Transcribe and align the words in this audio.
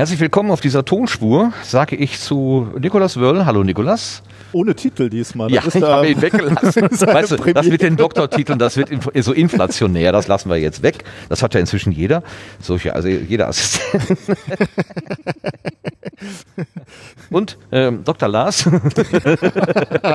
Herzlich 0.00 0.20
willkommen 0.20 0.50
auf 0.50 0.62
dieser 0.62 0.82
Tonspur, 0.86 1.52
sage 1.62 1.94
ich 1.94 2.18
zu 2.18 2.68
Nikolas 2.80 3.20
Wörl. 3.20 3.44
Hallo 3.44 3.62
Nikolas. 3.62 4.22
Ohne 4.52 4.74
Titel 4.74 5.10
diesmal. 5.10 5.52
Ja, 5.52 5.62
ich 5.74 5.82
habe 5.82 6.08
ihn 6.08 6.22
weggelassen. 6.22 6.84
weißt 6.90 7.32
du, 7.32 7.36
das 7.52 7.66
mit 7.66 7.82
den 7.82 7.98
Doktortiteln, 7.98 8.58
das 8.58 8.78
wird 8.78 8.88
so 9.16 9.34
inflationär, 9.34 10.10
das 10.12 10.26
lassen 10.26 10.48
wir 10.48 10.56
jetzt 10.56 10.82
weg. 10.82 11.04
Das 11.28 11.42
hat 11.42 11.52
ja 11.52 11.60
inzwischen 11.60 11.92
jeder. 11.92 12.22
Solche, 12.62 12.94
also 12.94 13.08
jeder 13.08 13.48
Assistent. 13.48 14.02
Und 17.30 17.56
ähm, 17.70 18.02
Dr. 18.04 18.28
Lars. 18.28 18.66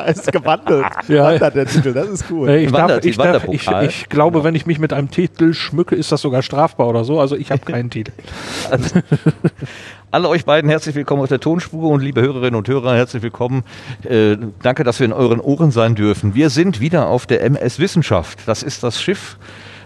ist 0.07 0.31
gewandelt. 0.31 0.85
Ja. 1.07 1.31
Wandert 1.31 1.55
der 1.55 1.65
Titel, 1.65 1.93
das 1.93 2.09
ist 2.09 2.25
cool. 2.29 2.49
Ich, 2.49 2.71
darf, 2.71 2.81
Wandert- 2.81 3.05
ich, 3.05 3.17
darf, 3.17 3.47
ich, 3.47 3.67
ich 3.67 4.09
glaube, 4.09 4.43
wenn 4.43 4.53
ich 4.55 4.65
mich 4.65 4.79
mit 4.79 4.91
einem 4.93 5.09
Titel 5.09 5.53
schmücke, 5.53 5.95
ist 5.95 6.11
das 6.11 6.21
sogar 6.21 6.41
strafbar 6.41 6.87
oder 6.87 7.03
so. 7.03 7.19
Also 7.19 7.35
ich 7.35 7.51
habe 7.51 7.61
keinen 7.65 7.89
Titel. 7.89 8.11
Alle 10.11 10.29
euch 10.29 10.45
beiden 10.45 10.69
herzlich 10.69 10.95
willkommen 10.95 11.23
auf 11.23 11.29
der 11.29 11.39
Tonspur 11.39 11.89
und 11.89 12.01
liebe 12.01 12.21
Hörerinnen 12.21 12.55
und 12.55 12.67
Hörer, 12.67 12.95
herzlich 12.95 13.21
willkommen. 13.21 13.63
Äh, 14.03 14.37
danke, 14.61 14.83
dass 14.83 14.99
wir 14.99 15.05
in 15.05 15.13
euren 15.13 15.39
Ohren 15.39 15.71
sein 15.71 15.95
dürfen. 15.95 16.35
Wir 16.35 16.49
sind 16.49 16.79
wieder 16.79 17.07
auf 17.07 17.25
der 17.25 17.43
MS 17.43 17.79
Wissenschaft. 17.79 18.39
Das 18.45 18.63
ist 18.63 18.83
das 18.83 19.01
Schiff, 19.01 19.37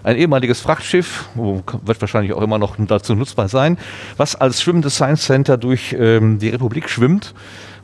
ein 0.04 0.18
ehemaliges 0.18 0.62
Frachtschiff, 0.62 1.30
wird 1.36 2.02
wahrscheinlich 2.02 2.34
auch 2.34 2.42
immer 2.42 2.58
noch 2.58 2.76
dazu 2.78 3.16
nutzbar 3.16 3.48
sein, 3.48 3.78
was 4.18 4.36
als 4.36 4.62
schwimmendes 4.62 4.96
Science 4.96 5.26
Center 5.26 5.58
durch 5.58 5.96
ähm, 5.98 6.40
die 6.40 6.50
Republik 6.50 6.90
schwimmt 6.90 7.34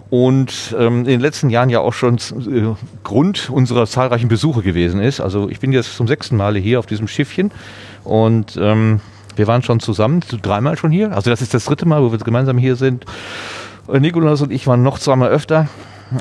und 0.10 0.76
ähm, 0.78 1.00
in 1.00 1.06
den 1.06 1.20
letzten 1.20 1.50
Jahren 1.50 1.70
ja 1.70 1.80
auch 1.80 1.94
schon 1.94 2.16
äh, 2.18 2.76
Grund 3.04 3.50
unserer 3.50 3.88
zahlreichen 3.88 4.28
Besuche 4.28 4.62
gewesen 4.62 5.02
ist. 5.02 5.20
Also 5.20 5.50
ich 5.50 5.60
bin 5.60 5.74
jetzt 5.74 5.96
zum 5.96 6.08
sechsten 6.08 6.38
Male 6.38 6.60
hier 6.60 6.80
auf 6.80 6.86
diesem 6.86 7.08
Schiffchen 7.08 7.52
und 8.04 8.58
ähm, 8.62 9.02
wir 9.36 9.48
waren 9.48 9.62
schon 9.62 9.80
zusammen, 9.80 10.22
dreimal 10.42 10.78
schon 10.78 10.92
hier. 10.92 11.12
Also 11.14 11.30
das 11.30 11.42
ist 11.42 11.54
das 11.54 11.66
dritte 11.66 11.86
Mal, 11.86 12.02
wo 12.02 12.12
wir 12.12 12.20
gemeinsam 12.20 12.58
hier 12.58 12.76
sind. 12.76 13.06
Äh, 13.92 14.00
Nikolas 14.00 14.42
und 14.42 14.52
ich 14.52 14.68
waren 14.68 14.84
noch 14.84 15.00
zweimal 15.00 15.30
öfter. 15.30 15.68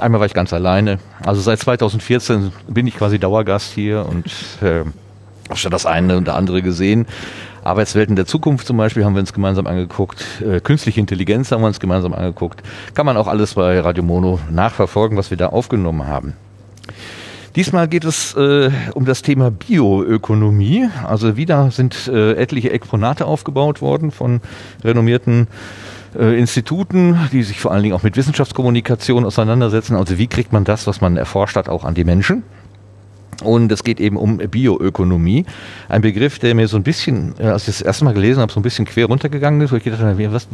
Einmal 0.00 0.20
war 0.20 0.26
ich 0.26 0.34
ganz 0.34 0.52
alleine. 0.52 0.98
Also 1.24 1.40
seit 1.40 1.58
2014 1.58 2.52
bin 2.68 2.86
ich 2.86 2.96
quasi 2.96 3.18
Dauergast 3.18 3.72
hier 3.72 4.06
und 4.06 4.26
äh, 4.62 4.84
habe 5.48 5.56
schon 5.56 5.70
das 5.70 5.86
eine 5.86 6.16
und 6.16 6.26
das 6.26 6.34
andere 6.34 6.62
gesehen. 6.62 7.06
Arbeitswelten 7.62 8.16
der 8.16 8.26
Zukunft 8.26 8.66
zum 8.66 8.76
Beispiel 8.76 9.04
haben 9.04 9.14
wir 9.14 9.20
uns 9.20 9.32
gemeinsam 9.32 9.66
angeguckt. 9.66 10.24
Äh, 10.42 10.60
künstliche 10.60 11.00
Intelligenz 11.00 11.50
haben 11.50 11.62
wir 11.62 11.66
uns 11.66 11.80
gemeinsam 11.80 12.12
angeguckt. 12.12 12.62
Kann 12.94 13.06
man 13.06 13.16
auch 13.16 13.26
alles 13.26 13.54
bei 13.54 13.80
Radio 13.80 14.02
Mono 14.02 14.38
nachverfolgen, 14.50 15.16
was 15.16 15.30
wir 15.30 15.36
da 15.36 15.48
aufgenommen 15.48 16.06
haben. 16.06 16.34
Diesmal 17.56 17.86
geht 17.86 18.04
es 18.04 18.34
äh, 18.34 18.70
um 18.94 19.04
das 19.04 19.22
Thema 19.22 19.52
Bioökonomie. 19.52 20.88
Also 21.06 21.36
wieder 21.36 21.70
sind 21.70 22.08
äh, 22.08 22.32
etliche 22.32 22.72
Exponate 22.72 23.26
aufgebaut 23.26 23.80
worden 23.80 24.10
von 24.10 24.40
renommierten 24.82 25.46
äh, 26.18 26.36
Instituten, 26.36 27.16
die 27.30 27.44
sich 27.44 27.60
vor 27.60 27.70
allen 27.70 27.84
Dingen 27.84 27.94
auch 27.94 28.02
mit 28.02 28.16
Wissenschaftskommunikation 28.16 29.24
auseinandersetzen. 29.24 29.94
Also 29.94 30.18
wie 30.18 30.26
kriegt 30.26 30.52
man 30.52 30.64
das, 30.64 30.88
was 30.88 31.00
man 31.00 31.16
erforscht 31.16 31.54
hat, 31.54 31.68
auch 31.68 31.84
an 31.84 31.94
die 31.94 32.04
Menschen? 32.04 32.42
Und 33.44 33.70
es 33.70 33.84
geht 33.84 34.00
eben 34.00 34.16
um 34.16 34.38
Bioökonomie. 34.38 35.44
Ein 35.88 36.02
Begriff, 36.02 36.38
der 36.38 36.54
mir 36.54 36.68
so 36.68 36.76
ein 36.76 36.82
bisschen, 36.82 37.34
äh, 37.38 37.44
als 37.44 37.68
ich 37.68 37.78
das 37.78 37.82
erste 37.82 38.04
Mal 38.04 38.14
gelesen 38.14 38.40
habe, 38.40 38.52
so 38.52 38.60
ein 38.60 38.62
bisschen 38.62 38.84
quer 38.84 39.06
runtergegangen 39.06 39.60
ist, 39.60 39.72
wo 39.72 39.76
ich 39.76 39.84
gedacht 39.84 40.02
habe, 40.02 40.32
was, 40.32 40.48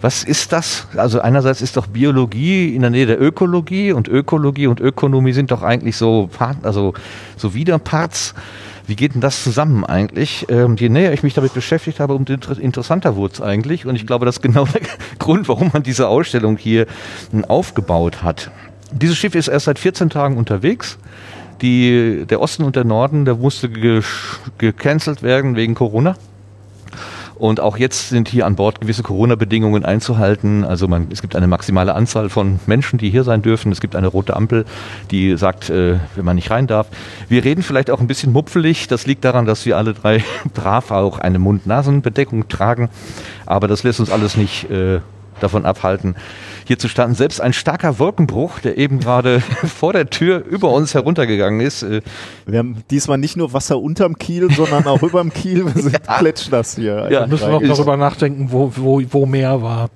was 0.00 0.24
ist 0.24 0.52
das? 0.52 0.86
Also 0.96 1.20
einerseits 1.20 1.62
ist 1.62 1.76
doch 1.76 1.86
Biologie 1.86 2.74
in 2.74 2.82
der 2.82 2.90
Nähe 2.90 3.06
der 3.06 3.20
Ökologie 3.20 3.92
und 3.92 4.08
Ökologie 4.08 4.66
und 4.66 4.80
Ökonomie 4.80 5.32
sind 5.32 5.50
doch 5.50 5.62
eigentlich 5.62 5.96
so, 5.96 6.28
also 6.62 6.94
so 7.36 7.54
Widerparts. 7.54 8.34
Wie 8.86 8.96
geht 8.96 9.14
denn 9.14 9.20
das 9.20 9.42
zusammen 9.42 9.84
eigentlich? 9.84 10.46
Ähm, 10.48 10.76
je 10.76 10.88
näher 10.88 11.12
ich 11.12 11.22
mich 11.22 11.34
damit 11.34 11.54
beschäftigt 11.54 12.00
habe, 12.00 12.14
umso 12.14 12.32
inter 12.32 12.58
interessanter 12.58 13.16
wurde 13.16 13.34
es 13.34 13.40
eigentlich. 13.40 13.86
Und 13.86 13.94
ich 13.94 14.06
glaube, 14.06 14.26
das 14.26 14.36
ist 14.36 14.42
genau 14.42 14.66
der 14.66 14.80
Grund, 15.18 15.48
warum 15.48 15.70
man 15.72 15.82
diese 15.82 16.08
Ausstellung 16.08 16.56
hier 16.56 16.82
äh, 16.82 17.42
aufgebaut 17.48 18.22
hat. 18.22 18.50
Dieses 18.92 19.16
Schiff 19.16 19.34
ist 19.34 19.48
erst 19.48 19.66
seit 19.66 19.78
14 19.78 20.10
Tagen 20.10 20.36
unterwegs. 20.36 20.98
Die, 21.62 22.24
der 22.28 22.40
Osten 22.40 22.64
und 22.64 22.76
der 22.76 22.84
Norden, 22.84 23.24
der 23.24 23.36
musste 23.36 23.68
ge- 23.68 24.02
gecancelt 24.58 25.22
werden 25.22 25.56
wegen 25.56 25.74
Corona. 25.74 26.16
Und 27.36 27.58
auch 27.58 27.76
jetzt 27.76 28.10
sind 28.10 28.28
hier 28.28 28.46
an 28.46 28.54
Bord 28.54 28.80
gewisse 28.80 29.02
Corona-Bedingungen 29.02 29.84
einzuhalten. 29.84 30.64
Also 30.64 30.86
man, 30.86 31.08
es 31.10 31.22
gibt 31.22 31.34
eine 31.34 31.48
maximale 31.48 31.94
Anzahl 31.94 32.28
von 32.28 32.60
Menschen, 32.66 32.98
die 33.00 33.10
hier 33.10 33.24
sein 33.24 33.42
dürfen. 33.42 33.72
Es 33.72 33.80
gibt 33.80 33.96
eine 33.96 34.06
rote 34.06 34.36
Ampel, 34.36 34.64
die 35.10 35.36
sagt, 35.36 35.68
äh, 35.68 35.98
wenn 36.14 36.24
man 36.24 36.36
nicht 36.36 36.50
rein 36.50 36.68
darf. 36.68 36.86
Wir 37.28 37.42
reden 37.44 37.62
vielleicht 37.62 37.90
auch 37.90 38.00
ein 38.00 38.06
bisschen 38.06 38.32
mupfelig. 38.32 38.86
Das 38.86 39.06
liegt 39.06 39.24
daran, 39.24 39.44
dass 39.46 39.66
wir 39.66 39.76
alle 39.76 39.92
drei 39.92 40.22
brav 40.54 40.92
auch 40.92 41.18
eine 41.18 41.40
Mund-Nasen-Bedeckung 41.40 42.48
tragen. 42.48 42.90
Aber 43.44 43.66
das 43.66 43.82
lässt 43.82 43.98
uns 43.98 44.10
alles 44.10 44.36
nicht 44.36 44.70
äh, 44.70 45.00
davon 45.40 45.64
abhalten, 45.64 46.14
hier 46.64 46.78
zu 46.78 46.88
starten. 46.88 47.14
Selbst 47.14 47.40
ein 47.40 47.52
starker 47.52 47.98
Wolkenbruch, 47.98 48.58
der 48.60 48.78
eben 48.78 49.00
gerade 49.00 49.40
vor 49.64 49.92
der 49.92 50.08
Tür 50.10 50.44
über 50.44 50.70
uns 50.70 50.94
heruntergegangen 50.94 51.60
ist, 51.60 51.82
äh, 51.82 52.00
Wir 52.46 52.58
haben 52.58 52.82
diesmal 52.90 53.18
nicht 53.18 53.36
nur 53.36 53.52
Wasser 53.52 53.80
unterm 53.80 54.18
Kiel, 54.18 54.50
sondern 54.52 54.86
auch 54.86 55.02
überm 55.02 55.32
Kiel. 55.32 55.64
Wir 55.74 55.82
sind 55.82 55.98
klitschnass 56.18 56.76
hier. 56.76 57.08
Ja, 57.10 57.20
Da 57.20 57.26
müssen 57.26 57.46
wir 57.50 57.60
noch 57.60 57.76
darüber 57.76 57.96
nachdenken, 57.96 58.48
wo, 58.50 58.72
wo, 58.76 59.02
wo 59.10 59.26
mehr 59.26 59.62
war. 59.62 59.88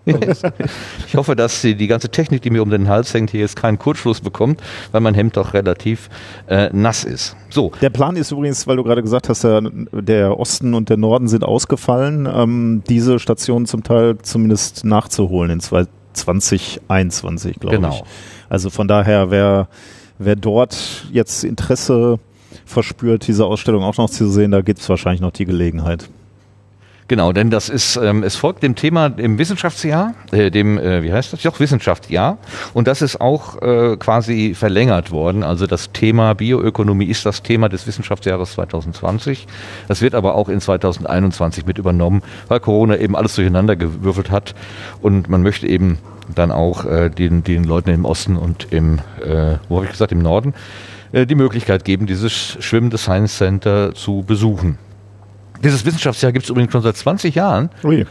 Ich 1.06 1.16
hoffe, 1.16 1.36
dass 1.36 1.60
die, 1.62 1.74
die 1.74 1.86
ganze 1.86 2.08
Technik, 2.08 2.42
die 2.42 2.50
mir 2.50 2.62
um 2.62 2.70
den 2.70 2.88
Hals 2.88 3.12
hängt, 3.14 3.30
hier 3.30 3.40
jetzt 3.40 3.56
keinen 3.56 3.78
Kurzschluss 3.78 4.20
bekommt, 4.20 4.60
weil 4.92 5.00
mein 5.00 5.14
Hemd 5.14 5.36
doch 5.36 5.54
relativ 5.54 6.08
äh, 6.48 6.68
nass 6.72 7.04
ist. 7.04 7.36
So, 7.50 7.72
Der 7.80 7.90
Plan 7.90 8.16
ist 8.16 8.30
übrigens, 8.32 8.66
weil 8.66 8.76
du 8.76 8.82
gerade 8.84 9.02
gesagt 9.02 9.28
hast, 9.28 9.44
der, 9.44 9.62
der 9.92 10.38
Osten 10.38 10.74
und 10.74 10.88
der 10.88 10.96
Norden 10.96 11.28
sind 11.28 11.44
ausgefallen, 11.44 12.28
ähm, 12.32 12.82
diese 12.88 13.18
Stationen 13.18 13.66
zum 13.66 13.82
Teil 13.82 14.18
zumindest 14.22 14.84
nachzuholen 14.84 15.50
in 15.50 15.60
zwei- 15.60 15.86
2021, 16.16 17.58
glaube 17.60 17.76
Genau. 17.76 17.90
ich. 17.94 18.02
Also 18.48 18.70
von 18.70 18.88
daher, 18.88 19.30
wer, 19.30 19.68
wer 20.18 20.36
dort 20.36 21.06
jetzt 21.12 21.44
Interesse 21.44 22.18
verspürt, 22.64 23.26
diese 23.26 23.44
Ausstellung 23.44 23.82
auch 23.82 23.96
noch 23.96 24.10
zu 24.10 24.28
sehen, 24.28 24.50
da 24.50 24.60
gibt 24.62 24.80
es 24.80 24.88
wahrscheinlich 24.88 25.20
noch 25.20 25.32
die 25.32 25.44
Gelegenheit. 25.44 26.08
Genau, 27.08 27.32
denn 27.32 27.50
das 27.50 27.68
ist, 27.68 27.96
ähm, 27.96 28.22
es 28.22 28.36
folgt 28.36 28.62
dem 28.62 28.74
Thema 28.74 29.06
im 29.16 29.38
Wissenschaftsjahr, 29.38 30.14
äh, 30.32 30.50
dem, 30.50 30.78
äh, 30.78 31.02
wie 31.02 31.12
heißt 31.12 31.32
das? 31.32 31.42
Doch, 31.42 31.60
Wissenschaftsjahr. 31.60 32.38
Und 32.74 32.88
das 32.88 33.02
ist 33.02 33.20
auch 33.20 33.60
äh, 33.62 33.96
quasi 33.96 34.54
verlängert 34.54 35.10
worden. 35.10 35.42
Also 35.42 35.66
das 35.66 35.92
Thema 35.92 36.34
Bioökonomie 36.34 37.06
ist 37.06 37.26
das 37.26 37.42
Thema 37.42 37.68
des 37.68 37.86
Wissenschaftsjahres 37.86 38.52
2020. 38.52 39.46
Das 39.88 40.02
wird 40.02 40.14
aber 40.14 40.34
auch 40.34 40.48
in 40.48 40.60
2021 40.60 41.66
mit 41.66 41.78
übernommen, 41.78 42.22
weil 42.48 42.60
Corona 42.60 42.96
eben 42.96 43.16
alles 43.16 43.34
durcheinander 43.34 43.76
gewürfelt 43.76 44.30
hat. 44.30 44.54
Und 45.00 45.28
man 45.28 45.42
möchte 45.42 45.66
eben 45.66 45.98
dann 46.34 46.50
auch 46.50 46.84
äh, 46.84 47.10
den, 47.10 47.44
den 47.44 47.64
Leuten 47.64 47.90
im 47.90 48.04
Osten 48.04 48.36
und 48.36 48.68
im, 48.72 48.98
äh, 49.24 49.58
wo 49.68 49.76
habe 49.76 49.84
ich 49.84 49.92
gesagt, 49.92 50.12
im 50.12 50.18
Norden, 50.18 50.54
äh, 51.12 51.26
die 51.26 51.34
Möglichkeit 51.34 51.84
geben, 51.84 52.06
dieses 52.06 52.56
schwimmende 52.60 52.98
Science 52.98 53.36
Center 53.36 53.94
zu 53.94 54.24
besuchen. 54.26 54.78
Dieses 55.62 55.84
Wissenschaftsjahr 55.84 56.32
gibt 56.32 56.44
es 56.44 56.50
übrigens 56.50 56.72
schon 56.72 56.82
seit 56.82 56.96
20 56.96 57.34
Jahren. 57.34 57.70
Ui. 57.84 58.06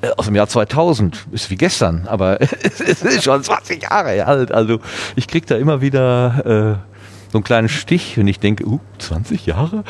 Äh, 0.00 0.08
Aus 0.16 0.26
dem 0.26 0.34
Jahr 0.34 0.48
2000. 0.48 1.26
Ist 1.32 1.50
wie 1.50 1.56
gestern, 1.56 2.06
aber 2.08 2.40
es 2.62 2.80
ist 2.80 3.24
schon 3.24 3.42
20 3.42 3.82
Jahre 3.82 4.26
alt. 4.26 4.52
Also 4.52 4.80
ich 5.16 5.26
krieg 5.28 5.46
da 5.46 5.56
immer 5.56 5.80
wieder 5.80 6.80
äh, 6.80 6.93
so 7.34 7.38
einen 7.38 7.44
kleinen 7.44 7.68
Stich, 7.68 8.16
wenn 8.16 8.28
ich 8.28 8.38
denke, 8.38 8.64
uh, 8.64 8.78
20 8.98 9.44
Jahre? 9.44 9.82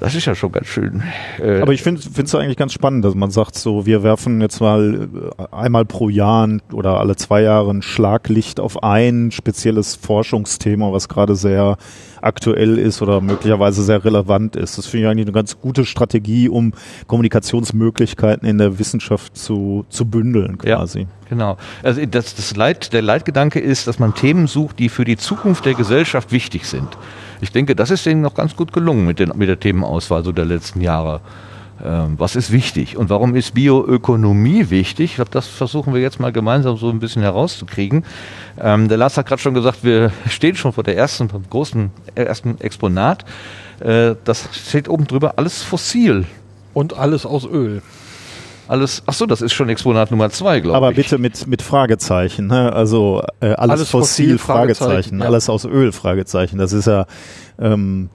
Das 0.00 0.14
ist 0.14 0.24
ja 0.24 0.34
schon 0.34 0.52
ganz 0.52 0.68
schön. 0.68 1.02
Äh, 1.38 1.60
Aber 1.60 1.74
ich 1.74 1.82
finde 1.82 2.00
es 2.00 2.34
eigentlich 2.34 2.56
ganz 2.56 2.72
spannend, 2.72 3.04
dass 3.04 3.14
man 3.14 3.30
sagt, 3.30 3.56
so 3.56 3.84
wir 3.84 4.02
werfen 4.02 4.40
jetzt 4.40 4.58
mal 4.60 5.06
äh, 5.38 5.54
einmal 5.54 5.84
pro 5.84 6.08
Jahr 6.08 6.48
oder 6.72 6.98
alle 6.98 7.14
zwei 7.16 7.42
Jahre 7.42 7.70
ein 7.70 7.82
Schlaglicht 7.82 8.58
auf 8.58 8.82
ein 8.82 9.32
spezielles 9.32 9.96
Forschungsthema, 9.96 10.92
was 10.92 11.10
gerade 11.10 11.36
sehr 11.36 11.76
aktuell 12.22 12.78
ist 12.78 13.02
oder 13.02 13.20
möglicherweise 13.20 13.82
sehr 13.82 14.02
relevant 14.02 14.56
ist. 14.56 14.78
Das 14.78 14.86
finde 14.86 15.04
ich 15.04 15.10
eigentlich 15.10 15.26
eine 15.26 15.32
ganz 15.32 15.60
gute 15.60 15.84
Strategie, 15.84 16.48
um 16.48 16.72
Kommunikationsmöglichkeiten 17.06 18.48
in 18.48 18.56
der 18.56 18.78
Wissenschaft 18.78 19.36
zu, 19.36 19.84
zu 19.90 20.06
bündeln 20.06 20.56
Ja. 20.96 21.02
Genau. 21.32 21.56
Also 21.82 22.04
das, 22.04 22.34
das 22.34 22.54
Leit, 22.56 22.92
der 22.92 23.00
Leitgedanke 23.00 23.58
ist, 23.58 23.86
dass 23.86 23.98
man 23.98 24.14
Themen 24.14 24.46
sucht, 24.46 24.78
die 24.78 24.90
für 24.90 25.06
die 25.06 25.16
Zukunft 25.16 25.64
der 25.64 25.72
Gesellschaft 25.72 26.30
wichtig 26.30 26.66
sind. 26.66 26.88
Ich 27.40 27.50
denke, 27.50 27.74
das 27.74 27.90
ist 27.90 28.04
denen 28.04 28.20
noch 28.20 28.34
ganz 28.34 28.54
gut 28.54 28.70
gelungen 28.70 29.06
mit, 29.06 29.18
den, 29.18 29.32
mit 29.34 29.48
der 29.48 29.58
Themenauswahl 29.58 30.24
so 30.24 30.32
der 30.32 30.44
letzten 30.44 30.82
Jahre. 30.82 31.22
Ähm, 31.82 32.16
was 32.18 32.36
ist 32.36 32.52
wichtig 32.52 32.98
und 32.98 33.08
warum 33.08 33.34
ist 33.34 33.54
Bioökonomie 33.54 34.68
wichtig? 34.68 35.12
Ich 35.12 35.14
glaube, 35.14 35.30
das 35.30 35.46
versuchen 35.46 35.94
wir 35.94 36.02
jetzt 36.02 36.20
mal 36.20 36.32
gemeinsam 36.32 36.76
so 36.76 36.90
ein 36.90 37.00
bisschen 37.00 37.22
herauszukriegen. 37.22 38.04
Ähm, 38.60 38.88
der 38.88 38.98
Lars 38.98 39.16
hat 39.16 39.24
gerade 39.24 39.40
schon 39.40 39.54
gesagt, 39.54 39.82
wir 39.84 40.12
stehen 40.28 40.54
schon 40.54 40.74
vor 40.74 40.84
der 40.84 40.98
ersten 40.98 41.30
großen 41.48 41.90
ersten 42.14 42.60
Exponat. 42.60 43.24
Äh, 43.80 44.16
das 44.24 44.50
steht 44.52 44.86
oben 44.90 45.06
drüber, 45.06 45.38
alles 45.38 45.62
fossil. 45.62 46.26
Und 46.74 46.92
alles 46.98 47.24
aus 47.24 47.46
Öl. 47.46 47.80
Alles, 48.68 49.02
ach 49.06 49.12
so, 49.12 49.26
das 49.26 49.42
ist 49.42 49.52
schon 49.52 49.68
Exponat 49.68 50.10
Nummer 50.10 50.30
zwei, 50.30 50.60
glaube 50.60 50.76
ich. 50.76 50.76
Aber 50.76 50.92
bitte 50.92 51.18
mit, 51.18 51.46
mit 51.46 51.62
Fragezeichen, 51.62 52.46
ne? 52.46 52.72
also 52.72 53.22
äh, 53.40 53.46
alles, 53.46 53.58
Alles 53.58 53.90
fossil, 53.90 54.24
fossil, 54.24 54.38
Fragezeichen, 54.38 54.90
Fragezeichen, 54.90 55.20
ja. 55.20 55.26
alles 55.26 55.48
aus 55.48 55.64
Öl, 55.64 55.92
Fragezeichen. 55.92 56.58
Das 56.58 56.72
ist 56.72 56.86
ja, 56.86 57.06
ähm, 57.58 58.08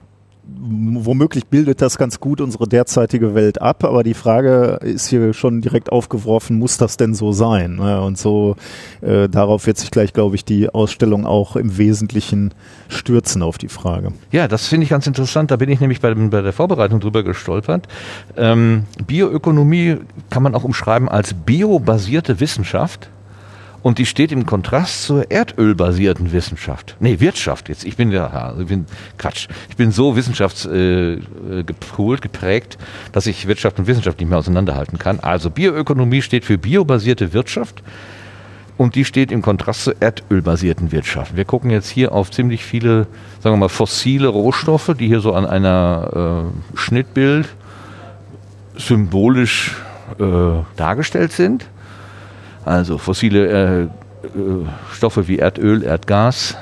womöglich 0.60 1.46
bildet 1.46 1.82
das 1.82 1.98
ganz 1.98 2.20
gut 2.20 2.40
unsere 2.40 2.66
derzeitige 2.66 3.34
Welt 3.34 3.60
ab, 3.60 3.84
aber 3.84 4.02
die 4.02 4.14
Frage 4.14 4.78
ist 4.82 5.08
hier 5.08 5.34
schon 5.34 5.60
direkt 5.60 5.92
aufgeworfen, 5.92 6.58
muss 6.58 6.78
das 6.78 6.96
denn 6.96 7.14
so 7.14 7.32
sein? 7.32 7.78
Und 7.78 8.18
so 8.18 8.56
äh, 9.00 9.28
darauf 9.28 9.66
wird 9.66 9.78
sich 9.78 9.90
gleich, 9.90 10.12
glaube 10.12 10.36
ich, 10.36 10.44
die 10.44 10.70
Ausstellung 10.70 11.26
auch 11.26 11.56
im 11.56 11.76
Wesentlichen 11.76 12.54
stürzen 12.88 13.42
auf 13.42 13.58
die 13.58 13.68
Frage. 13.68 14.12
Ja, 14.32 14.48
das 14.48 14.66
finde 14.66 14.84
ich 14.84 14.90
ganz 14.90 15.06
interessant. 15.06 15.50
Da 15.50 15.56
bin 15.56 15.68
ich 15.68 15.80
nämlich 15.80 16.00
bei, 16.00 16.14
bei 16.14 16.42
der 16.42 16.52
Vorbereitung 16.52 17.00
drüber 17.00 17.22
gestolpert. 17.22 17.86
Ähm, 18.36 18.84
Bioökonomie 19.06 19.96
kann 20.30 20.42
man 20.42 20.54
auch 20.54 20.64
umschreiben 20.64 21.08
als 21.08 21.34
biobasierte 21.34 22.40
Wissenschaft. 22.40 23.10
Und 23.82 23.98
die 23.98 24.06
steht 24.06 24.32
im 24.32 24.44
Kontrast 24.44 25.04
zur 25.04 25.30
erdölbasierten 25.30 26.32
Wissenschaft. 26.32 26.96
Nee, 26.98 27.20
Wirtschaft 27.20 27.68
jetzt. 27.68 27.84
Ich 27.84 27.96
bin 27.96 28.10
ja, 28.10 28.54
ich 28.58 28.66
bin, 28.66 28.86
Quatsch. 29.18 29.48
Ich 29.70 29.76
bin 29.76 29.92
so 29.92 30.16
wissenschaftsgepoolt, 30.16 32.18
äh, 32.18 32.22
geprägt, 32.22 32.76
dass 33.12 33.26
ich 33.26 33.46
Wirtschaft 33.46 33.78
und 33.78 33.86
Wissenschaft 33.86 34.18
nicht 34.18 34.28
mehr 34.28 34.38
auseinanderhalten 34.38 34.98
kann. 34.98 35.20
Also 35.20 35.50
Bioökonomie 35.50 36.22
steht 36.22 36.44
für 36.44 36.58
biobasierte 36.58 37.32
Wirtschaft. 37.32 37.82
Und 38.76 38.94
die 38.94 39.04
steht 39.04 39.32
im 39.32 39.42
Kontrast 39.42 39.84
zur 39.84 40.00
erdölbasierten 40.00 40.92
Wirtschaft. 40.92 41.36
Wir 41.36 41.44
gucken 41.44 41.70
jetzt 41.70 41.88
hier 41.88 42.12
auf 42.12 42.30
ziemlich 42.30 42.64
viele, 42.64 43.08
sagen 43.40 43.54
wir 43.54 43.56
mal, 43.56 43.68
fossile 43.68 44.28
Rohstoffe, 44.28 44.94
die 44.98 45.08
hier 45.08 45.18
so 45.18 45.34
an 45.34 45.46
einer 45.46 46.44
äh, 46.74 46.78
Schnittbild 46.78 47.48
symbolisch 48.76 49.76
äh, 50.20 50.62
dargestellt 50.76 51.32
sind. 51.32 51.66
Also 52.68 52.98
fossile 52.98 53.48
äh, 53.48 53.82
äh, 53.82 53.88
Stoffe 54.92 55.26
wie 55.26 55.38
Erdöl, 55.38 55.82
Erdgas, 55.82 56.54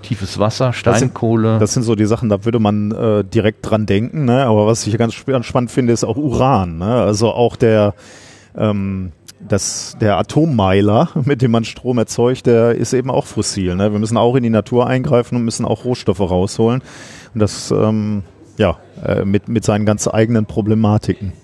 tiefes 0.00 0.38
Wasser, 0.38 0.72
Steinkohle. 0.72 1.42
Das 1.42 1.50
sind, 1.52 1.60
das 1.60 1.74
sind, 1.74 1.82
so 1.82 1.94
die 1.94 2.06
Sachen, 2.06 2.30
da 2.30 2.46
würde 2.46 2.58
man 2.58 2.92
äh, 2.92 3.24
direkt 3.24 3.68
dran 3.68 3.84
denken. 3.84 4.24
Ne? 4.24 4.46
Aber 4.46 4.66
was 4.66 4.86
ich 4.86 4.96
ganz 4.96 5.12
spannend 5.12 5.70
finde, 5.70 5.92
ist 5.92 6.04
auch 6.04 6.16
Uran. 6.16 6.78
Ne? 6.78 6.94
Also 6.94 7.30
auch 7.30 7.56
der, 7.56 7.92
ähm, 8.56 9.12
das, 9.46 9.98
der 10.00 10.16
Atommeiler, 10.16 11.10
mit 11.24 11.42
dem 11.42 11.50
man 11.50 11.64
Strom 11.64 11.98
erzeugt, 11.98 12.46
der 12.46 12.74
ist 12.74 12.94
eben 12.94 13.10
auch 13.10 13.26
fossil. 13.26 13.74
Ne? 13.74 13.92
Wir 13.92 13.98
müssen 13.98 14.16
auch 14.16 14.34
in 14.34 14.42
die 14.42 14.50
Natur 14.50 14.86
eingreifen 14.86 15.36
und 15.36 15.44
müssen 15.44 15.66
auch 15.66 15.84
Rohstoffe 15.84 16.20
rausholen. 16.20 16.80
Und 17.34 17.40
das 17.40 17.70
ähm, 17.70 18.22
ja, 18.56 18.78
äh, 19.04 19.26
mit, 19.26 19.48
mit 19.48 19.62
seinen 19.62 19.84
ganz 19.84 20.08
eigenen 20.08 20.46
Problematiken. 20.46 21.34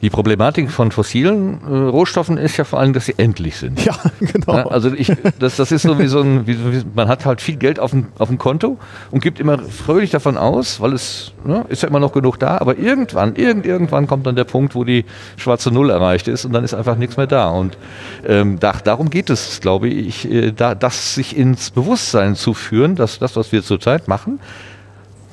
Die 0.00 0.10
Problematik 0.10 0.70
von 0.70 0.92
fossilen 0.92 1.58
äh, 1.68 1.74
Rohstoffen 1.74 2.38
ist 2.38 2.56
ja 2.56 2.62
vor 2.62 2.78
allem, 2.78 2.92
dass 2.92 3.06
sie 3.06 3.14
endlich 3.16 3.56
sind. 3.56 3.84
Ja, 3.84 3.96
genau. 4.20 4.56
Ja, 4.56 4.66
also 4.68 4.92
ich, 4.92 5.12
das, 5.40 5.56
das 5.56 5.72
ist 5.72 5.82
so 5.82 5.98
wie 5.98 6.06
so 6.06 6.20
ein, 6.20 6.46
wie, 6.46 6.56
wie, 6.56 6.84
man 6.94 7.08
hat 7.08 7.26
halt 7.26 7.40
viel 7.40 7.56
Geld 7.56 7.80
auf 7.80 7.90
dem, 7.90 8.06
auf 8.16 8.28
dem 8.28 8.38
Konto 8.38 8.78
und 9.10 9.22
gibt 9.22 9.40
immer 9.40 9.58
fröhlich 9.58 10.10
davon 10.10 10.36
aus, 10.36 10.80
weil 10.80 10.92
es 10.92 11.32
ne, 11.44 11.64
ist 11.68 11.82
ja 11.82 11.88
immer 11.88 11.98
noch 11.98 12.12
genug 12.12 12.38
da, 12.38 12.58
aber 12.58 12.78
irgendwann, 12.78 13.34
irgend, 13.34 13.66
irgendwann 13.66 14.06
kommt 14.06 14.24
dann 14.26 14.36
der 14.36 14.44
Punkt, 14.44 14.76
wo 14.76 14.84
die 14.84 15.04
schwarze 15.36 15.72
Null 15.72 15.90
erreicht 15.90 16.28
ist 16.28 16.44
und 16.44 16.52
dann 16.52 16.62
ist 16.62 16.74
einfach 16.74 16.96
nichts 16.96 17.16
mehr 17.16 17.26
da. 17.26 17.48
Und 17.48 17.76
ähm, 18.24 18.60
da, 18.60 18.74
darum 18.84 19.10
geht 19.10 19.30
es, 19.30 19.60
glaube 19.60 19.88
ich, 19.88 20.30
äh, 20.30 20.52
da, 20.52 20.76
das 20.76 21.16
sich 21.16 21.36
ins 21.36 21.72
Bewusstsein 21.72 22.36
zu 22.36 22.54
führen, 22.54 22.94
dass 22.94 23.18
das, 23.18 23.34
was 23.34 23.50
wir 23.50 23.64
zurzeit 23.64 24.06
machen, 24.06 24.38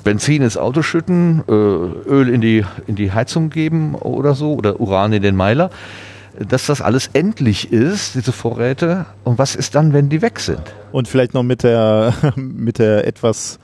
Benzin 0.06 0.40
ins 0.40 0.56
Auto 0.56 0.82
schütten, 0.82 1.42
äh, 1.48 1.52
Öl 1.52 2.28
in 2.28 2.40
die, 2.40 2.64
in 2.86 2.94
die 2.94 3.10
Heizung 3.10 3.50
geben 3.50 3.96
oder 3.96 4.36
so 4.36 4.54
oder 4.54 4.78
Uran 4.78 5.12
in 5.12 5.20
den 5.20 5.34
Meiler, 5.34 5.70
dass 6.38 6.66
das 6.66 6.80
alles 6.80 7.10
endlich 7.12 7.72
ist, 7.72 8.14
diese 8.14 8.30
Vorräte. 8.30 9.06
Und 9.24 9.36
was 9.38 9.56
ist 9.56 9.74
dann, 9.74 9.92
wenn 9.92 10.08
die 10.08 10.22
weg 10.22 10.38
sind? 10.38 10.62
Und 10.92 11.08
vielleicht 11.08 11.34
noch 11.34 11.42
mit 11.42 11.64
der, 11.64 12.14
mit 12.36 12.78
der 12.78 13.04
etwas 13.04 13.58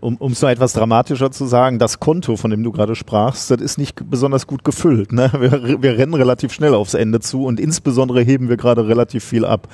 um 0.00 0.32
es 0.32 0.42
noch 0.42 0.48
etwas 0.48 0.72
dramatischer 0.72 1.30
zu 1.32 1.46
sagen, 1.46 1.78
das 1.80 1.98
Konto, 1.98 2.36
von 2.36 2.52
dem 2.52 2.62
du 2.62 2.70
gerade 2.70 2.94
sprachst, 2.94 3.50
das 3.50 3.60
ist 3.60 3.78
nicht 3.78 4.08
besonders 4.08 4.46
gut 4.46 4.62
gefüllt. 4.62 5.12
Ne? 5.12 5.30
Wir, 5.38 5.82
wir 5.82 5.98
rennen 5.98 6.14
relativ 6.14 6.52
schnell 6.52 6.74
aufs 6.74 6.94
Ende 6.94 7.18
zu 7.20 7.44
und 7.44 7.58
insbesondere 7.58 8.22
heben 8.22 8.48
wir 8.48 8.56
gerade 8.56 8.86
relativ 8.86 9.24
viel 9.24 9.44
ab. 9.44 9.68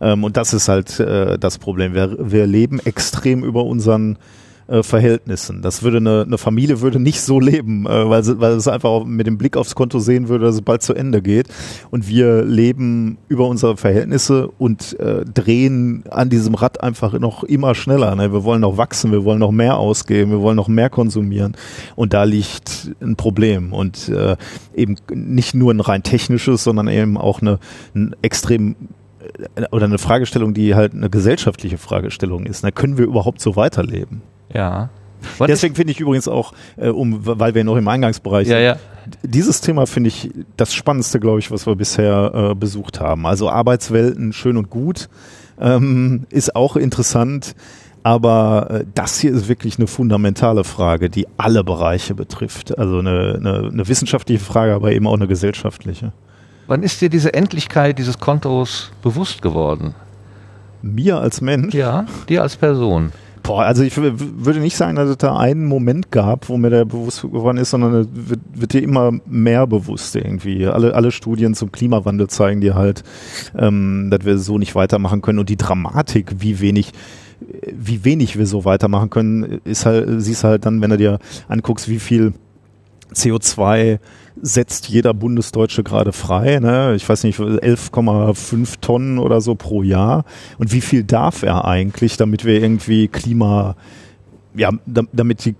Ähm, 0.00 0.22
und 0.22 0.36
das 0.36 0.54
ist 0.54 0.68
halt 0.68 1.00
äh, 1.00 1.38
das 1.38 1.58
Problem. 1.58 1.92
Wir, 1.92 2.16
wir 2.18 2.46
leben 2.46 2.78
extrem 2.78 3.42
über 3.42 3.64
unseren 3.64 4.16
äh, 4.66 4.82
Verhältnissen. 4.82 5.62
Das 5.62 5.82
würde 5.82 5.98
eine, 5.98 6.22
eine 6.22 6.38
Familie 6.38 6.80
würde 6.80 6.98
nicht 7.00 7.20
so 7.20 7.40
leben, 7.40 7.86
äh, 7.86 8.08
weil, 8.08 8.24
sie, 8.24 8.40
weil 8.40 8.52
es 8.52 8.68
einfach 8.68 9.04
mit 9.04 9.26
dem 9.26 9.38
Blick 9.38 9.56
aufs 9.56 9.74
Konto 9.74 9.98
sehen 9.98 10.28
würde, 10.28 10.46
dass 10.46 10.56
es 10.56 10.62
bald 10.62 10.82
zu 10.82 10.94
Ende 10.94 11.22
geht. 11.22 11.48
Und 11.90 12.08
wir 12.08 12.44
leben 12.44 13.18
über 13.28 13.46
unsere 13.46 13.76
Verhältnisse 13.76 14.48
und 14.58 14.98
äh, 15.00 15.24
drehen 15.24 16.04
an 16.10 16.30
diesem 16.30 16.54
Rad 16.54 16.82
einfach 16.82 17.18
noch 17.18 17.44
immer 17.44 17.74
schneller. 17.74 18.14
Ne? 18.14 18.32
Wir 18.32 18.44
wollen 18.44 18.60
noch 18.60 18.76
wachsen, 18.76 19.12
wir 19.12 19.24
wollen 19.24 19.38
noch 19.38 19.50
mehr 19.50 19.76
ausgeben, 19.76 20.30
wir 20.30 20.40
wollen 20.40 20.56
noch 20.56 20.68
mehr 20.68 20.90
konsumieren. 20.90 21.56
Und 21.96 22.12
da 22.12 22.24
liegt 22.24 22.90
ein 23.00 23.16
Problem. 23.16 23.72
Und 23.72 24.08
äh, 24.08 24.36
eben 24.74 24.96
nicht 25.12 25.54
nur 25.54 25.72
ein 25.72 25.80
rein 25.80 26.02
technisches, 26.02 26.64
sondern 26.64 26.88
eben 26.88 27.18
auch 27.18 27.40
eine, 27.40 27.58
ein 27.94 28.16
extrem 28.22 28.76
äh, 29.56 29.64
oder 29.70 29.84
eine 29.84 29.98
Fragestellung, 29.98 30.54
die 30.54 30.74
halt 30.74 30.94
eine 30.94 31.10
gesellschaftliche 31.10 31.78
Fragestellung 31.78 32.46
ist. 32.46 32.62
Na, 32.62 32.70
können 32.70 32.98
wir 32.98 33.04
überhaupt 33.04 33.40
so 33.40 33.56
weiterleben? 33.56 34.22
Ja. 34.52 34.90
Was 35.38 35.46
Deswegen 35.46 35.74
finde 35.74 35.92
ich 35.92 36.00
übrigens 36.00 36.28
auch, 36.28 36.52
äh, 36.76 36.88
um, 36.88 37.20
weil 37.22 37.54
wir 37.54 37.64
noch 37.64 37.76
im 37.76 37.88
Eingangsbereich 37.88 38.46
ja, 38.46 38.56
sind, 38.56 38.64
ja. 38.64 38.76
dieses 39.22 39.60
Thema 39.60 39.86
finde 39.86 40.08
ich 40.08 40.30
das 40.56 40.74
Spannendste, 40.74 41.18
glaube 41.20 41.38
ich, 41.38 41.50
was 41.50 41.66
wir 41.66 41.76
bisher 41.76 42.50
äh, 42.50 42.54
besucht 42.54 43.00
haben. 43.00 43.26
Also 43.26 43.48
Arbeitswelten 43.48 44.32
schön 44.32 44.56
und 44.56 44.70
gut 44.70 45.08
ähm, 45.60 46.26
ist 46.30 46.54
auch 46.54 46.76
interessant, 46.76 47.54
aber 48.02 48.68
äh, 48.70 48.84
das 48.94 49.18
hier 49.18 49.32
ist 49.32 49.48
wirklich 49.48 49.78
eine 49.78 49.86
fundamentale 49.86 50.64
Frage, 50.64 51.08
die 51.08 51.26
alle 51.36 51.64
Bereiche 51.64 52.14
betrifft. 52.14 52.78
Also 52.78 52.98
eine, 52.98 53.36
eine, 53.38 53.70
eine 53.72 53.88
wissenschaftliche 53.88 54.44
Frage, 54.44 54.74
aber 54.74 54.92
eben 54.92 55.06
auch 55.06 55.14
eine 55.14 55.26
gesellschaftliche. 55.26 56.12
Wann 56.66 56.82
ist 56.82 57.00
dir 57.00 57.08
diese 57.08 57.34
Endlichkeit 57.34 57.98
dieses 57.98 58.18
Kontos 58.18 58.92
bewusst 59.02 59.42
geworden? 59.42 59.94
Mir 60.82 61.18
als 61.18 61.40
Mensch? 61.40 61.74
Ja, 61.74 62.06
dir 62.28 62.42
als 62.42 62.56
Person. 62.56 63.12
Boah, 63.44 63.64
also 63.64 63.82
ich 63.82 63.94
würde 63.94 64.58
nicht 64.58 64.74
sagen, 64.74 64.96
dass 64.96 65.10
es 65.10 65.18
da 65.18 65.36
einen 65.36 65.66
Moment 65.66 66.10
gab, 66.10 66.48
wo 66.48 66.56
mir 66.56 66.70
der 66.70 66.86
bewusst 66.86 67.20
geworden 67.20 67.58
ist, 67.58 67.70
sondern 67.70 67.94
es 67.94 68.08
wird, 68.10 68.40
wird 68.54 68.72
dir 68.72 68.82
immer 68.82 69.12
mehr 69.26 69.66
bewusst 69.66 70.16
irgendwie. 70.16 70.66
Alle, 70.66 70.94
alle 70.94 71.12
Studien 71.12 71.54
zum 71.54 71.70
Klimawandel 71.70 72.28
zeigen 72.28 72.62
dir 72.62 72.74
halt, 72.74 73.04
ähm, 73.56 74.08
dass 74.10 74.24
wir 74.24 74.38
so 74.38 74.56
nicht 74.56 74.74
weitermachen 74.74 75.20
können 75.20 75.38
und 75.38 75.50
die 75.50 75.58
Dramatik, 75.58 76.36
wie 76.38 76.60
wenig 76.60 76.92
wie 77.70 78.02
wenig 78.04 78.38
wir 78.38 78.46
so 78.46 78.64
weitermachen 78.64 79.10
können, 79.10 79.60
ist 79.64 79.84
halt, 79.84 80.22
siehst 80.22 80.44
halt 80.44 80.64
dann, 80.64 80.80
wenn 80.80 80.90
du 80.90 80.96
dir 80.96 81.18
anguckst, 81.46 81.88
wie 81.88 81.98
viel 81.98 82.32
CO2 83.12 83.98
setzt 84.40 84.88
jeder 84.88 85.14
Bundesdeutsche 85.14 85.82
gerade 85.82 86.12
frei. 86.12 86.58
Ne? 86.60 86.94
Ich 86.96 87.08
weiß 87.08 87.24
nicht, 87.24 87.38
11,5 87.38 88.80
Tonnen 88.80 89.18
oder 89.18 89.40
so 89.40 89.54
pro 89.54 89.82
Jahr. 89.82 90.24
Und 90.58 90.72
wie 90.72 90.80
viel 90.80 91.04
darf 91.04 91.42
er 91.42 91.64
eigentlich, 91.64 92.16
damit 92.16 92.44
wir 92.44 92.60
irgendwie 92.60 93.08
Klima 93.08 93.76
ja, 94.54 94.70
damit 94.86 95.44
die 95.44 95.56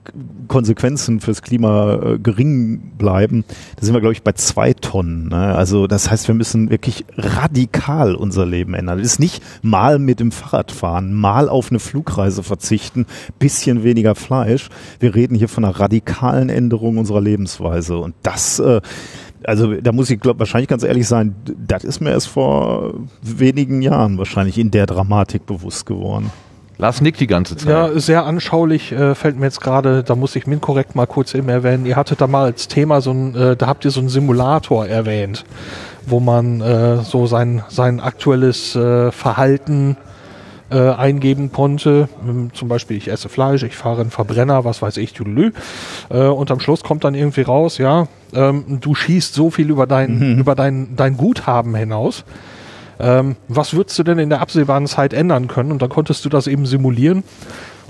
Konsequenzen 0.49 1.21
fürs 1.21 1.43
Klima 1.43 1.95
äh, 1.95 2.19
gering 2.19 2.93
bleiben, 2.97 3.45
da 3.77 3.85
sind 3.85 3.95
wir, 3.95 4.01
glaube 4.01 4.13
ich, 4.13 4.23
bei 4.23 4.33
zwei 4.33 4.73
Tonnen. 4.73 5.29
Ne? 5.29 5.55
Also 5.55 5.87
das 5.87 6.11
heißt, 6.11 6.29
wir 6.29 6.35
müssen 6.35 6.71
wirklich 6.71 7.05
radikal 7.17 8.15
unser 8.15 8.47
Leben 8.47 8.75
ändern. 8.75 8.99
Das 8.99 9.07
ist 9.07 9.21
nicht 9.21 9.43
mal 9.63 9.99
mit 9.99 10.21
dem 10.21 10.33
Fahrrad 10.33 10.71
fahren, 10.71 11.13
mal 11.13 11.49
auf 11.49 11.71
eine 11.71 11.81
Flugreise 11.81 12.43
verzichten, 12.43 13.07
bisschen 13.39 13.83
weniger 13.83 14.15
Fleisch. 14.15 14.69
Wir 15.01 15.15
reden 15.15 15.35
hier 15.35 15.49
von 15.49 15.65
einer 15.65 15.79
radikalen 15.79 16.49
Änderung 16.49 16.99
unserer 16.99 17.21
Lebensweise. 17.21 17.99
Und 17.99 18.15
das 18.23 18.59
äh, 18.61 18.81
also 19.47 19.75
da 19.75 19.93
muss 19.93 20.09
ich 20.09 20.21
glaub, 20.21 20.39
wahrscheinlich 20.39 20.69
ganz 20.69 20.83
ehrlich 20.83 21.07
sein, 21.07 21.35
das 21.45 21.85
ist 21.85 22.01
mir 22.01 22.11
erst 22.11 22.29
vor 22.29 22.95
wenigen 23.23 23.83
Jahren 23.83 24.17
wahrscheinlich 24.19 24.59
in 24.59 24.71
der 24.71 24.87
Dramatik 24.87 25.45
bewusst 25.47 25.85
geworden. 25.85 26.31
Lars 26.78 27.00
nickt 27.00 27.21
die 27.21 27.26
ganze 27.26 27.57
Zeit. 27.57 27.69
Ja, 27.69 27.99
sehr 27.99 28.25
anschaulich 28.25 28.90
äh, 28.93 29.14
fällt 29.14 29.38
mir 29.38 29.47
jetzt 29.47 29.61
gerade, 29.61 30.02
da 30.02 30.16
muss 30.16 30.35
ich 30.35 30.45
korrekt 30.61 30.95
mal 30.97 31.07
kurz 31.07 31.35
eben 31.35 31.49
erwähnen. 31.49 31.87
Ihr 31.87 31.97
hattet 31.97 32.21
da 32.21 32.26
mal 32.26 32.45
als 32.45 32.69
Thema 32.69 33.00
so 33.00 33.12
ein, 33.12 33.35
äh, 33.35 33.57
da 33.57 33.66
habt 33.66 33.85
ihr 33.85 33.90
so 33.90 34.00
einen 34.00 34.09
Simulator 34.09 34.87
erwähnt, 34.87 35.45
wo 36.07 36.19
man 36.19 36.61
äh, 36.61 36.97
so 36.99 37.26
sein, 37.26 37.62
sein 37.69 38.00
aktuelles 38.00 38.75
äh, 38.75 39.12
Verhalten 39.12 39.97
äh, 40.71 40.90
eingeben 40.90 41.52
konnte. 41.52 42.09
Ähm, 42.26 42.50
zum 42.52 42.69
Beispiel, 42.69 42.97
ich 42.97 43.09
esse 43.09 43.28
Fleisch, 43.28 43.62
ich 43.62 43.76
fahre 43.76 44.00
einen 44.00 44.11
Verbrenner, 44.11 44.64
was 44.64 44.83
weiß 44.83 44.97
ich, 44.97 45.12
tüdelü. 45.12 45.52
Äh, 46.11 46.26
und 46.26 46.50
am 46.50 46.59
Schluss 46.59 46.83
kommt 46.83 47.04
dann 47.04 47.14
irgendwie 47.14 47.43
raus, 47.43 47.78
ja, 47.78 48.09
ähm, 48.35 48.78
du 48.81 48.97
schießt 48.97 49.35
so 49.35 49.50
viel 49.50 49.71
über 49.71 49.87
dein, 49.87 50.19
mhm. 50.19 50.38
über 50.40 50.57
dein, 50.57 50.97
dein 50.97 51.16
Guthaben 51.16 51.75
hinaus 51.76 52.25
ähm, 52.99 53.37
was 53.49 53.75
würdest 53.75 53.99
du 53.99 54.03
denn 54.03 54.19
in 54.19 54.31
der 54.31 54.41
absehbaren 54.41 54.87
Zeit 54.87 55.13
ändern 55.13 55.49
können? 55.49 55.73
Und 55.73 55.83
dann 55.83 55.89
konntest 55.89 56.25
du 56.25 56.29
das 56.29 56.47
eben 56.47 56.67
simulieren. 56.67 57.25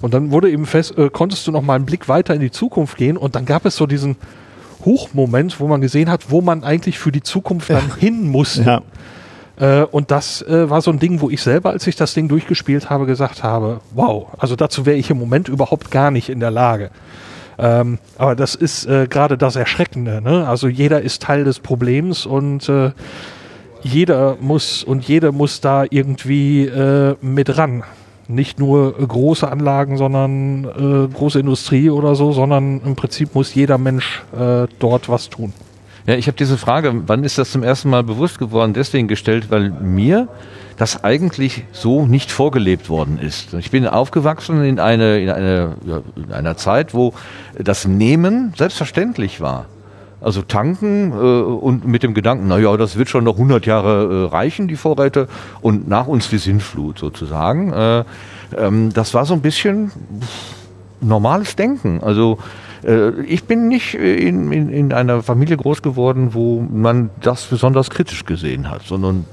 Und 0.01 0.15
dann 0.15 0.31
wurde 0.31 0.51
eben 0.51 0.67
fest, 0.67 0.99
äh, 0.99 1.09
konntest 1.11 1.47
du 1.47 1.53
noch 1.53 1.63
mal 1.63 1.75
einen 1.75 1.87
Blick 1.87 2.09
weiter 2.09 2.35
in 2.35 2.41
die 2.41 2.51
Zukunft 2.51 2.97
gehen 2.97 3.17
und 3.17 3.35
dann 3.35 3.47
gab 3.47 3.65
es 3.65 3.77
so 3.77 3.87
diesen 3.87 4.17
Hochmoment, 4.85 5.61
wo 5.61 5.67
man 5.67 5.81
gesehen 5.81 6.11
hat, 6.11 6.31
wo 6.31 6.41
man 6.41 6.63
eigentlich 6.63 6.99
für 6.99 7.13
die 7.13 7.23
Zukunft 7.23 7.71
dann 7.71 7.89
ja. 7.89 7.97
hin 7.97 8.29
musste. 8.29 8.63
Ja. 8.63 8.83
Äh, 9.57 9.85
und 9.85 10.11
das 10.11 10.43
äh, 10.43 10.69
war 10.69 10.83
so 10.83 10.91
ein 10.91 10.99
Ding, 10.99 11.21
wo 11.21 11.31
ich 11.31 11.43
selber, 11.43 11.71
als 11.71 11.87
ich 11.87 11.97
das 11.97 12.13
Ding 12.15 12.29
durchgespielt 12.29 12.91
habe, 12.91 13.07
gesagt 13.07 13.43
habe, 13.43 13.81
wow, 13.95 14.29
also 14.39 14.57
dazu 14.57 14.85
wäre 14.85 14.97
ich 14.97 15.11
im 15.11 15.19
Moment 15.19 15.49
überhaupt 15.49 15.91
gar 15.91 16.11
nicht 16.11 16.29
in 16.29 16.41
der 16.41 16.51
Lage. 16.51 16.91
Ähm, 17.57 17.99
aber 18.19 18.35
das 18.35 18.55
ist 18.55 18.87
äh, 18.87 19.07
gerade 19.09 19.39
das 19.39 19.57
Erschreckende. 19.57 20.21
Ne? 20.21 20.47
Also 20.47 20.67
jeder 20.67 21.03
ist 21.03 21.23
Teil 21.23 21.45
des 21.45 21.61
Problems 21.61 22.27
und 22.27 22.69
äh, 22.69 22.91
jeder 23.85 24.37
muss 24.41 24.83
und 24.83 25.07
jede 25.07 25.31
muss 25.31 25.61
da 25.61 25.85
irgendwie 25.89 26.65
äh, 26.67 27.15
mit 27.21 27.57
ran. 27.57 27.85
Nicht 28.27 28.59
nur 28.59 28.99
äh, 28.99 29.07
große 29.07 29.47
Anlagen, 29.47 29.97
sondern 29.99 30.65
äh, 30.65 31.15
große 31.15 31.39
Industrie 31.39 31.91
oder 31.91 32.15
so, 32.15 32.33
sondern 32.33 32.81
im 32.85 32.97
Prinzip 32.97 33.35
muss 33.35 33.55
jeder 33.55 33.79
Mensch 33.79 34.23
äh, 34.37 34.67
dort 34.79 35.09
was 35.09 35.29
tun. 35.29 35.53
Ja, 36.07 36.15
ich 36.15 36.27
habe 36.27 36.37
diese 36.37 36.59
Frage, 36.59 36.93
wann 37.07 37.25
ist 37.25 37.39
das 37.39 37.51
zum 37.51 37.63
ersten 37.63 37.89
Mal 37.89 38.03
bewusst 38.03 38.39
geworden, 38.39 38.75
deswegen 38.75 39.09
gestellt, 39.09 39.51
weil 39.51 39.71
mir 39.71 40.29
das 40.77 41.05
eigentlich 41.05 41.65
so 41.73 42.05
nicht 42.07 42.31
vorgelebt 42.31 42.91
worden 42.91 43.19
ist. 43.19 43.55
Ich 43.55 43.71
bin 43.71 43.87
aufgewachsen 43.87 44.65
in, 44.65 44.81
eine, 44.81 45.21
in, 45.21 45.31
eine, 45.31 45.77
in 46.17 46.33
einer 46.33 46.57
Zeit, 46.57 46.95
wo 46.95 47.15
das 47.59 47.87
Nehmen 47.87 48.53
selbstverständlich 48.57 49.41
war. 49.41 49.67
Also 50.25 50.41
tanken 50.41 51.13
äh, 51.13 51.15
und 51.15 51.87
mit 51.87 52.03
dem 52.03 52.15
Gedanken, 52.15 52.49
na 52.49 52.59
ja, 52.59 52.75
das 52.79 52.97
wird 52.97 53.11
schon 53.11 53.25
noch 53.25 53.35
100 53.35 53.67
Jahre 53.67 54.25
äh, 54.25 54.35
reichen, 54.35 54.69
die 54.69 54.77
Vorräte, 54.77 55.29
und 55.61 55.87
nach 55.87 56.07
uns 56.07 56.31
die 56.31 56.39
Sintflut 56.39 56.99
sozusagen. 56.99 57.73
Äh, 57.75 58.05
ähm, 58.57 58.91
das 58.95 59.13
war 59.13 59.27
so 59.27 59.35
ein 59.35 59.43
bisschen 59.43 59.93
normales 61.03 61.57
Denken. 61.57 62.01
Also 62.03 62.39
äh, 62.85 63.11
ich 63.23 63.45
bin 63.45 63.69
nicht 63.69 63.95
in, 63.95 64.51
in, 64.51 64.71
in 64.71 64.93
einer 64.95 65.23
Familie 65.23 65.59
groß 65.59 65.83
geworden, 65.83 66.31
wo 66.33 66.61
man 66.61 67.11
das 67.21 67.45
besonders 67.45 67.91
kritisch 67.91 68.25
gesehen 68.25 68.71
hat, 68.71 68.81
sondern 68.83 69.27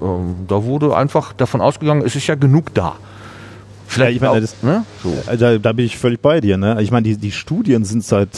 ähm, 0.00 0.34
da 0.48 0.64
wurde 0.64 0.96
einfach 0.96 1.34
davon 1.34 1.60
ausgegangen, 1.60 2.02
es 2.06 2.16
ist 2.16 2.26
ja 2.26 2.36
genug 2.36 2.72
da. 2.72 2.96
Vielleicht 3.88 4.20
ja, 4.20 4.28
ich 4.28 4.32
meine, 4.32 4.40
das, 4.42 4.62
ne? 4.62 4.84
so. 5.02 5.32
Äh, 5.32 5.38
da, 5.38 5.56
da, 5.56 5.72
bin 5.72 5.86
ich 5.86 5.96
völlig 5.96 6.20
bei 6.20 6.42
dir. 6.42 6.58
Ne? 6.58 6.76
Ich 6.82 6.90
meine, 6.90 7.04
die, 7.04 7.16
die 7.16 7.32
Studien 7.32 7.86
sind 7.86 8.04
seit 8.04 8.28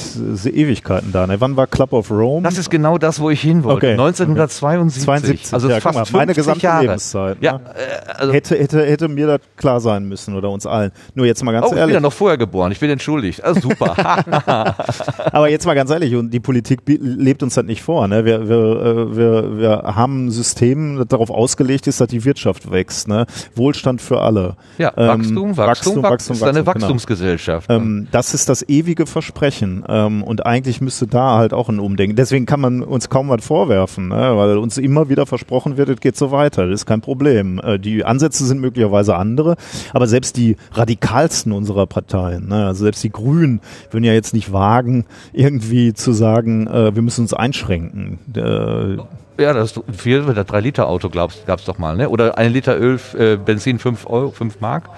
äh, 0.44 0.48
Ewigkeiten 0.48 1.10
da. 1.10 1.26
Ne? 1.26 1.40
Wann 1.40 1.56
war 1.56 1.66
Club 1.66 1.92
of 1.92 2.08
Rome? 2.08 2.44
Das 2.44 2.56
ist 2.56 2.70
genau 2.70 2.98
das, 2.98 3.18
wo 3.18 3.30
ich 3.30 3.40
hin 3.40 3.64
wollte. 3.64 3.88
Okay. 3.88 3.92
1972. 3.92 5.02
72. 5.02 5.52
Also 5.52 5.68
ja, 5.68 5.80
fast 5.80 6.12
mal, 6.12 6.18
meine 6.20 6.34
gesamte 6.34 6.62
Jahre. 6.62 6.82
Lebenszeit. 6.82 7.38
Ja, 7.40 7.54
ne? 7.54 7.60
also 8.14 8.32
hätte, 8.32 8.56
hätte, 8.56 8.86
hätte 8.86 9.08
mir 9.08 9.26
das 9.26 9.40
klar 9.56 9.80
sein 9.80 10.04
müssen 10.04 10.36
oder 10.36 10.50
uns 10.50 10.66
allen. 10.66 10.92
Nur 11.14 11.26
jetzt 11.26 11.42
mal 11.42 11.50
ganz 11.50 11.66
oh, 11.66 11.70
ehrlich. 11.70 11.80
Ich 11.80 11.86
bin 11.86 11.94
ja 11.94 12.00
noch 12.00 12.12
vorher 12.12 12.38
geboren. 12.38 12.70
Ich 12.70 12.78
bin 12.78 12.88
entschuldigt. 12.88 13.42
Also 13.42 13.60
super. 13.60 13.96
Aber 15.32 15.50
jetzt 15.50 15.66
mal 15.66 15.74
ganz 15.74 15.90
ehrlich, 15.90 16.14
und 16.14 16.30
die 16.30 16.40
Politik 16.40 16.82
lebt 16.86 17.42
uns 17.42 17.54
das 17.54 17.64
nicht 17.64 17.82
vor. 17.82 18.06
Ne? 18.06 18.24
Wir, 18.24 18.48
wir, 18.48 18.56
äh, 18.56 19.16
wir, 19.16 19.58
wir 19.58 19.82
haben 19.96 20.26
ein 20.26 20.30
System, 20.30 20.96
das 20.96 21.08
darauf 21.08 21.30
ausgelegt 21.30 21.88
ist, 21.88 22.00
dass 22.00 22.08
die 22.08 22.24
Wirtschaft 22.24 22.70
wächst. 22.70 23.08
Ne? 23.08 23.26
Wohlstand 23.56 24.00
für 24.00 24.20
alle. 24.20 24.56
Ja, 24.78 24.92
ähm, 24.96 25.39
Wachstum, 25.48 25.56
Wachstum, 25.56 26.02
Wachstum, 26.02 26.02
Wachstum 26.02 26.36
ist 26.36 26.42
eine 26.42 26.58
genau. 26.60 26.66
Wachstumsgesellschaft. 26.66 27.68
Genau. 27.68 27.80
Ähm, 27.80 28.08
das 28.10 28.34
ist 28.34 28.48
das 28.48 28.68
ewige 28.68 29.06
Versprechen 29.06 29.84
ähm, 29.88 30.22
und 30.22 30.46
eigentlich 30.46 30.80
müsste 30.80 31.06
da 31.06 31.36
halt 31.36 31.52
auch 31.52 31.68
ein 31.68 31.78
Umdenken. 31.78 32.16
Deswegen 32.16 32.46
kann 32.46 32.60
man 32.60 32.82
uns 32.82 33.08
kaum 33.08 33.28
was 33.28 33.44
vorwerfen, 33.44 34.08
ne? 34.08 34.36
weil 34.36 34.58
uns 34.58 34.78
immer 34.78 35.08
wieder 35.08 35.26
versprochen 35.26 35.76
wird, 35.76 35.88
es 35.88 36.00
geht 36.00 36.16
so 36.16 36.30
weiter. 36.30 36.66
Das 36.66 36.80
ist 36.80 36.86
kein 36.86 37.00
Problem. 37.00 37.60
Äh, 37.62 37.78
die 37.78 38.04
Ansätze 38.04 38.44
sind 38.44 38.60
möglicherweise 38.60 39.16
andere, 39.16 39.56
aber 39.92 40.06
selbst 40.06 40.36
die 40.36 40.56
radikalsten 40.72 41.52
unserer 41.52 41.86
Parteien, 41.86 42.48
ne? 42.48 42.66
also 42.66 42.84
selbst 42.84 43.02
die 43.02 43.10
Grünen, 43.10 43.60
würden 43.90 44.04
ja 44.04 44.12
jetzt 44.12 44.34
nicht 44.34 44.52
wagen, 44.52 45.04
irgendwie 45.32 45.94
zu 45.94 46.12
sagen, 46.12 46.66
äh, 46.66 46.94
wir 46.94 47.02
müssen 47.02 47.22
uns 47.22 47.34
einschränken. 47.34 48.18
Äh, 48.34 48.98
ja, 49.40 49.54
das 49.54 49.80
viel, 49.90 50.22
das 50.22 50.46
3-Liter-Auto 50.46 51.08
gab 51.08 51.30
es 51.30 51.64
doch 51.64 51.78
mal, 51.78 51.96
ne? 51.96 52.10
Oder 52.10 52.36
ein 52.36 52.52
Liter 52.52 52.78
Öl, 52.78 53.00
äh, 53.16 53.36
Benzin 53.36 53.78
5 53.78 54.06
Euro, 54.06 54.30
5 54.30 54.60
Mark. 54.60 54.90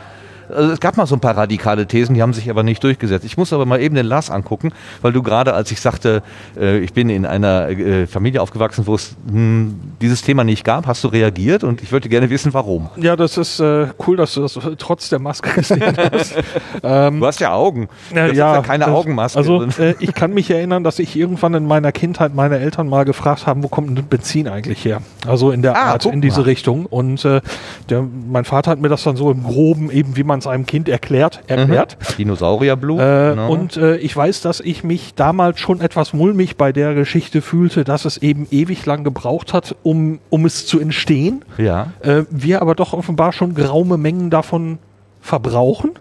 Also 0.48 0.72
es 0.72 0.80
gab 0.80 0.96
mal 0.96 1.06
so 1.06 1.14
ein 1.14 1.20
paar 1.20 1.36
radikale 1.36 1.86
Thesen, 1.86 2.14
die 2.14 2.22
haben 2.22 2.32
sich 2.32 2.50
aber 2.50 2.62
nicht 2.62 2.82
durchgesetzt. 2.82 3.24
Ich 3.24 3.36
muss 3.36 3.52
aber 3.52 3.66
mal 3.66 3.80
eben 3.80 3.94
den 3.94 4.06
Lars 4.06 4.30
angucken, 4.30 4.72
weil 5.00 5.12
du 5.12 5.22
gerade, 5.22 5.54
als 5.54 5.70
ich 5.70 5.80
sagte, 5.80 6.22
äh, 6.58 6.78
ich 6.78 6.92
bin 6.92 7.10
in 7.10 7.26
einer 7.26 7.68
äh, 7.68 8.06
Familie 8.06 8.42
aufgewachsen, 8.42 8.86
wo 8.86 8.94
es 8.94 9.16
mh, 9.26 9.32
hm, 9.32 9.80
dieses 10.00 10.22
Thema 10.22 10.44
nicht 10.44 10.64
gab, 10.64 10.86
hast 10.86 11.04
du 11.04 11.08
reagiert 11.08 11.64
und 11.64 11.82
ich 11.82 11.92
würde 11.92 12.08
gerne 12.08 12.30
wissen, 12.30 12.54
warum. 12.54 12.90
Ja, 12.96 13.16
das 13.16 13.36
ist 13.36 13.60
äh, 13.60 13.88
cool, 14.06 14.16
dass 14.16 14.34
du 14.34 14.42
das 14.42 14.58
trotz 14.78 15.08
der 15.08 15.18
Maske 15.18 15.50
gesehen 15.54 15.96
hast. 15.96 16.34
ähm, 16.82 17.20
du 17.20 17.26
hast 17.26 17.40
ja 17.40 17.52
Augen. 17.52 17.88
Das 18.12 18.36
ja, 18.36 18.56
ja 18.56 18.62
keine 18.62 18.86
das, 18.86 18.94
Augenmaske. 18.94 19.38
Also 19.38 19.64
äh, 19.78 19.94
ich 19.98 20.14
kann 20.14 20.32
mich 20.32 20.50
erinnern, 20.50 20.84
dass 20.84 20.98
ich 20.98 21.16
irgendwann 21.16 21.54
in 21.54 21.66
meiner 21.66 21.92
Kindheit 21.92 22.34
meine 22.34 22.58
Eltern 22.58 22.88
mal 22.88 23.04
gefragt 23.04 23.46
haben, 23.46 23.62
wo 23.62 23.68
kommt 23.68 23.96
denn 23.96 24.06
Benzin 24.06 24.48
eigentlich 24.48 24.84
her? 24.84 25.02
Also 25.26 25.50
in 25.50 25.62
der 25.62 25.76
ah, 25.76 25.92
Art, 25.92 26.06
in 26.06 26.20
diese 26.20 26.40
mal. 26.40 26.46
Richtung. 26.46 26.86
Und 26.86 27.24
äh, 27.24 27.40
der, 27.88 28.02
mein 28.02 28.44
Vater 28.44 28.70
hat 28.70 28.80
mir 28.80 28.88
das 28.88 29.02
dann 29.02 29.16
so 29.16 29.30
im 29.30 29.42
Groben 29.42 29.90
eben, 29.90 30.16
wie 30.16 30.24
man 30.24 30.31
es 30.38 30.46
einem 30.46 30.66
Kind 30.66 30.88
erklärt. 30.88 31.40
erklärt. 31.46 31.96
Mhm. 31.98 32.16
Dinosaurierblut. 32.18 33.00
Äh, 33.00 33.30
genau. 33.30 33.50
Und 33.50 33.76
äh, 33.76 33.96
ich 33.96 34.16
weiß, 34.16 34.40
dass 34.40 34.60
ich 34.60 34.84
mich 34.84 35.14
damals 35.14 35.58
schon 35.60 35.80
etwas 35.80 36.12
mulmig 36.12 36.56
bei 36.56 36.72
der 36.72 36.94
Geschichte 36.94 37.42
fühlte, 37.42 37.84
dass 37.84 38.04
es 38.04 38.18
eben 38.18 38.46
ewig 38.50 38.84
lang 38.86 39.04
gebraucht 39.04 39.52
hat, 39.52 39.74
um, 39.82 40.18
um 40.30 40.44
es 40.44 40.66
zu 40.66 40.80
entstehen. 40.80 41.44
Ja. 41.58 41.92
Äh, 42.00 42.24
wir 42.30 42.62
aber 42.62 42.74
doch 42.74 42.92
offenbar 42.92 43.32
schon 43.32 43.54
geraume 43.54 43.96
Mengen 43.96 44.30
davon 44.30 44.78
verbrauchen. 45.20 45.92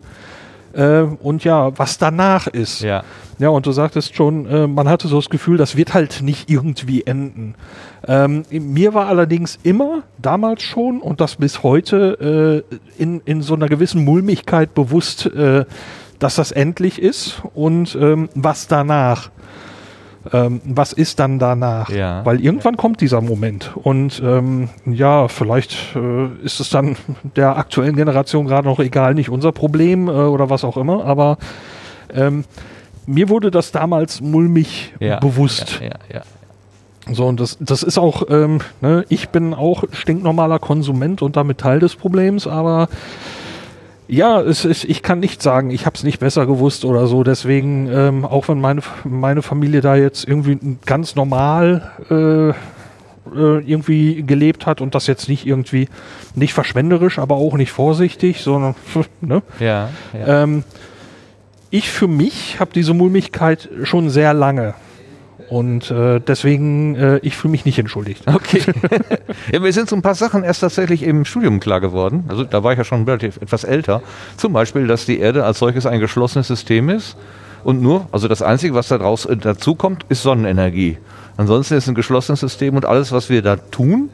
Äh, 0.73 1.01
und 1.01 1.43
ja, 1.43 1.77
was 1.77 1.97
danach 1.97 2.47
ist. 2.47 2.81
Ja. 2.81 3.03
Ja, 3.39 3.49
und 3.49 3.65
du 3.65 3.71
sagtest 3.71 4.15
schon, 4.15 4.45
äh, 4.45 4.67
man 4.67 4.87
hatte 4.87 5.07
so 5.07 5.15
das 5.15 5.29
Gefühl, 5.29 5.57
das 5.57 5.75
wird 5.75 5.95
halt 5.95 6.21
nicht 6.21 6.49
irgendwie 6.49 7.01
enden. 7.07 7.55
Ähm, 8.07 8.43
mir 8.51 8.93
war 8.93 9.07
allerdings 9.07 9.57
immer, 9.63 10.03
damals 10.19 10.61
schon 10.61 11.01
und 11.01 11.21
das 11.21 11.37
bis 11.37 11.63
heute, 11.63 12.63
äh, 12.69 13.01
in, 13.01 13.21
in 13.25 13.41
so 13.41 13.55
einer 13.55 13.67
gewissen 13.67 14.05
Mulmigkeit 14.05 14.75
bewusst, 14.75 15.25
äh, 15.25 15.65
dass 16.19 16.35
das 16.35 16.51
endlich 16.51 17.01
ist 17.01 17.41
und 17.55 17.97
ähm, 17.99 18.29
was 18.35 18.67
danach. 18.67 19.31
Ähm, 20.31 20.61
was 20.65 20.93
ist 20.93 21.19
dann 21.19 21.39
danach? 21.39 21.89
Ja. 21.89 22.23
Weil 22.25 22.41
irgendwann 22.41 22.77
kommt 22.77 23.01
dieser 23.01 23.21
Moment. 23.21 23.71
Und 23.75 24.21
ähm, 24.23 24.69
ja, 24.85 25.27
vielleicht 25.27 25.95
äh, 25.95 26.27
ist 26.43 26.59
es 26.59 26.69
dann 26.69 26.95
der 27.35 27.57
aktuellen 27.57 27.95
Generation 27.95 28.45
gerade 28.45 28.67
noch 28.67 28.79
egal, 28.79 29.15
nicht 29.15 29.29
unser 29.29 29.51
Problem 29.51 30.07
äh, 30.07 30.11
oder 30.11 30.49
was 30.49 30.63
auch 30.63 30.77
immer, 30.77 31.05
aber 31.05 31.37
ähm, 32.13 32.45
mir 33.07 33.29
wurde 33.29 33.49
das 33.49 33.71
damals 33.71 34.21
mulmig 34.21 34.93
ja, 34.99 35.19
bewusst. 35.19 35.79
Ja, 35.81 35.87
ja, 35.87 36.21
ja. 37.07 37.13
So, 37.13 37.25
und 37.25 37.39
das, 37.39 37.57
das 37.59 37.81
ist 37.81 37.97
auch, 37.97 38.23
ähm, 38.29 38.59
ne, 38.79 39.05
ich 39.09 39.29
bin 39.29 39.55
auch 39.55 39.83
stinknormaler 39.91 40.59
Konsument 40.59 41.23
und 41.23 41.35
damit 41.35 41.57
Teil 41.57 41.79
des 41.79 41.95
Problems, 41.95 42.45
aber 42.45 42.89
ja, 44.11 44.41
es 44.41 44.65
ist, 44.65 44.83
ich 44.83 45.03
kann 45.03 45.21
nicht 45.21 45.41
sagen, 45.41 45.71
ich 45.71 45.85
habe 45.85 45.95
es 45.95 46.03
nicht 46.03 46.19
besser 46.19 46.45
gewusst 46.45 46.83
oder 46.83 47.07
so. 47.07 47.23
Deswegen, 47.23 47.89
ähm, 47.89 48.25
auch 48.25 48.49
wenn 48.49 48.59
meine, 48.59 48.81
meine 49.05 49.41
Familie 49.41 49.79
da 49.79 49.95
jetzt 49.95 50.27
irgendwie 50.27 50.77
ganz 50.85 51.15
normal 51.15 51.91
äh, 52.09 52.49
äh, 52.49 52.53
irgendwie 53.33 54.23
gelebt 54.23 54.65
hat 54.65 54.81
und 54.81 54.95
das 54.95 55.07
jetzt 55.07 55.29
nicht 55.29 55.47
irgendwie 55.47 55.87
nicht 56.35 56.53
verschwenderisch, 56.53 57.19
aber 57.19 57.35
auch 57.35 57.55
nicht 57.55 57.71
vorsichtig, 57.71 58.41
sondern 58.41 58.75
ne? 59.21 59.43
Ja. 59.61 59.87
ja. 60.11 60.43
Ähm, 60.43 60.65
ich 61.69 61.89
für 61.89 62.09
mich 62.09 62.59
habe 62.59 62.71
diese 62.75 62.93
Mulmigkeit 62.93 63.69
schon 63.83 64.09
sehr 64.09 64.33
lange. 64.33 64.73
Und 65.51 65.91
äh, 65.91 66.21
deswegen, 66.21 66.95
äh, 66.95 67.17
ich 67.23 67.35
fühle 67.35 67.51
mich 67.51 67.65
nicht 67.65 67.77
entschuldigt. 67.77 68.23
Okay. 68.25 68.61
ja, 69.51 69.59
mir 69.59 69.73
sind 69.73 69.89
so 69.89 69.97
ein 69.97 70.01
paar 70.01 70.15
Sachen 70.15 70.45
erst 70.45 70.61
tatsächlich 70.61 71.03
im 71.03 71.25
Studium 71.25 71.59
klar 71.59 71.81
geworden. 71.81 72.23
Also 72.29 72.45
da 72.45 72.63
war 72.63 72.71
ich 72.71 72.77
ja 72.77 72.85
schon 72.85 73.03
relativ 73.03 73.35
etwas 73.35 73.65
älter. 73.65 74.01
Zum 74.37 74.53
Beispiel, 74.53 74.87
dass 74.87 75.05
die 75.05 75.19
Erde 75.19 75.43
als 75.43 75.59
solches 75.59 75.85
ein 75.85 75.99
geschlossenes 75.99 76.47
System 76.47 76.87
ist. 76.87 77.17
Und 77.65 77.81
nur, 77.81 78.07
also 78.13 78.29
das 78.29 78.41
Einzige, 78.41 78.75
was 78.75 78.87
da 78.87 78.97
draus 78.97 79.25
äh, 79.25 79.35
dazu 79.35 79.75
kommt, 79.75 80.05
ist 80.07 80.23
Sonnenenergie. 80.23 80.99
Ansonsten 81.35 81.73
ist 81.73 81.83
es 81.83 81.89
ein 81.89 81.95
geschlossenes 81.95 82.39
System 82.39 82.77
und 82.77 82.85
alles, 82.85 83.11
was 83.11 83.29
wir 83.29 83.41
da 83.41 83.57
tun, 83.57 84.09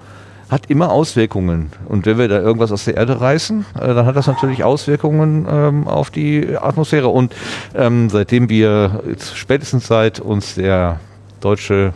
hat 0.49 0.71
immer 0.71 0.91
Auswirkungen. 0.91 1.71
Und 1.87 2.07
wenn 2.07 2.17
wir 2.17 2.29
da 2.29 2.39
irgendwas 2.39 2.71
aus 2.71 2.85
der 2.85 2.97
Erde 2.97 3.21
reißen, 3.21 3.63
äh, 3.79 3.93
dann 3.93 4.07
hat 4.07 4.15
das 4.15 4.25
natürlich 4.25 4.63
Auswirkungen 4.63 5.45
ähm, 5.47 5.87
auf 5.87 6.09
die 6.09 6.57
Atmosphäre. 6.57 7.09
Und 7.09 7.35
ähm, 7.75 8.09
seitdem 8.09 8.49
wir 8.49 9.03
spätestens 9.35 9.85
seit 9.85 10.19
uns 10.19 10.55
der 10.55 10.99
deutsche 11.39 11.93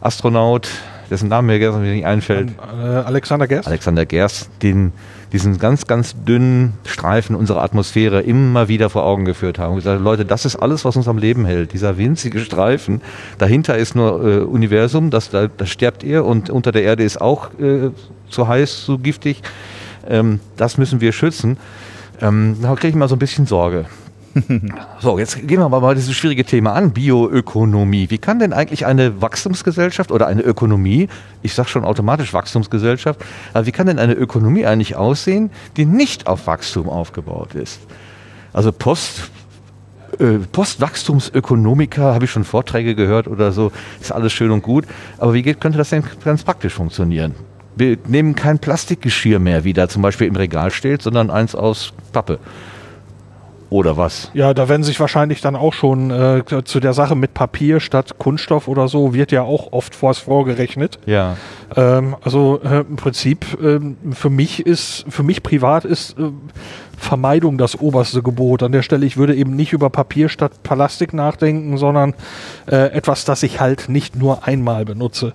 Astronaut, 0.00 0.68
dessen 1.10 1.28
Name 1.28 1.52
mir 1.52 1.58
gestern 1.58 1.82
nicht 1.82 2.06
einfällt. 2.06 2.50
Äh, 2.50 2.84
Alexander 2.84 3.46
Gerst? 3.46 3.68
Alexander 3.68 4.06
Gerst, 4.06 4.50
den, 4.62 4.92
diesen 5.32 5.58
ganz, 5.58 5.86
ganz 5.86 6.14
dünnen 6.24 6.72
Streifen 6.84 7.36
unserer 7.36 7.62
Atmosphäre 7.62 8.20
immer 8.22 8.68
wieder 8.68 8.90
vor 8.90 9.04
Augen 9.04 9.24
geführt 9.24 9.58
haben. 9.58 9.72
Und 9.72 9.76
gesagt, 9.76 10.02
Leute, 10.02 10.24
das 10.24 10.44
ist 10.44 10.56
alles, 10.56 10.84
was 10.84 10.96
uns 10.96 11.06
am 11.08 11.18
Leben 11.18 11.44
hält. 11.44 11.72
Dieser 11.72 11.98
winzige 11.98 12.40
Streifen. 12.40 13.00
Dahinter 13.38 13.76
ist 13.76 13.94
nur 13.94 14.24
äh, 14.24 14.38
Universum, 14.40 15.10
das, 15.10 15.30
da, 15.30 15.48
da 15.48 15.66
sterbt 15.66 16.02
ihr 16.02 16.24
und 16.24 16.50
unter 16.50 16.72
der 16.72 16.82
Erde 16.82 17.04
ist 17.04 17.20
auch 17.20 17.50
äh, 17.60 17.90
zu 18.28 18.48
heiß, 18.48 18.84
zu 18.84 18.98
giftig. 18.98 19.42
Ähm, 20.08 20.40
das 20.56 20.78
müssen 20.78 21.00
wir 21.00 21.12
schützen. 21.12 21.58
Ähm, 22.20 22.56
da 22.62 22.74
kriege 22.74 22.88
ich 22.88 22.94
mal 22.94 23.08
so 23.08 23.16
ein 23.16 23.20
bisschen 23.20 23.46
Sorge. 23.46 23.86
So, 25.00 25.18
jetzt 25.18 25.46
gehen 25.46 25.60
wir 25.60 25.68
mal 25.68 25.94
dieses 25.94 26.14
schwierige 26.14 26.44
Thema 26.44 26.72
an, 26.72 26.92
Bioökonomie. 26.92 28.10
Wie 28.10 28.18
kann 28.18 28.38
denn 28.38 28.52
eigentlich 28.52 28.86
eine 28.86 29.20
Wachstumsgesellschaft 29.20 30.10
oder 30.10 30.26
eine 30.26 30.42
Ökonomie, 30.42 31.08
ich 31.42 31.54
sage 31.54 31.68
schon 31.68 31.84
automatisch 31.84 32.32
Wachstumsgesellschaft, 32.32 33.20
aber 33.52 33.66
wie 33.66 33.72
kann 33.72 33.86
denn 33.86 33.98
eine 33.98 34.14
Ökonomie 34.14 34.64
eigentlich 34.66 34.96
aussehen, 34.96 35.50
die 35.76 35.84
nicht 35.84 36.26
auf 36.26 36.46
Wachstum 36.46 36.88
aufgebaut 36.88 37.54
ist? 37.54 37.80
Also 38.52 38.72
Post, 38.72 39.30
äh, 40.18 40.38
Postwachstumsökonomiker, 40.50 42.14
habe 42.14 42.24
ich 42.24 42.30
schon 42.30 42.44
Vorträge 42.44 42.94
gehört 42.94 43.28
oder 43.28 43.52
so, 43.52 43.72
ist 44.00 44.12
alles 44.12 44.32
schön 44.32 44.50
und 44.50 44.62
gut, 44.62 44.86
aber 45.18 45.34
wie 45.34 45.42
geht, 45.42 45.60
könnte 45.60 45.78
das 45.78 45.90
denn 45.90 46.04
ganz 46.24 46.42
praktisch 46.42 46.74
funktionieren? 46.74 47.34
Wir 47.74 47.96
nehmen 48.06 48.34
kein 48.34 48.58
Plastikgeschirr 48.58 49.38
mehr, 49.38 49.64
wie 49.64 49.72
da 49.72 49.88
zum 49.88 50.02
Beispiel 50.02 50.26
im 50.26 50.36
Regal 50.36 50.70
steht, 50.70 51.02
sondern 51.02 51.30
eins 51.30 51.54
aus 51.54 51.92
Pappe. 52.12 52.38
Oder 53.72 53.96
was? 53.96 54.30
Ja, 54.34 54.52
da 54.52 54.68
werden 54.68 54.82
sich 54.82 55.00
wahrscheinlich 55.00 55.40
dann 55.40 55.56
auch 55.56 55.72
schon 55.72 56.10
äh, 56.10 56.42
zu 56.64 56.78
der 56.78 56.92
Sache 56.92 57.16
mit 57.16 57.32
Papier 57.32 57.80
statt 57.80 58.18
Kunststoff 58.18 58.68
oder 58.68 58.86
so, 58.86 59.14
wird 59.14 59.32
ja 59.32 59.42
auch 59.42 59.72
oft 59.72 59.94
vors 59.94 60.18
vorgerechnet. 60.18 60.98
Ja. 61.06 61.38
Ähm, 61.74 62.14
also 62.20 62.60
äh, 62.62 62.80
im 62.80 62.96
Prinzip 62.96 63.46
ähm, 63.62 63.96
für 64.12 64.28
mich 64.28 64.66
ist, 64.66 65.06
für 65.08 65.22
mich 65.22 65.42
privat 65.42 65.86
ist 65.86 66.18
äh, 66.18 66.24
Vermeidung 66.98 67.56
das 67.56 67.80
oberste 67.80 68.22
Gebot. 68.22 68.62
An 68.62 68.72
der 68.72 68.82
Stelle, 68.82 69.06
ich 69.06 69.16
würde 69.16 69.34
eben 69.34 69.56
nicht 69.56 69.72
über 69.72 69.88
Papier 69.88 70.28
statt 70.28 70.62
Plastik 70.62 71.14
nachdenken, 71.14 71.78
sondern 71.78 72.12
äh, 72.66 72.92
etwas, 72.92 73.24
das 73.24 73.42
ich 73.42 73.58
halt 73.58 73.88
nicht 73.88 74.16
nur 74.16 74.46
einmal 74.46 74.84
benutze 74.84 75.32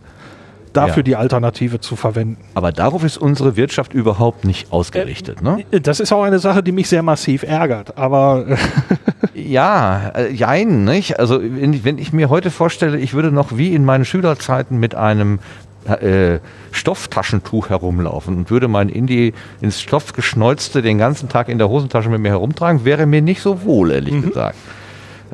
dafür 0.77 0.98
ja. 0.98 1.03
die 1.03 1.15
Alternative 1.15 1.79
zu 1.79 1.96
verwenden. 1.96 2.38
Aber 2.53 2.72
darauf 2.72 3.03
ist 3.03 3.17
unsere 3.17 3.55
Wirtschaft 3.55 3.93
überhaupt 3.93 4.46
nicht 4.46 4.72
ausgerichtet. 4.72 5.41
Ne? 5.41 5.65
Äh, 5.72 5.81
das 5.81 6.00
ist 6.00 6.12
auch 6.13 6.24
eine 6.24 6.39
Sache, 6.39 6.63
die 6.63 6.72
mich 6.72 6.88
sehr 6.88 7.03
massiv 7.03 7.43
ärgert. 7.43 7.98
Aber 7.98 8.46
ja, 9.34 10.10
äh, 10.15 10.31
jein, 10.31 10.86
nicht? 10.86 11.19
Also 11.19 11.41
wenn, 11.41 11.84
wenn, 11.84 11.98
ich 11.98 12.13
mir 12.13 12.29
heute 12.29 12.51
vorstelle, 12.51 13.00
ich 13.00 13.13
würde 13.13 13.31
noch 13.31 13.57
wie 13.57 13.74
in 13.74 13.84
meinen 13.86 14.05
Schülerzeiten 14.05 14.79
mit 14.79 14.96
einem 14.96 15.39
äh, 15.86 16.39
Stofftaschentuch 16.72 17.69
herumlaufen 17.69 18.38
und 18.38 18.51
würde 18.51 18.67
mein 18.67 18.89
Indie 18.89 19.34
ins 19.62 19.81
Stoff 19.81 20.13
geschneuzte 20.13 20.81
den 20.81 20.98
ganzen 20.98 21.29
Tag 21.29 21.50
in 21.50 21.57
der 21.57 21.69
Hosentasche 21.69 22.10
mit 22.10 22.22
mir 22.22 22.29
herumtragen, 22.29 22.86
wäre 22.86 23.05
mir 23.05 23.22
nicht 23.22 23.41
so 23.41 23.63
wohl, 23.63 23.91
ehrlich 23.91 24.13
mhm. 24.13 24.27
gesagt. 24.27 24.57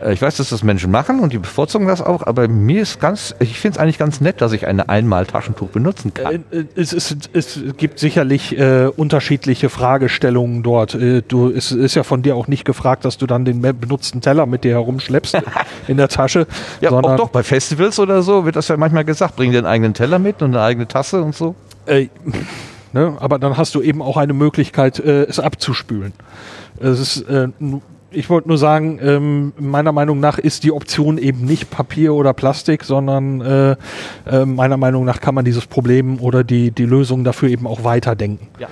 Äh, 0.03 0.13
ich 0.13 0.21
weiß, 0.21 0.37
dass 0.37 0.49
das 0.49 0.63
Menschen 0.63 0.91
machen 0.91 1.19
und 1.19 1.33
die 1.33 1.37
bevorzugen 1.37 1.87
das 1.87 2.01
auch, 2.01 2.25
aber 2.25 2.47
mir 2.47 2.81
ist 2.81 2.99
ganz, 2.99 3.35
ich 3.39 3.59
finde 3.59 3.77
es 3.77 3.81
eigentlich 3.81 3.97
ganz 3.97 4.21
nett, 4.21 4.41
dass 4.41 4.51
ich 4.51 4.67
ein 4.67 4.79
Einmal-Taschentuch 4.79 5.69
benutzen 5.69 6.13
kann. 6.13 6.43
Äh, 6.51 6.59
äh, 6.59 6.65
es, 6.75 6.93
ist, 6.93 7.29
es 7.33 7.59
gibt 7.77 7.99
sicherlich 7.99 8.57
äh, 8.57 8.87
unterschiedliche 8.87 9.69
Fragestellungen 9.69 10.63
dort. 10.63 10.93
du, 10.93 11.49
es 11.49 11.71
ist 11.71 11.95
ja 11.95 12.03
von 12.03 12.21
dir 12.21 12.35
auch 12.35 12.47
nicht 12.47 12.65
gefragt, 12.65 13.05
dass 13.05 13.17
du 13.17 13.27
dann 13.27 13.45
den 13.45 13.61
benutzten 13.61 14.21
Teller 14.21 14.45
mit 14.45 14.63
dir 14.63 14.71
herumschleppst 14.71 15.37
in 15.87 15.97
der 15.97 16.09
Tasche. 16.09 16.47
Ja, 16.81 16.91
auch 16.91 17.15
doch, 17.15 17.29
bei 17.29 17.43
Festivals 17.43 17.99
oder 17.99 18.21
so 18.21 18.45
wird 18.45 18.55
das 18.55 18.67
ja 18.67 18.77
manchmal 18.77 19.05
gesagt, 19.05 19.35
bring 19.35 19.51
dir 19.51 19.59
einen 19.59 19.67
eigenen 19.67 19.93
Teller 19.93 20.19
mit 20.19 20.41
und 20.41 20.55
eine 20.55 20.63
eigene 20.63 20.87
Tasse 20.87 21.21
und 21.21 21.35
so. 21.35 21.55
Äh, 21.85 22.07
ne, 22.93 23.15
aber 23.19 23.39
dann 23.39 23.57
hast 23.57 23.75
du 23.75 23.81
eben 23.81 24.01
auch 24.01 24.17
eine 24.17 24.33
Möglichkeit, 24.33 24.99
äh, 24.99 25.23
es 25.23 25.39
abzuspülen. 25.39 26.13
Es 26.79 26.99
ist 26.99 27.21
äh, 27.29 27.47
ich 28.13 28.29
wollte 28.29 28.47
nur 28.47 28.57
sagen, 28.57 28.99
ähm, 29.01 29.53
meiner 29.57 29.91
Meinung 29.91 30.19
nach 30.19 30.37
ist 30.37 30.63
die 30.63 30.71
Option 30.71 31.17
eben 31.17 31.45
nicht 31.45 31.69
Papier 31.69 32.13
oder 32.13 32.33
Plastik, 32.33 32.83
sondern 32.83 33.41
äh, 33.41 33.75
äh, 34.25 34.45
meiner 34.45 34.77
Meinung 34.77 35.05
nach 35.05 35.19
kann 35.19 35.35
man 35.35 35.45
dieses 35.45 35.65
Problem 35.65 36.19
oder 36.19 36.43
die, 36.43 36.71
die 36.71 36.85
Lösung 36.85 37.23
dafür 37.23 37.49
eben 37.49 37.67
auch 37.67 37.83
weiterdenken. 37.83 38.47
Ja. 38.59 38.67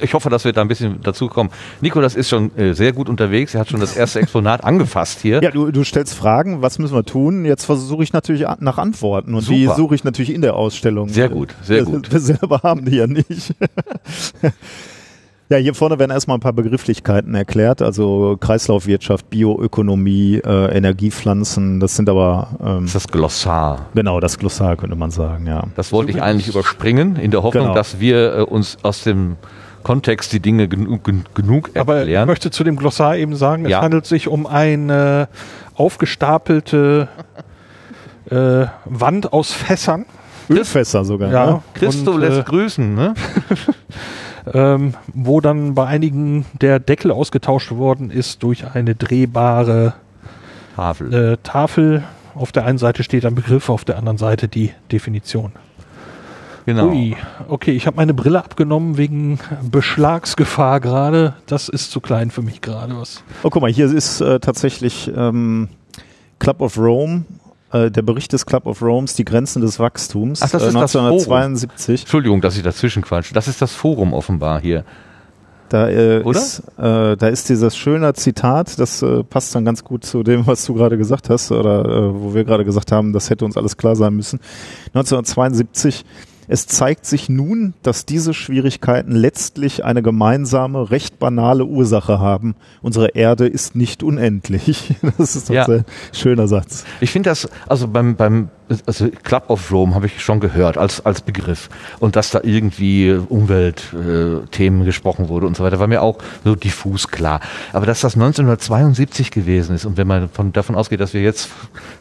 Ich 0.00 0.14
hoffe, 0.14 0.30
dass 0.30 0.44
wir 0.44 0.52
da 0.52 0.60
ein 0.60 0.68
bisschen 0.68 1.00
dazu 1.02 1.26
kommen. 1.26 1.50
Nico, 1.80 2.00
das 2.00 2.14
ist 2.14 2.28
schon 2.28 2.56
äh, 2.56 2.74
sehr 2.74 2.92
gut 2.92 3.08
unterwegs. 3.08 3.54
Er 3.54 3.60
hat 3.62 3.70
schon 3.70 3.80
das 3.80 3.96
erste 3.96 4.20
Exponat 4.20 4.62
angefasst 4.64 5.20
hier. 5.20 5.42
Ja, 5.42 5.50
du, 5.50 5.72
du 5.72 5.82
stellst 5.82 6.14
Fragen, 6.14 6.62
was 6.62 6.78
müssen 6.78 6.94
wir 6.94 7.04
tun? 7.04 7.44
Jetzt 7.44 7.64
versuche 7.64 8.04
ich 8.04 8.12
natürlich 8.12 8.46
nach 8.60 8.78
Antworten 8.78 9.34
und 9.34 9.42
Super. 9.42 9.56
die 9.56 9.66
suche 9.66 9.94
ich 9.96 10.04
natürlich 10.04 10.32
in 10.32 10.42
der 10.42 10.54
Ausstellung. 10.54 11.08
Sehr 11.08 11.28
gut, 11.28 11.54
sehr 11.62 11.82
gut. 11.82 12.12
Wir 12.12 12.20
selber 12.20 12.60
haben 12.62 12.84
die 12.84 12.96
ja 12.96 13.08
nicht. 13.08 13.54
Ja, 15.50 15.56
hier 15.56 15.74
vorne 15.74 15.98
werden 15.98 16.12
erstmal 16.12 16.36
ein 16.36 16.40
paar 16.40 16.52
Begrifflichkeiten 16.52 17.34
erklärt, 17.34 17.82
also 17.82 18.36
Kreislaufwirtschaft, 18.38 19.30
Bioökonomie, 19.30 20.36
äh, 20.36 20.76
Energiepflanzen, 20.76 21.80
das 21.80 21.96
sind 21.96 22.08
aber... 22.08 22.50
Ähm, 22.60 22.82
das 22.82 22.84
ist 22.84 22.94
das 22.94 23.08
Glossar. 23.08 23.86
Genau, 23.92 24.20
das 24.20 24.38
Glossar 24.38 24.76
könnte 24.76 24.94
man 24.94 25.10
sagen, 25.10 25.48
ja. 25.48 25.64
Das 25.74 25.90
wollte 25.90 26.12
ich 26.12 26.22
eigentlich 26.22 26.46
überspringen, 26.46 27.16
in 27.16 27.32
der 27.32 27.42
Hoffnung, 27.42 27.64
genau. 27.64 27.74
dass 27.74 27.98
wir 27.98 28.36
äh, 28.36 28.42
uns 28.42 28.78
aus 28.84 29.02
dem 29.02 29.38
Kontext 29.82 30.32
die 30.32 30.38
Dinge 30.38 30.68
genug, 30.68 31.02
genug 31.34 31.74
erklären. 31.74 31.80
Aber 31.80 32.06
ich 32.06 32.26
möchte 32.26 32.52
zu 32.52 32.62
dem 32.62 32.76
Glossar 32.76 33.16
eben 33.16 33.34
sagen, 33.34 33.66
ja. 33.66 33.78
es 33.78 33.82
handelt 33.82 34.06
sich 34.06 34.28
um 34.28 34.46
eine 34.46 35.28
aufgestapelte 35.74 37.08
äh, 38.30 38.66
Wand 38.84 39.32
aus 39.32 39.50
Fässern. 39.50 40.06
Ölfässer 40.48 41.04
sogar. 41.04 41.32
Ja, 41.32 41.46
ne? 41.46 41.62
Christo 41.74 42.12
und, 42.12 42.20
lässt 42.20 42.38
äh, 42.38 42.42
grüßen, 42.44 42.94
ne? 42.94 43.14
ähm, 44.52 44.94
wo 45.14 45.40
dann 45.40 45.74
bei 45.74 45.86
einigen 45.86 46.46
der 46.60 46.78
Deckel 46.78 47.10
ausgetauscht 47.10 47.72
worden 47.72 48.10
ist 48.10 48.42
durch 48.42 48.74
eine 48.74 48.94
drehbare 48.94 49.94
Tafel. 50.76 51.14
Äh, 51.14 51.36
Tafel. 51.42 52.04
Auf 52.34 52.52
der 52.52 52.64
einen 52.64 52.78
Seite 52.78 53.02
steht 53.02 53.26
ein 53.26 53.34
Begriff, 53.34 53.68
auf 53.68 53.84
der 53.84 53.98
anderen 53.98 54.18
Seite 54.18 54.48
die 54.48 54.72
Definition. 54.92 55.52
Genau. 56.66 56.88
Ui, 56.88 57.16
okay, 57.48 57.72
ich 57.72 57.86
habe 57.86 57.96
meine 57.96 58.14
Brille 58.14 58.38
abgenommen 58.38 58.96
wegen 58.96 59.40
Beschlagsgefahr 59.68 60.80
gerade. 60.80 61.34
Das 61.46 61.68
ist 61.68 61.90
zu 61.90 62.00
klein 62.00 62.30
für 62.30 62.42
mich 62.42 62.60
gerade. 62.60 62.94
Oh, 63.42 63.50
guck 63.50 63.60
mal, 63.60 63.70
hier 63.70 63.92
ist 63.92 64.20
äh, 64.20 64.38
tatsächlich 64.40 65.10
ähm, 65.16 65.68
Club 66.38 66.60
of 66.60 66.78
Rome 66.78 67.24
äh, 67.72 67.90
der 67.90 68.02
Bericht 68.02 68.32
des 68.32 68.46
Club 68.46 68.66
of 68.66 68.82
Rome's, 68.82 69.14
die 69.14 69.24
Grenzen 69.24 69.62
des 69.62 69.78
Wachstums, 69.78 70.42
Ach, 70.42 70.50
das 70.50 70.62
ist 70.62 70.74
1972. 70.74 71.94
Das. 71.94 72.00
Entschuldigung, 72.02 72.40
dass 72.40 72.56
ich 72.56 72.62
dazwischen 72.62 73.02
quatsche. 73.02 73.34
Das 73.34 73.48
ist 73.48 73.62
das 73.62 73.72
Forum 73.72 74.12
offenbar 74.12 74.60
hier. 74.60 74.84
Da, 75.70 75.88
äh? 75.88 76.28
Ist, 76.28 76.64
äh, 76.78 77.16
da 77.16 77.28
ist 77.28 77.48
dieses 77.48 77.76
schöne 77.76 78.12
Zitat, 78.14 78.78
das 78.80 79.02
äh, 79.02 79.22
passt 79.22 79.54
dann 79.54 79.64
ganz 79.64 79.84
gut 79.84 80.04
zu 80.04 80.24
dem, 80.24 80.46
was 80.48 80.64
du 80.64 80.74
gerade 80.74 80.98
gesagt 80.98 81.30
hast, 81.30 81.52
oder 81.52 81.84
äh, 81.84 82.14
wo 82.14 82.34
wir 82.34 82.44
gerade 82.44 82.64
gesagt 82.64 82.90
haben, 82.90 83.12
das 83.12 83.30
hätte 83.30 83.44
uns 83.44 83.56
alles 83.56 83.76
klar 83.76 83.94
sein 83.94 84.14
müssen. 84.14 84.40
1972 84.94 86.04
es 86.52 86.66
zeigt 86.66 87.06
sich 87.06 87.28
nun, 87.28 87.74
dass 87.84 88.06
diese 88.06 88.34
Schwierigkeiten 88.34 89.12
letztlich 89.12 89.84
eine 89.84 90.02
gemeinsame, 90.02 90.90
recht 90.90 91.20
banale 91.20 91.64
Ursache 91.64 92.18
haben. 92.18 92.56
Unsere 92.82 93.10
Erde 93.10 93.46
ist 93.46 93.76
nicht 93.76 94.02
unendlich. 94.02 94.96
Das 95.18 95.36
ist 95.36 95.48
ja. 95.48 95.66
ein 95.66 95.84
schöner 96.12 96.48
Satz. 96.48 96.84
Ich 97.00 97.10
finde 97.10 97.30
das, 97.30 97.48
also 97.68 97.86
beim, 97.88 98.16
beim 98.16 98.48
also 98.86 99.08
Club 99.22 99.44
of 99.48 99.72
Rome 99.72 99.94
habe 99.94 100.06
ich 100.06 100.22
schon 100.22 100.40
gehört 100.40 100.78
als, 100.78 101.04
als 101.04 101.20
Begriff. 101.20 101.68
Und 101.98 102.16
dass 102.16 102.30
da 102.30 102.40
irgendwie 102.42 103.12
Umweltthemen 103.12 104.82
äh, 104.82 104.84
gesprochen 104.84 105.28
wurde 105.28 105.46
und 105.46 105.56
so 105.56 105.64
weiter, 105.64 105.78
war 105.78 105.86
mir 105.86 106.02
auch 106.02 106.18
so 106.44 106.54
diffus 106.54 107.08
klar. 107.08 107.40
Aber 107.72 107.86
dass 107.86 108.00
das 108.00 108.14
1972 108.14 109.30
gewesen 109.30 109.74
ist 109.74 109.84
und 109.84 109.96
wenn 109.96 110.06
man 110.06 110.28
von, 110.28 110.52
davon 110.52 110.74
ausgeht, 110.76 111.00
dass 111.00 111.14
wir 111.14 111.22
jetzt 111.22 111.50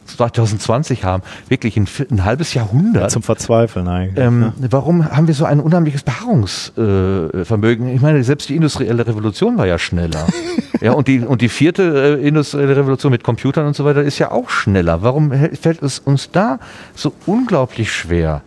2020 0.06 1.04
haben, 1.04 1.24
wirklich 1.48 1.78
ein, 1.78 1.88
ein 2.12 2.26
halbes 2.26 2.54
Jahrhundert. 2.54 3.04
Ja, 3.04 3.10
zum 3.10 3.24
Verzweifeln 3.24 3.88
eigentlich. 3.88 4.24
Ähm, 4.24 4.54
ja. 4.60 4.68
Warum 4.72 5.10
haben 5.10 5.28
wir 5.28 5.34
so 5.34 5.46
ein 5.46 5.60
unheimliches 5.60 6.04
Beharrungsvermögen? 6.04 7.88
Äh, 7.88 7.94
ich 7.94 8.02
meine, 8.02 8.24
selbst 8.24 8.50
die 8.50 8.56
industrielle 8.56 9.06
Revolution 9.06 9.58
war 9.58 9.66
ja 9.66 9.80
schneller. 9.80 10.28
ja, 10.82 10.94
und 10.94 11.08
die, 11.08 11.20
und 11.20 11.42
die 11.42 11.50
vierte 11.50 12.18
äh, 12.20 12.28
industrielle 12.28 12.76
Revolution 12.76 13.12
mit 13.12 13.24
Computern 13.24 13.68
und 13.68 13.76
so 13.76 13.86
weiter 13.86 14.04
ist 14.04 14.20
ja 14.20 14.32
auch 14.32 14.50
schneller. 14.50 15.02
Warum 15.02 15.32
fällt 15.32 15.82
es 15.82 16.00
uns 16.00 16.32
da 16.32 16.60
so 16.96 17.14
unglaublich 17.26 17.92
schwer. 17.92 18.42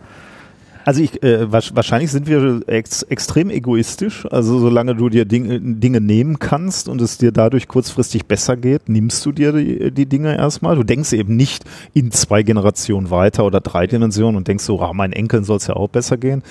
Also 0.84 1.00
ich, 1.00 1.22
äh, 1.22 1.52
wahrscheinlich 1.52 2.10
sind 2.10 2.26
wir 2.26 2.62
ex 2.66 3.02
extrem 3.04 3.50
egoistisch. 3.50 4.26
Also 4.30 4.58
solange 4.58 4.96
du 4.96 5.08
dir 5.08 5.24
Dinge, 5.24 5.60
Dinge 5.60 6.00
nehmen 6.00 6.40
kannst 6.40 6.88
und 6.88 7.00
es 7.00 7.18
dir 7.18 7.30
dadurch 7.30 7.68
kurzfristig 7.68 8.26
besser 8.26 8.56
geht, 8.56 8.88
nimmst 8.88 9.24
du 9.24 9.30
dir 9.30 9.52
die, 9.52 9.92
die 9.92 10.06
Dinge 10.06 10.36
erstmal. 10.36 10.74
Du 10.74 10.82
denkst 10.82 11.12
eben 11.12 11.36
nicht 11.36 11.64
in 11.94 12.10
zwei 12.10 12.42
Generationen 12.42 13.10
weiter 13.10 13.44
oder 13.44 13.60
drei 13.60 13.86
Dimensionen 13.86 14.36
und 14.36 14.48
denkst 14.48 14.64
so, 14.64 14.80
ah, 14.80 14.92
meinen 14.92 15.12
Enkeln 15.12 15.44
soll 15.44 15.58
es 15.58 15.68
ja 15.68 15.76
auch 15.76 15.88
besser 15.88 16.16
gehen. 16.16 16.42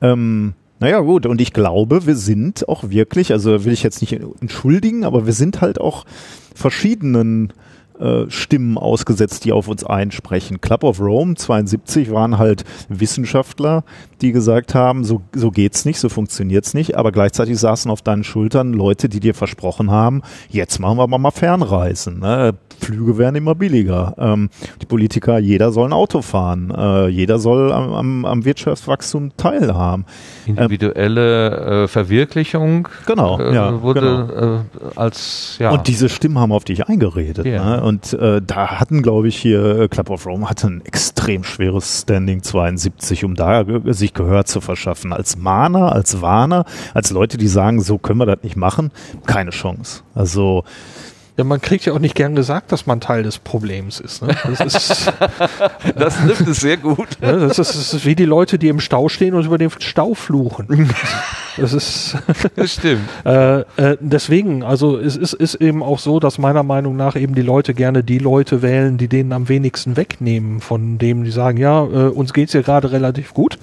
Ähm, 0.00 0.54
naja, 0.80 1.00
gut, 1.00 1.26
und 1.26 1.40
ich 1.40 1.52
glaube, 1.52 2.06
wir 2.06 2.16
sind 2.16 2.68
auch 2.68 2.90
wirklich, 2.90 3.32
also 3.32 3.64
will 3.64 3.72
ich 3.72 3.82
jetzt 3.82 4.00
nicht 4.00 4.12
entschuldigen, 4.12 5.04
aber 5.04 5.26
wir 5.26 5.32
sind 5.32 5.60
halt 5.60 5.80
auch 5.80 6.04
verschiedenen 6.54 7.52
äh, 8.00 8.30
Stimmen 8.30 8.78
ausgesetzt, 8.78 9.44
die 9.44 9.52
auf 9.52 9.68
uns 9.68 9.84
einsprechen. 9.84 10.60
Club 10.60 10.84
of 10.84 11.00
Rome 11.00 11.34
72 11.34 12.10
waren 12.10 12.38
halt 12.38 12.64
Wissenschaftler, 12.88 13.84
die 14.20 14.32
gesagt 14.32 14.74
haben, 14.74 15.04
so, 15.04 15.22
so 15.34 15.50
geht's 15.50 15.84
nicht, 15.84 15.98
so 15.98 16.08
funktioniert's 16.08 16.74
nicht, 16.74 16.96
aber 16.96 17.12
gleichzeitig 17.12 17.58
saßen 17.58 17.90
auf 17.90 18.02
deinen 18.02 18.24
Schultern 18.24 18.72
Leute, 18.72 19.08
die 19.08 19.20
dir 19.20 19.34
versprochen 19.34 19.90
haben, 19.90 20.22
jetzt 20.48 20.78
machen 20.78 20.98
wir 20.98 21.06
mal 21.06 21.30
Fernreisen. 21.30 22.20
Ne? 22.20 22.54
Flüge 22.80 23.18
werden 23.18 23.36
immer 23.36 23.54
billiger. 23.54 24.14
Ähm, 24.18 24.50
die 24.80 24.86
Politiker, 24.86 25.38
jeder 25.38 25.72
soll 25.72 25.88
ein 25.88 25.92
Auto 25.92 26.22
fahren, 26.22 26.72
äh, 26.76 27.08
jeder 27.08 27.38
soll 27.38 27.72
am, 27.72 27.92
am, 27.92 28.24
am 28.24 28.44
Wirtschaftswachstum 28.44 29.32
teilhaben. 29.36 30.04
Individuelle 30.46 31.84
äh, 31.84 31.88
Verwirklichung 31.88 32.88
genau, 33.06 33.40
äh, 33.40 33.54
ja, 33.54 33.82
wurde 33.82 34.00
genau. 34.00 34.56
Äh, 34.56 34.60
als 34.96 35.56
ja. 35.58 35.70
Und 35.70 35.88
diese 35.88 36.08
Stimmen 36.08 36.38
haben 36.38 36.52
auf 36.52 36.64
dich 36.64 36.86
eingeredet. 36.86 37.46
Ja. 37.46 37.76
Ne? 37.76 37.82
Und 37.88 38.12
äh, 38.12 38.42
da 38.42 38.78
hatten, 38.80 39.00
glaube 39.00 39.28
ich, 39.28 39.38
hier 39.38 39.80
äh, 39.80 39.88
Club 39.88 40.10
of 40.10 40.26
Rome 40.26 40.50
hatte 40.50 40.66
ein 40.66 40.82
extrem 40.84 41.42
schweres 41.42 42.02
Standing 42.02 42.42
72, 42.42 43.24
um 43.24 43.34
da 43.34 43.64
sich 43.86 44.12
Gehör 44.12 44.44
zu 44.44 44.60
verschaffen. 44.60 45.10
Als 45.14 45.38
Mahner, 45.38 45.92
als 45.92 46.20
Warner, 46.20 46.66
als 46.92 47.10
Leute, 47.10 47.38
die 47.38 47.48
sagen, 47.48 47.80
so 47.80 47.96
können 47.96 48.18
wir 48.18 48.26
das 48.26 48.42
nicht 48.42 48.56
machen, 48.56 48.90
keine 49.24 49.52
Chance. 49.52 50.02
Also 50.14 50.64
Ja, 51.38 51.44
man 51.44 51.60
kriegt 51.60 51.84
ja 51.84 51.92
auch 51.92 52.00
nicht 52.00 52.16
gern 52.16 52.34
gesagt, 52.34 52.72
dass 52.72 52.86
man 52.86 53.00
Teil 53.00 53.22
des 53.22 53.38
Problems 53.38 54.00
ist. 54.00 54.22
Ne? 54.22 54.34
Das, 54.58 54.74
ist 54.74 55.12
das 55.96 56.16
trifft 56.16 56.48
es 56.48 56.58
sehr 56.58 56.76
gut. 56.76 57.20
ne, 57.20 57.38
das, 57.38 57.60
ist, 57.60 57.76
das 57.76 57.94
ist 57.94 58.04
wie 58.04 58.16
die 58.16 58.24
Leute, 58.24 58.58
die 58.58 58.66
im 58.66 58.80
Stau 58.80 59.08
stehen 59.08 59.34
und 59.34 59.46
über 59.46 59.56
den 59.56 59.70
Stau 59.78 60.14
fluchen. 60.14 60.90
Das 61.56 61.72
ist 61.72 62.16
Das 62.56 62.74
stimmt. 62.74 63.08
äh, 63.24 63.60
äh, 63.60 63.96
deswegen, 64.00 64.64
also 64.64 64.98
es 64.98 65.16
ist, 65.16 65.32
ist 65.32 65.54
eben 65.54 65.84
auch 65.84 66.00
so, 66.00 66.18
dass 66.18 66.38
meiner 66.38 66.64
Meinung 66.64 66.96
nach 66.96 67.14
eben 67.14 67.36
die 67.36 67.42
Leute 67.42 67.72
gerne 67.72 68.02
die 68.02 68.18
Leute 68.18 68.60
wählen, 68.60 68.98
die 68.98 69.06
denen 69.06 69.32
am 69.32 69.48
wenigsten 69.48 69.96
wegnehmen, 69.96 70.60
von 70.60 70.98
dem 70.98 71.22
die 71.22 71.30
sagen, 71.30 71.58
ja, 71.58 71.84
äh, 71.84 72.08
uns 72.08 72.32
geht's 72.32 72.52
ja 72.52 72.62
gerade 72.62 72.90
relativ 72.90 73.32
gut. 73.32 73.58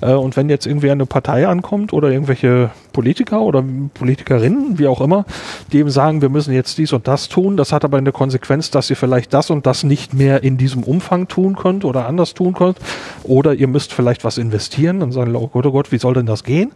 Äh, 0.00 0.12
und 0.12 0.36
wenn 0.36 0.48
jetzt 0.48 0.66
irgendwie 0.66 0.90
eine 0.90 1.06
Partei 1.06 1.46
ankommt 1.46 1.92
oder 1.92 2.10
irgendwelche 2.10 2.70
Politiker 2.92 3.40
oder 3.42 3.64
Politikerinnen, 3.94 4.78
wie 4.78 4.86
auch 4.86 5.00
immer, 5.00 5.24
die 5.72 5.78
eben 5.78 5.90
sagen, 5.90 6.22
wir 6.22 6.28
müssen 6.28 6.52
jetzt 6.52 6.78
dies 6.78 6.92
und 6.92 7.08
das 7.08 7.28
tun, 7.28 7.56
das 7.56 7.72
hat 7.72 7.84
aber 7.84 7.98
eine 7.98 8.12
Konsequenz, 8.12 8.70
dass 8.70 8.90
ihr 8.90 8.96
vielleicht 8.96 9.32
das 9.34 9.50
und 9.50 9.66
das 9.66 9.84
nicht 9.84 10.14
mehr 10.14 10.42
in 10.42 10.56
diesem 10.56 10.82
Umfang 10.82 11.28
tun 11.28 11.56
könnt 11.56 11.84
oder 11.84 12.06
anders 12.06 12.34
tun 12.34 12.54
könnt. 12.54 12.78
Oder 13.22 13.54
ihr 13.54 13.68
müsst 13.68 13.92
vielleicht 13.92 14.24
was 14.24 14.38
investieren, 14.38 15.00
dann 15.00 15.12
sagen, 15.12 15.34
oh 15.34 15.48
Gott, 15.48 15.66
oh 15.66 15.72
Gott, 15.72 15.92
wie 15.92 15.98
soll 15.98 16.14
denn 16.14 16.26
das 16.26 16.44
gehen? 16.44 16.72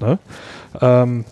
Ja. 0.00 0.06
Ne? 0.06 0.18
Ähm, 0.80 1.24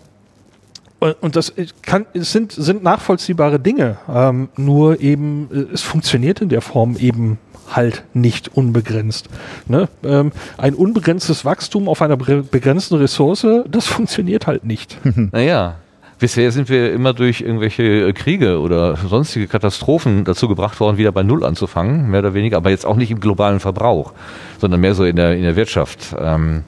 und 0.99 1.15
und 1.21 1.35
das 1.35 1.53
kann, 1.81 2.05
es 2.13 2.31
sind, 2.31 2.51
sind 2.51 2.83
nachvollziehbare 2.83 3.59
Dinge, 3.59 3.97
ähm, 4.07 4.49
nur 4.55 5.01
eben, 5.01 5.49
äh, 5.51 5.73
es 5.73 5.81
funktioniert 5.81 6.41
in 6.41 6.49
der 6.49 6.61
Form 6.61 6.95
eben 6.95 7.39
halt 7.75 8.03
nicht 8.13 8.55
unbegrenzt. 8.55 9.29
Ne? 9.67 9.87
Ähm, 10.03 10.31
ein 10.57 10.73
unbegrenztes 10.73 11.45
Wachstum 11.45 11.87
auf 11.87 12.01
einer 12.01 12.17
begrenzten 12.17 12.95
Ressource, 12.95 13.45
das 13.69 13.85
funktioniert 13.87 14.47
halt 14.47 14.63
nicht. 14.63 14.97
Naja, 15.33 15.75
bisher 16.19 16.51
sind 16.51 16.69
wir 16.69 16.91
immer 16.91 17.13
durch 17.13 17.41
irgendwelche 17.41 17.83
äh, 17.83 18.13
Kriege 18.13 18.59
oder 18.59 18.97
sonstige 18.97 19.47
Katastrophen 19.47 20.23
dazu 20.23 20.47
gebracht 20.47 20.79
worden, 20.79 20.97
wieder 20.97 21.11
bei 21.11 21.23
Null 21.23 21.43
anzufangen, 21.43 22.09
mehr 22.09 22.19
oder 22.19 22.33
weniger, 22.33 22.57
aber 22.57 22.69
jetzt 22.69 22.85
auch 22.85 22.95
nicht 22.95 23.11
im 23.11 23.19
globalen 23.19 23.59
Verbrauch, 23.59 24.13
sondern 24.59 24.81
mehr 24.81 24.93
so 24.93 25.05
in 25.05 25.15
der, 25.15 25.35
in 25.35 25.43
der 25.43 25.55
Wirtschaft. 25.55 26.15
Ähm, 26.19 26.63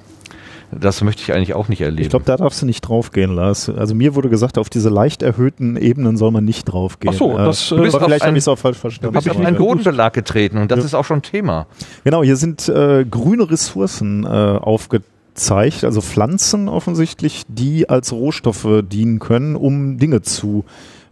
das 0.79 1.01
möchte 1.01 1.21
ich 1.21 1.33
eigentlich 1.33 1.53
auch 1.53 1.67
nicht 1.67 1.81
erleben. 1.81 2.01
ich 2.01 2.09
glaube, 2.09 2.25
da 2.25 2.37
darfst 2.37 2.61
du 2.61 2.65
nicht 2.65 2.81
draufgehen, 2.81 3.33
Lars. 3.35 3.69
Also 3.69 3.95
mir 3.95 4.15
wurde 4.15 4.29
gesagt, 4.29 4.57
auf 4.57 4.69
diese 4.69 4.89
leicht 4.89 5.21
erhöhten 5.23 5.75
Ebenen 5.77 6.17
soll 6.17 6.31
man 6.31 6.45
nicht 6.45 6.65
draufgehen. 6.65 7.13
Ach 7.13 7.17
so, 7.17 7.37
Äh, 7.37 7.45
das, 7.45 7.71
äh, 7.71 7.75
bist 7.77 7.97
vielleicht 7.97 8.25
habe 8.25 8.37
ich 8.37 8.43
es 8.43 8.47
auch 8.47 8.57
falsch 8.57 8.77
verstanden. 8.77 9.13
bist 9.13 9.27
hab 9.27 9.35
auf 9.35 9.41
ich 9.41 9.47
einen 9.47 9.57
Bodenbelag 9.57 10.13
getreten 10.13 10.57
und 10.57 10.71
das 10.71 10.83
ist 10.83 10.93
auch 10.93 11.05
schon 11.05 11.21
Thema. 11.21 11.67
Genau, 12.03 12.23
hier 12.23 12.35
sind 12.35 12.67
äh, 12.69 13.05
grüne 13.09 13.49
Ressourcen 13.49 14.23
äh, 14.23 14.27
aufgezeigt, 14.27 15.83
also 15.83 16.01
Pflanzen 16.01 16.69
offensichtlich, 16.69 17.43
die 17.47 17.89
als 17.89 18.11
Rohstoffe 18.11 18.83
dienen 18.83 19.19
können, 19.19 19.55
um 19.55 19.97
Dinge 19.97 20.21
zu 20.21 20.65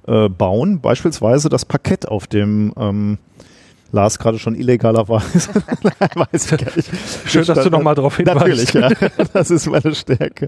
äh, 0.08 0.30
bauen. 0.30 0.82
Beispielsweise 0.82 1.50
das 1.50 1.66
Parkett 1.66 2.08
auf 2.08 2.28
dem 2.28 2.74
ähm, 2.78 3.18
Lars 3.92 4.20
gerade 4.20 4.40
schon 4.40 4.56
illegalerweise. 4.56 5.50
Weiß 6.16 6.52
ich 6.52 6.58
gar 6.58 6.76
nicht. 6.76 6.90
Schön, 7.26 7.46
dass 7.46 7.64
du 7.64 7.70
noch 7.70 7.82
mal 7.82 7.96
drauf 7.96 8.18
hinweist. 8.18 8.74
Natürlich, 8.74 8.74
ja. 8.74 8.90
Das 9.34 9.52
ist 9.52 9.68
meine 9.68 9.94
Stärke. 9.94 10.48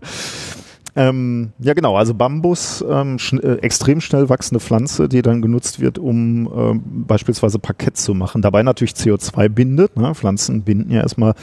Ähm, 0.95 1.51
ja, 1.59 1.73
genau. 1.73 1.97
Also 1.97 2.13
Bambus, 2.13 2.83
ähm, 2.87 3.17
schn 3.17 3.39
äh, 3.39 3.55
extrem 3.55 3.99
schnell 3.99 4.29
wachsende 4.29 4.59
Pflanze, 4.59 5.09
die 5.09 5.23
dann 5.23 5.41
genutzt 5.41 5.79
wird, 5.79 5.97
um 5.97 6.47
ähm, 6.55 6.83
beispielsweise 7.07 7.57
Parkett 7.57 7.97
zu 7.97 8.13
machen. 8.13 8.41
Dabei 8.41 8.61
natürlich 8.61 8.93
CO2 8.93 9.49
bindet. 9.49 9.97
Ne? 9.97 10.13
Pflanzen 10.13 10.61
binden 10.61 10.91
ja 10.91 11.01
erstmal 11.01 11.33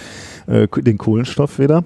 äh, 0.46 0.68
den 0.68 0.98
Kohlenstoff 0.98 1.58
wieder. 1.58 1.82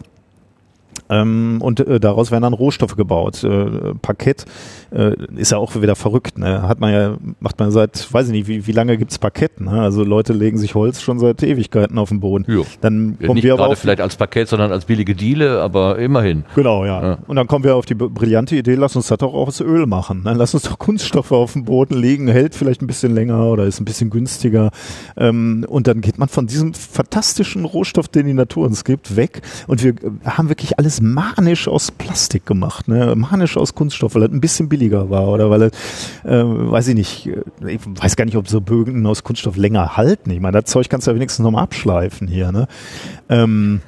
Ähm, 1.10 1.58
und 1.60 1.80
äh, 1.80 2.00
daraus 2.00 2.30
werden 2.30 2.42
dann 2.42 2.54
Rohstoffe 2.54 2.96
gebaut. 2.96 3.44
Äh, 3.44 3.94
Parkett 4.00 4.44
äh, 4.90 5.12
ist 5.36 5.52
ja 5.52 5.58
auch 5.58 5.74
wieder 5.80 5.96
verrückt. 5.96 6.38
Ne? 6.38 6.62
Hat 6.62 6.80
man 6.80 6.92
ja, 6.92 7.16
macht 7.40 7.58
man 7.58 7.70
seit, 7.70 8.12
weiß 8.12 8.28
ich 8.28 8.32
nicht, 8.32 8.48
wie, 8.48 8.66
wie 8.66 8.72
lange 8.72 8.96
gibt's 8.96 9.18
Parkett? 9.18 9.60
Ne? 9.60 9.70
Also 9.70 10.04
Leute 10.04 10.32
legen 10.32 10.58
sich 10.58 10.74
Holz 10.74 11.02
schon 11.02 11.18
seit 11.18 11.42
Ewigkeiten 11.42 11.98
auf 11.98 12.08
den 12.08 12.20
Boden. 12.20 12.44
Ja. 12.48 12.62
Dann 12.80 13.18
kommen 13.18 13.34
Nicht 13.34 13.44
wir 13.44 13.52
aber 13.52 13.64
gerade 13.64 13.72
auf 13.72 13.78
vielleicht 13.78 14.00
als 14.00 14.16
Paket, 14.16 14.48
sondern 14.48 14.72
als 14.72 14.86
billige 14.86 15.14
Diele, 15.14 15.60
aber 15.60 15.98
immerhin. 15.98 16.44
Genau, 16.54 16.84
ja. 16.84 17.02
Ja. 17.02 17.18
Und 17.26 17.36
dann 17.36 17.46
kommen 17.46 17.64
wir 17.64 17.76
auf 17.76 17.86
die 17.86 17.94
brillante 17.94 18.56
Idee, 18.56 18.74
lass 18.74 18.96
uns 18.96 19.08
das 19.08 19.18
doch 19.18 19.34
auch 19.34 19.48
aus 19.48 19.60
Öl 19.60 19.86
machen. 19.86 20.22
Ne? 20.22 20.34
Lass 20.34 20.54
uns 20.54 20.64
doch 20.64 20.78
Kunststoffe 20.78 21.32
auf 21.32 21.52
dem 21.52 21.64
Boden 21.64 21.94
legen, 21.94 22.28
hält 22.28 22.54
vielleicht 22.54 22.82
ein 22.82 22.86
bisschen 22.86 23.14
länger 23.14 23.46
oder 23.46 23.64
ist 23.64 23.80
ein 23.80 23.84
bisschen 23.84 24.10
günstiger. 24.10 24.70
Ähm, 25.16 25.66
und 25.68 25.86
dann 25.86 26.00
geht 26.00 26.18
man 26.18 26.28
von 26.28 26.46
diesem 26.46 26.74
fantastischen 26.74 27.64
Rohstoff, 27.64 28.08
den 28.08 28.26
die 28.26 28.34
Natur 28.34 28.66
uns 28.66 28.84
gibt, 28.84 29.16
weg. 29.16 29.42
Und 29.66 29.82
wir 29.82 29.92
äh, 29.92 30.10
haben 30.24 30.48
wirklich 30.48 30.78
alles 30.78 30.93
manisch 31.00 31.68
aus 31.68 31.90
Plastik 31.90 32.46
gemacht, 32.46 32.88
ne? 32.88 33.14
manisch 33.16 33.56
aus 33.56 33.74
Kunststoff, 33.74 34.14
weil 34.14 34.24
es 34.24 34.30
ein 34.30 34.40
bisschen 34.40 34.68
billiger 34.68 35.10
war 35.10 35.28
oder 35.28 35.50
weil 35.50 35.62
es, 35.62 35.72
äh, 36.24 36.42
weiß 36.44 36.88
ich 36.88 36.94
nicht, 36.94 37.26
äh, 37.26 37.70
ich 37.72 37.80
weiß 37.84 38.16
gar 38.16 38.24
nicht, 38.24 38.36
ob 38.36 38.48
so 38.48 38.60
Bögen 38.60 39.06
aus 39.06 39.24
Kunststoff 39.24 39.56
länger 39.56 39.96
halten. 39.96 40.30
Ich 40.30 40.40
meine, 40.40 40.60
das 40.60 40.70
Zeug 40.70 40.88
kannst 40.88 41.06
du 41.06 41.10
ja 41.10 41.14
wenigstens 41.14 41.44
nochmal 41.44 41.64
abschleifen 41.64 42.28
hier. 42.28 42.52
Ne? 42.52 42.68
Ähm, 43.28 43.80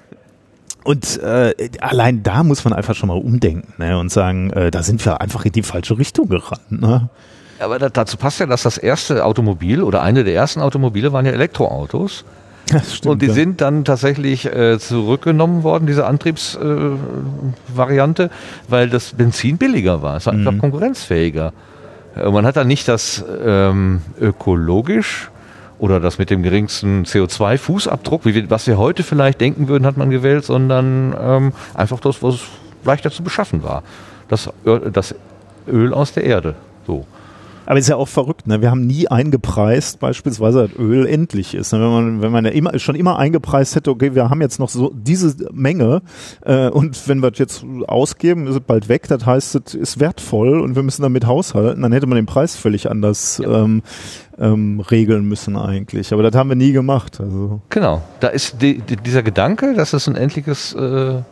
und 0.85 1.21
äh, 1.21 1.53
allein 1.81 2.23
da 2.23 2.45
muss 2.45 2.65
man 2.65 2.73
einfach 2.73 2.95
schon 2.95 3.09
mal 3.09 3.19
umdenken 3.19 3.75
ne, 3.79 3.99
und 3.99 4.13
sagen, 4.13 4.51
äh, 4.51 4.71
da 4.71 4.85
sind 4.85 5.05
wir 5.05 5.21
einfach 5.21 5.45
in 5.45 5.53
die 5.53 5.65
falsche 5.65 5.99
Richtung 5.99 6.29
gerannt. 6.29 6.71
Ne? 6.71 7.09
Aber 7.59 7.79
da, 7.79 7.89
dazu 7.89 8.17
passt 8.17 8.41
ja, 8.41 8.47
dass 8.47 8.63
das 8.63 8.79
erste 8.79 9.25
Automobil 9.25 9.83
oder 9.83 10.03
eine 10.03 10.23
der 10.25 10.35
ersten 10.35 10.61
Automobile 10.61 11.13
waren 11.13 11.27
ja 11.27 11.33
Elektroautos. 11.33 12.25
Stimmt, 12.69 13.07
und 13.07 13.23
die 13.23 13.27
ja. 13.27 13.33
sind 13.33 13.61
dann 13.61 13.85
tatsächlich 13.85 14.47
äh, 14.47 14.77
zurückgenommen 14.79 15.63
worden, 15.63 15.87
diese 15.87 16.05
Antriebsvariante, 16.07 18.25
äh, 18.25 18.29
weil 18.69 18.91
das 18.91 19.13
Benzin 19.13 19.57
billiger 19.57 20.03
war. 20.03 20.17
Es 20.17 20.27
war 20.27 20.33
einfach 20.33 20.59
konkurrenzfähiger. 20.59 21.53
Äh, 22.17 22.29
man 22.31 22.45
hat 22.45 22.57
dann 22.57 22.67
nicht 22.67 22.89
das 22.89 23.25
ähm, 23.45 24.01
ökologisch 24.21 25.31
oder 25.79 26.01
das 26.01 26.19
mit 26.19 26.31
dem 26.31 26.43
geringsten 26.43 27.05
CO2-Fußabdruck, 27.05 28.25
wie 28.25 28.35
wir, 28.35 28.51
was 28.51 28.67
wir 28.67 28.79
heute 28.79 29.05
vielleicht 29.05 29.41
denken 29.41 29.69
würden, 29.69 29.87
hat 29.87 29.97
man 29.97 30.11
gewählt, 30.11 30.45
sondern 30.45 31.15
ähm, 31.21 31.53
einfach 31.75 32.01
das, 32.01 32.23
was 32.23 32.41
leichter 32.85 33.11
zu 33.11 33.23
beschaffen 33.23 33.63
war. 33.63 33.83
Das, 34.29 34.51
das 34.93 35.15
Öl 35.69 35.95
aus 35.95 36.13
der 36.13 36.25
Erde. 36.25 36.57
So. 36.87 37.07
Aber 37.67 37.79
ist 37.79 37.89
ja 37.89 37.97
auch 37.97 38.09
verrückt, 38.09 38.47
ne? 38.47 38.63
Wir 38.63 38.71
haben 38.71 38.87
nie 38.87 39.09
eingepreist, 39.09 39.99
beispielsweise, 40.01 40.69
dass 40.69 40.79
Öl 40.79 41.07
endlich 41.07 41.55
ist. 41.55 41.73
Ne? 41.73 41.81
Wenn 41.81 41.91
man, 41.91 42.23
wenn 42.23 42.33
man 42.33 42.45
ja 42.45 42.53
immer, 42.53 42.79
schon 42.79 42.95
immer 42.95 43.19
eingepreist 43.19 43.75
hätte, 43.75 43.91
okay, 43.91 44.15
wir 44.15 44.31
haben 44.31 44.41
jetzt 44.41 44.59
noch 44.59 44.69
so 44.69 44.93
diese 44.95 45.35
Menge 45.53 46.03
äh, 46.45 46.69
und 46.69 47.09
wenn 47.09 47.21
wir 47.21 47.31
das 47.31 47.39
jetzt 47.39 47.65
ausgeben, 47.87 48.47
ist 48.47 48.55
es 48.55 48.61
bald 48.61 48.89
weg. 48.89 49.09
Das 49.09 49.27
heißt, 49.27 49.57
es 49.57 49.75
ist 49.75 50.01
wertvoll 50.01 50.61
und 50.61 50.77
wir 50.77 50.83
müssen 50.83 51.03
damit 51.03 51.27
haushalten. 51.27 51.83
Dann 51.83 51.93
hätte 51.93 52.07
man 52.07 52.17
den 52.17 52.27
Preis 52.27 52.57
völlig 52.57 52.91
anders 52.91 53.43
ähm, 53.45 53.83
ähm, 54.39 54.81
regeln 54.81 55.27
müssen 55.27 55.57
eigentlich. 55.57 56.13
Aber 56.13 56.23
das 56.23 56.35
haben 56.35 56.49
wir 56.49 56.57
nie 56.57 56.73
gemacht. 56.73 57.21
Also 57.21 57.61
Genau, 57.71 58.03
da 58.21 58.29
ist 58.29 58.63
die, 58.63 58.79
die, 58.79 58.97
dieser 58.97 59.23
Gedanke, 59.23 59.75
dass 59.75 59.93
es 59.93 60.09
ein 60.09 60.17
endliches 60.17 60.73
äh, 60.75 61.23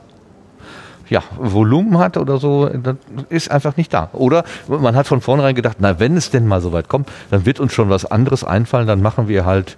ja, 1.09 1.23
Volumen 1.39 1.99
hat 1.99 2.17
oder 2.17 2.39
so, 2.39 2.69
das 2.69 2.97
ist 3.29 3.51
einfach 3.51 3.77
nicht 3.77 3.93
da. 3.93 4.11
Oder 4.13 4.45
man 4.69 4.97
hat 4.97 5.07
von 5.07 5.21
vornherein 5.21 5.55
gedacht, 5.55 5.77
na, 5.81 5.99
wenn 5.99 6.17
es 6.17 6.31
denn 6.31 6.47
mal 6.47 6.61
so 6.61 6.73
weit 6.73 6.89
kommt, 6.89 7.09
dann 7.31 7.47
wird 7.47 7.61
uns 7.61 7.73
schon 7.73 7.91
was 7.91 8.05
anderes 8.05 8.45
einfallen, 8.45 8.87
dann 8.87 9.03
machen 9.03 9.29
wir 9.29 9.45
halt 9.45 9.77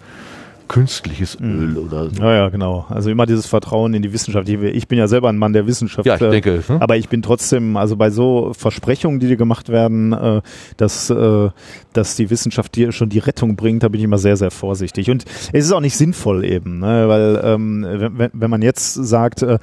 künstliches 0.68 1.38
Öl 1.40 1.79
oder 1.79 2.11
so. 2.11 2.22
Ja, 2.22 2.35
ja, 2.35 2.48
genau. 2.48 2.87
Also 2.88 3.11
immer 3.11 3.26
dieses 3.26 3.46
Vertrauen 3.46 3.94
in 3.94 4.02
die 4.02 4.12
Wissenschaft. 4.12 4.48
Ich, 4.48 4.88
bin 4.88 4.98
ja 4.98 5.09
selber 5.09 5.29
ein 5.29 5.37
Mann 5.37 5.52
der 5.52 5.66
Wissenschaft. 5.66 6.07
Ja, 6.07 6.16
ich 6.16 6.20
äh, 6.22 6.31
denke, 6.31 6.62
hm? 6.66 6.76
Aber 6.81 6.96
ich 6.96 7.09
bin 7.09 7.22
trotzdem, 7.22 7.76
also 7.76 7.96
bei 7.96 8.11
so 8.11 8.52
Versprechungen, 8.57 9.20
die 9.20 9.29
dir 9.29 9.37
gemacht 9.37 9.68
werden, 9.68 10.12
äh, 10.12 10.42
dass, 10.76 11.11
äh, 11.11 11.50
dass 11.92 12.16
die 12.16 12.31
Wissenschaft 12.31 12.74
dir 12.76 12.92
schon 12.92 13.09
die 13.09 13.18
Rettung 13.18 13.57
bringt, 13.57 13.83
da 13.83 13.88
bin 13.88 14.00
ich 14.00 14.05
immer 14.05 14.18
sehr, 14.18 14.37
sehr 14.37 14.50
vorsichtig. 14.50 15.11
Und 15.11 15.24
es 15.52 15.64
ist 15.64 15.72
auch 15.72 15.81
nicht 15.81 15.96
sinnvoll 15.96 16.44
eben, 16.44 16.81
ne? 16.81 17.09
weil 17.09 17.40
ähm, 17.44 17.87
wenn, 17.88 18.31
wenn 18.33 18.50
man 18.50 18.62
jetzt 18.62 18.94
sagt, 18.94 19.42
äh, 19.42 19.59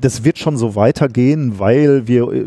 das 0.00 0.24
wird 0.24 0.38
schon 0.38 0.56
so 0.56 0.74
weitergehen, 0.74 1.58
weil 1.58 2.06
wir 2.06 2.32
äh, 2.32 2.44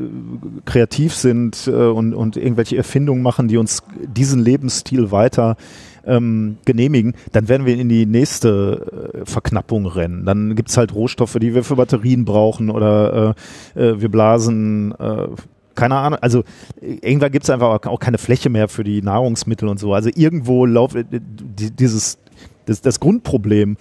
kreativ 0.66 1.14
sind 1.14 1.68
äh, 1.68 1.72
und, 1.72 2.14
und 2.14 2.38
irgendwelche 2.38 2.78
Erfindungen 2.78 3.22
machen, 3.22 3.48
die 3.48 3.58
uns 3.58 3.84
diesen 4.06 4.44
Lebensstil 4.44 5.12
weiter 5.12 5.58
ähm, 6.06 6.58
genehmigen, 6.66 7.14
dann 7.32 7.48
werden 7.48 7.66
wir 7.66 7.78
in 7.78 7.90
die 7.90 8.06
nächste 8.06 9.14
äh, 9.14 9.26
Verknappung 9.26 9.86
rennen. 9.86 10.26
Dann 10.26 10.56
gibt's 10.56 10.78
halt 10.78 10.94
Rohstoffe, 10.96 11.38
die 11.40 11.54
wir 11.54 11.64
für 11.64 11.76
Batterien 11.76 12.26
brauchen 12.26 12.70
oder 12.70 13.36
äh, 13.76 13.82
äh, 13.82 14.02
wir 14.02 14.10
blasen 14.10 14.94
äh, 15.00 15.28
keine 15.74 15.96
Ahnung, 15.96 16.20
also 16.22 16.44
irgendwann 16.82 17.32
gibt's 17.32 17.50
einfach 17.50 17.86
auch 17.86 18.00
keine 18.00 18.18
Fläche 18.18 18.50
mehr 18.50 18.68
für 18.68 18.84
die 18.84 19.02
Nahrungsmittel 19.02 19.70
und 19.70 19.80
so. 19.80 19.94
Also 19.94 20.10
irgendwo 20.14 20.66
lauft 20.66 20.96
äh, 20.96 21.06
die- 21.10 21.72
dieses 21.72 22.18
das, 22.66 22.82
das 22.82 23.00
Grundproblem 23.00 23.78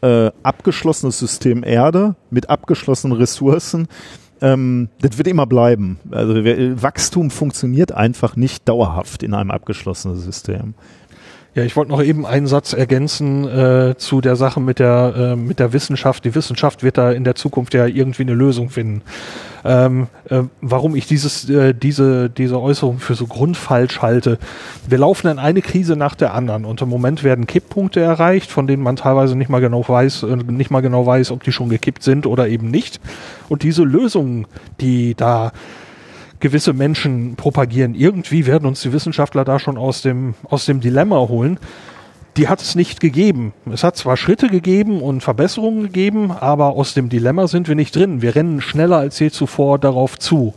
äh, 0.00 0.30
abgeschlossenes 0.42 1.18
System 1.18 1.62
Erde 1.62 2.16
mit 2.30 2.48
abgeschlossenen 2.50 3.16
Ressourcen, 3.16 3.86
ähm, 4.40 4.88
das 5.00 5.18
wird 5.18 5.28
immer 5.28 5.46
bleiben. 5.46 5.98
Also 6.10 6.34
Wachstum 6.34 7.30
funktioniert 7.30 7.92
einfach 7.92 8.36
nicht 8.36 8.68
dauerhaft 8.68 9.22
in 9.22 9.34
einem 9.34 9.50
abgeschlossenen 9.50 10.16
System. 10.16 10.74
Ja, 11.56 11.64
ich 11.64 11.74
wollte 11.74 11.90
noch 11.90 12.02
eben 12.02 12.26
einen 12.26 12.46
Satz 12.46 12.74
ergänzen 12.74 13.48
äh, 13.48 13.94
zu 13.96 14.20
der 14.20 14.36
Sache 14.36 14.60
mit 14.60 14.78
der, 14.78 15.14
äh, 15.16 15.36
mit 15.36 15.58
der 15.58 15.72
Wissenschaft. 15.72 16.26
Die 16.26 16.34
Wissenschaft 16.34 16.82
wird 16.82 16.98
da 16.98 17.12
in 17.12 17.24
der 17.24 17.34
Zukunft 17.34 17.72
ja 17.72 17.86
irgendwie 17.86 18.24
eine 18.24 18.34
Lösung 18.34 18.68
finden. 18.68 19.00
Ähm, 19.64 20.08
äh, 20.28 20.42
warum 20.60 20.94
ich 20.96 21.06
dieses, 21.06 21.48
äh, 21.48 21.72
diese, 21.72 22.28
diese 22.28 22.60
Äußerung 22.60 22.98
für 22.98 23.14
so 23.14 23.26
grundfalsch 23.26 24.02
halte. 24.02 24.38
Wir 24.86 24.98
laufen 24.98 25.28
in 25.28 25.38
eine 25.38 25.62
Krise 25.62 25.96
nach 25.96 26.14
der 26.14 26.34
anderen 26.34 26.66
und 26.66 26.82
im 26.82 26.90
Moment 26.90 27.24
werden 27.24 27.46
Kipppunkte 27.46 28.00
erreicht, 28.00 28.50
von 28.50 28.66
denen 28.66 28.82
man 28.82 28.96
teilweise 28.96 29.34
nicht 29.34 29.48
mal 29.48 29.62
genau 29.62 29.82
weiß, 29.88 30.24
äh, 30.24 30.36
nicht 30.36 30.70
mal 30.70 30.82
genau 30.82 31.06
weiß, 31.06 31.30
ob 31.30 31.42
die 31.42 31.52
schon 31.52 31.70
gekippt 31.70 32.02
sind 32.02 32.26
oder 32.26 32.48
eben 32.48 32.70
nicht. 32.70 33.00
Und 33.48 33.62
diese 33.62 33.82
Lösungen, 34.26 34.46
die 34.80 35.14
da 35.14 35.52
gewisse 36.40 36.72
Menschen 36.72 37.36
propagieren. 37.36 37.94
Irgendwie 37.94 38.46
werden 38.46 38.66
uns 38.66 38.82
die 38.82 38.92
Wissenschaftler 38.92 39.44
da 39.44 39.58
schon 39.58 39.78
aus 39.78 40.02
dem, 40.02 40.34
aus 40.44 40.66
dem 40.66 40.80
Dilemma 40.80 41.16
holen. 41.16 41.58
Die 42.36 42.48
hat 42.48 42.60
es 42.60 42.74
nicht 42.74 43.00
gegeben. 43.00 43.54
Es 43.72 43.82
hat 43.82 43.96
zwar 43.96 44.18
Schritte 44.18 44.48
gegeben 44.48 45.00
und 45.00 45.22
Verbesserungen 45.22 45.84
gegeben, 45.84 46.30
aber 46.30 46.72
aus 46.76 46.92
dem 46.92 47.08
Dilemma 47.08 47.46
sind 47.46 47.68
wir 47.68 47.74
nicht 47.74 47.96
drin. 47.96 48.20
Wir 48.20 48.34
rennen 48.34 48.60
schneller 48.60 48.98
als 48.98 49.18
je 49.18 49.30
zuvor 49.30 49.78
darauf 49.78 50.18
zu. 50.18 50.52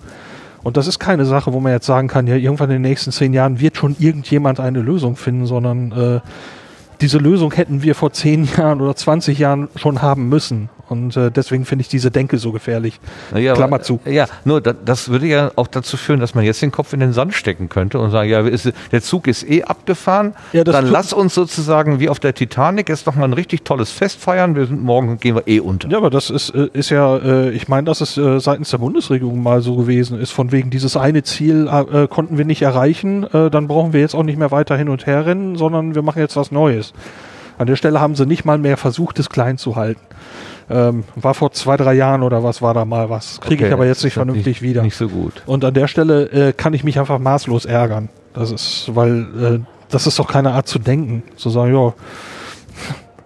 Und 0.61 0.75
das 0.75 0.87
ist 0.87 0.99
keine 0.99 1.25
Sache, 1.25 1.53
wo 1.53 1.61
man 1.61 1.71
jetzt 1.71 1.85
sagen 1.85 2.09
kann, 2.09 2.27
ja, 2.27 2.35
irgendwann 2.35 2.69
in 2.69 2.81
den 2.83 2.91
nächsten 2.91 3.13
zehn 3.13 3.31
Jahren 3.31 3.61
wird 3.61 3.77
schon 3.77 3.95
irgendjemand 3.97 4.59
eine 4.59 4.81
Lösung 4.81 5.15
finden, 5.15 5.45
sondern 5.45 5.93
äh, 5.93 6.19
diese 6.99 7.17
Lösung 7.17 7.53
hätten 7.53 7.81
wir 7.81 7.95
vor 7.95 8.11
zehn 8.11 8.43
Jahren 8.57 8.81
oder 8.81 8.93
20 8.93 9.39
Jahren 9.39 9.69
schon 9.77 10.01
haben 10.01 10.27
müssen. 10.27 10.67
Und 10.89 11.15
äh, 11.15 11.29
deswegen 11.31 11.65
finde 11.65 11.83
ich 11.83 11.87
diese 11.87 12.11
Denke 12.11 12.37
so 12.39 12.51
gefährlich. 12.51 12.99
Naja, 13.31 13.53
Klammer 13.53 13.75
aber- 13.75 13.83
zu. 13.83 13.99
Ja, 14.05 14.25
nur 14.43 14.59
da, 14.59 14.73
das 14.73 15.09
würde 15.09 15.27
ja 15.27 15.51
auch 15.55 15.67
dazu 15.67 15.97
führen, 15.97 16.19
dass 16.19 16.33
man 16.35 16.43
jetzt 16.43 16.61
den 16.61 16.71
Kopf 16.71 16.93
in 16.93 16.99
den 16.99 17.13
Sand 17.13 17.33
stecken 17.33 17.69
könnte 17.69 17.99
und 17.99 18.11
sagen, 18.11 18.29
ja, 18.29 18.41
ist, 18.41 18.71
der 18.91 19.01
Zug 19.01 19.27
ist 19.27 19.47
eh 19.49 19.63
abgefahren, 19.63 20.33
Ja, 20.51 20.63
das 20.63 20.75
dann 20.75 20.87
lass 20.87 21.13
uns 21.13 21.33
sozusagen 21.35 21.99
wie 21.99 22.09
auf 22.09 22.19
der 22.19 22.33
Titanic 22.33 22.89
jetzt 22.89 23.05
noch 23.05 23.15
mal 23.15 23.25
ein 23.25 23.33
richtig 23.33 23.63
tolles 23.63 23.91
Fest 23.91 24.19
feiern, 24.19 24.55
wir 24.55 24.65
sind 24.65 24.81
morgen 24.81 25.19
gehen 25.19 25.35
wir 25.35 25.47
eh 25.47 25.59
unter. 25.59 25.87
Ja, 25.89 25.97
aber 25.97 26.09
das 26.09 26.29
ist, 26.29 26.49
äh, 26.55 26.69
ist 26.73 26.89
ja, 26.89 27.17
äh, 27.17 27.49
ich 27.51 27.67
meine, 27.67 27.85
dass 27.85 28.01
es 28.01 28.17
äh, 28.17 28.39
seitens 28.39 28.71
der 28.71 28.79
Bundesregierung 28.79 29.41
mal 29.43 29.61
so 29.61 29.75
gewesen 29.75 30.19
ist, 30.19 30.31
von 30.31 30.51
wegen 30.51 30.69
dieses 30.69 30.97
eine 30.97 31.23
Ziel 31.23 31.67
äh, 31.67 32.07
konnten 32.07 32.37
wir 32.37 32.45
nicht 32.45 32.61
erreichen, 32.61 33.23
äh, 33.31 33.49
dann 33.49 33.67
brauchen 33.67 33.93
wir 33.93 33.99
jetzt 33.99 34.15
auch 34.15 34.23
nicht 34.23 34.39
mehr 34.39 34.51
weiter 34.51 34.75
hin 34.75 34.89
und 34.89 35.05
her 35.05 35.25
rennen, 35.25 35.55
sondern 35.55 35.93
wir 35.95 36.01
machen 36.01 36.19
jetzt 36.19 36.35
was 36.35 36.51
Neues. 36.51 36.93
An 37.57 37.67
der 37.67 37.75
Stelle 37.75 37.99
haben 37.99 38.15
sie 38.15 38.25
nicht 38.25 38.45
mal 38.45 38.57
mehr 38.57 38.77
versucht, 38.77 39.19
es 39.19 39.29
klein 39.29 39.57
zu 39.57 39.75
halten. 39.75 39.99
Ähm, 40.69 41.03
war 41.15 41.33
vor 41.33 41.51
zwei, 41.51 41.77
drei 41.77 41.93
Jahren 41.93 42.21
oder 42.21 42.43
was 42.43 42.61
war 42.61 42.73
da 42.73 42.85
mal 42.85 43.09
was. 43.09 43.41
Kriege 43.41 43.55
ich 43.55 43.61
Okay, 43.69 43.73
aber 43.73 43.87
jetzt 43.87 44.03
nicht 44.03 44.11
ist 44.11 44.13
vernünftig 44.15 44.45
nicht, 44.45 44.61
wieder. 44.61 44.83
Nicht 44.83 44.95
so 44.95 45.07
gut. 45.07 45.41
Und 45.47 45.65
an 45.65 45.73
der 45.73 45.87
Stelle 45.87 46.25
äh, 46.31 46.53
kann 46.53 46.73
ich 46.73 46.83
mich 46.83 46.99
einfach 46.99 47.17
maßlos 47.17 47.65
ärgern. 47.65 48.09
Das 48.33 48.51
ist, 48.51 48.91
weil 48.93 49.21
äh, 49.41 49.59
das 49.89 50.05
ist 50.05 50.19
doch 50.19 50.27
keine 50.27 50.51
Art 50.51 50.67
zu 50.67 50.77
denken. 50.77 51.23
Zu 51.35 51.49
sagen, 51.49 51.73
ja, 51.73 51.93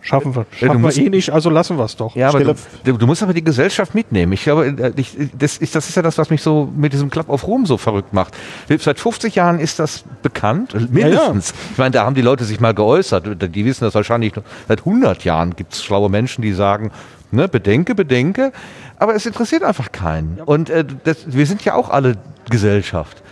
schaffen 0.01 0.35
wir, 0.35 0.45
schaffen 0.51 0.73
wir 0.75 0.79
musst- 0.79 0.97
eh 0.97 1.09
nicht, 1.09 1.31
also 1.31 1.49
lassen 1.49 1.77
wir 1.77 1.85
es 1.85 1.95
doch. 1.95 2.15
Ja, 2.15 2.29
aber 2.29 2.55
du, 2.83 2.97
du 2.97 3.05
musst 3.07 3.23
aber 3.23 3.33
die 3.33 3.43
Gesellschaft 3.43 3.95
mitnehmen. 3.95 4.33
Ich 4.33 4.43
glaube, 4.43 4.67
äh, 4.67 4.93
ich, 4.95 5.17
das, 5.37 5.57
ist, 5.57 5.75
das 5.75 5.89
ist 5.89 5.95
ja 5.95 6.01
das, 6.01 6.17
was 6.17 6.29
mich 6.29 6.41
so 6.41 6.69
mit 6.75 6.93
diesem 6.93 7.09
Club 7.09 7.29
auf 7.29 7.47
Rom 7.47 7.65
so 7.65 7.77
verrückt 7.77 8.13
macht. 8.13 8.33
Seit 8.79 8.99
50 8.99 9.35
Jahren 9.35 9.59
ist 9.59 9.79
das 9.79 10.03
bekannt, 10.21 10.73
mindestens. 10.91 11.53
Ich 11.71 11.77
meine, 11.77 11.91
da 11.91 12.05
haben 12.05 12.15
die 12.15 12.21
Leute 12.21 12.45
sich 12.45 12.59
mal 12.59 12.73
geäußert. 12.73 13.53
Die 13.53 13.65
wissen 13.65 13.83
das 13.83 13.95
wahrscheinlich 13.95 14.35
noch. 14.35 14.43
Seit 14.67 14.79
100 14.79 15.23
Jahren 15.23 15.55
gibt 15.55 15.73
es 15.73 15.83
schlaue 15.83 16.09
Menschen, 16.09 16.41
die 16.41 16.53
sagen, 16.53 16.91
ne, 17.33 17.47
bedenke, 17.47 17.95
bedenke. 17.95 18.51
Aber 18.97 19.15
es 19.15 19.25
interessiert 19.25 19.63
einfach 19.63 19.91
keinen. 19.91 20.39
Und 20.39 20.69
äh, 20.69 20.85
das, 21.03 21.33
wir 21.33 21.45
sind 21.45 21.65
ja 21.65 21.75
auch 21.75 21.89
alle 21.89 22.17
Gesellschaft. 22.49 23.22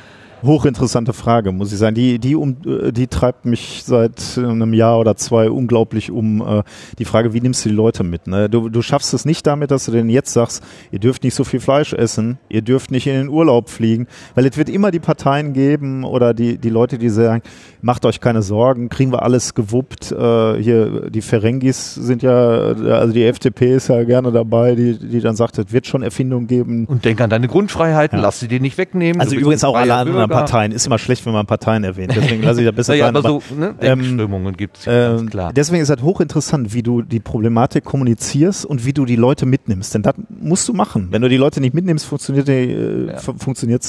Hochinteressante 0.43 1.13
Frage, 1.13 1.51
muss 1.51 1.71
ich 1.71 1.77
sagen. 1.77 1.95
Die, 1.95 2.17
die, 2.19 2.35
um, 2.35 2.57
äh, 2.65 2.91
die 2.91 3.07
treibt 3.07 3.45
mich 3.45 3.83
seit 3.85 4.37
äh, 4.37 4.41
einem 4.45 4.73
Jahr 4.73 4.99
oder 4.99 5.15
zwei 5.15 5.49
unglaublich 5.49 6.11
um 6.11 6.41
äh, 6.41 6.63
die 6.97 7.05
Frage, 7.05 7.33
wie 7.33 7.41
nimmst 7.41 7.63
du 7.65 7.69
die 7.69 7.75
Leute 7.75 8.03
mit? 8.03 8.27
Ne? 8.27 8.49
Du, 8.49 8.69
du 8.69 8.81
schaffst 8.81 9.13
es 9.13 9.25
nicht 9.25 9.45
damit, 9.45 9.71
dass 9.71 9.85
du 9.85 9.91
denen 9.91 10.09
jetzt 10.09 10.33
sagst, 10.33 10.63
ihr 10.91 10.99
dürft 10.99 11.23
nicht 11.23 11.35
so 11.35 11.43
viel 11.43 11.59
Fleisch 11.59 11.93
essen, 11.93 12.39
ihr 12.49 12.61
dürft 12.61 12.91
nicht 12.91 13.07
in 13.07 13.13
den 13.13 13.29
Urlaub 13.29 13.69
fliegen, 13.69 14.07
weil 14.35 14.45
es 14.45 14.57
wird 14.57 14.69
immer 14.69 14.89
die 14.91 14.99
Parteien 14.99 15.53
geben 15.53 16.03
oder 16.03 16.33
die, 16.33 16.57
die 16.57 16.69
Leute, 16.69 16.97
die 16.97 17.09
sagen, 17.09 17.43
macht 17.81 18.05
euch 18.05 18.19
keine 18.19 18.41
Sorgen, 18.41 18.89
kriegen 18.89 19.11
wir 19.11 19.21
alles 19.23 19.53
gewuppt. 19.53 20.11
Äh, 20.11 20.61
hier, 20.61 21.09
die 21.09 21.21
Ferengis 21.21 21.93
sind 21.95 22.23
ja, 22.23 22.71
äh, 22.71 22.91
also 22.91 23.13
die 23.13 23.23
FDP 23.25 23.75
ist 23.75 23.89
ja 23.89 24.03
gerne 24.03 24.31
dabei, 24.31 24.75
die, 24.75 24.97
die 24.97 25.19
dann 25.19 25.35
sagt, 25.35 25.57
es 25.59 25.71
wird 25.71 25.85
schon 25.87 26.01
Erfindungen 26.01 26.47
geben, 26.47 26.85
Und 26.85 27.05
denk 27.05 27.21
an 27.21 27.29
deine 27.29 27.47
Grundfreiheiten, 27.47 28.17
Ja. 28.19 28.23
lass 28.23 28.39
sie 28.39 28.47
dir 28.47 28.59
nicht 28.59 28.77
wegnehmen. 28.77 29.21
also 29.21 29.35
übrigens 29.35 29.63
auch 29.63 29.75
alle 29.75 29.93
anderen. 29.93 30.30
Parteien. 30.31 30.71
Ist 30.71 30.85
immer 30.85 30.97
schlecht, 30.97 31.25
wenn 31.25 31.33
man 31.33 31.45
Parteien 31.45 31.83
erwähnt. 31.83 32.13
Deswegen 32.15 32.43
lasse 32.43 32.61
ich 32.61 32.65
da 32.65 32.71
besser 32.71 32.93
Naja, 32.93 33.05
sein. 33.07 33.15
aber 33.15 33.29
so 33.29 33.41
ne, 33.55 33.75
ähm, 33.81 34.53
gibt 34.57 34.77
es 34.79 34.85
ähm, 34.87 35.29
klar. 35.29 35.53
Deswegen 35.53 35.81
ist 35.81 35.89
halt 35.89 36.01
hochinteressant, 36.01 36.73
wie 36.73 36.83
du 36.83 37.01
die 37.01 37.19
Problematik 37.19 37.83
kommunizierst 37.83 38.65
und 38.65 38.85
wie 38.85 38.93
du 38.93 39.05
die 39.05 39.15
Leute 39.15 39.45
mitnimmst. 39.45 39.93
Denn 39.93 40.01
das 40.01 40.15
musst 40.29 40.67
du 40.67 40.73
machen. 40.73 41.07
Wenn 41.11 41.21
du 41.21 41.29
die 41.29 41.37
Leute 41.37 41.61
nicht 41.61 41.73
mitnimmst, 41.73 42.05
funktioniert 42.05 42.49
äh, 42.49 43.07
Ja. 43.07 43.19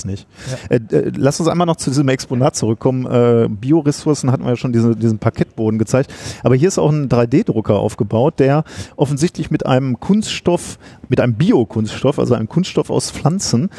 nicht. 0.05 0.26
Äh, 0.68 0.76
äh, 0.76 1.12
lass 1.16 1.40
uns 1.40 1.48
einmal 1.48 1.66
noch 1.66 1.76
zu 1.76 1.90
diesem 1.90 2.09
Exponat 2.09 2.57
zurückkommen. 2.57 3.07
Äh, 3.07 3.48
Bioressourcen 3.48 4.31
hatten 4.31 4.44
wir 4.44 4.50
ja 4.50 4.57
schon 4.57 4.72
diese, 4.72 4.96
diesen 4.96 5.18
Parkettboden 5.18 5.78
gezeigt. 5.78 6.12
Aber 6.42 6.55
hier 6.55 6.68
ist 6.68 6.78
auch 6.78 6.90
ein 6.90 7.09
3D-Drucker 7.09 7.78
aufgebaut, 7.78 8.38
der 8.38 8.64
offensichtlich 8.96 9.50
mit 9.50 9.66
einem 9.66 10.00
Kunststoff, 10.00 10.78
mit 11.09 11.20
einem 11.20 11.35
Biokunststoff, 11.35 12.18
also 12.18 12.35
einem 12.35 12.48
Kunststoff 12.48 12.90
aus 12.90 13.11
Pflanzen, 13.11 13.70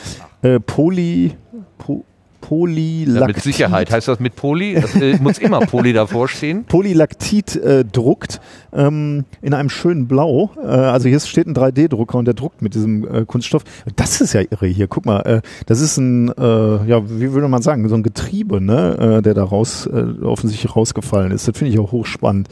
äh, 0.42 0.60
Poly, 0.60 1.34
po, 1.78 2.06
Polylactit, 2.44 3.16
Ja, 3.22 3.28
mit 3.28 3.42
Sicherheit 3.42 3.90
heißt 3.90 4.10
das 4.10 4.20
mit 4.20 4.36
Poly. 4.36 4.74
Das 4.74 4.94
äh, 4.96 5.18
muss 5.22 5.38
immer 5.38 5.62
Poly 5.62 5.94
davor 5.94 6.28
stehen. 6.28 6.66
Polylactit 6.68 7.56
äh, 7.56 7.86
druckt 7.86 8.42
ähm, 8.74 9.24
in 9.42 9.54
einem 9.54 9.70
schönen 9.70 10.10
Blau. 10.10 10.52
Äh, 10.62 10.68
also 10.68 11.08
hier 11.08 11.22
steht 11.22 11.48
ein 11.48 11.56
3D-Drucker 11.56 12.18
und 12.18 12.26
der 12.26 12.34
druckt 12.34 12.62
mit 12.62 12.76
diesem 12.76 13.08
äh, 13.08 13.26
Kunststoff. 13.26 13.64
Das 13.96 14.20
ist 14.20 14.34
ja 14.34 14.42
irre 14.42 14.68
hier. 14.68 14.88
Guck 14.88 15.06
mal, 15.06 15.22
äh, 15.22 15.42
das 15.68 15.80
ist 15.80 15.96
ein, 15.98 16.34
äh, 16.38 16.86
ja, 16.86 17.10
wie 17.10 17.32
würde 17.32 17.48
man 17.48 17.62
sagen, 17.62 17.88
so 17.88 17.96
ein 17.96 18.04
Getriebe, 18.04 18.60
ne, 18.60 19.22
der 19.24 19.34
da 19.34 19.44
raus, 19.44 19.88
äh, 19.88 20.24
offensichtlich 20.24 20.76
rausgefallen 20.76 21.32
ist. 21.32 21.48
Das 21.48 21.58
finde 21.58 21.72
ich 21.72 21.80
auch 21.80 21.94
hochspannend. 21.94 22.50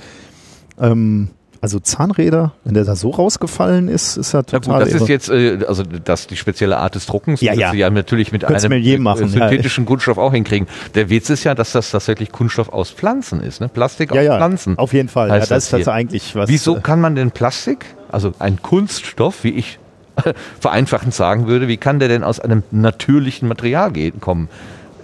Ähm, 0.79 1.29
also 1.61 1.79
Zahnräder, 1.79 2.53
wenn 2.63 2.73
der 2.73 2.85
da 2.85 2.95
so 2.95 3.11
rausgefallen 3.11 3.87
ist, 3.87 4.17
ist 4.17 4.33
ja 4.33 4.39
Na 4.39 4.59
total 4.59 4.79
gut, 4.79 4.87
das 4.87 4.93
irre. 4.95 5.03
ist 5.03 5.09
jetzt 5.09 5.29
äh, 5.29 5.59
also 5.67 5.83
das 5.83 6.25
die 6.25 6.35
spezielle 6.35 6.77
Art 6.77 6.95
des 6.95 7.05
Druckens. 7.05 7.39
Ja, 7.39 7.53
ja. 7.53 7.71
Sie 7.71 7.77
ja 7.77 7.89
natürlich 7.91 8.31
mit 8.31 8.43
Könnt's 8.43 8.65
einem 8.65 9.03
machen, 9.03 9.27
synthetischen 9.27 9.85
Kunststoff 9.85 10.17
auch 10.17 10.33
hinkriegen. 10.33 10.67
Der 10.95 11.11
Witz 11.11 11.29
ist 11.29 11.43
ja, 11.43 11.53
dass 11.53 11.71
das 11.71 11.91
tatsächlich 11.91 12.31
Kunststoff 12.31 12.69
aus 12.69 12.89
Pflanzen 12.89 13.41
ist, 13.41 13.61
ne? 13.61 13.69
Plastik 13.69 14.11
ja, 14.11 14.21
aus 14.21 14.25
ja, 14.25 14.37
Pflanzen. 14.37 14.77
auf 14.79 14.91
jeden 14.91 15.07
Fall. 15.07 15.29
Ja, 15.29 15.37
das 15.37 15.49
das 15.49 15.65
ist 15.65 15.73
das 15.73 15.87
eigentlich 15.87 16.35
was. 16.35 16.49
Wieso 16.49 16.77
äh, 16.77 16.81
kann 16.81 16.99
man 16.99 17.15
denn 17.15 17.29
Plastik, 17.29 17.85
also 18.11 18.33
ein 18.39 18.63
Kunststoff, 18.63 19.43
wie 19.43 19.51
ich 19.51 19.77
vereinfachend 20.59 21.13
sagen 21.13 21.45
würde, 21.45 21.67
wie 21.67 21.77
kann 21.77 21.99
der 21.99 22.07
denn 22.07 22.23
aus 22.23 22.39
einem 22.39 22.63
natürlichen 22.71 23.47
Material 23.47 23.91
gehen, 23.91 24.19
kommen? 24.19 24.49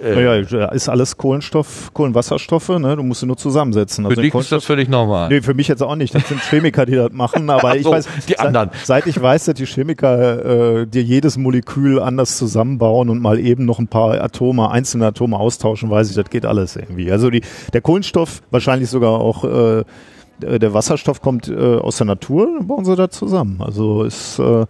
Äh, 0.04 0.24
ja, 0.24 0.36
ja, 0.36 0.66
ist 0.70 0.90
alles 0.90 1.18
Kohlenstoff, 1.18 1.92
Kohlenwasserstoffe, 1.94 2.70
ne? 2.70 2.96
Du 2.96 3.04
musst 3.04 3.22
sie 3.22 3.26
nur 3.26 3.38
zusammensetzen. 3.38 4.04
Für 4.06 4.10
Also 4.12 4.22
dich 4.22 4.34
ist 4.34 4.52
das 4.52 4.66
völlig 4.66 4.90
normal. 4.90 5.30
Nee, 5.30 5.42
für 5.42 5.54
mich 5.54 5.68
jetzt 5.68 5.84
auch 5.84 5.96
nicht. 5.96 6.14
Das 6.14 6.28
sind 6.28 6.42
Chemiker, 6.42 6.86
die 6.86 6.96
das 6.96 7.12
machen. 7.12 7.50
Aber 7.50 7.70
Ach 7.70 7.76
ich 7.76 7.84
so, 7.84 7.92
weiß, 7.92 8.08
die 8.28 8.34
seit, 8.34 8.40
anderen. 8.40 8.70
seit 8.84 9.08
ich 9.08 9.22
weiß, 9.22 9.46
dass 9.46 9.56
die 9.56 9.66
Chemiker 9.66 10.82
äh, 10.82 10.88
dir 10.88 11.04
jedes 11.04 11.38
Molekül 11.38 12.00
anders 12.00 12.38
zusammenbauen 12.38 13.10
und 13.10 13.22
mal 13.22 13.40
eben 13.40 13.66
noch 13.66 13.80
ein 13.80 13.88
paar 13.88 14.22
Atome, 14.22 14.70
einzelne 14.72 15.08
Atome 15.08 15.38
austauschen, 15.38 15.90
weiß 15.90 16.10
ich, 16.10 16.16
das 16.16 16.30
geht 16.30 16.46
alles 16.46 16.76
irgendwie. 16.76 17.12
Also 17.12 17.30
die, 17.30 17.42
der 17.74 17.82
Kohlenstoff, 17.82 18.42
wahrscheinlich 18.52 18.90
sogar 18.90 19.12
auch 19.20 19.44
äh, 19.44 19.84
der 20.40 20.74
Wasserstoff 20.74 21.22
kommt 21.22 21.48
äh, 21.48 21.56
aus 21.56 21.98
der 21.98 22.06
Natur, 22.06 22.60
bauen 22.62 22.86
sie 22.86 22.96
da 22.96 23.10
zusammen. 23.10 23.60
Also 23.60 24.04
ist, 24.04 24.38
äh, 24.40 24.66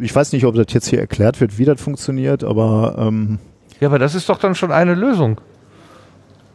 ich 0.00 0.14
weiß 0.14 0.32
nicht, 0.32 0.44
ob 0.46 0.56
das 0.56 0.66
jetzt 0.70 0.88
hier 0.88 0.98
erklärt 0.98 1.40
wird, 1.40 1.58
wie 1.58 1.64
das 1.64 1.80
funktioniert, 1.80 2.42
aber 2.42 2.96
ähm, 2.98 3.38
Ja, 3.80 3.88
aber 3.88 3.98
das 3.98 4.14
ist 4.14 4.28
doch 4.28 4.38
dann 4.38 4.54
schon 4.54 4.72
eine 4.72 4.94
Lösung. 4.94 5.40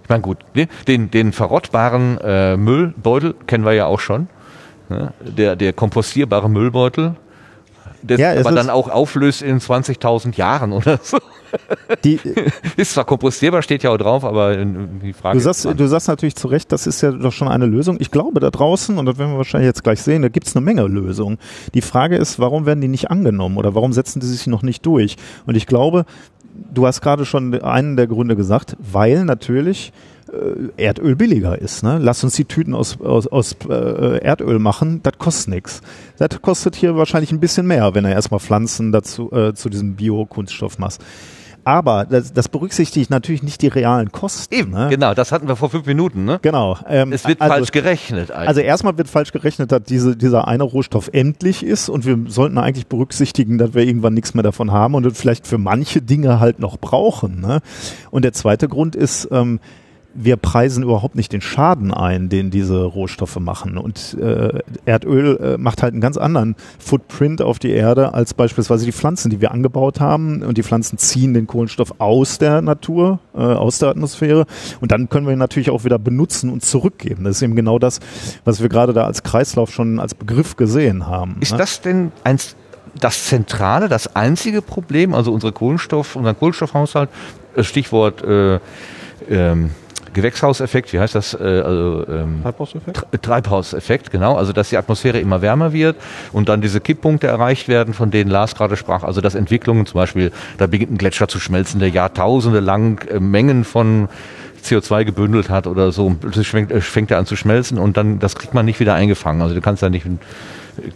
Ich 0.04 0.10
meine, 0.10 0.22
gut, 0.22 0.40
ne, 0.56 0.68
den, 0.88 1.12
den 1.12 1.32
verrottbaren 1.32 2.18
äh, 2.22 2.58
Müllbeutel 2.58 3.36
kennen 3.48 3.64
wir 3.64 3.74
ja 3.74 3.86
auch 3.86 4.00
schon. 4.00 4.28
Ne? 4.90 5.14
Der, 5.22 5.56
der 5.56 5.74
kompostierbare 5.74 6.50
Müllbeutel, 6.50 7.16
der 8.02 8.18
Ja, 8.18 8.40
aber 8.40 8.52
dann 8.52 8.70
auch 8.70 8.90
auflöst 8.90 9.42
in 9.42 9.60
20.000 9.60 10.36
Jahren 10.36 10.74
oder 10.74 11.00
so. 11.02 11.18
die, 12.04 12.20
Ist 12.78 12.94
zwar 12.94 13.06
kompostierbar, 13.06 13.62
steht 13.62 13.84
ja 13.84 13.92
auch 13.92 13.98
drauf, 13.98 14.24
aber 14.24 14.58
äh, 14.58 14.66
die 15.04 15.14
Frage 15.14 15.38
Du 15.38 15.44
sagst, 15.44 15.66
ist, 15.66 15.80
du 15.80 15.88
sagst 15.88 16.08
natürlich 16.08 16.36
zu 16.36 16.48
Recht, 16.48 16.72
das 16.72 16.88
ist 16.88 17.02
ja 17.02 17.12
doch 17.12 17.32
schon 17.32 17.48
eine 17.48 17.66
Lösung. 17.66 17.98
Ich 18.00 18.12
glaube, 18.12 18.40
da 18.40 18.50
draußen, 18.50 18.98
und 18.98 19.06
das 19.06 19.18
werden 19.18 19.32
wir 19.32 19.38
wahrscheinlich 19.38 19.68
jetzt 19.68 19.84
gleich 19.84 20.02
sehen, 20.02 20.22
da 20.22 20.30
gibt 20.30 20.48
es 20.48 20.56
eine 20.56 20.64
Menge 20.66 20.84
Lösungen. 20.88 21.38
Die 21.74 21.82
Frage 21.82 22.18
ist, 22.18 22.40
warum 22.40 22.66
werden 22.66 22.82
die 22.82 22.88
nicht 22.88 23.12
angenommen 23.12 23.58
oder 23.58 23.76
warum 23.76 23.94
setzen 23.94 24.20
die 24.20 24.28
sich 24.28 24.48
noch 24.48 24.64
nicht 24.64 24.86
durch? 24.86 25.18
Und 25.46 25.56
ich 25.56 25.68
glaube, 25.68 26.06
du 26.72 26.88
hast 26.88 27.02
gerade 27.02 27.26
schon 27.26 27.54
einen 27.62 27.96
der 27.96 28.08
Gründe 28.08 28.36
gesagt, 28.36 28.76
weil 28.80 29.26
natürlich 29.26 29.92
äh, 30.32 30.84
Erdöl 30.84 31.16
billiger 31.16 31.60
ist. 31.60 31.84
Ne? 31.84 32.00
Lass 32.02 32.24
uns 32.24 32.36
die 32.36 32.46
Tüten 32.46 32.74
aus, 32.74 33.00
aus, 33.02 33.28
aus 33.28 33.56
äh, 33.70 34.20
Erdöl 34.24 34.60
machen, 34.60 35.02
das 35.04 35.18
kostet 35.18 35.54
nichts. 35.54 35.82
Das 36.18 36.42
kostet 36.42 36.76
hier 36.76 36.96
wahrscheinlich 36.96 37.32
ein 37.32 37.40
bisschen 37.40 37.68
mehr, 37.68 37.94
wenn 37.96 38.06
er 38.06 38.14
erstmal 38.14 38.40
Pflanzen 38.40 38.92
dazu 38.92 39.32
äh, 39.32 39.54
zu 39.54 39.70
diesem 39.70 39.96
Biokunststoff 39.96 40.80
machst. 40.80 41.04
Aber 41.64 42.06
das, 42.06 42.34
das 42.34 42.50
berücksichtigt 42.50 43.10
natürlich 43.10 43.44
nicht 43.44 43.62
die 43.62 43.68
realen 43.68 44.12
Kosten. 44.12 44.54
eben, 44.54 44.72
ne? 44.72 44.88
genau, 44.90 45.14
das 45.14 45.32
hatten 45.32 45.48
wir 45.48 45.56
vor 45.56 45.70
fünf 45.70 45.86
Minuten. 45.86 46.26
Ne? 46.26 46.40
Genau. 46.42 46.78
Ähm, 46.88 47.12
Es 47.12 47.28
wird 47.28 47.42
also, 47.42 47.54
falsch 47.54 47.72
gerechnet 47.72 48.32
eigentlich. 48.32 48.48
Also 48.48 48.62
erstmal 48.62 48.98
wird 48.98 49.10
falsch 49.10 49.32
gerechnet, 49.32 49.72
dass 49.72 49.84
diese, 49.84 50.16
dieser 50.16 50.48
eine 50.48 50.64
Rohstoff 50.64 51.10
endlich 51.14 51.64
ist 51.64 51.90
und 51.90 52.06
wir 52.06 52.18
sollten 52.28 52.58
eigentlich 52.58 52.88
berücksichtigen, 52.88 53.58
dass 53.58 53.74
wir 53.74 53.84
irgendwann 53.84 54.14
nichts 54.14 54.34
mehr 54.34 54.44
davon 54.44 54.72
haben 54.72 54.96
und 54.96 55.12
vielleicht 55.16 55.48
für 55.48 55.58
manche 55.58 56.02
Dinge 56.02 56.40
halt 56.40 56.60
noch 56.60 56.78
brauchen. 56.78 57.42
Ne? 57.42 57.62
Und 58.10 58.24
der 58.24 58.34
zweite 58.34 58.68
Grund 58.68 58.96
ist, 58.96 59.28
ähm, 59.32 59.60
wir 60.14 60.38
preisen 60.38 60.84
überhaupt 60.84 61.16
nicht 61.16 61.32
den 61.32 61.42
Schaden 61.42 61.94
ein, 61.94 62.30
den 62.30 62.52
diese 62.52 62.84
Rohstoffe 62.84 63.40
machen. 63.40 63.78
Und 63.78 64.18
äh, 64.20 64.60
Erdöl 64.86 65.38
äh, 65.38 65.58
macht 65.58 65.82
halt 65.82 65.94
einen 65.94 66.02
ganz 66.02 66.18
anderen 66.18 66.56
Footprint 66.80 67.42
auf 67.42 67.60
die 67.60 67.72
Erde 67.72 68.14
als 68.14 68.34
beispielsweise 68.34 68.86
die 68.86 68.92
Pflanzen, 68.92 69.30
die 69.30 69.42
wir 69.42 69.52
angebaut 69.52 70.00
haben. 70.00 70.44
Und 70.44 70.58
die 70.58 70.64
Pflanzen 70.64 70.98
ziehen 70.98 71.34
den 71.34 71.48
Kohlenstoff 71.48 71.96
aus 72.00 72.38
der 72.38 72.62
Natur, 72.62 73.20
äh, 73.34 73.40
aus 73.40 73.80
der 73.80 73.90
Atmosphäre. 73.90 74.46
Und 74.82 74.92
dann 74.92 75.10
können 75.10 75.26
wir 75.26 75.34
ihn 75.34 75.40
natürlich 75.40 75.70
auch 75.70 75.86
wieder 75.86 76.00
benutzen 76.00 76.50
und 76.50 76.64
zurückgeben. 76.64 77.24
Das 77.24 77.38
ist 77.38 77.42
eben 77.42 77.56
genau 77.56 77.80
das, 77.80 78.00
was 78.44 78.62
wir 78.62 78.70
gerade 78.70 78.94
da 78.94 79.06
als 79.06 79.24
Kreislauf 79.24 79.72
schon 79.72 80.00
als 80.00 80.16
Begriff 80.16 80.58
gesehen 80.58 81.08
haben. 81.08 81.38
Ist 81.40 81.54
ne? 81.54 81.58
das 81.58 81.82
denn 81.82 82.12
eins, 82.24 82.56
das 83.00 83.26
zentrale, 83.26 83.88
das 83.88 84.16
einzige 84.16 84.62
Problem, 84.62 85.14
also 85.14 85.32
unsere 85.32 85.54
Kohlenstoff, 85.54 86.16
unseren 86.16 86.38
Kohlenstoffhaushalt, 86.38 87.10
äh, 87.56 87.64
Stichwort 87.64 88.24
äh, 88.24 88.60
ähm, 89.30 89.72
Gewächshauseffekt, 90.14 90.92
wie 90.94 91.00
heißt 91.00 91.16
das? 91.16 91.34
Äh, 91.34 91.38
also, 91.38 92.06
ähm, 92.10 92.42
Treibhauseffekt? 92.44 92.98
Tre- 92.98 93.22
Treibhauseffekt, 93.22 94.12
genau. 94.12 94.36
Also 94.36 94.52
dass 94.54 94.70
die 94.70 94.78
Atmosphäre 94.78 95.20
immer 95.20 95.42
wärmer 95.42 95.72
wird 95.74 95.96
und 96.34 96.50
dann 96.50 96.62
diese 96.62 96.82
Kipppunkte 96.82 97.28
erreicht 97.28 97.68
werden, 97.68 97.94
von 97.94 98.12
denen 98.12 98.30
Lars 98.30 98.56
gerade 98.56 98.76
sprach. 98.76 99.04
Also 99.04 99.22
dass 99.22 99.36
Entwicklungen 99.36 99.86
zum 99.86 99.96
Beispiel, 100.00 100.32
da 100.58 100.68
beginnt 100.68 100.92
ein 100.92 100.98
Gletscher 100.98 101.28
zu 101.28 101.40
schmelzen, 101.40 101.80
der 101.80 101.90
Jahrtausende 101.90 102.60
lang 102.60 103.08
äh, 103.10 103.20
Mengen 103.20 103.64
von 103.64 104.10
CO2 104.64 105.06
gebündelt 105.06 105.50
hat 105.50 105.66
oder 105.66 105.92
so, 105.92 106.16
fängt, 106.44 106.72
äh, 106.72 106.82
fängt 106.82 107.10
er 107.12 107.18
an 107.18 107.26
zu 107.26 107.36
schmelzen 107.36 107.78
und 107.78 107.96
dann, 107.98 108.20
das 108.20 108.36
kriegt 108.36 108.54
man 108.54 108.66
nicht 108.66 108.80
wieder 108.80 108.94
eingefangen. 108.94 109.42
Also 109.42 109.56
du 109.56 109.62
kannst 109.62 109.82
da 109.82 109.90
nicht 109.90 110.06
äh, 110.06 110.10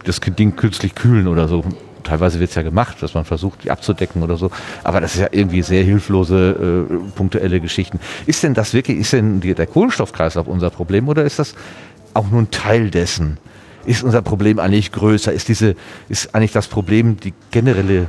das 0.04 0.20
Ding 0.20 0.56
künstlich 0.56 0.94
kühlen 0.94 1.28
oder 1.28 1.48
so. 1.48 1.64
Teilweise 2.06 2.40
wird 2.40 2.52
es 2.52 2.56
ja 2.56 2.62
gemacht, 2.62 3.02
dass 3.02 3.16
man 3.16 3.26
versucht, 3.26 3.64
die 3.64 3.72
abzudecken 3.72 4.22
oder 4.22 4.38
so. 4.38 4.52
Aber 4.84 5.02
das 5.02 5.16
ist 5.16 5.22
ja 5.22 5.28
irgendwie 5.32 5.64
sehr 5.64 5.84
hilflose, 5.84 6.88
äh, 6.90 7.12
punktuelle 7.16 7.60
Geschichten. 7.60 8.00
Ist 8.28 8.44
denn 8.44 8.54
das 8.54 8.74
wirklich, 8.74 9.00
ist 9.00 9.12
denn 9.12 9.42
die, 9.42 9.56
der 9.56 9.66
Kohlenstoffkreislauf 9.66 10.48
unser 10.48 10.70
Problem 10.70 11.10
oder 11.10 11.24
ist 11.26 11.40
das 11.40 11.56
auch 12.14 12.30
nur 12.30 12.44
ein 12.44 12.52
Teil 12.52 12.92
dessen? 12.92 13.38
Ist 13.86 14.04
unser 14.04 14.22
Problem 14.22 14.60
eigentlich 14.60 14.92
größer? 14.92 15.34
Ist 15.34 15.48
diese, 15.48 15.76
ist 16.08 16.34
eigentlich 16.36 16.52
das 16.52 16.68
Problem 16.68 17.20
die 17.20 17.34
generelle, 17.50 18.08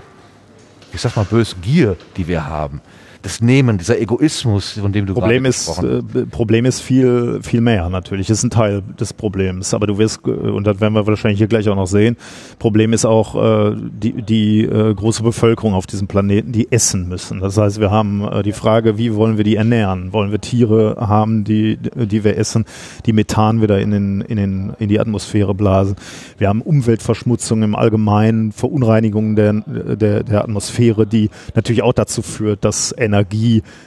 ich 0.93 1.01
sag 1.01 1.17
mal 1.17 1.25
bös, 1.25 1.57
Gier, 1.63 1.97
die 2.19 2.29
wir 2.29 2.47
haben? 2.47 2.83
Das 3.27 3.41
Nehmen, 3.41 3.77
dieser 3.77 4.01
Egoismus, 4.01 4.79
von 4.79 4.93
dem 4.93 5.05
du 5.05 5.13
Problem 5.13 5.43
gerade 5.43 5.49
ist, 5.49 5.67
gesprochen 5.67 6.11
äh, 6.15 6.27
Problem 6.27 6.65
ist 6.65 6.81
viel, 6.81 7.41
viel 7.43 7.61
mehr 7.61 7.91
natürlich. 7.91 8.31
Ist 8.31 8.45
ein 8.45 8.51
Teil 8.51 8.85
des 9.01 9.13
Problems. 9.13 9.75
Aber 9.75 9.89
du 9.89 9.99
wirst, 9.99 10.21
äh, 10.29 10.31
und 10.31 10.65
das 10.65 10.81
werden 10.81 10.95
wir 10.95 11.09
wahrscheinlich 11.09 11.39
hier 11.39 11.49
gleich 11.49 11.69
auch 11.69 11.75
noch 11.75 11.89
sehen, 11.89 12.17
Problem 12.61 12.93
ist 12.93 13.05
auch 13.05 13.35
äh, 13.35 13.77
die, 13.77 14.23
die 14.23 14.61
äh, 14.63 14.95
große 14.95 15.25
Bevölkerung 15.25 15.75
auf 15.75 15.89
diesem 15.89 16.07
Planeten, 16.07 16.53
die 16.53 16.71
essen 16.71 17.09
müssen. 17.09 17.41
Das 17.41 17.59
heißt, 17.59 17.81
wir 17.81 17.91
haben 17.91 18.23
äh, 18.23 18.45
die 18.45 18.53
Frage, 18.53 18.97
wie 18.97 19.17
wollen 19.17 19.39
wir 19.39 19.45
die 19.45 19.57
ernähren? 19.57 20.13
Wollen 20.13 20.31
wir 20.31 20.41
Tiere 20.41 20.95
haben, 21.01 21.43
die, 21.43 21.79
die 21.79 22.23
wir 22.23 22.37
essen, 22.37 22.65
die 23.07 23.13
Methan 23.13 23.61
wieder 23.61 23.81
in, 23.81 23.91
den, 23.91 24.21
in, 24.21 24.37
den, 24.37 24.73
in 24.79 24.89
die 24.89 25.01
Atmosphäre 25.01 25.53
blasen? 25.53 25.97
Wir 26.39 26.49
haben 26.49 26.63
Umweltverschmutzung 26.63 27.65
im 27.65 27.75
Allgemeinen, 27.75 28.53
Verunreinigungen 28.53 29.35
der, 29.35 29.53
der, 29.97 30.23
der 30.23 30.45
Atmosphäre, 30.45 31.09
die 31.09 31.29
natürlich 31.57 31.83
auch 31.83 31.93
dazu 31.93 32.23
führt, 32.23 32.65
dass 32.65 32.95
Energie 32.97 33.16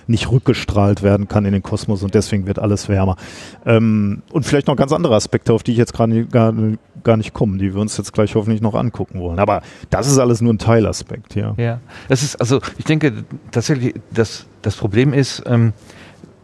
nicht 0.08 0.32
rückgestrahlt 0.32 1.04
werden 1.04 1.28
kann 1.28 1.46
in 1.46 1.54
den 1.54 1.64
Kosmos 1.64 2.04
und 2.04 2.14
deswegen 2.14 2.48
wird 2.48 2.60
alles 2.60 2.90
wärmer. 2.90 3.16
Ähm, 3.66 4.24
und 4.32 4.46
vielleicht 4.46 4.68
noch 4.68 4.76
ganz 4.76 4.92
andere 4.92 5.16
Aspekte, 5.16 5.54
auf 5.54 5.64
die 5.64 5.72
ich 5.72 5.78
jetzt 5.78 5.94
gerade 5.94 6.26
gar, 6.26 6.54
gar 7.04 7.18
nicht 7.18 7.34
komme, 7.34 7.58
die 7.58 7.74
wir 7.74 7.82
uns 7.82 7.98
jetzt 7.98 8.14
gleich 8.14 8.36
hoffentlich 8.36 8.62
noch 8.62 8.76
angucken 8.76 9.20
wollen. 9.20 9.40
Aber 9.40 9.62
das 9.90 10.08
ist 10.08 10.18
alles 10.18 10.42
nur 10.42 10.54
ein 10.54 10.60
Teilaspekt, 10.60 11.36
ja. 11.36 11.54
Ja, 11.58 11.80
das 12.08 12.24
ist 12.24 12.36
also, 12.38 12.62
ich 12.78 12.86
denke 12.86 13.26
tatsächlich, 13.52 13.96
das, 14.12 14.46
das 14.62 14.76
Problem 14.76 15.14
ist, 15.14 15.44
ähm, 15.46 15.74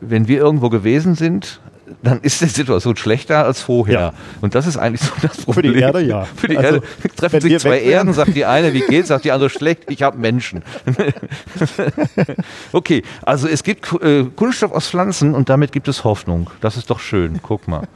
wenn 0.02 0.28
wir 0.28 0.38
irgendwo 0.38 0.70
gewesen 0.70 1.16
sind, 1.16 1.62
dann 2.02 2.22
ist 2.22 2.42
die 2.42 2.46
Situation 2.46 2.96
schlechter 2.96 3.46
als 3.46 3.62
vorher. 3.62 4.00
Ja. 4.00 4.14
Und 4.42 4.56
das 4.56 4.68
ist 4.68 4.78
eigentlich 4.78 5.02
so 5.02 5.12
das 5.22 5.38
Für 5.38 5.44
Problem. 5.44 5.74
die 5.74 5.80
Erde, 5.80 6.02
ja. 6.02 6.26
Für 6.36 6.48
die 6.48 6.58
Also, 6.58 6.76
Erde 6.76 6.88
treffen 7.16 7.42
sich 7.42 7.60
zwei 7.60 7.80
Erden, 7.80 8.14
sagt 8.14 8.36
die 8.36 8.46
eine, 8.46 8.74
wie 8.74 8.82
geht's, 8.82 9.10
sagt 9.10 9.26
die 9.26 9.32
andere 9.32 9.50
schlecht, 9.50 9.84
ich 9.90 10.02
habe 10.02 10.18
Menschen. 10.18 10.64
okay, 12.72 13.04
also 13.22 13.48
es 13.48 13.64
gibt 13.64 13.92
äh, 14.02 14.26
Kunststoff 14.36 14.72
aus 14.72 14.90
Pflanzen 14.90 15.34
und 15.34 15.50
damit 15.50 15.72
gibt 15.72 15.88
es 15.88 16.04
Hoffnung. 16.04 16.50
Das 16.62 16.78
ist 16.78 16.90
doch 16.90 17.00
schön, 17.00 17.40
guck 17.42 17.68
mal. 17.68 17.88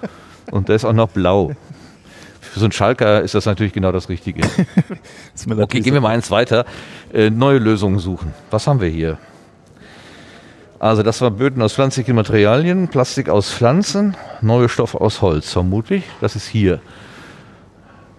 Und 0.51 0.69
der 0.69 0.75
ist 0.75 0.85
auch 0.85 0.93
noch 0.93 1.09
blau. 1.09 1.51
Für 2.41 2.59
so 2.59 2.65
einen 2.65 2.71
Schalker 2.71 3.21
ist 3.21 3.35
das 3.35 3.45
natürlich 3.45 3.73
genau 3.73 3.91
das 3.91 4.09
Richtige. 4.09 4.41
Okay, 5.57 5.79
gehen 5.79 5.93
wir 5.93 6.01
mal 6.01 6.09
eins 6.09 6.29
weiter. 6.31 6.65
Äh, 7.13 7.29
neue 7.29 7.59
Lösungen 7.59 7.99
suchen. 7.99 8.33
Was 8.51 8.67
haben 8.67 8.81
wir 8.81 8.89
hier? 8.89 9.17
Also 10.79 11.03
das 11.03 11.19
war 11.19 11.29
Böden 11.29 11.61
aus 11.61 11.73
pflanzlichen 11.73 12.15
Materialien, 12.15 12.87
Plastik 12.87 13.27
aus 13.27 13.51
Pflanzen, 13.51 14.15
neue 14.41 14.69
Stoffe 14.69 15.01
aus 15.01 15.21
Holz, 15.21 15.51
vermutlich. 15.51 16.05
Das 16.21 16.37
ist 16.37 16.47
hier. 16.47 16.79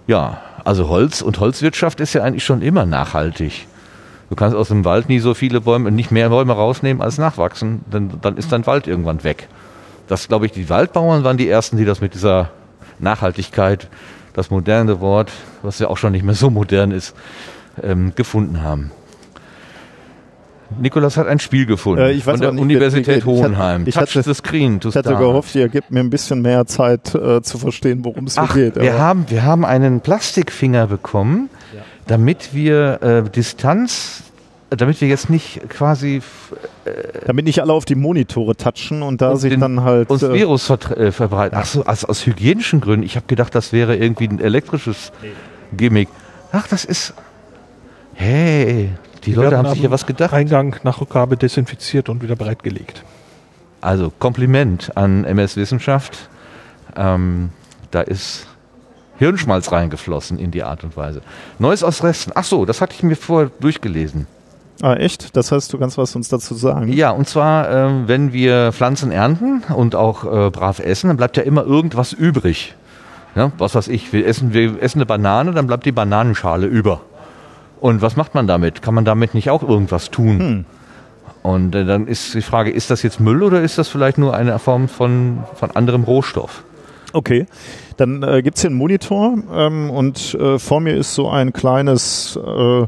Ja, 0.07 0.42
also 0.64 0.88
Holz 0.90 1.23
und 1.23 1.40
Holzwirtschaft 1.40 2.01
ist 2.01 2.12
ja 2.12 2.23
eigentlich 2.23 2.44
schon 2.44 2.61
immer 2.61 2.85
nachhaltig. 2.85 3.66
Du 4.29 4.37
kannst 4.37 4.55
aus 4.55 4.68
dem 4.68 4.85
Wald 4.85 5.09
nie 5.09 5.20
so 5.20 5.33
viele 5.33 5.62
Bäume, 5.62 5.90
nicht 5.90 6.11
mehr 6.11 6.29
Bäume 6.29 6.53
rausnehmen 6.53 7.03
als 7.03 7.16
nachwachsen, 7.16 7.81
denn 7.90 8.12
dann 8.20 8.37
ist 8.37 8.53
dein 8.53 8.66
Wald 8.66 8.87
irgendwann 8.87 9.25
weg. 9.25 9.49
Das, 10.07 10.29
glaube 10.29 10.44
ich, 10.44 10.53
die 10.53 10.68
Waldbauern 10.68 11.25
waren 11.25 11.38
die 11.38 11.49
ersten, 11.49 11.79
die 11.79 11.87
das 11.87 12.03
mit 12.03 12.12
dieser 12.12 12.51
Nachhaltigkeit, 12.99 13.88
das 14.35 14.51
moderne 14.51 15.01
Wort, 15.01 15.33
was 15.62 15.79
ja 15.79 15.88
auch 15.88 15.96
schon 15.96 16.12
nicht 16.12 16.25
mehr 16.25 16.35
so 16.35 16.51
modern 16.51 16.90
ist, 16.90 17.16
ähm, 17.83 18.12
gefunden 18.14 18.62
haben. 18.62 18.90
Nikolas 20.78 21.16
hat 21.16 21.26
ein 21.26 21.38
Spiel 21.38 21.66
gefunden 21.66 22.02
Äh, 22.04 22.12
ich 22.12 22.26
weiß 22.26 22.35
von 22.35 22.40
der 22.40 22.52
nicht, 22.52 22.61
Universität 22.62 23.06
wie- 23.06 23.11
ich 23.11 23.16
hatte- 23.16 23.26
Hohenheim. 23.26 23.83
ich 23.87 23.94
Touch 23.94 24.02
hatte- 24.16 24.22
the 24.22 24.35
screen 24.35 24.80
to 24.80 24.90
Ich 24.90 24.96
hatte 24.96 25.14
gehofft, 25.16 25.54
ihr 25.54 25.68
gebt 25.68 25.90
mir 25.90 26.00
ein 26.00 26.11
bisschen 26.11 26.42
mehr 26.42 26.66
Zeit 26.66 27.14
äh, 27.14 27.42
zu 27.42 27.59
verstehen, 27.59 28.04
worum 28.04 28.26
es 28.26 28.35
hier 28.35 28.42
Ach, 28.44 28.54
geht. 28.54 28.76
wir 28.76 28.98
haben, 28.98 29.26
wir 29.28 29.42
haben 29.44 29.64
einen 29.64 30.00
Plastikfinger 30.00 30.87
bekommen, 30.87 31.50
damit 32.06 32.50
wir 32.54 33.02
äh, 33.02 33.30
Distanz, 33.30 34.22
damit 34.70 35.00
wir 35.00 35.09
jetzt 35.09 35.28
nicht 35.30 35.68
quasi 35.68 36.18
f- 36.18 36.54
damit 37.26 37.44
nicht 37.44 37.61
alle 37.61 37.72
auf 37.72 37.85
die 37.85 37.96
Monitore 37.96 38.56
touchen 38.56 39.02
und 39.02 39.20
da 39.20 39.30
Und 39.33 39.38
sich 39.38 39.50
den- 39.50 39.61
dann 39.61 39.83
halt 39.83 40.09
uns 40.11 40.22
äh, 40.22 40.33
Virus 40.33 40.70
äh, 40.70 41.11
verbreiten. 41.11 41.59
Ach 41.61 41.66
so, 41.66 41.85
also 41.85 42.06
aus 42.06 42.24
hygienischen 42.26 42.80
Gründen. 42.80 43.04
Ich 43.04 43.16
habe 43.16 43.26
gedacht, 43.26 43.54
das 43.54 43.72
wäre 43.72 43.96
irgendwie 43.96 44.28
ein 44.28 44.40
elektrisches 44.40 45.11
Gimmick. 45.76 46.09
Ach, 46.52 46.66
das 46.68 46.85
ist. 46.85 47.14
Hey, 48.14 48.90
die 49.24 49.33
Leute 49.33 49.50
werden 49.52 49.66
haben 49.66 49.74
sich 49.74 49.83
ja 49.83 49.90
was 49.90 50.06
gedacht. 50.06 50.33
Eingang 50.33 50.76
nach 50.83 51.00
Rückgabe 51.00 51.37
desinfiziert 51.37 52.09
und 52.09 52.22
wieder 52.22 52.37
bereitgelegt. 52.37 53.04
Also 53.80 54.12
Kompliment 54.18 54.96
an 54.96 55.24
MS 55.24 55.56
Wissenschaft. 55.56 56.28
Ähm, 56.96 57.50
da 57.90 58.00
ist 58.00 58.46
Hirnschmalz 59.18 59.70
reingeflossen 59.72 60.38
in 60.38 60.50
die 60.50 60.62
Art 60.62 60.85
und 60.85 60.96
Weise. 60.96 61.22
Neues 61.59 61.83
aus 61.83 62.02
Resten. 62.02 62.33
Ach 62.35 62.44
so, 62.44 62.64
das 62.64 62.80
hatte 62.80 62.94
ich 62.94 63.02
mir 63.02 63.16
vorher 63.16 63.50
durchgelesen. 63.61 64.26
Ah, 64.83 64.94
echt? 64.94 65.37
Das 65.37 65.52
heißt, 65.52 65.72
du 65.72 65.78
kannst 65.78 65.98
was 65.98 66.16
uns 66.16 66.28
dazu 66.28 66.54
sagen? 66.54 66.90
Ja, 66.90 67.11
und 67.11 67.28
zwar, 67.28 67.70
ähm, 67.70 68.04
wenn 68.06 68.33
wir 68.33 68.72
Pflanzen 68.72 69.12
ernten 69.12 69.62
und 69.74 69.94
auch 69.94 70.24
äh, 70.24 70.50
brav 70.50 70.78
essen, 70.78 71.09
dann 71.09 71.18
bleibt 71.18 71.37
ja 71.37 71.42
immer 71.42 71.64
irgendwas 71.64 72.14
übrig. 72.14 72.74
Ja, 73.35 73.52
was 73.59 73.74
weiß 73.74 73.88
ich, 73.88 74.12
wir 74.12 74.26
essen, 74.26 74.54
wir 74.54 74.83
essen 74.83 74.98
eine 74.98 75.06
Banane, 75.06 75.52
dann 75.52 75.66
bleibt 75.66 75.85
die 75.85 75.92
Bananenschale 75.92 76.66
über. 76.66 77.02
Und 77.81 78.03
was 78.03 78.16
macht 78.16 78.35
man 78.35 78.47
damit? 78.47 78.83
Kann 78.83 78.95
man 78.95 79.05
damit 79.05 79.35
nicht 79.35 79.51
auch 79.51 79.62
irgendwas 79.62 80.11
tun? 80.11 80.38
Hm. 80.38 80.64
Und 81.43 81.75
äh, 81.75 81.85
dann 81.85 82.07
ist 82.07 82.35
die 82.35 82.43
Frage, 82.43 82.71
ist 82.71 82.90
das 82.90 83.03
jetzt 83.03 83.21
Müll 83.21 83.43
oder 83.43 83.62
ist 83.62 83.79
das 83.79 83.88
vielleicht 83.88 84.19
nur 84.19 84.35
eine 84.35 84.59
Form 84.59 84.88
von, 84.88 85.45
von 85.55 85.71
anderem 85.71 86.05
Rohstoff? 86.05 86.64
Okay, 87.12 87.47
dann 87.97 88.23
äh, 88.23 88.43
gibt 88.43 88.57
es 88.57 88.62
hier 88.62 88.71
einen 88.71 88.79
Monitor 88.79 89.38
ähm, 89.53 89.90
und 89.90 90.35
äh, 90.35 90.59
vor 90.59 90.81
mir 90.81 90.95
ist 90.95 91.14
so 91.14 91.29
ein 91.29 91.53
kleines, 91.53 92.37
äh, 92.37 92.87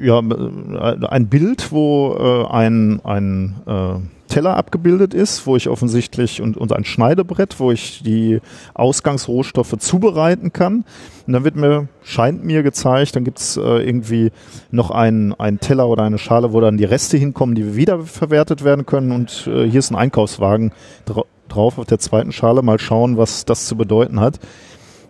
ja, 0.00 0.18
äh, 0.20 1.06
ein 1.06 1.28
Bild, 1.28 1.70
wo 1.70 2.14
äh, 2.18 2.52
ein, 2.52 3.00
ein 3.04 3.56
äh, 3.66 4.23
Teller 4.34 4.56
abgebildet 4.56 5.14
ist, 5.14 5.46
wo 5.46 5.54
ich 5.54 5.68
offensichtlich 5.68 6.42
und, 6.42 6.56
und 6.56 6.72
ein 6.72 6.84
Schneidebrett, 6.84 7.60
wo 7.60 7.70
ich 7.70 8.02
die 8.02 8.40
Ausgangsrohstoffe 8.74 9.76
zubereiten 9.78 10.52
kann. 10.52 10.84
Und 11.28 11.32
dann 11.34 11.44
wird 11.44 11.54
mir, 11.54 11.86
scheint 12.02 12.42
mir 12.44 12.64
gezeigt, 12.64 13.14
dann 13.14 13.22
gibt's 13.22 13.56
äh, 13.56 13.60
irgendwie 13.60 14.32
noch 14.72 14.90
einen, 14.90 15.34
einen 15.34 15.60
Teller 15.60 15.88
oder 15.88 16.02
eine 16.02 16.18
Schale, 16.18 16.52
wo 16.52 16.60
dann 16.60 16.78
die 16.78 16.84
Reste 16.84 17.16
hinkommen, 17.16 17.54
die 17.54 17.76
wiederverwertet 17.76 18.64
werden 18.64 18.86
können. 18.86 19.12
Und 19.12 19.46
äh, 19.46 19.70
hier 19.70 19.78
ist 19.78 19.92
ein 19.92 19.96
Einkaufswagen 19.96 20.72
dra 21.04 21.22
drauf 21.48 21.78
auf 21.78 21.86
der 21.86 22.00
zweiten 22.00 22.32
Schale. 22.32 22.62
Mal 22.62 22.80
schauen, 22.80 23.16
was 23.16 23.44
das 23.44 23.66
zu 23.66 23.76
bedeuten 23.76 24.18
hat. 24.18 24.40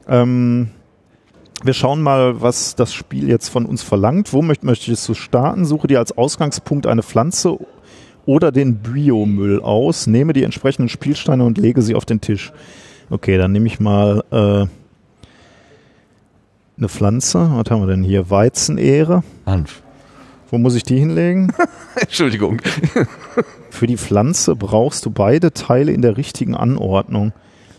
Ähm, 0.06 0.68
wir 1.62 1.72
schauen 1.72 2.02
mal, 2.02 2.42
was 2.42 2.74
das 2.74 2.92
Spiel 2.92 3.30
jetzt 3.30 3.48
von 3.48 3.64
uns 3.64 3.82
verlangt. 3.82 4.34
Wo 4.34 4.42
möcht, 4.42 4.64
möchte 4.64 4.92
ich 4.92 4.98
es 4.98 5.16
starten? 5.16 5.64
Suche 5.64 5.86
dir 5.86 5.98
als 5.98 6.18
Ausgangspunkt 6.18 6.86
eine 6.86 7.02
Pflanze 7.02 7.56
oder 8.26 8.52
den 8.52 8.76
Biomüll 8.76 9.60
aus, 9.60 10.06
nehme 10.06 10.32
die 10.32 10.42
entsprechenden 10.42 10.88
Spielsteine 10.88 11.44
und 11.44 11.58
lege 11.58 11.82
sie 11.82 11.94
auf 11.94 12.04
den 12.04 12.20
Tisch. 12.20 12.52
Okay, 13.10 13.36
dann 13.36 13.52
nehme 13.52 13.66
ich 13.66 13.80
mal 13.80 14.24
äh, 14.30 14.66
eine 16.76 16.88
Pflanze. 16.88 17.50
Was 17.54 17.70
haben 17.70 17.82
wir 17.82 17.86
denn 17.86 18.02
hier? 18.02 18.30
Weizenehre. 18.30 19.22
Hanf. 19.46 19.82
Wo 20.50 20.58
muss 20.58 20.74
ich 20.74 20.82
die 20.84 20.98
hinlegen? 20.98 21.52
Entschuldigung. 22.00 22.60
Für 23.70 23.86
die 23.86 23.96
Pflanze 23.96 24.54
brauchst 24.56 25.04
du 25.04 25.10
beide 25.10 25.52
Teile 25.52 25.92
in 25.92 26.00
der 26.02 26.16
richtigen 26.16 26.54
Anordnung. 26.54 27.32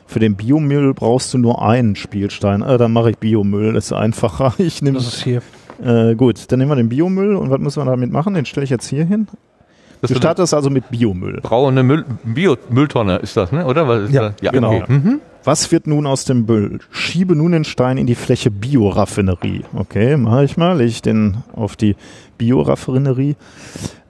Für 0.08 0.20
den 0.20 0.36
Biomüll 0.36 0.94
brauchst 0.94 1.34
du 1.34 1.38
nur 1.38 1.62
einen 1.64 1.96
Spielstein. 1.96 2.62
Äh, 2.62 2.78
dann 2.78 2.94
mache 2.94 3.12
ich 3.12 3.18
Biomüll, 3.18 3.74
das 3.74 3.86
ist 3.86 3.94
einfacher. 3.94 4.54
Ich 4.60 4.82
nehme 4.82 4.98
Das 4.98 5.08
ist 5.08 5.24
hier. 5.24 5.42
äh, 5.84 6.16
gut, 6.16 6.52
dann 6.52 6.60
nehmen 6.60 6.70
wir 6.72 6.76
den 6.76 6.90
Biomüll 6.90 7.36
und 7.36 7.50
was 7.50 7.60
müssen 7.60 7.82
wir 7.82 7.90
damit 7.90 8.12
machen? 8.12 8.34
Den 8.36 8.46
stelle 8.46 8.66
ich 8.66 8.70
jetzt 8.70 8.88
hier 8.88 9.06
hin. 9.06 9.28
Das 10.02 10.10
Du 10.12 10.18
startest 10.18 10.54
also 10.54 10.70
mit 10.70 10.90
Biomüll. 10.92 11.40
braune 11.42 11.84
Müll, 11.84 12.06
Bio-Mülltonne 12.24 13.18
ist 13.18 13.36
das, 13.38 13.52
ne? 13.52 13.66
oder? 13.66 13.88
Was 13.88 14.04
ist 14.04 14.12
Ja, 14.14 14.30
das? 14.30 14.34
ja 14.42 14.52
genau. 14.52 14.76
Okay. 14.76 14.92
Mhm. 14.92 15.20
Was 15.44 15.72
wird 15.72 15.86
nun 15.88 16.08
aus 16.08 16.26
dem 16.26 16.46
Müll? 16.46 16.80
Schiebe 16.90 17.36
nun 17.36 17.52
den 17.52 17.64
Stein 17.66 17.98
in 17.98 18.08
die 18.08 18.16
Fläche 18.16 18.50
Bioraffinerie. 18.50 19.62
Okay, 19.76 20.18
mache 20.18 20.44
ich 20.44 20.58
mal. 20.58 20.78
Lege 20.78 20.90
ich 20.90 21.02
den 21.04 21.38
auf 21.54 21.76
die 21.76 21.96
Bioraffinerie. 22.40 23.36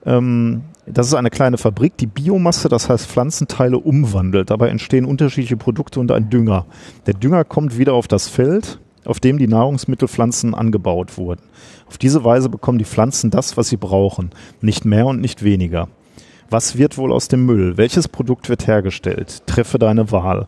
Ähm, 0.04 0.62
das 0.86 1.08
ist 1.08 1.14
eine 1.14 1.30
kleine 1.30 1.58
Fabrik, 1.58 1.96
die 1.98 2.06
Biomasse, 2.06 2.68
das 2.68 2.88
heißt 2.88 3.06
Pflanzenteile, 3.08 3.76
umwandelt. 3.78 4.50
Dabei 4.50 4.68
entstehen 4.68 5.04
unterschiedliche 5.04 5.56
Produkte 5.56 5.98
und 6.00 6.12
ein 6.12 6.30
Dünger. 6.30 6.64
Der 7.06 7.14
Dünger 7.14 7.44
kommt 7.44 7.76
wieder 7.76 7.92
auf 7.94 8.06
das 8.08 8.28
Feld, 8.28 8.78
auf 9.06 9.20
dem 9.20 9.38
die 9.38 9.48
Nahrungsmittelpflanzen 9.48 10.54
angebaut 10.54 11.16
wurden. 11.16 11.42
Auf 11.88 11.98
diese 11.98 12.24
Weise 12.24 12.48
bekommen 12.48 12.78
die 12.78 12.84
Pflanzen 12.84 13.30
das, 13.30 13.56
was 13.56 13.68
sie 13.68 13.76
brauchen. 13.76 14.30
Nicht 14.60 14.84
mehr 14.84 15.06
und 15.06 15.20
nicht 15.20 15.42
weniger. 15.42 15.88
Was 16.50 16.78
wird 16.78 16.96
wohl 16.96 17.12
aus 17.12 17.28
dem 17.28 17.44
Müll? 17.46 17.76
Welches 17.76 18.08
Produkt 18.08 18.48
wird 18.48 18.66
hergestellt? 18.66 19.42
Treffe 19.46 19.78
deine 19.78 20.12
Wahl. 20.12 20.46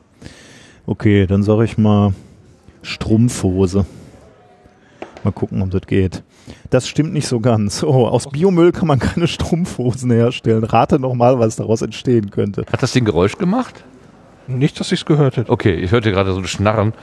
Okay, 0.87 1.27
dann 1.27 1.43
sage 1.43 1.65
ich 1.65 1.77
mal 1.77 2.15
Strumpfhose. 2.83 3.85
Mal 5.25 5.33
gucken, 5.33 5.63
ob 5.63 5.71
das 5.71 5.83
geht. 5.83 6.23
Das 6.71 6.89
stimmt 6.89 7.13
nicht 7.13 7.27
so 7.27 7.41
ganz. 7.41 7.83
Oh, 7.83 8.07
aus 8.07 8.29
Biomüll 8.29 8.73
kann 8.73 8.87
man 8.87 8.99
keine 8.99 9.27
Strumpfhosen 9.27 10.11
herstellen. 10.11 10.65
Rate 10.65 10.99
nochmal, 10.99 11.39
was 11.39 11.57
daraus 11.57 11.83
entstehen 11.83 12.31
könnte. 12.31 12.65
Hat 12.73 12.83
das 12.83 12.93
Ding 12.93 13.05
Geräusch 13.05 13.37
gemacht? 13.37 13.85
Nicht, 14.47 14.81
dass 14.81 14.93
ich 14.93 15.01
es 15.01 15.07
gehört 15.07 15.37
hätte. 15.37 15.51
Okay, 15.51 15.75
ich 15.75 15.91
hörte 15.91 16.11
gerade 16.11 16.33
so 16.33 16.39
ein 16.39 16.47
Schnarren. 16.47 16.95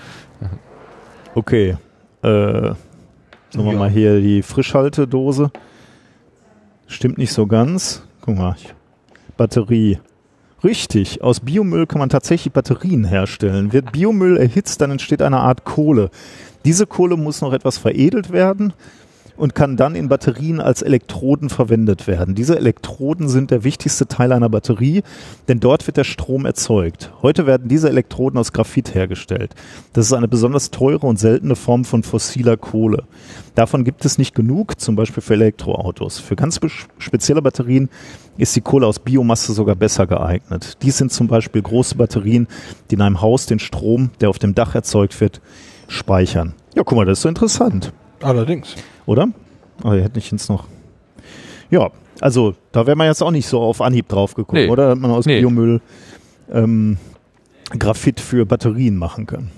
Okay. 1.36 1.78
Äh, 2.24 2.28
sagen 2.28 2.76
wir 3.54 3.74
Ja. 3.74 3.78
mal 3.80 3.90
hier 3.90 4.20
die 4.22 4.42
Frischhaltedose. 4.42 5.52
Stimmt 6.88 7.18
nicht 7.18 7.34
so 7.34 7.46
ganz. 7.46 8.04
Guck 8.22 8.38
mal. 8.38 8.56
Batterie. 9.38 10.00
Richtig. 10.64 11.22
Aus 11.22 11.42
Biomüll 11.42 11.86
kann 11.86 12.00
man 12.00 12.10
tatsächlich 12.10 12.54
Batterien 12.54 13.04
herstellen. 13.04 13.74
Wird 13.74 13.92
Biomüll 13.92 14.38
erhitzt, 14.38 14.82
dann 14.82 14.92
entsteht 14.92 15.22
eine 15.22 15.40
Art 15.40 15.66
Kohle. 15.66 16.10
Diese 16.64 16.88
Kohle 16.88 17.18
muss 17.18 17.42
noch 17.42 17.54
etwas 17.54 17.78
veredelt 17.78 18.32
werden 18.32 18.74
und 19.38 19.56
kann 19.56 19.78
dann 19.78 19.96
in 19.96 20.10
Batterien 20.10 20.62
als 20.62 20.82
Elektroden 20.82 21.50
verwendet 21.50 22.08
werden. 22.08 22.36
Diese 22.36 22.58
Elektroden 22.58 23.28
sind 23.28 23.52
der 23.52 23.64
wichtigste 23.64 24.08
Teil 24.08 24.32
einer 24.32 24.50
Batterie, 24.50 25.04
denn 25.48 25.60
dort 25.60 25.88
wird 25.88 25.98
der 25.98 26.04
Strom 26.04 26.46
erzeugt. 26.46 27.12
Heute 27.22 27.46
werden 27.46 27.68
diese 27.68 27.90
Elektroden 27.90 28.40
aus 28.40 28.54
Graphit 28.54 28.96
hergestellt. 28.96 29.54
Das 29.94 30.06
ist 30.06 30.14
eine 30.14 30.28
besonders 30.28 30.72
teure 30.72 31.08
und 31.08 31.20
seltene 31.20 31.56
Form 31.56 31.86
von 31.86 32.04
fossiler 32.04 32.58
Kohle. 32.58 33.04
Davon 33.56 33.84
gibt 33.84 34.06
es 34.06 34.18
nicht 34.18 34.36
genug, 34.36 34.80
zum 34.80 34.96
Beispiel 34.96 35.24
für 35.24 35.34
Elektroautos. 35.34 36.20
Für 36.20 36.36
ganz 36.36 36.60
spezielle 36.98 37.42
Batterien 37.42 37.90
ist 38.38 38.56
die 38.56 38.62
Kohle 38.62 38.88
aus 38.88 39.00
Biomasse 39.00 39.54
sogar 39.54 39.76
besser 39.76 40.08
geeignet. 40.08 40.78
Dies 40.82 40.98
sind 40.98 41.12
zum 41.12 41.28
Beispiel 41.28 41.62
große 41.62 41.96
Batterien, 41.96 42.48
die 42.90 42.96
in 42.96 43.02
einem 43.02 43.22
Haus 43.22 43.46
den 43.46 43.60
Strom, 43.60 44.12
der 44.20 44.30
auf 44.30 44.40
dem 44.40 44.56
Dach 44.56 44.76
erzeugt 44.76 45.20
wird, 45.22 45.42
speichern. 45.88 46.54
Ja, 46.74 46.84
guck 46.84 46.98
mal, 46.98 47.06
das 47.06 47.20
ist 47.20 47.24
so 47.24 47.30
interessant 47.30 47.94
Allerdings. 48.26 48.76
oder? 49.05 49.28
Aber 49.84 49.95
ihr 49.95 50.01
hättet 50.03 50.15
nicht 50.17 50.32
ins 50.32 50.49
noch. 50.49 50.65
Ja, 51.69 51.89
also 52.21 52.53
da 52.71 52.86
wäre 52.88 52.95
man 52.95 53.07
jetzt 53.07 53.21
auch 53.21 53.32
nicht 53.32 53.47
so 53.47 53.61
auf 53.61 53.82
Anhieb 53.82 54.07
drauf 54.07 54.34
gekommen, 54.36 54.63
Nee. 54.65 54.69
oder? 54.69 54.89
Dass 54.89 54.99
man 54.99 55.11
aus 55.11 55.26
Nee. 55.26 55.39
Biomüll 55.39 55.82
ähm, 56.51 56.97
Graphit 57.78 58.19
für 58.19 58.45
Batterien 58.45 58.97
machen 58.97 59.26
kann. 59.26 59.49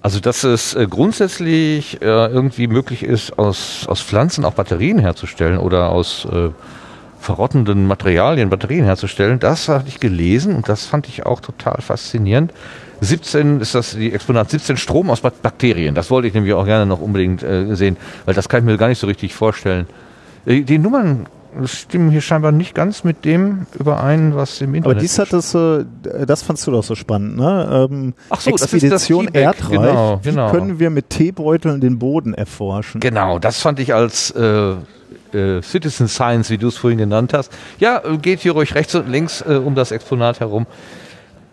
Also, 0.00 0.18
dass 0.18 0.42
es 0.42 0.74
äh, 0.74 0.86
grundsätzlich 0.90 2.02
äh, 2.02 2.06
irgendwie 2.06 2.66
möglich 2.66 3.04
ist, 3.04 3.38
aus, 3.38 3.86
aus 3.86 4.00
Pflanzen 4.00 4.44
auch 4.44 4.54
Batterien 4.54 4.98
herzustellen 4.98 5.58
oder 5.58 5.90
aus 5.90 6.24
äh, 6.24 6.50
verrottenden 7.22 7.86
Materialien 7.86 8.50
Batterien 8.50 8.84
herzustellen, 8.84 9.38
das 9.38 9.68
hatte 9.68 9.88
ich 9.88 10.00
gelesen 10.00 10.54
und 10.56 10.68
das 10.68 10.84
fand 10.86 11.08
ich 11.08 11.24
auch 11.24 11.40
total 11.40 11.80
faszinierend. 11.80 12.52
17 13.00 13.60
ist 13.60 13.74
das 13.74 13.92
die 13.96 14.12
Exponat 14.12 14.50
17 14.50 14.76
Strom 14.76 15.10
aus 15.10 15.20
Bak- 15.22 15.42
Bakterien. 15.42 15.94
Das 15.94 16.10
wollte 16.10 16.28
ich 16.28 16.34
nämlich 16.34 16.52
auch 16.54 16.64
gerne 16.64 16.86
noch 16.86 17.00
unbedingt 17.00 17.42
äh, 17.42 17.74
sehen, 17.74 17.96
weil 18.26 18.34
das 18.34 18.48
kann 18.48 18.60
ich 18.60 18.66
mir 18.66 18.76
gar 18.76 18.88
nicht 18.88 18.98
so 19.00 19.06
richtig 19.06 19.34
vorstellen. 19.34 19.86
Äh, 20.46 20.60
die 20.62 20.78
Nummern 20.78 21.26
stimmen 21.64 22.10
hier 22.10 22.20
scheinbar 22.22 22.50
nicht 22.52 22.74
ganz 22.74 23.04
mit 23.04 23.24
dem 23.24 23.66
überein, 23.78 24.34
was 24.36 24.60
im 24.60 24.74
Internet 24.74 24.96
Aber 24.96 25.00
dies 25.00 25.18
hat 25.18 25.32
das, 25.32 25.54
äh, 25.54 25.84
das 26.26 26.42
fandst 26.42 26.66
du 26.66 26.70
doch 26.70 26.82
so 26.84 26.94
spannend, 26.94 27.36
ne? 27.36 27.88
Ähm, 27.90 28.14
Ach 28.30 28.40
so, 28.40 28.50
das 28.52 28.60
ist 28.62 28.72
das 28.72 28.72
Expedition 28.74 29.24
Feedback, 29.26 29.42
Erdreich. 29.42 29.70
genau, 29.70 30.20
Wie 30.22 30.30
genau. 30.30 30.50
können 30.50 30.78
wir 30.78 30.90
mit 30.90 31.10
Teebeuteln 31.10 31.80
den 31.80 31.98
Boden 31.98 32.34
erforschen? 32.34 33.00
Genau, 33.00 33.38
das 33.38 33.60
fand 33.60 33.80
ich 33.80 33.92
als 33.92 34.30
äh, 34.30 34.74
äh, 35.34 35.62
Citizen 35.62 36.08
Science, 36.08 36.50
wie 36.50 36.58
du 36.58 36.68
es 36.68 36.76
vorhin 36.76 36.98
genannt 36.98 37.32
hast. 37.32 37.52
Ja, 37.78 38.02
äh, 38.04 38.16
geht 38.18 38.40
hier 38.40 38.52
ruhig 38.52 38.74
rechts 38.74 38.94
und 38.94 39.08
links 39.08 39.42
äh, 39.42 39.54
um 39.54 39.74
das 39.74 39.90
Exponat 39.90 40.40
herum. 40.40 40.66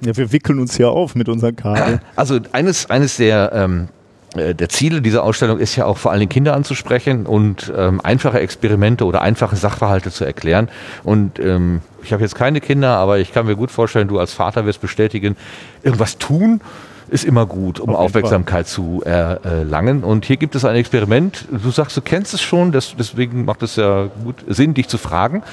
Ja, 0.01 0.15
wir 0.15 0.31
wickeln 0.31 0.59
uns 0.59 0.77
hier 0.77 0.89
auf 0.89 1.15
mit 1.15 1.27
unseren 1.29 1.55
Kabeln. 1.55 1.99
Also 2.15 2.39
eines, 2.51 2.89
eines 2.89 3.17
der, 3.17 3.51
ähm, 3.53 3.89
äh, 4.35 4.55
der 4.55 4.69
Ziele 4.69 5.01
dieser 5.01 5.23
Ausstellung 5.23 5.59
ist 5.59 5.75
ja 5.75 5.85
auch 5.85 5.97
vor 5.97 6.11
allen 6.11 6.19
Dingen 6.19 6.29
Kinder 6.29 6.55
anzusprechen 6.55 7.25
und 7.25 7.71
ähm, 7.75 7.99
einfache 8.01 8.39
Experimente 8.39 9.05
oder 9.05 9.21
einfache 9.21 9.55
Sachverhalte 9.55 10.11
zu 10.11 10.23
erklären. 10.23 10.69
Und 11.03 11.39
ähm, 11.39 11.81
ich 12.03 12.13
habe 12.13 12.21
jetzt 12.21 12.35
keine 12.35 12.61
Kinder, 12.61 12.95
aber 12.97 13.19
ich 13.19 13.33
kann 13.33 13.45
mir 13.45 13.55
gut 13.55 13.71
vorstellen, 13.71 14.07
du 14.07 14.19
als 14.19 14.33
Vater 14.33 14.65
wirst 14.65 14.81
bestätigen, 14.81 15.35
irgendwas 15.83 16.17
tun 16.17 16.61
ist 17.09 17.25
immer 17.25 17.45
gut, 17.45 17.79
um 17.79 17.89
Auf 17.89 18.05
Aufmerksamkeit 18.05 18.67
zu 18.67 19.01
erlangen. 19.03 20.03
Und 20.03 20.25
hier 20.25 20.37
gibt 20.37 20.55
es 20.55 20.65
ein 20.65 20.75
Experiment. 20.75 21.45
Du 21.51 21.71
sagst, 21.71 21.97
du 21.97 22.01
kennst 22.01 22.33
es 22.33 22.41
schon, 22.41 22.71
das, 22.71 22.95
deswegen 22.97 23.45
macht 23.45 23.63
es 23.63 23.75
ja 23.75 24.09
gut 24.23 24.35
Sinn, 24.47 24.73
dich 24.73 24.87
zu 24.87 24.97
fragen. 24.97 25.43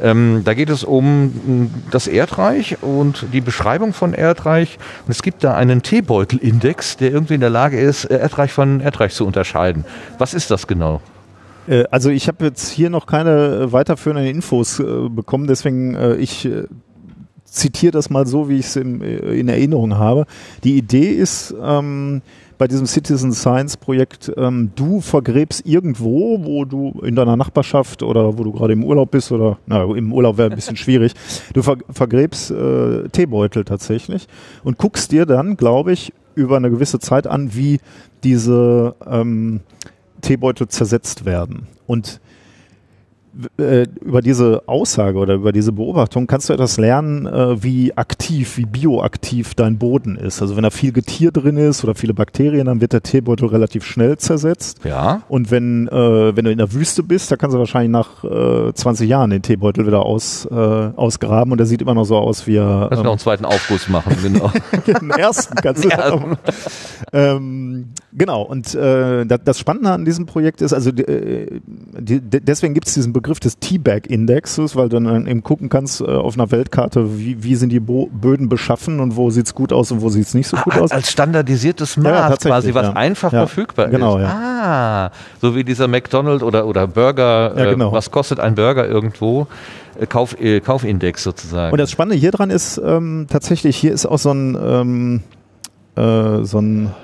Ähm, 0.00 0.42
da 0.44 0.54
geht 0.54 0.70
es 0.70 0.84
um 0.84 1.24
mh, 1.24 1.70
das 1.90 2.06
Erdreich 2.06 2.76
und 2.82 3.26
die 3.32 3.40
Beschreibung 3.40 3.92
von 3.92 4.14
Erdreich. 4.14 4.78
Und 5.06 5.10
es 5.10 5.22
gibt 5.22 5.42
da 5.42 5.54
einen 5.54 5.82
Teebeutelindex, 5.82 6.96
der 6.98 7.10
irgendwie 7.10 7.34
in 7.34 7.40
der 7.40 7.50
Lage 7.50 7.80
ist, 7.80 8.04
äh, 8.04 8.18
Erdreich 8.18 8.52
von 8.52 8.80
Erdreich 8.80 9.14
zu 9.14 9.26
unterscheiden. 9.26 9.84
Was 10.18 10.34
ist 10.34 10.50
das 10.50 10.66
genau? 10.66 11.00
Äh, 11.66 11.84
Also 11.90 12.10
ich 12.10 12.28
habe 12.28 12.44
jetzt 12.44 12.68
hier 12.68 12.90
noch 12.90 13.06
keine 13.06 13.30
äh, 13.30 13.72
weiterführenden 13.72 14.26
Infos 14.26 14.78
äh, 14.78 15.08
bekommen, 15.08 15.46
deswegen 15.46 15.94
äh, 15.94 16.14
ich 16.14 16.48
zitiere 17.50 17.92
das 17.92 18.10
mal 18.10 18.26
so, 18.26 18.48
wie 18.48 18.58
ich 18.58 18.66
es 18.66 18.76
äh, 18.76 18.80
in 18.82 19.48
Erinnerung 19.48 19.96
habe. 19.96 20.26
Die 20.64 20.76
Idee 20.76 21.10
ist 21.10 21.54
ähm, 21.62 22.22
bei 22.58 22.66
diesem 22.66 22.86
Citizen 22.86 23.32
Science 23.32 23.76
Projekt, 23.76 24.32
ähm, 24.36 24.72
du 24.74 25.00
vergräbst 25.00 25.64
irgendwo, 25.64 26.44
wo 26.44 26.64
du 26.64 27.00
in 27.02 27.14
deiner 27.14 27.36
Nachbarschaft 27.36 28.02
oder 28.02 28.36
wo 28.36 28.44
du 28.44 28.52
gerade 28.52 28.72
im 28.72 28.84
Urlaub 28.84 29.12
bist 29.12 29.30
oder 29.30 29.58
na, 29.66 29.84
im 29.84 30.12
Urlaub 30.12 30.36
wäre 30.36 30.50
ein 30.50 30.56
bisschen 30.56 30.76
schwierig. 30.84 31.12
Du 31.54 31.62
ver 31.62 31.78
vergräbst 31.90 32.50
äh, 32.50 33.08
Teebeutel 33.10 33.64
tatsächlich 33.64 34.26
und 34.64 34.76
guckst 34.76 35.12
dir 35.12 35.24
dann, 35.24 35.56
glaube 35.56 35.92
ich, 35.92 36.12
über 36.34 36.56
eine 36.56 36.70
gewisse 36.70 36.98
Zeit 36.98 37.26
an, 37.26 37.54
wie 37.54 37.80
diese 38.24 38.94
ähm, 39.06 39.60
Teebeutel 40.20 40.68
zersetzt 40.68 41.24
werden. 41.24 41.68
Und 41.86 42.20
äh, 43.58 43.86
über 44.00 44.20
diese 44.20 44.62
Aussage 44.66 45.18
oder 45.18 45.34
über 45.34 45.52
diese 45.52 45.72
Beobachtung 45.72 46.26
kannst 46.26 46.48
du 46.48 46.52
etwas 46.52 46.76
lernen, 46.76 47.26
äh, 47.26 47.62
wie 47.62 47.96
aktiv, 47.96 48.56
wie 48.56 48.66
bioaktiv 48.66 49.54
dein 49.54 49.78
Boden 49.78 50.16
ist. 50.16 50.42
Also 50.42 50.56
wenn 50.56 50.64
da 50.64 50.70
viel 50.70 50.92
Getier 50.92 51.30
drin 51.30 51.56
ist 51.56 51.84
oder 51.84 51.94
viele 51.94 52.14
Bakterien, 52.14 52.66
dann 52.66 52.80
wird 52.80 52.92
der 52.92 53.02
Teebeutel 53.02 53.48
relativ 53.48 53.84
schnell 53.84 54.18
zersetzt. 54.18 54.84
Ja. 54.84 55.22
Und 55.28 55.50
wenn, 55.50 55.88
äh, 55.88 56.36
wenn 56.36 56.44
du 56.44 56.50
in 56.50 56.58
der 56.58 56.72
Wüste 56.72 57.02
bist, 57.02 57.30
da 57.30 57.36
kannst 57.36 57.54
du 57.54 57.58
wahrscheinlich 57.58 57.90
nach 57.90 58.24
äh, 58.24 58.72
20 58.72 59.08
Jahren 59.08 59.30
den 59.30 59.42
Teebeutel 59.42 59.86
wieder 59.86 60.04
aus, 60.04 60.46
ausgraben 60.48 61.52
und 61.52 61.58
der 61.58 61.66
sieht 61.66 61.82
immer 61.82 61.94
noch 61.94 62.04
so 62.04 62.16
aus, 62.16 62.46
wie 62.46 62.56
er. 62.56 62.88
Lass 62.90 62.98
ähm, 62.98 63.04
noch 63.04 63.12
einen 63.12 63.18
zweiten 63.18 63.44
Aufguss 63.44 63.88
machen, 63.88 64.16
genau. 64.22 64.50
den 64.86 65.10
ersten 65.10 65.54
kannst 65.56 65.84
du. 65.84 65.88
Ersten. 65.88 66.36
Ähm, 67.12 67.88
genau, 68.12 68.42
und 68.42 68.74
äh, 68.74 69.26
das 69.26 69.58
Spannende 69.58 69.90
an 69.90 70.04
diesem 70.04 70.26
Projekt 70.26 70.62
ist, 70.62 70.72
also 70.72 70.90
äh, 70.90 71.60
die, 71.66 72.20
deswegen 72.20 72.74
gibt 72.74 72.88
es 72.88 72.94
diesen 72.94 73.12
Begriff 73.12 73.27
des 73.40 73.58
T-Bag-Indexes, 73.58 74.76
weil 74.76 74.88
du 74.88 75.00
dann 75.00 75.26
eben 75.26 75.42
gucken 75.42 75.68
kannst 75.68 76.00
äh, 76.00 76.04
auf 76.04 76.34
einer 76.34 76.50
Weltkarte, 76.50 77.18
wie, 77.18 77.42
wie 77.42 77.54
sind 77.54 77.70
die 77.70 77.80
Bo 77.80 78.08
Böden 78.12 78.48
beschaffen 78.48 79.00
und 79.00 79.16
wo 79.16 79.30
sieht 79.30 79.46
es 79.46 79.54
gut 79.54 79.72
aus 79.72 79.92
und 79.92 80.00
wo 80.00 80.08
sieht 80.08 80.26
es 80.26 80.34
nicht 80.34 80.48
so 80.48 80.56
gut 80.56 80.74
ah, 80.76 80.80
aus. 80.80 80.90
Als 80.90 81.10
standardisiertes 81.10 81.96
Maß 81.96 82.30
ja, 82.30 82.36
quasi, 82.36 82.74
was 82.74 82.86
ja. 82.86 82.92
einfach 82.94 83.32
ja. 83.32 83.46
verfügbar 83.46 83.88
genau, 83.88 84.16
ist. 84.16 84.22
Ja. 84.22 85.10
Ah, 85.10 85.10
so 85.40 85.54
wie 85.54 85.64
dieser 85.64 85.88
McDonald 85.88 86.42
oder, 86.42 86.66
oder 86.66 86.86
Burger, 86.86 87.54
Ja, 87.56 87.70
genau. 87.70 87.90
äh, 87.90 87.92
was 87.92 88.10
kostet 88.10 88.40
ein 88.40 88.54
Burger 88.54 88.86
irgendwo? 88.86 89.46
Äh, 90.00 90.06
Kauf, 90.06 90.40
äh, 90.40 90.60
Kaufindex 90.60 91.22
sozusagen. 91.22 91.72
Und 91.72 91.78
das 91.78 91.90
Spannende 91.90 92.16
hier 92.16 92.30
dran 92.30 92.50
ist 92.50 92.80
ähm, 92.84 93.26
tatsächlich, 93.28 93.76
hier 93.76 93.92
ist 93.92 94.06
auch 94.06 94.18
so 94.18 94.32
ein, 94.32 94.56
ähm, 94.60 95.22
äh, 95.96 96.44
so 96.44 96.60
ein 96.60 96.94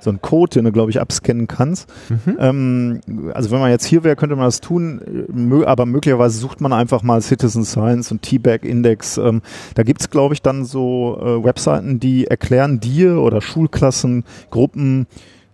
so 0.00 0.10
ein 0.10 0.20
Code, 0.20 0.50
den 0.50 0.64
du, 0.64 0.72
glaube 0.72 0.90
ich, 0.90 1.00
abscannen 1.00 1.46
kannst. 1.46 1.88
Mhm. 2.08 2.36
Ähm, 2.38 3.00
also 3.34 3.50
wenn 3.50 3.60
man 3.60 3.70
jetzt 3.70 3.84
hier 3.84 4.04
wäre, 4.04 4.16
könnte 4.16 4.36
man 4.36 4.46
das 4.46 4.60
tun, 4.60 5.00
mö 5.32 5.64
aber 5.64 5.86
möglicherweise 5.86 6.38
sucht 6.38 6.60
man 6.60 6.72
einfach 6.72 7.02
mal 7.02 7.20
Citizen 7.20 7.64
Science 7.64 8.10
und 8.10 8.22
T-Bag 8.22 8.64
Index. 8.64 9.18
Ähm, 9.18 9.42
da 9.74 9.82
gibt's 9.82 10.10
glaube 10.10 10.34
ich, 10.34 10.42
dann 10.42 10.64
so 10.64 11.18
äh, 11.20 11.44
Webseiten, 11.44 12.00
die 12.00 12.26
erklären 12.26 12.80
dir 12.80 13.20
oder 13.20 13.40
Schulklassen, 13.40 14.24
Gruppen, 14.50 15.06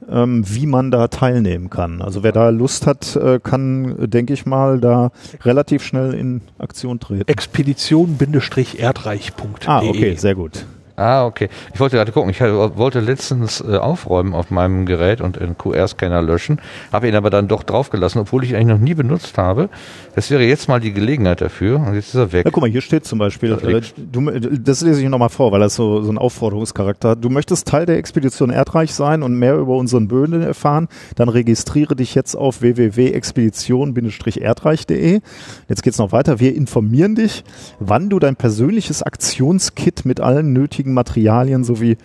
ähm, 0.08 0.44
wie 0.46 0.66
man 0.66 0.90
da 0.90 1.08
teilnehmen 1.08 1.70
kann. 1.70 2.02
Also 2.02 2.22
wer 2.22 2.32
da 2.32 2.50
Lust 2.50 2.86
hat, 2.86 3.16
äh, 3.16 3.40
kann, 3.42 4.10
denke 4.10 4.32
ich 4.32 4.46
mal, 4.46 4.80
da 4.80 5.10
relativ 5.42 5.82
schnell 5.82 6.14
in 6.14 6.40
Aktion 6.58 7.00
treten. 7.00 7.28
Expedition-erdreich.de. 7.28 9.66
Ah, 9.66 9.82
okay, 9.82 10.14
sehr 10.14 10.34
gut. 10.34 10.64
Ah, 10.96 11.26
okay. 11.26 11.50
Ich 11.74 11.80
wollte 11.80 11.96
gerade 11.96 12.10
gucken. 12.10 12.30
Ich 12.30 12.40
wollte 12.40 13.00
letztens 13.00 13.60
äh, 13.60 13.76
aufräumen 13.76 14.32
auf 14.34 14.50
meinem 14.50 14.86
Gerät 14.86 15.20
und 15.20 15.38
einen 15.40 15.58
QR-Scanner 15.58 16.22
löschen, 16.22 16.58
habe 16.92 17.08
ihn 17.08 17.14
aber 17.14 17.28
dann 17.28 17.48
doch 17.48 17.62
draufgelassen, 17.62 18.22
obwohl 18.22 18.44
ich 18.44 18.50
ihn 18.50 18.56
eigentlich 18.56 18.68
noch 18.68 18.78
nie 18.78 18.94
benutzt 18.94 19.36
habe. 19.36 19.68
Das 20.14 20.30
wäre 20.30 20.44
jetzt 20.44 20.68
mal 20.68 20.80
die 20.80 20.94
Gelegenheit 20.94 21.42
dafür. 21.42 21.80
Und 21.80 21.94
jetzt 21.94 22.08
ist 22.08 22.14
er 22.14 22.32
weg. 22.32 22.46
Ja, 22.46 22.50
guck 22.50 22.62
mal, 22.62 22.70
hier 22.70 22.80
steht 22.80 23.04
zum 23.04 23.18
Beispiel, 23.18 23.50
Das 23.50 23.62
äh, 23.62 23.82
du, 24.10 24.30
das 24.30 24.80
lese 24.80 25.02
ich 25.02 25.08
nochmal 25.10 25.28
vor, 25.28 25.52
weil 25.52 25.60
das 25.60 25.74
so, 25.74 26.00
so 26.00 26.08
einen 26.08 26.16
Aufforderungscharakter 26.16 27.10
hat. 27.10 27.22
Du 27.22 27.28
möchtest 27.28 27.68
Teil 27.68 27.84
der 27.84 27.98
Expedition 27.98 28.48
Erdreich 28.48 28.94
sein 28.94 29.22
und 29.22 29.38
mehr 29.38 29.56
über 29.56 29.76
unseren 29.76 30.08
Böden 30.08 30.40
erfahren, 30.40 30.88
dann 31.16 31.28
registriere 31.28 31.94
dich 31.94 32.14
jetzt 32.14 32.34
auf 32.34 32.62
www.expedition-erdreich.de. 32.62 35.20
Jetzt 35.68 35.82
geht's 35.82 35.98
noch 35.98 36.12
weiter. 36.12 36.40
Wir 36.40 36.54
informieren 36.54 37.16
dich, 37.16 37.44
wann 37.80 38.08
du 38.08 38.18
dein 38.18 38.36
persönliches 38.36 39.02
Aktionskit 39.02 40.06
mit 40.06 40.20
allen 40.20 40.54
nötigen 40.54 40.85
Materialien 40.94 41.64
sowie 41.64 41.96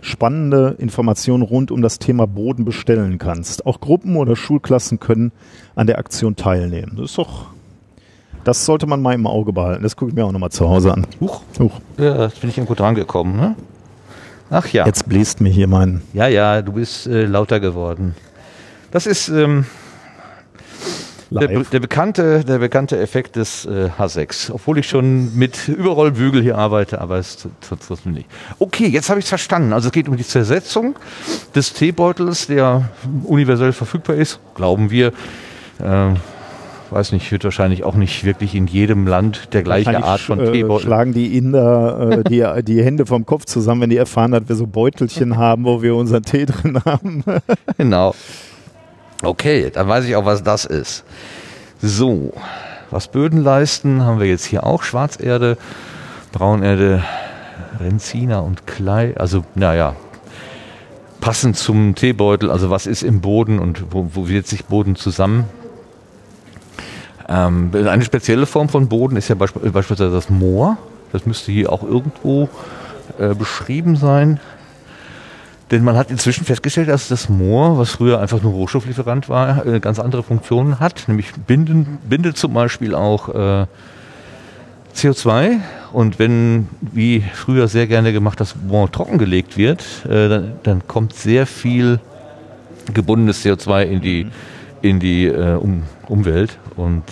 spannende 0.00 0.76
Informationen 0.78 1.42
rund 1.42 1.70
um 1.70 1.82
das 1.82 1.98
Thema 1.98 2.26
Boden 2.26 2.64
bestellen 2.64 3.18
kannst. 3.18 3.66
Auch 3.66 3.80
Gruppen 3.80 4.16
oder 4.16 4.36
Schulklassen 4.36 4.98
können 4.98 5.32
an 5.74 5.86
der 5.86 5.98
Aktion 5.98 6.36
teilnehmen. 6.36 6.92
Das 6.96 7.10
ist 7.10 7.18
doch, 7.18 7.46
das 8.44 8.64
sollte 8.64 8.86
man 8.86 9.02
mal 9.02 9.14
im 9.14 9.26
Auge 9.26 9.52
behalten. 9.52 9.82
Das 9.82 9.96
gucke 9.96 10.10
ich 10.10 10.16
mir 10.16 10.24
auch 10.24 10.32
nochmal 10.32 10.50
zu 10.50 10.68
Hause 10.68 10.92
an. 10.92 11.06
Huch. 11.20 11.42
Huch. 11.58 11.80
Ja, 11.98 12.24
jetzt 12.24 12.40
bin 12.40 12.50
ich 12.50 12.56
irgendwo 12.56 12.74
dran 12.74 12.94
gekommen, 12.94 13.36
ne? 13.36 13.56
Ach 14.50 14.66
ja. 14.68 14.84
Jetzt 14.86 15.08
bläst 15.08 15.40
mir 15.40 15.50
hier 15.50 15.68
mein. 15.68 16.02
Ja, 16.12 16.26
ja, 16.26 16.60
du 16.62 16.72
bist 16.72 17.06
äh, 17.06 17.24
lauter 17.24 17.60
geworden. 17.60 18.16
Das 18.90 19.06
ist 19.06 19.28
ähm, 19.28 19.66
der, 21.30 21.48
der, 21.48 21.80
bekannte, 21.80 22.44
der 22.44 22.58
bekannte 22.58 22.98
Effekt 22.98 23.36
des 23.36 23.64
äh, 23.64 23.88
H6. 23.98 24.50
Obwohl 24.52 24.78
ich 24.78 24.88
schon 24.88 25.34
mit 25.36 25.68
Überrollbügel 25.68 26.42
hier 26.42 26.58
arbeite, 26.58 27.00
aber 27.00 27.18
es 27.18 27.36
tut 27.36 28.06
mir 28.06 28.12
nicht. 28.12 28.28
Okay, 28.58 28.86
jetzt 28.86 29.08
habe 29.10 29.20
ich 29.20 29.26
es 29.26 29.28
verstanden. 29.28 29.72
Also 29.72 29.88
es 29.88 29.92
geht 29.92 30.08
um 30.08 30.16
die 30.16 30.26
Zersetzung 30.26 30.96
des 31.54 31.72
Teebeutels, 31.72 32.48
der 32.48 32.90
universell 33.24 33.72
verfügbar 33.72 34.16
ist, 34.16 34.40
glauben 34.54 34.90
wir. 34.90 35.12
Ähm, 35.82 36.16
weiß 36.90 37.12
nicht, 37.12 37.30
wird 37.30 37.44
wahrscheinlich 37.44 37.84
auch 37.84 37.94
nicht 37.94 38.24
wirklich 38.24 38.54
in 38.54 38.66
jedem 38.66 39.06
Land 39.06 39.52
der 39.52 39.62
gleiche 39.62 40.02
Art 40.02 40.20
von 40.20 40.40
äh, 40.40 40.50
Teebeutel. 40.50 40.86
schlagen 40.86 41.12
die 41.12 41.36
Inder 41.36 42.10
äh, 42.10 42.24
die, 42.24 42.44
die 42.64 42.82
Hände 42.82 43.06
vom 43.06 43.24
Kopf 43.26 43.44
zusammen, 43.44 43.82
wenn 43.82 43.90
die 43.90 43.96
erfahren, 43.96 44.32
dass 44.32 44.48
wir 44.48 44.56
so 44.56 44.66
Beutelchen 44.66 45.36
haben, 45.36 45.64
wo 45.64 45.82
wir 45.82 45.94
unseren 45.94 46.24
Tee 46.24 46.46
drin 46.46 46.80
haben. 46.84 47.22
Genau. 47.78 48.14
Okay, 49.22 49.70
dann 49.70 49.86
weiß 49.86 50.06
ich 50.06 50.16
auch, 50.16 50.24
was 50.24 50.42
das 50.42 50.64
ist. 50.64 51.04
So, 51.82 52.32
was 52.90 53.08
Böden 53.08 53.42
leisten, 53.42 54.02
haben 54.02 54.18
wir 54.18 54.26
jetzt 54.26 54.44
hier 54.44 54.64
auch 54.64 54.82
Schwarzerde, 54.82 55.58
Braunerde, 56.32 57.02
Renziner 57.78 58.42
und 58.42 58.66
Klei. 58.66 59.14
Also, 59.16 59.44
naja, 59.54 59.94
passend 61.20 61.56
zum 61.56 61.94
Teebeutel. 61.94 62.50
Also, 62.50 62.70
was 62.70 62.86
ist 62.86 63.02
im 63.02 63.20
Boden 63.20 63.58
und 63.58 63.92
wo, 63.92 64.10
wo 64.14 64.28
wird 64.28 64.46
sich 64.46 64.64
Boden 64.64 64.96
zusammen? 64.96 65.44
Ähm, 67.28 67.70
eine 67.72 68.04
spezielle 68.04 68.46
Form 68.46 68.68
von 68.68 68.88
Boden 68.88 69.16
ist 69.16 69.28
ja 69.28 69.34
beisp 69.34 69.56
beispielsweise 69.72 70.10
das 70.10 70.30
Moor. 70.30 70.78
Das 71.12 71.26
müsste 71.26 71.52
hier 71.52 71.72
auch 71.72 71.82
irgendwo 71.82 72.48
äh, 73.18 73.34
beschrieben 73.34 73.96
sein. 73.96 74.40
Denn 75.70 75.84
man 75.84 75.96
hat 75.96 76.10
inzwischen 76.10 76.44
festgestellt, 76.44 76.88
dass 76.88 77.08
das 77.08 77.28
Moor, 77.28 77.78
was 77.78 77.90
früher 77.90 78.20
einfach 78.20 78.42
nur 78.42 78.52
Rohstofflieferant 78.52 79.28
war, 79.28 79.64
äh, 79.64 79.78
ganz 79.78 80.00
andere 80.00 80.22
Funktionen 80.24 80.80
hat. 80.80 81.04
Nämlich 81.06 81.32
binden, 81.46 81.98
bindet 82.08 82.36
zum 82.36 82.52
Beispiel 82.54 82.94
auch 82.94 83.28
äh, 83.28 83.66
CO2. 84.96 85.60
Und 85.92 86.18
wenn, 86.18 86.68
wie 86.80 87.22
früher 87.34 87.68
sehr 87.68 87.86
gerne 87.86 88.12
gemacht, 88.12 88.40
das 88.40 88.56
Moor 88.56 88.90
trockengelegt 88.90 89.56
wird, 89.56 89.84
äh, 90.06 90.28
dann, 90.28 90.52
dann 90.64 90.86
kommt 90.88 91.14
sehr 91.14 91.46
viel 91.46 92.00
gebundenes 92.92 93.44
CO2 93.44 93.84
in 93.84 94.00
die, 94.00 94.26
in 94.82 94.98
die 94.98 95.26
äh, 95.26 95.54
um, 95.54 95.84
Umwelt. 96.08 96.58
Und 96.76 97.04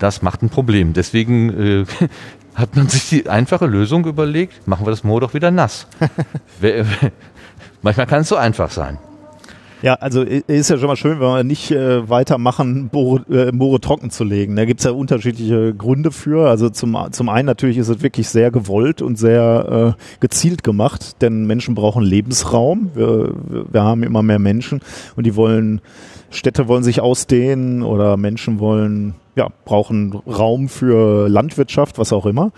das 0.00 0.22
macht 0.22 0.42
ein 0.42 0.48
Problem. 0.48 0.94
Deswegen 0.94 1.82
äh, 1.82 1.84
hat 2.56 2.74
man 2.74 2.88
sich 2.88 3.08
die 3.08 3.28
einfache 3.28 3.66
Lösung 3.66 4.04
überlegt, 4.04 4.66
machen 4.66 4.84
wir 4.84 4.90
das 4.90 5.04
Moor 5.04 5.20
doch 5.20 5.32
wieder 5.32 5.52
nass. 5.52 5.86
Wer- 6.60 6.84
Manchmal 7.82 8.06
kann 8.06 8.22
es 8.22 8.28
so 8.28 8.36
einfach 8.36 8.70
sein. 8.70 8.98
Ja, 9.82 9.94
also 9.94 10.22
ist 10.22 10.70
ja 10.70 10.78
schon 10.78 10.86
mal 10.86 10.94
schön, 10.94 11.18
wenn 11.18 11.26
wir 11.26 11.42
nicht 11.42 11.72
äh, 11.72 12.08
weitermachen, 12.08 12.88
Moore, 12.92 13.24
äh, 13.28 13.78
trocken 13.80 14.10
zu 14.10 14.22
legen. 14.22 14.54
Da 14.54 14.64
gibt's 14.64 14.84
ja 14.84 14.92
unterschiedliche 14.92 15.74
Gründe 15.74 16.12
für. 16.12 16.48
Also 16.48 16.70
zum, 16.70 16.96
zum 17.10 17.28
einen 17.28 17.46
natürlich 17.46 17.78
ist 17.78 17.88
es 17.88 18.00
wirklich 18.00 18.28
sehr 18.28 18.52
gewollt 18.52 19.02
und 19.02 19.18
sehr 19.18 19.96
äh, 19.98 20.20
gezielt 20.20 20.62
gemacht, 20.62 21.20
denn 21.20 21.46
Menschen 21.46 21.74
brauchen 21.74 22.04
Lebensraum. 22.04 22.92
Wir, 22.94 23.32
wir 23.72 23.82
haben 23.82 24.04
immer 24.04 24.22
mehr 24.22 24.38
Menschen 24.38 24.80
und 25.16 25.26
die 25.26 25.34
wollen, 25.34 25.80
Städte 26.30 26.68
wollen 26.68 26.84
sich 26.84 27.00
ausdehnen 27.00 27.82
oder 27.82 28.16
Menschen 28.16 28.60
wollen, 28.60 29.14
ja, 29.34 29.48
brauchen 29.64 30.12
Raum 30.26 30.68
für 30.68 31.28
Landwirtschaft, 31.28 31.98
was 31.98 32.12
auch 32.12 32.26
immer. 32.26 32.52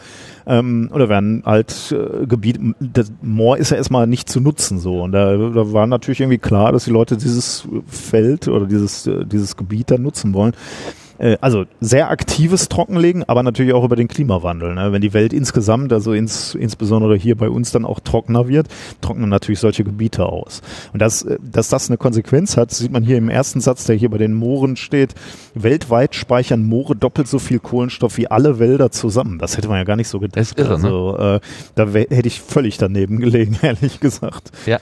Ähm, 0.46 0.90
oder 0.92 1.08
werden 1.08 1.42
halt 1.46 1.92
äh, 1.92 2.26
Gebiet, 2.26 2.58
das 2.80 3.12
Moor 3.22 3.56
ist 3.56 3.70
ja 3.70 3.76
erstmal 3.76 4.06
nicht 4.06 4.28
zu 4.28 4.40
nutzen 4.40 4.78
so. 4.78 5.02
Und 5.02 5.12
da, 5.12 5.36
da 5.36 5.72
war 5.72 5.86
natürlich 5.86 6.20
irgendwie 6.20 6.38
klar, 6.38 6.72
dass 6.72 6.84
die 6.84 6.90
Leute 6.90 7.16
dieses 7.16 7.68
Feld 7.86 8.48
oder 8.48 8.66
dieses, 8.66 9.06
äh, 9.06 9.24
dieses 9.24 9.56
Gebiet 9.56 9.90
dann 9.90 10.02
nutzen 10.02 10.34
wollen. 10.34 10.52
Äh, 11.18 11.36
also 11.40 11.64
sehr 11.80 12.10
aktives 12.10 12.68
Trockenlegen, 12.68 13.24
aber 13.24 13.42
natürlich 13.42 13.72
auch 13.72 13.84
über 13.84 13.96
den 13.96 14.08
Klimawandel. 14.08 14.74
Ne? 14.74 14.92
Wenn 14.92 15.00
die 15.00 15.12
Welt 15.12 15.32
insgesamt, 15.32 15.92
also 15.92 16.12
ins, 16.12 16.54
insbesondere 16.54 17.16
hier 17.16 17.36
bei 17.36 17.48
uns 17.48 17.70
dann 17.72 17.84
auch 17.84 18.00
trockener 18.00 18.48
wird, 18.48 18.68
trocknen 19.00 19.28
natürlich 19.28 19.60
solche 19.60 19.84
Gebiete 19.84 20.26
aus. 20.26 20.62
Und 20.92 21.00
das, 21.00 21.22
äh, 21.22 21.38
dass 21.42 21.68
das 21.68 21.88
eine 21.88 21.96
Konsequenz 21.96 22.56
hat, 22.56 22.70
sieht 22.70 22.92
man 22.92 23.02
hier 23.02 23.18
im 23.18 23.28
ersten 23.28 23.60
Satz, 23.60 23.84
der 23.84 23.96
hier 23.96 24.10
bei 24.10 24.18
den 24.18 24.34
Mooren 24.34 24.76
steht. 24.76 25.14
Weltweit 25.54 26.14
speichern 26.14 26.64
Moore 26.64 26.96
doppelt 26.96 27.28
so 27.28 27.38
viel 27.38 27.58
Kohlenstoff 27.58 28.16
wie 28.16 28.28
alle 28.28 28.58
Wälder 28.58 28.90
zusammen. 28.90 29.38
Das 29.38 29.56
hätte 29.56 29.68
man 29.68 29.78
ja 29.78 29.84
gar 29.84 29.96
nicht 29.96 30.08
so 30.08 30.20
gedacht. 30.20 30.36
Das 30.36 30.50
ist 30.50 30.58
irre, 30.58 30.78
ne? 30.78 30.84
also, 30.84 31.16
äh, 31.18 31.40
da 31.74 31.86
hätte 31.86 32.26
ich 32.26 32.40
völlig 32.40 32.78
daneben 32.78 33.20
gelegen, 33.20 33.58
ehrlich 33.62 34.00
gesagt. 34.00 34.50
Ja. 34.66 34.78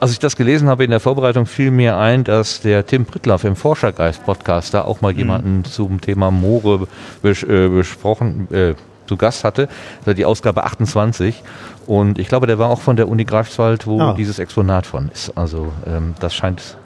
Als 0.00 0.12
ich 0.12 0.18
das 0.18 0.34
gelesen 0.34 0.68
habe 0.68 0.84
in 0.84 0.90
der 0.90 0.98
Vorbereitung, 0.98 1.44
fiel 1.44 1.70
mir 1.70 1.98
ein, 1.98 2.24
dass 2.24 2.62
der 2.62 2.86
Tim 2.86 3.04
Prittlaff 3.04 3.44
im 3.44 3.54
Forschergeist-Podcast 3.54 4.72
da 4.72 4.82
auch 4.82 5.02
mal 5.02 5.12
jemanden 5.12 5.64
zum 5.66 6.00
Thema 6.00 6.30
Moore 6.30 6.88
bes 7.20 7.42
äh, 7.42 7.68
besprochen, 7.68 8.48
äh, 8.50 8.74
zu 9.06 9.18
Gast 9.18 9.44
hatte, 9.44 9.68
also 10.00 10.14
die 10.14 10.24
Ausgabe 10.24 10.64
28. 10.64 11.42
Und 11.86 12.18
ich 12.18 12.28
glaube, 12.28 12.46
der 12.46 12.58
war 12.58 12.70
auch 12.70 12.80
von 12.80 12.96
der 12.96 13.08
Uni 13.08 13.24
Greifswald, 13.24 13.86
wo 13.86 14.00
Ah. 14.00 14.14
dieses 14.16 14.38
Exponat 14.38 14.86
von 14.86 15.10
ist. 15.12 15.36
Also 15.36 15.70
ähm, 15.86 16.14
das 16.18 16.34
scheint 16.34 16.78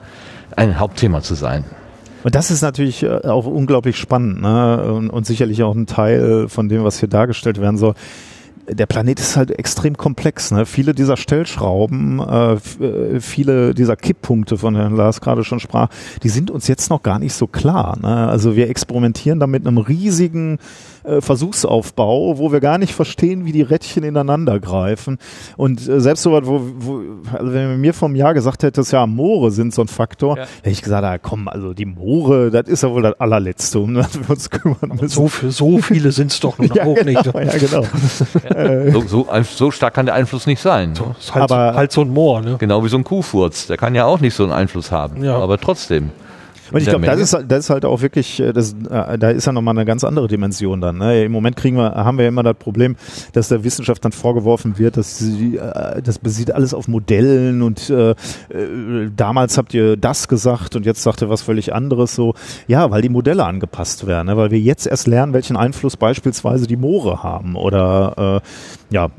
ein 0.57 0.77
Hauptthema 0.77 1.21
zu 1.21 1.35
sein. 1.35 1.63
Und 2.23 2.35
das 2.35 2.51
ist 2.51 2.63
natürlich 2.63 3.03
äh, 3.03 3.27
auch 3.27 3.45
unglaublich 3.45 3.97
spannend 3.97 4.41
ne? 4.41 4.91
und, 4.91 5.09
und 5.09 5.25
sicherlich 5.25 5.63
auch 5.63 5.75
ein 5.75 5.85
Teil 5.85 6.49
von 6.49 6.67
dem, 6.67 6.83
was 6.83 6.99
hier 6.99 7.07
dargestellt 7.07 7.61
werden 7.61 7.77
soll. 7.77 7.93
Der 8.67 8.85
Planet 8.85 9.19
ist 9.19 9.37
halt 9.37 9.51
extrem 9.51 9.95
komplex. 9.95 10.51
Ne? 10.51 10.65
Viele 10.65 10.93
dieser 10.93 11.17
Stellschrauben, 11.17 12.19
äh, 12.19 12.53
äh, 12.53 13.19
viele 13.19 13.73
dieser 13.73 13.95
Kipppunkte, 13.95 14.57
von 14.57 14.73
denen 14.73 14.95
Lars 14.95 15.21
gerade 15.21 15.43
schon 15.43 15.59
sprach, 15.59 15.89
die 16.23 16.29
sind 16.29 16.49
uns 16.49 16.67
jetzt 16.67 16.89
noch 16.89 17.03
gar 17.03 17.19
nicht 17.19 17.33
so 17.33 17.47
klar. 17.47 17.97
Ne? 18.01 18.27
Also 18.27 18.55
wir 18.55 18.69
experimentieren 18.69 19.39
da 19.39 19.47
mit 19.47 19.67
einem 19.67 19.77
riesigen 19.77 20.57
äh, 21.07 21.21
Versuchsaufbau, 21.21 22.37
wo 22.37 22.51
wir 22.51 22.59
gar 22.59 22.77
nicht 22.77 22.93
verstehen, 22.93 23.45
wie 23.45 23.51
die 23.51 23.61
Rädchen 23.61 24.03
ineinander 24.03 24.59
greifen. 24.59 25.17
Und 25.57 25.87
äh, 25.87 25.99
selbst 26.01 26.23
so 26.23 26.31
was, 26.33 26.45
wo, 26.45 26.61
wo 26.79 27.01
also 27.33 27.53
wenn 27.53 27.71
du 27.71 27.77
mir 27.77 27.93
vom 27.93 28.15
Jahr 28.15 28.33
gesagt 28.33 28.63
hättest, 28.63 28.91
ja, 28.91 29.05
Moore 29.07 29.51
sind 29.51 29.73
so 29.73 29.81
ein 29.81 29.87
Faktor, 29.87 30.37
Ja. 30.37 30.43
hätte 30.57 30.69
ich 30.69 30.81
gesagt, 30.81 31.03
ah, 31.05 31.17
komm, 31.17 31.47
also 31.47 31.73
die 31.73 31.85
Moore, 31.85 32.51
das 32.51 32.67
ist 32.67 32.83
ja 32.83 32.91
wohl 32.91 33.01
das 33.03 33.19
allerletzte, 33.19 33.79
um 33.79 33.93
das 33.95 34.19
wir 34.19 34.29
uns 34.29 34.49
kümmern 34.49 34.91
müssen. 34.93 35.07
So, 35.09 35.27
für 35.27 35.51
so 35.51 35.77
viele 35.79 36.11
sind 36.11 36.31
es 36.31 36.39
doch 36.39 36.57
nun 36.57 36.67
ja, 36.73 36.83
auch 36.85 36.95
genau, 36.95 37.21
nicht. 37.21 37.25
ja, 37.25 37.57
genau. 37.57 37.85
So, 38.91 39.01
so, 39.01 39.29
ein- 39.29 39.43
so 39.43 39.71
stark 39.71 39.93
kann 39.93 40.05
der 40.05 40.15
Einfluss 40.15 40.45
nicht 40.47 40.61
sein. 40.61 40.93
Das 40.95 41.17
ist 41.25 41.33
halt, 41.35 41.43
Aber- 41.51 41.71
so, 41.73 41.77
halt 41.77 41.91
so 41.91 42.01
ein 42.01 42.09
Moor, 42.09 42.41
ne? 42.41 42.55
Genau 42.59 42.83
wie 42.83 42.89
so 42.89 42.97
ein 42.97 43.03
Kuhfurz. 43.03 43.67
Der 43.67 43.77
kann 43.77 43.95
ja 43.95 44.05
auch 44.05 44.19
nicht 44.19 44.33
so 44.33 44.43
einen 44.43 44.51
Einfluss 44.53 44.91
haben. 44.91 45.23
Ja. 45.23 45.37
Aber 45.37 45.57
trotzdem. 45.57 46.09
Und 46.71 46.79
ich 46.81 46.85
glaube, 46.87 47.05
das 47.05 47.19
ist, 47.19 47.33
halt- 47.33 47.51
das 47.51 47.59
ist 47.65 47.69
halt 47.69 47.85
auch 47.85 48.01
wirklich, 48.01 48.39
äh, 48.39 48.51
das, 48.53 48.73
äh, 48.89 49.17
da 49.17 49.29
ist 49.29 49.45
ja 49.45 49.51
nochmal 49.51 49.75
eine 49.75 49.85
ganz 49.85 50.03
andere 50.03 50.27
Dimension 50.27 50.81
dann. 50.81 50.97
Ne? 50.97 51.23
Im 51.25 51.31
Moment 51.31 51.55
kriegen 51.55 51.77
wir, 51.77 51.91
haben 51.95 52.17
wir 52.17 52.23
ja 52.23 52.29
immer 52.29 52.43
das 52.43 52.55
Problem, 52.57 52.95
dass 53.33 53.49
der 53.49 53.63
Wissenschaft 53.63 54.03
dann 54.03 54.11
vorgeworfen 54.11 54.77
wird, 54.79 54.97
dass 54.97 55.17
sie, 55.19 55.57
äh, 55.57 56.01
das 56.01 56.19
basiert 56.19 56.51
alles 56.51 56.73
auf 56.73 56.87
Modellen 56.87 57.61
und 57.61 57.89
äh, 57.89 58.15
damals 59.15 59.57
habt 59.57 59.73
ihr 59.73 59.97
das 59.97 60.27
gesagt 60.27 60.75
und 60.75 60.85
jetzt 60.85 61.03
sagt 61.03 61.21
ihr 61.21 61.29
was 61.29 61.41
völlig 61.41 61.73
anderes 61.73 62.15
so. 62.15 62.33
Ja, 62.67 62.89
weil 62.91 63.01
die 63.01 63.09
Modelle 63.09 63.45
angepasst 63.45 64.07
werden, 64.07 64.27
ne? 64.27 64.37
weil 64.37 64.51
wir 64.51 64.59
jetzt 64.59 64.87
erst 64.87 65.07
lernen, 65.07 65.33
welchen 65.33 65.57
Einfluss 65.57 65.97
beispielsweise 65.97 66.67
die 66.67 66.77
Moore 66.77 67.23
haben 67.23 67.55
oder 67.55 68.41
äh, 68.41 68.84
ja, 68.95 69.09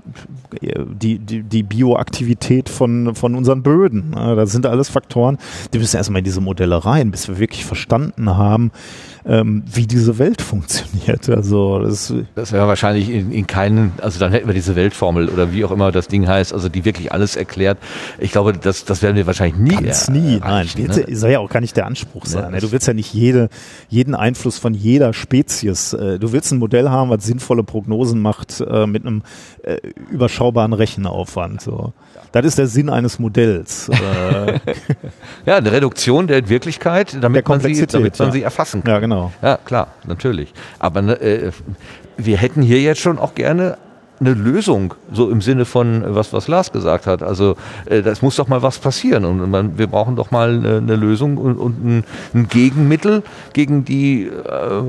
die, 0.63 1.19
die, 1.19 1.43
die 1.43 1.63
Bioaktivität 1.63 2.71
von, 2.71 3.15
von 3.15 3.35
unseren 3.35 3.63
Böden. 3.63 4.11
Ne? 4.11 4.35
Das 4.35 4.51
sind 4.53 4.65
alles 4.65 4.89
Faktoren, 4.89 5.37
die 5.75 5.79
müssen 5.79 5.99
erstmal 5.99 6.21
in 6.21 6.25
diese 6.25 6.41
Modelle 6.41 6.85
rein, 6.85 7.11
bis 7.11 7.29
wir 7.29 7.39
wirklich 7.39 7.67
verstanden 7.67 8.37
haben, 8.37 8.71
ähm, 9.27 9.65
wie 9.73 9.87
diese 9.87 10.19
Welt 10.19 10.41
funktioniert. 10.41 11.29
Also 11.29 11.81
das 11.81 12.13
Das 12.35 12.53
wäre 12.53 12.69
wahrscheinlich 12.69 13.11
in, 13.11 13.33
in 13.33 13.47
keinen, 13.47 13.93
also 14.01 14.21
dann 14.21 14.31
hätten 14.33 14.47
wir 14.47 14.55
diese 14.55 14.77
Weltformel 14.77 15.29
oder 15.29 15.53
wie 15.53 15.65
auch 15.65 15.73
immer 15.73 15.91
das 15.93 16.09
Ding 16.09 16.29
heißt, 16.29 16.53
also 16.53 16.69
die 16.69 16.85
wirklich 16.85 17.13
alles 17.13 17.35
erklärt. 17.37 17.79
Ich 18.19 18.31
glaube, 18.33 18.53
das, 18.53 18.85
das 18.85 19.03
werden 19.03 19.17
wir 19.17 19.27
wahrscheinlich 19.27 19.59
nie. 19.59 19.75
Ganz 19.85 20.09
er- 20.09 20.15
nie, 20.15 20.39
nein. 20.39 20.69
ne? 20.77 21.17
soll 21.17 21.31
ja 21.31 21.39
auch 21.41 21.51
gar 21.51 21.61
nicht 21.61 21.77
der 21.77 21.87
Anspruch 21.87 22.27
sein. 22.27 22.45
Ja, 22.45 22.51
ne? 22.51 22.61
Du 22.61 22.71
willst 22.73 22.87
ja 22.87 22.95
nicht 22.95 23.13
jede, 23.13 23.49
jeden 23.89 24.15
Einfluss 24.15 24.59
von 24.59 24.75
jeder 24.75 25.13
Spezies. 25.13 25.93
äh, 25.93 26.19
Du 26.19 26.33
willst 26.33 26.53
ein 26.53 26.59
Modell 26.59 26.89
haben, 26.89 27.11
was 27.11 27.25
sinnvolle 27.25 27.65
Prognosen 27.65 28.21
macht 28.23 28.61
äh, 28.61 28.87
mit 28.87 29.05
einem 29.05 29.23
äh, 29.63 29.77
überschaubaren 30.11 30.73
Rechenaufwand. 30.73 31.61
So. 31.63 31.93
Das 32.33 32.45
ist 32.47 32.59
der 32.59 32.67
Sinn 32.69 32.91
eines 32.91 33.19
Modells. 33.19 33.89
Äh, 33.89 34.61
Ja, 35.47 35.57
eine 35.57 35.71
Reduktion 35.73 36.27
der 36.27 36.49
Wirklichkeit, 36.49 37.17
damit 37.21 37.49
man 37.49 37.61
sie, 37.61 37.87
damit 37.87 38.19
man 38.19 38.29
ja. 38.29 38.33
sie 38.33 38.43
erfassen 38.43 38.83
kann. 38.83 38.95
ja, 38.95 38.99
genau. 39.01 39.16
Ja, 39.43 39.59
klar, 39.65 39.89
natürlich. 40.07 40.53
Aber 40.79 41.03
ne, 41.03 41.21
äh, 41.21 41.53
wir 42.17 42.37
hätten 42.37 42.63
hier 42.63 42.81
jetzt 42.81 43.01
schon 43.01 43.19
auch 43.19 43.35
gerne 43.35 43.79
eine 44.19 44.33
Lösung, 44.33 44.95
so 45.13 45.31
im 45.31 45.41
Sinne 45.41 45.65
von 45.65 46.03
äh, 46.03 46.15
was, 46.15 46.33
was 46.33 46.49
Lars 46.49 46.73
gesagt 46.73 47.07
hat. 47.07 47.23
Also 47.23 47.57
äh, 47.87 48.03
das 48.03 48.23
muss 48.23 48.37
doch 48.37 48.49
mal 48.49 48.63
was 48.63 48.79
passieren 48.79 49.25
und 49.25 49.51
man, 49.51 49.79
wir 49.79 49.87
brauchen 49.87 50.17
doch 50.17 50.31
mal 50.31 50.55
eine, 50.55 50.79
eine 50.79 50.97
Lösung 50.97 51.37
und, 51.37 51.59
und 51.59 51.85
ein, 51.85 52.05
ein 52.35 52.49
Gegenmittel 52.49 53.23
gegen 53.53 53.85
die, 53.85 54.25
äh, 54.25 54.83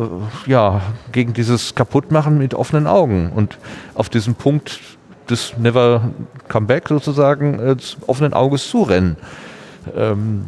ja, 0.45 0.81
gegen 1.11 1.33
dieses 1.33 1.75
Kaputtmachen 1.75 2.37
mit 2.37 2.53
offenen 2.53 2.87
Augen 2.87 3.31
und 3.35 3.57
auf 3.95 4.09
diesen 4.09 4.35
Punkt 4.35 4.79
des 5.29 5.57
Never 5.57 6.01
Come 6.47 6.67
Back 6.67 6.87
sozusagen 6.87 7.59
äh, 7.59 7.75
offenen 8.05 8.33
Auges 8.33 8.69
zurennen. 8.69 9.17
Ähm, 9.95 10.47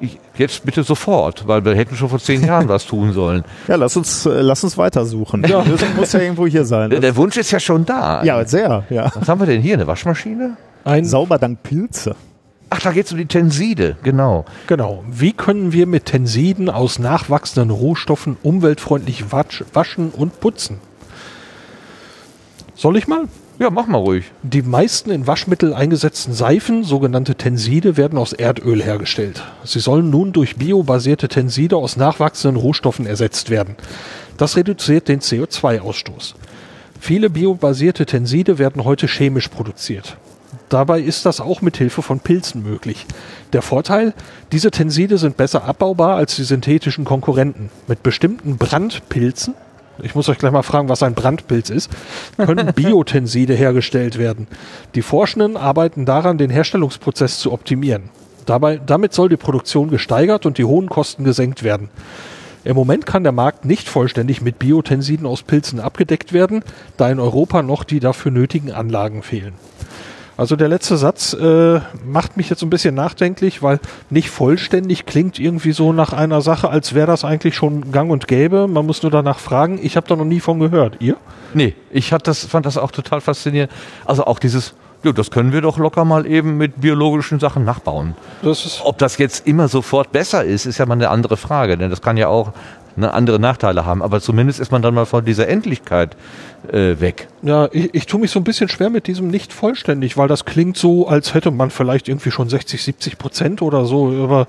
ich, 0.00 0.18
jetzt 0.36 0.64
bitte 0.64 0.82
sofort, 0.82 1.46
weil 1.46 1.64
wir 1.64 1.74
hätten 1.74 1.96
schon 1.96 2.08
vor 2.08 2.18
zehn 2.18 2.44
Jahren 2.44 2.68
was 2.68 2.86
tun 2.86 3.12
sollen. 3.12 3.44
Ja, 3.66 3.76
lass 3.76 3.96
uns, 3.96 4.26
äh, 4.26 4.40
lass 4.40 4.64
uns 4.64 4.76
weitersuchen. 4.78 5.42
Die 5.42 5.52
Lösung 5.52 5.96
muss 5.96 6.12
ja 6.12 6.20
irgendwo 6.20 6.46
hier 6.46 6.64
sein. 6.64 6.90
Der, 6.90 7.00
der 7.00 7.16
Wunsch 7.16 7.36
ist 7.36 7.50
ja 7.50 7.60
schon 7.60 7.84
da. 7.84 8.22
ja, 8.24 8.44
sehr, 8.44 8.84
ja. 8.90 9.10
Was 9.14 9.28
haben 9.28 9.40
wir 9.40 9.46
denn 9.46 9.62
hier? 9.62 9.74
Eine 9.74 9.86
Waschmaschine? 9.86 10.56
Ein, 10.84 11.04
Sauber 11.04 11.38
dank 11.38 11.62
Pilze. 11.62 12.14
Ach, 12.70 12.80
da 12.80 12.92
geht 12.92 13.06
es 13.06 13.12
um 13.12 13.18
die 13.18 13.26
Tenside, 13.26 13.96
genau. 14.02 14.44
Genau. 14.66 15.02
Wie 15.10 15.32
können 15.32 15.72
wir 15.72 15.86
mit 15.86 16.04
Tensiden 16.04 16.68
aus 16.68 16.98
nachwachsenden 16.98 17.70
Rohstoffen 17.70 18.36
umweltfreundlich 18.42 19.24
waschen 19.32 20.10
und 20.10 20.40
putzen? 20.40 20.78
Soll 22.74 22.96
ich 22.96 23.08
mal? 23.08 23.24
Ja, 23.58 23.70
mach 23.70 23.88
mal 23.88 23.98
ruhig. 23.98 24.30
Die 24.44 24.62
meisten 24.62 25.10
in 25.10 25.26
Waschmittel 25.26 25.74
eingesetzten 25.74 26.32
Seifen, 26.32 26.84
sogenannte 26.84 27.34
Tenside, 27.34 27.96
werden 27.96 28.16
aus 28.16 28.32
Erdöl 28.32 28.80
hergestellt. 28.80 29.42
Sie 29.64 29.80
sollen 29.80 30.10
nun 30.10 30.32
durch 30.32 30.56
biobasierte 30.56 31.26
Tenside 31.26 31.76
aus 31.76 31.96
nachwachsenden 31.96 32.60
Rohstoffen 32.60 33.04
ersetzt 33.04 33.50
werden. 33.50 33.74
Das 34.36 34.56
reduziert 34.56 35.08
den 35.08 35.18
CO2-Ausstoß. 35.18 36.34
Viele 37.00 37.30
biobasierte 37.30 38.06
Tenside 38.06 38.58
werden 38.58 38.84
heute 38.84 39.08
chemisch 39.08 39.48
produziert. 39.48 40.16
Dabei 40.68 41.00
ist 41.00 41.26
das 41.26 41.40
auch 41.40 41.60
mit 41.60 41.76
Hilfe 41.76 42.02
von 42.02 42.20
Pilzen 42.20 42.62
möglich. 42.62 43.06
Der 43.52 43.62
Vorteil, 43.62 44.14
diese 44.52 44.70
Tenside 44.70 45.18
sind 45.18 45.36
besser 45.36 45.64
abbaubar 45.64 46.16
als 46.16 46.36
die 46.36 46.44
synthetischen 46.44 47.04
Konkurrenten. 47.04 47.70
Mit 47.88 48.04
bestimmten 48.04 48.56
Brandpilzen, 48.56 49.54
ich 50.02 50.14
muss 50.14 50.28
euch 50.28 50.38
gleich 50.38 50.52
mal 50.52 50.62
fragen, 50.62 50.88
was 50.88 51.02
ein 51.02 51.14
Brandpilz 51.14 51.70
ist, 51.70 51.90
können 52.36 52.72
Biotenside 52.74 53.54
hergestellt 53.54 54.18
werden. 54.18 54.46
Die 54.94 55.02
Forschenden 55.02 55.56
arbeiten 55.56 56.04
daran, 56.04 56.38
den 56.38 56.50
Herstellungsprozess 56.50 57.38
zu 57.38 57.52
optimieren. 57.52 58.10
Dabei, 58.46 58.80
damit 58.84 59.12
soll 59.12 59.28
die 59.28 59.36
Produktion 59.36 59.90
gesteigert 59.90 60.46
und 60.46 60.56
die 60.58 60.64
hohen 60.64 60.88
Kosten 60.88 61.24
gesenkt 61.24 61.62
werden. 61.62 61.90
Im 62.64 62.76
Moment 62.76 63.06
kann 63.06 63.22
der 63.22 63.32
Markt 63.32 63.64
nicht 63.64 63.88
vollständig 63.88 64.42
mit 64.42 64.58
Biotensiden 64.58 65.26
aus 65.26 65.42
Pilzen 65.42 65.80
abgedeckt 65.80 66.32
werden, 66.32 66.62
da 66.96 67.08
in 67.08 67.20
Europa 67.20 67.62
noch 67.62 67.84
die 67.84 68.00
dafür 68.00 68.30
nötigen 68.30 68.72
Anlagen 68.72 69.22
fehlen. 69.22 69.54
Also 70.38 70.54
der 70.54 70.68
letzte 70.68 70.96
Satz 70.96 71.32
äh, 71.32 71.80
macht 72.06 72.36
mich 72.36 72.48
jetzt 72.48 72.62
ein 72.62 72.70
bisschen 72.70 72.94
nachdenklich, 72.94 73.60
weil 73.60 73.80
nicht 74.08 74.30
vollständig 74.30 75.04
klingt 75.04 75.40
irgendwie 75.40 75.72
so 75.72 75.92
nach 75.92 76.12
einer 76.12 76.42
Sache, 76.42 76.70
als 76.70 76.94
wäre 76.94 77.08
das 77.08 77.24
eigentlich 77.24 77.56
schon 77.56 77.90
gang 77.90 78.08
und 78.08 78.28
gäbe. 78.28 78.68
Man 78.68 78.86
muss 78.86 79.02
nur 79.02 79.10
danach 79.10 79.40
fragen. 79.40 79.80
Ich 79.82 79.96
habe 79.96 80.06
da 80.06 80.14
noch 80.14 80.24
nie 80.24 80.38
von 80.38 80.60
gehört. 80.60 80.98
Ihr? 81.00 81.16
Nee, 81.54 81.74
ich 81.90 82.12
hat 82.12 82.28
das, 82.28 82.46
fand 82.46 82.66
das 82.66 82.78
auch 82.78 82.92
total 82.92 83.20
faszinierend. 83.20 83.72
Also 84.04 84.26
auch 84.26 84.38
dieses, 84.38 84.74
ja, 85.02 85.10
das 85.10 85.32
können 85.32 85.52
wir 85.52 85.60
doch 85.60 85.76
locker 85.76 86.04
mal 86.04 86.24
eben 86.24 86.56
mit 86.56 86.80
biologischen 86.80 87.40
Sachen 87.40 87.64
nachbauen. 87.64 88.14
Das 88.42 88.80
Ob 88.84 88.96
das 88.98 89.18
jetzt 89.18 89.44
immer 89.44 89.66
sofort 89.66 90.12
besser 90.12 90.44
ist, 90.44 90.66
ist 90.66 90.78
ja 90.78 90.86
mal 90.86 90.94
eine 90.94 91.10
andere 91.10 91.36
Frage, 91.36 91.76
denn 91.76 91.90
das 91.90 92.00
kann 92.00 92.16
ja 92.16 92.28
auch 92.28 92.52
ne, 92.98 93.12
andere 93.14 93.38
Nachteile 93.38 93.86
haben. 93.86 94.02
Aber 94.02 94.20
zumindest 94.20 94.60
ist 94.60 94.70
man 94.72 94.82
dann 94.82 94.94
mal 94.94 95.06
von 95.06 95.24
dieser 95.24 95.48
Endlichkeit 95.48 96.16
äh, 96.72 97.00
weg. 97.00 97.28
Ja, 97.42 97.68
ich, 97.72 97.94
ich 97.94 98.06
tue 98.06 98.20
mich 98.20 98.30
so 98.30 98.40
ein 98.40 98.44
bisschen 98.44 98.68
schwer 98.68 98.90
mit 98.90 99.06
diesem 99.06 99.28
nicht 99.28 99.52
vollständig, 99.52 100.16
weil 100.16 100.28
das 100.28 100.44
klingt 100.44 100.76
so, 100.76 101.08
als 101.08 101.34
hätte 101.34 101.50
man 101.50 101.70
vielleicht 101.70 102.08
irgendwie 102.08 102.30
schon 102.30 102.48
60, 102.48 102.82
70 102.82 103.18
Prozent 103.18 103.62
oder 103.62 103.84
so. 103.84 104.08
Aber 104.22 104.46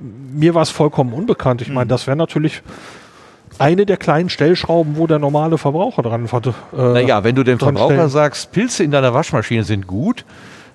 mir 0.00 0.54
war 0.54 0.62
es 0.62 0.70
vollkommen 0.70 1.12
unbekannt. 1.12 1.62
Ich 1.62 1.68
meine, 1.68 1.86
das 1.86 2.06
wäre 2.06 2.16
natürlich 2.16 2.62
eine 3.58 3.86
der 3.86 3.96
kleinen 3.96 4.28
Stellschrauben, 4.28 4.96
wo 4.96 5.06
der 5.06 5.18
normale 5.18 5.58
Verbraucher 5.58 6.02
dran 6.02 6.30
hatte. 6.32 6.54
Äh, 6.72 6.76
Naja, 6.76 7.22
wenn 7.22 7.34
du 7.34 7.44
dem 7.44 7.58
Verbraucher 7.58 7.94
stellen. 7.94 8.08
sagst, 8.08 8.50
Pilze 8.52 8.82
in 8.82 8.90
deiner 8.90 9.14
Waschmaschine 9.14 9.62
sind 9.62 9.86
gut, 9.86 10.24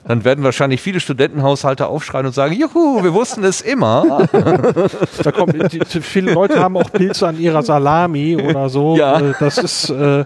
dann 0.07 0.23
werden 0.23 0.43
wahrscheinlich 0.43 0.81
viele 0.81 0.99
Studentenhaushalte 0.99 1.87
aufschreien 1.87 2.25
und 2.25 2.33
sagen, 2.33 2.53
juhu, 2.53 3.03
wir 3.03 3.13
wussten 3.13 3.43
es 3.43 3.61
immer. 3.61 4.27
Da 5.23 5.31
kommt, 5.31 5.53
die, 5.73 5.79
die, 5.79 6.01
viele 6.01 6.33
Leute 6.33 6.61
haben 6.61 6.77
auch 6.77 6.91
Pilze 6.91 7.27
an 7.27 7.39
ihrer 7.39 7.63
Salami 7.63 8.37
oder 8.37 8.69
so. 8.69 8.95
Ja. 8.97 9.19
Äh, 9.19 9.33
Das 9.39 9.57
ist, 9.57 9.89
äh, 9.89 10.25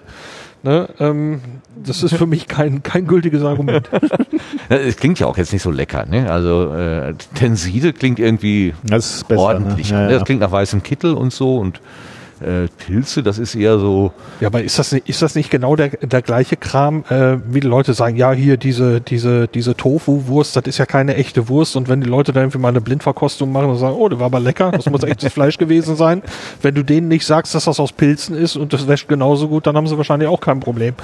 ne, 0.63 0.89
ähm, 0.99 1.41
das 1.83 2.03
ist 2.03 2.13
für 2.15 2.27
mich 2.27 2.47
kein, 2.47 2.83
kein 2.83 3.07
gültiges 3.07 3.43
Argument. 3.43 3.89
Es 4.69 4.97
klingt 4.97 5.19
ja 5.19 5.27
auch 5.27 5.37
jetzt 5.37 5.51
nicht 5.53 5.63
so 5.63 5.71
lecker. 5.71 6.05
Ne? 6.05 6.31
Also 6.31 6.73
äh, 6.73 7.13
Tenside 7.33 7.93
klingt 7.93 8.19
irgendwie 8.19 8.73
Das 8.83 9.15
ist 9.15 9.27
besser. 9.27 9.41
ordentlich. 9.41 9.91
Ne? 9.91 9.97
Ja, 9.97 10.05
Ne? 10.05 10.11
ja. 10.11 10.17
Das 10.19 10.25
klingt 10.25 10.41
nach 10.41 10.51
weißem 10.51 10.83
Kittel 10.83 11.13
und 11.13 11.33
so 11.33 11.57
und 11.57 11.81
Äh, 12.41 12.67
Pilze, 12.77 13.21
das 13.21 13.37
ist 13.37 13.53
eher 13.53 13.77
so. 13.77 14.11
Ja, 14.39 14.47
aber 14.47 14.63
ist 14.63 14.79
das 14.79 14.91
nicht, 14.91 15.07
ist 15.07 15.21
das 15.21 15.35
nicht 15.35 15.51
genau 15.51 15.75
der, 15.75 15.89
der 15.89 16.21
gleiche 16.21 16.57
Kram, 16.57 17.03
äh, 17.09 17.37
wie 17.45 17.59
die 17.59 17.67
Leute 17.67 17.93
sagen, 17.93 18.15
ja, 18.15 18.31
hier 18.31 18.57
diese, 18.57 18.99
diese, 18.99 19.47
diese 19.47 19.75
Tofu-Wurst, 19.75 20.55
das 20.55 20.63
ist 20.65 20.79
ja 20.79 20.85
keine 20.85 21.15
echte 21.15 21.49
Wurst 21.49 21.75
und 21.75 21.87
wenn 21.87 22.01
die 22.01 22.09
Leute 22.09 22.33
dann 22.33 22.43
irgendwie 22.43 22.57
mal 22.57 22.69
eine 22.69 22.81
Blindverkostung 22.81 23.51
machen 23.51 23.69
und 23.69 23.77
sagen, 23.77 23.95
oh, 23.95 24.09
das 24.09 24.19
war 24.19 24.25
aber 24.25 24.39
lecker, 24.39 24.71
das 24.71 24.89
muss 24.89 25.03
echtes 25.03 25.31
Fleisch 25.31 25.57
gewesen 25.57 25.95
sein. 25.95 26.23
Wenn 26.61 26.73
du 26.73 26.83
denen 26.83 27.07
nicht 27.09 27.25
sagst, 27.25 27.53
dass 27.53 27.65
das 27.65 27.79
aus 27.79 27.91
Pilzen 27.91 28.35
ist 28.35 28.55
und 28.55 28.73
das 28.73 28.87
wäscht 28.87 29.07
genauso 29.07 29.47
gut, 29.47 29.67
dann 29.67 29.77
haben 29.77 29.85
sie 29.85 29.97
wahrscheinlich 29.97 30.27
auch 30.27 30.41
kein 30.41 30.59
Problem. 30.59 30.95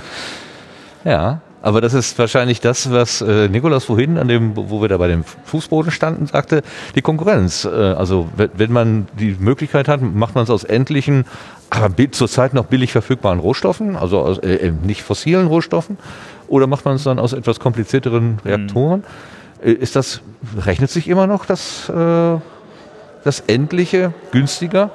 Ja, 1.05 1.41
aber 1.62 1.82
das 1.82 1.93
ist 1.93 2.18
wahrscheinlich 2.20 2.62
das, 2.62 2.91
was 2.91 3.22
äh, 3.22 3.49
Nikolas 3.49 3.86
vorhin 3.86 4.18
an 4.18 4.28
dem, 4.28 4.55
wo 4.55 4.82
wir 4.82 4.88
da 4.88 4.97
bei 4.97 5.08
dem 5.08 5.24
Fußboden 5.24 5.91
standen, 5.91 6.28
sagte, 6.28 6.62
die 6.95 7.01
Konkurrenz. 7.01 7.66
Äh, 7.66 7.70
also 7.70 8.30
wenn, 8.36 8.72
man 8.72 9.08
die 9.20 9.36
Möglichkeit 9.39 9.88
hat, 9.88 10.01
macht 10.01 10.36
man 10.36 10.43
es 10.43 10.49
aus 10.49 10.64
endlichen, 10.64 11.26
aber 11.70 11.91
zurzeit 12.12 12.53
noch 12.53 12.66
billig 12.66 12.91
verfügbaren 12.91 13.39
Rohstoffen, 13.39 13.95
also 13.95 14.20
aus 14.20 14.38
äh, 14.39 14.68
äh, 14.68 14.72
nicht 14.72 15.01
fossilen 15.01 15.47
Rohstoffen, 15.47 15.97
oder 16.47 16.68
macht 16.68 16.86
man 16.86 16.95
es 16.95 17.03
dann 17.03 17.20
aus 17.20 17.34
etwas 17.34 17.60
komplizierteren 17.60 18.39
Reaktoren? 18.45 19.03
Äh, 19.64 19.72
Ist 19.72 19.95
das, 19.95 20.22
rechnet 20.58 20.91
sich 20.91 21.08
immer 21.10 21.28
noch 21.28 21.45
das, 21.45 21.89
äh, 21.89 22.38
das 23.24 23.39
Endliche 23.47 24.14
günstiger? 24.32 24.91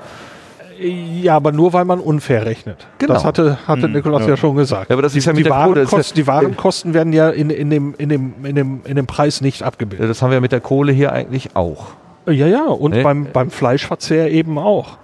Ja, 0.82 1.36
aber 1.36 1.52
nur 1.52 1.72
weil 1.72 1.84
man 1.84 2.00
unfair 2.00 2.44
rechnet. 2.44 2.86
Genau. 2.98 3.14
Das 3.14 3.24
hatte, 3.24 3.58
hatte 3.66 3.88
Nikolaus 3.88 4.26
ja. 4.26 4.36
schon 4.36 4.56
gesagt. 4.56 4.90
Ja, 4.90 4.94
aber 4.96 5.02
das 5.02 5.14
ist 5.14 5.24
ja 5.26 5.32
mit 5.32 5.40
die, 5.40 5.42
der 5.44 5.52
Kohle, 5.52 5.76
Warenkosten, 5.76 6.16
ja- 6.16 6.22
die 6.22 6.26
Warenkosten 6.26 6.94
werden 6.94 7.12
ja 7.12 7.30
in, 7.30 7.50
in, 7.50 7.70
dem, 7.70 7.94
in, 7.98 8.08
dem, 8.08 8.34
in, 8.44 8.54
dem, 8.56 8.80
in 8.84 8.96
dem 8.96 9.06
Preis 9.06 9.40
nicht 9.40 9.62
abgebildet. 9.62 10.10
Das 10.10 10.22
haben 10.22 10.30
wir 10.32 10.40
mit 10.40 10.52
der 10.52 10.60
Kohle 10.60 10.92
hier 10.92 11.12
eigentlich 11.12 11.54
auch. 11.54 11.88
Ja, 12.26 12.46
ja, 12.46 12.64
und 12.66 12.92
Nee. 12.94 13.02
beim, 13.02 13.26
beim 13.32 13.50
Fleischverzehr 13.50 14.30
eben 14.30 14.58
auch. 14.58 14.98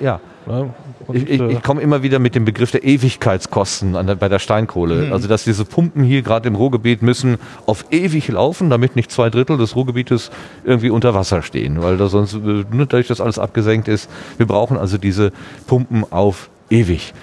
Ja. 0.00 0.20
Ich, 1.12 1.28
ich, 1.28 1.40
äh, 1.40 1.52
ich 1.52 1.62
komme 1.62 1.80
immer 1.80 2.02
wieder 2.02 2.18
mit 2.18 2.34
dem 2.34 2.44
Begriff 2.44 2.70
der 2.70 2.84
Ewigkeitskosten 2.84 3.96
an 3.96 4.06
der, 4.06 4.14
bei 4.14 4.28
der 4.28 4.38
Steinkohle. 4.38 5.12
Also 5.12 5.28
dass 5.28 5.44
diese 5.44 5.64
Pumpen 5.64 6.04
hier 6.04 6.22
gerade 6.22 6.48
im 6.48 6.54
Ruhrgebiet 6.54 7.02
müssen 7.02 7.38
auf 7.66 7.86
ewig 7.90 8.28
laufen, 8.28 8.70
damit 8.70 8.96
nicht 8.96 9.10
zwei 9.10 9.30
Drittel 9.30 9.58
des 9.58 9.76
Ruhrgebietes 9.76 10.30
irgendwie 10.64 10.90
unter 10.90 11.14
Wasser 11.14 11.42
stehen, 11.42 11.82
weil 11.82 11.96
da 11.96 12.08
sonst 12.08 12.34
äh, 12.34 12.38
nur 12.38 12.86
dadurch, 12.86 13.08
dass 13.08 13.20
alles 13.20 13.38
abgesenkt 13.38 13.88
ist. 13.88 14.10
Wir 14.36 14.46
brauchen 14.46 14.76
also 14.76 14.98
diese 14.98 15.32
Pumpen 15.66 16.04
auf 16.10 16.50
ewig. 16.70 17.14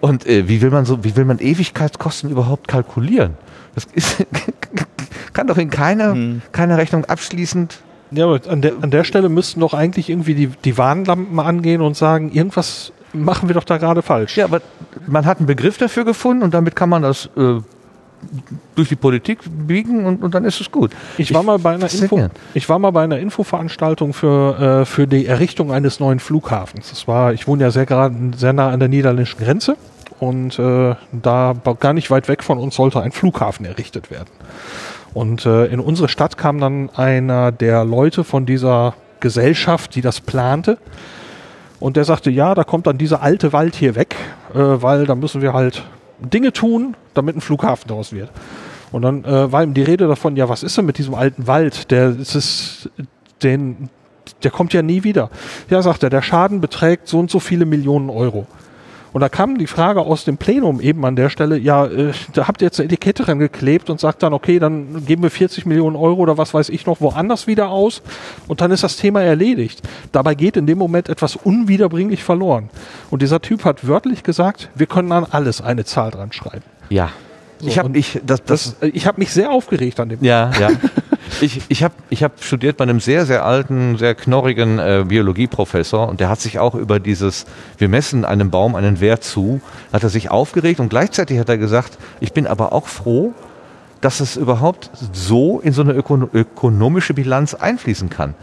Und 0.00 0.26
äh, 0.26 0.48
wie 0.48 0.60
will 0.60 0.70
man 0.70 0.84
so, 0.84 1.04
wie 1.04 1.16
will 1.16 1.24
man 1.24 1.38
Ewigkeitskosten 1.38 2.30
überhaupt 2.30 2.68
kalkulieren? 2.68 3.34
Das 3.74 3.86
ist, 3.94 4.26
kann 5.32 5.46
doch 5.46 5.58
in 5.58 5.70
keiner, 5.70 6.16
keiner 6.52 6.76
Rechnung 6.76 7.04
abschließend 7.04 7.78
ja, 8.14 8.26
aber 8.26 8.40
an 8.46 8.60
der, 8.60 8.74
an 8.82 8.90
der 8.90 9.04
Stelle 9.04 9.30
müssten 9.30 9.60
doch 9.60 9.72
eigentlich 9.72 10.10
irgendwie 10.10 10.34
die, 10.34 10.48
die 10.48 10.76
Warnlampen 10.76 11.38
angehen 11.40 11.80
und 11.80 11.96
sagen, 11.96 12.30
irgendwas 12.30 12.92
machen 13.12 13.48
wir 13.48 13.54
doch 13.54 13.64
da 13.64 13.78
gerade 13.78 14.02
falsch. 14.02 14.36
Ja, 14.36 14.44
aber 14.44 14.60
man 15.06 15.26
hat 15.26 15.38
einen 15.38 15.46
Begriff 15.46 15.78
dafür 15.78 16.04
gefunden 16.04 16.42
und 16.42 16.54
damit 16.54 16.76
kann 16.76 16.88
man 16.88 17.02
das 17.02 17.28
äh, 17.36 17.60
durch 18.74 18.88
die 18.88 18.96
Politik 18.96 19.40
biegen 19.44 20.06
und, 20.06 20.22
und 20.22 20.34
dann 20.34 20.44
ist 20.44 20.60
es 20.60 20.70
gut. 20.70 20.92
Ich 21.18 21.34
war 21.34 21.42
mal 21.42 21.58
bei 21.58 21.74
einer 21.74 21.92
Info, 21.92 22.28
ich 22.54 22.68
war 22.68 22.78
mal 22.78 22.90
bei 22.90 23.04
einer 23.04 23.18
Infoveranstaltung 23.18 24.12
für, 24.12 24.82
äh, 24.82 24.84
für 24.84 25.06
die 25.06 25.26
Errichtung 25.26 25.72
eines 25.72 26.00
neuen 26.00 26.20
Flughafens. 26.20 26.90
Das 26.90 27.08
war, 27.08 27.32
ich 27.32 27.46
wohne 27.46 27.64
ja 27.64 27.70
sehr 27.70 27.86
gerade 27.86 28.14
sehr 28.36 28.52
nah 28.52 28.70
an 28.70 28.80
der 28.80 28.88
niederländischen 28.88 29.38
Grenze 29.44 29.76
und 30.20 30.58
äh, 30.58 30.94
da 31.10 31.54
gar 31.80 31.92
nicht 31.92 32.10
weit 32.10 32.28
weg 32.28 32.42
von 32.42 32.58
uns 32.58 32.76
sollte 32.76 33.00
ein 33.00 33.12
Flughafen 33.12 33.66
errichtet 33.66 34.10
werden. 34.10 34.30
Und 35.14 35.44
äh, 35.44 35.66
in 35.66 35.80
unsere 35.80 36.08
Stadt 36.08 36.38
kam 36.38 36.58
dann 36.58 36.88
einer 36.90 37.52
der 37.52 37.84
Leute 37.84 38.24
von 38.24 38.46
dieser 38.46 38.94
Gesellschaft, 39.20 39.94
die 39.94 40.00
das 40.00 40.20
plante. 40.20 40.78
Und 41.82 41.96
der 41.96 42.04
sagte, 42.04 42.30
ja, 42.30 42.54
da 42.54 42.62
kommt 42.62 42.86
dann 42.86 42.96
dieser 42.96 43.22
alte 43.22 43.52
Wald 43.52 43.74
hier 43.74 43.96
weg, 43.96 44.14
äh, 44.54 44.58
weil 44.58 45.04
da 45.04 45.16
müssen 45.16 45.42
wir 45.42 45.52
halt 45.52 45.82
Dinge 46.20 46.52
tun, 46.52 46.94
damit 47.12 47.34
ein 47.34 47.40
Flughafen 47.40 47.88
daraus 47.88 48.12
wird. 48.12 48.30
Und 48.92 49.02
dann 49.02 49.24
äh, 49.24 49.50
war 49.50 49.64
ihm 49.64 49.74
die 49.74 49.82
Rede 49.82 50.06
davon, 50.06 50.36
ja, 50.36 50.48
was 50.48 50.62
ist 50.62 50.78
denn 50.78 50.84
mit 50.84 50.98
diesem 50.98 51.16
alten 51.16 51.48
Wald? 51.48 51.90
Der 51.90 52.10
es 52.10 52.36
ist 52.36 52.88
den, 53.42 53.88
der 54.44 54.52
kommt 54.52 54.72
ja 54.72 54.82
nie 54.82 55.02
wieder. 55.02 55.28
Ja, 55.70 55.82
sagt 55.82 56.04
er, 56.04 56.10
der 56.10 56.22
Schaden 56.22 56.60
beträgt 56.60 57.08
so 57.08 57.18
und 57.18 57.32
so 57.32 57.40
viele 57.40 57.66
Millionen 57.66 58.10
Euro. 58.10 58.46
Und 59.12 59.20
da 59.20 59.28
kam 59.28 59.58
die 59.58 59.66
Frage 59.66 60.00
aus 60.00 60.24
dem 60.24 60.38
Plenum 60.38 60.80
eben 60.80 61.04
an 61.04 61.16
der 61.16 61.28
Stelle, 61.28 61.58
ja, 61.58 61.84
äh, 61.86 62.12
da 62.32 62.48
habt 62.48 62.62
ihr 62.62 62.66
jetzt 62.66 62.80
eine 62.80 62.86
Etikette 62.86 63.24
dran 63.24 63.38
geklebt 63.38 63.90
und 63.90 64.00
sagt 64.00 64.22
dann, 64.22 64.32
okay, 64.32 64.58
dann 64.58 65.04
geben 65.04 65.22
wir 65.22 65.30
40 65.30 65.66
Millionen 65.66 65.96
Euro 65.96 66.20
oder 66.22 66.38
was 66.38 66.54
weiß 66.54 66.70
ich 66.70 66.86
noch 66.86 67.00
woanders 67.00 67.46
wieder 67.46 67.68
aus 67.68 68.00
und 68.48 68.60
dann 68.62 68.70
ist 68.70 68.82
das 68.82 68.96
Thema 68.96 69.22
erledigt. 69.22 69.82
Dabei 70.12 70.34
geht 70.34 70.56
in 70.56 70.66
dem 70.66 70.78
Moment 70.78 71.08
etwas 71.10 71.36
unwiederbringlich 71.36 72.24
verloren. 72.24 72.70
Und 73.10 73.20
dieser 73.22 73.40
Typ 73.42 73.64
hat 73.66 73.86
wörtlich 73.86 74.22
gesagt, 74.22 74.70
wir 74.74 74.86
können 74.86 75.12
an 75.12 75.26
alles 75.30 75.60
eine 75.60 75.84
Zahl 75.84 76.10
dran 76.10 76.32
schreiben. 76.32 76.64
Ja. 76.88 77.10
ich 77.60 77.74
So, 77.74 77.78
habe 77.80 77.88
und 77.88 77.96
ich 77.96 78.20
das, 78.24 78.42
das 78.44 78.76
Das, 78.80 78.88
äh, 78.88 78.92
ich 78.94 79.06
habe 79.06 79.20
mich 79.20 79.30
sehr 79.32 79.50
aufgeregt 79.50 80.00
an 80.00 80.08
dem. 80.08 80.24
ja, 80.24 80.50
ja. 80.58 80.70
Ich, 81.40 81.62
ich 81.68 81.82
habe 81.82 81.94
ich 82.10 82.22
hab 82.22 82.42
studiert 82.42 82.76
bei 82.76 82.84
einem 82.84 83.00
sehr, 83.00 83.26
sehr 83.26 83.44
alten, 83.44 83.96
sehr 83.98 84.14
knorrigen 84.14 84.78
äh, 84.78 85.04
Biologieprofessor 85.06 86.08
und 86.08 86.20
der 86.20 86.28
hat 86.28 86.40
sich 86.40 86.58
auch 86.58 86.74
über 86.74 87.00
dieses, 87.00 87.46
wir 87.78 87.88
messen 87.88 88.24
einem 88.24 88.50
Baum 88.50 88.74
einen 88.74 89.00
Wert 89.00 89.24
zu, 89.24 89.60
hat 89.92 90.02
er 90.02 90.08
sich 90.08 90.30
aufgeregt 90.30 90.80
und 90.80 90.88
gleichzeitig 90.88 91.38
hat 91.38 91.48
er 91.48 91.58
gesagt, 91.58 91.98
ich 92.20 92.32
bin 92.32 92.46
aber 92.46 92.72
auch 92.72 92.86
froh, 92.86 93.34
dass 94.00 94.20
es 94.20 94.36
überhaupt 94.36 94.90
so 95.12 95.60
in 95.60 95.72
so 95.72 95.82
eine 95.82 95.92
ökono 95.92 96.28
ökonomische 96.32 97.14
Bilanz 97.14 97.54
einfließen 97.54 98.10
kann. 98.10 98.34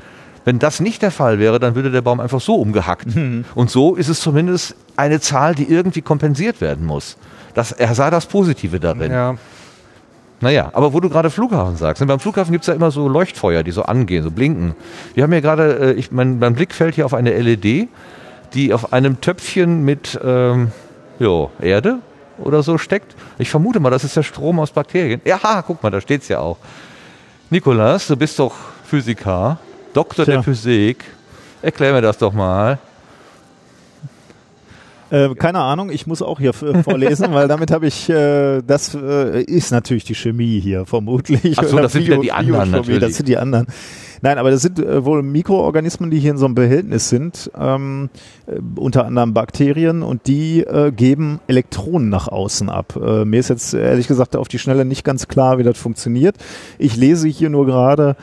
Wenn 0.46 0.58
das 0.58 0.80
nicht 0.80 1.02
der 1.02 1.12
Fall 1.12 1.38
wäre, 1.38 1.60
dann 1.60 1.76
würde 1.76 1.92
der 1.92 2.02
Baum 2.02 2.20
einfach 2.20 2.42
so 2.42 2.56
umgehackt. 2.56 3.08
Und 3.56 3.70
so 3.70 3.96
ist 3.96 4.08
es 4.08 4.22
zumindest 4.22 4.76
eine 4.96 5.20
Zahl, 5.20 5.54
die 5.54 5.70
irgendwie 5.70 6.02
kompensiert 6.02 6.62
werden 6.62 6.86
muss. 6.86 7.18
Das, 7.54 7.72
er 7.72 7.94
sah 7.94 8.10
das 8.10 8.26
Positive 8.26 8.80
darin. 8.80 9.12
Ja. 9.12 9.36
Naja, 10.42 10.70
aber 10.74 10.94
wo 10.94 11.00
du 11.00 11.10
gerade 11.10 11.30
Flughafen 11.30 11.76
sagst, 11.76 12.02
ne, 12.02 12.08
beim 12.08 12.20
Flughafen 12.20 12.52
gibt's 12.52 12.68
ja 12.68 12.74
immer 12.74 12.92
so 12.92 13.08
Leuchtfeuer, 13.08 13.64
die 13.64 13.72
so 13.72 13.84
angehen, 13.84 14.24
so 14.24 14.32
blinken. 14.32 14.76
Wir 15.14 15.24
haben 15.24 15.34
ja 15.34 15.42
gerade, 15.42 15.80
äh, 15.80 15.94
ich, 15.94 16.12
mein, 16.12 16.40
mein 16.40 16.56
Blick 16.56 16.74
fällt 16.74 16.96
hier 16.96 17.06
auf 17.06 17.14
eine 17.14 17.38
LED, 17.38 17.90
die 18.54 18.74
auf 18.74 18.94
einem 18.94 19.20
Töpfchen 19.20 19.84
mit 19.84 20.18
ähm, 20.24 20.72
jo, 21.20 21.52
Erde 21.62 22.00
oder 22.38 22.64
so 22.64 22.78
steckt. 22.78 23.16
Ich 23.38 23.50
vermute 23.50 23.80
mal, 23.80 23.90
das 23.90 24.04
ist 24.04 24.16
der 24.16 24.24
Strom 24.24 24.60
aus 24.60 24.72
Bakterien. 24.72 25.22
Ja, 25.26 25.44
ha, 25.44 25.62
guck 25.62 25.84
mal, 25.84 25.90
da 25.90 26.00
steht's 26.00 26.30
ja 26.30 26.40
auch. 26.40 26.58
Nikolas, 27.50 28.08
du 28.08 28.16
bist 28.16 28.40
doch 28.40 28.56
Physiker, 28.86 29.58
Doktor 29.94 30.24
Tja. 30.24 30.36
der 30.36 30.44
Physik. 30.44 31.04
Erklär 31.62 31.94
mir 31.94 32.02
das 32.02 32.18
doch 32.18 32.32
mal. 32.32 32.80
Äh, 35.12 35.36
keine 35.36 35.60
Ahnung, 35.60 35.90
ich 35.90 36.08
muss 36.08 36.22
auch 36.22 36.40
hier 36.40 36.54
vorlesen, 36.54 37.34
weil 37.34 37.48
damit 37.48 37.72
habe 37.72 37.88
ich, 37.88 38.10
äh, 38.10 38.62
das 38.62 38.96
äh, 38.96 39.42
ist 39.42 39.72
natürlich 39.72 40.04
die 40.04 40.16
Chemie 40.16 40.60
hier, 40.60 40.86
vermutlich. 40.86 41.58
Ach 41.58 41.64
so, 41.64 41.78
das 41.78 41.94
sind 41.94 42.06
wieder 42.06 42.20
die 42.20 42.32
anderen 42.32 42.72
natürlich. 42.72 43.02
Das 43.02 43.16
sind 43.16 43.28
die 43.28 43.38
anderen. 43.38 43.68
Nein, 44.22 44.38
aber 44.38 44.52
das 44.52 44.62
sind 44.62 44.80
äh, 44.80 45.06
wohl 45.06 45.24
Mikroorganismen, 45.24 46.12
die 46.12 46.20
hier 46.20 46.32
in 46.32 46.38
so 46.38 46.46
einem 46.46 46.56
Behältnis 46.56 47.10
sind, 47.10 47.50
ähm, 47.58 48.10
äh, 48.48 48.60
unter 48.76 49.06
anderem 49.06 49.34
Bakterien 49.34 50.04
und 50.04 50.28
die 50.28 50.62
äh, 50.62 50.92
geben 50.92 51.40
Elektronen 51.48 52.10
nach 52.10 52.28
außen 52.28 52.70
ab. 52.70 53.00
Äh, 53.02 53.26
mir 53.26 53.40
ist 53.40 53.50
jetzt 53.50 53.74
ehrlich 53.74 54.08
gesagt 54.08 54.36
auf 54.36 54.48
die 54.48 54.60
Schnelle 54.60 54.86
nicht 54.86 55.04
ganz 55.04 55.28
klar, 55.28 55.58
wie 55.58 55.64
das 55.64 55.78
funktioniert. 55.78 56.36
Ich 56.78 56.98
lese 56.98 57.28
hier 57.30 57.50
nur 57.50 57.66
gerade, 57.66 58.16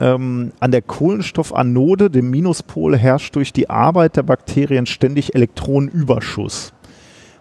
ähm, 0.00 0.52
an 0.60 0.70
der 0.70 0.82
Kohlenstoffanode, 0.82 2.10
dem 2.10 2.30
Minuspol, 2.30 2.96
herrscht 2.96 3.36
durch 3.36 3.52
die 3.52 3.68
Arbeit 3.68 4.16
der 4.16 4.22
Bakterien 4.22 4.86
ständig 4.86 5.34
Elektronenüberschuss. 5.34 6.72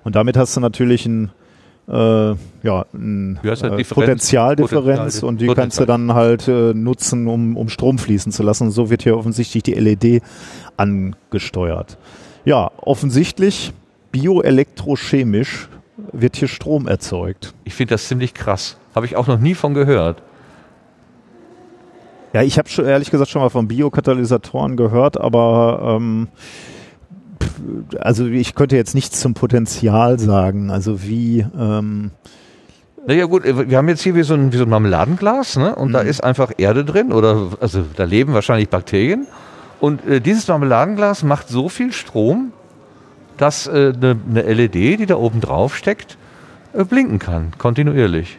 Und 0.03 0.16
damit 0.16 0.38
hast 0.38 0.55
du 0.55 0.60
natürlich 0.60 1.05
ein, 1.05 1.32
äh, 1.88 1.93
ja, 1.93 2.86
ein 2.93 3.39
äh, 3.43 3.47
Differenz? 3.47 3.89
Potenzialdifferenz 3.89 5.22
Potenzial- 5.22 5.30
und 5.30 5.41
die 5.41 5.47
kannst 5.47 5.80
du 5.80 5.86
dann 5.86 6.14
halt 6.14 6.47
äh, 6.47 6.74
nutzen, 6.74 7.28
um, 7.28 7.55
um 7.55 7.70
Strom 7.70 7.97
fließen 7.97 8.32
zu 8.32 8.43
lassen. 8.43 8.66
Und 8.66 8.72
so 8.72 8.89
wird 8.89 9.03
hier 9.03 9.18
offensichtlich 9.18 9.64
die 9.64 9.74
LED 9.74 10.22
angesteuert. 10.78 11.97
Ja, 12.45 12.72
offensichtlich 12.82 13.74
bioelektrochemisch 14.12 15.70
wird 16.12 16.36
hier 16.36 16.47
Strom 16.47 16.88
erzeugt. 16.88 17.53
Ich 17.64 17.74
finde 17.74 17.93
das 17.93 18.07
ziemlich 18.07 18.34
krass. 18.34 18.78
Habe 18.95 19.05
ich 19.05 19.16
auch 19.16 19.28
noch 19.28 19.39
nie 19.39 19.53
von 19.53 19.74
gehört. 19.74 20.24
Ja, 22.34 22.43
ich 22.43 22.57
habe 22.59 22.69
schon 22.69 22.86
ehrlich 22.86 23.09
gesagt 23.09 23.32
schon 23.32 23.41
mal 23.41 23.49
von 23.49 23.67
Biokatalysatoren 23.67 24.77
gehört, 24.77 25.19
aber 25.19 25.97
ähm, 25.97 26.27
also 27.99 28.27
ich 28.27 28.55
könnte 28.55 28.75
jetzt 28.75 28.93
nichts 28.95 29.19
zum 29.19 29.34
Potenzial 29.34 30.19
sagen. 30.19 30.69
Also 30.69 31.01
wie 31.03 31.45
ähm, 31.57 32.11
Naja 33.07 33.25
gut, 33.25 33.45
äh, 33.45 33.69
wir 33.69 33.77
haben 33.77 33.89
jetzt 33.89 34.01
hier 34.01 34.15
wie 34.15 34.23
so 34.23 34.36
ein, 34.36 34.53
wie 34.53 34.57
so 34.57 34.63
ein 34.63 34.69
Marmeladenglas, 34.69 35.57
ne? 35.57 35.75
Und 35.75 35.93
da 35.93 36.01
ist 36.01 36.23
einfach 36.23 36.51
Erde 36.57 36.86
drin 36.86 37.11
oder 37.11 37.49
also 37.59 37.84
da 37.95 38.03
leben 38.03 38.34
wahrscheinlich 38.34 38.69
Bakterien. 38.69 39.27
Und 39.80 40.05
äh, 40.05 40.21
dieses 40.21 40.47
Marmeladenglas 40.47 41.23
macht 41.23 41.47
so 41.49 41.69
viel 41.69 41.93
Strom, 41.93 42.51
dass 43.38 43.65
äh, 43.67 43.93
eine, 43.95 44.17
eine 44.30 44.41
LED, 44.41 44.75
die 44.99 45.05
da 45.05 45.15
oben 45.15 45.41
drauf 45.41 45.75
steckt, 45.75 46.17
äh, 46.73 46.84
blinken 46.84 47.17
kann, 47.17 47.53
kontinuierlich. 47.57 48.38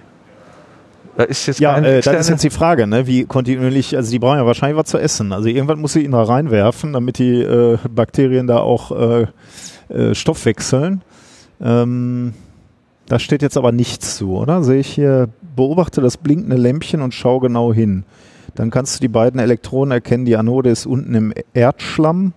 Da 1.17 1.25
ist 1.25 1.47
jetzt 1.47 1.61
ja, 1.61 1.77
äh, 1.79 2.01
das 2.01 2.21
ist 2.21 2.29
jetzt 2.29 2.45
die 2.45 2.51
Frage, 2.51 2.87
ne? 2.87 3.07
Wie 3.07 3.25
kontinuierlich, 3.25 3.97
also 3.97 4.11
die 4.11 4.19
brauchen 4.19 4.39
ja 4.39 4.47
wahrscheinlich 4.47 4.79
was 4.79 4.89
zu 4.89 4.99
essen. 4.99 5.33
Also 5.33 5.49
irgendwann 5.49 5.81
muss 5.81 5.93
sie 5.93 6.05
ihn 6.05 6.13
da 6.13 6.23
reinwerfen, 6.23 6.93
damit 6.93 7.19
die 7.19 7.41
äh, 7.43 7.79
Bakterien 7.89 8.47
da 8.47 8.59
auch 8.59 8.93
äh, 8.93 9.27
äh, 9.89 10.15
Stoffwechseln. 10.15 11.03
Ähm, 11.61 12.35
da 13.07 13.19
steht 13.19 13.43
jetzt 13.43 13.57
aber 13.57 13.73
nichts 13.73 14.17
zu, 14.17 14.37
oder? 14.37 14.63
Sehe 14.63 14.81
ich 14.81 14.89
hier, 14.89 15.29
beobachte 15.57 16.01
das 16.01 16.17
blinkende 16.17 16.57
Lämpchen 16.57 17.03
und 17.03 17.13
schau 17.13 17.41
genau 17.41 17.73
hin. 17.73 18.05
Dann 18.55 18.71
kannst 18.71 18.97
du 18.97 19.01
die 19.01 19.09
beiden 19.09 19.41
Elektronen 19.41 19.93
erkennen. 19.93 20.25
Die 20.25 20.37
Anode 20.37 20.71
ist 20.71 20.87
unten 20.87 21.15
im 21.15 21.35
Erdschlamm, 21.53 22.33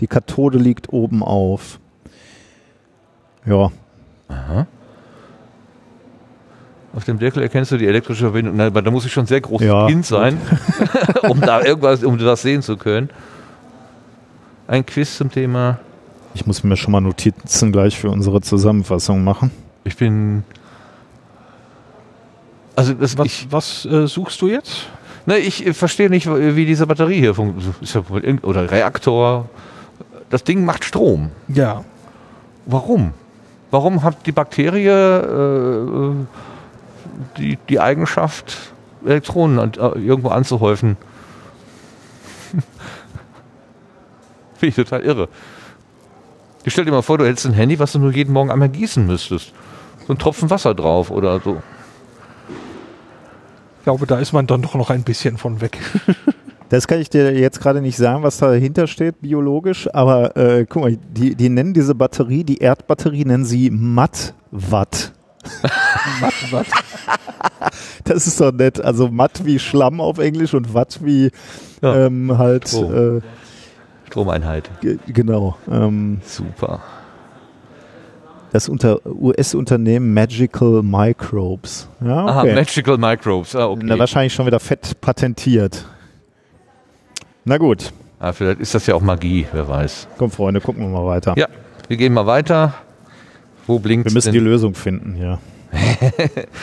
die 0.00 0.06
Kathode 0.06 0.58
liegt 0.58 0.92
oben 0.92 1.22
auf. 1.22 1.80
Ja, 3.44 3.72
Aha. 4.28 4.66
Auf 7.02 7.06
dem 7.06 7.18
Deckel 7.18 7.42
erkennst 7.42 7.72
du 7.72 7.76
die 7.78 7.88
elektrische 7.88 8.22
Verbindung. 8.26 8.54
Na, 8.54 8.70
da 8.70 8.88
muss 8.92 9.04
ich 9.04 9.12
schon 9.12 9.26
sehr 9.26 9.40
großes 9.40 9.66
Ja, 9.66 9.88
Kind 9.88 10.06
sein, 10.06 10.40
um 11.28 11.40
da 11.40 11.60
irgendwas, 11.60 12.04
um 12.04 12.16
das 12.16 12.42
sehen 12.42 12.62
zu 12.62 12.76
können. 12.76 13.10
Ein 14.68 14.86
Quiz 14.86 15.16
zum 15.16 15.28
Thema. 15.28 15.80
ich 16.32 16.46
muss 16.46 16.62
mir 16.62 16.76
schon 16.76 16.92
mal 16.92 17.00
Notizen 17.00 17.72
gleich 17.72 17.98
für 17.98 18.08
unsere 18.08 18.40
Zusammenfassung 18.40 19.24
machen. 19.24 19.50
Ich 19.82 19.96
bin. 19.96 20.44
Also 22.76 22.94
das, 22.94 23.18
Was, 23.18 23.26
ich, 23.26 23.48
was 23.50 23.84
äh, 23.84 24.06
suchst 24.06 24.40
du 24.40 24.46
jetzt? 24.46 24.86
ne, 25.26 25.38
ich 25.38 25.66
äh, 25.66 25.74
verstehe 25.74 26.08
nicht, 26.08 26.28
wie 26.28 26.66
diese 26.66 26.86
Batterie 26.86 27.18
hier 27.18 27.34
funktioniert. 27.34 28.44
Oder 28.44 28.70
Reaktor. 28.70 29.48
Das 30.30 30.44
Ding 30.44 30.64
macht 30.64 30.84
Strom. 30.84 31.32
Ja. 31.48 31.82
Warum? 32.66 33.12
Warum 33.72 34.04
hat 34.04 34.24
die 34.24 34.30
Bakterie 34.32 34.86
äh, 34.86 36.12
die, 37.36 37.58
die 37.68 37.80
Eigenschaft, 37.80 38.56
Elektronen 39.04 39.58
an, 39.58 39.72
äh, 39.74 39.98
irgendwo 39.98 40.28
anzuhäufen? 40.28 40.96
Finde 44.54 44.68
ich 44.68 44.74
total 44.74 45.02
irre. 45.02 45.28
Ich 46.64 46.72
stell 46.72 46.84
dir 46.84 46.92
mal 46.92 47.02
vor, 47.02 47.18
du 47.18 47.26
hättest 47.26 47.46
ein 47.46 47.54
Handy, 47.54 47.78
was 47.78 47.92
du 47.92 47.98
nur 47.98 48.12
jeden 48.12 48.32
Morgen 48.32 48.50
einmal 48.50 48.68
gießen 48.68 49.06
müsstest. 49.06 49.52
So 50.06 50.12
ein 50.12 50.18
Tropfen 50.18 50.50
Wasser 50.50 50.74
drauf 50.74 51.10
oder 51.10 51.40
so. 51.40 51.62
Ich 53.78 53.84
glaube, 53.84 54.06
da 54.06 54.18
ist 54.18 54.32
man 54.32 54.46
dann 54.46 54.62
doch 54.62 54.74
noch 54.74 54.90
ein 54.90 55.02
bisschen 55.02 55.38
von 55.38 55.60
weg. 55.60 55.78
Das 56.72 56.88
kann 56.88 57.00
ich 57.02 57.10
dir 57.10 57.38
jetzt 57.38 57.60
gerade 57.60 57.82
nicht 57.82 57.98
sagen, 57.98 58.22
was 58.22 58.38
dahinter 58.38 58.86
steht, 58.86 59.20
biologisch, 59.20 59.92
aber 59.92 60.34
äh, 60.38 60.64
guck 60.66 60.84
mal, 60.84 60.96
die, 60.96 61.34
die 61.34 61.50
nennen 61.50 61.74
diese 61.74 61.94
Batterie, 61.94 62.44
die 62.44 62.56
Erdbatterie 62.62 63.26
nennen 63.26 63.44
sie 63.44 63.68
Matt-Watt. 63.70 65.12
Was, 66.20 66.52
was? 66.52 66.66
Das 68.04 68.26
ist 68.26 68.40
doch 68.40 68.52
nett. 68.52 68.80
Also 68.80 69.08
Matt 69.08 69.44
wie 69.44 69.58
Schlamm 69.58 70.00
auf 70.00 70.18
Englisch 70.18 70.54
und 70.54 70.74
Watt 70.74 71.00
wie 71.02 71.30
Ja. 71.82 72.06
ähm, 72.06 72.36
halt, 72.38 72.72
Oh. 72.74 72.92
äh, 72.92 73.20
Stromeinheit. 74.06 74.70
ge- 74.80 74.98
genau. 75.06 75.56
Ähm, 75.70 76.20
Super. 76.24 76.80
das 78.52 78.68
unter 78.68 78.98
US-Unternehmen 79.06 80.12
Magical 80.12 80.82
Microbes. 80.82 81.88
Ja, 82.04 82.26
Aha, 82.26 82.40
okay. 82.42 82.54
Magical 82.54 82.98
Microbes. 82.98 83.56
Ah, 83.56 83.66
okay. 83.68 83.82
Na, 83.86 83.98
wahrscheinlich 83.98 84.34
schon 84.34 84.46
wieder 84.46 84.60
fett 84.60 85.00
patentiert. 85.00 85.86
Na 87.44 87.56
gut, 87.58 87.92
ah, 88.20 88.32
vielleicht 88.32 88.60
ist 88.60 88.74
das 88.74 88.86
ja 88.86 88.94
auch 88.94 89.00
Magie, 89.00 89.46
wer 89.52 89.66
weiß. 89.68 90.06
komm 90.18 90.30
Freunde, 90.30 90.60
gucken 90.60 90.82
wir 90.82 90.88
mal 91.00 91.06
weiter. 91.06 91.34
Ja, 91.36 91.46
wir 91.88 91.96
gehen 91.96 92.12
mal 92.12 92.26
weiter. 92.26 92.74
Wo 93.66 93.78
blinkt 93.78 94.06
Wir 94.06 94.12
müssen 94.12 94.32
die 94.32 94.38
denn? 94.38 94.46
Lösung 94.46 94.74
finden, 94.74 95.16
ja. 95.20 95.38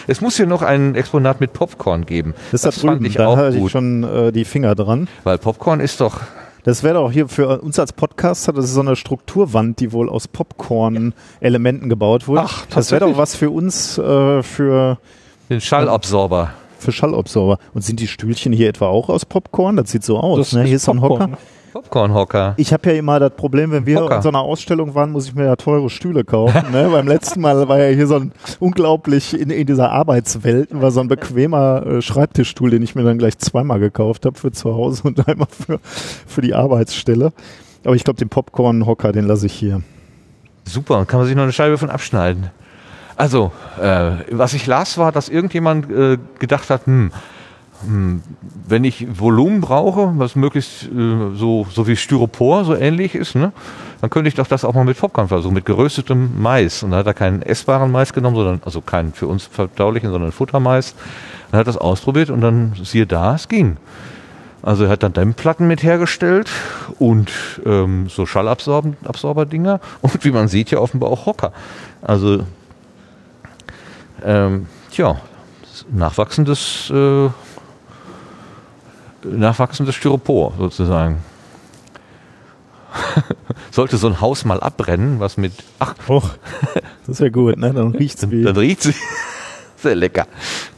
Es 0.07 0.21
muss 0.21 0.37
hier 0.37 0.45
noch 0.45 0.61
ein 0.61 0.95
Exponat 0.95 1.39
mit 1.41 1.53
Popcorn 1.53 2.05
geben. 2.05 2.33
Das, 2.51 2.63
ist 2.63 2.65
da 2.65 2.71
fand 2.71 2.99
drüben, 2.99 3.05
ich 3.05 3.15
da 3.15 3.27
auch 3.27 3.37
hatte 3.37 3.55
ich 3.55 3.61
gut, 3.61 3.71
schon 3.71 4.03
äh, 4.03 4.31
die 4.31 4.45
Finger 4.45 4.75
dran. 4.75 5.07
weil 5.23 5.37
Popcorn 5.37 5.79
ist 5.79 5.99
doch 6.01 6.19
Das 6.63 6.83
wäre 6.83 6.95
doch 6.95 7.11
hier 7.11 7.27
für 7.27 7.61
uns 7.61 7.79
als 7.79 7.93
Podcaster, 7.93 8.53
das 8.53 8.65
ist 8.65 8.73
so 8.73 8.81
eine 8.81 8.95
Strukturwand, 8.95 9.79
die 9.79 9.91
wohl 9.93 10.09
aus 10.09 10.27
Popcorn-Elementen 10.27 11.89
gebaut 11.89 12.27
wurde. 12.27 12.41
Ach, 12.41 12.65
das 12.67 12.91
wäre 12.91 13.09
doch 13.09 13.17
was 13.17 13.35
für 13.35 13.49
uns, 13.49 13.97
äh, 13.97 14.43
für, 14.43 14.99
den 15.49 15.61
Schallabsorber. 15.61 16.51
für 16.77 16.91
Schallabsorber. 16.91 17.57
Und 17.73 17.83
sind 17.83 17.99
die 17.99 18.07
Stühlchen 18.07 18.53
hier 18.53 18.69
etwa 18.69 18.87
auch 18.87 19.09
aus 19.09 19.25
Popcorn? 19.25 19.77
Das 19.77 19.89
sieht 19.89 20.03
so 20.03 20.19
aus. 20.19 20.37
Das 20.37 20.53
ne? 20.53 20.61
ist 20.61 20.67
Hier 20.67 20.75
ist 20.75 20.83
so 20.83 20.91
ein. 20.91 21.01
Hocker. 21.01 21.29
Popcornhocker. 21.71 22.53
Ich 22.57 22.73
habe 22.73 22.89
ja 22.89 22.95
immer 22.97 23.19
das 23.19 23.31
Problem, 23.31 23.71
wenn 23.71 23.85
wir 23.85 23.99
Hocker. 23.99 24.17
in 24.17 24.21
so 24.21 24.29
einer 24.29 24.41
Ausstellung 24.41 24.95
waren, 24.95 25.11
muss 25.11 25.27
ich 25.27 25.35
mir 25.35 25.45
ja 25.45 25.55
teure 25.55 25.89
Stühle 25.89 26.23
kaufen. 26.23 26.71
ne? 26.71 26.89
Beim 26.91 27.07
letzten 27.07 27.41
Mal 27.41 27.67
war 27.67 27.79
ja 27.79 27.93
hier 27.93 28.07
so 28.07 28.15
ein 28.15 28.31
unglaublich 28.59 29.39
in, 29.39 29.49
in 29.49 29.67
dieser 29.67 29.91
Arbeitswelt 29.91 30.69
war 30.71 30.91
so 30.91 30.99
ein 30.99 31.07
bequemer 31.07 31.85
äh, 31.85 32.01
Schreibtischstuhl, 32.01 32.69
den 32.69 32.83
ich 32.83 32.95
mir 32.95 33.03
dann 33.03 33.17
gleich 33.17 33.37
zweimal 33.37 33.79
gekauft 33.79 34.25
habe 34.25 34.37
für 34.37 34.51
zu 34.51 34.73
Hause 34.73 35.03
und 35.03 35.27
einmal 35.27 35.47
für, 35.49 35.79
für 35.81 36.41
die 36.41 36.53
Arbeitsstelle. 36.53 37.31
Aber 37.85 37.95
ich 37.95 38.03
glaube, 38.03 38.17
den 38.17 38.29
Popcorn-Hocker, 38.29 39.11
den 39.11 39.25
lasse 39.25 39.45
ich 39.45 39.53
hier. 39.53 39.81
Super, 40.65 41.05
kann 41.05 41.19
man 41.19 41.27
sich 41.27 41.35
noch 41.35 41.43
eine 41.43 41.53
Scheibe 41.53 41.77
von 41.77 41.89
abschneiden. 41.89 42.51
Also, 43.15 43.51
äh, 43.81 44.11
was 44.31 44.53
ich 44.53 44.65
las, 44.65 44.97
war, 44.97 45.11
dass 45.11 45.27
irgendjemand 45.29 45.91
äh, 45.91 46.17
gedacht 46.39 46.69
hat, 46.69 46.85
hm, 46.85 47.11
hm, 47.11 47.11
wenn 47.81 48.83
ich 48.83 49.07
Volumen 49.19 49.61
brauche, 49.61 50.13
was 50.17 50.35
möglichst 50.35 50.83
äh, 50.83 51.35
so, 51.35 51.65
so 51.71 51.87
wie 51.87 51.95
Styropor, 51.95 52.65
so 52.65 52.75
ähnlich 52.75 53.15
ist, 53.15 53.35
ne, 53.35 53.53
dann 54.01 54.09
könnte 54.09 54.27
ich 54.27 54.35
doch 54.35 54.47
das 54.47 54.65
auch 54.65 54.73
mal 54.73 54.85
mit 54.85 54.97
Popcorn 54.97 55.27
versuchen, 55.27 55.53
mit 55.53 55.65
geröstetem 55.65 56.41
Mais. 56.41 56.83
Und 56.83 56.91
dann 56.91 56.99
hat 56.99 57.07
er 57.07 57.13
keinen 57.13 57.41
essbaren 57.41 57.91
Mais 57.91 58.13
genommen, 58.13 58.35
sondern, 58.35 58.61
also 58.65 58.81
keinen 58.81 59.13
für 59.13 59.27
uns 59.27 59.45
verdaulichen, 59.45 60.11
sondern 60.11 60.31
Futtermais. 60.31 60.95
Dann 61.51 61.59
hat 61.59 61.67
er 61.67 61.71
das 61.73 61.77
ausprobiert 61.77 62.29
und 62.29 62.41
dann 62.41 62.73
siehe 62.83 63.05
da, 63.05 63.35
es 63.35 63.47
ging. 63.47 63.77
Also 64.61 64.85
er 64.85 64.89
hat 64.89 65.03
dann 65.03 65.13
Dämmplatten 65.13 65.67
mit 65.67 65.83
hergestellt 65.83 66.49
und 66.97 67.31
ähm, 67.65 68.09
so 68.09 68.25
Schallabsorber-Dinger 68.25 69.79
und 70.01 70.25
wie 70.25 70.31
man 70.31 70.47
sieht 70.47 70.71
ja 70.71 70.79
offenbar 70.79 71.09
auch 71.09 71.25
Hocker. 71.25 71.53
Also 72.01 72.43
ähm, 74.23 74.67
tja, 74.91 75.15
nachwachsendes 75.91 76.91
äh, 76.93 77.29
nachwachsendes 79.23 79.95
Styropor 79.95 80.53
sozusagen. 80.57 81.17
Sollte 83.71 83.97
so 83.97 84.07
ein 84.07 84.21
Haus 84.21 84.45
mal 84.45 84.59
abbrennen, 84.59 85.19
was 85.19 85.37
mit 85.37 85.53
ach, 85.79 85.95
Och, 86.07 86.37
das 87.05 87.15
ist 87.15 87.19
ja 87.19 87.29
gut, 87.29 87.57
ne? 87.57 87.73
Dann 87.73 87.91
riecht's 87.91 88.21
dann, 88.21 88.31
wie. 88.31 88.43
dann 88.43 88.57
riecht 88.57 88.83
sie 88.83 88.93
sehr 89.77 89.95
lecker. 89.95 90.25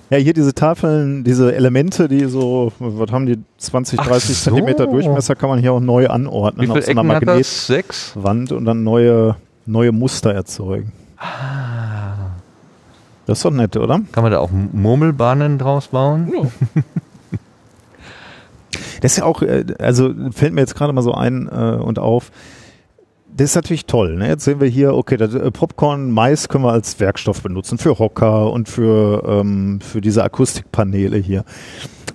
Ja, 0.09 0.17
hier 0.17 0.33
diese 0.33 0.53
Tafeln, 0.53 1.23
diese 1.23 1.55
Elemente, 1.55 2.09
die 2.09 2.25
so, 2.25 2.73
was 2.79 3.11
haben 3.11 3.25
die, 3.25 3.39
20, 3.57 3.97
Ach 3.97 4.07
30 4.07 4.37
so. 4.37 4.43
Zentimeter 4.49 4.85
Durchmesser, 4.85 5.35
kann 5.35 5.49
man 5.49 5.59
hier 5.59 5.71
auch 5.71 5.79
neu 5.79 6.03
Wie 6.03 6.07
anordnen 6.09 6.67
viele 6.67 6.79
auf 6.79 6.85
so 6.85 6.99
einer? 6.99 7.43
Sechs? 7.43 8.13
und 8.15 8.65
dann 8.65 8.83
neue, 8.83 9.37
neue 9.65 9.93
Muster 9.93 10.33
erzeugen. 10.33 10.91
Ah. 11.17 12.31
Das 13.25 13.37
ist 13.37 13.45
doch 13.45 13.51
nett, 13.51 13.77
oder? 13.77 14.01
Kann 14.11 14.23
man 14.23 14.33
da 14.33 14.39
auch 14.39 14.49
Murmelbahnen 14.51 15.57
draus 15.57 15.87
bauen? 15.87 16.33
Ja. 16.33 16.81
Das 19.01 19.13
ist 19.13 19.17
ja 19.17 19.25
auch, 19.25 19.41
äh, 19.41 19.65
also 19.79 20.13
fällt 20.31 20.53
mir 20.53 20.61
jetzt 20.61 20.75
gerade 20.75 20.93
mal 20.93 21.01
so 21.01 21.13
ein 21.13 21.49
äh, 21.51 21.81
und 21.81 21.99
auf. 21.99 22.31
Das 23.35 23.51
ist 23.51 23.55
natürlich 23.55 23.85
toll. 23.85 24.15
Ne? 24.17 24.27
Jetzt 24.27 24.43
sehen 24.43 24.59
wir 24.59 24.67
hier, 24.67 24.93
okay, 24.93 25.17
das, 25.17 25.33
äh, 25.33 25.51
Popcorn, 25.51 26.11
Mais 26.11 26.49
können 26.49 26.63
wir 26.63 26.71
als 26.71 26.99
Werkstoff 26.99 27.41
benutzen 27.41 27.77
für 27.77 27.97
Hocker 27.97 28.51
und 28.51 28.67
für, 28.67 29.23
ähm, 29.25 29.79
für 29.81 30.01
diese 30.01 30.23
Akustikpaneele 30.23 31.17
hier. 31.17 31.45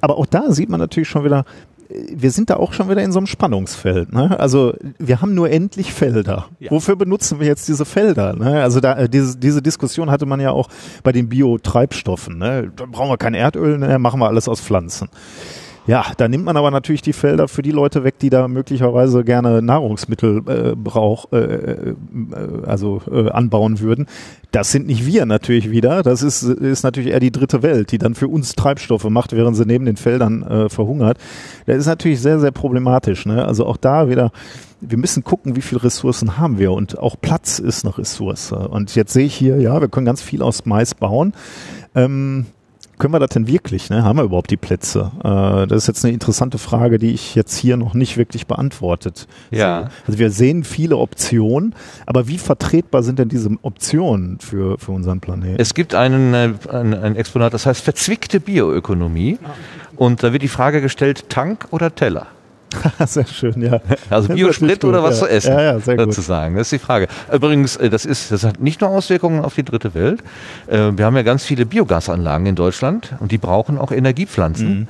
Aber 0.01 0.18
auch 0.18 0.26
da 0.26 0.53
sieht 0.53 0.68
man 0.68 0.78
natürlich 0.78 1.09
schon 1.09 1.24
wieder, 1.24 1.45
äh, 1.89 2.07
wir 2.14 2.30
sind 2.30 2.51
da 2.51 2.57
auch 2.57 2.74
schon 2.74 2.91
wieder 2.91 3.03
in 3.03 3.12
so 3.12 3.18
einem 3.18 3.26
Spannungsfeld. 3.26 4.12
Ne? 4.12 4.39
Also 4.39 4.74
wir 4.99 5.22
haben 5.22 5.34
nur 5.34 5.51
endlich 5.51 5.93
Felder. 5.93 6.49
Ja. 6.61 6.70
Wofür 6.70 6.97
benutzen 6.97 7.41
wir 7.41 7.47
jetzt 7.47 7.66
diese 7.66 7.87
Felder? 7.87 8.37
Ne? 8.37 8.62
Also 8.62 8.80
da, 8.80 9.09
diese, 9.09 9.39
diese 9.39 9.62
Diskussion 9.62 10.11
hatte 10.11 10.26
man 10.26 10.39
ja 10.39 10.51
auch 10.51 10.68
bei 11.03 11.12
den 11.12 11.30
Biotreibstoffen. 11.30 12.37
Ne? 12.37 12.70
Da 12.76 12.84
brauchen 12.84 13.09
wir 13.09 13.16
kein 13.16 13.34
Erdöl, 13.34 13.78
ne? 13.78 13.99
machen 13.99 14.20
wir 14.20 14.28
alles 14.28 14.49
aus 14.49 14.61
Pflanzen. 14.61 15.09
Ja, 15.87 16.05
da 16.16 16.26
nimmt 16.26 16.45
man 16.45 16.57
aber 16.57 16.72
natürlich 16.72 17.03
die 17.03 17.12
Felder 17.12 17.47
für 17.47 17.62
die 17.62 17.70
Leute 17.70 18.03
weg, 18.03 18.18
die 18.18 18.28
da 18.28 18.49
möglicherweise 18.49 19.22
gerne 19.22 19.62
Nahrungsmittel 19.62 20.43
äh, 20.49 20.74
brauch, 20.74 21.30
äh, 21.32 21.37
äh, 21.37 21.95
also 22.66 23.01
äh, 23.09 23.30
anbauen 23.30 23.78
würden. 23.78 24.07
Das 24.51 24.72
sind 24.72 24.89
nicht 24.89 25.07
wir 25.07 25.26
natürlich 25.26 25.70
wieder. 25.70 26.03
Das 26.03 26.22
ist, 26.22 26.43
ist 26.43 26.82
natürlich 26.82 27.12
eher 27.12 27.20
die 27.20 27.30
dritte 27.30 27.62
Welt, 27.62 27.93
die 27.93 27.99
dann 27.99 28.16
für 28.16 28.26
uns 28.26 28.57
Treibstoffe 28.57 29.09
macht, 29.09 29.32
während 29.32 29.57
sie 29.57 29.64
neben 29.64 29.84
den 29.84 29.97
Feldern 29.97 30.43
äh, 30.43 30.68
verhungert. 30.68 31.18
Das 31.66 31.76
ist 31.76 31.87
natürlich 31.87 32.20
sehr, 32.20 32.41
sehr 32.41 32.51
problematisch. 32.53 33.24
Ne? 33.24 33.45
Also 33.45 33.64
auch 33.64 33.76
da 33.76 34.09
wieder, 34.09 34.32
wir 34.80 34.99
müssen 34.99 35.22
gucken, 35.22 35.55
wie 35.55 35.62
viele 35.62 35.84
Ressourcen 35.84 36.37
haben 36.37 36.59
wir 36.59 36.72
und 36.72 36.99
auch 36.99 37.14
Platz 37.20 37.61
ist 37.61 37.84
eine 37.84 37.97
Ressource. 37.97 38.51
Und 38.51 38.95
jetzt 38.97 39.12
sehe 39.12 39.26
ich 39.26 39.34
hier, 39.34 39.61
ja, 39.61 39.80
wir 39.80 39.89
können 39.89 40.07
ganz 40.07 40.20
viel 40.20 40.43
aus 40.43 40.66
Mais 40.66 40.95
bauen. 40.95 41.32
Ähm, 41.95 42.47
können 42.99 43.14
wir 43.14 43.18
das 43.18 43.30
denn 43.30 43.47
wirklich? 43.47 43.90
Ne? 43.90 44.05
Haben 44.05 44.18
wir 44.18 44.24
überhaupt 44.24 44.51
die 44.51 44.57
Plätze? 44.57 45.12
Äh, 45.22 45.66
das 45.66 45.82
ist 45.82 45.86
jetzt 45.88 46.05
eine 46.05 46.14
interessante 46.14 46.59
Frage, 46.59 46.99
die 46.99 47.12
ich 47.12 47.34
jetzt 47.34 47.57
hier 47.57 47.76
noch 47.76 47.94
nicht 47.94 48.16
wirklich 48.16 48.47
beantwortet. 48.47 49.26
Ja. 49.51 49.90
Also 50.07 50.18
wir 50.18 50.30
sehen 50.30 50.64
viele 50.64 50.97
Optionen, 50.97 51.74
aber 52.07 52.28
wie 52.28 52.38
vertretbar 52.38 53.03
sind 53.03 53.18
denn 53.18 53.28
diese 53.28 53.51
Optionen 53.62 54.38
für, 54.40 54.78
für 54.78 54.92
unseren 54.92 55.20
Planeten? 55.20 55.57
Es 55.59 55.74
gibt 55.74 55.94
einen, 55.94 56.34
äh, 56.34 56.53
ein, 56.70 56.94
ein 56.94 57.16
Exponat, 57.16 57.55
das 57.55 57.66
heißt 57.66 57.82
verzwickte 57.82 58.40
Bioökonomie. 58.40 59.38
Und 59.97 60.22
da 60.22 60.32
wird 60.32 60.42
die 60.42 60.49
Frage 60.49 60.80
gestellt, 60.80 61.30
Tank 61.30 61.68
oder 61.70 61.94
Teller? 61.94 62.26
sehr 63.07 63.27
schön, 63.27 63.62
ja. 63.62 63.81
Also 64.11 64.35
Biosprit 64.35 64.85
oder 64.85 65.03
was 65.03 65.21
ja. 65.21 65.27
zu 65.27 65.33
essen? 65.33 65.53
Ja, 65.53 65.62
ja, 65.62 65.79
sehr 65.79 65.97
gut. 65.97 66.14
sozusagen. 66.14 66.57
Das 66.57 66.67
ist 66.67 66.73
die 66.73 66.85
Frage. 66.85 67.09
Übrigens, 67.33 67.77
äh, 67.77 67.91
das 67.91 68.05
ist, 68.05 68.33
das 68.33 68.45
hat 68.45 68.61
nicht 68.61 68.81
nur 68.81 68.91
Auswirkungen 68.91 69.45
auf 69.45 69.55
die 69.55 69.64
dritte 69.64 69.95
Welt. 69.95 70.21
Äh, 70.67 70.93
Wir 70.97 71.05
haben 71.05 71.17
ja 71.17 71.23
ganz 71.23 71.45
viele 71.45 71.67
Biogasanlagen 71.67 72.47
in 72.47 72.55
Deutschland 72.55 73.14
und 73.21 73.33
die 73.33 73.39
brauchen 73.39 73.79
auch 73.79 73.93
Energiepflanzen. 73.93 74.81
Mhm. 74.81 74.89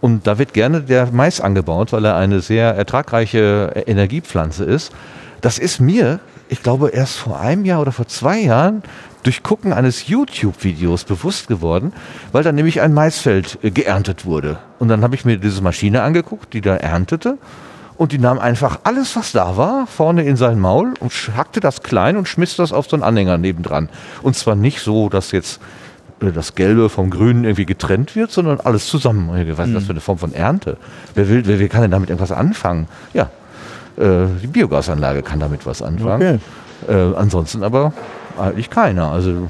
Und 0.00 0.26
da 0.26 0.38
wird 0.38 0.52
gerne 0.52 0.80
der 0.80 1.10
Mais 1.12 1.40
angebaut, 1.40 1.92
weil 1.92 2.04
er 2.04 2.16
eine 2.16 2.40
sehr 2.40 2.74
ertragreiche 2.74 3.72
äh, 3.74 3.80
Energiepflanze 3.90 4.64
ist. 4.64 4.92
Das 5.40 5.58
ist 5.58 5.80
mir, 5.80 6.18
ich 6.52 6.62
glaube, 6.62 6.90
erst 6.90 7.16
vor 7.16 7.40
einem 7.40 7.64
Jahr 7.64 7.80
oder 7.80 7.92
vor 7.92 8.06
zwei 8.06 8.38
Jahren 8.38 8.82
durch 9.22 9.42
Gucken 9.42 9.72
eines 9.72 10.06
YouTube-Videos 10.08 11.04
bewusst 11.04 11.48
geworden, 11.48 11.94
weil 12.30 12.42
da 12.42 12.52
nämlich 12.52 12.82
ein 12.82 12.92
Maisfeld 12.92 13.58
äh, 13.62 13.70
geerntet 13.70 14.26
wurde. 14.26 14.58
Und 14.78 14.88
dann 14.88 15.02
habe 15.02 15.14
ich 15.14 15.24
mir 15.24 15.38
diese 15.38 15.62
Maschine 15.62 16.02
angeguckt, 16.02 16.52
die 16.52 16.60
da 16.60 16.76
erntete. 16.76 17.38
Und 17.96 18.12
die 18.12 18.18
nahm 18.18 18.38
einfach 18.38 18.80
alles, 18.84 19.16
was 19.16 19.32
da 19.32 19.56
war, 19.56 19.86
vorne 19.86 20.24
in 20.24 20.36
sein 20.36 20.58
Maul 20.58 20.92
und 21.00 21.12
hackte 21.34 21.60
das 21.60 21.82
klein 21.82 22.18
und 22.18 22.28
schmiss 22.28 22.56
das 22.56 22.72
auf 22.72 22.86
so 22.86 22.96
einen 22.96 23.02
Anhänger 23.02 23.38
nebendran. 23.38 23.88
Und 24.22 24.36
zwar 24.36 24.54
nicht 24.54 24.80
so, 24.80 25.08
dass 25.08 25.32
jetzt 25.32 25.58
äh, 26.20 26.32
das 26.32 26.54
Gelbe 26.54 26.90
vom 26.90 27.08
Grünen 27.08 27.44
irgendwie 27.44 27.64
getrennt 27.64 28.14
wird, 28.14 28.30
sondern 28.30 28.60
alles 28.60 28.88
zusammen. 28.88 29.30
Was 29.56 29.68
ist 29.68 29.74
das 29.74 29.84
für 29.84 29.90
eine 29.90 30.00
Form 30.00 30.18
von 30.18 30.34
Ernte? 30.34 30.76
Wer 31.14 31.30
will, 31.30 31.46
wer, 31.46 31.58
wer 31.58 31.68
kann 31.70 31.80
denn 31.80 31.92
damit 31.92 32.10
irgendwas 32.10 32.32
anfangen? 32.32 32.88
Ja, 33.14 33.30
die 33.96 34.46
Biogasanlage 34.46 35.22
kann 35.22 35.40
damit 35.40 35.66
was 35.66 35.82
anfangen. 35.82 36.40
Okay. 36.86 36.92
Äh, 36.92 37.14
ansonsten 37.16 37.62
aber 37.62 37.92
eigentlich 38.38 38.70
keiner. 38.70 39.10
Also 39.10 39.48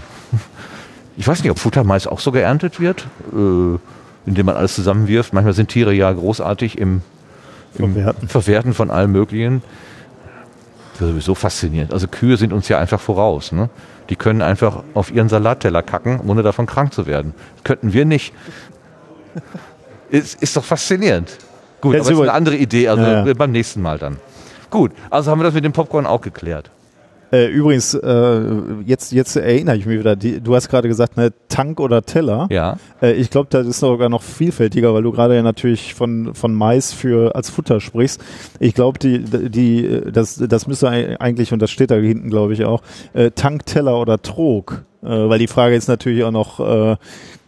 ich 1.17 1.27
weiß 1.27 1.43
nicht, 1.43 1.51
ob 1.51 1.59
Futtermais 1.59 2.07
auch 2.07 2.21
so 2.21 2.33
geerntet 2.33 2.81
wird, 2.81 3.07
äh, 3.33 3.79
indem 4.27 4.47
man 4.47 4.57
alles 4.57 4.75
zusammenwirft. 4.75 5.33
Manchmal 5.33 5.55
sind 5.55 5.69
Tiere 5.69 5.93
ja 5.93 6.13
großartig 6.13 6.79
im, 6.79 7.03
im 7.79 7.93
Verwerten. 7.95 8.29
Verwerten 8.29 8.75
von 8.75 8.91
allem 8.91 9.13
Möglichen. 9.13 9.63
Das 10.95 11.03
ist 11.03 11.09
sowieso 11.09 11.35
faszinierend. 11.35 11.93
Also 11.93 12.07
Kühe 12.07 12.37
sind 12.37 12.53
uns 12.53 12.69
ja 12.69 12.79
einfach 12.79 13.01
voraus. 13.01 13.53
Ne? 13.53 13.71
Die 14.11 14.17
können 14.17 14.43
einfach 14.43 14.83
auf 14.95 15.11
ihren 15.13 15.29
Salatteller 15.29 15.83
kacken, 15.83 16.21
ohne 16.27 16.43
davon 16.43 16.67
krank 16.67 16.93
zu 16.93 17.07
werden. 17.07 17.35
Das 17.57 17.65
könnten 17.65 17.93
wir 17.93 18.05
nicht. 18.05 18.35
Ist, 20.11 20.43
ist 20.43 20.55
doch 20.59 20.65
faszinierend. 20.65 21.39
Gut, 21.81 21.95
Jetzt 21.95 22.03
aber 22.03 22.11
das 22.11 22.19
ist 22.19 22.21
eine 22.21 22.33
andere 22.35 22.57
Idee. 22.57 22.87
Also 22.87 23.03
Ja, 23.03 23.27
ja. 23.27 23.33
beim 23.33 23.51
nächsten 23.51 23.81
Mal 23.81 23.97
dann. 23.99 24.19
Gut, 24.73 24.91
also 25.11 25.31
haben 25.31 25.39
wir 25.39 25.45
das 25.45 25.55
mit 25.55 25.65
dem 25.65 25.73
Popcorn 25.73 26.07
auch 26.07 26.23
geklärt. 26.23 26.71
Äh, 27.31 27.47
übrigens, 27.47 27.95
äh, 27.95 28.41
jetzt, 28.85 29.13
jetzt 29.13 29.37
erinnere 29.37 29.77
ich 29.77 29.87
mich 29.87 29.99
wieder, 29.99 30.17
die, 30.17 30.41
du 30.41 30.55
hast 30.55 30.69
gerade 30.69 30.89
gesagt, 30.89 31.17
ne, 31.17 31.33
Tank 31.49 31.81
oder 31.81 32.03
Teller. 32.03 32.47
Ja. 32.51 32.77
Äh, 33.01 33.13
ich 33.13 33.31
glaube, 33.31 33.49
das 33.51 33.67
ist 33.67 33.81
sogar 33.81 34.09
noch 34.11 34.23
vielfältiger, 34.23 34.93
weil 34.93 35.03
du 35.03 35.13
gerade 35.13 35.35
ja 35.35 35.43
natürlich 35.43 35.95
von, 35.95 36.35
von 36.35 36.53
Mais 36.55 36.93
für 36.93 37.35
als 37.35 37.49
Futter 37.49 37.81
sprichst. 37.81 38.23
Ich 38.61 38.75
glaube, 38.75 38.99
die, 38.99 39.21
die, 39.21 40.03
das, 40.13 40.37
das 40.37 40.67
müsste 40.67 40.89
ei- 40.91 41.19
eigentlich, 41.21 41.53
und 41.55 41.61
das 41.63 41.71
steht 41.71 41.91
da 41.91 41.95
hinten, 41.95 42.29
glaube 42.29 42.53
ich 42.53 42.65
auch, 42.67 42.83
äh, 43.15 43.31
Tank, 43.31 43.65
Teller 43.65 43.99
oder 43.99 44.21
Trog. 44.21 44.85
Äh, 45.03 45.07
weil 45.09 45.39
die 45.39 45.49
Frage 45.49 45.75
ist 45.75 45.89
natürlich 45.89 46.25
auch 46.25 46.33
noch, 46.33 46.99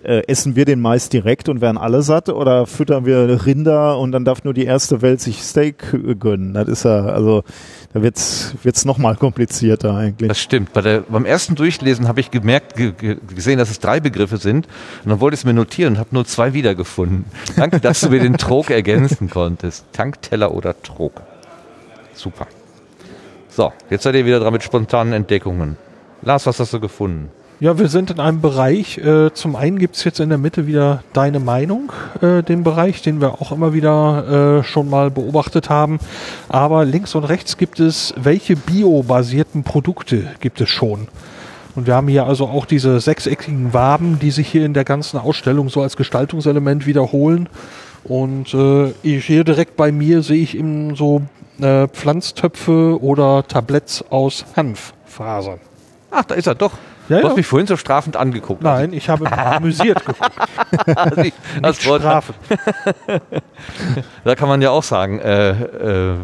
äh, 0.05 0.22
essen 0.26 0.57
wir 0.57 0.64
den 0.64 0.80
Mais 0.80 1.09
direkt 1.09 1.48
und 1.48 1.61
werden 1.61 1.78
alle 1.78 2.02
satt 2.02 2.28
oder 2.28 2.66
füttern 2.66 3.07
wir 3.07 3.46
Rinder 3.46 3.98
und 3.98 4.12
dann 4.12 4.24
darf 4.24 4.44
nur 4.44 4.55
die 4.55 4.64
erste 4.64 5.02
Welt 5.02 5.20
sich 5.20 5.42
Steak 5.42 6.18
gönnen? 6.18 6.55
Das 6.55 6.68
ist 6.68 6.84
ja, 6.84 7.07
also 7.07 7.42
da 7.92 8.02
wird's 8.02 8.55
wird's 8.62 8.84
noch 8.84 8.98
mal 8.98 9.16
komplizierter 9.16 9.94
eigentlich. 9.94 10.28
Das 10.28 10.40
stimmt. 10.40 10.72
Bei 10.72 10.80
der, 10.80 11.00
beim 11.00 11.24
ersten 11.24 11.55
Durchlesen 11.55 12.09
habe 12.09 12.20
ich 12.20 12.30
gemerkt, 12.30 12.76
ge, 12.76 12.92
ge, 12.92 13.16
gesehen, 13.34 13.59
dass 13.59 13.70
es 13.70 13.80
drei 13.80 14.00
Begriffe 14.00 14.36
sind. 14.36 14.66
Und 15.05 15.11
dann 15.11 15.20
wollte 15.20 15.34
ich 15.34 15.40
es 15.40 15.44
mir 15.44 15.55
notieren 15.55 15.94
und 15.94 15.98
habe 15.98 16.11
nur 16.12 16.24
zwei 16.24 16.55
wiedergefunden. 16.55 17.24
Danke, 17.57 17.80
dass 17.80 18.00
du 18.00 18.11
mir 18.11 18.20
den 18.20 18.36
Trog 18.36 18.70
ergänzen 18.70 19.30
konntest. 19.30 19.84
Tankteller 19.92 20.52
oder 20.52 20.80
Trog. 20.82 21.22
Super. 22.14 22.46
So, 23.48 23.72
jetzt 23.90 24.02
seid 24.02 24.14
ihr 24.16 24.26
wieder 24.26 24.40
dran 24.40 24.52
mit 24.52 24.62
spontanen 24.62 25.12
Entdeckungen. 25.12 25.76
Lars, 26.22 26.46
was 26.46 26.59
hast 26.59 26.72
du 26.72 26.80
gefunden? 26.80 27.30
Ja, 27.61 27.78
wir 27.78 27.88
sind 27.88 28.11
in 28.11 28.18
einem 28.18 28.40
Bereich. 28.40 28.98
Äh, 28.98 29.32
zum 29.32 29.55
einen 29.55 29.78
gibt's 29.78 30.02
jetzt 30.02 30.18
in 30.18 30.28
der 30.28 30.38
Mitte 30.38 30.66
wieder 30.66 31.05
deine 31.12 31.38
Meinung, 31.38 31.92
äh, 32.20 32.42
den 32.42 32.64
Bereich, 32.64 33.00
den 33.00 33.20
wir 33.20 33.40
auch 33.40 33.52
immer 33.52 33.72
wieder 33.72 34.59
äh, 34.59 34.64
schon 34.64 34.90
mal 34.90 35.09
beobachtet 35.09 35.70
haben. 35.70 36.00
Aber 36.48 36.84
links 36.84 37.14
und 37.14 37.22
rechts 37.22 37.57
gibt 37.57 37.78
es, 37.78 38.12
welche 38.16 38.57
biobasierten 38.57 39.62
Produkte 39.62 40.26
gibt 40.40 40.61
es 40.61 40.68
schon? 40.68 41.07
Und 41.76 41.86
wir 41.86 41.94
haben 41.94 42.09
hier 42.09 42.26
also 42.26 42.46
auch 42.46 42.66
diese 42.66 42.98
sechseckigen 42.98 43.72
Waben, 43.72 44.18
die 44.18 44.32
sich 44.32 44.48
hier 44.48 44.66
in 44.66 44.74
der 44.74 44.84
ganzen 44.84 45.18
Ausstellung 45.18 45.68
so 45.68 45.80
als 45.80 45.96
Gestaltungselement 45.96 46.86
wiederholen. 46.86 47.48
Und 48.02 48.52
äh, 48.52 48.92
hier 49.02 49.44
direkt 49.44 49.76
bei 49.76 49.92
mir 49.92 50.22
sehe 50.22 50.42
ich 50.42 50.59
eben 50.59 50.96
so 50.96 51.22
äh, 51.61 51.86
Pflanztöpfe 51.86 53.00
oder 53.00 53.46
Tabletts 53.46 54.05
aus 54.11 54.44
Hanffasern. 54.57 55.61
Ach, 56.11 56.24
da 56.24 56.34
ist 56.34 56.48
er 56.48 56.57
doch. 56.57 56.72
Ja, 57.09 57.16
du 57.18 57.22
ja. 57.22 57.28
hast 57.28 57.36
mich 57.36 57.46
vorhin 57.46 57.66
so 57.66 57.76
strafend 57.76 58.16
angeguckt. 58.16 58.62
Nein, 58.62 58.92
ich 58.92 59.09
habe 59.09 59.30
amüsiert 59.32 60.05
geguckt. 60.07 60.32
Also 60.96 61.20
ich, 61.20 61.34
das 61.62 61.76
Nicht 61.78 61.88
Wort- 61.88 62.00
Strafe. 62.02 62.34
Da 64.24 64.34
kann 64.34 64.48
man 64.48 64.62
ja 64.62 64.70
auch 64.70 64.82
sagen, 64.82 65.18
äh, 65.20 65.50
äh, 65.50 66.16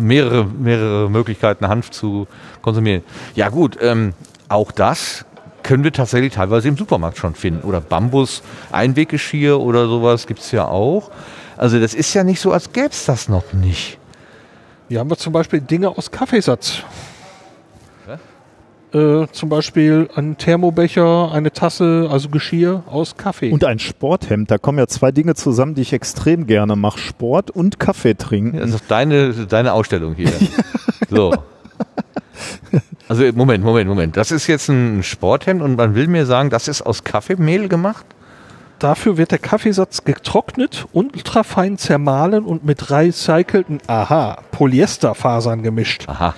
mehrere, 0.00 0.44
mehrere 0.44 1.08
Möglichkeiten, 1.10 1.68
Hanf 1.68 1.90
zu 1.90 2.26
konsumieren. 2.62 3.02
Ja 3.34 3.48
gut, 3.48 3.78
ähm, 3.80 4.14
auch 4.48 4.72
das 4.72 5.24
können 5.62 5.82
wir 5.84 5.92
tatsächlich 5.92 6.34
teilweise 6.34 6.68
im 6.68 6.76
Supermarkt 6.76 7.18
schon 7.18 7.34
finden. 7.34 7.66
Oder 7.66 7.80
Bambus, 7.80 8.42
Einweggeschirr 8.72 9.60
oder 9.60 9.86
sowas 9.86 10.26
gibt's 10.26 10.52
ja 10.52 10.66
auch. 10.66 11.10
Also 11.56 11.80
das 11.80 11.94
ist 11.94 12.12
ja 12.14 12.22
nicht 12.24 12.40
so, 12.40 12.52
als 12.52 12.72
gäbe 12.72 12.88
es 12.90 13.04
das 13.06 13.28
noch 13.28 13.52
nicht. 13.52 13.98
Hier 14.88 15.00
haben 15.00 15.10
wir 15.10 15.16
zum 15.16 15.32
Beispiel 15.32 15.60
Dinge 15.60 15.88
aus 15.88 16.10
Kaffeesatz. 16.10 16.82
Äh, 18.94 19.26
zum 19.32 19.48
Beispiel 19.48 20.08
ein 20.14 20.38
Thermobecher, 20.38 21.32
eine 21.32 21.52
Tasse, 21.52 22.08
also 22.10 22.28
Geschirr 22.28 22.84
aus 22.86 23.16
Kaffee. 23.16 23.50
Und 23.50 23.64
ein 23.64 23.78
Sporthemd, 23.78 24.50
da 24.50 24.58
kommen 24.58 24.78
ja 24.78 24.86
zwei 24.86 25.10
Dinge 25.10 25.34
zusammen, 25.34 25.74
die 25.74 25.82
ich 25.82 25.92
extrem 25.92 26.46
gerne 26.46 26.76
mache. 26.76 26.98
Sport 26.98 27.50
und 27.50 27.80
Kaffee 27.80 28.14
trinken. 28.14 28.58
Das 28.58 28.70
ist 28.70 28.80
doch 28.80 28.86
deine, 28.88 29.32
deine 29.32 29.72
Ausstellung 29.72 30.14
hier. 30.14 30.32
so. 31.10 31.34
Also 33.08 33.24
Moment, 33.34 33.64
Moment, 33.64 33.88
Moment. 33.88 34.16
Das 34.16 34.30
ist 34.30 34.46
jetzt 34.46 34.68
ein 34.68 35.02
Sporthemd 35.02 35.62
und 35.62 35.76
man 35.76 35.94
will 35.94 36.06
mir 36.06 36.26
sagen, 36.26 36.50
das 36.50 36.68
ist 36.68 36.82
aus 36.82 37.04
Kaffeemehl 37.04 37.68
gemacht? 37.68 38.06
Dafür 38.78 39.16
wird 39.16 39.30
der 39.30 39.38
Kaffeesatz 39.38 40.04
getrocknet, 40.04 40.86
ultrafein 40.92 41.78
zermahlen 41.78 42.44
und 42.44 42.64
mit 42.64 42.90
recycelten, 42.90 43.80
aha, 43.86 44.38
Polyesterfasern 44.52 45.62
gemischt. 45.62 46.04
Aha. 46.08 46.34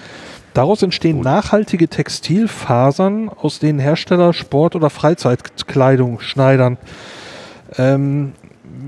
Daraus 0.54 0.82
entstehen 0.82 1.20
nachhaltige 1.20 1.88
Textilfasern, 1.88 3.28
aus 3.28 3.58
denen 3.58 3.78
Hersteller 3.78 4.32
Sport- 4.32 4.74
oder 4.76 4.90
Freizeitkleidung 4.90 6.20
schneidern. 6.20 6.78
Ähm, 7.76 8.32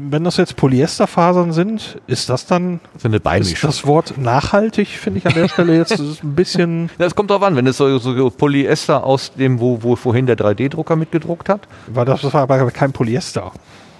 wenn 0.08 0.24
das 0.24 0.36
jetzt 0.36 0.56
Polyesterfasern 0.56 1.52
sind, 1.52 1.98
ist 2.06 2.28
das 2.28 2.46
dann 2.46 2.80
So 2.98 3.08
eine 3.08 3.16
ist 3.16 3.22
Beimischung. 3.22 3.68
das 3.70 3.86
Wort 3.86 4.14
nachhaltig, 4.18 4.88
finde 4.88 5.18
ich 5.18 5.26
an 5.26 5.34
der 5.34 5.48
Stelle 5.48 5.76
jetzt 5.76 5.98
ein 5.98 6.34
bisschen, 6.34 6.90
Das 6.98 7.14
kommt 7.14 7.30
drauf 7.30 7.42
an, 7.42 7.56
wenn 7.56 7.66
es 7.66 7.76
so, 7.76 7.98
so 7.98 8.30
Polyester 8.30 9.04
aus 9.04 9.32
dem, 9.34 9.60
wo, 9.60 9.82
wo 9.82 9.96
vorhin 9.96 10.26
der 10.26 10.36
3D-Drucker 10.36 10.96
mitgedruckt 10.96 11.48
hat. 11.48 11.60
weil 11.88 12.04
das 12.04 12.22
war 12.24 12.42
aber 12.42 12.70
kein 12.70 12.92
Polyester, 12.92 13.52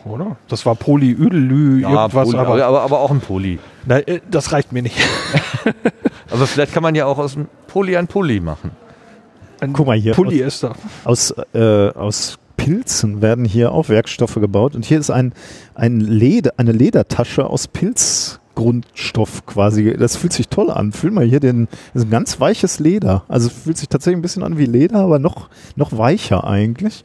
oder? 0.04 0.36
Das 0.48 0.64
war 0.64 0.74
Polyödelü, 0.74 1.82
irgendwas, 1.82 2.12
Poly, 2.12 2.38
aber, 2.38 2.64
aber, 2.64 2.82
aber 2.82 3.00
auch 3.00 3.10
ein 3.10 3.20
Poly. 3.20 3.58
Na, 3.84 3.98
äh, 3.98 4.20
das 4.30 4.52
reicht 4.52 4.72
mir 4.72 4.82
nicht. 4.82 4.96
Aber 6.30 6.46
vielleicht 6.46 6.72
kann 6.72 6.82
man 6.82 6.94
ja 6.94 7.06
auch 7.06 7.18
aus 7.18 7.34
dem 7.34 7.48
Poly 7.66 7.96
ein 7.96 8.06
Poly 8.06 8.40
machen. 8.40 8.70
Ein 9.60 9.72
Guck 9.72 9.86
mal 9.86 9.96
hier. 9.96 10.14
Polyester. 10.14 10.74
Aus, 11.04 11.34
äh, 11.52 11.88
aus 11.90 12.38
Pilzen 12.56 13.22
werden 13.22 13.44
hier 13.44 13.72
auch 13.72 13.88
Werkstoffe 13.88 14.34
gebaut. 14.34 14.74
Und 14.74 14.84
hier 14.84 14.98
ist 14.98 15.10
ein, 15.10 15.32
ein 15.74 16.00
Leder, 16.00 16.52
eine 16.56 16.72
Ledertasche 16.72 17.46
aus 17.46 17.68
Pilzgrundstoff 17.68 19.46
quasi. 19.46 19.94
Das 19.98 20.16
fühlt 20.16 20.32
sich 20.32 20.48
toll 20.48 20.70
an. 20.70 20.92
Fühl 20.92 21.10
mal 21.10 21.24
hier 21.24 21.40
den, 21.40 21.68
das 21.92 22.02
ist 22.02 22.08
ein 22.08 22.10
ganz 22.10 22.40
weiches 22.40 22.78
Leder. 22.78 23.24
Also 23.28 23.48
es 23.48 23.54
fühlt 23.54 23.78
sich 23.78 23.88
tatsächlich 23.88 24.18
ein 24.18 24.22
bisschen 24.22 24.42
an 24.42 24.58
wie 24.58 24.66
Leder, 24.66 25.00
aber 25.00 25.18
noch, 25.18 25.48
noch 25.76 25.96
weicher 25.96 26.44
eigentlich. 26.44 27.04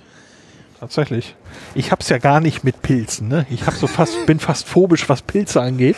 Tatsächlich. 0.79 1.35
Ich 1.73 1.91
hab's 1.91 2.09
ja 2.09 2.17
gar 2.17 2.41
nicht 2.41 2.63
mit 2.63 2.81
Pilzen, 2.81 3.29
ne? 3.29 3.45
Ich 3.49 3.65
hab 3.65 3.73
so 3.73 3.87
fast, 3.87 4.25
bin 4.25 4.39
fast 4.39 4.67
phobisch, 4.67 5.07
was 5.07 5.21
Pilze 5.21 5.61
angeht. 5.61 5.95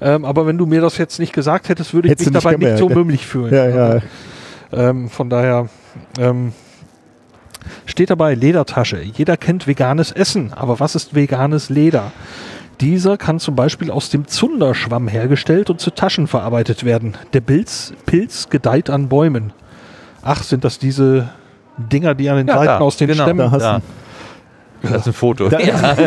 Ähm, 0.00 0.24
aber 0.24 0.46
wenn 0.46 0.58
du 0.58 0.66
mir 0.66 0.80
das 0.80 0.98
jetzt 0.98 1.18
nicht 1.18 1.32
gesagt 1.32 1.68
hättest, 1.68 1.94
würde 1.94 2.08
ich 2.08 2.12
Hättest 2.12 2.26
mich 2.30 2.34
nicht 2.34 2.44
dabei 2.44 2.56
nicht 2.56 2.78
so 2.78 2.86
gemerkt, 2.86 2.96
mümmlich 2.96 3.26
fühlen. 3.26 3.54
Ja, 3.54 3.68
ja. 3.68 4.00
Ähm, 4.72 5.08
von 5.08 5.30
daher 5.30 5.68
ähm, 6.18 6.52
steht 7.86 8.10
dabei 8.10 8.34
Ledertasche. 8.34 9.00
Jeder 9.02 9.36
kennt 9.36 9.66
veganes 9.66 10.10
Essen, 10.12 10.52
aber 10.52 10.80
was 10.80 10.94
ist 10.94 11.14
veganes 11.14 11.70
Leder? 11.70 12.12
Dieser 12.80 13.16
kann 13.16 13.38
zum 13.38 13.54
Beispiel 13.54 13.90
aus 13.90 14.10
dem 14.10 14.26
Zunderschwamm 14.26 15.06
hergestellt 15.06 15.70
und 15.70 15.80
zu 15.80 15.90
Taschen 15.92 16.26
verarbeitet 16.26 16.84
werden. 16.84 17.14
Der 17.32 17.40
Pilz, 17.40 17.92
Pilz 18.04 18.48
gedeiht 18.50 18.90
an 18.90 19.08
Bäumen. 19.08 19.52
Ach, 20.22 20.42
sind 20.42 20.64
das 20.64 20.78
diese 20.78 21.28
Dinger, 21.78 22.14
die 22.14 22.28
an 22.28 22.38
den 22.38 22.48
Ja, 22.48 22.54
Seiten 22.54 22.66
da, 22.66 22.78
aus 22.78 22.96
den 22.96 23.08
genau, 23.08 23.22
Stämmen 23.24 23.38
da 23.38 23.50
hast 23.52 23.62
Da. 23.62 23.80
Das 24.82 24.92
ist 25.02 25.06
ein 25.06 25.12
Foto. 25.12 25.48
Da- 25.48 25.58
Ja. 25.60 25.96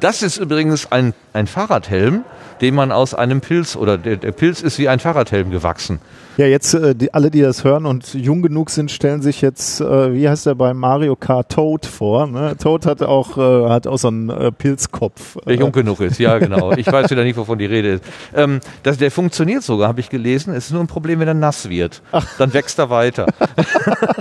Das 0.00 0.22
ist 0.22 0.36
übrigens 0.38 0.90
ein, 0.90 1.14
ein 1.32 1.46
Fahrradhelm, 1.46 2.24
den 2.62 2.74
man 2.74 2.92
aus 2.92 3.12
einem 3.12 3.40
Pilz 3.40 3.76
oder 3.76 3.98
der, 3.98 4.16
der 4.16 4.32
Pilz 4.32 4.62
ist 4.62 4.78
wie 4.78 4.88
ein 4.88 5.00
Fahrradhelm 5.00 5.50
gewachsen. 5.50 5.98
Ja, 6.38 6.46
jetzt 6.46 6.72
äh, 6.72 6.94
die, 6.94 7.12
alle, 7.12 7.30
die 7.30 7.42
das 7.42 7.62
hören 7.62 7.84
und 7.84 8.14
jung 8.14 8.40
genug 8.40 8.70
sind, 8.70 8.90
stellen 8.90 9.20
sich 9.20 9.42
jetzt, 9.42 9.80
äh, 9.82 10.14
wie 10.14 10.28
heißt 10.28 10.46
der 10.46 10.54
bei 10.54 10.72
Mario 10.72 11.14
Kart, 11.14 11.50
Toad 11.50 11.84
vor. 11.84 12.26
Ne? 12.26 12.56
Toad 12.56 12.86
hat 12.86 13.02
auch, 13.02 13.36
äh, 13.36 13.68
hat 13.68 13.86
auch 13.86 13.98
so 13.98 14.08
einen 14.08 14.30
äh, 14.30 14.50
Pilzkopf. 14.50 15.36
Der 15.44 15.56
jung 15.56 15.72
genug 15.72 16.00
ist, 16.00 16.18
ja 16.18 16.38
genau. 16.38 16.72
Ich 16.72 16.90
weiß 16.90 17.10
wieder 17.10 17.24
nicht, 17.24 17.36
wovon 17.36 17.58
die 17.58 17.66
Rede 17.66 17.94
ist. 17.94 18.04
Ähm, 18.34 18.60
das, 18.82 18.96
der 18.96 19.10
funktioniert 19.10 19.62
sogar, 19.62 19.88
habe 19.88 20.00
ich 20.00 20.08
gelesen. 20.08 20.54
Es 20.54 20.66
ist 20.66 20.70
nur 20.70 20.80
ein 20.80 20.86
Problem, 20.86 21.20
wenn 21.20 21.28
er 21.28 21.34
nass 21.34 21.68
wird. 21.68 22.00
Dann 22.38 22.54
wächst 22.54 22.78
er 22.78 22.88
weiter. 22.88 23.26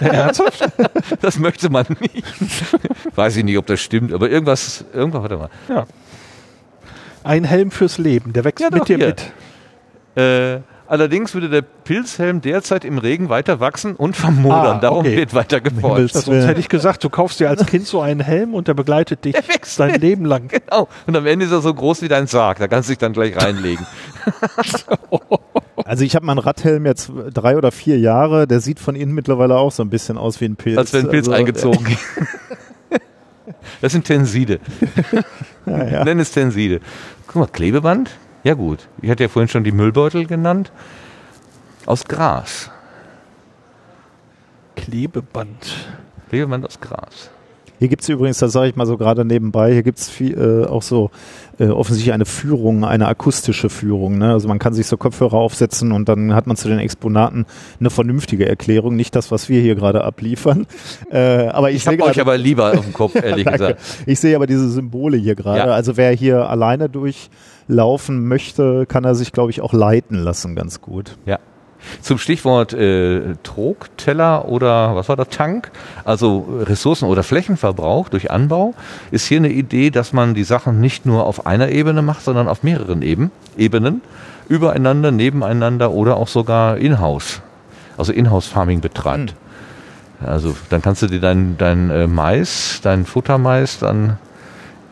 das 1.22 1.40
möchte 1.40 1.70
man 1.70 1.86
nicht. 2.00 2.26
Weiß 3.16 3.38
ich 3.38 3.46
nicht, 3.46 3.58
ob 3.58 3.68
das 3.68 3.80
stimmt, 3.80 4.12
aber 4.14 4.30
irgendwas, 4.30 4.84
irgendwas, 4.94 5.22
warte 5.22 5.38
mal. 5.38 5.50
Ja. 5.70 5.86
Ein 7.24 7.44
Helm 7.44 7.72
fürs 7.72 7.98
Leben, 7.98 8.34
der 8.34 8.44
wächst 8.44 8.60
Ja, 8.62 8.70
mit 8.72 8.82
doch, 8.82 8.86
dir 8.86 8.98
hier. 8.98 9.08
mit. 9.08 9.32
Äh, 10.16 10.62
allerdings 10.88 11.34
würde 11.34 11.50
der 11.50 11.62
Pilzhelm 11.62 12.42
derzeit 12.42 12.84
im 12.84 12.98
Regen 12.98 13.30
weiter 13.30 13.60
wachsen 13.60 13.96
und 13.96 14.16
vermodern. 14.18 14.78
Ah, 14.78 14.80
Darum 14.80 15.00
okay. 15.06 15.18
wird 15.18 15.34
weiter 15.34 15.62
geforscht. 15.62 16.14
Sonst 16.16 16.46
hätte 16.48 16.60
ich 16.60 16.68
gesagt, 16.68 17.04
du 17.04 17.10
kaufst 17.10 17.40
dir 17.40 17.50
als 17.50 17.66
Kind 17.66 17.88
so 17.88 18.02
einen 18.02 18.20
Helm 18.20 18.54
und 18.54 18.68
der 18.68 18.74
begleitet 18.74 19.24
dich 19.26 19.34
Der 19.34 19.48
wächst 19.48 19.80
dein 19.80 19.94
mit. 19.94 20.02
Leben 20.02 20.26
lang. 20.26 20.48
Genau. 20.50 20.88
Und 21.08 21.16
am 21.16 21.26
Ende 21.26 21.46
ist 21.46 21.52
er 21.52 21.62
so 21.62 21.74
groß 21.74 22.02
wie 22.02 22.08
dein 22.08 22.28
Sarg. 22.28 22.60
Da 22.60 22.68
kannst 22.68 22.90
du 22.90 22.92
dich 22.92 23.00
dann 23.00 23.14
gleich 23.14 23.36
reinlegen. 23.38 23.86
Also 25.84 26.04
ich 26.04 26.16
habe 26.16 26.26
meinen 26.26 26.38
Radhelm 26.38 26.86
jetzt 26.86 27.12
drei 27.34 27.58
oder 27.58 27.72
vier 27.72 27.98
Jahre, 27.98 28.46
der 28.48 28.60
sieht 28.62 28.80
von 28.80 28.96
innen 28.96 29.14
mittlerweile 29.14 29.56
auch 29.58 29.72
so 29.72 29.84
ein 29.84 29.90
bisschen 29.90 30.18
aus 30.18 30.40
wie 30.40 30.46
ein 30.46 30.56
Pilz. 30.56 30.78
Als 30.78 30.94
wenn 30.94 31.06
ein 31.06 31.10
Pilz 31.10 31.28
Also, 31.28 31.38
eingezogen. 31.40 31.98
Das 33.82 33.92
sind 33.92 34.06
Tenside. 34.06 34.60
Ja, 35.68 35.84
ja. 35.84 36.04
Nenn 36.04 36.20
es 36.20 36.32
Tenside. 36.32 36.80
Guck 37.28 37.36
mal, 37.36 37.46
Klebeband? 37.46 38.10
Ja 38.44 38.56
gut. 38.56 38.88
Ich 39.00 39.12
hatte 39.12 39.22
ja 39.22 39.30
vorhin 39.30 39.48
schon 39.48 39.64
die 39.64 39.72
Müllbeutel 39.72 40.26
genannt. 40.26 40.72
Aus 41.86 42.06
Gras. 42.06 42.72
Klebeband. 44.76 45.76
Klebeband 46.30 46.66
aus 46.66 46.80
Gras. 46.80 47.30
Hier 47.82 47.88
gibt's 47.88 48.08
übrigens, 48.10 48.38
das 48.38 48.52
sage 48.52 48.70
ich 48.70 48.76
mal 48.76 48.86
so 48.86 48.96
gerade 48.96 49.26
nebenbei, 49.26 49.74
hier 49.74 49.82
gibt's 49.82 50.08
viel, 50.08 50.38
äh, 50.38 50.68
auch 50.68 50.84
so 50.84 51.10
äh, 51.58 51.66
offensichtlich 51.66 52.14
eine 52.14 52.26
Führung, 52.26 52.86
eine 52.86 53.08
akustische 53.08 53.72
Führung. 53.72 54.20
Ne? 54.20 54.34
Also 54.34 54.48
man 54.48 54.60
kann 54.60 54.76
sich 54.76 54.86
so 54.86 54.98
Kopfhörer 54.98 55.34
aufsetzen 55.34 55.92
und 55.92 56.08
dann 56.08 56.36
hat 56.36 56.46
man 56.46 56.56
zu 56.58 56.68
den 56.68 56.78
Exponaten 56.78 57.48
eine 57.80 57.90
vernünftige 57.90 58.48
Erklärung, 58.48 58.96
nicht 58.96 59.16
das, 59.16 59.32
was 59.32 59.50
wir 59.50 59.62
hier 59.62 59.74
gerade 59.74 60.04
abliefern. 60.04 60.68
Äh, 61.12 61.48
aber 61.48 61.72
ich, 61.72 61.78
Ich 61.78 61.84
sehe 61.84 61.94
habe 61.94 62.04
euch 62.04 62.22
aber 62.22 62.38
lieber 62.38 62.72
auf 62.72 62.86
dem 62.86 62.94
Kopf, 62.94 63.16
ehrlich 63.22 63.44
Danke. 63.46 63.60
gesagt. 63.60 63.82
Ich 64.06 64.20
sehe 64.20 64.36
aber 64.36 64.48
diese 64.48 64.70
Symbole 64.70 65.18
hier 65.18 65.36
gerade. 65.36 65.60
Ja. 65.60 65.66
Also 65.66 65.98
wer 65.98 66.12
hier 66.12 66.50
alleine 66.50 66.90
durchlaufen 66.90 68.28
möchte, 68.28 68.86
kann 68.86 69.04
er 69.04 69.16
sich, 69.16 69.32
glaube 69.32 69.50
ich, 69.50 69.62
auch 69.62 69.74
leiten 69.74 70.18
lassen, 70.18 70.56
ganz 70.56 70.80
gut. 70.80 71.18
Ja. 71.26 71.40
Zum 72.02 72.18
Stichwort 72.18 72.74
äh, 72.74 73.36
Trogteller 73.44 74.48
oder 74.48 74.96
was 74.96 75.10
war 75.10 75.16
das, 75.16 75.30
Tank, 75.30 75.72
also 76.06 76.48
Ressourcen- 76.62 77.08
oder 77.08 77.24
Flächenverbrauch 77.24 78.10
durch 78.10 78.32
Anbau, 78.32 78.74
ist 79.12 79.26
hier 79.26 79.38
eine 79.38 79.50
Idee, 79.50 79.90
dass 79.90 80.14
man 80.14 80.34
die 80.34 80.44
Sachen 80.44 80.80
nicht 80.80 81.06
nur 81.06 81.26
auf 81.26 81.46
einer 81.46 81.70
Ebene 81.70 82.02
macht, 82.02 82.24
sondern 82.24 82.48
auf 82.48 82.64
mehreren 82.64 83.02
Eben, 83.02 83.32
Ebenen, 83.58 84.02
übereinander, 84.48 85.12
nebeneinander 85.12 85.92
oder 85.92 86.18
auch 86.18 86.28
sogar 86.28 86.78
in-house, 86.78 87.42
also 87.98 88.14
In-house-Farming 88.14 88.82
betreibt. 88.82 89.36
Also 90.24 90.56
dann 90.70 90.82
kannst 90.82 91.02
du 91.02 91.08
dir 91.08 91.20
dein, 91.20 91.58
dein 91.58 91.90
äh, 91.90 92.08
Mais, 92.08 92.80
dein 92.84 93.06
Futtermais 93.06 93.80
dann 93.80 94.18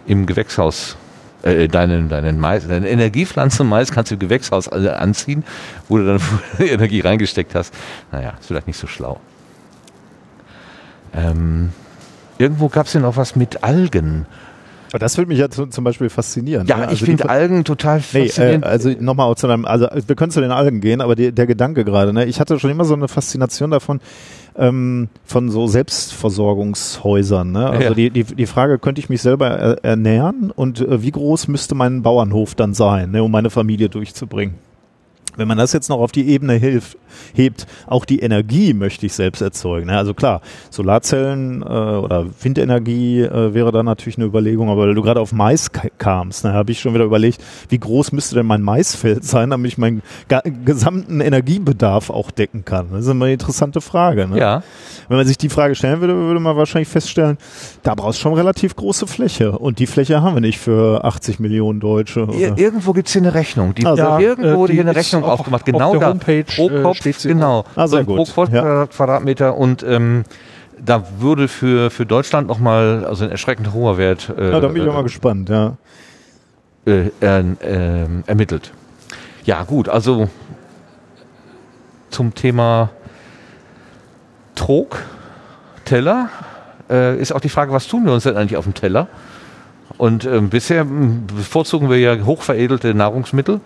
im 0.07 0.25
Gewächshaus 0.25 0.97
äh, 1.43 1.67
deinen, 1.67 2.09
deinen 2.09 2.39
Mais, 2.39 2.67
deine 2.67 2.89
Energiepflanze 2.89 3.63
Mais 3.63 3.91
kannst 3.91 4.11
du 4.11 4.15
im 4.15 4.19
Gewächshaus 4.19 4.67
äh, 4.67 4.89
anziehen, 4.89 5.43
wo 5.87 5.97
du 5.97 6.05
dann 6.05 6.21
Energie 6.59 7.01
reingesteckt 7.01 7.55
hast. 7.55 7.73
Naja, 8.11 8.33
ist 8.39 8.47
vielleicht 8.47 8.67
nicht 8.67 8.79
so 8.79 8.87
schlau. 8.87 9.19
Ähm, 11.13 11.71
irgendwo 12.37 12.69
gab 12.69 12.87
es 12.87 12.93
ja 12.93 12.99
noch 12.99 13.17
was 13.17 13.35
mit 13.35 13.63
Algen. 13.63 14.25
Aber 14.91 14.99
das 14.99 15.17
würde 15.17 15.29
mich 15.29 15.37
ja 15.39 15.49
zu, 15.49 15.67
zum 15.67 15.83
Beispiel 15.83 16.09
faszinieren. 16.09 16.65
Ja, 16.67 16.77
ne? 16.77 16.83
ich 16.85 16.89
Also 16.89 17.05
die 17.05 17.11
finde 17.11 17.29
Algen 17.29 17.63
total 17.63 18.01
Nee, 18.13 18.19
äh, 18.21 18.25
faszinierend. 18.27 18.65
also 18.65 18.89
nochmal 18.99 19.35
zu 19.35 19.47
deinem, 19.47 19.65
also 19.65 19.87
wir 20.07 20.15
können 20.15 20.31
zu 20.31 20.41
den 20.41 20.51
Algen 20.51 20.81
gehen, 20.81 21.01
aber 21.01 21.15
die, 21.15 21.31
der 21.31 21.45
Gedanke 21.47 21.85
gerade, 21.85 22.11
ne? 22.13 22.25
Ich 22.25 22.39
hatte 22.39 22.59
schon 22.59 22.71
immer 22.71 22.85
so 22.85 22.95
eine 22.95 23.07
Faszination 23.07 23.71
davon, 23.71 23.99
ähm, 24.57 25.07
von 25.25 25.49
so 25.51 25.67
Selbstversorgungshäusern. 25.67 27.51
Ne? 27.51 27.69
Also 27.69 27.83
Ja. 27.83 27.93
die, 27.93 28.09
die, 28.09 28.23
die 28.23 28.45
Frage, 28.45 28.79
könnte 28.79 28.99
ich 28.99 29.09
mich 29.09 29.21
selber 29.21 29.47
er, 29.49 29.83
ernähren 29.85 30.51
und 30.55 30.81
äh, 30.81 31.01
wie 31.01 31.11
groß 31.11 31.47
müsste 31.47 31.75
mein 31.75 32.01
Bauernhof 32.01 32.55
dann 32.55 32.73
sein, 32.73 33.11
ne, 33.11 33.23
um 33.23 33.31
meine 33.31 33.49
Familie 33.49 33.89
durchzubringen? 33.89 34.55
Wenn 35.36 35.47
man 35.47 35.57
das 35.57 35.73
jetzt 35.73 35.89
noch 35.89 35.99
auf 35.99 36.11
die 36.11 36.27
Ebene 36.30 36.53
hilft, 36.53 36.97
hebt, 37.34 37.65
auch 37.88 38.05
die 38.05 38.19
Energie 38.19 38.73
möchte 38.73 39.05
ich 39.05 39.13
selbst 39.13 39.41
erzeugen. 39.41 39.88
Ne? 39.88 39.97
Also 39.97 40.13
klar, 40.13 40.41
Solarzellen 40.69 41.61
äh, 41.61 41.65
oder 41.65 42.25
Windenergie 42.41 43.21
äh, 43.21 43.53
wäre 43.53 43.71
da 43.71 43.84
natürlich 43.84 44.17
eine 44.17 44.25
Überlegung, 44.25 44.69
aber 44.69 44.88
weil 44.88 44.95
du 44.95 45.01
gerade 45.01 45.19
auf 45.19 45.32
Mais 45.32 45.71
ka- 45.71 45.89
kamst, 45.97 46.43
ne, 46.43 46.53
habe 46.53 46.71
ich 46.71 46.80
schon 46.80 46.93
wieder 46.93 47.03
überlegt, 47.05 47.41
wie 47.69 47.77
groß 47.77 48.11
müsste 48.11 48.36
denn 48.36 48.45
mein 48.45 48.61
Maisfeld 48.61 49.23
sein, 49.23 49.49
damit 49.51 49.71
ich 49.71 49.77
meinen 49.77 50.01
gesamten 50.65 51.21
Energiebedarf 51.21 52.09
auch 52.09 52.32
decken 52.32 52.65
kann. 52.65 52.88
Das 52.91 53.01
ist 53.05 53.07
immer 53.11 53.25
eine 53.25 53.34
interessante 53.34 53.82
Frage. 53.82 54.27
Ne? 54.27 54.39
ja, 54.39 54.63
Wenn 55.07 55.17
man 55.17 55.27
sich 55.27 55.38
die 55.38 55.49
Frage 55.49 55.75
stellen 55.75 56.01
würde, 56.01 56.15
würde 56.15 56.39
man 56.39 56.55
wahrscheinlich 56.57 56.89
feststellen, 56.89 57.38
da 57.84 57.95
brauchst 57.95 58.19
du 58.19 58.23
schon 58.23 58.34
relativ 58.34 58.75
große 58.75 59.07
Fläche. 59.07 59.51
Und 59.57 59.80
die 59.80 59.88
Fläche 59.88 60.21
haben 60.21 60.36
wir 60.36 60.41
nicht 60.41 60.59
für 60.59 61.03
80 61.03 61.39
Millionen 61.39 61.80
Deutsche. 61.80 62.21
Ir 62.21 62.51
Oder? 62.53 62.57
irgendwo 62.57 62.93
gibt 62.93 63.07
es 63.07 63.13
hier 63.13 63.21
eine 63.21 63.34
Rechnung. 63.34 63.75
Die, 63.75 63.86
Also, 63.86 64.01
ja, 64.03 64.19
irgendwo 64.19 64.65
äh, 64.65 64.67
die 64.67 64.73
hier 64.73 64.82
eine 64.84 64.91
ist 64.91 64.95
Rechnung 65.20 65.32
auf- 65.34 65.39
aufgemacht. 65.41 65.61
auf 65.61 65.65
Genau 65.65 65.91
der 65.91 65.99
da. 66.01 66.07
Homepage, 66.09 66.43
pro 66.43 66.70
äh, 66.70 66.82
Kopf, 66.82 66.97
steht 66.97 67.20
sie 67.20 67.28
genau. 67.30 67.65
Ah, 67.76 67.88
sehr 67.88 68.03
pro 68.03 68.17
gut. 68.17 68.28
Quadrat- 68.30 68.53
Ja. 68.53 68.86
Quadratmeter. 68.88 69.55
Und 69.57 69.84
ähm, 69.84 70.24
da 70.84 71.03
würde 71.20 71.47
für, 71.47 71.89
für 71.91 72.05
Deutschland 72.05 72.47
nochmal 72.47 73.05
also 73.05 73.26
ein 73.26 73.32
erschreckend 73.32 73.74
hoher 73.74 73.97
Wert 73.97 74.32
äh, 74.38 74.51
Ja, 74.51 74.59
da 74.59 74.67
bin 74.70 74.84
ich 74.84 74.89
auch 74.89 74.93
mal 74.93 75.01
äh, 75.01 75.03
gespannt, 75.03 75.49
ja. 75.49 75.74
äh, 76.86 77.09
ähm, 77.22 78.24
ermittelt. 78.26 78.72
Ja, 79.45 79.63
gut, 79.63 79.89
also 79.89 80.30
zum 82.09 82.34
Thema 82.34 82.89
Trog, 84.55 84.97
Teller, 85.86 86.30
äh, 86.89 87.17
ist 87.20 87.32
auch 87.32 87.39
die 87.39 87.49
Frage, 87.49 87.72
was 87.72 87.88
tun 87.88 88.05
wir 88.05 88.13
uns 88.13 88.24
denn 88.24 88.36
eigentlich 88.38 88.57
auf 88.57 88.65
dem 88.65 88.74
Teller? 88.74 89.07
Und 89.97 90.26
ähm, 90.26 90.49
bisher 90.49 90.82
ähm, 90.82 91.26
bevorzugen 91.28 91.89
wir 91.89 91.97
ja 91.99 92.17
hochveredelte 92.26 92.93
Nahrungsmittel. 92.93 93.59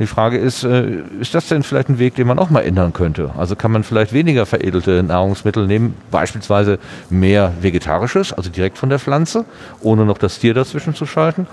Die 0.00 0.06
Frage 0.06 0.38
ist, 0.38 0.64
äh, 0.64 1.02
ist 1.20 1.34
das 1.34 1.46
denn 1.48 1.62
vielleicht 1.62 1.90
ein 1.90 1.98
Weg, 1.98 2.14
den 2.14 2.26
man 2.26 2.38
auch 2.38 2.48
mal 2.48 2.62
ändern 2.62 2.94
könnte? 2.94 3.30
Also 3.36 3.54
kann 3.54 3.70
man 3.70 3.84
vielleicht 3.84 4.14
weniger 4.14 4.46
veredelte 4.46 5.02
Nahrungsmittel 5.02 5.66
nehmen, 5.66 5.94
beispielsweise 6.10 6.78
mehr 7.10 7.52
vegetarisches, 7.60 8.32
also 8.32 8.48
direkt 8.48 8.78
von 8.78 8.88
der 8.88 8.98
Pflanze, 8.98 9.44
ohne 9.82 10.06
noch 10.06 10.16
das 10.16 10.38
Tier 10.38 10.54
dazwischen 10.54 10.94
zu 10.94 11.04
schalten. 11.04 11.46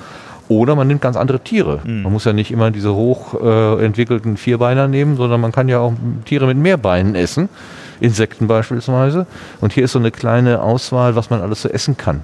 Oder 0.47 0.77
man 0.77 0.87
nimmt 0.87 1.01
ganz 1.01 1.17
andere 1.17 1.41
Tiere. 1.41 1.81
Man 2.03 2.13
muss 2.13 2.23
ja 2.23 2.31
nicht 2.31 2.51
immer 2.51 2.71
diese 2.71 2.93
hoch 2.93 3.33
äh, 3.33 4.37
Vierbeiner 4.37 4.87
nehmen, 4.87 5.17
sondern 5.17 5.41
man 5.41 5.51
kann 5.51 5.67
ja 5.67 5.79
auch 5.79 5.93
Tiere 6.23 6.47
mit 6.47 6.57
mehr 6.57 6.77
Beinen 6.77 7.15
essen, 7.15 7.49
Insekten 7.99 8.47
beispielsweise. 8.47 9.27
Und 9.59 9.73
hier 9.73 9.83
ist 9.83 9.91
so 9.91 9.99
eine 9.99 10.11
kleine 10.11 10.61
Auswahl, 10.61 11.17
was 11.17 11.29
man 11.29 11.41
alles 11.41 11.63
so 11.63 11.67
essen 11.67 11.97
kann. 11.97 12.21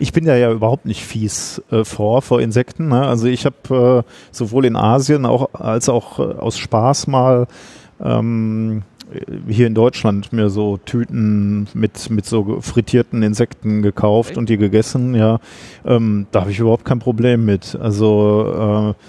Ich 0.00 0.12
bin 0.12 0.24
da 0.24 0.34
ja 0.34 0.50
überhaupt 0.50 0.86
nicht 0.86 1.04
fies 1.04 1.62
äh, 1.70 1.84
vor, 1.84 2.22
vor 2.22 2.40
Insekten. 2.40 2.88
Ne? 2.88 3.06
Also 3.06 3.26
ich 3.26 3.46
habe 3.46 4.04
äh, 4.04 4.10
sowohl 4.32 4.64
in 4.64 4.74
Asien 4.74 5.26
auch, 5.26 5.54
als 5.54 5.88
auch 5.88 6.18
äh, 6.18 6.22
aus 6.22 6.58
Spaß 6.58 7.06
mal 7.06 7.46
ähm, 8.02 8.82
hier 9.48 9.66
in 9.66 9.74
Deutschland 9.74 10.32
mir 10.32 10.50
so 10.50 10.76
Tüten 10.78 11.68
mit, 11.74 12.10
mit 12.10 12.26
so 12.26 12.60
frittierten 12.60 13.22
Insekten 13.22 13.82
gekauft 13.82 14.30
Echt? 14.30 14.38
und 14.38 14.48
die 14.48 14.56
gegessen, 14.56 15.14
ja. 15.14 15.40
Ähm, 15.84 16.26
da 16.30 16.42
habe 16.42 16.50
ich 16.50 16.58
überhaupt 16.58 16.84
kein 16.84 17.00
Problem 17.00 17.44
mit. 17.44 17.76
Also 17.80 18.94
äh, 18.96 19.04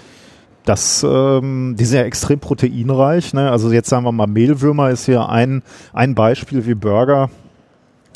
das, 0.64 1.04
ähm, 1.08 1.76
die 1.78 1.84
sind 1.84 1.98
ja 1.98 2.04
extrem 2.04 2.38
proteinreich. 2.38 3.34
Ne? 3.34 3.50
Also 3.50 3.72
jetzt 3.72 3.88
sagen 3.88 4.04
wir 4.04 4.12
mal, 4.12 4.26
Mehlwürmer 4.26 4.90
ist 4.90 5.06
hier 5.06 5.28
ein, 5.28 5.62
ein 5.92 6.14
Beispiel 6.14 6.66
wie 6.66 6.74
Burger. 6.74 7.30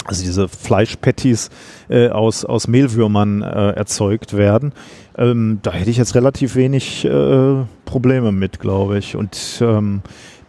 Also 0.07 0.23
diese 0.23 0.49
Fleischpatties 0.49 1.51
äh, 1.89 2.09
aus, 2.09 2.45
aus 2.45 2.69
Mehlwürmern 2.69 3.43
äh, 3.43 3.71
erzeugt 3.71 4.37
werden. 4.37 4.73
Ähm, 5.19 5.59
da 5.63 5.73
hätte 5.73 5.91
ich 5.91 5.97
jetzt 5.97 6.15
relativ 6.15 6.55
wenig 6.55 7.05
äh, 7.05 7.65
Probleme 7.85 8.31
mit, 8.31 8.61
glaube 8.61 8.99
ich. 8.99 9.17
Und 9.17 9.59
ähm, 9.61 10.03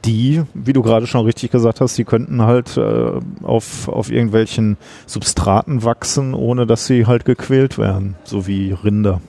die, 0.06 0.44
wie 0.54 0.74
du 0.74 0.84
gerade 0.84 1.08
schon 1.08 1.26
richtig 1.26 1.52
gesagt 1.52 1.82
hast, 1.82 1.98
die 1.98 2.06
könnten 2.06 2.44
halt 2.44 2.78
äh, 2.78 3.12
auf, 3.42 3.88
auf 3.88 4.12
irgendwelchen 4.12 4.78
Substraten 5.06 5.84
wachsen, 5.84 6.34
ohne 6.34 6.68
dass 6.68 6.86
sie 6.86 7.08
halt 7.08 7.26
gequält 7.26 7.78
werden, 7.78 8.16
so 8.24 8.48
wie 8.48 8.72
Rinder. 8.72 9.22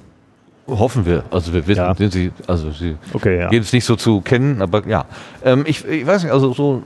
Hoffen 0.69 1.07
wir. 1.07 1.25
Also 1.31 1.53
wir 1.55 1.67
wissen, 1.67 1.79
Ja. 1.81 1.95
sind 1.95 2.13
sie, 2.13 2.31
also 2.47 2.71
sie 2.73 2.97
Okay, 3.15 3.39
ja. 3.39 3.49
geben 3.49 3.63
es 3.65 3.73
nicht 3.73 3.85
so 3.87 3.97
zu 3.97 4.21
kennen, 4.21 4.61
aber 4.61 4.87
ja. 4.87 5.07
Ähm, 5.43 5.65
ich, 5.67 5.85
ich 5.87 6.07
weiß 6.07 6.25
nicht, 6.25 6.33
also 6.33 6.53
so, 6.53 6.83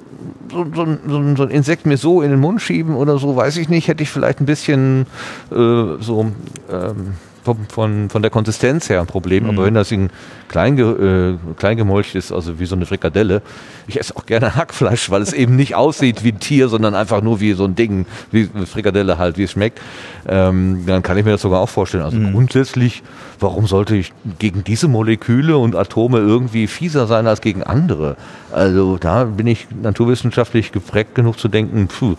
so, 0.50 0.66
so, 0.72 0.82
ein- 0.82 0.98
so 1.36 1.42
ein 1.42 1.50
Insekt 1.50 1.84
mir 1.84 1.96
so 1.96 2.22
in 2.22 2.30
den 2.30 2.38
Mund 2.40 2.62
schieben 2.62 2.94
oder 2.94 3.18
so, 3.18 3.34
weiß 3.34 3.56
ich 3.56 3.68
nicht, 3.68 3.88
hätte 3.88 4.02
ich 4.04 4.10
vielleicht 4.10 4.40
ein 4.40 4.46
bisschen 4.46 5.06
äh, 5.50 5.54
so 6.00 6.30
ähm, 6.70 7.14
vom, 7.42 7.66
von, 7.68 8.08
von 8.08 8.22
der 8.22 8.30
Konsistenz 8.30 8.88
her 8.88 9.00
ein 9.00 9.06
Problem, 9.06 9.48
aber 9.48 9.64
wenn 9.64 9.74
das 9.74 9.90
in 9.90 10.10
klein, 10.48 10.78
äh, 10.78 11.36
klein 11.56 11.76
gemolcht 11.76 12.14
ist, 12.14 12.32
also 12.32 12.60
wie 12.60 12.66
so 12.66 12.76
eine 12.76 12.86
Frikadelle, 12.86 13.42
ich 13.86 13.98
esse 13.98 14.16
auch 14.16 14.26
gerne 14.26 14.54
Hackfleisch, 14.56 15.10
weil 15.10 15.22
es 15.22 15.32
eben 15.32 15.56
nicht 15.56 15.74
aussieht 15.74 16.22
wie 16.22 16.32
ein 16.32 16.38
Tier, 16.38 16.68
sondern 16.68 16.94
einfach 16.94 17.20
nur 17.20 17.40
wie 17.40 17.52
so 17.54 17.64
ein 17.64 17.74
Ding, 17.74 18.06
wie 18.30 18.48
eine 18.54 18.66
Frikadelle 18.66 19.18
halt, 19.18 19.38
wie 19.38 19.44
es 19.44 19.52
schmeckt, 19.52 19.80
ähm, 20.28 20.84
dann 20.86 21.02
kann 21.02 21.18
ich 21.18 21.24
mir 21.24 21.32
das 21.32 21.42
sogar 21.42 21.60
auch 21.60 21.68
vorstellen. 21.68 22.04
Also 22.04 22.18
grundsätzlich, 22.18 23.02
warum 23.40 23.66
sollte 23.66 23.96
ich 23.96 24.12
gegen 24.38 24.62
diese 24.62 24.86
Moleküle 24.86 25.56
und 25.56 25.74
Atome 25.74 26.18
irgendwie 26.18 26.66
fieser 26.66 27.06
sein 27.06 27.26
als 27.26 27.40
gegen 27.40 27.62
andere? 27.62 28.16
Also 28.52 28.98
da 28.98 29.24
bin 29.24 29.46
ich 29.46 29.66
naturwissenschaftlich 29.70 30.72
geprägt 30.72 31.14
genug 31.14 31.38
zu 31.38 31.48
denken, 31.48 31.88
puh, 31.88 32.16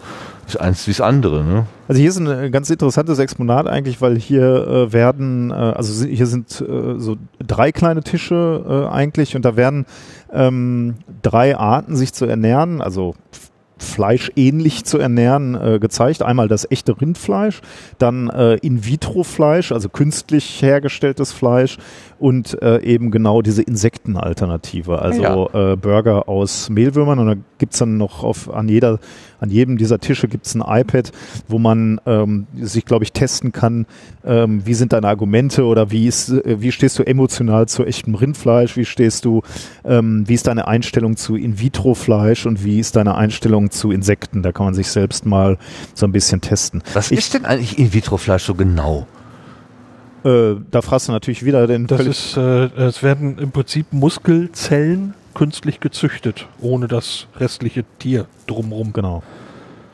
ist 0.47 0.59
eins 0.59 0.87
wie 0.87 0.91
das 0.91 1.01
andere. 1.01 1.43
Ne? 1.43 1.65
Also 1.87 1.99
hier 1.99 2.09
ist 2.09 2.17
ein 2.17 2.27
äh, 2.27 2.49
ganz 2.49 2.69
interessantes 2.69 3.19
Exponat 3.19 3.67
eigentlich, 3.67 4.01
weil 4.01 4.17
hier 4.17 4.67
äh, 4.67 4.93
werden, 4.93 5.51
äh, 5.51 5.53
also 5.53 6.05
hier 6.05 6.27
sind 6.27 6.61
äh, 6.61 6.99
so 6.99 7.17
drei 7.45 7.71
kleine 7.71 8.01
Tische 8.01 8.87
äh, 8.89 8.93
eigentlich 8.93 9.35
und 9.35 9.45
da 9.45 9.55
werden 9.55 9.85
ähm, 10.31 10.95
drei 11.21 11.57
Arten 11.57 11.95
sich 11.95 12.13
zu 12.13 12.25
ernähren, 12.25 12.81
also 12.81 13.15
fleischähnlich 13.77 14.85
zu 14.85 14.97
ernähren, 14.97 15.55
äh, 15.55 15.79
gezeigt. 15.79 16.23
Einmal 16.23 16.47
das 16.47 16.69
echte 16.69 16.99
Rindfleisch, 16.99 17.61
dann 17.97 18.29
äh, 18.29 18.55
In-vitro-Fleisch, 18.55 19.71
also 19.71 19.89
künstlich 19.89 20.61
hergestelltes 20.61 21.31
Fleisch 21.31 21.77
und 22.23 22.61
äh, 22.61 22.79
eben 22.83 23.11
genau 23.11 23.41
diese 23.41 23.61
Insektenalternative, 23.63 25.01
also 25.01 25.49
äh, 25.53 25.75
Burger 25.75 26.29
aus 26.29 26.69
Mehlwürmern 26.69 27.19
und 27.19 27.27
da 27.27 27.35
gibt's 27.57 27.79
dann 27.79 27.97
noch 27.97 28.23
auf, 28.23 28.49
an 28.53 28.69
jeder 28.69 28.99
an 29.41 29.49
jedem 29.49 29.77
dieser 29.77 29.99
Tische 29.99 30.29
gibt's 30.29 30.55
ein 30.55 30.63
iPad, 30.65 31.11
wo 31.49 31.59
man 31.59 31.99
ähm, 32.05 32.47
sich, 32.61 32.85
glaube 32.85 33.03
ich, 33.03 33.11
testen 33.11 33.51
kann, 33.51 33.85
ähm, 34.23 34.65
wie 34.65 34.73
sind 34.73 34.93
deine 34.93 35.09
Argumente 35.09 35.65
oder 35.65 35.91
wie, 35.91 36.07
ist, 36.07 36.29
äh, 36.29 36.61
wie 36.61 36.71
stehst 36.71 36.97
du 36.97 37.03
emotional 37.05 37.67
zu 37.67 37.83
echtem 37.83 38.15
Rindfleisch, 38.15 38.77
wie 38.77 38.85
stehst 38.85 39.25
du, 39.25 39.41
ähm, 39.83 40.23
wie 40.29 40.35
ist 40.35 40.47
deine 40.47 40.69
Einstellung 40.69 41.17
zu 41.17 41.35
In-vitro-Fleisch 41.35 42.45
und 42.45 42.63
wie 42.63 42.79
ist 42.79 42.95
deine 42.95 43.15
Einstellung 43.15 43.69
zu 43.69 43.91
Insekten. 43.91 44.43
Da 44.43 44.53
kann 44.53 44.65
man 44.65 44.75
sich 44.75 44.87
selbst 44.87 45.25
mal 45.25 45.57
so 45.93 46.05
ein 46.05 46.13
bisschen 46.13 46.39
testen. 46.39 46.81
Was 46.93 47.11
Ich- 47.11 47.17
ist 47.19 47.33
denn 47.33 47.43
eigentlich 47.43 47.77
In-vitro-Fleisch 47.77 48.43
so 48.45 48.55
genau? 48.55 49.07
Äh, 50.23 50.55
da 50.71 50.81
fragst 50.81 51.07
du 51.07 51.11
natürlich 51.11 51.43
wieder 51.43 51.67
den 51.67 51.87
Das 51.87 52.05
ist, 52.05 52.37
äh, 52.37 52.65
es 52.77 53.03
werden 53.03 53.37
im 53.39 53.51
Prinzip 53.51 53.91
Muskelzellen 53.91 55.13
künstlich 55.33 55.79
gezüchtet, 55.79 56.47
ohne 56.61 56.87
das 56.87 57.27
restliche 57.37 57.83
Tier 57.99 58.25
drumrum. 58.47 58.93
genau. 58.93 59.23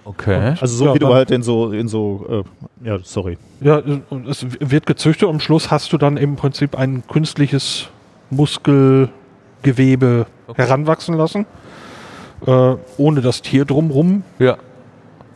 Okay. 0.06 0.56
Also 0.60 0.76
so 0.76 0.86
Ja, 0.86 0.94
wie 0.96 1.00
du 1.00 1.14
halt 1.14 1.30
in 1.30 1.44
so 1.44 1.72
in 1.72 1.88
so 1.88 2.44
äh, 2.84 2.88
ja 2.88 2.98
sorry 3.04 3.38
Ja, 3.62 3.82
und 4.10 4.28
es 4.28 4.44
wird 4.60 4.88
gezüchtet 4.88 5.28
und 5.30 5.36
am 5.36 5.40
Schluss 5.40 5.70
hast 5.70 5.94
du 5.94 5.98
dann 6.00 6.18
im 6.18 6.36
Prinzip 6.36 6.76
ein 6.78 7.04
künstliches 7.08 7.90
Muskelgewebe 8.32 10.26
Okay. 10.48 10.64
heranwachsen 10.64 11.16
lassen, 11.16 11.46
äh, 12.48 12.76
ohne 12.98 13.22
das 13.22 13.44
Tier 13.44 13.66
drumrum. 13.66 14.24
Ja. 14.40 14.58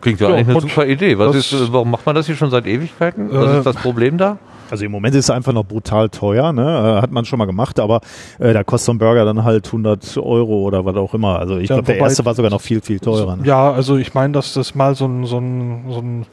Klingt 0.04 0.20
ja, 0.20 0.30
Ja, 0.30 0.36
eigentlich 0.36 0.50
eine 0.50 0.62
super 0.62 0.86
Idee. 0.86 1.18
Was 1.18 1.36
ist, 1.36 1.52
äh, 1.54 1.72
warum 1.74 1.90
macht 1.92 2.06
man 2.06 2.14
das 2.14 2.28
hier 2.28 2.36
schon 2.36 2.52
seit 2.52 2.68
Ewigkeiten? 2.68 3.30
Was 3.32 3.48
Äh, 3.54 3.58
ist 3.60 3.66
das 3.66 3.76
Problem 3.78 4.18
da? 4.18 4.38
Also 4.70 4.86
im 4.86 4.92
Moment 4.92 5.14
ist 5.16 5.26
es 5.26 5.30
einfach 5.30 5.54
noch 5.54 5.66
brutal 5.66 6.10
teuer, 6.10 6.52
ne? 6.54 6.98
Äh, 6.98 7.02
Hat 7.02 7.12
man 7.12 7.26
schon 7.26 7.38
mal 7.40 7.46
gemacht, 7.46 7.80
aber 7.80 8.02
äh, 8.40 8.54
da 8.54 8.64
kostet 8.64 8.86
so 8.88 8.92
ein 8.94 8.98
Burger 8.98 9.24
dann 9.26 9.44
halt 9.44 9.66
100 9.68 10.18
Euro 10.18 10.62
oder 10.64 10.84
was 10.86 10.96
auch 10.96 11.14
immer. 11.14 11.40
Also 11.40 11.58
ich 11.58 11.70
Ja, 11.70 11.76
glaube, 11.76 11.88
der 11.88 11.98
erste 11.98 12.26
war 12.26 12.34
sogar 12.36 12.50
noch 12.52 12.62
viel, 12.62 12.82
viel 12.82 13.00
teurer. 13.00 13.36
Ne? 13.36 13.46
Ja, 13.46 13.72
also 13.72 13.98
ich 13.98 14.14
meine, 14.14 14.34
dass 14.34 14.54
das 14.54 14.76
mal 14.76 14.96
so 14.96 15.06
ein, 15.06 15.26
so 15.26 15.38
ein, 15.38 15.86
so 15.90 16.00
ein 16.00 16.26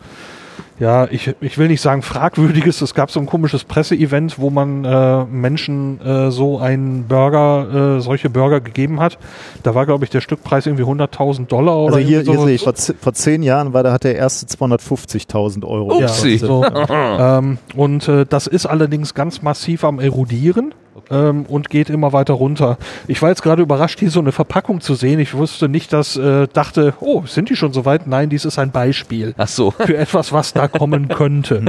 ja, 0.80 1.06
ich, 1.10 1.34
ich 1.42 1.58
will 1.58 1.68
nicht 1.68 1.82
sagen 1.82 2.00
fragwürdiges, 2.00 2.80
es 2.80 2.94
gab 2.94 3.10
so 3.10 3.20
ein 3.20 3.26
komisches 3.26 3.64
Presseevent, 3.64 4.38
wo 4.38 4.48
man 4.48 4.84
äh, 4.86 5.24
Menschen 5.26 6.00
äh, 6.00 6.30
so 6.30 6.58
einen 6.58 7.04
Burger, 7.06 7.98
äh, 7.98 8.00
solche 8.00 8.30
Burger 8.30 8.62
gegeben 8.62 8.98
hat. 8.98 9.18
Da 9.62 9.74
war, 9.74 9.84
glaube 9.84 10.04
ich, 10.04 10.10
der 10.10 10.22
Stückpreis 10.22 10.64
irgendwie 10.64 10.84
100.000 10.84 11.48
Dollar 11.48 11.76
oder 11.76 11.96
Also 11.96 12.08
hier, 12.08 12.22
hier 12.22 12.40
sehe 12.40 12.54
ich, 12.54 12.62
vor, 12.62 12.72
vor 12.74 13.12
zehn 13.12 13.42
Jahren 13.42 13.74
war, 13.74 13.82
da 13.82 13.92
hat 13.92 14.04
der 14.04 14.16
erste 14.16 14.46
250.000 14.46 15.66
Euro. 15.66 16.00
Ja, 16.00 16.06
Upsi. 16.06 16.38
so. 16.38 16.64
ähm, 16.88 17.58
und 17.76 18.08
äh, 18.08 18.24
das 18.24 18.46
ist 18.46 18.64
allerdings 18.64 19.12
ganz 19.12 19.42
massiv 19.42 19.84
am 19.84 20.00
erodieren 20.00 20.72
ähm, 21.10 21.46
und 21.46 21.70
geht 21.70 21.90
immer 21.90 22.12
weiter 22.12 22.34
runter. 22.34 22.78
Ich 23.06 23.20
war 23.22 23.28
jetzt 23.28 23.42
gerade 23.42 23.62
überrascht, 23.62 23.98
hier 23.98 24.10
so 24.10 24.20
eine 24.20 24.32
Verpackung 24.32 24.80
zu 24.80 24.94
sehen. 24.94 25.18
Ich 25.20 25.34
wusste 25.34 25.68
nicht, 25.68 25.92
dass, 25.92 26.16
äh, 26.16 26.48
dachte, 26.52 26.94
oh, 27.00 27.24
sind 27.26 27.50
die 27.50 27.56
schon 27.56 27.72
so 27.72 27.84
weit? 27.84 28.06
Nein, 28.06 28.30
dies 28.30 28.44
ist 28.44 28.58
ein 28.58 28.70
Beispiel 28.70 29.34
Ach 29.36 29.48
so. 29.48 29.70
für 29.78 29.96
etwas, 29.96 30.32
was 30.32 30.52
da 30.52 30.68
kommen 30.68 31.08
könnte. 31.08 31.62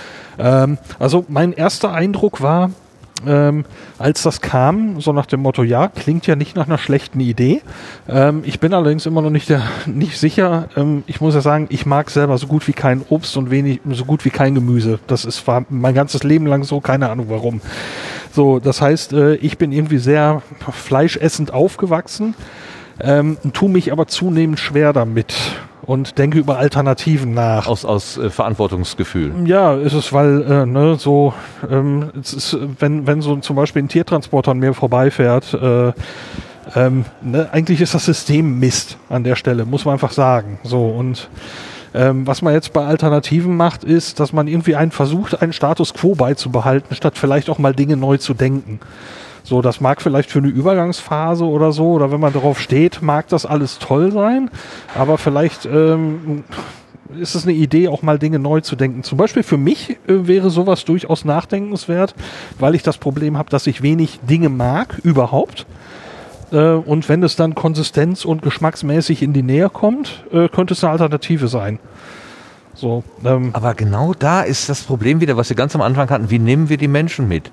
ähm, 0.38 0.78
also 0.98 1.24
mein 1.28 1.52
erster 1.52 1.92
Eindruck 1.92 2.40
war, 2.40 2.70
ähm, 3.26 3.64
als 3.98 4.22
das 4.22 4.40
kam, 4.40 5.00
so 5.00 5.12
nach 5.12 5.26
dem 5.26 5.40
Motto, 5.40 5.62
ja, 5.62 5.88
klingt 5.88 6.26
ja 6.26 6.36
nicht 6.36 6.54
nach 6.56 6.66
einer 6.66 6.78
schlechten 6.78 7.20
Idee. 7.20 7.62
Ähm, 8.08 8.42
ich 8.44 8.60
bin 8.60 8.72
allerdings 8.72 9.06
immer 9.06 9.22
noch 9.22 9.30
nicht, 9.30 9.48
der, 9.48 9.62
nicht 9.86 10.18
sicher. 10.18 10.68
Ähm, 10.76 11.02
ich 11.06 11.20
muss 11.20 11.34
ja 11.34 11.40
sagen, 11.40 11.66
ich 11.70 11.86
mag 11.86 12.10
selber 12.10 12.38
so 12.38 12.46
gut 12.46 12.68
wie 12.68 12.72
kein 12.72 13.02
Obst 13.08 13.36
und 13.36 13.50
wenig, 13.50 13.80
so 13.90 14.04
gut 14.04 14.24
wie 14.24 14.30
kein 14.30 14.54
Gemüse. 14.54 14.98
Das 15.06 15.24
ist 15.24 15.46
war 15.46 15.64
mein 15.68 15.94
ganzes 15.94 16.22
Leben 16.22 16.46
lang 16.46 16.62
so, 16.64 16.80
keine 16.80 17.10
Ahnung 17.10 17.26
warum. 17.28 17.60
So, 18.38 18.60
das 18.60 18.80
heißt, 18.80 19.14
äh, 19.14 19.34
ich 19.34 19.58
bin 19.58 19.72
irgendwie 19.72 19.98
sehr 19.98 20.42
fleischessend 20.70 21.52
aufgewachsen, 21.52 22.36
ähm, 23.00 23.36
tue 23.52 23.68
mich 23.68 23.90
aber 23.90 24.06
zunehmend 24.06 24.60
schwer 24.60 24.92
damit 24.92 25.34
und 25.82 26.18
denke 26.18 26.38
über 26.38 26.56
Alternativen 26.56 27.34
nach. 27.34 27.66
Aus, 27.66 27.84
aus 27.84 28.16
äh, 28.16 28.30
Verantwortungsgefühl. 28.30 29.32
Ja, 29.44 29.74
ist 29.74 29.94
es, 29.94 30.12
weil, 30.12 30.42
äh, 30.42 30.66
ne, 30.66 30.94
so, 31.00 31.34
ähm, 31.68 32.10
es 32.20 32.32
ist, 32.32 32.56
wenn, 32.78 33.08
wenn 33.08 33.22
so 33.22 33.34
zum 33.38 33.56
Beispiel 33.56 33.82
ein 33.82 33.88
Tiertransporter 33.88 34.52
an 34.52 34.60
mir 34.60 34.72
vorbeifährt, 34.72 35.54
äh, 35.54 35.92
ähm, 36.76 37.06
ne, 37.20 37.48
eigentlich 37.50 37.80
ist 37.80 37.94
das 37.94 38.04
System 38.04 38.60
Mist 38.60 38.98
an 39.08 39.24
der 39.24 39.34
Stelle, 39.34 39.64
muss 39.64 39.84
man 39.84 39.94
einfach 39.94 40.12
sagen. 40.12 40.60
So, 40.62 40.86
und 40.86 41.28
ähm, 41.94 42.26
was 42.26 42.42
man 42.42 42.52
jetzt 42.52 42.72
bei 42.72 42.84
Alternativen 42.84 43.56
macht, 43.56 43.84
ist, 43.84 44.20
dass 44.20 44.32
man 44.32 44.48
irgendwie 44.48 44.76
einen 44.76 44.90
versucht, 44.90 45.40
einen 45.40 45.52
Status 45.52 45.94
quo 45.94 46.14
beizubehalten, 46.14 46.94
statt 46.94 47.18
vielleicht 47.18 47.50
auch 47.50 47.58
mal 47.58 47.74
Dinge 47.74 47.96
neu 47.96 48.18
zu 48.18 48.34
denken. 48.34 48.80
So, 49.42 49.62
das 49.62 49.80
mag 49.80 50.02
vielleicht 50.02 50.30
für 50.30 50.40
eine 50.40 50.48
Übergangsphase 50.48 51.44
oder 51.44 51.72
so, 51.72 51.92
oder 51.92 52.12
wenn 52.12 52.20
man 52.20 52.34
darauf 52.34 52.60
steht, 52.60 53.00
mag 53.00 53.28
das 53.28 53.46
alles 53.46 53.78
toll 53.78 54.12
sein, 54.12 54.50
aber 54.94 55.16
vielleicht 55.16 55.64
ähm, 55.64 56.44
ist 57.18 57.34
es 57.34 57.44
eine 57.44 57.54
Idee, 57.54 57.88
auch 57.88 58.02
mal 58.02 58.18
Dinge 58.18 58.38
neu 58.38 58.60
zu 58.60 58.76
denken. 58.76 59.02
Zum 59.02 59.16
Beispiel 59.16 59.42
für 59.42 59.56
mich 59.56 59.90
äh, 59.90 59.96
wäre 60.06 60.50
sowas 60.50 60.84
durchaus 60.84 61.24
nachdenkenswert, 61.24 62.14
weil 62.58 62.74
ich 62.74 62.82
das 62.82 62.98
Problem 62.98 63.38
habe, 63.38 63.48
dass 63.50 63.66
ich 63.66 63.82
wenig 63.82 64.20
Dinge 64.28 64.50
mag 64.50 64.98
überhaupt. 65.02 65.66
Äh, 66.52 66.56
und 66.56 67.08
wenn 67.08 67.22
es 67.22 67.36
dann 67.36 67.54
konsistenz- 67.54 68.24
und 68.24 68.42
geschmacksmäßig 68.42 69.22
in 69.22 69.32
die 69.32 69.42
Nähe 69.42 69.68
kommt, 69.68 70.24
äh, 70.32 70.48
könnte 70.48 70.74
es 70.74 70.84
eine 70.84 70.92
Alternative 70.92 71.48
sein. 71.48 71.78
So, 72.74 73.02
ähm, 73.24 73.50
Aber 73.54 73.74
genau 73.74 74.14
da 74.16 74.42
ist 74.42 74.68
das 74.68 74.82
Problem 74.82 75.20
wieder, 75.20 75.36
was 75.36 75.48
wir 75.48 75.56
ganz 75.56 75.74
am 75.74 75.82
Anfang 75.82 76.08
hatten. 76.10 76.30
Wie 76.30 76.38
nehmen 76.38 76.68
wir 76.68 76.76
die 76.76 76.88
Menschen 76.88 77.26
mit? 77.26 77.50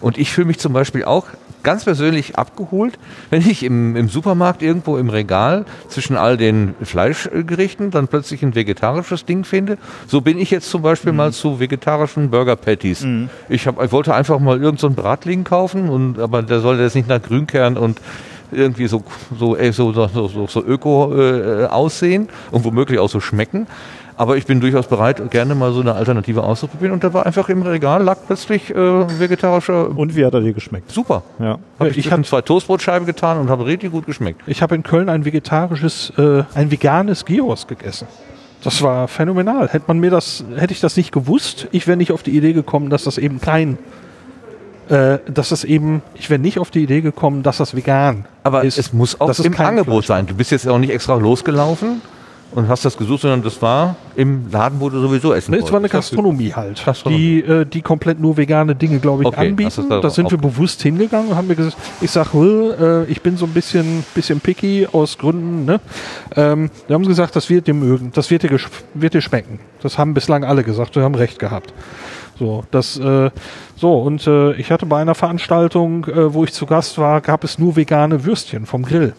Und 0.00 0.18
ich 0.18 0.32
fühle 0.32 0.46
mich 0.46 0.58
zum 0.58 0.72
Beispiel 0.72 1.04
auch 1.04 1.26
ganz 1.62 1.84
persönlich 1.84 2.36
abgeholt, 2.36 2.98
wenn 3.30 3.42
ich 3.42 3.62
im, 3.62 3.94
im 3.94 4.08
Supermarkt 4.08 4.62
irgendwo 4.62 4.96
im 4.96 5.10
Regal 5.10 5.64
zwischen 5.88 6.16
all 6.16 6.36
den 6.36 6.74
Fleischgerichten 6.82 7.90
dann 7.90 8.08
plötzlich 8.08 8.42
ein 8.42 8.54
vegetarisches 8.54 9.24
Ding 9.24 9.44
finde. 9.44 9.78
So 10.08 10.20
bin 10.20 10.38
ich 10.38 10.50
jetzt 10.50 10.70
zum 10.70 10.82
Beispiel 10.82 11.12
mal 11.12 11.32
zu 11.32 11.60
vegetarischen 11.60 12.30
Burger 12.30 12.56
Patties. 12.56 13.06
Ich, 13.48 13.66
hab, 13.66 13.80
ich 13.80 13.92
wollte 13.92 14.14
einfach 14.14 14.40
mal 14.40 14.60
irgendeinen 14.60 14.96
so 14.96 15.02
Bratling 15.02 15.44
kaufen, 15.44 15.88
und, 15.88 16.18
aber 16.18 16.42
der 16.42 16.60
sollte 16.60 16.82
jetzt 16.82 16.96
nicht 16.96 17.08
nach 17.08 17.22
Grünkern 17.22 17.76
und 17.76 18.00
irgendwie 18.52 18.86
so, 18.86 19.02
so, 19.38 19.56
so, 19.72 19.92
so, 19.92 20.46
so, 20.46 20.64
öko 20.64 21.12
äh, 21.14 21.66
aussehen 21.66 22.28
und 22.50 22.64
womöglich 22.64 22.98
auch 22.98 23.08
so 23.08 23.20
schmecken. 23.20 23.66
Aber 24.14 24.36
ich 24.36 24.44
bin 24.46 24.60
durchaus 24.60 24.86
bereit, 24.86 25.30
gerne 25.30 25.54
mal 25.54 25.72
so 25.72 25.80
eine 25.80 25.94
Alternative 25.94 26.42
auszuprobieren. 26.44 26.92
Und 26.92 27.02
da 27.02 27.12
war 27.14 27.24
einfach 27.26 27.48
im 27.48 27.62
Regal, 27.62 28.02
lag 28.02 28.18
plötzlich 28.26 28.70
äh, 28.70 28.74
vegetarischer. 29.18 29.88
Und 29.96 30.14
wie 30.14 30.24
hat 30.24 30.34
er 30.34 30.42
dir 30.42 30.52
geschmeckt? 30.52 30.90
Super. 30.92 31.22
Ja. 31.40 31.58
Hab 31.78 31.88
Ich 31.88 31.96
ich 31.98 32.06
hab- 32.06 32.12
habe 32.12 32.22
zwei 32.24 32.42
Toastbrotscheiben 32.42 33.06
getan 33.06 33.38
und 33.38 33.48
habe 33.48 33.64
richtig 33.64 33.90
gut 33.90 34.04
geschmeckt. 34.06 34.40
ich 34.46 34.60
habe 34.62 34.74
in 34.74 34.82
Köln 34.82 35.08
ein 35.08 35.24
vegetarisches, 35.24 36.12
äh, 36.18 36.44
ein 36.54 36.70
veganes 36.70 37.24
Gyros 37.24 37.66
gegessen. 37.66 38.06
Das 38.62 38.80
war 38.82 39.08
phänomenal. 39.08 39.68
Hätte 39.68 39.86
man 39.88 39.98
mir 39.98 40.10
das, 40.10 40.44
hätte 40.56 40.72
ich 40.72 40.80
das 40.80 40.96
nicht 40.96 41.10
gewusst, 41.10 41.66
ich 41.72 41.88
wäre 41.88 41.96
nicht 41.96 42.12
auf 42.12 42.22
die 42.22 42.36
Idee 42.36 42.52
gekommen, 42.52 42.90
dass 42.90 43.04
das 43.04 43.18
eben 43.18 43.40
kein, 43.40 43.76
äh, 44.92 45.18
dass 45.32 45.48
das 45.48 45.64
eben, 45.64 46.02
ich 46.14 46.28
wäre 46.28 46.38
nicht 46.40 46.58
auf 46.58 46.70
die 46.70 46.82
Idee 46.82 47.00
gekommen, 47.00 47.42
dass 47.42 47.56
das 47.56 47.74
vegan 47.74 48.26
Aber 48.42 48.62
ist. 48.64 48.78
es 48.78 48.92
muss 48.92 49.18
auch 49.20 49.26
dass 49.28 49.38
es 49.38 49.46
im 49.46 49.58
Angebot 49.58 50.04
Fleisch 50.04 50.06
sein. 50.06 50.26
Du 50.26 50.34
bist 50.34 50.50
jetzt 50.50 50.68
auch 50.68 50.78
nicht 50.78 50.90
extra 50.92 51.14
losgelaufen 51.16 52.02
und 52.54 52.68
hast 52.68 52.84
das 52.84 52.98
gesucht, 52.98 53.22
sondern 53.22 53.42
das 53.42 53.62
war 53.62 53.96
im 54.16 54.50
Laden, 54.52 54.80
wo 54.80 54.90
du 54.90 55.00
sowieso 55.00 55.32
essen 55.32 55.52
Ne, 55.52 55.56
es 55.56 55.62
war 55.64 55.70
eine 55.78 55.84
wolltest. 55.84 56.10
Gastronomie 56.10 56.52
halt, 56.52 56.84
Gastronomie. 56.84 57.42
die 57.42 57.50
äh, 57.50 57.64
die 57.64 57.80
komplett 57.80 58.20
nur 58.20 58.36
vegane 58.36 58.74
Dinge, 58.74 58.98
glaube 58.98 59.22
ich, 59.22 59.28
Okay, 59.28 59.48
anbieten. 59.48 59.88
da 59.88 60.10
sind 60.10 60.30
wir 60.30 60.36
bewusst 60.36 60.82
hingegangen 60.82 61.30
und 61.30 61.36
haben 61.36 61.48
mir 61.48 61.56
gesagt, 61.56 61.78
ich 62.02 62.10
sag, 62.10 62.34
äh, 62.34 63.04
ich 63.04 63.22
bin 63.22 63.38
so 63.38 63.46
ein 63.46 63.52
bisschen 63.52 64.04
bisschen 64.14 64.40
picky 64.40 64.86
aus 64.92 65.16
Gründen. 65.16 65.64
Ne? 65.64 65.80
Ähm, 66.36 66.68
wir 66.86 66.94
haben 66.94 67.06
gesagt, 67.06 67.34
das 67.34 67.48
wird 67.48 67.66
dir 67.66 67.72
mögen, 67.74 68.12
das 68.14 68.30
wird 68.30 68.42
dir, 68.42 68.50
wird 68.92 69.14
dir 69.14 69.22
schmecken. 69.22 69.58
Das 69.82 69.96
haben 69.96 70.12
bislang 70.12 70.44
alle 70.44 70.62
gesagt, 70.64 70.94
wir 70.96 71.02
haben 71.02 71.14
recht 71.14 71.38
gehabt. 71.38 71.72
So, 72.42 72.64
das, 72.72 72.98
äh, 72.98 73.30
so, 73.76 74.00
und 74.00 74.26
äh, 74.26 74.54
ich 74.54 74.72
hatte 74.72 74.84
bei 74.84 75.00
einer 75.00 75.14
Veranstaltung, 75.14 76.06
äh, 76.06 76.34
wo 76.34 76.42
ich 76.42 76.52
zu 76.52 76.66
Gast 76.66 76.98
war, 76.98 77.20
gab 77.20 77.44
es 77.44 77.60
nur 77.60 77.76
vegane 77.76 78.24
Würstchen 78.24 78.66
vom 78.66 78.82
Grill. 78.82 79.12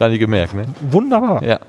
Gar 0.00 0.08
nicht 0.08 0.18
gemerkt, 0.18 0.54
ne? 0.54 0.64
Wunderbar. 0.90 1.40
Ja. 1.44 1.60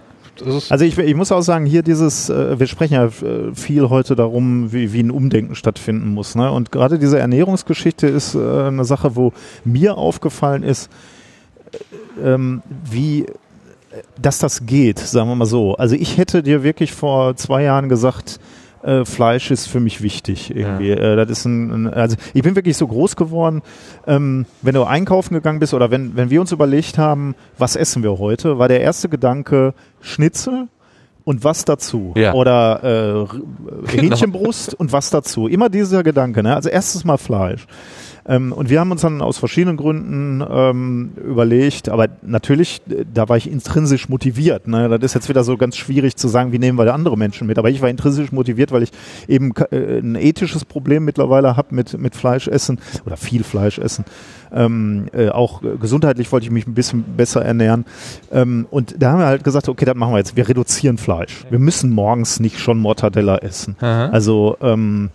Also 0.43 0.85
ich, 0.85 0.97
ich 0.97 1.15
muss 1.15 1.31
auch 1.31 1.41
sagen, 1.41 1.67
hier 1.67 1.83
dieses, 1.83 2.31
äh, 2.31 2.59
wir 2.59 2.65
sprechen 2.65 2.95
ja 2.95 3.05
äh, 3.05 3.53
viel 3.53 3.87
heute 3.89 4.15
darum, 4.15 4.73
wie, 4.73 4.91
wie 4.91 5.03
ein 5.03 5.11
Umdenken 5.11 5.53
stattfinden 5.53 6.09
muss. 6.09 6.33
Ne? 6.33 6.51
Und 6.51 6.71
gerade 6.71 6.97
diese 6.97 7.19
Ernährungsgeschichte 7.19 8.07
ist 8.07 8.33
äh, 8.33 8.39
eine 8.39 8.83
Sache, 8.83 9.15
wo 9.15 9.31
mir 9.63 9.95
aufgefallen 9.95 10.63
ist, 10.63 10.89
äh, 12.17 12.33
ähm, 12.33 12.63
wie 12.89 13.25
äh, 13.25 13.33
dass 14.19 14.39
das 14.39 14.65
geht, 14.65 14.97
sagen 14.97 15.29
wir 15.29 15.35
mal 15.35 15.45
so. 15.45 15.75
Also 15.75 15.93
ich 15.93 16.17
hätte 16.17 16.41
dir 16.41 16.63
wirklich 16.63 16.93
vor 16.93 17.35
zwei 17.35 17.61
Jahren 17.61 17.89
gesagt, 17.89 18.39
äh, 18.84 19.06
Fleisch 19.06 19.51
ist 19.51 19.68
für 19.68 19.80
mich 19.80 20.01
wichtig 20.01 20.56
irgendwie. 20.56 20.91
Äh, 20.91 21.15
das 21.15 21.30
ist 21.30 21.45
ein, 21.45 21.85
ein, 21.85 21.93
also 21.93 22.15
ich 22.34 22.43
bin 22.43 22.56
wirklich 22.56 22.77
so 22.77 22.88
groß 22.88 23.15
geworden, 23.15 23.61
ähm, 24.07 24.45
wenn 24.61 24.76
du 24.76 24.84
einkaufen 24.84 25.34
gegangen 25.34 25.60
bist 25.60 25.73
oder 25.73 25.91
wenn, 25.91 26.15
wenn 26.15 26.30
wir 26.30 26.41
uns 26.41 26.51
überlegt 26.51 26.97
haben, 26.97 27.35
was 27.57 27.76
essen 27.76 28.03
wir 28.03 28.18
heute, 28.19 28.57
war 28.60 28.68
der 28.68 28.81
erste 28.81 29.10
Gedanke 29.10 29.73
Schnitzel 30.01 30.68
und 31.23 31.43
was 31.43 31.65
dazu. 31.65 32.14
Ja. 32.15 32.34
Oder 32.34 33.27
äh, 33.27 33.91
Hähnchenbrust 33.91 34.73
und 34.73 34.91
was 34.91 35.10
dazu. 35.10 35.47
Immer 35.47 35.69
dieser 35.69 36.01
Gedanke. 36.03 36.41
Ne? 36.41 36.56
Also 36.56 36.69
erstes 36.69 37.03
Mal 37.03 37.18
Fleisch. 37.18 37.68
Ähm, 38.30 38.53
und 38.53 38.69
wir 38.69 38.80
haben 38.80 38.91
uns 38.91 39.01
dann 39.01 39.22
aus 39.22 39.39
verschiedenen 39.39 39.76
Gründen 39.76 40.45
ähm, 40.47 41.11
überlegt, 41.18 41.89
aber 41.89 42.07
natürlich, 42.22 42.80
äh, 42.88 43.03
da 43.11 43.27
war 43.27 43.38
ich 43.38 43.51
intrinsisch 43.51 44.07
motiviert. 44.07 44.68
Ne? 44.68 44.88
Das 44.88 45.01
ist 45.03 45.15
jetzt 45.15 45.30
wieder 45.30 45.43
so 45.43 45.57
ganz 45.57 45.76
schwierig 45.76 46.15
zu 46.15 46.27
sagen, 46.27 46.51
wie 46.51 46.60
nehmen 46.60 46.77
wir 46.77 46.85
da 46.85 46.93
andere 46.93 47.18
Menschen 47.18 47.47
mit. 47.47 47.57
Aber 47.57 47.72
ich 47.72 47.81
war 47.81 47.89
intrinsisch 47.89 48.31
motiviert, 48.31 48.72
weil 48.72 48.84
ich 48.84 48.91
eben 49.27 49.51
äh, 49.72 49.97
ein 49.97 50.15
ethisches 50.15 50.64
Problem 50.64 51.06
mittlerweile 51.06 51.57
habe 51.57 51.73
mit, 51.73 51.97
mit 51.97 52.15
Fleischessen 52.15 52.80
oder 53.03 53.18
viel 53.18 53.43
Fleischessen. 53.43 54.06
Ähm, 54.51 55.07
äh, 55.14 55.30
auch 55.30 55.61
gesundheitlich 55.80 56.31
wollte 56.31 56.45
ich 56.45 56.51
mich 56.51 56.68
ein 56.68 56.76
bisschen 56.76 57.03
besser 57.18 57.43
ernähren. 57.43 57.85
Ähm, 58.31 58.68
und 58.69 59.01
da 59.01 59.11
haben 59.11 59.19
wir 59.19 59.26
halt 59.26 59.43
gesagt, 59.43 59.68
okay, 59.69 59.85
das 59.85 59.95
machen 59.95 60.14
wir 60.14 60.19
jetzt. 60.19 60.35
Wir 60.35 60.47
reduzieren 60.47 60.99
Fleisch. 60.99 61.45
Wir 61.49 61.60
müssen 61.60 61.89
morgens 61.89 62.39
nicht 62.39 62.60
schon 62.60 62.77
Mortadella 62.77 63.38
essen. 63.39 63.76
Aha. 63.80 64.10
Also 64.10 64.56
ähm, 64.61 65.10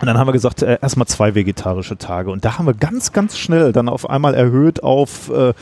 und 0.00 0.06
dann 0.06 0.16
haben 0.16 0.28
wir 0.28 0.32
gesagt, 0.32 0.62
äh, 0.62 0.78
erstmal 0.80 1.06
zwei 1.06 1.34
vegetarische 1.34 1.98
Tage. 1.98 2.30
Und 2.30 2.44
da 2.44 2.58
haben 2.58 2.66
wir 2.66 2.74
ganz, 2.74 3.12
ganz 3.12 3.36
schnell 3.36 3.72
dann 3.72 3.88
auf 3.88 4.08
einmal 4.08 4.34
erhöht 4.34 4.82
auf 4.82 5.30
äh, 5.30 5.54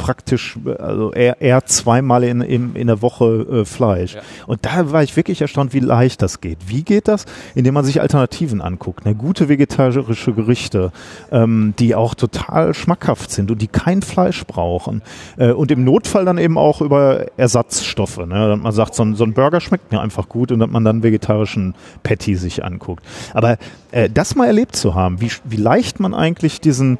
praktisch, 0.00 0.58
also 0.78 1.12
eher, 1.12 1.42
eher 1.42 1.66
zweimal 1.66 2.24
in, 2.24 2.40
in, 2.40 2.74
in 2.74 2.86
der 2.86 3.02
Woche 3.02 3.46
äh, 3.50 3.64
Fleisch. 3.66 4.14
Ja. 4.14 4.22
Und 4.46 4.64
da 4.64 4.92
war 4.92 5.02
ich 5.02 5.14
wirklich 5.14 5.42
erstaunt, 5.42 5.74
wie 5.74 5.80
leicht 5.80 6.22
das 6.22 6.40
geht. 6.40 6.56
Wie 6.66 6.82
geht 6.82 7.06
das? 7.06 7.26
Indem 7.54 7.74
man 7.74 7.84
sich 7.84 8.00
Alternativen 8.00 8.62
anguckt. 8.62 9.04
Ne? 9.04 9.14
Gute 9.14 9.50
vegetarische 9.50 10.32
Gerichte, 10.32 10.90
ähm, 11.30 11.74
die 11.78 11.94
auch 11.94 12.14
total 12.14 12.72
schmackhaft 12.72 13.30
sind 13.30 13.50
und 13.50 13.60
die 13.60 13.68
kein 13.68 14.00
Fleisch 14.00 14.46
brauchen. 14.46 15.02
Äh, 15.36 15.52
und 15.52 15.70
im 15.70 15.84
Notfall 15.84 16.24
dann 16.24 16.38
eben 16.38 16.56
auch 16.56 16.80
über 16.80 17.26
Ersatzstoffe. 17.36 18.24
Ne? 18.26 18.58
Man 18.60 18.72
sagt, 18.72 18.94
so 18.94 19.02
ein, 19.02 19.14
so 19.16 19.24
ein 19.24 19.34
Burger 19.34 19.60
schmeckt 19.60 19.92
mir 19.92 20.00
einfach 20.00 20.30
gut 20.30 20.50
und 20.50 20.60
dass 20.60 20.70
man 20.70 20.82
dann 20.82 21.02
vegetarischen 21.02 21.74
Patty 22.02 22.36
sich 22.36 22.64
anguckt. 22.64 23.04
Aber 23.34 23.58
äh, 23.90 24.08
das 24.08 24.34
mal 24.34 24.46
erlebt 24.46 24.76
zu 24.76 24.94
haben, 24.94 25.20
wie, 25.20 25.30
wie 25.44 25.56
leicht 25.56 26.00
man 26.00 26.14
eigentlich 26.14 26.62
diesen 26.62 26.98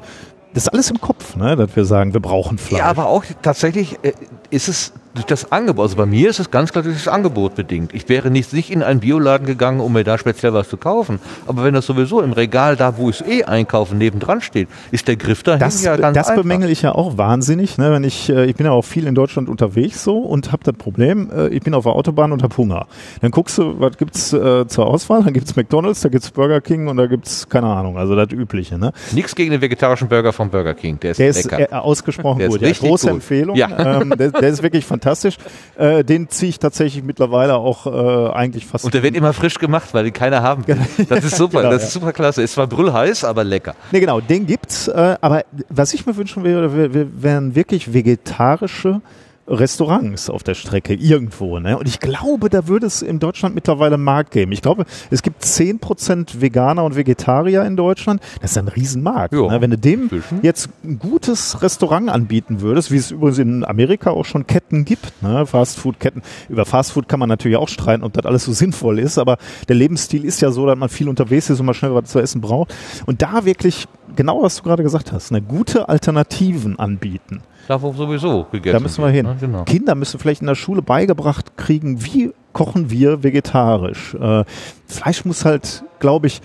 das 0.53 0.63
ist 0.63 0.69
alles 0.69 0.91
im 0.91 0.99
Kopf, 0.99 1.35
ne, 1.35 1.55
dass 1.55 1.75
wir 1.75 1.85
sagen, 1.85 2.13
wir 2.13 2.19
brauchen 2.19 2.57
Fleisch. 2.57 2.79
Ja, 2.79 2.85
aber 2.85 3.07
auch 3.07 3.23
tatsächlich 3.41 3.97
äh, 4.03 4.13
ist 4.49 4.67
es 4.67 4.93
durch 5.13 5.25
das 5.25 5.51
Angebot. 5.51 5.83
Also 5.83 5.95
bei 5.97 6.05
mir 6.05 6.29
ist 6.29 6.39
es 6.39 6.51
ganz 6.51 6.71
klar 6.71 6.83
durch 6.83 6.95
das 6.95 7.07
Angebot 7.07 7.55
bedingt. 7.55 7.93
Ich 7.93 8.07
wäre 8.09 8.29
nicht, 8.31 8.53
nicht 8.53 8.69
in 8.69 8.83
einen 8.83 8.99
Bioladen 9.01 9.45
gegangen, 9.45 9.79
um 9.79 9.93
mir 9.93 10.03
da 10.03 10.17
speziell 10.17 10.53
was 10.53 10.69
zu 10.69 10.77
kaufen. 10.77 11.19
Aber 11.47 11.63
wenn 11.63 11.73
das 11.73 11.85
sowieso 11.85 12.21
im 12.21 12.31
Regal, 12.33 12.75
da 12.75 12.97
wo 12.97 13.09
ich 13.09 13.21
es 13.21 13.27
eh 13.27 13.43
einkaufe, 13.43 13.95
nebendran 13.95 14.41
steht, 14.41 14.67
ist 14.91 15.07
der 15.07 15.15
Griff 15.17 15.43
dahin 15.43 15.59
das, 15.59 15.83
ja 15.83 15.97
ganz 15.97 16.15
das 16.15 16.29
einfach. 16.29 16.43
bemängel 16.43 16.69
ich 16.69 16.81
ja 16.81 16.93
auch 16.93 17.17
wahnsinnig, 17.17 17.77
ne? 17.77 17.91
Wenn 17.91 18.03
ich, 18.03 18.29
äh, 18.29 18.45
ich 18.45 18.55
bin 18.55 18.65
ja 18.65 18.71
auch 18.71 18.83
viel 18.83 19.05
in 19.07 19.15
Deutschland 19.15 19.49
unterwegs 19.49 20.03
so 20.03 20.19
und 20.19 20.51
habe 20.51 20.63
das 20.63 20.75
Problem, 20.75 21.29
äh, 21.35 21.47
ich 21.49 21.61
bin 21.61 21.73
auf 21.73 21.83
der 21.83 21.93
Autobahn 21.93 22.31
und 22.31 22.41
hab 22.43 22.57
Hunger. 22.57 22.87
Dann 23.21 23.31
guckst 23.31 23.57
du, 23.57 23.79
was 23.79 23.97
gibt's 23.97 24.31
äh, 24.33 24.65
zur 24.67 24.87
Auswahl? 24.87 25.23
Dann 25.23 25.33
gibt's 25.33 25.55
McDonalds, 25.55 26.01
da 26.01 26.09
gibt's 26.09 26.31
Burger 26.31 26.61
King 26.61 26.87
und 26.87 26.97
da 26.97 27.07
gibt's 27.07 27.49
keine 27.49 27.67
Ahnung, 27.67 27.97
also 27.97 28.15
das 28.15 28.31
übliche, 28.31 28.77
ne? 28.77 28.93
Nichts 29.11 29.35
gegen 29.35 29.51
den 29.51 29.61
vegetariischen 29.61 30.07
Burger 30.07 30.31
vom 30.31 30.49
Burger 30.49 30.73
King. 30.73 30.99
Der 31.01 31.11
ist 31.11 31.19
Der 31.19 31.29
ist 31.29 31.51
lecker. 31.51 31.71
äh, 31.71 31.75
ausgesprochen 31.75 32.39
Der 32.39 32.47
ist 32.47 32.53
gut. 32.53 32.61
Ja, 32.61 32.67
richtig 32.69 32.87
große 32.89 33.07
gut. 33.07 33.15
Empfehlung. 33.15 33.55
Ja. 33.57 34.01
Ähm, 34.01 34.13
der, 34.17 34.31
der 34.31 34.49
ist 34.49 34.63
wirklich 34.63 34.85
fantastisch. 34.85 35.00
Äh, 35.77 36.03
den 36.03 36.29
ziehe 36.29 36.49
ich 36.49 36.59
tatsächlich 36.59 37.03
mittlerweile 37.03 37.55
auch 37.55 37.85
äh, 37.87 38.31
eigentlich 38.33 38.65
fast. 38.65 38.85
Und 38.85 38.93
der 38.93 39.03
wird 39.03 39.15
immer 39.15 39.33
frisch 39.33 39.55
gemacht, 39.59 39.89
weil 39.93 40.05
den 40.05 40.13
keiner 40.13 40.41
haben 40.41 40.65
will. 40.67 40.77
Das 41.09 41.23
ist 41.25 41.35
super, 41.35 41.59
Genau, 41.61 41.71
das 41.73 41.83
ist 41.83 41.93
super 41.93 42.13
klasse. 42.13 42.41
Ist 42.41 42.53
zwar 42.53 42.67
brüllheiß, 42.67 43.23
aber 43.23 43.43
lecker. 43.43 43.75
Nee, 43.91 43.99
genau, 43.99 44.21
den 44.21 44.45
gibt's. 44.47 44.87
Äh, 44.87 45.17
aber 45.21 45.43
was 45.69 45.93
ich 45.93 46.05
mir 46.05 46.15
wünschen 46.15 46.43
wär- 46.43 46.93
wären 47.21 47.55
wirklich 47.55 47.93
vegetarische 47.93 49.01
Restaurants 49.51 50.29
auf 50.29 50.43
der 50.43 50.55
Strecke 50.55 50.93
irgendwo. 50.93 51.59
Ne? 51.59 51.77
Und 51.77 51.87
ich 51.87 51.99
glaube, 51.99 52.49
da 52.49 52.67
würde 52.67 52.87
es 52.87 53.01
in 53.01 53.19
Deutschland 53.19 53.53
mittlerweile 53.53 53.95
einen 53.95 54.03
Markt 54.03 54.31
geben. 54.31 54.51
Ich 54.51 54.61
glaube, 54.61 54.85
es 55.09 55.21
gibt 55.21 55.43
10% 55.43 56.41
Veganer 56.41 56.83
und 56.83 56.95
Vegetarier 56.95 57.65
in 57.65 57.75
Deutschland. 57.75 58.21
Das 58.41 58.51
ist 58.51 58.57
ein 58.57 58.67
Riesenmarkt. 58.67 59.33
Ne? 59.33 59.57
Wenn 59.61 59.71
du 59.71 59.77
dem 59.77 60.03
inzwischen. 60.03 60.39
jetzt 60.41 60.69
ein 60.83 60.99
gutes 60.99 61.61
Restaurant 61.61 62.09
anbieten 62.09 62.61
würdest, 62.61 62.91
wie 62.91 62.97
es 62.97 63.11
übrigens 63.11 63.39
in 63.39 63.65
Amerika 63.65 64.11
auch 64.11 64.25
schon 64.25 64.47
Ketten 64.47 64.85
gibt, 64.85 65.21
ne? 65.21 65.45
Fastfood-Ketten. 65.45 66.21
Über 66.49 66.65
Fastfood 66.65 67.09
kann 67.09 67.19
man 67.19 67.29
natürlich 67.29 67.57
auch 67.57 67.69
streiten, 67.69 68.03
ob 68.03 68.13
das 68.13 68.25
alles 68.25 68.45
so 68.45 68.53
sinnvoll 68.53 68.99
ist, 68.99 69.17
aber 69.17 69.37
der 69.67 69.75
Lebensstil 69.75 70.23
ist 70.25 70.41
ja 70.41 70.51
so, 70.51 70.65
dass 70.65 70.77
man 70.77 70.89
viel 70.89 71.09
unterwegs 71.09 71.49
ist 71.49 71.59
und 71.59 71.65
mal 71.65 71.73
schnell 71.73 71.93
was 71.93 72.05
zu 72.05 72.19
essen 72.19 72.41
braucht. 72.41 72.73
Und 73.05 73.21
da 73.21 73.45
wirklich, 73.45 73.87
genau 74.15 74.41
was 74.43 74.57
du 74.57 74.63
gerade 74.63 74.83
gesagt 74.83 75.11
hast, 75.11 75.31
eine 75.31 75.41
gute 75.41 75.89
Alternativen 75.89 76.79
anbieten. 76.79 77.41
Da 77.67 77.81
wo 77.81 77.93
sowieso 77.93 78.45
gegessen 78.51 78.73
Da 78.73 78.79
müssen 78.79 79.03
wir 79.03 79.09
hin. 79.11 79.25
ne? 79.25 79.37
Genau. 79.39 79.63
Kinder 79.63 79.95
müssen 79.95 80.19
vielleicht 80.19 80.41
in 80.41 80.47
der 80.47 80.55
Schule 80.55 80.81
beigebracht 80.81 81.57
kriegen, 81.57 82.03
wie 82.05 82.31
kochen 82.53 82.89
wir 82.89 83.23
vegetarisch. 83.23 84.13
Äh, 84.15 84.43
Fleisch 84.87 85.25
muss 85.25 85.45
halt, 85.45 85.83
glaube 85.99 86.27
ich, 86.27 86.41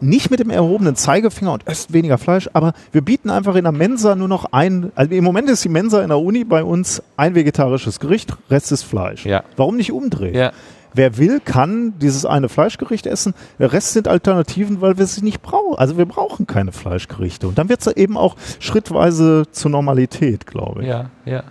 nicht 0.00 0.30
mit 0.30 0.40
dem 0.40 0.50
erhobenen 0.50 0.96
Zeigefinger 0.96 1.52
und 1.52 1.66
esst 1.66 1.92
weniger 1.92 2.18
Fleisch, 2.18 2.50
aber 2.52 2.72
wir 2.92 3.00
bieten 3.00 3.30
einfach 3.30 3.54
in 3.54 3.62
der 3.64 3.72
Mensa 3.72 4.14
nur 4.14 4.28
noch 4.28 4.46
ein, 4.52 4.92
also 4.94 5.12
im 5.14 5.24
Moment 5.24 5.48
ist 5.48 5.64
die 5.64 5.68
Mensa 5.68 6.02
in 6.02 6.08
der 6.08 6.18
Uni 6.18 6.44
bei 6.44 6.62
uns 6.62 7.02
ein 7.16 7.34
vegetarisches 7.34 8.00
Gericht, 8.00 8.36
Rest 8.50 8.70
ist 8.72 8.82
Fleisch. 8.82 9.24
Ja. 9.24 9.44
Warum 9.56 9.76
nicht 9.76 9.92
umdrehen? 9.92 10.34
Ja. 10.34 10.52
Wer 10.94 11.18
will, 11.18 11.40
kann 11.44 11.94
dieses 11.98 12.24
eine 12.24 12.48
Fleischgericht 12.48 13.06
essen. 13.06 13.34
Der 13.58 13.72
Rest 13.72 13.92
sind 13.92 14.08
Alternativen, 14.08 14.80
weil 14.80 14.96
wir 14.96 15.06
sie 15.06 15.22
nicht 15.22 15.42
brauchen. 15.42 15.76
Also 15.76 15.98
wir 15.98 16.06
brauchen 16.06 16.46
keine 16.46 16.72
Fleischgerichte. 16.72 17.48
Und 17.48 17.58
dann 17.58 17.68
wird 17.68 17.80
es 17.80 17.86
eben 17.88 18.16
auch 18.16 18.36
schrittweise 18.60 19.44
zur 19.50 19.70
Normalität, 19.70 20.46
glaube 20.46 20.82
ich. 20.82 20.88
Ja, 20.88 21.10
ja. 21.24 21.42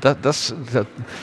Das, 0.00 0.16
das, 0.20 0.54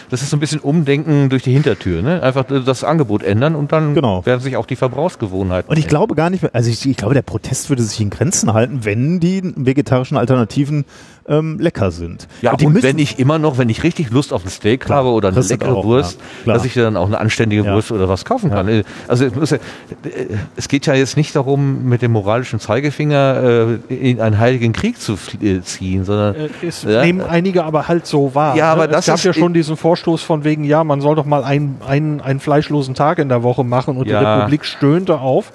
das 0.10 0.22
ist 0.24 0.32
so 0.32 0.38
ein 0.38 0.40
bisschen 0.40 0.60
Umdenken 0.60 1.30
durch 1.30 1.44
die 1.44 1.52
Hintertür. 1.52 2.02
Ne? 2.02 2.24
Einfach 2.24 2.46
das 2.46 2.84
Angebot 2.84 3.22
ändern 3.22 3.54
und 3.54 3.72
dann 3.72 3.94
Genau. 3.94 4.26
werden 4.26 4.40
sich 4.42 4.58
auch 4.58 4.66
die 4.66 4.76
Verbrauchsgewohnheiten. 4.76 5.70
Und 5.70 5.78
ich 5.78 5.88
glaube 5.88 6.16
gar 6.16 6.32
nicht 6.32 6.42
mehr, 6.42 6.56
also 6.56 6.70
ich, 6.70 6.84
ich 6.90 6.98
glaube, 6.98 7.14
der 7.14 7.22
Protest 7.22 7.70
würde 7.70 7.84
sich 7.84 8.02
in 8.02 8.10
Grenzen 8.10 8.54
halten, 8.54 8.80
wenn 8.84 9.20
die 9.20 9.42
vegetarischen 9.56 10.18
Alternativen 10.18 10.86
ähm, 11.28 11.60
lecker 11.60 11.92
sind. 11.92 12.28
Ja, 12.42 12.56
die 12.56 12.66
und 12.66 12.74
müssen- 12.74 12.84
wenn 12.88 13.00
ich 13.00 13.20
immer 13.20 13.38
noch, 13.40 13.58
wenn 13.58 13.70
ich 13.70 13.84
richtig 13.84 14.10
Lust 14.12 14.34
auf 14.34 14.44
ein 14.46 14.50
Steak 14.50 14.82
Klar, 14.86 15.00
habe 15.00 15.10
oder 15.10 15.30
eine 15.30 15.40
leckere 15.42 15.76
auch, 15.76 15.84
Wurst, 15.86 16.20
ja, 16.46 16.54
dass 16.54 16.66
ich 16.66 16.74
dann 16.74 16.98
auch 16.98 17.08
eine 17.08 17.20
anständige 17.20 17.64
Ja. 17.64 17.74
Wurst 17.74 17.92
oder 17.92 18.10
was 18.10 18.26
kaufen 18.26 18.50
kann. 18.50 18.68
Äh, 18.68 18.84
Also 19.08 19.26
es, 19.26 19.36
muss 19.36 19.50
ja, 19.52 19.58
äh, 19.58 20.28
es 20.56 20.68
geht 20.68 20.86
ja 20.88 20.94
jetzt 20.94 21.18
nicht 21.18 21.36
darum, 21.36 21.86
mit 21.86 22.02
dem 22.02 22.12
moralischen 22.12 22.60
Zeigefinger 22.60 23.78
äh, 23.90 23.94
in 24.10 24.20
einen 24.22 24.40
heiligen 24.40 24.74
Krieg 24.74 25.00
zu 25.00 25.14
äh, 25.42 25.62
ziehen, 25.62 26.04
sondern 26.06 26.36
es 26.68 26.84
Ja. 26.84 27.04
nehmen 27.04 27.22
einige 27.22 27.64
aber 27.64 27.88
halt 27.88 28.06
so 28.08 28.34
wahr. 28.36 28.56
Ja, 28.56 28.72
aber 28.72 28.84
ne? 28.88 28.94
das 28.94 29.02
es 29.02 29.06
gab 29.08 29.16
ist- 29.16 29.24
ja 29.26 29.34
schon 29.34 29.54
diesen 29.54 29.78
Vorstoß 29.78 30.22
von 30.24 30.44
wegen, 30.44 30.64
ja, 30.64 30.84
man 30.84 31.02
soll 31.02 31.16
doch 31.16 31.26
mal 31.26 31.44
einen, 31.44 31.78
einen, 31.88 32.22
einen 32.22 32.40
fleischlosen 32.40 32.96
Tag 32.96 33.20
in 33.20 33.30
der 33.30 33.44
Woche 33.44 33.64
machen 33.64 33.98
und 33.98 34.08
die. 34.08 34.22
Republik 34.22 34.66
stöhnte 34.66 35.20
auf. 35.20 35.52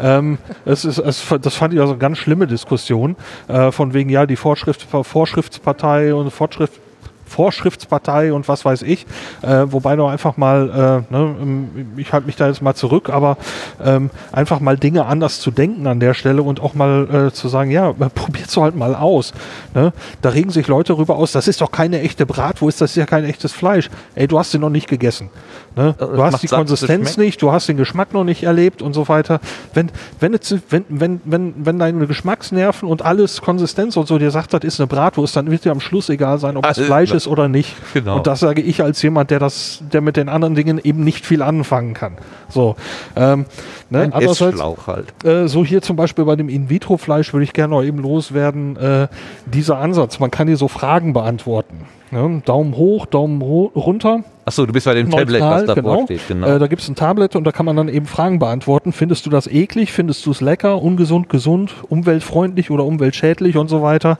Ähm, 0.00 0.38
es 0.64 0.84
ist, 0.84 0.98
es, 0.98 1.24
das 1.40 1.54
fand 1.54 1.74
ich 1.74 1.80
also 1.80 1.92
eine 1.92 1.98
ganz 1.98 2.18
schlimme 2.18 2.46
Diskussion 2.46 3.16
äh, 3.48 3.72
von 3.72 3.94
wegen, 3.94 4.10
ja, 4.10 4.26
die 4.26 4.36
Vorschrift, 4.36 4.86
Vorschriftspartei 5.18 6.14
und 6.14 6.30
Fortschrift 6.30 6.80
Vorschriftspartei 7.26 8.32
und 8.32 8.48
was 8.48 8.64
weiß 8.64 8.82
ich, 8.82 9.04
äh, 9.42 9.66
wobei 9.66 9.96
doch 9.96 10.08
einfach 10.08 10.36
mal, 10.38 11.04
äh, 11.10 11.12
ne, 11.12 11.36
ähm, 11.40 11.68
ich 11.98 12.12
halte 12.12 12.26
mich 12.26 12.36
da 12.36 12.48
jetzt 12.48 12.62
mal 12.62 12.74
zurück, 12.74 13.10
aber 13.10 13.36
ähm, 13.84 14.08
einfach 14.32 14.60
mal 14.60 14.78
Dinge 14.78 15.04
anders 15.04 15.40
zu 15.40 15.50
denken 15.50 15.86
an 15.86 16.00
der 16.00 16.14
Stelle 16.14 16.42
und 16.42 16.60
auch 16.60 16.72
mal 16.72 17.26
äh, 17.28 17.32
zu 17.32 17.48
sagen, 17.48 17.70
ja, 17.70 17.92
probiert's 18.14 18.54
doch 18.54 18.62
halt 18.62 18.76
mal 18.76 18.94
aus. 18.94 19.34
Ne? 19.74 19.92
Da 20.22 20.30
regen 20.30 20.48
sich 20.50 20.68
Leute 20.68 20.94
darüber 20.94 21.16
aus, 21.16 21.32
das 21.32 21.48
ist 21.48 21.60
doch 21.60 21.70
keine 21.70 22.00
echte 22.00 22.24
Bratwurst, 22.24 22.80
das 22.80 22.92
ist 22.92 22.96
ja 22.96 23.06
kein 23.06 23.24
echtes 23.24 23.52
Fleisch. 23.52 23.90
Ey, 24.14 24.26
du 24.26 24.38
hast 24.38 24.52
sie 24.52 24.58
noch 24.58 24.70
nicht 24.70 24.88
gegessen. 24.88 25.28
Ne? 25.76 25.94
Äh, 25.98 26.04
Du 26.04 26.22
hast 26.22 26.42
die 26.42 26.46
Konsistenz 26.48 27.16
nicht, 27.18 27.42
du 27.42 27.52
hast 27.52 27.68
den 27.68 27.76
Geschmack 27.76 28.12
noch 28.14 28.24
nicht 28.24 28.42
erlebt 28.42 28.82
und 28.82 28.94
so 28.94 29.08
weiter. 29.08 29.40
Wenn, 29.74 29.90
wenn, 30.20 30.38
wenn, 30.70 30.84
wenn, 30.88 31.20
wenn, 31.24 31.54
wenn 31.56 31.78
deine 31.78 32.06
Geschmacksnerven 32.06 32.88
und 32.88 33.02
alles 33.02 33.40
Konsistenz 33.40 33.96
und 33.96 34.08
so 34.08 34.18
dir 34.18 34.30
sagt, 34.30 34.54
das 34.54 34.64
ist 34.64 34.80
eine 34.80 34.86
Bratwurst, 34.86 35.36
dann 35.36 35.50
wird 35.50 35.64
dir 35.64 35.70
am 35.72 35.80
Schluss 35.80 36.08
egal 36.08 36.38
sein, 36.38 36.56
ob 36.56 36.64
es 36.66 36.78
Fleisch 36.86 37.12
es 37.12 37.26
oder 37.28 37.48
nicht. 37.48 37.74
Genau. 37.94 38.16
Und 38.16 38.26
das 38.26 38.40
sage 38.40 38.60
ich 38.62 38.82
als 38.82 39.00
jemand, 39.02 39.30
der 39.30 39.38
das, 39.38 39.82
der 39.92 40.00
mit 40.00 40.16
den 40.16 40.28
anderen 40.28 40.54
Dingen 40.54 40.80
eben 40.82 41.04
nicht 41.04 41.24
viel 41.26 41.42
anfangen 41.42 41.94
kann. 41.94 42.12
So, 42.48 42.74
ähm, 43.16 43.44
ne? 43.90 44.10
Andererseits, 44.12 44.58
halt. 44.86 45.24
äh, 45.24 45.48
so 45.48 45.64
hier 45.64 45.82
zum 45.82 45.96
Beispiel 45.96 46.24
bei 46.24 46.36
dem 46.36 46.48
In-vitro-Fleisch 46.48 47.32
würde 47.32 47.44
ich 47.44 47.52
gerne 47.52 47.74
noch 47.74 47.82
eben 47.82 47.98
loswerden, 47.98 48.76
äh, 48.76 49.08
dieser 49.46 49.78
Ansatz, 49.78 50.18
man 50.18 50.30
kann 50.30 50.48
hier 50.48 50.56
so 50.56 50.68
Fragen 50.68 51.12
beantworten. 51.12 51.86
Ne? 52.10 52.42
Daumen 52.44 52.74
hoch, 52.76 53.06
Daumen 53.06 53.42
ro- 53.42 53.70
runter. 53.76 54.20
Achso, 54.48 54.64
du 54.64 54.72
bist 54.72 54.86
bei 54.86 54.94
dem 54.94 55.10
Tablet, 55.10 55.42
was 55.42 55.66
davor 55.66 55.82
genau. 55.82 56.04
steht. 56.06 56.26
Genau. 56.26 56.46
Äh, 56.46 56.58
da 56.58 56.68
gibt 56.68 56.80
es 56.80 56.88
ein 56.88 56.94
Tablet 56.94 57.36
und 57.36 57.44
da 57.44 57.52
kann 57.52 57.66
man 57.66 57.76
dann 57.76 57.90
eben 57.90 58.06
Fragen 58.06 58.38
beantworten. 58.38 58.92
Findest 58.92 59.26
du 59.26 59.30
das 59.30 59.46
eklig? 59.46 59.92
Findest 59.92 60.24
du 60.24 60.30
es 60.30 60.40
lecker? 60.40 60.80
Ungesund, 60.80 61.28
gesund? 61.28 61.74
Umweltfreundlich 61.90 62.70
oder 62.70 62.86
umweltschädlich 62.86 63.58
und 63.58 63.68
so 63.68 63.82
weiter? 63.82 64.16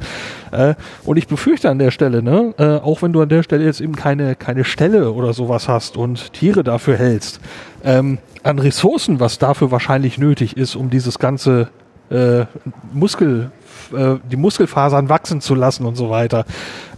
Äh, 0.51 0.75
und 1.07 1.17
ich 1.17 1.29
befürchte 1.29 1.71
an 1.71 1.79
der 1.79 1.91
Stelle, 1.91 2.23
ne, 2.23 2.53
äh, 2.59 2.65
auch 2.85 3.01
wenn 3.01 3.15
du 3.15 3.23
an 3.23 3.31
der 3.31 3.43
Stelle 3.43 3.65
jetzt 3.65 3.81
eben 3.81 3.97
keine, 3.97 4.35
keine 4.35 4.65
Stelle 4.65 5.13
oder 5.13 5.33
sowas 5.33 5.67
hast 5.67 5.97
und 5.97 6.35
Tiere 6.35 6.63
dafür 6.63 6.99
hältst, 6.99 7.41
ähm, 7.83 8.19
an 8.43 8.59
Ressourcen, 8.59 9.21
was 9.21 9.39
dafür 9.39 9.71
wahrscheinlich 9.71 10.19
nötig 10.19 10.59
ist, 10.59 10.77
um 10.77 10.91
dieses 10.91 11.19
ganze 11.19 11.69
äh, 12.11 12.45
Muskel, 12.93 13.51
äh, 13.97 14.17
die 14.31 14.37
Muskelfasern 14.37 15.09
wachsen 15.09 15.41
zu 15.41 15.55
lassen 15.55 15.87
und 15.87 15.97
so 15.97 16.11
weiter. 16.11 16.45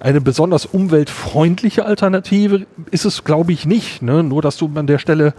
Eine 0.01 0.21
besonders 0.21 0.67
umweltfreundliche 0.67 1.85
Alternative 1.85 2.67
ist 2.91 3.05
es, 3.05 3.25
glaube 3.25 3.53
ich, 3.53 3.67
nicht. 3.67 4.03
Ne? 4.03 4.23
Nur, 4.23 4.43
dass 4.43 4.57
du 4.57 4.71
an 4.75 4.87
der 4.87 4.99
Stelle 4.99 5.35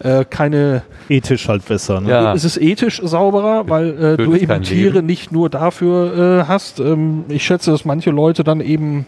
äh, 0.00 0.24
keine, 0.24 0.82
Ethisch 1.08 1.48
halt 1.48 1.64
besser. 1.66 2.00
Ne? 2.00 2.10
Ja. 2.10 2.34
es 2.34 2.44
ist 2.44 2.56
ethisch 2.56 3.00
sauberer, 3.04 3.68
weil 3.68 4.02
äh, 4.02 4.16
du 4.16 4.34
eben 4.34 4.62
Tiere 4.62 4.94
Leben. 4.94 5.06
nicht 5.06 5.30
nur 5.32 5.50
dafür 5.50 6.40
äh, 6.40 6.48
hast. 6.48 6.80
Ähm, 6.80 7.24
ich 7.28 7.44
schätze, 7.44 7.70
dass 7.70 7.84
manche 7.84 8.10
Leute 8.10 8.42
dann 8.42 8.60
eben 8.60 9.06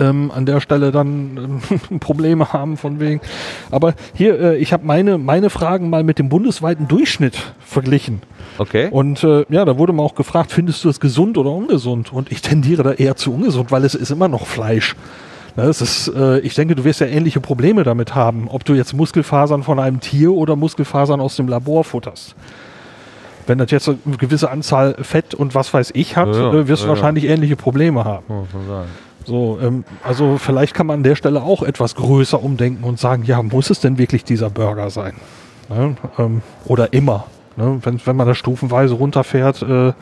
ähm, 0.00 0.30
an 0.34 0.46
der 0.46 0.60
Stelle 0.60 0.90
dann 0.90 1.60
ähm, 1.90 1.98
Probleme 2.00 2.52
haben 2.52 2.76
von 2.76 2.98
wegen. 3.00 3.20
Aber 3.70 3.94
hier, 4.14 4.40
äh, 4.40 4.56
ich 4.56 4.72
habe 4.72 4.84
meine, 4.86 5.18
meine 5.18 5.50
Fragen 5.50 5.90
mal 5.90 6.02
mit 6.02 6.18
dem 6.18 6.28
bundesweiten 6.28 6.88
Durchschnitt 6.88 7.52
verglichen. 7.60 8.22
okay. 8.58 8.88
Und 8.90 9.22
äh, 9.24 9.44
ja, 9.48 9.64
da 9.64 9.78
wurde 9.78 9.92
mal 9.92 10.02
auch 10.02 10.14
gefragt, 10.14 10.52
findest 10.52 10.84
du 10.84 10.88
es 10.88 11.00
gesund 11.00 11.38
oder 11.38 11.50
ungesund? 11.50 12.12
Und 12.12 12.32
ich 12.32 12.42
tendiere 12.42 12.82
da 12.82 12.92
eher 12.92 13.16
zu 13.16 13.32
ungesund, 13.32 13.70
weil 13.70 13.84
es 13.84 13.94
ist 13.94 14.10
immer 14.10 14.28
noch 14.28 14.46
Fleisch. 14.46 14.96
Ja, 15.56 15.64
es 15.64 15.80
ist, 15.80 16.08
äh, 16.08 16.38
ich 16.40 16.54
denke, 16.54 16.74
du 16.74 16.84
wirst 16.84 17.00
ja 17.00 17.06
ähnliche 17.06 17.40
Probleme 17.40 17.82
damit 17.82 18.14
haben, 18.14 18.48
ob 18.48 18.64
du 18.64 18.74
jetzt 18.74 18.94
Muskelfasern 18.94 19.62
von 19.62 19.78
einem 19.78 20.00
Tier 20.00 20.32
oder 20.32 20.56
Muskelfasern 20.56 21.20
aus 21.20 21.36
dem 21.36 21.48
Labor 21.48 21.84
futterst. 21.84 22.34
Wenn 23.46 23.58
das 23.58 23.70
jetzt 23.72 23.88
eine 23.88 24.16
gewisse 24.16 24.50
Anzahl 24.50 24.94
Fett 25.02 25.34
und 25.34 25.54
was 25.54 25.74
weiß 25.74 25.90
ich 25.94 26.16
hat, 26.16 26.28
Ja, 26.28 26.52
ja, 26.52 26.52
äh, 26.52 26.68
wirst 26.68 26.82
du 26.82 26.86
ja, 26.86 26.92
ja. 26.92 26.96
wahrscheinlich 26.96 27.24
ähnliche 27.24 27.56
Probleme 27.56 28.04
haben. 28.04 28.24
So, 29.24 29.58
ähm, 29.62 29.84
also 30.02 30.38
vielleicht 30.38 30.74
kann 30.74 30.86
man 30.86 31.00
an 31.00 31.02
der 31.02 31.14
Stelle 31.14 31.42
auch 31.42 31.62
etwas 31.62 31.94
größer 31.94 32.42
umdenken 32.42 32.84
und 32.84 32.98
sagen, 32.98 33.24
ja, 33.24 33.42
muss 33.42 33.70
es 33.70 33.80
denn 33.80 33.98
wirklich 33.98 34.24
dieser 34.24 34.50
Burger 34.50 34.90
sein? 34.90 35.14
Ne? 35.68 35.96
Ähm, 36.18 36.42
oder 36.64 36.92
immer. 36.92 37.26
Ne? 37.56 37.78
Wenn, 37.82 38.00
wenn 38.04 38.16
man 38.16 38.26
das 38.26 38.38
stufenweise 38.38 38.94
runterfährt, 38.94 39.62
äh, 39.62 39.92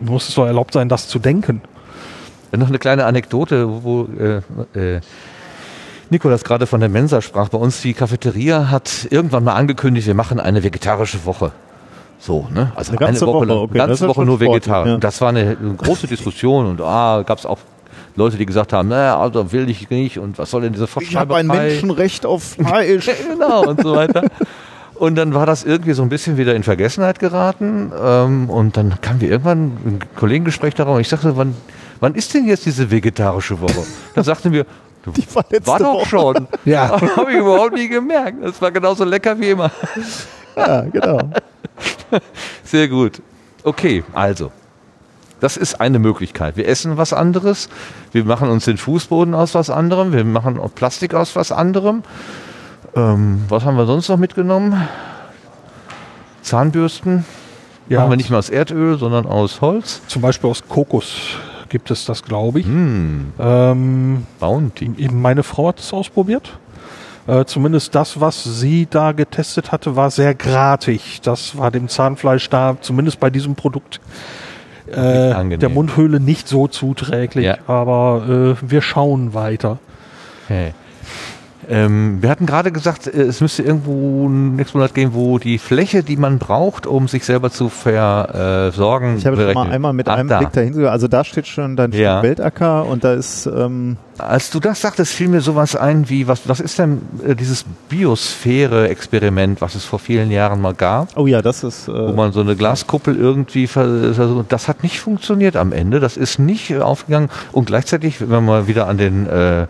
muss 0.00 0.28
es 0.28 0.34
doch 0.34 0.46
erlaubt 0.46 0.72
sein, 0.72 0.88
das 0.88 1.08
zu 1.08 1.18
denken. 1.18 1.60
Noch 2.54 2.68
eine 2.68 2.78
kleine 2.78 3.06
Anekdote, 3.06 3.82
wo 3.82 4.06
äh, 4.18 4.42
äh, 4.78 5.00
Nikolas 6.10 6.44
gerade 6.44 6.66
von 6.66 6.80
der 6.80 6.90
Mensa 6.90 7.22
sprach. 7.22 7.48
Bei 7.48 7.56
uns 7.56 7.80
die 7.80 7.94
Cafeteria 7.94 8.70
hat 8.70 9.08
irgendwann 9.10 9.44
mal 9.44 9.54
angekündigt, 9.54 10.06
wir 10.06 10.14
machen 10.14 10.38
eine 10.38 10.62
vegetarische 10.62 11.24
Woche. 11.24 11.52
So, 12.24 12.46
ne? 12.54 12.70
Also 12.76 12.92
Eine 12.92 12.98
ganze 12.98 13.26
Woche, 13.26 13.34
Woche, 13.38 13.44
lang- 13.46 13.56
okay, 13.58 13.78
ganze 13.78 14.06
Woche 14.08 14.24
nur 14.24 14.36
sportlich, 14.36 14.62
vegetarisch. 14.62 14.90
ja. 14.92 14.98
Das 14.98 15.20
war 15.20 15.30
eine, 15.30 15.40
eine 15.60 15.74
große 15.76 16.06
Diskussion 16.06 16.66
und 16.66 16.80
ah, 16.80 17.22
gab 17.26 17.38
es 17.38 17.44
auch 17.46 17.58
Leute, 18.14 18.36
die 18.36 18.46
gesagt 18.46 18.72
haben, 18.72 18.88
naja, 18.90 19.18
also 19.18 19.50
will 19.52 19.68
ich 19.68 19.90
nicht 19.90 20.18
und 20.20 20.38
was 20.38 20.50
soll 20.52 20.60
denn 20.62 20.72
diese 20.72 20.86
Ich 21.00 21.16
habe 21.16 21.34
ein? 21.34 21.48
Menschenrecht 21.48 22.24
auf 22.24 22.42
Fleisch. 22.58 23.10
genau 23.28 23.64
und 23.68 23.82
so 23.82 23.96
weiter. 23.96 24.22
Und 24.94 25.16
dann 25.16 25.34
war 25.34 25.46
das 25.46 25.64
irgendwie 25.64 25.94
so 25.94 26.02
ein 26.02 26.10
bisschen 26.10 26.36
wieder 26.36 26.54
in 26.54 26.62
Vergessenheit 26.62 27.18
geraten. 27.18 27.90
Ähm, 28.00 28.48
und 28.50 28.76
dann 28.76 29.00
kamen 29.00 29.20
wir 29.20 29.30
irgendwann 29.30 29.58
ein 29.84 29.98
Kollegengespräch 30.14 30.74
darauf. 30.74 30.94
Und 30.94 31.00
ich 31.00 31.08
sagte, 31.08 31.36
wann, 31.36 31.56
wann 31.98 32.14
ist 32.14 32.32
denn 32.34 32.46
jetzt 32.46 32.66
diese 32.66 32.88
vegetarische 32.88 33.60
Woche? 33.60 33.82
Dann 34.14 34.22
sagten 34.22 34.52
wir, 34.52 34.64
Die 35.16 35.24
war 35.34 35.44
letzte 35.50 35.66
war 35.66 35.78
doch 35.80 35.94
Woche. 35.94 36.06
schon. 36.08 36.46
Ja. 36.66 37.00
Habe 37.16 37.32
ich 37.32 37.38
überhaupt 37.38 37.72
nie 37.74 37.88
gemerkt. 37.88 38.36
Das 38.44 38.62
war 38.62 38.70
genauso 38.70 39.02
lecker 39.04 39.36
wie 39.40 39.50
immer. 39.50 39.72
Ja, 40.56 40.82
genau. 40.82 41.18
Sehr 42.64 42.88
gut. 42.88 43.22
Okay, 43.64 44.04
also. 44.12 44.50
Das 45.40 45.56
ist 45.56 45.80
eine 45.80 45.98
Möglichkeit. 45.98 46.56
Wir 46.56 46.68
essen 46.68 46.96
was 46.96 47.12
anderes. 47.12 47.68
Wir 48.12 48.24
machen 48.24 48.48
uns 48.48 48.64
den 48.64 48.76
Fußboden 48.76 49.34
aus 49.34 49.54
was 49.54 49.70
anderem. 49.70 50.12
Wir 50.12 50.24
machen 50.24 50.58
auch 50.58 50.72
Plastik 50.72 51.14
aus 51.14 51.34
was 51.34 51.50
anderem. 51.50 52.04
Ähm, 52.94 53.44
was 53.48 53.64
haben 53.64 53.76
wir 53.76 53.86
sonst 53.86 54.08
noch 54.08 54.18
mitgenommen? 54.18 54.86
Zahnbürsten. 56.42 57.24
Ja. 57.88 58.00
Machen 58.00 58.10
wir 58.10 58.16
nicht 58.16 58.30
mehr 58.30 58.38
aus 58.38 58.50
Erdöl, 58.50 58.98
sondern 58.98 59.26
aus 59.26 59.60
Holz. 59.60 60.02
Zum 60.06 60.22
Beispiel 60.22 60.48
aus 60.48 60.62
Kokos 60.68 61.36
gibt 61.68 61.90
es 61.90 62.04
das, 62.04 62.22
glaube 62.22 62.60
ich. 62.60 62.66
Hm, 62.66 63.32
Ähm, 63.38 64.26
Bounty. 64.38 64.92
Eben 64.96 65.20
meine 65.22 65.42
Frau 65.42 65.68
hat 65.68 65.80
es 65.80 65.92
ausprobiert. 65.92 66.58
Äh, 67.26 67.44
zumindest 67.44 67.94
das, 67.94 68.20
was 68.20 68.42
sie 68.42 68.86
da 68.90 69.12
getestet 69.12 69.70
hatte, 69.70 69.94
war 69.94 70.10
sehr 70.10 70.34
gratig. 70.34 71.20
Das 71.22 71.56
war 71.56 71.70
dem 71.70 71.88
Zahnfleisch 71.88 72.48
da, 72.50 72.76
zumindest 72.80 73.20
bei 73.20 73.30
diesem 73.30 73.54
Produkt, 73.54 74.00
äh, 74.88 75.56
der 75.56 75.68
Mundhöhle 75.68 76.18
nicht 76.18 76.48
so 76.48 76.66
zuträglich. 76.66 77.46
Ja. 77.46 77.58
Aber 77.68 78.56
äh, 78.60 78.70
wir 78.70 78.82
schauen 78.82 79.34
weiter. 79.34 79.78
Okay. 80.46 80.74
Ähm, 81.68 82.18
wir 82.20 82.28
hatten 82.30 82.46
gerade 82.46 82.72
gesagt, 82.72 83.06
äh, 83.06 83.22
es 83.22 83.40
müsste 83.40 83.62
irgendwo 83.62 84.26
ein 84.28 84.56
nächsten 84.56 84.78
Monat 84.78 84.94
geben, 84.94 85.14
wo 85.14 85.38
die 85.38 85.58
Fläche, 85.58 86.02
die 86.02 86.16
man 86.16 86.38
braucht, 86.38 86.86
um 86.86 87.06
sich 87.08 87.24
selber 87.24 87.50
zu 87.50 87.68
versorgen, 87.68 89.16
Ich 89.18 89.26
habe 89.26 89.36
schon 89.36 89.44
mal 89.46 89.52
berechnet. 89.54 89.72
einmal 89.74 89.92
mit 89.92 90.08
Ach, 90.08 90.16
einem 90.18 90.28
da. 90.28 90.38
Blick 90.38 90.52
dahin 90.52 90.72
gegangen. 90.72 90.88
Also 90.92 91.08
da 91.08 91.22
steht 91.24 91.46
schon 91.46 91.76
dein 91.76 91.92
Ja. 91.92 92.22
Weltacker 92.22 92.86
und 92.86 93.04
da 93.04 93.12
ist 93.14 93.46
ähm, 93.46 93.96
Als 94.18 94.50
du 94.50 94.58
das 94.60 94.80
sagtest, 94.80 95.12
fiel 95.12 95.28
mir 95.28 95.40
sowas 95.40 95.76
ein 95.76 96.08
wie, 96.08 96.26
was, 96.28 96.48
was 96.48 96.58
ist 96.60 96.78
denn 96.78 97.00
äh, 97.26 97.34
dieses 97.36 97.64
Biosphäre-Experiment, 97.88 99.60
was 99.60 99.74
es 99.74 99.84
vor 99.84 99.98
vielen 99.98 100.30
Jahren 100.30 100.60
mal 100.60 100.74
gab, 100.74 101.16
oh 101.16 101.26
ja, 101.26 101.42
das 101.42 101.64
ist 101.64 101.88
wo 101.88 101.92
äh, 101.92 102.12
man 102.12 102.32
so 102.32 102.40
eine 102.40 102.56
Glaskuppel 102.56 103.16
irgendwie 103.16 103.66
versucht. 103.66 104.52
Das 104.52 104.68
hat 104.68 104.82
nicht 104.82 105.00
funktioniert 105.00 105.56
am 105.56 105.72
Ende, 105.72 106.00
das 106.00 106.16
ist 106.16 106.38
nicht 106.38 106.70
äh, 106.70 106.80
aufgegangen. 106.80 107.28
Und 107.52 107.66
gleichzeitig, 107.66 108.20
wenn 108.28 108.44
mal 108.44 108.66
wieder 108.66 108.88
an 108.88 108.98
den 108.98 109.26
äh, 109.26 109.66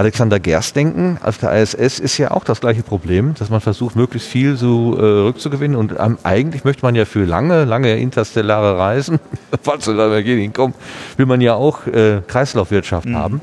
Alexander 0.00 0.40
Gerst 0.40 0.76
denken, 0.76 1.18
auf 1.22 1.36
der 1.36 1.52
ISS 1.52 1.98
ist 1.98 2.16
ja 2.16 2.30
auch 2.30 2.42
das 2.42 2.62
gleiche 2.62 2.82
Problem, 2.82 3.34
dass 3.38 3.50
man 3.50 3.60
versucht, 3.60 3.96
möglichst 3.96 4.30
viel 4.30 4.56
so 4.56 4.96
äh, 4.96 5.02
rückzugewinnen. 5.02 5.76
Und 5.76 5.94
ähm, 5.98 6.16
eigentlich 6.22 6.64
möchte 6.64 6.86
man 6.86 6.94
ja 6.94 7.04
für 7.04 7.26
lange, 7.26 7.66
lange 7.66 7.98
interstellare 7.98 8.78
Reisen, 8.78 9.20
falls 9.62 9.86
wir 9.86 9.94
da 9.94 10.08
mal 10.08 10.22
hinkommen, 10.22 10.74
will 11.18 11.26
man 11.26 11.42
ja 11.42 11.52
auch 11.52 11.86
äh, 11.86 12.22
Kreislaufwirtschaft 12.26 13.10
haben. 13.12 13.42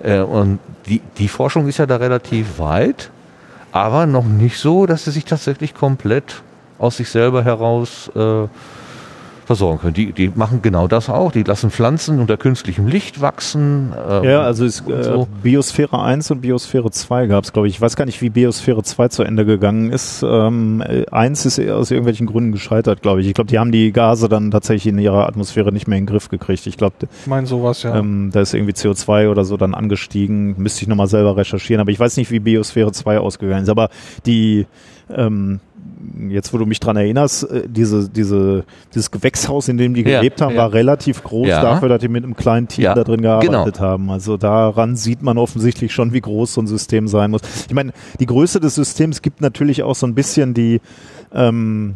Äh, 0.00 0.20
und 0.20 0.60
die, 0.86 1.00
die 1.18 1.26
Forschung 1.26 1.66
ist 1.66 1.78
ja 1.78 1.86
da 1.86 1.96
relativ 1.96 2.60
weit, 2.60 3.10
aber 3.72 4.06
noch 4.06 4.24
nicht 4.24 4.56
so, 4.56 4.86
dass 4.86 5.02
sie 5.02 5.10
sich 5.10 5.24
tatsächlich 5.24 5.74
komplett 5.74 6.42
aus 6.78 6.98
sich 6.98 7.10
selber 7.10 7.42
heraus 7.42 8.08
äh, 8.14 8.46
versorgen 9.48 9.80
können. 9.80 9.94
Die, 9.94 10.12
die 10.12 10.30
machen 10.34 10.60
genau 10.60 10.88
das 10.88 11.08
auch. 11.08 11.32
Die 11.32 11.42
lassen 11.42 11.70
Pflanzen 11.70 12.20
unter 12.20 12.36
künstlichem 12.36 12.86
Licht 12.86 13.22
wachsen. 13.22 13.94
ähm, 14.08 14.24
ja, 14.24 14.42
also 14.42 14.66
es, 14.66 14.86
äh, 14.86 15.02
so. 15.02 15.26
Biosphäre 15.42 16.02
1 16.02 16.30
und 16.30 16.42
Biosphäre 16.42 16.90
2 16.90 17.28
gab 17.28 17.44
es, 17.44 17.54
glaube 17.54 17.66
ich. 17.66 17.76
Ich 17.76 17.80
weiß 17.80 17.96
gar 17.96 18.04
nicht, 18.04 18.20
wie 18.20 18.28
Biosphäre 18.28 18.82
2 18.82 19.08
zu 19.08 19.22
Ende 19.22 19.46
gegangen 19.46 19.90
ist. 19.90 20.22
Ähm, 20.22 20.82
äh, 20.86 21.06
1 21.10 21.46
ist 21.46 21.56
eher 21.56 21.76
aus 21.76 21.90
irgendwelchen 21.90 22.26
Gründen 22.26 22.52
gescheitert, 22.52 23.00
glaube 23.00 23.22
ich. 23.22 23.26
Ich 23.26 23.32
glaube, 23.32 23.48
die 23.48 23.58
haben 23.58 23.72
die 23.72 23.90
Gase 23.90 24.28
dann 24.28 24.50
tatsächlich 24.50 24.92
in 24.92 24.98
ihrer 24.98 25.26
Atmosphäre 25.26 25.72
nicht 25.72 25.88
mehr 25.88 25.96
in 25.96 26.04
den 26.04 26.10
Griff 26.10 26.28
gekriegt. 26.28 26.66
Ich 26.66 26.76
glaube, 26.76 26.96
Ich 27.22 27.26
meine 27.26 27.46
sowas, 27.46 27.84
ja. 27.84 27.96
ähm, 27.96 28.28
da 28.30 28.42
ist 28.42 28.52
irgendwie 28.52 28.74
CO2 28.74 29.30
oder 29.30 29.46
so 29.46 29.56
dann 29.56 29.72
angestiegen. 29.72 30.56
Müsste 30.58 30.82
ich 30.82 30.88
nochmal 30.88 31.06
selber 31.08 31.38
recherchieren. 31.38 31.80
Aber 31.80 31.90
ich 31.90 31.98
weiß 31.98 32.18
nicht, 32.18 32.30
wie 32.30 32.40
Biosphäre 32.40 32.92
2 32.92 33.18
ausgegangen 33.18 33.62
ist. 33.62 33.70
Aber 33.70 33.88
die, 34.26 34.66
ähm, 35.14 35.60
jetzt 36.28 36.52
wo 36.52 36.58
du 36.58 36.66
mich 36.66 36.80
dran 36.80 36.96
erinnerst, 36.96 37.50
äh, 37.50 37.62
diese, 37.68 38.08
diese, 38.08 38.64
dieses 38.94 39.10
Gewächshaus, 39.10 39.68
in 39.68 39.78
dem 39.78 39.94
die 39.94 40.02
Ja, 40.02 40.18
gelebt 40.20 40.40
haben, 40.40 40.54
ja. 40.54 40.62
war 40.62 40.72
relativ 40.72 41.22
groß 41.22 41.48
Ja. 41.48 41.62
dafür, 41.62 41.88
dass 41.88 42.00
die 42.00 42.08
mit 42.08 42.24
einem 42.24 42.36
kleinen 42.36 42.68
Team 42.68 42.84
da 42.84 43.04
drin 43.04 43.22
gearbeitet 43.22 43.74
genau. 43.74 43.86
haben. 43.86 44.10
Also 44.10 44.36
daran 44.36 44.96
sieht 44.96 45.22
man 45.22 45.38
offensichtlich 45.38 45.92
schon, 45.92 46.12
wie 46.12 46.20
groß 46.20 46.54
so 46.54 46.60
ein 46.62 46.66
System 46.66 47.08
sein 47.08 47.30
muss. 47.30 47.42
Ich 47.68 47.74
meine, 47.74 47.92
die 48.20 48.26
Größe 48.26 48.60
des 48.60 48.74
Systems 48.74 49.22
gibt 49.22 49.40
natürlich 49.40 49.82
auch 49.82 49.94
so 49.94 50.06
ein 50.06 50.14
bisschen 50.14 50.54
die, 50.54 50.80
ähm, 51.32 51.94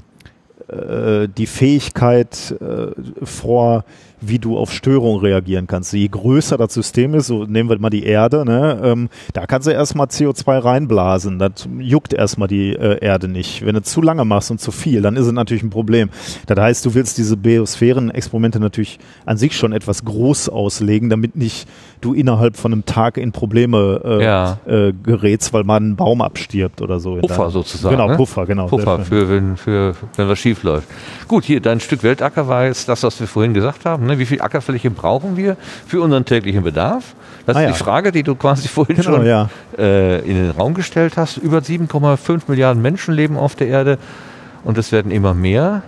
äh, 0.72 1.28
die 1.28 1.46
Fähigkeit 1.46 2.54
äh, 2.60 2.92
vor, 3.24 3.84
wie 4.24 4.38
du 4.38 4.56
auf 4.56 4.72
Störungen 4.72 5.20
reagieren 5.20 5.66
kannst. 5.66 5.92
Je 5.92 6.06
größer 6.06 6.56
das 6.56 6.72
System 6.74 7.14
ist, 7.14 7.26
so 7.26 7.44
nehmen 7.44 7.68
wir 7.68 7.78
mal 7.80 7.90
die 7.90 8.04
Erde, 8.04 8.44
ne, 8.44 8.80
ähm, 8.84 9.08
da 9.32 9.46
kannst 9.46 9.66
du 9.66 9.72
erstmal 9.72 10.06
CO2 10.06 10.62
reinblasen. 10.64 11.40
Das 11.40 11.68
juckt 11.80 12.12
erstmal 12.14 12.46
die 12.46 12.70
äh, 12.70 12.98
Erde 13.04 13.26
nicht. 13.26 13.66
Wenn 13.66 13.74
du 13.74 13.82
zu 13.82 14.00
lange 14.00 14.24
machst 14.24 14.52
und 14.52 14.60
zu 14.60 14.70
viel, 14.70 15.02
dann 15.02 15.16
ist 15.16 15.26
es 15.26 15.32
natürlich 15.32 15.64
ein 15.64 15.70
Problem. 15.70 16.08
Das 16.46 16.56
heißt, 16.58 16.86
du 16.86 16.94
willst 16.94 17.18
diese 17.18 17.36
Biosphären-Experimente 17.36 18.60
natürlich 18.60 19.00
an 19.26 19.36
sich 19.38 19.56
schon 19.56 19.72
etwas 19.72 20.04
groß 20.04 20.48
auslegen, 20.50 21.10
damit 21.10 21.34
nicht 21.34 21.66
du 22.00 22.14
innerhalb 22.14 22.56
von 22.56 22.72
einem 22.72 22.84
Tag 22.84 23.16
in 23.16 23.32
Probleme 23.32 24.00
äh, 24.04 24.24
Ja. 24.24 24.58
äh, 24.66 24.92
gerätst, 25.02 25.52
weil 25.52 25.64
mal 25.64 25.80
ein 25.80 25.96
Baum 25.96 26.20
abstirbt 26.22 26.80
oder 26.80 27.00
so. 27.00 27.16
Puffer 27.16 27.50
sozusagen. 27.50 27.96
Genau, 27.96 28.08
ne? 28.08 28.16
Puffer, 28.16 28.46
genau. 28.46 28.66
Puffer 28.66 29.00
für 29.00 29.28
wenn, 29.28 29.56
für, 29.56 29.94
wenn 30.16 30.28
was 30.28 30.38
schief 30.38 30.61
läuft. 30.62 30.88
Gut, 31.28 31.44
hier 31.44 31.60
dein 31.60 31.80
Stück 31.80 32.02
Weltacker 32.02 32.48
war 32.48 32.64
jetzt 32.66 32.88
das, 32.88 33.02
was 33.02 33.18
wir 33.20 33.26
vorhin 33.26 33.54
gesagt 33.54 33.84
haben. 33.84 34.06
Ne? 34.06 34.18
Wie 34.18 34.26
viel 34.26 34.40
Ackerfläche 34.40 34.90
brauchen 34.90 35.36
wir 35.36 35.56
für 35.86 36.00
unseren 36.02 36.24
täglichen 36.24 36.62
Bedarf? 36.62 37.14
Das 37.46 37.56
Ah, 37.56 37.60
ist 37.60 37.66
ja. 37.66 37.72
die 37.72 37.78
Frage, 37.78 38.12
die 38.12 38.22
du 38.22 38.34
quasi 38.34 38.68
vorhin 38.68 38.96
Genau, 38.96 39.16
schon 39.16 39.26
ja. 39.26 39.48
äh, 39.76 40.18
in 40.20 40.36
den 40.36 40.50
Raum 40.50 40.74
gestellt 40.74 41.16
hast. 41.16 41.36
Über 41.38 41.58
7,5 41.58 42.42
Milliarden 42.46 42.80
Menschen 42.82 43.14
leben 43.14 43.36
auf 43.36 43.54
der 43.56 43.66
Erde 43.68 43.98
und 44.64 44.78
es 44.78 44.92
werden 44.92 45.10
immer 45.10 45.34
mehr. 45.34 45.82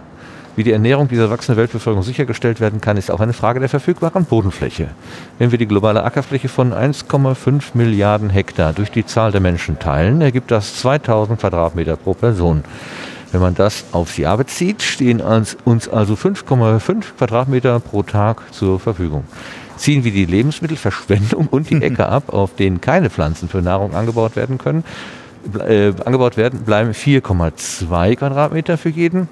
Wie 0.56 0.62
die 0.62 0.70
Ernährung 0.70 1.08
dieser 1.08 1.30
wachsenden 1.30 1.58
Weltbevölkerung 1.60 2.04
sichergestellt 2.04 2.60
werden 2.60 2.80
kann, 2.80 2.96
ist 2.96 3.10
auch 3.10 3.18
eine 3.18 3.32
Frage 3.32 3.58
der 3.58 3.68
verfügbaren 3.68 4.24
Bodenfläche. 4.24 4.86
Wenn 5.40 5.50
wir 5.50 5.58
die 5.58 5.66
globale 5.66 6.04
Ackerfläche 6.04 6.48
von 6.48 6.72
1,5 6.72 7.62
Milliarden 7.74 8.30
Hektar 8.30 8.72
durch 8.72 8.92
die 8.92 9.04
Zahl 9.04 9.32
der 9.32 9.40
Menschen 9.40 9.80
teilen, 9.80 10.20
ergibt 10.20 10.52
das 10.52 10.76
2000 10.76 11.40
Quadratmeter 11.40 11.96
pro 11.96 12.14
Person. 12.14 12.62
Wenn 13.34 13.40
man 13.40 13.56
das 13.56 13.86
aufs 13.90 14.16
Jahr 14.16 14.36
bezieht, 14.36 14.80
stehen 14.80 15.20
uns 15.20 15.88
also 15.88 16.14
5,5 16.14 17.16
Quadratmeter 17.18 17.80
pro 17.80 18.04
Tag 18.04 18.54
zur 18.54 18.78
Verfügung. 18.78 19.24
Ziehen 19.76 20.04
wir 20.04 20.12
die 20.12 20.24
Lebensmittelverschwendung 20.24 21.48
und 21.48 21.68
die 21.68 21.74
Äcker 21.82 22.10
ab, 22.10 22.32
auf 22.32 22.54
denen 22.54 22.80
keine 22.80 23.10
Pflanzen 23.10 23.48
für 23.48 23.60
Nahrung 23.60 23.92
angebaut 23.92 24.36
werden 24.36 24.56
können, 24.56 24.84
äh, 25.58 25.92
angebaut 26.04 26.36
werden, 26.36 26.60
bleiben 26.60 26.92
4,2 26.92 28.14
Quadratmeter 28.14 28.78
für 28.78 28.90
jeden. 28.90 29.28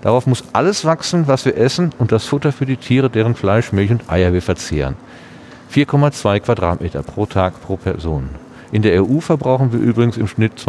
Darauf 0.00 0.28
muss 0.28 0.44
alles 0.52 0.84
wachsen, 0.84 1.26
was 1.26 1.44
wir 1.44 1.56
essen 1.56 1.90
und 1.98 2.12
das 2.12 2.26
Futter 2.26 2.52
für 2.52 2.66
die 2.66 2.76
Tiere, 2.76 3.10
deren 3.10 3.34
Fleisch, 3.34 3.72
Milch 3.72 3.90
und 3.90 4.08
Eier 4.08 4.32
wir 4.32 4.42
verzehren. 4.42 4.94
4,2 5.74 6.38
Quadratmeter 6.38 7.02
pro 7.02 7.26
Tag 7.26 7.60
pro 7.60 7.76
Person. 7.76 8.28
In 8.70 8.82
der 8.82 9.02
EU 9.02 9.18
verbrauchen 9.18 9.72
wir 9.72 9.80
übrigens 9.80 10.16
im 10.16 10.28
Schnitt 10.28 10.60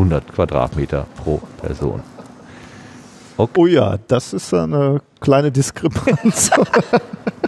2700 0.00 0.32
Quadratmeter 0.32 1.06
pro 1.22 1.40
Person. 1.60 2.02
Oh 3.36 3.66
ja, 3.66 3.98
das 4.08 4.32
ist 4.32 4.52
eine 4.52 5.00
kleine 5.20 5.50
Diskrepanz. 5.50 6.50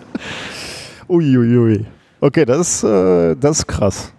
Uiuiui. 1.08 1.56
Ui, 1.56 1.76
ui. 1.76 1.86
Okay, 2.20 2.44
das 2.44 2.58
ist, 2.58 2.84
äh, 2.84 3.34
das 3.36 3.58
ist 3.60 3.66
krass. 3.66 4.12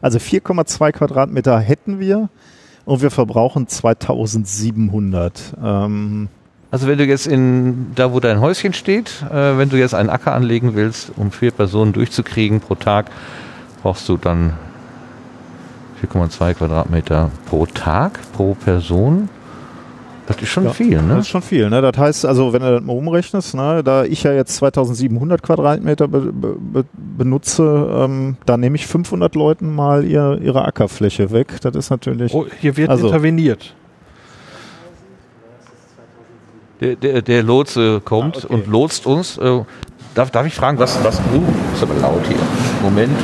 Also 0.00 0.18
4,2 0.18 0.92
Quadratmeter 0.92 1.58
hätten 1.60 2.00
wir 2.00 2.28
und 2.84 3.00
wir 3.00 3.10
verbrauchen 3.10 3.68
2700. 3.68 5.54
Ähm, 5.62 6.28
Also 6.70 6.88
wenn 6.88 6.98
du 6.98 7.04
jetzt 7.04 7.26
in, 7.26 7.92
da 7.94 8.12
wo 8.12 8.20
dein 8.20 8.40
Häuschen 8.40 8.72
steht, 8.72 9.22
äh, 9.30 9.56
wenn 9.56 9.68
du 9.68 9.78
jetzt 9.78 9.94
einen 9.94 10.10
Acker 10.10 10.34
anlegen 10.34 10.74
willst, 10.74 11.12
um 11.16 11.30
vier 11.30 11.52
Personen 11.52 11.92
durchzukriegen 11.92 12.60
pro 12.60 12.74
Tag, 12.74 13.10
brauchst 13.82 14.08
du 14.08 14.16
dann 14.16 14.54
4,2 16.02 16.54
Quadratmeter 16.54 17.30
pro 17.48 17.66
Tag, 17.66 18.18
pro 18.32 18.54
Person. 18.54 19.28
Das 20.26 20.36
ist 20.40 20.48
schon 20.48 20.64
Ja, 20.64 20.70
viel, 20.70 20.94
Das 20.96 21.04
ne? 21.04 21.18
ist 21.18 21.28
schon 21.28 21.42
viel. 21.42 21.68
Ne? 21.68 21.82
Das 21.82 21.98
heißt, 21.98 22.26
also 22.26 22.52
wenn 22.52 22.62
du 22.62 22.70
das 22.70 22.82
mal 22.82 22.96
umrechnest, 22.96 23.54
ne, 23.54 23.82
da 23.84 24.04
ich 24.04 24.22
ja 24.22 24.32
jetzt 24.32 24.54
2700 24.56 25.42
Quadratmeter 25.42 26.06
be 26.08 26.20
be 26.32 26.54
be 26.58 26.84
benutze, 26.94 27.62
ähm, 27.64 28.36
da 28.46 28.56
nehme 28.56 28.76
ich 28.76 28.86
500 28.86 29.34
Leuten 29.34 29.74
mal 29.74 30.04
ihr, 30.04 30.38
ihre 30.40 30.64
Ackerfläche 30.64 31.32
weg. 31.32 31.60
Das 31.62 31.74
ist 31.74 31.90
natürlich... 31.90 32.32
Oh, 32.34 32.46
hier 32.60 32.76
wird 32.76 32.88
Also- 32.90 33.08
interveniert. 33.08 33.74
Der, 36.80 36.96
der, 36.96 37.22
der 37.22 37.42
Lotse 37.44 38.00
kommt 38.04 38.44
und 38.44 38.66
lotst 38.66 39.06
uns. 39.06 39.38
Äh, 39.38 39.60
darf, 40.16 40.32
darf 40.32 40.46
ich 40.46 40.54
fragen, 40.54 40.78
was, 40.80 41.02
was, 41.04 41.18
uh, 41.20 41.42
ist 41.74 41.82
aber 41.82 41.94
laut 42.00 42.26
hier. 42.26 42.36
Moment. 42.82 43.16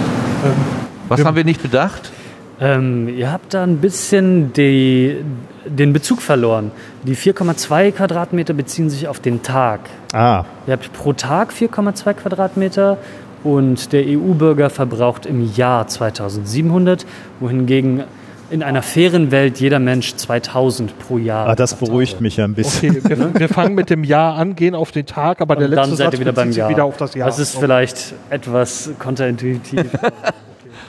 Was 1.09 1.25
haben 1.25 1.35
wir 1.37 1.45
nicht 1.45 1.61
bedacht? 1.63 2.13
Ähm, 2.61 3.09
ihr 3.09 3.31
habt 3.31 3.55
da 3.55 3.63
ein 3.63 3.77
bisschen 3.79 4.53
die, 4.53 5.17
den 5.65 5.93
Bezug 5.93 6.21
verloren. 6.23 6.73
Die 7.05 7.15
4,2 7.15 7.93
Quadratmeter 7.93 8.53
beziehen 8.53 8.91
sich 8.91 9.07
auf 9.07 9.21
den 9.21 9.43
Tag. 9.43 9.81
Ah, 10.13 10.45
Ihr 10.67 10.73
habt 10.73 10.93
pro 10.93 11.13
Tag 11.13 11.53
4,2 11.53 12.15
Quadratmeter 12.15 12.99
und 13.45 13.93
der 13.93 14.03
EU-Bürger 14.07 14.71
verbraucht 14.71 15.25
im 15.25 15.53
Jahr 15.55 15.87
2700, 15.87 17.07
wohingegen 17.39 18.03
in 18.51 18.63
einer 18.63 18.83
fairen 18.83 19.31
Welt 19.31 19.61
jeder 19.61 19.79
Mensch 19.79 20.17
2000 20.17 20.99
pro 20.99 21.19
Jahr. 21.19 21.49
ah, 21.49 21.55
das 21.55 21.75
beruhigt 21.75 22.21
mich 22.21 22.39
ja 22.39 22.45
ein 22.45 22.55
bisschen. 22.55 22.97
Okay, 22.97 23.17
wir, 23.19 23.35
wir 23.41 23.49
fangen 23.49 23.75
mit 23.75 23.91
dem 23.91 24.03
Jahr 24.05 24.35
an, 24.37 24.57
gehen 24.57 24.75
auf 24.75 24.91
den 24.91 25.07
Tag, 25.07 25.41
aber 25.41 25.55
der 25.55 25.67
Und 25.67 25.75
letzte 25.75 25.89
dann 25.91 25.97
seid 25.97 26.05
Satz 26.07 26.15
ihr 26.15 26.21
wieder 26.21 26.33
beim 26.33 26.51
Jahr. 26.51 26.71
wieder 26.71 26.85
auf 26.85 26.97
das 26.97 27.15
Jahr. 27.15 27.29
Das 27.29 27.39
ist 27.39 27.57
vielleicht 27.57 28.15
etwas 28.31 28.91
kontraintuitiv. 28.99 29.85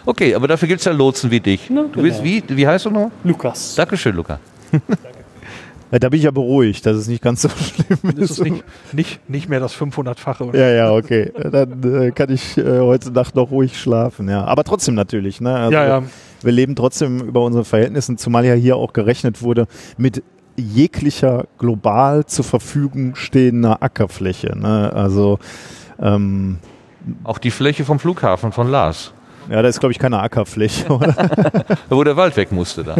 Okay, 0.09 0.33
aber 0.33 0.47
dafür 0.47 0.67
gibt 0.67 0.79
es 0.79 0.85
ja 0.85 0.91
Lotsen 0.91 1.29
wie 1.29 1.39
dich. 1.39 1.69
Na, 1.69 1.83
Du 1.91 2.01
bist 2.01 2.23
genau. 2.23 2.43
wie, 2.47 2.57
wie 2.57 2.67
heißt 2.67 2.85
du 2.85 2.89
noch? 2.89 3.11
Lukas. 3.23 3.75
Dankeschön, 3.75 4.15
Luca. 4.15 4.39
Ja, 5.91 5.97
da 5.97 6.09
bin 6.09 6.19
ich 6.19 6.25
ja 6.25 6.29
beruhigt, 6.31 6.85
dass 6.85 6.95
es 6.97 7.07
nicht 7.07 7.23
ganz 7.23 7.41
so 7.41 7.49
schlimm 7.49 7.97
das 8.15 8.29
ist. 8.29 8.29
ist 8.37 8.43
nicht, 8.43 8.63
nicht, 8.93 9.27
nicht 9.27 9.49
mehr 9.49 9.59
das 9.59 9.75
500-fache. 9.75 10.43
oder? 10.43 10.59
Ja, 10.59 10.69
ja, 10.69 10.91
okay. 10.93 11.31
Dann 11.51 11.81
äh, 11.83 12.11
kann 12.11 12.29
ich 12.29 12.59
äh, 12.59 12.77
heute 12.79 13.09
Nacht 13.09 13.33
noch 13.35 13.49
ruhig 13.49 13.75
schlafen, 13.75 14.29
ja. 14.29 14.45
Aber 14.45 14.63
trotzdem 14.63 14.93
natürlich, 14.93 15.41
ne? 15.41 15.55
Also 15.55 15.73
Ja, 15.73 15.87
ja. 15.87 16.03
Wir 16.43 16.51
leben 16.51 16.75
trotzdem 16.75 17.21
über 17.21 17.41
unsere 17.43 17.65
Verhältnissen, 17.65 18.19
zumal 18.19 18.45
ja 18.45 18.53
hier 18.53 18.75
auch 18.75 18.93
gerechnet 18.93 19.41
wurde 19.41 19.65
mit 19.97 20.21
jeglicher 20.57 21.45
global 21.57 22.23
zur 22.27 22.45
Verfügung 22.45 23.15
stehender 23.15 23.81
Ackerfläche. 23.81 24.55
Ne? 24.59 24.93
Also 24.93 25.39
ähm, 25.99 26.59
Auch 27.23 27.39
die 27.39 27.49
Fläche 27.49 27.83
vom 27.83 27.97
Flughafen 27.97 28.51
von 28.51 28.69
Lars, 28.69 29.11
ja, 29.49 29.61
da 29.61 29.67
ist 29.67 29.79
glaube 29.79 29.91
ich 29.91 29.99
keine 29.99 30.19
Ackerfläche. 30.19 30.87
Oder? 30.93 31.15
wo 31.89 32.03
der 32.03 32.15
Wald 32.15 32.35
weg 32.37 32.51
musste 32.51 32.83
da. 32.83 32.95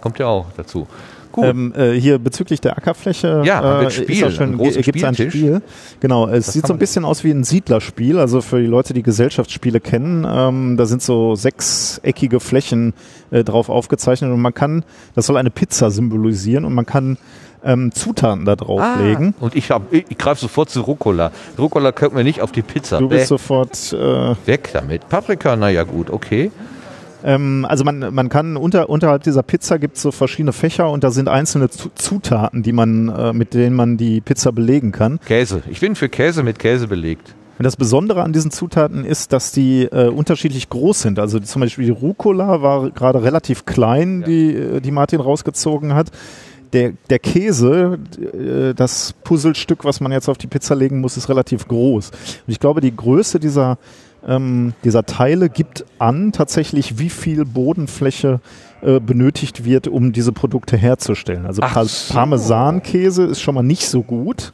Kommt 0.00 0.18
ja 0.18 0.26
auch 0.26 0.46
dazu. 0.56 0.86
Gut. 1.32 1.46
Ähm, 1.46 1.72
äh, 1.74 1.92
hier 1.92 2.18
bezüglich 2.18 2.60
der 2.60 2.76
Ackerfläche 2.76 3.42
Ja, 3.44 3.82
äh, 3.82 3.90
Spiel, 3.90 4.22
ist 4.22 4.36
schon, 4.36 4.58
gibt 4.58 4.96
es 4.96 5.04
ein. 5.04 5.14
Spiel. 5.14 5.62
Genau, 6.00 6.28
es 6.28 6.46
Das 6.46 6.52
sieht 6.52 6.66
so 6.66 6.74
ein 6.74 6.78
bisschen 6.78 7.06
aus 7.06 7.24
wie 7.24 7.30
ein 7.30 7.42
Siedlerspiel. 7.42 8.18
Also 8.18 8.42
für 8.42 8.60
die 8.60 8.66
Leute, 8.66 8.92
die 8.92 9.02
Gesellschaftsspiele 9.02 9.80
kennen, 9.80 10.26
ähm, 10.28 10.76
da 10.76 10.84
sind 10.84 11.00
so 11.00 11.34
sechseckige 11.34 12.38
Flächen 12.38 12.92
äh, 13.30 13.44
drauf 13.44 13.70
aufgezeichnet 13.70 14.30
und 14.30 14.40
man 14.42 14.52
kann, 14.52 14.84
das 15.14 15.26
soll 15.26 15.38
eine 15.38 15.50
Pizza 15.50 15.90
symbolisieren 15.90 16.66
und 16.66 16.74
man 16.74 16.84
kann 16.84 17.16
ähm, 17.64 17.92
Zutaten 17.92 18.44
da 18.44 18.56
drauflegen. 18.56 19.34
Und 19.40 19.54
ich, 19.54 19.70
hab- 19.70 19.92
ich, 19.92 20.04
ich 20.08 20.18
greife 20.18 20.40
sofort 20.40 20.70
zu 20.70 20.80
Rucola. 20.82 21.30
Rucola 21.58 21.92
könnte 21.92 22.16
mir 22.16 22.24
nicht 22.24 22.40
auf 22.40 22.52
die 22.52 22.62
Pizza. 22.62 22.98
Du 22.98 23.08
Bäh, 23.08 23.16
bist 23.16 23.28
sofort 23.28 23.92
äh, 23.92 24.34
weg 24.46 24.70
damit. 24.72 25.08
Paprika, 25.08 25.56
naja 25.56 25.84
gut, 25.84 26.10
okay. 26.10 26.50
Ähm, 27.24 27.64
also 27.68 27.84
man, 27.84 28.12
man 28.12 28.28
kann 28.28 28.56
unter, 28.56 28.88
unterhalb 28.90 29.22
dieser 29.22 29.42
Pizza 29.44 29.78
gibt 29.78 29.96
es 29.96 30.02
so 30.02 30.10
verschiedene 30.10 30.52
Fächer 30.52 30.90
und 30.90 31.04
da 31.04 31.10
sind 31.12 31.28
einzelne 31.28 31.70
Zu 31.70 31.90
Zutaten, 31.94 32.62
die 32.64 32.72
man, 32.72 33.08
äh, 33.08 33.32
mit 33.32 33.54
denen 33.54 33.76
man 33.76 33.96
die 33.96 34.20
Pizza 34.20 34.50
belegen 34.52 34.90
kann. 34.90 35.20
Käse. 35.24 35.62
Ich 35.70 35.78
bin 35.80 35.94
für 35.94 36.08
Käse 36.08 36.42
mit 36.42 36.58
Käse 36.58 36.88
belegt. 36.88 37.34
Und 37.58 37.64
das 37.64 37.76
Besondere 37.76 38.24
an 38.24 38.32
diesen 38.32 38.50
Zutaten 38.50 39.04
ist, 39.04 39.32
dass 39.32 39.52
die 39.52 39.84
äh, 39.84 40.08
unterschiedlich 40.08 40.68
groß 40.68 41.02
sind. 41.02 41.20
Also 41.20 41.38
zum 41.38 41.60
Beispiel 41.60 41.84
die 41.84 41.90
Rucola 41.92 42.60
war 42.60 42.90
gerade 42.90 43.22
relativ 43.22 43.66
klein, 43.66 44.22
Ja. 44.22 44.26
die, 44.26 44.56
äh, 44.56 44.80
die 44.80 44.90
Martin 44.90 45.20
rausgezogen 45.20 45.94
hat. 45.94 46.08
Der, 46.72 46.92
der 47.10 47.18
Käse, 47.18 47.98
äh, 48.32 48.74
das 48.74 49.14
Puzzlestück, 49.24 49.84
was 49.84 50.00
man 50.00 50.10
jetzt 50.12 50.28
auf 50.28 50.38
die 50.38 50.46
Pizza 50.46 50.74
legen 50.74 51.00
muss, 51.00 51.16
ist 51.16 51.28
relativ 51.28 51.68
groß. 51.68 52.10
Und 52.10 52.16
ich 52.46 52.60
glaube, 52.60 52.80
die 52.80 52.94
Größe 52.96 53.38
dieser, 53.38 53.76
ähm, 54.26 54.72
dieser 54.84 55.04
Teile 55.04 55.50
gibt 55.50 55.84
an 55.98 56.32
tatsächlich, 56.32 56.98
wie 56.98 57.10
viel 57.10 57.44
Bodenfläche 57.44 58.40
äh, 58.80 59.00
benötigt 59.00 59.64
wird, 59.64 59.86
um 59.86 60.12
diese 60.12 60.32
Produkte 60.32 60.76
herzustellen. 60.76 61.44
Also 61.46 61.60
Ach 61.62 61.74
Pa- 61.74 61.84
so. 61.84 62.14
Parmesankäse 62.14 63.24
ist 63.24 63.40
schon 63.42 63.54
mal 63.54 63.62
nicht 63.62 63.88
so 63.88 64.02
gut. 64.02 64.52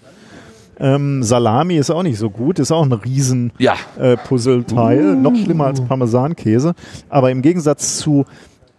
Ähm, 0.81 1.25
Salami 1.25 1.77
ist 1.77 1.91
auch 1.91 2.05
nicht 2.05 2.19
so 2.19 2.31
gut, 2.31 2.61
ist 2.61 2.71
auch 2.71 2.85
ein 2.85 2.93
riesen 2.93 3.53
Ja. 3.59 3.75
äh, 3.99 4.17
Puzzleteil, 4.17 5.17
noch 5.17 5.35
schlimmer 5.35 5.67
als 5.67 5.81
Parmesankäse. 5.81 6.75
Aber 7.09 7.31
im 7.33 7.43
Gegensatz 7.43 7.99
zu 7.99 8.27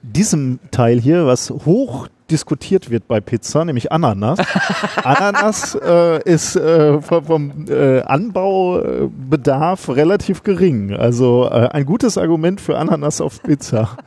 diesem 0.02 0.60
Teil 0.72 1.00
hier, 1.00 1.26
was 1.26 1.50
hoch 1.50 2.08
diskutiert 2.30 2.90
wird 2.90 3.08
bei 3.08 3.20
Pizza, 3.20 3.66
nämlich 3.66 3.92
Ananas. 3.92 4.40
Ananas 5.04 5.76
äh, 5.76 6.22
ist 6.24 6.56
äh, 6.56 7.02
vom, 7.02 7.26
vom 7.26 7.66
äh, 7.70 8.02
Anbaubedarf 8.02 9.90
relativ 9.90 10.44
gering. 10.44 10.94
Also 10.94 11.50
äh, 11.52 11.70
ein 11.72 11.86
gutes 11.86 12.18
Argument 12.18 12.62
für 12.62 12.78
Ananas 12.78 13.20
auf 13.22 13.42
Pizza. 13.42 13.98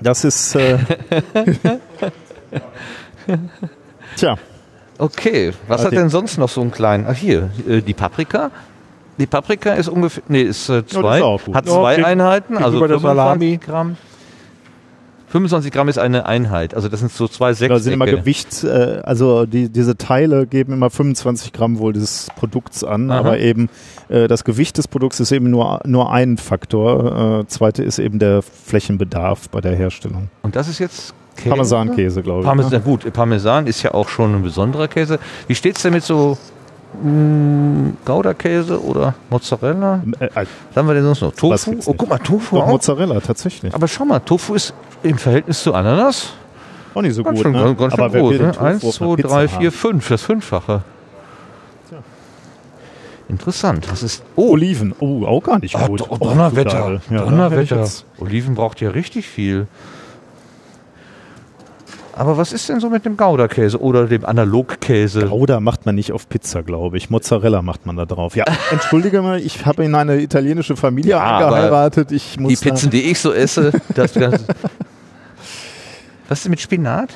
Das 0.00 0.24
ist. 0.24 0.54
Äh, 0.56 0.78
Tja. 4.16 4.36
Okay, 4.98 5.52
was 5.68 5.84
hat 5.84 5.92
denn 5.92 6.10
sonst 6.10 6.38
noch 6.38 6.48
so 6.48 6.60
einen 6.60 6.70
kleinen? 6.70 7.06
Ach 7.08 7.16
hier, 7.16 7.50
äh, 7.66 7.80
die 7.80 7.94
Paprika. 7.94 8.50
Die 9.18 9.26
Paprika 9.26 9.72
ist 9.74 9.88
ungefähr, 9.88 10.22
nee, 10.28 10.42
ist 10.42 10.68
äh, 10.68 10.86
zwei, 10.86 11.18
ist 11.18 11.22
auch 11.24 11.42
gut. 11.44 11.54
hat 11.54 11.66
Ja, 11.66 11.72
zwei 11.72 11.96
geg- 11.96 12.04
Einheiten, 12.04 12.56
also 12.56 12.80
gegenüber 12.80 12.88
der 12.88 12.98
25 13.00 13.16
Salami. 13.16 13.58
Gramm. 13.58 13.96
25 15.28 15.72
Gramm 15.72 15.88
ist 15.88 15.98
eine 15.98 16.26
Einheit, 16.26 16.74
also 16.74 16.90
das 16.90 17.00
sind 17.00 17.10
so 17.10 17.26
zwei 17.26 17.48
Da 17.54 17.54
sind 17.78 17.94
immer 17.94 18.04
Sechsecke. 18.04 18.20
Gewicht, 18.20 18.64
äh, 18.64 19.00
also 19.02 19.46
die, 19.46 19.70
diese 19.70 19.96
Teile 19.96 20.46
geben 20.46 20.74
immer 20.74 20.90
25 20.90 21.54
Gramm 21.54 21.78
wohl 21.78 21.94
des 21.94 22.28
Produkts 22.36 22.84
an, 22.84 23.10
Aha. 23.10 23.20
aber 23.20 23.38
eben 23.38 23.70
äh, 24.10 24.28
das 24.28 24.44
Gewicht 24.44 24.76
des 24.76 24.88
Produkts 24.88 25.20
ist 25.20 25.32
eben 25.32 25.48
nur, 25.50 25.80
nur 25.86 26.12
ein 26.12 26.36
Faktor. 26.36 27.40
Äh, 27.40 27.46
zweite 27.46 27.82
ist 27.82 27.98
eben 27.98 28.18
der 28.18 28.42
Flächenbedarf 28.42 29.48
bei 29.48 29.62
der 29.62 29.74
Herstellung. 29.74 30.28
Und 30.42 30.54
das 30.54 30.68
ist 30.68 30.78
jetzt 30.80 31.14
Käse? 31.36 31.48
Parmesankäse, 31.48 32.22
glaube 32.22 32.40
ich. 32.40 32.44
Parmesan, 32.46 32.72
ne? 32.72 32.80
gut, 32.80 33.10
Parmesan 33.14 33.66
ist 33.66 33.82
ja 33.82 33.94
auch 33.94 34.10
schon 34.10 34.34
ein 34.34 34.42
besonderer 34.42 34.86
Käse. 34.86 35.18
Wie 35.46 35.54
steht's 35.54 35.80
denn 35.80 35.94
mit 35.94 36.04
so 36.04 36.36
Gouda-Käse 38.04 38.82
oder 38.82 39.14
Mozzarella? 39.30 40.02
Äh, 40.20 40.24
äh, 40.26 40.30
Was 40.34 40.46
haben 40.76 40.86
wir 40.88 40.94
denn 40.94 41.04
sonst 41.04 41.22
noch? 41.22 41.32
Tofu? 41.34 41.74
Oh, 41.86 41.94
guck 41.96 42.08
mal, 42.08 42.18
Tofu 42.18 42.56
doch, 42.56 42.64
auch. 42.64 42.68
Mozzarella, 42.68 43.20
tatsächlich. 43.20 43.74
Aber 43.74 43.88
schau 43.88 44.04
mal, 44.04 44.20
Tofu 44.20 44.54
ist 44.54 44.74
im 45.02 45.18
Verhältnis 45.18 45.62
zu 45.62 45.74
Ananas 45.74 46.32
Auch 46.94 47.02
nicht 47.02 47.14
so 47.14 47.22
ganz 47.22 47.36
gut, 47.36 47.42
schön, 47.44 47.52
ne? 47.52 47.74
ganz 47.74 47.94
schön 47.94 48.04
aber 48.04 48.30
denn 48.30 48.46
Ne? 48.48 48.60
Eins, 48.60 48.82
zwei, 48.90 49.16
drei, 49.16 49.48
vier, 49.48 49.72
fünf, 49.72 50.08
das 50.08 50.22
Fünffache. 50.22 50.82
Interessant. 53.28 53.90
Was 53.90 54.02
ist. 54.02 54.22
Oh, 54.36 54.50
Oliven, 54.50 54.94
oh, 55.00 55.24
auch 55.24 55.42
gar 55.42 55.58
nicht 55.58 55.74
Ah, 55.74 55.86
gut. 55.86 56.04
Oh, 56.06 56.18
Donnerwetter. 56.18 57.00
Ja, 57.08 57.24
Donnerwetter. 57.24 57.78
jetzt- 57.80 58.04
Oliven 58.18 58.54
braucht 58.54 58.80
ja 58.82 58.90
richtig 58.90 59.26
viel. 59.26 59.66
Aber 62.14 62.36
was 62.36 62.52
ist 62.52 62.68
denn 62.68 62.78
so 62.80 62.90
mit 62.90 63.04
dem 63.04 63.16
Gouda-Käse 63.16 63.80
oder 63.80 64.06
dem 64.06 64.24
Analogkäse? 64.24 65.26
Gouda 65.26 65.60
macht 65.60 65.86
man 65.86 65.94
nicht 65.94 66.12
auf 66.12 66.28
Pizza, 66.28 66.62
glaube 66.62 66.96
ich. 66.98 67.08
Mozzarella 67.10 67.62
macht 67.62 67.86
man 67.86 67.96
da 67.96 68.04
drauf. 68.04 68.36
Ja, 68.36 68.44
entschuldige 68.70 69.22
mal, 69.22 69.40
ich 69.40 69.64
habe 69.64 69.84
in 69.84 69.94
eine 69.94 70.20
italienische 70.20 70.76
Familie 70.76 71.18
aber 71.20 71.46
eingeheiratet. 71.46 72.12
Ich 72.12 72.38
muss 72.38 72.58
Die 72.60 72.68
Pizzen, 72.68 72.90
die 72.90 73.10
ich 73.10 73.18
so 73.18 73.32
esse, 73.32 73.72
das 73.94 74.12
Ganze. 74.14 74.44
Was 76.28 76.38
ist 76.38 76.44
denn 76.44 76.50
mit 76.50 76.60
Spinat? 76.60 77.10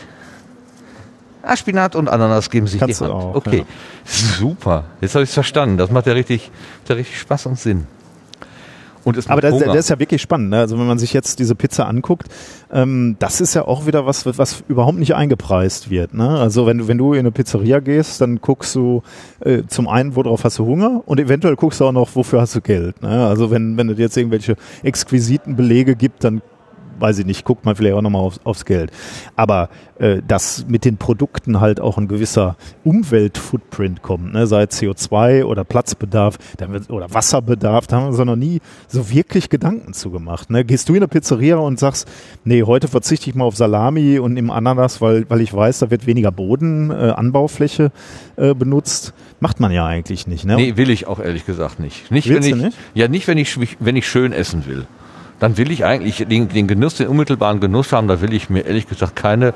Ah, 1.42 1.56
Spinat 1.56 1.94
und 1.94 2.08
Ananas 2.08 2.50
geben 2.50 2.66
sich 2.66 2.80
Kannst 2.80 3.00
die 3.00 3.04
du 3.04 3.12
Hand. 3.12 3.22
auch, 3.22 3.34
okay, 3.36 3.58
ja. 3.58 3.64
super. 4.04 4.84
Jetzt 5.00 5.14
habe 5.14 5.22
ich 5.22 5.30
es 5.30 5.34
verstanden. 5.34 5.76
Das 5.76 5.90
macht 5.90 6.06
ja 6.06 6.12
richtig, 6.14 6.50
macht 6.80 6.88
ja 6.88 6.94
richtig 6.96 7.20
Spaß 7.20 7.46
und 7.46 7.58
Sinn. 7.58 7.86
Und 9.06 9.16
es 9.16 9.30
Aber 9.30 9.40
das, 9.40 9.56
das 9.56 9.76
ist 9.76 9.88
ja 9.88 10.00
wirklich 10.00 10.20
spannend. 10.20 10.50
Ne? 10.50 10.58
Also 10.58 10.76
wenn 10.80 10.86
man 10.88 10.98
sich 10.98 11.12
jetzt 11.12 11.38
diese 11.38 11.54
Pizza 11.54 11.86
anguckt, 11.86 12.26
ähm, 12.72 13.14
das 13.20 13.40
ist 13.40 13.54
ja 13.54 13.64
auch 13.64 13.86
wieder 13.86 14.04
was, 14.04 14.26
was 14.26 14.64
überhaupt 14.66 14.98
nicht 14.98 15.14
eingepreist 15.14 15.90
wird. 15.90 16.12
Ne? 16.12 16.28
Also 16.28 16.66
wenn 16.66 16.78
du, 16.78 16.88
wenn 16.88 16.98
du 16.98 17.12
in 17.12 17.20
eine 17.20 17.30
Pizzeria 17.30 17.78
gehst, 17.78 18.20
dann 18.20 18.40
guckst 18.40 18.74
du 18.74 19.04
äh, 19.38 19.62
zum 19.68 19.86
einen, 19.86 20.16
worauf 20.16 20.42
hast 20.42 20.58
du 20.58 20.66
Hunger 20.66 21.02
und 21.06 21.20
eventuell 21.20 21.54
guckst 21.54 21.80
du 21.80 21.84
auch 21.84 21.92
noch, 21.92 22.16
wofür 22.16 22.40
hast 22.40 22.56
du 22.56 22.60
Geld. 22.60 23.00
Ne? 23.00 23.28
Also 23.28 23.52
wenn, 23.52 23.76
wenn 23.76 23.88
es 23.90 23.98
jetzt 23.98 24.16
irgendwelche 24.16 24.56
exquisiten 24.82 25.54
Belege 25.54 25.94
gibt, 25.94 26.24
dann 26.24 26.42
weiß 26.98 27.18
ich 27.18 27.26
nicht, 27.26 27.44
guckt 27.44 27.64
man 27.64 27.76
vielleicht 27.76 27.94
auch 27.94 28.02
nochmal 28.02 28.22
aufs, 28.22 28.40
aufs 28.44 28.64
Geld. 28.64 28.90
Aber 29.36 29.68
äh, 29.98 30.20
dass 30.26 30.66
mit 30.68 30.84
den 30.84 30.96
Produkten 30.96 31.60
halt 31.60 31.80
auch 31.80 31.98
ein 31.98 32.08
gewisser 32.08 32.56
Umweltfootprint 32.84 34.02
kommt, 34.02 34.34
ne? 34.34 34.46
sei 34.46 34.64
es 34.64 34.80
CO2 34.80 35.44
oder 35.44 35.64
Platzbedarf 35.64 36.38
da 36.58 36.70
wird, 36.70 36.90
oder 36.90 37.12
Wasserbedarf, 37.12 37.86
da 37.86 37.96
haben 37.96 38.04
wir 38.04 38.08
uns 38.08 38.18
noch 38.18 38.36
nie 38.36 38.60
so 38.88 39.10
wirklich 39.10 39.48
Gedanken 39.48 39.92
zu 39.94 40.10
gemacht. 40.10 40.50
Ne? 40.50 40.64
Gehst 40.64 40.88
du 40.88 40.92
in 40.92 40.98
eine 40.98 41.08
Pizzeria 41.08 41.56
und 41.56 41.78
sagst, 41.78 42.08
nee, 42.44 42.62
heute 42.62 42.88
verzichte 42.88 43.30
ich 43.30 43.36
mal 43.36 43.44
auf 43.44 43.56
Salami 43.56 44.18
und 44.18 44.36
im 44.36 44.50
Ananas, 44.50 45.00
weil, 45.00 45.28
weil 45.30 45.40
ich 45.40 45.54
weiß, 45.54 45.78
da 45.80 45.90
wird 45.90 46.06
weniger 46.06 46.30
Boden, 46.30 46.90
äh, 46.90 46.94
Anbaufläche 46.94 47.90
äh, 48.36 48.54
benutzt. 48.54 49.14
Macht 49.40 49.60
man 49.60 49.70
ja 49.72 49.86
eigentlich 49.86 50.26
nicht. 50.26 50.44
Ne? 50.44 50.56
Nee, 50.56 50.76
will 50.76 50.90
ich 50.90 51.06
auch 51.06 51.20
ehrlich 51.20 51.46
gesagt 51.46 51.80
nicht. 51.80 52.10
Nicht, 52.10 52.28
Willst 52.28 52.50
wenn 52.50 52.58
ich, 52.58 52.64
nicht? 52.64 52.78
Ja, 52.94 53.08
nicht, 53.08 53.28
wenn 53.28 53.38
ich, 53.38 53.58
wenn 53.80 53.96
ich 53.96 54.06
schön 54.06 54.32
essen 54.32 54.66
will. 54.66 54.86
Dann 55.38 55.58
will 55.58 55.70
ich 55.70 55.84
eigentlich 55.84 56.24
den, 56.28 56.48
den 56.48 56.66
Genuss, 56.66 56.94
den 56.96 57.08
unmittelbaren 57.08 57.60
Genuss 57.60 57.92
haben. 57.92 58.08
Da 58.08 58.20
will 58.22 58.32
ich 58.32 58.48
mir 58.48 58.60
ehrlich 58.60 58.88
gesagt 58.88 59.16
keine 59.16 59.52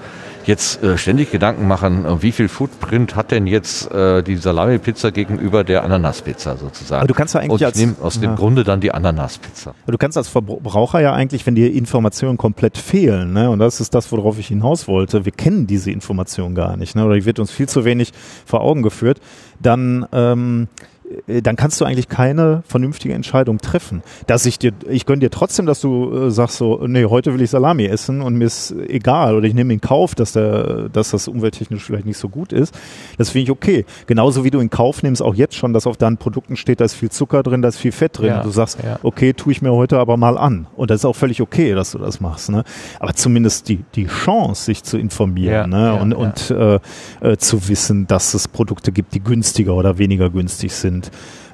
jetzt 0.46 0.82
äh, 0.82 0.96
ständig 0.98 1.30
Gedanken 1.30 1.68
machen, 1.68 2.04
äh, 2.06 2.22
wie 2.22 2.32
viel 2.32 2.48
Footprint 2.48 3.14
hat 3.16 3.30
denn 3.30 3.46
jetzt 3.46 3.90
äh, 3.92 4.22
die 4.22 4.36
Salami-Pizza 4.36 5.10
gegenüber 5.12 5.64
der 5.64 5.84
Ananaspizza 5.84 6.56
sozusagen. 6.56 7.00
Aber 7.00 7.08
du 7.08 7.14
kannst 7.14 7.34
ja 7.34 7.40
eigentlich 7.40 7.52
Und 7.52 7.60
ich 7.60 7.66
als- 7.66 7.76
nehme 7.78 7.94
aus 8.00 8.16
ja. 8.16 8.22
dem 8.22 8.36
Grunde 8.36 8.64
dann 8.64 8.80
die 8.80 8.92
Ananaspizza. 8.92 9.74
Du 9.86 9.98
kannst 9.98 10.16
als 10.16 10.28
Verbraucher 10.28 11.00
ja 11.00 11.12
eigentlich, 11.12 11.46
wenn 11.46 11.54
dir 11.54 11.72
Informationen 11.72 12.36
komplett 12.38 12.78
fehlen, 12.78 13.32
ne, 13.32 13.50
und 13.50 13.58
das 13.58 13.80
ist 13.80 13.94
das, 13.94 14.10
worauf 14.12 14.38
ich 14.38 14.48
hinaus 14.48 14.88
wollte, 14.88 15.24
wir 15.24 15.32
kennen 15.32 15.66
diese 15.66 15.90
Information 15.90 16.54
gar 16.54 16.76
nicht, 16.76 16.96
ne, 16.96 17.04
oder 17.04 17.14
die 17.14 17.24
wird 17.26 17.38
uns 17.38 17.50
viel 17.50 17.68
zu 17.68 17.84
wenig 17.84 18.12
vor 18.46 18.62
Augen 18.62 18.82
geführt, 18.82 19.20
dann 19.60 20.06
ähm, 20.12 20.68
äh, 20.80 20.84
dann 21.26 21.56
kannst 21.56 21.80
du 21.80 21.84
eigentlich 21.84 22.08
keine 22.08 22.62
vernünftige 22.66 23.14
Entscheidung 23.14 23.58
treffen. 23.58 24.02
Dass 24.26 24.46
ich 24.46 24.58
dir, 24.58 24.72
ich 24.88 25.06
gönn 25.06 25.20
dir 25.20 25.30
trotzdem, 25.30 25.66
dass 25.66 25.80
du 25.80 26.26
äh, 26.26 26.30
sagst 26.30 26.56
so, 26.56 26.86
nee, 26.86 27.04
heute 27.04 27.34
will 27.34 27.40
ich 27.42 27.50
Salami 27.50 27.86
essen 27.86 28.20
und 28.22 28.34
mir 28.36 28.44
ist 28.44 28.74
egal 28.88 29.34
oder 29.34 29.46
ich 29.46 29.54
nehme 29.54 29.72
in 29.72 29.80
Kauf, 29.80 30.14
dass 30.14 30.32
der, 30.32 30.88
dass 30.88 31.10
das 31.10 31.28
umwelttechnisch 31.28 31.84
vielleicht 31.84 32.06
nicht 32.06 32.18
so 32.18 32.28
gut 32.28 32.52
ist. 32.52 32.74
Das 33.18 33.30
finde 33.30 33.44
ich 33.44 33.50
okay. 33.50 33.84
Genauso 34.06 34.44
wie 34.44 34.50
du 34.50 34.60
in 34.60 34.70
Kauf 34.70 35.02
nimmst, 35.02 35.22
auch 35.22 35.34
jetzt 35.34 35.54
schon, 35.54 35.72
dass 35.72 35.86
auf 35.86 35.96
deinen 35.96 36.16
Produkten 36.16 36.56
steht, 36.56 36.80
da 36.80 36.84
ist 36.84 36.94
viel 36.94 37.10
Zucker 37.10 37.42
drin, 37.42 37.62
da 37.62 37.68
ist 37.68 37.78
viel 37.78 37.92
Fett 37.92 38.18
drin. 38.18 38.28
Ja, 38.28 38.38
und 38.38 38.46
du 38.46 38.50
sagst, 38.50 38.78
ja. 38.82 38.98
okay, 39.02 39.32
tue 39.32 39.52
ich 39.52 39.62
mir 39.62 39.72
heute 39.72 39.98
aber 39.98 40.16
mal 40.16 40.38
an. 40.38 40.66
Und 40.76 40.90
das 40.90 41.00
ist 41.00 41.04
auch 41.04 41.16
völlig 41.16 41.40
okay, 41.40 41.74
dass 41.74 41.92
du 41.92 41.98
das 41.98 42.20
machst. 42.20 42.50
Ne? 42.50 42.64
Aber 42.98 43.14
zumindest 43.14 43.68
die, 43.68 43.84
die 43.94 44.06
Chance, 44.06 44.64
sich 44.64 44.82
zu 44.82 44.98
informieren 44.98 45.72
Ja, 45.72 45.94
ne? 45.94 46.00
und, 46.00 46.12
und 46.12 46.50
äh, 46.50 46.78
äh, 47.20 47.36
zu 47.36 47.68
wissen, 47.68 48.06
dass 48.06 48.34
es 48.34 48.48
Produkte 48.48 48.92
gibt, 48.92 49.14
die 49.14 49.20
günstiger 49.20 49.74
oder 49.74 49.98
weniger 49.98 50.30
günstig 50.30 50.72
sind. 50.72 50.99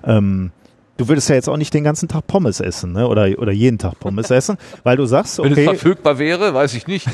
Ähm, 0.05 0.51
du 0.97 1.09
würdest 1.09 1.29
ja 1.29 1.35
jetzt 1.35 1.49
auch 1.49 1.57
nicht 1.57 1.75
den 1.75 1.85
ganzen 1.85 2.09
Tag 2.09 2.27
Pommes 2.27 2.61
essen 2.61 2.93
ne? 2.93 3.07
oder, 3.09 3.29
oder 3.39 3.53
jeden 3.53 3.79
Tag 3.79 3.99
Pommes 4.01 4.31
essen, 4.31 4.57
weil 4.83 4.97
du 4.97 5.07
sagst, 5.07 5.39
Wenn 5.39 5.53
es 5.53 5.59
okay, 5.59 5.65
verfügbar 5.65 6.19
wäre, 6.19 6.55
weiß 6.55 6.75
ich 6.75 6.87
nicht. 6.87 7.09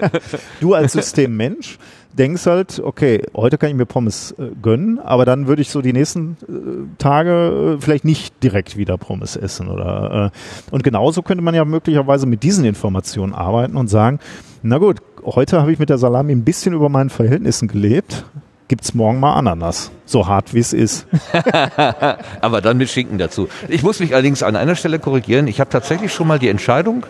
du 0.60 0.74
als 0.74 0.92
Systemmensch 0.92 1.78
denkst 2.12 2.46
halt, 2.46 2.80
okay, 2.80 3.22
heute 3.34 3.58
kann 3.58 3.70
ich 3.70 3.76
mir 3.76 3.86
Pommes 3.86 4.32
äh, 4.32 4.50
gönnen, 4.60 4.98
aber 4.98 5.24
dann 5.24 5.46
würde 5.46 5.62
ich 5.62 5.70
so 5.70 5.82
die 5.82 5.92
nächsten 5.92 6.36
äh, 6.42 6.98
Tage 6.98 7.76
äh, 7.76 7.80
vielleicht 7.80 8.04
nicht 8.04 8.42
direkt 8.42 8.76
wieder 8.76 8.96
Pommes 8.98 9.36
essen 9.36 9.68
oder 9.68 10.32
äh, 10.32 10.74
und 10.74 10.82
genauso 10.82 11.22
könnte 11.22 11.44
man 11.44 11.54
ja 11.54 11.64
möglicherweise 11.64 12.26
mit 12.26 12.42
diesen 12.42 12.64
Informationen 12.64 13.34
arbeiten 13.34 13.76
und 13.76 13.88
sagen, 13.88 14.18
na 14.62 14.78
gut, 14.78 14.98
heute 15.24 15.60
habe 15.60 15.72
ich 15.72 15.78
mit 15.78 15.90
der 15.90 15.98
Salami 15.98 16.32
ein 16.32 16.44
bisschen 16.44 16.74
über 16.74 16.88
meinen 16.88 17.10
Verhältnissen 17.10 17.68
gelebt. 17.68 18.24
Gibt's 18.68 18.92
morgen 18.94 19.18
mal 19.18 19.32
Ananas. 19.32 19.90
So 20.04 20.26
hart 20.26 20.52
wie 20.52 20.58
es 20.58 20.74
ist. 20.74 21.06
Aber 22.42 22.60
dann 22.60 22.76
mit 22.76 22.90
Schinken 22.90 23.16
dazu. 23.16 23.48
Ich 23.68 23.82
muss 23.82 23.98
mich 23.98 24.12
allerdings 24.12 24.42
an 24.42 24.56
einer 24.56 24.76
Stelle 24.76 24.98
korrigieren. 24.98 25.46
Ich 25.46 25.58
habe 25.58 25.70
tatsächlich 25.70 26.12
schon 26.12 26.26
mal 26.26 26.38
die 26.38 26.48
Entscheidung 26.48 27.06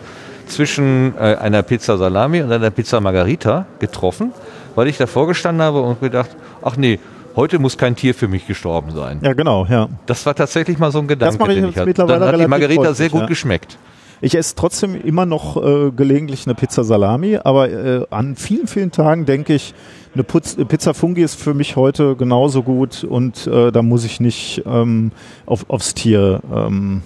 zwischen 0.47 1.15
äh, 1.19 1.35
einer 1.35 1.65
Pizza 1.65 1.99
Salami 1.99 2.43
und 2.43 2.53
einer 2.53 2.71
Pizza 2.71 3.01
Margarita 3.01 3.67
getroffen, 3.81 4.33
weil 4.77 4.87
ich 4.87 4.99
davor 4.99 5.27
gestanden 5.27 5.63
habe 5.63 5.83
und 5.83 6.01
gedacht, 6.01 6.31
ach 6.63 6.77
nee, 6.77 7.01
heute 7.35 7.59
muss 7.59 7.77
kein 7.77 7.97
Tier 7.97 8.15
für 8.15 8.29
mich 8.29 8.47
gestorben 8.47 8.93
sein. 8.93 9.19
Ja, 9.23 9.33
genau, 9.33 9.67
ja. 9.69 9.89
Das 10.07 10.25
war 10.27 10.37
tatsächlich 10.37 10.79
mal 10.79 10.93
so 10.93 11.01
ein 11.01 11.09
Gedanke, 11.09 11.39
mache 11.39 11.55
ich 11.55 11.61
den 11.61 11.71
ich 11.71 11.77
hatte. 11.77 11.87
mittlerweile 11.87 12.21
Dann 12.21 12.35
hat 12.35 12.41
die 12.41 12.47
Margarita 12.47 12.95
sehr 12.95 13.11
gut 13.11 13.23
ja. 13.23 13.27
geschmeckt. 13.27 13.79
Ich 14.21 14.35
esse 14.35 14.55
trotzdem 14.57 15.01
immer 15.01 15.27
noch 15.27 15.57
äh, 15.63 15.91
gelegentlich 15.93 16.47
eine 16.47 16.55
Pizza 16.55 16.83
Salami, 16.85 17.37
aber 17.43 17.71
äh, 17.71 18.07
an 18.11 18.35
vielen, 18.37 18.67
vielen 18.67 18.91
Tagen 18.91 19.27
denke 19.27 19.55
ich, 19.55 19.75
eine 20.15 20.25
Putz, 20.25 20.57
äh, 20.59 20.65
Pizza 20.65 20.93
Fungi 20.95 21.23
ist 21.23 21.41
für 21.41 21.55
mich 21.55 21.77
heute 21.77 22.17
genauso 22.17 22.63
gut 22.63 23.05
und 23.05 23.47
äh, 23.47 23.71
da 23.71 23.83
muss 23.83 24.05
ich 24.05 24.19
nicht 24.21 24.63
ähm, 24.67 25.13
auf, 25.47 25.69
aufs 25.71 25.95
Tier. 25.95 26.41
Ähm, 26.53 27.03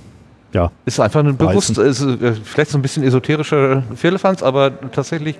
ja, 0.54 0.70
Ist 0.84 1.00
einfach 1.00 1.20
ein 1.24 1.36
bewusst, 1.36 1.76
ist, 1.78 2.02
äh, 2.02 2.32
vielleicht 2.44 2.70
so 2.70 2.78
ein 2.78 2.82
bisschen 2.82 3.02
esoterischer 3.02 3.82
Firlefanz, 3.94 4.42
aber 4.42 4.70
tatsächlich. 4.92 5.36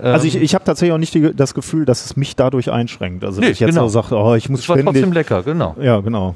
ähm, 0.00 0.12
also 0.14 0.26
ich, 0.26 0.36
ich 0.36 0.54
habe 0.54 0.64
tatsächlich 0.64 0.92
auch 0.92 0.98
nicht 0.98 1.14
die, 1.14 1.32
das 1.34 1.54
Gefühl, 1.54 1.84
dass 1.84 2.04
es 2.04 2.16
mich 2.16 2.34
dadurch 2.36 2.70
einschränkt. 2.72 3.24
Also 3.24 3.40
Nee, 3.40 3.48
dass 3.48 3.54
ich 3.54 3.60
jetzt 3.60 3.70
genau. 3.70 3.88
so 3.88 4.00
sage, 4.02 4.14
oh, 4.16 4.34
ich 4.34 4.48
muss 4.48 4.60
es 4.60 4.68
war 4.68 4.76
ständig. 4.76 4.94
trotzdem 4.94 5.12
lecker, 5.12 5.42
genau. 5.42 5.74
Ja, 5.80 6.00
genau. 6.00 6.34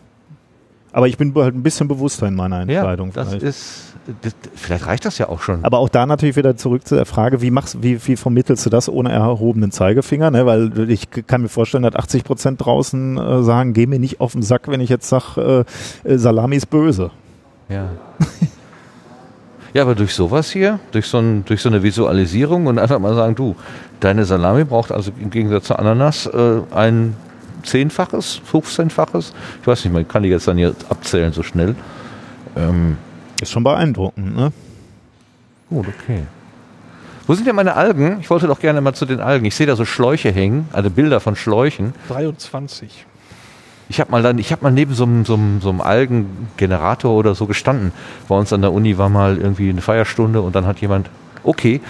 Aber 0.92 1.06
ich 1.06 1.16
bin 1.18 1.32
halt 1.34 1.54
ein 1.54 1.62
bisschen 1.62 1.86
bewusster 1.86 2.26
in 2.26 2.34
meiner 2.34 2.64
Ja, 2.68 2.80
Entscheidung. 2.80 3.12
das 3.12 3.28
vielleicht. 3.28 3.44
ist, 3.44 3.94
das, 4.22 4.34
vielleicht 4.54 4.86
reicht 4.86 5.04
das 5.04 5.18
ja 5.18 5.28
auch 5.28 5.42
schon. 5.42 5.64
Aber 5.64 5.78
auch 5.78 5.88
da 5.88 6.06
natürlich 6.06 6.36
wieder 6.36 6.56
zurück 6.56 6.86
zu 6.86 6.94
der 6.94 7.06
Frage, 7.06 7.42
wie 7.42 7.50
machst, 7.50 7.82
wie, 7.82 8.04
wie 8.06 8.16
vermittelst 8.16 8.64
du 8.64 8.70
das 8.70 8.88
ohne 8.88 9.12
erhobenen 9.12 9.70
Zeigefinger? 9.70 10.30
Ne? 10.30 10.46
Weil 10.46 10.90
ich 10.90 11.08
kann 11.26 11.42
mir 11.42 11.48
vorstellen, 11.48 11.82
dass 11.82 11.94
80 11.94 12.24
Prozent 12.24 12.64
draußen 12.64 13.18
äh, 13.18 13.42
sagen, 13.42 13.74
geh 13.74 13.86
mir 13.86 13.98
nicht 13.98 14.20
auf 14.20 14.32
den 14.32 14.42
Sack, 14.42 14.68
wenn 14.68 14.80
ich 14.80 14.88
jetzt 14.88 15.08
sage, 15.08 15.64
äh, 16.04 16.10
äh, 16.10 16.18
Salami 16.18 16.56
ist 16.56 16.70
böse. 16.70 17.10
Ja. 17.68 17.90
ja, 19.74 19.82
aber 19.82 19.94
durch 19.94 20.14
sowas 20.14 20.50
hier, 20.50 20.80
durch 20.92 21.06
so, 21.06 21.18
ein, 21.18 21.44
durch 21.44 21.60
so 21.60 21.68
eine 21.68 21.82
Visualisierung 21.82 22.66
und 22.66 22.78
einfach 22.78 22.98
mal 22.98 23.14
sagen, 23.14 23.34
du, 23.34 23.56
deine 24.00 24.24
Salami 24.24 24.64
braucht 24.64 24.90
also 24.90 25.12
im 25.20 25.30
Gegensatz 25.30 25.66
zur 25.66 25.78
Ananas 25.78 26.26
äh, 26.26 26.60
ein 26.74 27.14
Zehnfaches, 27.62 28.40
15-faches. 28.50 29.32
Ich 29.60 29.66
weiß 29.66 29.84
nicht, 29.84 29.92
man 29.92 30.08
kann 30.08 30.22
die 30.22 30.30
jetzt 30.30 30.48
dann 30.48 30.56
hier 30.56 30.74
abzählen 30.88 31.32
so 31.32 31.42
schnell. 31.42 31.74
Ähm, 32.56 32.96
Ist 33.40 33.52
schon 33.52 33.64
beeindruckend. 33.64 34.36
Ne? 34.36 34.52
gut, 35.70 35.86
okay. 35.88 36.22
Wo 37.26 37.34
sind 37.34 37.46
denn 37.46 37.54
meine 37.56 37.74
Algen? 37.74 38.18
Ich 38.20 38.30
wollte 38.30 38.46
doch 38.46 38.58
gerne 38.58 38.80
mal 38.80 38.94
zu 38.94 39.04
den 39.04 39.20
Algen. 39.20 39.44
Ich 39.44 39.54
sehe 39.54 39.66
da 39.66 39.76
so 39.76 39.84
Schläuche 39.84 40.32
hängen, 40.32 40.66
also 40.72 40.88
Bilder 40.88 41.20
von 41.20 41.36
Schläuchen. 41.36 41.92
23. 42.08 43.04
Ich 43.90 44.00
habe 44.00 44.10
mal 44.10 44.22
dann, 44.22 44.38
ich 44.38 44.50
habe 44.50 44.62
mal 44.62 44.70
neben 44.70 44.94
so 44.94 45.04
einem, 45.04 45.24
so, 45.26 45.34
einem, 45.34 45.60
so 45.60 45.68
einem 45.68 45.82
Algengenerator 45.82 47.12
oder 47.12 47.34
so 47.34 47.46
gestanden. 47.46 47.92
Bei 48.28 48.34
uns 48.34 48.52
an 48.52 48.62
der 48.62 48.72
Uni 48.72 48.96
war 48.96 49.10
mal 49.10 49.36
irgendwie 49.36 49.68
eine 49.68 49.82
Feierstunde 49.82 50.40
und 50.40 50.56
dann 50.56 50.66
hat 50.66 50.80
jemand, 50.80 51.10
okay, 51.44 51.80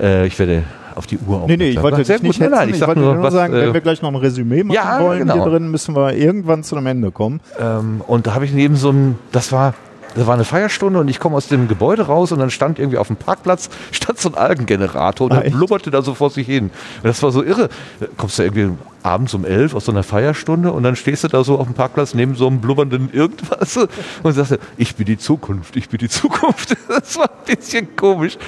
äh, 0.00 0.26
ich 0.26 0.38
werde 0.38 0.64
auf 0.94 1.06
die 1.06 1.18
Uhr 1.18 1.44
Nee, 1.46 1.56
nee, 1.56 1.70
ich 1.70 1.82
wollte 1.82 1.98
dich 2.02 2.08
nicht 2.22 2.40
gut, 2.40 2.50
nein, 2.50 2.58
hetzen. 2.60 2.68
ich 2.70 2.74
Ich 2.74 2.80
sag 2.80 2.88
wollte 2.88 3.00
nur, 3.00 3.14
nur 3.14 3.22
was, 3.22 3.32
sagen, 3.32 3.54
äh, 3.54 3.66
wenn 3.66 3.74
wir 3.74 3.80
gleich 3.80 4.02
noch 4.02 4.08
ein 4.08 4.16
Resümee 4.16 4.64
machen 4.64 4.74
Ja, 4.74 5.00
wollen 5.00 5.20
genau. 5.20 5.34
hier 5.34 5.44
drin, 5.44 5.70
müssen 5.70 5.94
wir 5.94 6.14
irgendwann 6.14 6.64
zu 6.64 6.76
einem 6.76 6.86
Ende 6.86 7.10
kommen. 7.10 7.40
Ähm, 7.58 8.02
und 8.06 8.26
da 8.26 8.34
habe 8.34 8.44
ich 8.44 8.52
neben 8.52 8.76
so 8.76 8.88
einem, 8.90 9.16
das 9.32 9.52
war, 9.52 9.74
das 10.14 10.26
war 10.26 10.34
eine 10.34 10.44
Feierstunde 10.44 10.98
und 10.98 11.08
ich 11.08 11.20
komme 11.20 11.36
aus 11.36 11.48
dem 11.48 11.68
Gebäude 11.68 12.02
raus 12.02 12.32
und 12.32 12.38
dann 12.38 12.50
stand 12.50 12.78
irgendwie 12.78 12.98
auf 12.98 13.08
dem 13.08 13.16
Parkplatz, 13.16 13.68
stand 13.92 14.18
so 14.18 14.30
ein 14.30 14.34
Algengenerator 14.34 15.30
und 15.30 15.36
Ah, 15.36 15.42
blubberte 15.48 15.90
da 15.90 16.02
so 16.02 16.14
vor 16.14 16.30
sich 16.30 16.46
hin. 16.46 16.64
Und 16.64 17.04
das 17.04 17.22
war 17.22 17.30
so 17.30 17.42
irre. 17.42 17.68
Da 18.00 18.06
Kommst 18.16 18.38
du 18.38 18.42
irgendwie 18.42 18.70
abends 19.02 19.34
um 19.34 19.44
elf 19.44 19.74
aus 19.74 19.84
so 19.84 19.92
einer 19.92 20.02
Feierstunde 20.02 20.72
und 20.72 20.82
dann 20.82 20.96
stehst 20.96 21.24
du 21.24 21.28
da 21.28 21.44
so 21.44 21.58
auf 21.58 21.66
dem 21.66 21.74
Parkplatz 21.74 22.14
neben 22.14 22.34
so 22.34 22.46
einem 22.46 22.60
blubbernden 22.60 23.10
irgendwas 23.12 23.76
und 24.22 24.32
sagst, 24.32 24.58
ich 24.76 24.96
bin 24.96 25.06
die 25.06 25.18
Zukunft, 25.18 25.76
ich 25.76 25.88
bin 25.88 25.98
die 25.98 26.08
Zukunft. 26.08 26.76
Das 26.88 27.16
war 27.16 27.30
ein 27.30 27.56
bisschen 27.56 27.96
komisch. 27.96 28.38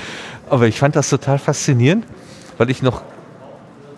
Aber 0.48 0.66
ich 0.66 0.78
fand 0.78 0.96
das 0.96 1.08
total 1.08 1.38
faszinierend, 1.38 2.04
weil 2.58 2.70
ich 2.70 2.82
noch 2.82 3.02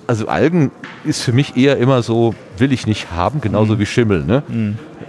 also 0.06 0.28
Algen 0.28 0.72
ist 1.04 1.22
für 1.22 1.32
mich 1.32 1.56
eher 1.56 1.78
immer 1.78 2.02
so, 2.02 2.34
will 2.58 2.72
ich 2.72 2.86
nicht 2.86 3.12
haben, 3.12 3.40
genauso 3.40 3.78
wie 3.78 3.86
Schimmel. 3.86 4.24
Ne? 4.24 4.42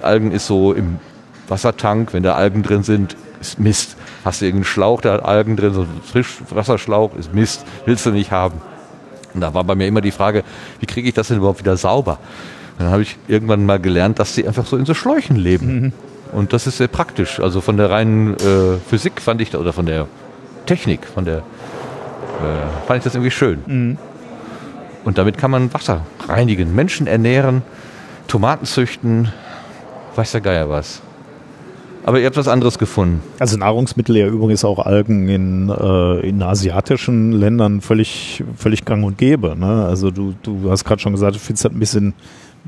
Algen 0.01 0.31
ist 0.31 0.47
so 0.47 0.71
im 0.71 0.99
Wassertank, 1.47 2.13
wenn 2.13 2.23
da 2.23 2.35
Algen 2.35 2.63
drin 2.63 2.83
sind, 2.83 3.15
ist 3.41 3.59
Mist. 3.59 3.97
Hast 4.23 4.41
du 4.41 4.45
irgendeinen 4.45 4.65
Schlauch, 4.65 5.01
der 5.01 5.13
hat 5.13 5.25
Algen 5.25 5.57
drin, 5.57 5.73
so 5.73 5.81
ein 5.81 6.01
Frischwasserschlauch, 6.03 7.15
ist 7.15 7.33
Mist, 7.33 7.65
willst 7.85 8.05
du 8.05 8.11
nicht 8.11 8.31
haben. 8.31 8.61
Und 9.33 9.41
da 9.41 9.53
war 9.53 9.63
bei 9.63 9.75
mir 9.75 9.87
immer 9.87 10.01
die 10.01 10.11
Frage, 10.11 10.43
wie 10.79 10.85
kriege 10.85 11.07
ich 11.09 11.13
das 11.13 11.27
denn 11.27 11.37
überhaupt 11.37 11.59
wieder 11.59 11.75
sauber? 11.75 12.19
Und 12.77 12.85
dann 12.85 12.91
habe 12.91 13.01
ich 13.01 13.17
irgendwann 13.27 13.65
mal 13.65 13.79
gelernt, 13.79 14.19
dass 14.19 14.33
die 14.33 14.47
einfach 14.47 14.65
so 14.65 14.77
in 14.77 14.85
so 14.85 14.93
Schläuchen 14.93 15.35
leben. 15.35 15.93
Und 16.31 16.53
das 16.53 16.65
ist 16.67 16.77
sehr 16.77 16.87
praktisch. 16.87 17.39
Also 17.39 17.61
von 17.61 17.77
der 17.77 17.89
reinen 17.89 18.35
äh, 18.35 18.77
Physik 18.89 19.21
fand 19.21 19.41
ich, 19.41 19.51
da- 19.51 19.59
oder 19.59 19.73
von 19.73 19.85
der 19.85 20.07
Technik, 20.65 21.05
von 21.05 21.25
der, 21.25 21.37
äh, 21.39 22.85
fand 22.87 22.99
ich 22.99 23.03
das 23.03 23.13
irgendwie 23.15 23.31
schön. 23.31 23.97
Und 25.03 25.17
damit 25.17 25.37
kann 25.37 25.51
man 25.51 25.73
Wasser 25.73 26.05
reinigen, 26.27 26.73
Menschen 26.73 27.07
ernähren, 27.07 27.61
Tomaten 28.27 28.65
züchten, 28.65 29.31
weiß 30.15 30.31
der 30.31 30.41
Geier 30.41 30.69
was. 30.69 31.01
Aber 32.05 32.19
ihr 32.19 32.25
habt 32.25 32.35
was 32.37 32.47
anderes 32.49 32.77
gefunden. 32.77 33.21
Also 33.39 33.57
Nahrungsmittel 33.57 34.17
ja 34.17 34.27
übrigens 34.27 34.65
auch 34.65 34.79
Algen 34.85 35.29
in, 35.29 35.69
äh, 35.69 36.19
in 36.27 36.41
asiatischen 36.41 37.31
Ländern 37.31 37.79
völlig, 37.81 38.43
völlig 38.57 38.83
gang 38.85 39.05
und 39.05 39.17
gäbe. 39.17 39.55
Ne? 39.57 39.85
Also 39.85 40.11
du, 40.11 40.33
du 40.43 40.69
hast 40.69 40.83
gerade 40.83 41.01
schon 41.01 41.13
gesagt, 41.13 41.35
du 41.35 41.39
findest 41.39 41.63
das 41.65 41.71
ein 41.71 41.79
bisschen 41.79 42.13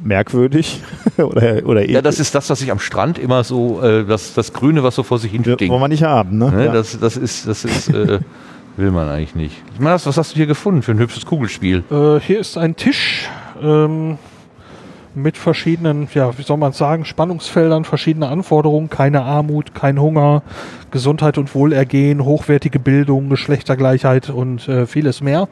merkwürdig 0.03 0.81
oder, 1.17 1.65
oder 1.65 1.89
Ja, 1.89 2.01
das 2.01 2.19
ist 2.19 2.33
das, 2.35 2.49
was 2.49 2.61
ich 2.61 2.71
am 2.71 2.79
Strand 2.79 3.17
immer 3.19 3.43
so, 3.43 3.81
äh, 3.81 4.05
das, 4.05 4.33
das 4.33 4.53
Grüne, 4.53 4.83
was 4.83 4.95
so 4.95 5.03
vor 5.03 5.19
sich 5.19 5.31
hin 5.31 5.43
Ja, 5.45 5.53
stinkt. 5.55 5.71
wollen 5.71 5.81
wir 5.81 5.87
nicht 5.89 6.03
haben. 6.03 6.37
Ne? 6.37 6.51
Ne, 6.51 6.65
Ja. 6.65 6.71
das, 6.73 6.97
das 6.99 7.17
ist, 7.17 7.47
das 7.47 7.65
ist, 7.65 7.89
äh, 7.89 8.19
will 8.77 8.91
man 8.91 9.09
eigentlich 9.09 9.35
nicht. 9.35 9.55
Ich 9.73 9.79
meine, 9.79 9.95
was 9.95 10.05
hast 10.17 10.31
du 10.31 10.35
hier 10.35 10.47
gefunden 10.47 10.81
für 10.81 10.91
ein 10.91 10.99
hübsches 10.99 11.25
Kugelspiel? 11.25 11.83
Äh, 11.91 12.19
hier 12.21 12.39
ist 12.39 12.57
ein 12.57 12.75
Tisch 12.75 13.29
ähm, 13.61 14.17
mit 15.15 15.37
verschiedenen, 15.37 16.07
ja, 16.13 16.37
wie 16.37 16.43
soll 16.43 16.57
man 16.57 16.73
sagen, 16.73 17.05
Spannungsfeldern, 17.05 17.85
verschiedene 17.85 18.27
Anforderungen, 18.27 18.89
keine 18.89 19.23
Armut, 19.23 19.73
kein 19.73 19.99
Hunger, 19.99 20.43
Gesundheit 20.91 21.37
und 21.37 21.53
Wohlergehen, 21.55 22.23
hochwertige 22.23 22.79
Bildung, 22.79 23.29
Geschlechtergleichheit 23.29 24.29
und 24.29 24.67
äh, 24.67 24.85
vieles 24.85 25.21
mehr. 25.21 25.47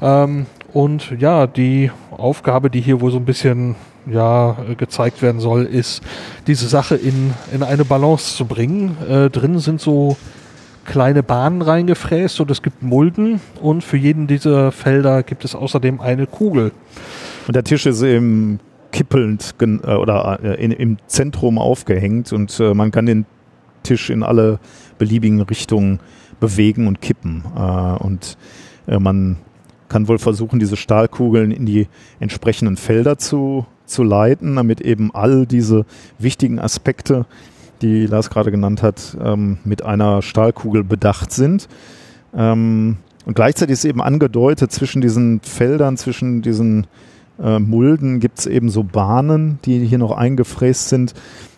Ähm, 0.00 0.46
und 0.72 1.12
ja, 1.18 1.46
die 1.46 1.90
Aufgabe, 2.10 2.70
die 2.70 2.80
hier 2.80 3.00
wohl 3.00 3.10
so 3.10 3.16
ein 3.16 3.24
bisschen 3.24 3.76
ja, 4.06 4.56
gezeigt 4.76 5.22
werden 5.22 5.40
soll, 5.40 5.64
ist, 5.64 6.02
diese 6.46 6.68
Sache 6.68 6.96
in, 6.96 7.34
in 7.52 7.62
eine 7.62 7.84
Balance 7.84 8.36
zu 8.36 8.46
bringen. 8.46 8.96
Äh, 9.08 9.30
drin 9.30 9.58
sind 9.58 9.80
so 9.80 10.16
kleine 10.84 11.22
Bahnen 11.22 11.62
reingefräst 11.62 12.40
und 12.40 12.50
es 12.50 12.62
gibt 12.62 12.82
Mulden 12.82 13.40
und 13.60 13.84
für 13.84 13.98
jeden 13.98 14.26
dieser 14.26 14.72
Felder 14.72 15.22
gibt 15.22 15.44
es 15.44 15.54
außerdem 15.54 16.00
eine 16.00 16.26
Kugel. 16.26 16.72
Und 17.46 17.54
der 17.54 17.64
Tisch 17.64 17.86
ist 17.86 18.02
eben 18.02 18.60
kippelnd 18.92 19.54
äh, 19.60 19.94
oder 19.94 20.40
äh, 20.42 20.64
in, 20.64 20.70
im 20.70 20.96
Zentrum 21.06 21.58
aufgehängt 21.58 22.32
und 22.32 22.58
äh, 22.60 22.74
man 22.74 22.90
kann 22.90 23.06
den 23.06 23.26
Tisch 23.82 24.10
in 24.10 24.22
alle 24.22 24.58
beliebigen 24.98 25.40
Richtungen 25.40 26.00
bewegen 26.40 26.86
und 26.86 27.00
kippen. 27.00 27.44
Äh, 27.56 27.60
und 28.02 28.36
man 28.86 29.36
kann 29.90 30.08
wohl 30.08 30.18
versuchen, 30.18 30.58
diese 30.58 30.78
Stahlkugeln 30.78 31.50
in 31.50 31.66
die 31.66 31.88
entsprechenden 32.20 32.78
Felder 32.78 33.18
zu, 33.18 33.66
zu 33.84 34.02
leiten, 34.02 34.56
damit 34.56 34.80
eben 34.80 35.14
all 35.14 35.44
diese 35.44 35.84
wichtigen 36.18 36.58
Aspekte, 36.58 37.26
die 37.82 38.06
Lars 38.06 38.30
gerade 38.30 38.50
genannt 38.50 38.82
hat, 38.82 39.16
ähm, 39.22 39.58
mit 39.64 39.84
einer 39.84 40.22
Stahlkugel 40.22 40.84
bedacht 40.84 41.32
sind. 41.32 41.68
Ähm, 42.34 42.96
und 43.26 43.34
gleichzeitig 43.34 43.74
ist 43.74 43.84
eben 43.84 44.00
angedeutet, 44.00 44.72
zwischen 44.72 45.02
diesen 45.02 45.40
Feldern, 45.40 45.98
zwischen 45.98 46.40
diesen 46.40 46.86
äh, 47.42 47.58
Mulden 47.58 48.20
gibt 48.20 48.38
es 48.38 48.46
eben 48.46 48.68
so 48.70 48.82
Bahnen, 48.82 49.58
die 49.64 49.84
hier 49.84 49.98
noch 49.98 50.12
eingefräst 50.12 50.88
sind, 50.88 51.14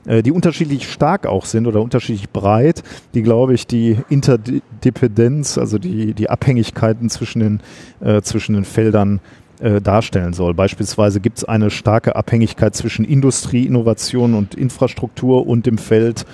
äh, 0.07 0.23
die 0.23 0.33
unterschiedlich 0.33 0.91
stark 0.91 1.27
auch 1.27 1.45
sind 1.45 1.67
oder 1.67 1.83
unterschiedlich 1.83 2.31
breit, 2.31 2.83
die, 3.15 3.23
glaube 3.23 3.55
ich, 3.55 3.67
die 3.67 3.99
Interdependenz, 4.09 5.59
also 5.59 5.79
die, 5.79 6.15
die 6.15 6.31
Abhängigkeiten 6.31 7.11
zwischen 7.11 7.41
den, 7.41 7.61
äh, 8.01 8.23
zwischen 8.23 8.55
den 8.55 8.65
Feldern 8.65 9.21
äh, 9.61 9.81
darstellen 9.81 10.33
soll. 10.33 10.55
Beispielsweise 10.55 11.21
gibt 11.21 11.39
es 11.39 11.45
eine 11.45 11.71
starke 11.71 12.17
Abhängigkeit 12.17 12.75
zwischen 12.75 13.05
Industrie, 13.05 13.67
Innovation 13.67 14.35
und 14.35 14.55
Infrastruktur 14.55 15.47
und 15.47 15.67
dem 15.67 15.79
Feld 15.79 16.25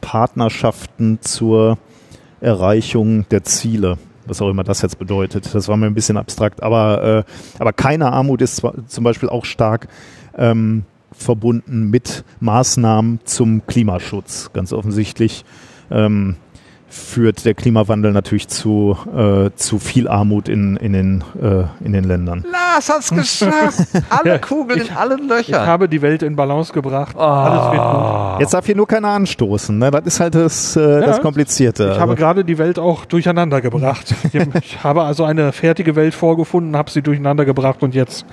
Partnerschaften 0.00 1.18
zur 1.22 1.78
Erreichung 2.40 3.26
der 3.30 3.42
Ziele. 3.42 3.96
Was 4.26 4.40
auch 4.40 4.48
immer 4.48 4.64
das 4.64 4.82
jetzt 4.82 4.98
bedeutet. 4.98 5.54
Das 5.54 5.68
war 5.68 5.76
mir 5.76 5.86
ein 5.86 5.94
bisschen 5.94 6.16
abstrakt. 6.16 6.62
Aber, 6.62 7.24
äh, 7.26 7.60
aber 7.60 7.72
keine 7.72 8.12
Armut 8.12 8.42
ist 8.42 8.56
zwar, 8.56 8.74
zum 8.86 9.04
Beispiel 9.04 9.28
auch 9.28 9.44
stark 9.44 9.88
ähm, 10.36 10.84
verbunden 11.12 11.90
mit 11.90 12.24
Maßnahmen 12.40 13.20
zum 13.24 13.66
Klimaschutz. 13.66 14.50
Ganz 14.52 14.72
offensichtlich 14.72 15.44
ähm, 15.90 16.36
führt 16.94 17.44
der 17.44 17.54
Klimawandel 17.54 18.12
natürlich 18.12 18.46
zu, 18.48 18.96
äh, 19.16 19.50
zu 19.56 19.78
viel 19.80 20.06
Armut 20.06 20.48
in, 20.48 20.76
in, 20.76 20.92
den, 20.92 21.24
äh, 21.42 21.64
in 21.84 21.92
den 21.92 22.04
Ländern. 22.04 22.44
Lars 22.50 22.88
hat's 22.88 23.10
geschafft! 23.10 23.80
Alle 24.10 24.38
Kugeln 24.40 24.80
in 24.82 24.90
allen 24.96 25.24
Ich 25.40 25.48
Löchern. 25.48 25.66
habe 25.66 25.88
die 25.88 26.02
Welt 26.02 26.22
in 26.22 26.36
Balance 26.36 26.72
gebracht. 26.72 27.16
Alles 27.16 27.72
wird 27.72 27.82
gut. 28.32 28.40
Jetzt 28.40 28.54
darf 28.54 28.66
hier 28.66 28.76
nur 28.76 28.86
keiner 28.86 29.08
anstoßen. 29.08 29.76
Ne? 29.76 29.90
Das 29.90 30.04
ist 30.04 30.20
halt 30.20 30.34
das, 30.36 30.76
äh, 30.76 31.00
das 31.00 31.20
Komplizierte. 31.20 31.84
Ich 31.84 31.90
habe 31.94 32.02
Aber- 32.02 32.14
gerade 32.14 32.44
die 32.44 32.58
Welt 32.58 32.78
auch 32.78 33.04
durcheinander 33.04 33.60
gebracht. 33.60 34.14
Ich 34.62 34.82
habe 34.84 35.02
also 35.02 35.24
eine 35.24 35.52
fertige 35.52 35.96
Welt 35.96 36.14
vorgefunden, 36.14 36.76
habe 36.76 36.90
sie 36.90 37.02
durcheinander 37.02 37.44
gebracht 37.44 37.82
und 37.82 37.94
jetzt 37.94 38.24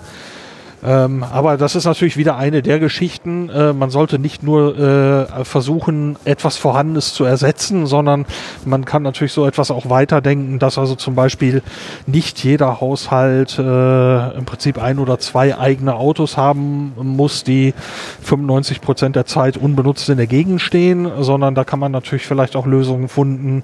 Ähm, 0.83 1.23
aber 1.23 1.57
das 1.57 1.75
ist 1.75 1.85
natürlich 1.85 2.17
wieder 2.17 2.37
eine 2.37 2.61
der 2.61 2.79
Geschichten. 2.79 3.49
Äh, 3.49 3.73
man 3.73 3.89
sollte 3.91 4.17
nicht 4.19 4.41
nur 4.43 4.77
äh, 4.77 5.45
versuchen, 5.45 6.15
etwas 6.25 6.57
Vorhandenes 6.57 7.13
zu 7.13 7.23
ersetzen, 7.23 7.85
sondern 7.85 8.25
man 8.65 8.85
kann 8.85 9.03
natürlich 9.03 9.33
so 9.33 9.45
etwas 9.45 9.69
auch 9.71 9.89
weiterdenken, 9.89 10.59
dass 10.59 10.77
also 10.77 10.95
zum 10.95 11.13
Beispiel 11.15 11.61
nicht 12.07 12.43
jeder 12.43 12.81
Haushalt 12.81 13.59
äh, 13.59 14.37
im 14.37 14.45
Prinzip 14.45 14.81
ein 14.81 14.97
oder 14.99 15.19
zwei 15.19 15.57
eigene 15.57 15.95
Autos 15.95 16.37
haben 16.37 16.93
muss, 16.95 17.43
die 17.43 17.73
95 18.23 18.81
Prozent 18.81 19.15
der 19.15 19.25
Zeit 19.25 19.57
unbenutzt 19.57 20.09
in 20.09 20.17
der 20.17 20.27
Gegend 20.27 20.61
stehen, 20.61 21.07
sondern 21.19 21.55
da 21.55 21.63
kann 21.63 21.79
man 21.79 21.91
natürlich 21.91 22.25
vielleicht 22.25 22.55
auch 22.55 22.65
Lösungen 22.65 23.07
finden, 23.07 23.63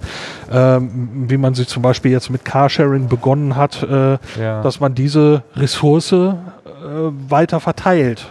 ähm, 0.51 1.09
wie 1.27 1.37
man 1.37 1.53
sie 1.53 1.65
zum 1.65 1.81
Beispiel 1.81 2.11
jetzt 2.11 2.29
mit 2.29 2.45
Carsharing 2.45 3.07
begonnen 3.07 3.55
hat, 3.55 3.81
äh, 3.83 4.17
Ja. 4.39 4.61
dass 4.61 4.79
man 4.79 4.93
diese 4.93 5.43
Ressource 5.55 6.13
weiter 7.29 7.59
verteilt. 7.59 8.27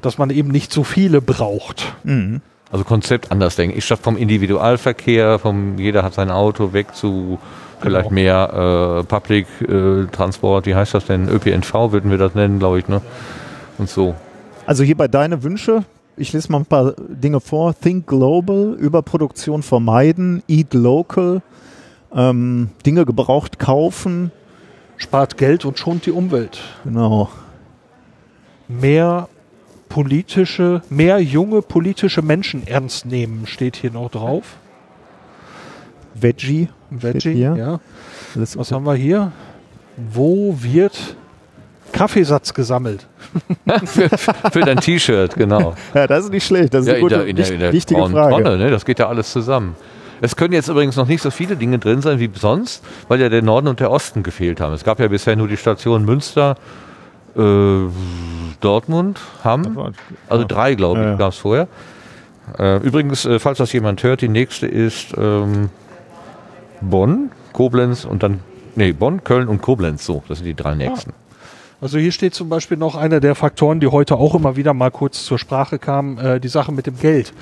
Dass 0.00 0.18
man 0.18 0.30
eben 0.30 0.48
nicht 0.48 0.72
so 0.72 0.84
viele 0.84 1.20
braucht. 1.20 1.94
Mhm. 2.04 2.40
Also 2.70 2.84
Konzept 2.84 3.32
anders 3.32 3.56
denken. 3.56 3.76
Ich 3.76 3.84
statt 3.84 4.00
vom 4.02 4.16
Individualverkehr, 4.16 5.38
vom 5.38 5.78
jeder 5.78 6.02
hat 6.02 6.14
sein 6.14 6.30
Auto 6.30 6.72
weg 6.72 6.94
zu 6.94 7.38
vielleicht 7.80 8.10
mehr 8.10 9.00
äh, 9.00 9.04
Public 9.04 9.46
äh, 9.62 10.06
Transport, 10.06 10.66
wie 10.66 10.74
heißt 10.74 10.94
das 10.94 11.06
denn? 11.06 11.28
ÖPNV 11.28 11.92
würden 11.92 12.10
wir 12.10 12.18
das 12.18 12.34
nennen, 12.34 12.58
glaube 12.58 12.80
ich, 12.80 12.88
ne? 12.88 13.00
Und 13.78 13.88
so. 13.88 14.14
Also 14.66 14.82
hier 14.82 14.96
bei 14.96 15.08
deine 15.08 15.42
Wünsche, 15.42 15.84
ich 16.16 16.32
lese 16.32 16.50
mal 16.50 16.58
ein 16.58 16.66
paar 16.66 16.94
Dinge 17.08 17.40
vor. 17.40 17.74
Think 17.78 18.06
Global, 18.06 18.74
Überproduktion 18.78 19.62
vermeiden, 19.62 20.42
Eat 20.48 20.74
Local, 20.74 21.42
ähm, 22.14 22.70
Dinge 22.84 23.06
gebraucht 23.06 23.58
kaufen, 23.58 24.32
Spart 24.96 25.38
Geld 25.38 25.64
und 25.64 25.78
schont 25.78 26.06
die 26.06 26.10
Umwelt. 26.10 26.60
genau. 26.84 27.30
Mehr 28.68 29.28
politische, 29.88 30.82
mehr 30.90 31.18
junge 31.20 31.62
politische 31.62 32.22
Menschen 32.22 32.66
ernst 32.66 33.06
nehmen, 33.06 33.46
steht 33.46 33.76
hier 33.76 33.90
noch 33.90 34.10
drauf. 34.10 34.44
Veggie. 36.14 36.68
Veggie, 36.90 37.32
hier. 37.32 37.56
ja. 37.56 37.80
Was 38.34 38.72
haben 38.72 38.84
wir 38.84 38.94
hier? 38.94 39.32
Wo 39.96 40.56
wird 40.60 41.16
Kaffeesatz 41.92 42.54
gesammelt? 42.54 43.06
für, 43.84 44.08
für 44.08 44.60
dein 44.60 44.78
T-Shirt, 44.78 45.34
genau. 45.34 45.74
ja, 45.94 46.06
das 46.06 46.24
ist 46.24 46.30
nicht 46.30 46.46
schlecht. 46.46 46.72
Das 46.74 46.82
ist 46.82 46.86
Ja, 46.88 46.94
eine 46.94 46.98
in 47.00 47.02
gute, 47.02 47.16
der, 47.16 47.26
in 47.26 47.36
der, 47.36 47.50
in 47.52 47.60
der 47.60 47.72
wichtige 47.72 48.06
Frage. 48.08 48.42
Tonne, 48.42 48.58
ne? 48.58 48.70
Das 48.70 48.84
geht 48.84 48.98
ja 48.98 49.08
alles 49.08 49.32
zusammen. 49.32 49.76
Es 50.20 50.34
können 50.36 50.52
jetzt 50.52 50.68
übrigens 50.68 50.96
noch 50.96 51.06
nicht 51.06 51.22
so 51.22 51.30
viele 51.30 51.56
Dinge 51.56 51.78
drin 51.78 52.02
sein 52.02 52.18
wie 52.18 52.30
sonst, 52.34 52.84
weil 53.06 53.20
ja 53.20 53.28
der 53.28 53.42
Norden 53.42 53.68
und 53.68 53.80
der 53.80 53.90
Osten 53.90 54.22
gefehlt 54.22 54.60
haben. 54.60 54.74
Es 54.74 54.84
gab 54.84 54.98
ja 54.98 55.08
bisher 55.08 55.36
nur 55.36 55.46
die 55.48 55.56
Stationen 55.56 56.04
Münster, 56.04 56.56
äh, 57.38 57.88
Dortmund, 58.60 59.20
Hamm. 59.44 59.92
Also 60.28 60.44
drei, 60.46 60.74
glaube 60.74 61.00
ich, 61.00 61.04
Ja, 61.04 61.10
ja. 61.12 61.16
gab 61.16 61.32
es 61.32 61.38
vorher. 61.38 61.68
Äh, 62.58 62.78
übrigens, 62.78 63.24
äh, 63.24 63.38
falls 63.38 63.58
das 63.58 63.72
jemand 63.72 64.02
hört, 64.02 64.20
die 64.20 64.28
nächste 64.28 64.66
ist 64.66 65.14
ähm, 65.16 65.70
Bonn, 66.80 67.30
Koblenz 67.52 68.04
und 68.04 68.22
dann, 68.22 68.40
nee, 68.74 68.92
Bonn, 68.92 69.22
Köln 69.24 69.48
und 69.48 69.60
Koblenz. 69.60 70.04
So, 70.04 70.22
das 70.28 70.38
sind 70.38 70.46
die 70.46 70.54
drei 70.54 70.74
nächsten. 70.74 71.12
Also 71.80 71.98
hier 71.98 72.10
steht 72.10 72.34
zum 72.34 72.48
Beispiel 72.48 72.76
noch 72.76 72.96
einer 72.96 73.20
der 73.20 73.36
Faktoren, 73.36 73.78
die 73.78 73.86
heute 73.86 74.16
auch 74.16 74.34
immer 74.34 74.56
wieder 74.56 74.74
mal 74.74 74.90
kurz 74.90 75.24
zur 75.24 75.38
Sprache 75.38 75.78
kamen, 75.78 76.18
äh, 76.18 76.40
die 76.40 76.48
Sache 76.48 76.72
mit 76.72 76.86
dem 76.86 76.98
Geld. 76.98 77.32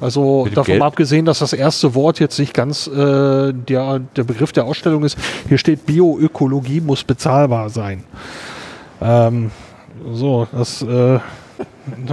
Also 0.00 0.46
dem 0.46 0.54
davon 0.54 0.72
Geld? 0.72 0.82
abgesehen, 0.82 1.24
dass 1.26 1.38
das 1.38 1.52
erste 1.52 1.94
Wort 1.94 2.18
jetzt 2.18 2.38
nicht 2.40 2.54
ganz 2.54 2.88
äh, 2.88 3.52
der, 3.52 4.00
der 4.16 4.24
Begriff 4.24 4.50
der 4.50 4.64
Ausstellung 4.64 5.04
ist. 5.04 5.16
Hier 5.48 5.58
steht 5.58 5.86
Bioökologie 5.86 6.80
muss 6.80 7.04
bezahlbar 7.04 7.70
sein. 7.70 8.02
Ähm, 9.04 9.50
so, 10.12 10.48
das 10.50 10.82
äh, 10.82 11.18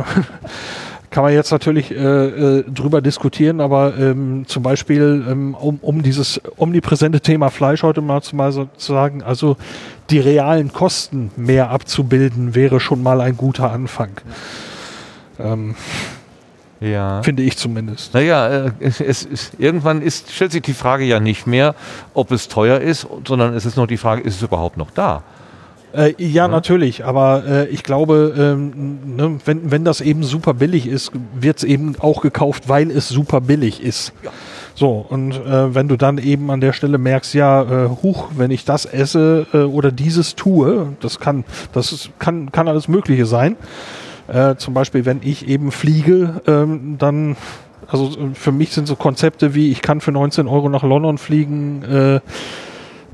kann 1.09 1.23
man 1.23 1.33
jetzt 1.33 1.51
natürlich 1.51 1.91
äh, 1.91 1.95
äh, 1.95 2.63
drüber 2.69 3.01
diskutieren, 3.01 3.59
aber 3.61 3.97
ähm, 3.97 4.43
zum 4.47 4.63
Beispiel 4.63 5.25
ähm, 5.29 5.55
um, 5.55 5.77
um 5.81 6.01
dieses 6.03 6.39
omnipräsente 6.57 7.21
Thema 7.21 7.49
Fleisch 7.49 7.83
heute 7.83 8.01
mal 8.01 8.21
zu, 8.21 8.35
mal 8.35 8.51
so 8.51 8.67
zu 8.77 8.93
sagen, 8.93 9.23
also 9.23 9.57
die 10.09 10.19
realen 10.19 10.71
Kosten 10.73 11.31
mehr 11.37 11.69
abzubilden, 11.69 12.55
wäre 12.55 12.79
schon 12.79 13.01
mal 13.03 13.21
ein 13.21 13.35
guter 13.37 13.71
Anfang. 13.71 14.09
Ähm, 15.39 15.75
Ja. 16.81 17.21
finde 17.23 17.43
ich 17.43 17.57
zumindest. 17.57 18.13
Naja, 18.13 18.47
äh, 18.67 18.71
es, 18.79 18.99
es, 19.01 19.23
ist- 19.23 19.53
irgendwann 19.59 20.01
ist, 20.01 20.31
stellt 20.31 20.51
sich 20.51 20.61
die 20.61 20.73
Frage 20.73 21.03
ja 21.05 21.19
nicht 21.19 21.45
mehr, 21.47 21.75
ob 22.13 22.31
es 22.31 22.47
teuer 22.47 22.79
ist, 22.79 23.07
sondern 23.27 23.53
es 23.53 23.65
ist 23.65 23.77
nur 23.77 23.87
die 23.87 23.97
Frage, 23.97 24.21
ist 24.21 24.35
es 24.35 24.41
überhaupt 24.43 24.77
noch 24.77 24.91
da? 24.91 25.23
Äh, 25.93 26.13
ja, 26.17 26.47
natürlich, 26.47 27.03
aber 27.03 27.43
äh, 27.45 27.67
ich 27.67 27.83
glaube, 27.83 28.33
ähm, 28.37 29.15
ne, 29.15 29.39
wenn, 29.43 29.71
wenn 29.71 29.83
das 29.83 29.99
eben 29.99 30.23
super 30.23 30.53
billig 30.53 30.87
ist, 30.87 31.11
wird 31.33 31.57
es 31.57 31.63
eben 31.63 31.95
auch 31.99 32.21
gekauft, 32.21 32.69
weil 32.69 32.89
es 32.91 33.09
super 33.09 33.41
billig 33.41 33.83
ist. 33.83 34.13
So, 34.73 35.05
und 35.09 35.33
äh, 35.33 35.75
wenn 35.75 35.89
du 35.89 35.97
dann 35.97 36.17
eben 36.17 36.49
an 36.49 36.61
der 36.61 36.71
Stelle 36.71 36.97
merkst, 36.97 37.33
ja, 37.33 37.61
äh, 37.63 37.89
huch, 38.01 38.29
wenn 38.35 38.51
ich 38.51 38.63
das 38.63 38.85
esse 38.85 39.45
äh, 39.53 39.57
oder 39.57 39.91
dieses 39.91 40.35
tue, 40.35 40.93
das 41.01 41.19
kann, 41.19 41.43
das 41.73 41.91
ist, 41.91 42.09
kann, 42.19 42.51
kann 42.51 42.69
alles 42.69 42.87
Mögliche 42.87 43.25
sein. 43.25 43.57
Äh, 44.27 44.55
zum 44.55 44.73
Beispiel, 44.73 45.05
wenn 45.05 45.19
ich 45.23 45.47
eben 45.47 45.71
fliege, 45.71 46.41
ähm, 46.47 46.95
dann, 46.97 47.35
also 47.87 48.07
äh, 48.07 48.33
für 48.33 48.53
mich 48.53 48.71
sind 48.71 48.87
so 48.87 48.95
Konzepte 48.95 49.53
wie, 49.53 49.71
ich 49.71 49.81
kann 49.81 49.99
für 49.99 50.13
19 50.13 50.47
Euro 50.47 50.69
nach 50.69 50.83
London 50.83 51.17
fliegen, 51.17 51.83
äh, 51.83 52.19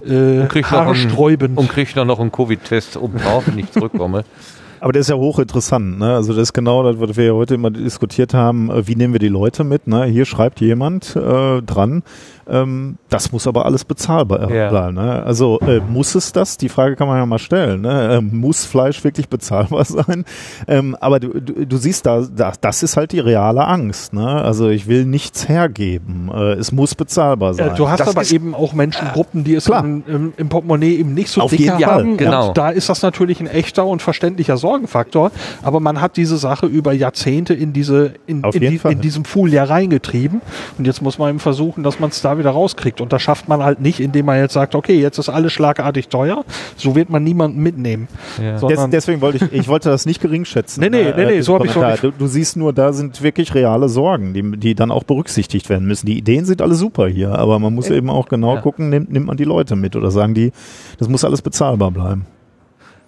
äh, 0.06 0.48
haarsträubend. 0.64 1.58
Und 1.58 1.70
kriege 1.70 1.92
dann 1.96 2.08
noch 2.08 2.20
einen 2.20 2.32
Covid-Test 2.32 2.98
obendrauf, 2.98 3.48
wenn 3.48 3.60
ich 3.60 3.72
zurückkomme. 3.72 4.24
Aber 4.80 4.94
das 4.94 5.02
ist 5.02 5.10
ja 5.10 5.16
hochinteressant. 5.16 6.00
Ne? 6.00 6.14
Also 6.14 6.34
das 6.34 6.44
ist 6.44 6.54
genau 6.54 6.84
das, 6.84 7.00
was 7.00 7.18
wir 7.18 7.26
ja 7.26 7.34
heute 7.34 7.56
immer 7.56 7.72
diskutiert 7.72 8.34
haben. 8.34 8.70
Äh, 8.70 8.88
Wie 8.88 8.96
nehmen 8.96 9.14
wir 9.14 9.20
die 9.20 9.28
Leute 9.28 9.64
mit? 9.64 9.88
Ne? 9.88 10.06
Hier 10.06 10.26
schreibt 10.26 10.62
jemand 10.62 11.16
äh, 11.16 11.62
dran, 11.62 12.04
ähm, 12.50 12.98
das 13.10 13.32
muss 13.32 13.48
aber 13.48 13.66
alles 13.66 13.86
bezahlbar 13.86 14.52
Ja. 14.52 14.70
bleiben. 14.70 14.96
Ne? 14.96 15.24
Also 15.24 15.60
äh, 15.62 15.80
muss 15.80 16.16
es 16.16 16.32
das? 16.32 16.58
Die 16.58 16.70
Frage 16.70 16.96
kann 16.96 17.08
man 17.08 17.18
ja 17.18 17.26
mal 17.26 17.40
stellen. 17.40 17.82
Ne? 17.82 18.18
Ähm, 18.18 18.30
muss 18.40 18.66
Fleisch 18.66 19.04
wirklich 19.04 19.30
bezahlbar 19.30 19.86
sein? 19.86 20.26
Ähm, 20.68 20.96
aber 21.00 21.20
du, 21.20 21.40
du, 21.40 21.66
du 21.66 21.78
siehst 21.78 22.06
da, 22.06 22.22
da, 22.22 22.54
das 22.60 22.84
ist 22.84 22.98
halt 22.98 23.12
die 23.12 23.20
reale 23.20 23.66
Angst. 23.68 24.14
Ne? 24.14 24.26
Also 24.28 24.70
ich 24.70 24.88
will 24.88 25.06
nichts 25.06 25.48
hergeben. 25.50 26.30
Äh, 26.34 26.54
es 26.54 26.72
muss 26.72 26.96
bezahlbar 26.96 27.54
sein. 27.54 27.72
Äh, 27.72 27.76
du 27.76 27.90
hast 27.90 28.00
Das 28.00 28.10
aber 28.10 28.24
eben 28.30 28.56
auch 28.56 28.74
Menschengruppen, 28.74 29.44
die 29.44 29.56
es 29.56 29.68
im, 29.68 30.04
im, 30.08 30.34
im 30.38 30.50
Portemonnaie 30.50 30.96
eben 30.98 31.14
nicht 31.14 31.30
so 31.30 31.42
Auf 31.42 31.52
dicker 31.52 31.78
jeden 31.78 31.84
Fall, 31.90 32.00
haben. 32.00 32.18
genau. 32.18 32.50
Und 32.50 32.58
da 32.58 32.70
ist 32.70 32.90
das 32.90 33.02
natürlich 33.02 33.40
ein 33.40 33.48
echter 33.48 33.86
und 33.86 34.02
verständlicher 34.02 34.58
Sorgenfaktor. 34.58 35.32
Aber 35.64 35.80
man 35.80 36.02
hat 36.02 36.18
diese 36.18 36.38
Sache 36.38 36.66
über 36.66 36.94
Jahrzehnte 36.94 37.54
in 37.54 37.74
diese 37.74 38.14
in, 38.26 38.44
in, 38.44 38.52
die, 38.62 38.80
in 38.90 39.02
diesem 39.02 39.24
Pool 39.24 39.52
ja 39.52 39.64
reingetrieben. 39.64 40.42
Und 40.78 40.86
jetzt 40.86 41.02
muss 41.02 41.18
man 41.18 41.30
eben 41.30 41.40
versuchen, 41.40 41.84
dass 41.84 42.00
man 42.00 42.10
es 42.10 42.22
da 42.22 42.37
wieder 42.38 42.52
rauskriegt. 42.52 43.02
Und 43.02 43.14
das 43.14 43.22
schafft 43.22 43.48
man 43.48 43.64
halt 43.64 43.82
nicht, 43.82 44.00
indem 44.00 44.26
man 44.28 44.38
jetzt 44.38 44.54
sagt, 44.54 44.76
okay, 44.76 45.00
jetzt 45.00 45.18
ist 45.18 45.30
alles 45.30 45.54
schlagartig 45.54 46.08
teuer. 46.10 46.44
So 46.76 46.96
wird 46.96 47.10
man 47.10 47.24
niemanden 47.24 47.62
mitnehmen. 47.62 48.08
Ja. 48.42 48.58
Des, 48.60 48.90
deswegen 48.90 49.22
wollte 49.22 49.46
ich, 49.46 49.54
ich 49.54 49.68
wollte 49.68 49.90
das 49.90 50.06
nicht 50.06 50.22
geringschätzen. 50.22 50.82
Nee, 50.88 50.90
nee, 50.90 51.02
äh, 51.10 51.16
nee, 51.16 51.26
nee, 51.26 51.32
diesen 51.34 51.44
so 51.44 51.56
hab 51.56 51.66
ich's 51.66 51.72
auch 51.72 51.82
Kommentar. 51.82 52.12
Du, 52.12 52.18
du 52.18 52.28
siehst 52.28 52.56
nur, 52.56 52.72
da 52.72 52.94
sind 52.94 53.22
wirklich 53.22 53.54
reale 53.56 53.90
Sorgen, 53.90 54.34
die, 54.34 54.58
die 54.58 54.76
dann 54.76 54.92
auch 54.92 55.04
berücksichtigt 55.04 55.70
werden 55.70 55.88
müssen. 55.88 56.06
Die 56.06 56.18
Ideen 56.18 56.46
sind 56.46 56.62
alle 56.62 56.76
super 56.76 57.08
hier, 57.08 57.32
aber 57.38 57.60
man 57.60 57.74
muss 57.74 57.90
eben 57.90 58.10
auch 58.10 58.28
genau 58.30 58.56
Ja. 58.56 58.62
gucken, 58.62 58.90
nimmt, 58.90 59.12
nimmt 59.12 59.26
man 59.26 59.38
die 59.38 59.44
Leute 59.44 59.76
mit 59.76 59.96
oder 59.96 60.12
sagen 60.12 60.34
die, 60.34 60.52
das 60.98 61.10
muss 61.10 61.24
alles 61.26 61.42
bezahlbar 61.42 61.92
bleiben. 61.92 62.26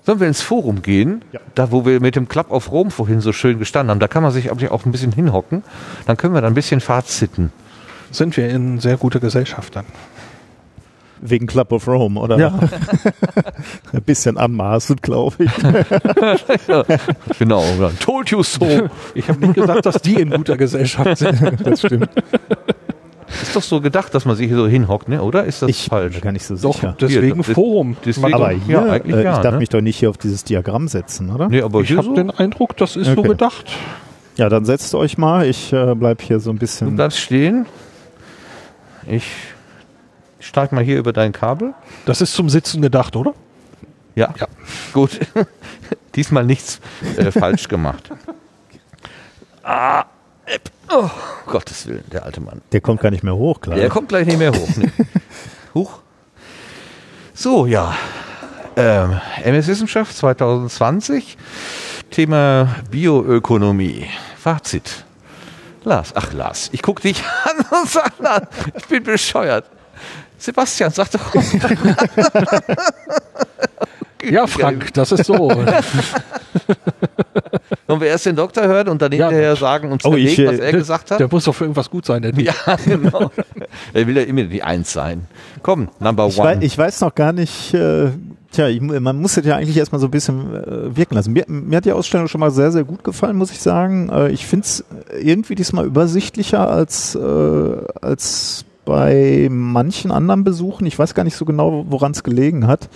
Sollen 0.04 0.20
wir 0.22 0.28
ins 0.28 0.42
Forum 0.42 0.82
gehen? 0.82 1.22
Ja. 1.34 1.40
Da, 1.56 1.72
wo 1.72 1.86
wir 1.86 2.00
mit 2.00 2.16
dem 2.16 2.28
Club 2.28 2.52
auf 2.52 2.72
Rom 2.72 2.90
vorhin 2.90 3.22
so 3.22 3.32
schön 3.34 3.60
gestanden 3.60 3.92
haben. 3.92 4.00
Da 4.00 4.08
kann 4.08 4.24
man 4.24 4.32
sich 4.32 4.50
auch 4.50 4.86
ein 4.86 4.92
bisschen 4.92 5.12
hinhocken. 5.12 5.64
Dann 6.08 6.18
können 6.18 6.34
wir 6.34 6.42
da 6.42 6.48
ein 6.48 6.54
bisschen 6.54 6.80
Faziten. 6.80 7.52
Sind 8.12 8.36
wir 8.38 8.50
in 8.50 8.80
sehr 8.80 8.98
guter 8.98 9.20
Gesellschaft 9.20 9.76
dann. 9.76 9.86
Wegen 11.22 11.48
Club 11.48 11.74
of 11.74 11.86
Rome, 11.88 12.18
oder? 12.20 12.38
Ja. 12.38 12.58
Ein 13.92 14.02
bisschen 14.04 14.38
anmaßend, 14.38 15.02
glaube 15.02 15.44
ich. 15.44 15.52
Genau. 17.40 17.64
oder 17.78 17.92
Told 18.00 18.30
you 18.30 18.42
so. 18.44 18.90
Ich 19.14 19.28
habe 19.28 19.40
nicht 19.42 19.56
gesagt, 19.56 19.86
dass 19.86 20.02
die 20.02 20.16
in 20.16 20.30
guter 20.30 20.56
Gesellschaft 20.58 21.18
sind. 21.18 21.40
Das 21.66 21.80
stimmt. 21.82 22.10
Ist 23.42 23.56
doch 23.56 23.62
so 23.62 23.80
gedacht, 23.82 24.14
dass 24.16 24.26
man 24.26 24.36
sich 24.36 24.48
hier 24.48 24.56
so 24.56 24.68
hinhockt, 24.68 25.08
ne? 25.08 25.22
oder? 25.22 25.44
Ist 25.46 25.62
das 25.62 25.70
Ich 25.70 25.86
falsch? 25.88 26.14
bin 26.14 26.22
gar 26.22 26.32
nicht 26.32 26.46
so 26.46 26.56
Doch, 26.56 26.74
sicher. 26.76 26.96
deswegen 27.00 27.44
Hier, 27.44 27.54
Forum. 27.54 27.96
deswegen- 28.04 28.34
Aber 28.34 28.50
hier, 28.50 28.76
Ja, 28.76 28.86
eigentlich 28.86 29.16
äh, 29.18 29.24
ja, 29.24 29.36
ich 29.36 29.40
darf 29.44 29.54
ne? 29.54 29.60
mich 29.60 29.70
doch 29.70 29.82
nicht 29.82 29.98
hier 29.98 30.10
auf 30.10 30.18
dieses 30.18 30.44
Diagramm 30.46 30.88
setzen, 30.88 31.30
oder? 31.30 31.48
Nee, 31.48 31.62
aber 31.62 31.82
ich 31.82 31.92
habe 31.92 32.04
so? 32.08 32.14
den 32.16 32.32
Eindruck, 32.32 32.76
das 32.78 32.96
ist 32.96 33.06
so 33.08 33.20
Okay. 33.20 33.28
gedacht. 33.30 33.66
Ja, 34.38 34.50
dann 34.50 34.66
setzt 34.66 34.96
euch 34.96 35.18
mal. 35.18 35.46
Ich 35.46 35.72
äh, 35.74 35.94
bleib 35.96 36.22
hier 36.22 36.40
so 36.40 36.50
ein 36.50 36.56
Du 36.56 36.60
bisschen. 36.62 36.96
bleibst 36.96 37.20
stehen. 37.20 37.66
Ich 39.10 39.26
steig 40.40 40.72
mal 40.72 40.84
hier 40.84 40.98
über 41.00 41.14
dein 41.14 41.32
Kabel. 41.32 41.74
Das 42.06 42.22
ist 42.22 42.34
zum 42.34 42.48
Sitzen 42.48 42.82
gedacht, 42.82 43.16
oder? 43.16 43.34
Ja? 44.16 44.34
Ja. 44.40 44.48
Gut. 44.94 45.20
Diesmal 46.16 46.46
nichts 46.46 46.80
äh, 47.18 47.32
falsch 47.32 47.68
gemacht. 47.68 48.10
Ah, 49.64 50.06
App. 50.46 50.72
Oh, 50.92 51.10
Gottes 51.48 51.88
Willen, 51.88 52.04
der 52.12 52.24
alte 52.26 52.42
Mann. 52.42 52.62
Der 52.72 52.82
kommt 52.82 53.02
gar 53.02 53.12
nicht 53.12 53.24
mehr 53.24 53.36
hoch, 53.36 53.62
klar. 53.62 53.78
Der 53.78 53.90
kommt 53.90 54.10
gleich 54.10 54.26
nicht 54.26 54.40
mehr 54.40 54.52
hoch. 54.52 54.70
Nee. 54.76 54.92
Huch. 55.74 56.00
So, 57.34 57.66
ja. 57.66 57.96
Ähm, 58.76 59.20
MS 59.44 59.68
Wissenschaft 59.68 60.16
2020. 60.18 61.38
Thema 62.12 62.76
Bioökonomie. 62.90 64.08
Fazit. 64.38 65.06
Lars, 65.84 66.12
ach 66.16 66.34
Lars, 66.34 66.70
ich 66.74 66.82
guck 66.82 67.02
dich 67.02 67.24
an 67.46 67.66
und 67.80 67.90
sag, 67.90 68.14
na, 68.22 68.42
ich 68.76 68.86
bin 68.88 69.04
bescheuert. 69.04 69.66
Sebastian, 70.38 70.92
sag 70.92 71.10
doch. 71.12 71.34
Ja, 74.22 74.46
Frank, 74.48 74.94
das 74.96 75.14
ist 75.14 75.24
so. 75.26 75.34
Wollen 77.88 78.02
wir 78.02 78.08
erst 78.10 78.26
den 78.26 78.36
Doktor 78.36 78.64
hören 78.68 78.90
und 78.90 79.02
dann 79.02 79.14
Ja. 79.14 79.30
hinterher 79.30 79.56
sagen 79.56 79.94
und 79.94 80.04
Oh, 80.06 80.14
ich, 80.16 80.38
was 80.46 80.60
äh, 80.60 80.66
er 80.66 80.72
gesagt 80.74 81.10
hat? 81.12 81.22
Der 81.22 81.30
muss 81.32 81.46
doch 81.46 81.56
für 81.56 81.64
irgendwas 81.64 81.90
gut 81.90 82.06
sein. 82.06 82.22
Der 82.22 82.34
Ja, 82.34 82.54
genau. 82.86 83.32
er 83.94 84.08
will 84.08 84.18
ja 84.18 84.24
immer 84.24 84.44
die 84.44 84.62
Eins 84.62 84.92
sein. 84.92 85.26
Komm, 85.64 85.88
Number 86.00 86.28
Ich 86.28 86.38
weiß, 86.38 86.58
One. 86.58 86.66
ich 86.66 86.78
weiß 86.78 87.00
noch 87.00 87.16
gar 87.16 87.32
nicht, 87.32 87.74
äh, 87.74 88.10
tja, 88.52 88.68
ich, 88.68 88.82
man 88.82 89.20
muss 89.20 89.36
das 89.36 89.46
ja 89.46 89.56
eigentlich 89.56 89.78
erstmal 89.78 90.00
so 90.00 90.08
ein 90.08 90.12
bisschen 90.12 90.54
äh, 90.54 90.96
wirken 90.96 91.16
lassen. 91.16 91.34
Mir, 91.34 91.46
mir 91.48 91.78
hat 91.78 91.86
die 91.86 91.92
Ausstellung 91.92 92.28
schon 92.28 92.40
mal 92.40 92.52
sehr, 92.52 92.72
sehr 92.72 92.84
gut 92.84 93.04
gefallen, 93.04 93.38
muss 93.38 93.52
ich 93.52 93.60
sagen. 93.60 94.10
Äh, 94.10 94.30
ich 94.30 94.46
finde 94.46 94.66
es 94.66 94.84
irgendwie 95.22 95.56
diesmal 95.56 95.86
übersichtlicher 95.86 96.68
als, 96.70 97.16
äh, 97.16 97.78
als 98.02 98.66
bei 98.86 99.48
manchen 99.52 100.12
anderen 100.12 100.44
Besuchen. 100.44 100.88
Ich 100.88 100.98
weiß 100.98 101.14
gar 101.14 101.24
nicht 101.24 101.36
so 101.36 101.46
genau, 101.46 101.86
woran 101.90 102.12
es 102.12 102.24
gelegen 102.24 102.68
hat. 102.68 102.90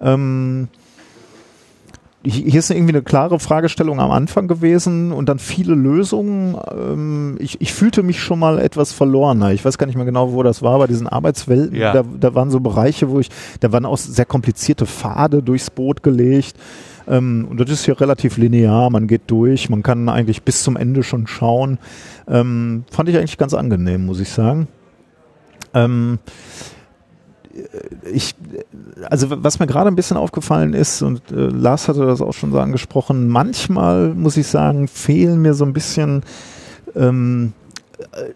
Ähm, 0.00 0.68
hier 2.26 2.58
ist 2.58 2.70
irgendwie 2.70 2.94
eine 2.94 3.02
klare 3.02 3.38
Fragestellung 3.38 4.00
am 4.00 4.10
Anfang 4.10 4.48
gewesen 4.48 5.12
und 5.12 5.28
dann 5.28 5.38
viele 5.38 5.74
Lösungen. 5.74 6.56
Ähm, 6.72 7.36
ich, 7.38 7.60
ich 7.60 7.72
fühlte 7.72 8.02
mich 8.02 8.20
schon 8.20 8.38
mal 8.38 8.58
etwas 8.58 8.92
verlorener. 8.92 9.52
Ich 9.52 9.64
weiß 9.64 9.76
gar 9.76 9.86
nicht 9.86 9.96
mehr 9.96 10.06
genau, 10.06 10.32
wo 10.32 10.42
das 10.42 10.62
war, 10.62 10.78
bei 10.78 10.86
diesen 10.86 11.06
Arbeitswelten. 11.06 11.76
Ja. 11.76 11.92
Da, 11.92 12.02
da 12.18 12.34
waren 12.34 12.50
so 12.50 12.60
Bereiche, 12.60 13.10
wo 13.10 13.20
ich, 13.20 13.28
da 13.60 13.72
waren 13.72 13.84
auch 13.84 13.98
sehr 13.98 14.24
komplizierte 14.24 14.86
Pfade 14.86 15.42
durchs 15.42 15.70
Boot 15.70 16.02
gelegt. 16.02 16.56
Ähm, 17.06 17.46
und 17.50 17.60
das 17.60 17.70
ist 17.70 17.84
hier 17.84 18.00
relativ 18.00 18.38
linear, 18.38 18.88
man 18.88 19.06
geht 19.06 19.22
durch, 19.26 19.68
man 19.68 19.82
kann 19.82 20.08
eigentlich 20.08 20.42
bis 20.42 20.62
zum 20.62 20.76
Ende 20.76 21.02
schon 21.02 21.26
schauen. 21.26 21.78
Ähm, 22.26 22.84
fand 22.90 23.08
ich 23.08 23.18
eigentlich 23.18 23.36
ganz 23.38 23.52
angenehm, 23.52 24.06
muss 24.06 24.20
ich 24.20 24.30
sagen. 24.30 24.68
Ähm, 25.74 26.18
ich, 28.12 28.34
also 29.08 29.26
was 29.42 29.58
mir 29.58 29.66
gerade 29.66 29.88
ein 29.88 29.96
bisschen 29.96 30.16
aufgefallen 30.16 30.74
ist, 30.74 31.02
und 31.02 31.30
äh, 31.30 31.46
Lars 31.46 31.88
hatte 31.88 32.06
das 32.06 32.20
auch 32.20 32.32
schon 32.32 32.52
so 32.52 32.58
angesprochen, 32.58 33.28
manchmal 33.28 34.14
muss 34.14 34.36
ich 34.36 34.46
sagen, 34.46 34.88
fehlen 34.88 35.40
mir 35.42 35.54
so 35.54 35.64
ein 35.64 35.72
bisschen 35.72 36.22
ähm, 36.94 37.52
äh, 38.12 38.30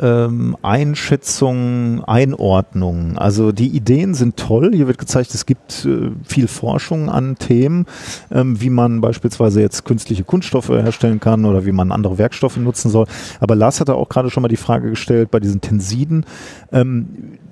ähm, 0.00 0.56
Einschätzungen, 0.62 2.04
Einordnungen. 2.04 3.18
Also 3.18 3.52
die 3.52 3.68
Ideen 3.68 4.14
sind 4.14 4.36
toll. 4.36 4.70
Hier 4.74 4.86
wird 4.86 4.98
gezeigt, 4.98 5.34
es 5.34 5.46
gibt 5.46 5.84
äh, 5.84 6.10
viel 6.24 6.48
Forschung 6.48 7.10
an 7.10 7.36
Themen, 7.36 7.86
ähm, 8.30 8.60
wie 8.60 8.70
man 8.70 9.00
beispielsweise 9.00 9.60
jetzt 9.60 9.84
künstliche 9.84 10.24
Kunststoffe 10.24 10.68
herstellen 10.68 11.20
kann 11.20 11.44
oder 11.44 11.66
wie 11.66 11.72
man 11.72 11.92
andere 11.92 12.18
Werkstoffe 12.18 12.56
nutzen 12.56 12.90
soll. 12.90 13.06
Aber 13.40 13.56
Lars 13.56 13.80
hatte 13.80 13.94
auch 13.94 14.08
gerade 14.08 14.30
schon 14.30 14.42
mal 14.42 14.48
die 14.48 14.56
Frage 14.56 14.90
gestellt 14.90 15.30
bei 15.30 15.40
diesen 15.40 15.60
Tensiden. 15.60 16.24
Ähm, 16.72 17.08
äh, 17.16 17.47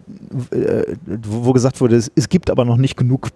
wo 1.15 1.47
wo 1.47 1.53
gesagt 1.53 1.81
wurde, 1.81 1.97
es, 1.97 2.29
gibt 2.29 2.51
aber 2.51 2.65
noch 2.65 2.77
nicht 2.77 2.97
genug, 2.97 3.29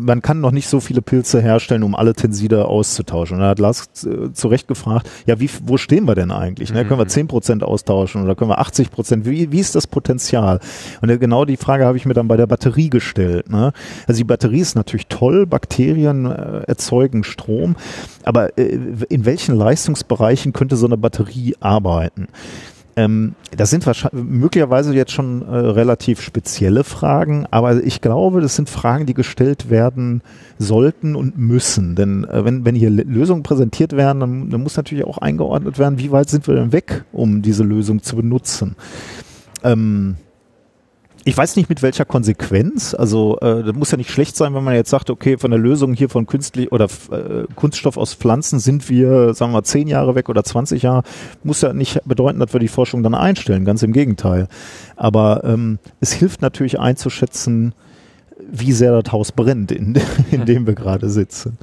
man 0.00 0.22
kann 0.22 0.40
noch 0.40 0.50
nicht 0.50 0.68
so 0.68 0.80
viele 0.80 1.02
Pilze 1.02 1.40
herstellen, 1.40 1.82
um 1.82 1.94
alle 1.94 2.14
Tenside 2.14 2.64
auszutauschen. 2.64 3.36
Und 3.36 3.42
da 3.42 3.50
hat 3.50 3.58
Lars 3.58 3.90
äh, 4.04 4.32
zu 4.32 4.48
Recht 4.48 4.66
gefragt, 4.66 5.08
ja, 5.26 5.38
wie, 5.38 5.50
wo 5.64 5.76
stehen 5.76 6.06
wir 6.06 6.14
denn 6.14 6.30
eigentlich? 6.30 6.72
Ne? 6.72 6.84
Können 6.84 6.98
wir 6.98 7.06
10% 7.06 7.62
austauschen 7.62 8.22
oder 8.22 8.34
können 8.34 8.50
wir 8.50 8.60
80%? 8.60 9.24
Wie, 9.24 9.52
wie 9.52 9.60
ist 9.60 9.74
das 9.74 9.86
Potenzial? 9.86 10.60
Und 11.02 11.10
äh, 11.10 11.18
genau 11.18 11.44
die 11.44 11.56
Frage 11.56 11.84
habe 11.84 11.96
ich 11.96 12.06
mir 12.06 12.14
dann 12.14 12.28
bei 12.28 12.36
der 12.36 12.46
Batterie 12.46 12.88
gestellt. 12.88 13.50
Ne? 13.50 13.72
Also 14.06 14.18
die 14.18 14.24
Batterie 14.24 14.60
ist 14.60 14.74
natürlich 14.74 15.06
toll, 15.08 15.46
Bakterien 15.46 16.26
äh, 16.26 16.62
erzeugen 16.66 17.24
Strom, 17.24 17.76
aber 18.24 18.58
äh, 18.58 18.78
in 19.08 19.26
welchen 19.26 19.54
Leistungsbereichen 19.54 20.52
könnte 20.52 20.76
so 20.76 20.86
eine 20.86 20.96
Batterie 20.96 21.54
arbeiten? 21.60 22.28
Ähm, 22.96 23.34
das 23.56 23.70
sind 23.70 23.86
wahrscheinlich 23.86 24.24
möglicherweise 24.24 24.94
jetzt 24.94 25.12
schon 25.12 25.42
äh, 25.42 25.54
relativ 25.54 26.20
spezielle 26.20 26.84
Fragen, 26.84 27.46
aber 27.50 27.82
ich 27.82 28.00
glaube, 28.00 28.40
das 28.40 28.56
sind 28.56 28.68
Fragen, 28.68 29.06
die 29.06 29.14
gestellt 29.14 29.70
werden 29.70 30.22
sollten 30.58 31.14
und 31.14 31.38
müssen. 31.38 31.94
Denn 31.94 32.24
äh, 32.24 32.44
wenn, 32.44 32.64
wenn 32.64 32.74
hier 32.74 32.90
Lösungen 32.90 33.42
präsentiert 33.42 33.92
werden, 33.92 34.20
dann, 34.20 34.50
dann 34.50 34.62
muss 34.62 34.76
natürlich 34.76 35.04
auch 35.04 35.18
eingeordnet 35.18 35.78
werden, 35.78 35.98
wie 35.98 36.10
weit 36.10 36.28
sind 36.28 36.46
wir 36.46 36.54
denn 36.54 36.72
weg, 36.72 37.04
um 37.12 37.42
diese 37.42 37.62
Lösung 37.62 38.02
zu 38.02 38.16
benutzen. 38.16 38.76
Ähm, 39.62 40.16
ich 41.24 41.36
weiß 41.36 41.56
nicht 41.56 41.68
mit 41.68 41.82
welcher 41.82 42.04
Konsequenz. 42.04 42.94
Also 42.94 43.38
äh, 43.40 43.62
das 43.62 43.74
muss 43.74 43.90
ja 43.90 43.98
nicht 43.98 44.10
schlecht 44.10 44.36
sein, 44.36 44.54
wenn 44.54 44.64
man 44.64 44.74
jetzt 44.74 44.90
sagt, 44.90 45.10
okay, 45.10 45.36
von 45.36 45.50
der 45.50 45.60
Lösung 45.60 45.92
hier 45.92 46.08
von 46.08 46.26
künstlich 46.26 46.72
oder 46.72 46.86
äh, 47.10 47.44
Kunststoff 47.56 47.96
aus 47.96 48.14
Pflanzen 48.14 48.58
sind 48.58 48.88
wir, 48.88 49.34
sagen 49.34 49.52
wir, 49.52 49.62
zehn 49.62 49.86
Jahre 49.86 50.14
weg 50.14 50.28
oder 50.28 50.42
20 50.42 50.82
Jahre. 50.82 51.02
Muss 51.42 51.60
ja 51.60 51.72
nicht 51.72 52.00
bedeuten, 52.06 52.38
dass 52.38 52.52
wir 52.52 52.60
die 52.60 52.68
Forschung 52.68 53.02
dann 53.02 53.14
einstellen. 53.14 53.64
Ganz 53.64 53.82
im 53.82 53.92
Gegenteil. 53.92 54.48
Aber 54.96 55.44
ähm, 55.44 55.78
es 56.00 56.12
hilft 56.12 56.40
natürlich 56.40 56.80
einzuschätzen, 56.80 57.74
wie 58.50 58.72
sehr 58.72 59.00
das 59.00 59.12
Haus 59.12 59.32
brennt, 59.32 59.72
in, 59.72 60.00
in 60.30 60.46
dem 60.46 60.66
wir 60.66 60.74
gerade 60.74 61.10
sitzen. 61.10 61.58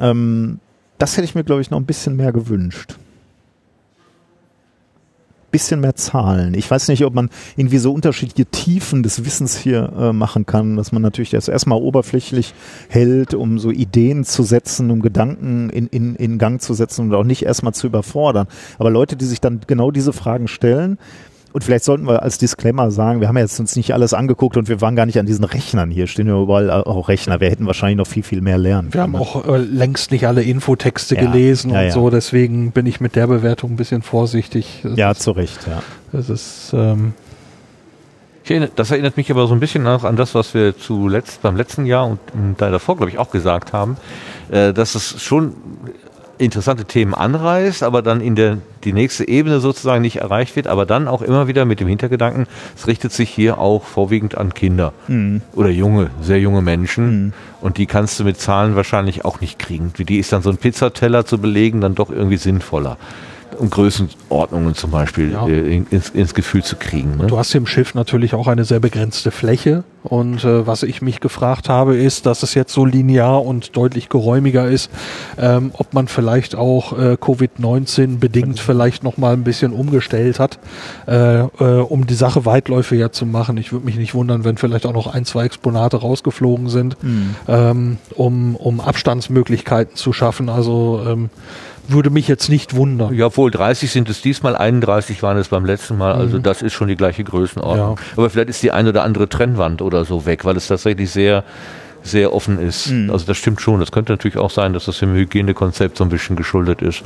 Ähm, 0.00 0.60
das 0.98 1.16
hätte 1.16 1.24
ich 1.24 1.34
mir, 1.34 1.42
glaube 1.42 1.60
ich, 1.60 1.70
noch 1.70 1.80
ein 1.80 1.86
bisschen 1.86 2.14
mehr 2.14 2.32
gewünscht 2.32 2.96
bisschen 5.54 5.80
mehr 5.80 5.94
Zahlen. 5.94 6.52
Ich 6.54 6.68
weiß 6.68 6.88
nicht, 6.88 7.04
ob 7.04 7.14
man 7.14 7.30
irgendwie 7.54 7.78
so 7.78 7.92
unterschiedliche 7.92 8.44
Tiefen 8.44 9.04
des 9.04 9.24
Wissens 9.24 9.56
hier 9.56 9.92
äh, 9.96 10.12
machen 10.12 10.46
kann, 10.46 10.76
dass 10.76 10.90
man 10.90 11.00
natürlich 11.00 11.30
das 11.30 11.46
erstmal 11.46 11.80
oberflächlich 11.80 12.54
hält, 12.88 13.34
um 13.34 13.60
so 13.60 13.70
Ideen 13.70 14.24
zu 14.24 14.42
setzen, 14.42 14.90
um 14.90 15.00
Gedanken 15.00 15.70
in, 15.70 15.86
in, 15.86 16.16
in 16.16 16.38
Gang 16.38 16.60
zu 16.60 16.74
setzen 16.74 17.02
und 17.02 17.14
auch 17.14 17.22
nicht 17.22 17.44
erstmal 17.44 17.72
zu 17.72 17.86
überfordern. 17.86 18.48
Aber 18.80 18.90
Leute, 18.90 19.14
die 19.14 19.26
sich 19.26 19.40
dann 19.40 19.60
genau 19.64 19.92
diese 19.92 20.12
Fragen 20.12 20.48
stellen, 20.48 20.98
und 21.54 21.62
vielleicht 21.62 21.84
sollten 21.84 22.04
wir 22.08 22.20
als 22.24 22.36
Disclaimer 22.36 22.90
sagen, 22.90 23.20
wir 23.20 23.28
haben 23.28 23.38
jetzt 23.38 23.60
uns 23.60 23.76
nicht 23.76 23.94
alles 23.94 24.12
angeguckt 24.12 24.56
und 24.56 24.68
wir 24.68 24.80
waren 24.80 24.96
gar 24.96 25.06
nicht 25.06 25.20
an 25.20 25.24
diesen 25.26 25.44
Rechnern. 25.44 25.88
Hier 25.88 26.08
stehen 26.08 26.26
ja 26.26 26.36
überall 26.42 26.68
auch 26.68 27.08
Rechner. 27.08 27.40
Wir 27.40 27.48
hätten 27.48 27.64
wahrscheinlich 27.66 27.96
noch 27.96 28.08
viel, 28.08 28.24
viel 28.24 28.40
mehr 28.40 28.58
lernen 28.58 28.92
Wir 28.92 29.02
haben 29.02 29.12
können. 29.12 29.22
auch 29.22 29.46
äh, 29.46 29.58
längst 29.58 30.10
nicht 30.10 30.26
alle 30.26 30.42
Infotexte 30.42 31.14
Ja, 31.14 31.20
gelesen 31.22 31.70
ja, 31.70 31.78
und 31.78 31.84
ja. 31.86 31.90
so, 31.92 32.10
deswegen 32.10 32.72
bin 32.72 32.86
ich 32.86 33.00
mit 33.00 33.14
der 33.14 33.28
Bewertung 33.28 33.70
ein 33.70 33.76
bisschen 33.76 34.02
vorsichtig. 34.02 34.80
Das 34.82 34.98
Ja, 34.98 35.12
ist, 35.12 35.22
zu 35.22 35.30
Recht, 35.30 35.60
ja. 35.68 35.80
das 36.10 36.28
ist 36.28 36.72
ähm, 36.74 37.12
erinnere, 38.44 38.70
das 38.74 38.90
erinnert 38.90 39.16
mich 39.16 39.30
aber 39.30 39.46
so 39.46 39.54
ein 39.54 39.60
bisschen 39.60 39.86
auch 39.86 40.02
an 40.02 40.16
das, 40.16 40.34
was 40.34 40.54
wir 40.54 40.76
zuletzt 40.76 41.40
beim 41.42 41.54
letzten 41.54 41.86
Jahr 41.86 42.08
und 42.08 42.18
ähm, 42.34 42.56
da 42.58 42.68
davor, 42.70 42.96
glaube 42.96 43.10
ich, 43.12 43.18
auch 43.18 43.30
gesagt 43.30 43.72
haben, 43.72 43.96
äh, 44.50 44.72
dass 44.72 44.96
es 44.96 45.22
schon 45.22 45.54
interessante 46.38 46.84
Themen 46.84 47.14
anreißt, 47.14 47.82
aber 47.82 48.02
dann 48.02 48.20
in 48.20 48.34
der 48.34 48.58
die 48.84 48.92
nächste 48.92 49.26
Ebene 49.26 49.60
sozusagen 49.60 50.02
nicht 50.02 50.16
erreicht 50.16 50.56
wird, 50.56 50.66
aber 50.66 50.86
dann 50.86 51.08
auch 51.08 51.22
immer 51.22 51.48
wieder 51.48 51.64
mit 51.64 51.80
dem 51.80 51.88
Hintergedanken, 51.88 52.46
es 52.76 52.86
richtet 52.86 53.12
sich 53.12 53.30
hier 53.30 53.58
auch 53.58 53.84
vorwiegend 53.84 54.36
an 54.36 54.52
Kinder 54.52 54.92
oder 55.54 55.70
junge, 55.70 56.10
sehr 56.20 56.40
junge 56.40 56.60
Menschen 56.60 57.32
und 57.60 57.78
die 57.78 57.86
kannst 57.86 58.20
du 58.20 58.24
mit 58.24 58.38
Zahlen 58.38 58.76
wahrscheinlich 58.76 59.24
auch 59.24 59.40
nicht 59.40 59.58
kriegen. 59.58 59.92
Wie 59.96 60.04
die 60.04 60.18
ist 60.18 60.32
dann 60.32 60.42
so 60.42 60.50
ein 60.50 60.58
Pizzateller 60.58 61.24
zu 61.24 61.38
belegen, 61.38 61.80
dann 61.80 61.94
doch 61.94 62.10
irgendwie 62.10 62.36
sinnvoller. 62.36 62.98
Um 63.58 63.70
Größenordnungen 63.70 64.74
zum 64.74 64.90
Beispiel 64.90 65.32
Ja. 65.32 65.46
äh, 65.46 65.76
in- 65.76 65.86
ins, 65.90 66.10
ins 66.10 66.34
Gefühl 66.34 66.62
zu 66.62 66.76
kriegen. 66.76 67.16
Ne? 67.16 67.26
Du 67.26 67.38
hast 67.38 67.52
hier 67.52 67.60
im 67.60 67.66
Schiff 67.66 67.94
natürlich 67.94 68.34
auch 68.34 68.46
eine 68.48 68.64
sehr 68.64 68.80
begrenzte 68.80 69.30
Fläche. 69.30 69.84
Und 70.02 70.44
äh, 70.44 70.66
was 70.66 70.82
ich 70.82 71.00
mich 71.00 71.20
gefragt 71.20 71.70
habe, 71.70 71.96
ist, 71.96 72.26
dass 72.26 72.42
es 72.42 72.52
jetzt 72.54 72.74
so 72.74 72.84
linear 72.84 73.42
und 73.42 73.74
deutlich 73.74 74.10
geräumiger 74.10 74.68
ist, 74.68 74.90
ähm, 75.38 75.70
ob 75.72 75.94
man 75.94 76.08
vielleicht 76.08 76.54
auch 76.56 76.92
äh, 76.98 77.12
Covid-19 77.18 78.18
bedingt 78.18 78.60
vielleicht 78.60 79.02
noch 79.02 79.16
mal 79.16 79.32
ein 79.32 79.44
bisschen 79.44 79.72
umgestellt 79.72 80.38
hat, 80.38 80.58
äh, 81.08 81.40
äh, 81.40 81.46
um 81.80 82.06
die 82.06 82.14
Sache 82.14 82.44
weitläufiger 82.44 83.12
zu 83.12 83.24
machen. 83.24 83.56
Ich 83.56 83.72
würde 83.72 83.86
mich 83.86 83.96
nicht 83.96 84.14
wundern, 84.14 84.44
wenn 84.44 84.58
vielleicht 84.58 84.84
auch 84.84 84.92
noch 84.92 85.06
ein, 85.06 85.24
zwei 85.24 85.44
Exponate 85.46 85.96
rausgeflogen 85.96 86.68
sind, 86.68 86.98
ähm, 87.48 87.96
um, 88.14 88.56
um 88.56 88.80
Abstandsmöglichkeiten 88.80 89.96
zu 89.96 90.12
schaffen. 90.12 90.50
Also 90.50 91.00
ähm, 91.06 91.30
würde 91.88 92.10
mich 92.10 92.28
jetzt 92.28 92.48
nicht 92.48 92.74
wundern. 92.74 93.14
Ja, 93.14 93.26
obwohl 93.26 93.50
30 93.50 93.90
sind 93.90 94.08
es 94.08 94.22
diesmal, 94.22 94.56
31 94.56 95.22
waren 95.22 95.36
es 95.36 95.48
beim 95.48 95.64
letzten 95.64 95.98
Mal, 95.98 96.12
also 96.14 96.38
das 96.38 96.62
ist 96.62 96.72
schon 96.72 96.88
die 96.88 96.96
gleiche 96.96 97.24
Größenordnung. 97.24 97.96
Ja. 97.96 98.04
Aber 98.16 98.30
vielleicht 98.30 98.50
ist 98.50 98.62
die 98.62 98.70
eine 98.70 98.90
oder 98.90 99.02
andere 99.02 99.28
Trennwand 99.28 99.82
oder 99.82 100.04
so 100.04 100.26
weg, 100.26 100.44
weil 100.44 100.56
es 100.56 100.66
tatsächlich 100.66 101.10
sehr, 101.10 101.44
sehr 102.02 102.32
offen 102.32 102.58
ist. 102.58 102.92
Also 103.10 103.26
das 103.26 103.36
stimmt 103.36 103.60
schon. 103.60 103.80
Das 103.80 103.92
könnte 103.92 104.12
natürlich 104.12 104.36
auch 104.36 104.50
sein, 104.50 104.72
dass 104.72 104.84
das 104.84 104.98
dem 104.98 105.14
Hygienekonzept 105.14 105.96
so 105.96 106.04
ein 106.04 106.10
bisschen 106.10 106.36
geschuldet 106.36 106.82
ist. 106.82 107.02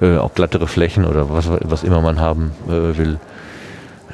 Äh, 0.00 0.16
auch 0.16 0.32
glattere 0.34 0.68
Flächen 0.68 1.04
oder 1.04 1.28
was, 1.28 1.48
was 1.48 1.82
immer 1.82 2.00
man 2.00 2.20
haben 2.20 2.52
äh, 2.68 2.96
will. 2.96 3.18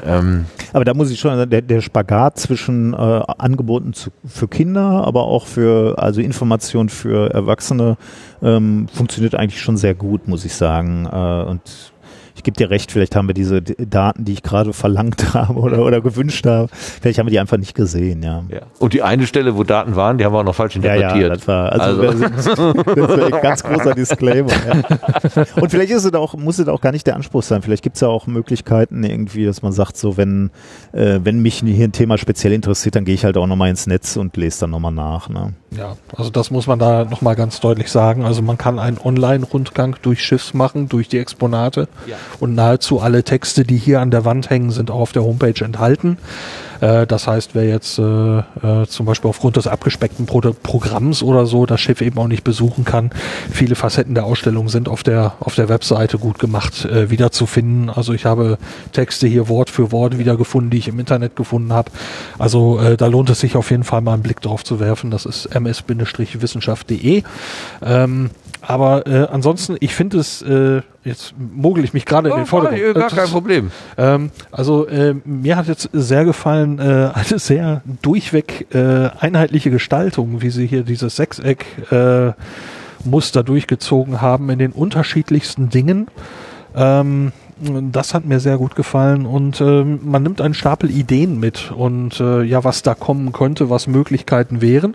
Ähm 0.05 0.47
aber 0.73 0.85
da 0.85 0.95
muss 0.95 1.11
ich 1.11 1.21
schon 1.21 1.37
sagen, 1.37 1.51
der, 1.51 1.63
der 1.63 1.81
Spagat 1.81 2.39
zwischen 2.39 2.95
äh, 2.95 2.97
Angeboten 2.97 3.93
zu, 3.93 4.11
für 4.27 4.49
Kinder, 4.49 5.05
aber 5.05 5.25
auch 5.25 5.47
für 5.47 5.99
also 5.99 6.21
Informationen 6.21 6.89
für 6.89 7.33
Erwachsene 7.33 7.97
ähm, 8.43 8.89
funktioniert 8.93 9.35
eigentlich 9.35 9.61
schon 9.61 9.77
sehr 9.77 9.95
gut, 9.95 10.29
muss 10.29 10.45
ich 10.45 10.55
sagen. 10.55 11.07
Äh, 11.11 11.51
und 11.51 11.93
ich 12.35 12.43
gebe 12.43 12.57
dir 12.57 12.71
recht, 12.71 12.91
vielleicht 12.91 13.15
haben 13.17 13.29
wir 13.29 13.35
diese 13.35 13.63
Daten, 13.63 14.25
die 14.25 14.33
ich 14.33 14.43
gerade 14.43 14.73
verlangt 14.73 15.35
habe 15.35 15.61
oder, 15.61 15.85
oder 15.85 16.01
gewünscht 16.01 16.47
habe, 16.47 16.69
vielleicht 16.73 17.19
haben 17.19 17.27
wir 17.27 17.31
die 17.31 17.39
einfach 17.39 17.57
nicht 17.57 17.75
gesehen, 17.75 18.23
ja. 18.23 18.45
ja. 18.49 18.63
Und 18.79 18.93
die 18.93 19.03
eine 19.03 19.27
Stelle, 19.27 19.57
wo 19.57 19.65
Daten 19.65 19.97
waren, 19.97 20.19
die 20.19 20.25
haben 20.25 20.33
wir 20.33 20.41
auch 20.41 20.45
noch 20.45 20.55
falsch 20.55 20.77
interpretiert. 20.77 21.13
Ja, 21.13 21.21
ja 21.21 21.29
das 21.29 21.47
war, 21.47 21.73
also, 21.73 22.03
also. 22.03 22.25
das 22.25 22.47
ist 22.47 23.33
ein 23.35 23.43
ganz 23.43 23.63
großer 23.63 23.95
Disclaimer. 23.95 24.51
Ja. 24.51 25.45
Und 25.61 25.71
vielleicht 25.71 25.93
ist 25.93 26.05
es 26.05 26.15
auch, 26.15 26.35
muss 26.35 26.59
es 26.59 26.69
auch 26.69 26.81
gar 26.81 26.93
nicht 26.93 27.07
der 27.07 27.17
Anspruch 27.17 27.43
sein. 27.43 27.63
Vielleicht 27.63 27.83
gibt 27.83 27.97
es 27.97 28.01
ja 28.01 28.09
auch 28.09 28.27
Möglichkeiten 28.27 29.05
irgendwie, 29.05 29.45
dass 29.45 29.63
man 29.63 29.73
sagt, 29.73 29.97
so 29.97 30.17
wenn, 30.17 30.51
äh, 30.93 31.21
wenn 31.23 31.41
mich 31.41 31.63
hier 31.65 31.87
ein 31.87 31.93
Thema 31.93 32.19
speziell 32.19 32.53
interessiert, 32.53 32.97
dann 32.97 33.05
gehe 33.05 33.15
ich 33.15 33.25
halt 33.25 33.37
auch 33.37 33.47
nochmal 33.47 33.71
ins 33.71 33.87
Netz 33.87 34.17
und 34.17 34.37
lese 34.37 34.61
dann 34.61 34.71
nochmal 34.71 34.93
nach. 34.93 35.29
Ne? 35.29 35.55
Ja, 35.77 35.97
also 36.17 36.31
das 36.31 36.51
muss 36.51 36.67
man 36.67 36.79
da 36.79 37.05
nochmal 37.05 37.37
ganz 37.37 37.61
deutlich 37.61 37.91
sagen. 37.91 38.25
Also 38.25 38.43
man 38.43 38.59
kann 38.59 38.79
einen 38.79 38.99
Online-Rundgang 38.99 39.97
durch 40.03 40.23
Schiffs 40.23 40.55
machen, 40.55 40.89
durch 40.89 41.09
die 41.09 41.19
Exponate. 41.19 41.89
Ja 42.07 42.17
und 42.41 42.55
nahezu 42.55 43.01
alle 43.01 43.25
Texte, 43.25 43.65
die 43.65 43.77
hier 43.77 44.01
an 44.01 44.11
der 44.11 44.25
Wand 44.25 44.51
hängen, 44.51 44.71
sind 44.71 44.91
auch 44.91 45.01
auf 45.01 45.13
der 45.13 45.25
Homepage 45.25 45.65
enthalten. 45.65 46.19
Äh, 46.81 47.07
das 47.07 47.27
heißt, 47.27 47.55
wer 47.55 47.65
jetzt 47.65 47.99
äh, 47.99 48.39
äh, 48.39 48.87
zum 48.87 49.07
Beispiel 49.07 49.29
aufgrund 49.29 49.57
des 49.57 49.67
abgespeckten 49.67 50.27
Pro 50.27 50.41
Programms 50.41 51.23
oder 51.23 51.47
so 51.47 51.67
das 51.67 51.81
Schiff 51.81 52.01
eben 52.01 52.19
auch 52.19 52.29
nicht 52.29 52.45
besuchen 52.45 52.85
kann, 52.85 53.11
viele 53.51 53.75
Facetten 53.75 54.15
der 54.15 54.25
Ausstellung 54.25 54.69
sind 54.69 54.89
auf 54.89 55.03
der, 55.03 55.35
auf 55.41 55.55
der 55.55 55.69
Webseite 55.69 56.19
gut 56.19 56.39
gemacht 56.39 56.85
äh, 56.85 57.11
wiederzufinden. 57.11 57.91
Also 57.91 58.13
ich 58.13 58.25
habe 58.25 58.59
Texte 58.93 59.27
hier 59.27 59.49
Wort 59.49 59.71
für 59.71 59.93
Wort 59.93 60.19
wiedergefunden, 60.19 60.71
die 60.71 60.79
ich 60.79 60.89
im 60.89 60.99
Internet 60.99 61.37
gefunden 61.37 61.73
habe. 61.73 61.91
Also 62.39 62.79
äh, 62.81 62.97
da 62.97 63.07
lohnt 63.07 63.31
es 63.31 63.41
sich 63.41 63.57
auf 63.57 63.71
jeden 63.71 63.85
Fall 63.85 64.01
mal 64.01 64.15
einen 64.15 64.23
Blick 64.23 64.41
drauf 64.41 64.65
zu 64.65 64.81
werfen. 64.81 65.11
Das 65.11 65.27
ist 65.27 65.47
ms-wissenschaft.de. 65.55 67.23
Ähm, 67.83 68.31
aber 68.67 69.07
äh, 69.07 69.27
ansonsten, 69.31 69.77
ich 69.81 69.95
finde 69.95 70.19
es, 70.19 70.43
äh, 70.43 70.83
jetzt 71.05 71.35
mogel 71.39 71.85
ich 71.85 71.93
mich 71.93 72.07
gerade 72.07 72.31
oh, 72.31 72.33
in 72.33 72.41
den 72.41 72.47
Vordergrund. 72.47 72.97
Oh, 72.97 72.99
gar 72.99 73.11
kein 73.11 73.29
Problem. 73.29 73.71
Ähm, 73.97 74.31
also 74.51 74.87
äh, 74.87 75.15
mir 75.25 75.57
hat 75.57 75.69
jetzt 75.69 75.89
sehr 75.93 76.25
gefallen, 76.25 76.79
äh, 76.79 76.83
eine 77.15 77.39
sehr 77.39 77.83
durchweg 78.03 78.75
äh, 78.75 79.11
einheitliche 79.19 79.71
Gestaltung, 79.71 80.43
wie 80.43 80.51
sie 80.51 80.67
hier 80.67 80.83
dieses 80.83 81.17
Sechseck 81.17 81.67
äh, 81.91 82.33
Muster 83.05 83.43
durchgezogen 83.43 84.21
haben 84.21 84.49
in 84.51 84.59
den 84.59 84.73
unterschiedlichsten 84.73 85.69
Dingen. 85.69 86.09
Ähm, 86.75 87.33
das 87.61 88.15
hat 88.15 88.25
mir 88.25 88.41
sehr 88.41 88.59
gut 88.59 88.75
gefallen 88.75 89.27
und 89.27 89.61
äh, 89.61 89.85
man 89.85 90.23
nimmt 90.23 90.41
einen 90.41 90.55
Stapel 90.55 90.91
Ideen 90.91 91.39
mit 91.39 91.71
und 91.71 92.19
äh, 92.21 92.43
ja, 92.43 92.65
was 92.65 92.83
da 92.83 92.95
kommen 92.95 93.33
könnte, 93.33 93.71
was 93.71 93.87
Möglichkeiten 93.87 94.61
wären 94.61 94.95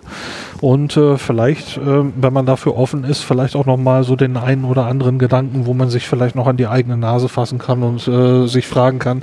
und 0.61 0.97
äh, 0.97 1.17
vielleicht, 1.17 1.77
äh, 1.77 2.03
wenn 2.15 2.33
man 2.33 2.45
dafür 2.45 2.75
offen 2.75 3.03
ist, 3.03 3.21
vielleicht 3.21 3.55
auch 3.55 3.65
nochmal 3.65 4.03
so 4.03 4.15
den 4.15 4.37
einen 4.37 4.65
oder 4.65 4.85
anderen 4.87 5.19
Gedanken, 5.19 5.65
wo 5.65 5.73
man 5.73 5.89
sich 5.89 6.07
vielleicht 6.07 6.35
noch 6.35 6.47
an 6.47 6.57
die 6.57 6.67
eigene 6.67 6.97
Nase 6.97 7.29
fassen 7.29 7.59
kann 7.59 7.81
und 7.81 8.07
äh, 8.07 8.47
sich 8.47 8.67
fragen 8.67 8.99
kann, 8.99 9.21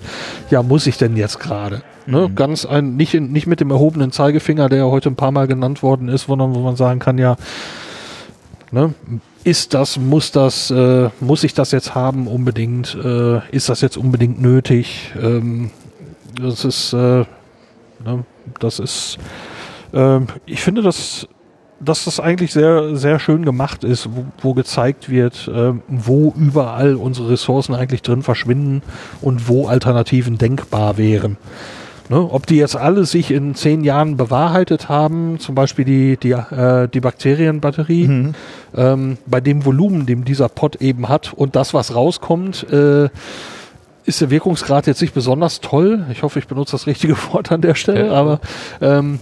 ja, 0.50 0.62
muss 0.62 0.86
ich 0.86 0.96
denn 0.96 1.16
jetzt 1.16 1.38
gerade? 1.38 1.82
Ne, 2.06 2.28
mhm. 2.28 2.34
Ganz 2.36 2.64
ein, 2.64 2.96
nicht, 2.96 3.14
in, 3.14 3.32
nicht 3.32 3.46
mit 3.46 3.60
dem 3.60 3.70
erhobenen 3.70 4.12
Zeigefinger, 4.12 4.68
der 4.68 4.78
ja 4.78 4.84
heute 4.84 5.10
ein 5.10 5.16
paar 5.16 5.32
Mal 5.32 5.46
genannt 5.46 5.82
worden 5.82 6.08
ist, 6.08 6.26
sondern 6.26 6.54
wo 6.54 6.60
man 6.60 6.76
sagen 6.76 7.00
kann, 7.00 7.18
ja, 7.18 7.36
ne, 8.70 8.94
ist 9.46 9.74
das, 9.74 9.96
muss 9.96 10.32
das, 10.32 10.72
äh, 10.72 11.08
muss 11.20 11.44
ich 11.44 11.54
das 11.54 11.70
jetzt 11.70 11.94
haben 11.94 12.26
unbedingt? 12.26 12.96
Äh, 12.96 13.48
ist 13.50 13.68
das 13.68 13.80
jetzt 13.80 13.96
unbedingt 13.96 14.42
nötig? 14.42 15.12
Ähm, 15.22 15.70
das 16.34 16.64
ist, 16.64 16.92
äh, 16.92 17.24
ne, 18.04 18.24
das 18.58 18.80
ist, 18.80 19.18
äh, 19.92 20.18
ich 20.46 20.62
finde, 20.62 20.82
dass, 20.82 21.28
dass 21.78 22.06
das 22.06 22.18
eigentlich 22.18 22.52
sehr, 22.52 22.96
sehr 22.96 23.20
schön 23.20 23.44
gemacht 23.44 23.84
ist, 23.84 24.08
wo, 24.10 24.24
wo 24.40 24.54
gezeigt 24.54 25.10
wird, 25.10 25.46
äh, 25.46 25.74
wo 25.86 26.34
überall 26.36 26.96
unsere 26.96 27.30
Ressourcen 27.30 27.72
eigentlich 27.72 28.02
drin 28.02 28.24
verschwinden 28.24 28.82
und 29.20 29.46
wo 29.46 29.68
Alternativen 29.68 30.38
denkbar 30.38 30.98
wären. 30.98 31.36
Ne? 32.08 32.20
Ob 32.30 32.46
die 32.46 32.56
jetzt 32.56 32.76
alle 32.76 33.04
sich 33.04 33.30
in 33.30 33.54
zehn 33.54 33.82
Jahren 33.82 34.16
bewahrheitet 34.16 34.88
haben, 34.88 35.38
zum 35.40 35.54
Beispiel 35.54 35.84
die, 35.84 36.16
die, 36.16 36.30
äh, 36.30 36.88
die 36.88 37.00
Bakterienbatterie, 37.00 38.06
mhm. 38.06 38.34
ähm, 38.76 39.18
bei 39.26 39.40
dem 39.40 39.64
Volumen, 39.64 40.06
dem 40.06 40.24
dieser 40.24 40.48
Pot 40.48 40.76
eben 40.76 41.08
hat 41.08 41.32
und 41.32 41.56
das, 41.56 41.74
was 41.74 41.94
rauskommt, 41.94 42.70
äh, 42.70 43.08
ist 44.04 44.20
der 44.20 44.30
Wirkungsgrad 44.30 44.86
jetzt 44.86 45.00
nicht 45.00 45.14
besonders 45.14 45.60
toll. 45.60 46.06
Ich 46.12 46.22
hoffe, 46.22 46.38
ich 46.38 46.46
benutze 46.46 46.72
das 46.72 46.86
richtige 46.86 47.16
Wort 47.32 47.50
an 47.50 47.60
der 47.60 47.74
Stelle, 47.74 48.06
ja. 48.06 48.12
aber 48.12 48.40
ähm, 48.80 49.18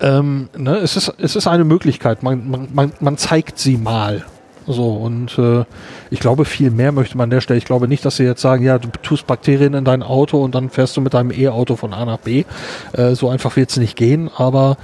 ähm, 0.00 0.48
ne, 0.56 0.76
es, 0.78 0.96
ist, 0.96 1.14
es 1.18 1.36
ist 1.36 1.46
eine 1.46 1.64
Möglichkeit. 1.64 2.22
Man, 2.22 2.68
man, 2.72 2.92
man 2.98 3.16
zeigt 3.16 3.58
sie 3.58 3.76
mal. 3.76 4.24
So, 4.66 4.90
und 4.90 5.38
äh, 5.38 5.64
ich 6.10 6.20
glaube, 6.20 6.44
viel 6.44 6.70
mehr 6.70 6.90
möchte 6.90 7.16
man 7.16 7.24
an 7.24 7.30
der 7.30 7.40
Stelle. 7.40 7.58
Ich 7.58 7.64
glaube 7.64 7.86
nicht, 7.86 8.04
dass 8.04 8.16
sie 8.16 8.24
jetzt 8.24 8.40
sagen, 8.40 8.64
ja, 8.64 8.78
du 8.78 8.88
tust 9.02 9.26
Bakterien 9.26 9.74
in 9.74 9.84
dein 9.84 10.02
Auto 10.02 10.42
und 10.42 10.54
dann 10.54 10.70
fährst 10.70 10.96
du 10.96 11.00
mit 11.00 11.14
deinem 11.14 11.30
E-Auto 11.30 11.76
von 11.76 11.92
A 11.92 12.04
nach 12.04 12.18
B. 12.18 12.44
Äh, 12.92 13.14
so 13.14 13.28
einfach 13.28 13.54
wird 13.56 13.70
es 13.70 13.76
nicht 13.76 13.96
gehen, 13.96 14.28
aber 14.36 14.76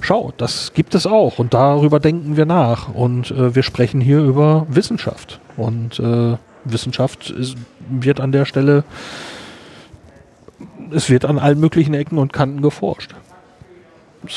schau, 0.00 0.32
das 0.36 0.72
gibt 0.72 0.94
es 0.94 1.06
auch 1.06 1.38
und 1.38 1.52
darüber 1.52 2.00
denken 2.00 2.36
wir 2.36 2.46
nach. 2.46 2.88
Und 2.94 3.30
äh, 3.30 3.54
wir 3.54 3.62
sprechen 3.62 4.00
hier 4.00 4.20
über 4.20 4.66
Wissenschaft. 4.70 5.38
Und 5.56 5.98
äh, 5.98 6.36
Wissenschaft 6.64 7.30
ist, 7.30 7.56
wird 7.88 8.20
an 8.20 8.32
der 8.32 8.46
Stelle, 8.46 8.84
es 10.92 11.10
wird 11.10 11.26
an 11.26 11.38
allen 11.38 11.60
möglichen 11.60 11.94
Ecken 11.94 12.18
und 12.18 12.32
Kanten 12.32 12.62
geforscht. 12.62 13.14
Das 14.22 14.32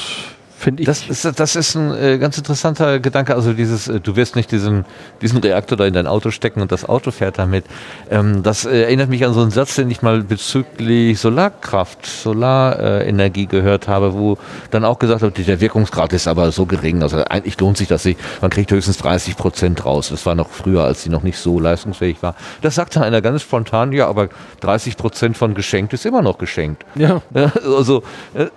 finde 0.59 0.83
ich. 0.83 0.87
Das 0.87 1.07
ist, 1.07 1.39
das 1.39 1.55
ist 1.55 1.75
ein 1.75 1.91
äh, 1.95 2.17
ganz 2.17 2.37
interessanter 2.37 2.99
Gedanke. 2.99 3.33
Also 3.33 3.53
dieses, 3.53 3.87
äh, 3.87 3.99
du 3.99 4.15
wirst 4.15 4.35
nicht 4.35 4.51
diesen, 4.51 4.85
diesen 5.21 5.39
Reaktor 5.39 5.77
da 5.77 5.85
in 5.85 5.93
dein 5.93 6.07
Auto 6.07 6.31
stecken 6.31 6.61
und 6.61 6.71
das 6.71 6.87
Auto 6.87 7.11
fährt 7.11 7.39
damit. 7.39 7.65
Ähm, 8.09 8.43
das 8.43 8.65
äh, 8.65 8.83
erinnert 8.83 9.09
mich 9.09 9.25
an 9.25 9.33
so 9.33 9.41
einen 9.41 9.51
Satz, 9.51 9.75
den 9.75 9.89
ich 9.89 10.01
mal 10.01 10.21
bezüglich 10.21 11.19
Solarkraft, 11.19 12.05
Solarenergie 12.05 13.47
gehört 13.47 13.87
habe, 13.87 14.13
wo 14.13 14.37
dann 14.71 14.85
auch 14.85 14.99
gesagt 14.99 15.21
wird, 15.21 15.37
der 15.47 15.61
Wirkungsgrad 15.61 16.13
ist 16.13 16.27
aber 16.27 16.51
so 16.51 16.65
gering. 16.65 17.01
Also 17.01 17.23
eigentlich 17.23 17.59
lohnt 17.59 17.77
sich 17.77 17.87
das 17.87 18.05
nicht. 18.05 18.19
Man 18.41 18.51
kriegt 18.51 18.71
höchstens 18.71 18.97
30 18.97 19.37
Prozent 19.37 19.85
raus. 19.85 20.09
Das 20.09 20.25
war 20.25 20.35
noch 20.35 20.49
früher, 20.49 20.83
als 20.83 21.03
sie 21.03 21.09
noch 21.09 21.23
nicht 21.23 21.37
so 21.37 21.59
leistungsfähig 21.59 22.21
war. 22.21 22.35
Das 22.61 22.75
sagte 22.75 23.01
einer 23.01 23.21
ganz 23.21 23.41
spontan, 23.41 23.93
ja, 23.93 24.07
aber 24.07 24.29
30 24.59 24.97
Prozent 24.97 25.37
von 25.37 25.53
geschenkt 25.53 25.93
ist 25.93 26.05
immer 26.05 26.21
noch 26.21 26.37
geschenkt. 26.37 26.85
Ja. 26.95 27.21
Also, 27.79 28.03
äh, 28.33 28.47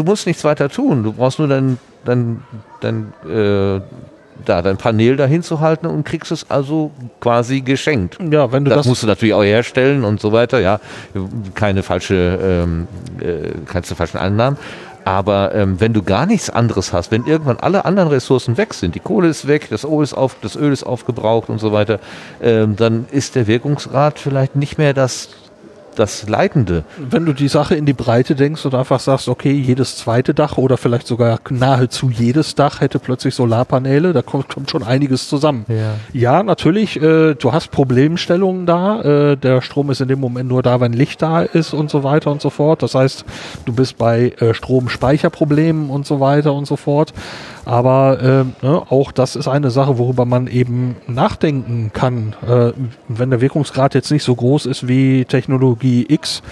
du 0.00 0.10
musst 0.10 0.26
nichts 0.26 0.44
weiter 0.44 0.68
tun. 0.68 1.02
Du 1.02 1.12
brauchst 1.12 1.38
nur 1.38 1.48
dein, 1.48 1.78
dein, 2.04 2.42
dein, 2.80 3.12
äh, 3.28 3.80
da, 4.44 4.62
dein 4.62 4.78
Panel 4.78 5.16
dahin 5.16 5.42
zu 5.42 5.60
halten 5.60 5.86
und 5.86 6.04
kriegst 6.04 6.32
es 6.32 6.50
also 6.50 6.90
quasi 7.20 7.60
geschenkt. 7.60 8.18
Ja, 8.30 8.50
wenn 8.50 8.64
du 8.64 8.70
das, 8.70 8.78
das 8.78 8.86
musst 8.86 9.02
du 9.02 9.06
natürlich 9.06 9.34
auch 9.34 9.44
herstellen 9.44 10.04
und 10.04 10.20
so 10.20 10.32
weiter. 10.32 10.60
Ja, 10.60 10.80
keine 11.54 11.82
falsche, 11.82 12.38
ähm, 12.42 12.88
äh, 13.20 13.50
keine 13.66 13.84
falschen 13.84 14.18
Annahmen. 14.18 14.58
Aber 15.04 15.54
ähm, 15.54 15.80
wenn 15.80 15.92
du 15.92 16.02
gar 16.02 16.26
nichts 16.26 16.50
anderes 16.50 16.92
hast, 16.92 17.10
wenn 17.10 17.26
irgendwann 17.26 17.58
alle 17.58 17.84
anderen 17.84 18.08
Ressourcen 18.08 18.56
weg 18.56 18.74
sind, 18.74 18.94
die 18.94 19.00
Kohle 19.00 19.28
ist 19.28 19.46
weg, 19.46 19.68
das 19.70 19.84
Öl 19.84 20.02
ist, 20.02 20.14
auf, 20.14 20.36
das 20.40 20.56
Öl 20.56 20.72
ist 20.72 20.84
aufgebraucht 20.84 21.48
und 21.48 21.58
so 21.58 21.72
weiter, 21.72 22.00
ähm, 22.42 22.76
dann 22.76 23.06
ist 23.10 23.34
der 23.34 23.46
Wirkungsgrad 23.46 24.18
vielleicht 24.18 24.56
nicht 24.56 24.78
mehr 24.78 24.92
das 24.92 25.30
das 25.94 26.28
Leitende. 26.28 26.84
Wenn 26.98 27.26
du 27.26 27.32
die 27.32 27.48
Sache 27.48 27.74
in 27.74 27.86
die 27.86 27.92
Breite 27.92 28.34
denkst 28.34 28.64
und 28.64 28.74
einfach 28.74 29.00
sagst, 29.00 29.28
okay, 29.28 29.52
jedes 29.52 29.96
zweite 29.96 30.34
Dach 30.34 30.56
oder 30.56 30.76
vielleicht 30.76 31.06
sogar 31.06 31.38
nahezu 31.50 32.10
jedes 32.10 32.54
Dach 32.54 32.80
hätte 32.80 32.98
plötzlich 32.98 33.34
Solarpaneele, 33.34 34.12
da 34.12 34.22
kommt, 34.22 34.48
kommt 34.48 34.70
schon 34.70 34.82
einiges 34.82 35.28
zusammen. 35.28 35.64
Ja, 35.68 35.94
ja 36.12 36.42
natürlich, 36.42 37.00
äh, 37.00 37.34
du 37.34 37.52
hast 37.52 37.70
Problemstellungen 37.70 38.66
da. 38.66 39.00
Äh, 39.02 39.36
der 39.36 39.62
Strom 39.62 39.90
ist 39.90 40.00
in 40.00 40.08
dem 40.08 40.20
Moment 40.20 40.48
nur 40.48 40.62
da, 40.62 40.80
wenn 40.80 40.92
Licht 40.92 41.22
da 41.22 41.42
ist 41.42 41.72
und 41.74 41.90
so 41.90 42.04
weiter 42.04 42.30
und 42.30 42.40
so 42.40 42.50
fort. 42.50 42.82
Das 42.82 42.94
heißt, 42.94 43.24
du 43.64 43.72
bist 43.72 43.98
bei 43.98 44.32
äh, 44.38 44.54
Stromspeicherproblemen 44.54 45.90
und 45.90 46.06
so 46.06 46.20
weiter 46.20 46.54
und 46.54 46.66
so 46.66 46.76
fort. 46.76 47.12
Aber 47.64 48.20
äh, 48.62 48.66
ne, 48.66 48.82
auch 48.88 49.12
das 49.12 49.36
ist 49.36 49.48
eine 49.48 49.70
Sache, 49.70 49.98
worüber 49.98 50.24
man 50.24 50.46
eben 50.46 50.96
nachdenken 51.06 51.90
kann. 51.92 52.34
Äh, 52.46 52.72
wenn 53.08 53.30
der 53.30 53.40
Wirkungsgrad 53.40 53.94
jetzt 53.94 54.10
nicht 54.10 54.24
so 54.24 54.34
groß 54.34 54.66
ist 54.66 54.88
wie 54.88 55.24
Technologie 55.24 56.06
X, 56.08 56.42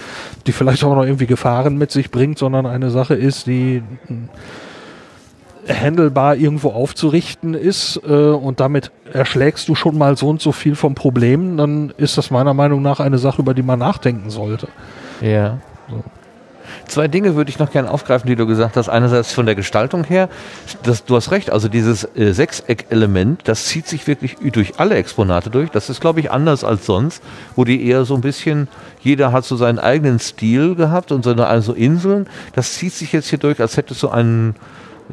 die 0.47 0.51
vielleicht 0.51 0.83
auch 0.83 0.95
noch 0.95 1.03
irgendwie 1.03 1.25
Gefahren 1.25 1.77
mit 1.77 1.91
sich 1.91 2.11
bringt, 2.11 2.37
sondern 2.37 2.65
eine 2.65 2.91
Sache 2.91 3.15
ist, 3.15 3.47
die 3.47 3.81
handelbar 5.67 6.35
irgendwo 6.35 6.69
aufzurichten 6.69 7.53
ist 7.53 8.01
äh, 8.07 8.13
und 8.13 8.59
damit 8.59 8.91
erschlägst 9.11 9.67
du 9.69 9.75
schon 9.75 9.97
mal 9.97 10.17
so 10.17 10.29
und 10.29 10.41
so 10.41 10.51
viel 10.51 10.75
vom 10.75 10.95
Problem, 10.95 11.57
dann 11.57 11.93
ist 11.97 12.17
das 12.17 12.31
meiner 12.31 12.53
Meinung 12.53 12.81
nach 12.81 12.99
eine 12.99 13.17
Sache, 13.17 13.41
über 13.41 13.53
die 13.53 13.61
man 13.61 13.79
nachdenken 13.79 14.29
sollte. 14.29 14.67
Ja. 15.21 15.59
So. 15.89 16.03
Zwei 16.89 17.07
Dinge 17.07 17.35
würde 17.35 17.51
ich 17.51 17.59
noch 17.59 17.71
gerne 17.71 17.91
aufgreifen, 17.91 18.27
die 18.27 18.35
du 18.35 18.47
gesagt 18.47 18.75
hast. 18.75 18.89
Einerseits 18.89 19.31
von 19.31 19.45
der 19.45 19.53
Gestaltung 19.53 20.03
her, 20.03 20.27
das, 20.81 21.05
du 21.05 21.15
hast 21.15 21.29
recht, 21.29 21.51
also 21.51 21.67
dieses 21.67 22.03
äh, 22.15 22.33
Sechseck-Element, 22.33 23.41
das 23.47 23.65
zieht 23.65 23.87
sich 23.87 24.07
wirklich 24.07 24.37
durch 24.51 24.79
alle 24.79 24.95
Exponate 24.95 25.51
durch. 25.51 25.69
Das 25.69 25.91
ist, 25.91 26.01
glaube 26.01 26.19
ich, 26.19 26.31
anders 26.31 26.63
als 26.63 26.87
sonst, 26.87 27.21
wo 27.55 27.63
die 27.63 27.85
eher 27.85 28.05
so 28.05 28.15
ein 28.15 28.21
bisschen, 28.21 28.67
jeder 29.01 29.31
hat 29.31 29.45
so 29.45 29.55
seinen 29.55 29.77
eigenen 29.77 30.17
Stil 30.17 30.73
gehabt 30.73 31.11
und 31.11 31.23
so 31.23 31.31
also 31.35 31.73
Inseln. 31.73 32.25
Das 32.53 32.73
zieht 32.73 32.93
sich 32.93 33.13
jetzt 33.13 33.29
hier 33.29 33.39
durch, 33.39 33.61
als 33.61 33.77
hätte 33.77 33.93
es 33.93 33.99
so 33.99 34.09
ein 34.09 34.55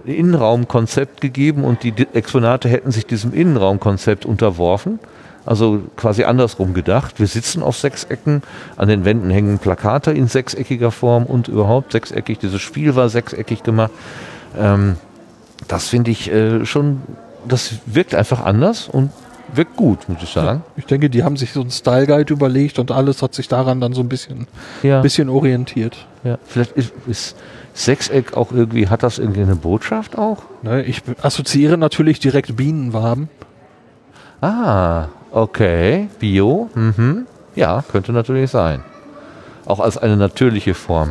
Innenraumkonzept 0.06 1.20
gegeben 1.20 1.62
und 1.62 1.82
die 1.82 1.92
Exponate 2.14 2.70
hätten 2.70 2.90
sich 2.90 3.04
diesem 3.04 3.34
Innenraumkonzept 3.34 4.24
unterworfen. 4.24 4.98
Also 5.46 5.80
quasi 5.96 6.24
andersrum 6.24 6.74
gedacht. 6.74 7.18
Wir 7.20 7.26
sitzen 7.28 7.62
auf 7.62 7.78
Sechsecken, 7.78 8.42
an 8.76 8.88
den 8.88 9.04
Wänden 9.04 9.30
hängen 9.30 9.58
Plakate 9.58 10.10
in 10.10 10.26
sechseckiger 10.26 10.90
Form 10.90 11.24
und 11.24 11.48
überhaupt 11.48 11.92
sechseckig. 11.92 12.38
Dieses 12.40 12.60
Spiel 12.60 12.96
war 12.96 13.08
sechseckig 13.08 13.62
gemacht. 13.62 13.92
Ähm, 14.58 14.96
das 15.68 15.88
finde 15.88 16.10
ich 16.10 16.30
äh, 16.30 16.66
schon, 16.66 17.00
das 17.46 17.74
wirkt 17.86 18.14
einfach 18.14 18.44
anders 18.44 18.88
und 18.88 19.10
wirkt 19.54 19.76
gut, 19.76 20.08
muss 20.08 20.22
ich 20.22 20.30
sagen. 20.30 20.64
Ich 20.76 20.86
denke, 20.86 21.08
die 21.08 21.22
haben 21.22 21.36
sich 21.36 21.52
so 21.52 21.60
einen 21.60 21.70
Style 21.70 22.06
Guide 22.08 22.32
überlegt 22.32 22.80
und 22.80 22.90
alles 22.90 23.22
hat 23.22 23.32
sich 23.32 23.46
daran 23.46 23.80
dann 23.80 23.92
so 23.92 24.00
ein 24.00 24.08
bisschen, 24.08 24.48
Ja. 24.82 25.00
bisschen 25.00 25.28
orientiert. 25.28 26.06
Ja. 26.24 26.38
Vielleicht 26.44 26.72
ist, 26.72 26.92
ist 27.06 27.36
Sechseck 27.72 28.36
auch 28.36 28.50
irgendwie, 28.50 28.88
hat 28.88 29.04
das 29.04 29.18
irgendwie 29.18 29.42
eine 29.42 29.54
Botschaft 29.54 30.18
auch? 30.18 30.42
Ne, 30.62 30.82
ich 30.82 31.02
assoziiere 31.22 31.78
natürlich 31.78 32.18
direkt 32.18 32.56
Bienenwaben. 32.56 33.28
Ah, 34.40 35.06
okay. 35.36 36.08
Bio. 36.18 36.68
Mhm. 36.74 37.26
Ja, 37.54 37.82
könnte 37.90 38.12
natürlich 38.12 38.50
sein. 38.50 38.82
Auch 39.64 39.80
als 39.80 39.98
eine 39.98 40.16
natürliche 40.16 40.74
Form. 40.74 41.10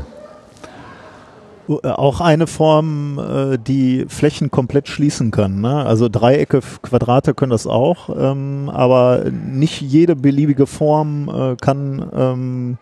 Äh, 1.67 1.87
Auch 1.87 2.21
eine 2.21 2.47
Form, 2.47 3.19
äh, 3.19 3.57
die 3.57 4.05
Flächen 4.07 4.51
komplett 4.51 4.87
schließen 4.87 5.31
kann. 5.31 5.61
Ne? 5.61 5.85
Also 5.85 6.09
Dreiecke, 6.09 6.61
Quadrate 6.81 7.33
können 7.33 7.51
das 7.51 7.67
auch, 7.67 8.09
ähm, 8.15 8.69
aber 8.71 9.25
nicht 9.29 9.81
jede 9.81 10.15
beliebige 10.15 10.67
Form 10.67 11.29
äh, 11.29 11.55
kann, 11.55 12.05
ähm, 12.15 12.77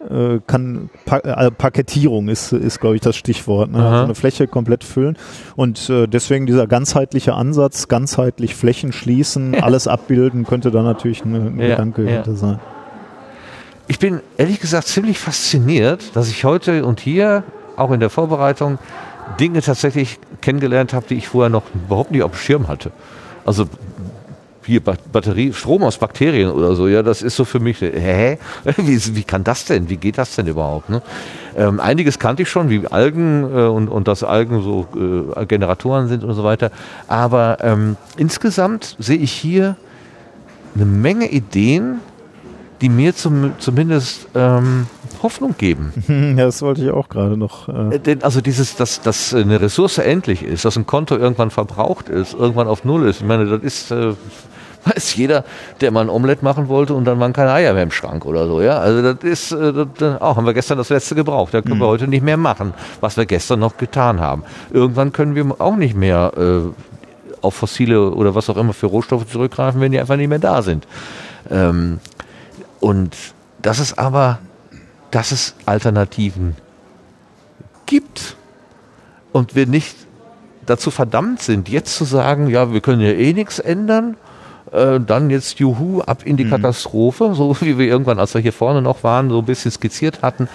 äh, 0.00 0.38
kann 0.46 0.90
pa 1.04 1.18
äh, 1.18 1.50
Parkettierung 1.50 2.28
ist, 2.28 2.52
ist 2.52 2.80
glaube 2.80 2.96
ich, 2.96 3.02
das 3.02 3.16
Stichwort. 3.16 3.70
Ne? 3.70 3.78
Aha. 3.78 3.90
Also 3.90 4.04
eine 4.04 4.14
Fläche 4.14 4.46
komplett 4.46 4.84
füllen. 4.84 5.16
Und 5.56 5.90
äh, 5.90 6.06
deswegen 6.06 6.46
dieser 6.46 6.66
ganzheitliche 6.66 7.34
Ansatz, 7.34 7.88
ganzheitlich 7.88 8.54
Flächen 8.54 8.92
schließen, 8.92 9.60
alles 9.60 9.88
abbilden, 9.88 10.44
könnte 10.44 10.70
da 10.70 10.82
natürlich 10.82 11.24
ein, 11.24 11.34
ein 11.34 11.58
Ja, 11.60 11.68
Gedanke 11.68 12.04
ja. 12.04 12.10
hinter 12.10 12.34
sein. 12.34 12.60
Ich 13.88 13.98
bin 13.98 14.20
ehrlich 14.36 14.60
gesagt 14.60 14.86
ziemlich 14.86 15.18
fasziniert, 15.18 16.14
dass 16.14 16.28
ich 16.28 16.44
heute 16.44 16.84
und 16.84 17.00
hier, 17.00 17.42
auch 17.76 17.90
in 17.90 18.00
der 18.00 18.10
Vorbereitung, 18.10 18.78
Dinge 19.40 19.62
tatsächlich 19.62 20.18
kennengelernt 20.40 20.92
habe, 20.92 21.06
die 21.08 21.14
ich 21.14 21.28
vorher 21.28 21.50
noch 21.50 21.64
überhaupt 21.74 22.10
nicht 22.10 22.22
auf 22.22 22.32
dem 22.32 22.38
Schirm 22.38 22.68
hatte. 22.68 22.92
Also 23.44 23.64
hier 24.68 24.80
Ba- 24.84 24.94
Batterie, 25.12 25.52
Strom 25.52 25.82
aus 25.82 25.98
Bakterien 25.98 26.50
oder 26.50 26.74
so, 26.76 26.86
ja, 26.88 27.02
das 27.02 27.22
ist 27.22 27.34
so 27.36 27.44
für 27.44 27.58
mich, 27.60 27.80
hä? 27.80 28.38
Wie, 28.76 29.16
wie 29.16 29.24
kann 29.24 29.42
das 29.44 29.64
denn? 29.64 29.88
Wie 29.90 29.96
geht 29.96 30.16
das 30.18 30.36
denn 30.36 30.46
überhaupt? 30.46 30.88
Ne? 30.90 31.02
Ähm, 31.56 31.80
einiges 31.80 32.18
kannte 32.18 32.42
ich 32.42 32.48
schon, 32.50 32.70
wie 32.70 32.86
Algen 32.86 33.42
äh, 33.44 33.62
und, 33.66 33.88
und 33.88 34.06
dass 34.06 34.22
Algen 34.22 34.62
so 34.62 34.86
äh, 35.36 35.44
Generatoren 35.46 36.06
sind 36.08 36.22
und 36.22 36.34
so 36.34 36.44
weiter. 36.44 36.70
Aber 37.08 37.58
ähm, 37.62 37.96
insgesamt 38.16 38.94
sehe 39.00 39.16
ich 39.18 39.32
hier 39.32 39.76
eine 40.76 40.84
Menge 40.84 41.28
Ideen, 41.30 41.98
die 42.80 42.88
mir 42.88 43.12
zum, 43.16 43.54
zumindest 43.58 44.28
ähm, 44.36 44.86
Hoffnung 45.20 45.56
geben. 45.58 45.92
Ja, 46.38 46.44
das 46.44 46.62
wollte 46.62 46.84
ich 46.84 46.90
auch 46.90 47.08
gerade 47.08 47.36
noch. 47.36 47.68
Äh, 47.68 47.96
Äh, 47.96 48.18
also 48.22 48.40
dieses, 48.40 48.76
dass, 48.76 49.00
dass 49.00 49.34
eine 49.34 49.60
Ressource 49.60 49.98
endlich 49.98 50.44
ist, 50.44 50.64
dass 50.64 50.76
ein 50.76 50.86
Konto 50.86 51.16
irgendwann 51.16 51.50
verbraucht 51.50 52.08
ist, 52.08 52.34
irgendwann 52.34 52.68
auf 52.68 52.84
Null 52.84 53.08
ist. 53.08 53.20
Ich 53.22 53.26
meine, 53.26 53.46
das 53.46 53.62
ist, 53.62 53.90
äh, 53.90 54.12
weiß 54.94 55.14
jeder, 55.16 55.44
der 55.80 55.90
mal 55.90 56.02
ein 56.02 56.08
Omelett 56.10 56.42
machen 56.42 56.68
wollte 56.68 56.94
und 56.94 57.04
dann 57.04 57.20
waren 57.20 57.32
keine 57.32 57.52
Eier 57.52 57.74
mehr 57.74 57.82
im 57.82 57.90
Schrank 57.90 58.24
oder 58.26 58.46
so. 58.46 58.60
Ja, 58.60 58.78
also 58.78 59.14
das 59.14 59.24
ist, 59.24 59.52
äh, 59.52 59.86
das, 59.98 60.20
auch 60.20 60.36
haben 60.36 60.46
wir 60.46 60.54
gestern 60.54 60.78
das 60.78 60.88
letzte 60.88 61.14
gebraucht. 61.14 61.54
Da 61.54 61.62
können 61.62 61.80
wir 61.80 61.86
heute 61.86 62.08
nicht 62.08 62.22
mehr 62.22 62.36
machen, 62.36 62.74
was 63.00 63.16
wir 63.16 63.26
gestern 63.26 63.60
noch 63.60 63.76
getan 63.76 64.20
haben. 64.20 64.44
Irgendwann 64.70 65.12
können 65.12 65.34
wir 65.34 65.60
auch 65.60 65.76
nicht 65.76 65.96
mehr 65.96 66.32
äh, 66.36 66.60
auf 67.40 67.54
fossile 67.54 68.10
oder 68.10 68.34
was 68.34 68.50
auch 68.50 68.56
immer 68.56 68.72
für 68.72 68.86
Rohstoffe 68.86 69.26
zurückgreifen, 69.26 69.80
wenn 69.80 69.92
die 69.92 70.00
einfach 70.00 70.16
nicht 70.16 70.28
mehr 70.28 70.38
da 70.38 70.62
sind. 70.62 70.86
Ähm, 71.50 72.00
und 72.80 73.16
das 73.62 73.80
ist 73.80 73.98
aber, 73.98 74.38
dass 75.10 75.32
es 75.32 75.54
Alternativen 75.66 76.56
gibt 77.86 78.36
und 79.32 79.54
wir 79.54 79.66
nicht 79.66 79.96
dazu 80.66 80.90
verdammt 80.90 81.40
sind, 81.40 81.68
jetzt 81.68 81.96
zu 81.96 82.04
sagen, 82.04 82.48
ja, 82.48 82.72
wir 82.72 82.80
können 82.80 83.00
ja 83.00 83.12
eh 83.12 83.32
nichts 83.32 83.58
ändern, 83.58 84.16
äh, 84.72 85.00
dann 85.00 85.30
jetzt 85.30 85.58
Juhu 85.58 86.00
ab 86.00 86.22
in 86.24 86.36
die 86.36 86.48
Katastrophe, 86.48 87.34
so 87.34 87.56
wie 87.60 87.78
wir 87.78 87.86
irgendwann, 87.86 88.18
als 88.18 88.34
wir 88.34 88.40
hier 88.40 88.52
vorne 88.52 88.82
noch 88.82 89.02
waren, 89.02 89.30
so 89.30 89.38
ein 89.38 89.44
bisschen 89.44 89.70
skizziert 89.70 90.22
hatten. 90.22 90.48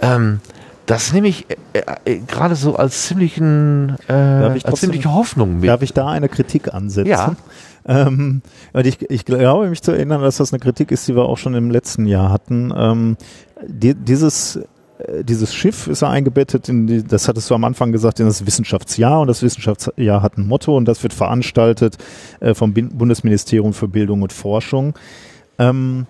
Ähm, 0.00 0.40
das 0.86 1.12
nehme 1.12 1.28
ich 1.28 1.46
äh, 1.72 1.82
äh, 2.04 2.18
gerade 2.18 2.54
so 2.54 2.76
als 2.76 3.06
ziemlichen, 3.06 3.96
äh, 4.08 4.12
als 4.12 4.80
ziemliche 4.80 5.12
Hoffnung 5.12 5.60
mit. 5.60 5.68
Darf 5.68 5.82
ich 5.82 5.92
da 5.92 6.08
eine 6.08 6.28
Kritik 6.28 6.72
ansetzen? 6.72 7.10
Ja. 7.10 7.36
Ähm, 7.84 8.42
und 8.72 8.86
ich, 8.86 9.10
ich 9.10 9.24
glaube, 9.24 9.68
mich 9.68 9.82
zu 9.82 9.90
erinnern, 9.90 10.22
dass 10.22 10.36
das 10.36 10.52
eine 10.52 10.60
Kritik 10.60 10.92
ist, 10.92 11.08
die 11.08 11.16
wir 11.16 11.24
auch 11.24 11.36
schon 11.36 11.56
im 11.56 11.68
letzten 11.68 12.06
Jahr 12.06 12.30
hatten. 12.30 12.72
Ähm, 12.76 13.16
die, 13.66 13.94
dieses, 13.94 14.54
äh, 14.54 14.64
dieses 15.22 15.54
Schiff 15.54 15.86
ist 15.86 16.02
ja 16.02 16.10
eingebettet 16.10 16.68
in 16.68 16.86
die, 16.86 17.02
das 17.02 17.28
hattest 17.28 17.48
du 17.50 17.54
am 17.54 17.64
Anfang 17.64 17.92
gesagt, 17.92 18.20
in 18.20 18.26
das 18.26 18.46
Wissenschaftsjahr 18.46 19.20
und 19.20 19.28
das 19.28 19.42
Wissenschaftsjahr 19.42 20.22
hat 20.22 20.38
ein 20.38 20.46
Motto 20.46 20.76
und 20.76 20.86
das 20.86 21.02
wird 21.02 21.12
veranstaltet 21.12 21.98
äh, 22.40 22.54
vom 22.54 22.72
Bundesministerium 22.72 23.72
für 23.72 23.88
Bildung 23.88 24.22
und 24.22 24.32
Forschung. 24.32 24.94
Ähm, 25.58 26.06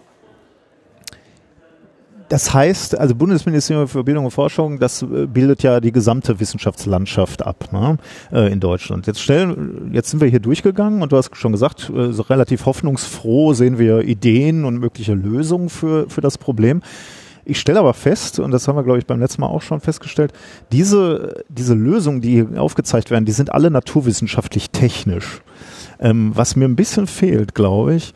das 2.33 2.55
heißt, 2.55 2.99
also 2.99 3.15
Bundesministerium 3.15 3.89
für 3.89 4.05
Bildung 4.05 4.25
und 4.25 4.31
Forschung, 4.31 4.79
das 4.79 5.03
äh, 5.03 5.27
bildet 5.27 5.63
ja 5.63 5.81
die 5.81 5.93
gesamte 5.93 6.41
Wissenschaftslandschaft 6.41 7.45
ab 7.45 7.69
ne, 7.73 7.99
äh, 8.33 8.51
in 8.51 8.59
Deutschland. 8.59 9.07
Jetzt 9.07 9.21
stellen, 9.21 9.91
jetzt 9.93 10.09
sind 10.09 10.23
wir 10.23 10.29
hier 10.29 10.41
durchgegangen 10.41 11.03
und 11.03 11.13
du 11.13 11.19
hast 11.19 11.37
schon 11.37 11.53
gesagt, 11.53 11.91
äh, 11.95 12.11
so 12.11 12.23
relativ 12.23 12.65
hoffnungsfroh 12.65 13.53
sehen 13.53 13.79
wir 13.79 14.01
Ideen 14.05 14.65
und 14.65 14.79
mögliche 14.79 15.13
Lösungen 15.13 15.69
für, 15.69 16.09
für 16.09 16.23
das 16.23 16.39
Problem. 16.39 16.81
Ich 17.45 17.59
stelle 17.59 17.81
aber 17.81 17.95
fest, 17.95 18.39
und 18.39 18.53
das 18.53 18.69
haben 18.69 18.77
wir, 18.77 18.85
glaube 18.85 18.99
ich, 18.99 19.07
beim 19.07 19.21
letzten 19.21 19.41
Mal 19.41 19.49
auch 19.49 19.63
schon 19.63 19.81
festgestellt, 19.81 20.33
diese, 20.71 21.45
diese 21.49 21.75
Lösungen, 21.75 22.21
die 22.21 22.31
hier 22.31 22.61
aufgezeigt 22.61 23.11
werden, 23.11 23.25
die 23.25 23.33
sind 23.33 23.53
alle 23.53 23.71
naturwissenschaftlich 23.71 24.71
technisch. 24.71 25.43
Ähm, 25.99 26.33
was 26.35 26.57
mir 26.57 26.67
ein 26.67 26.77
bisschen 26.77 27.07
fehlt, 27.07 27.55
glaube 27.55 27.95
ich, 27.95 28.15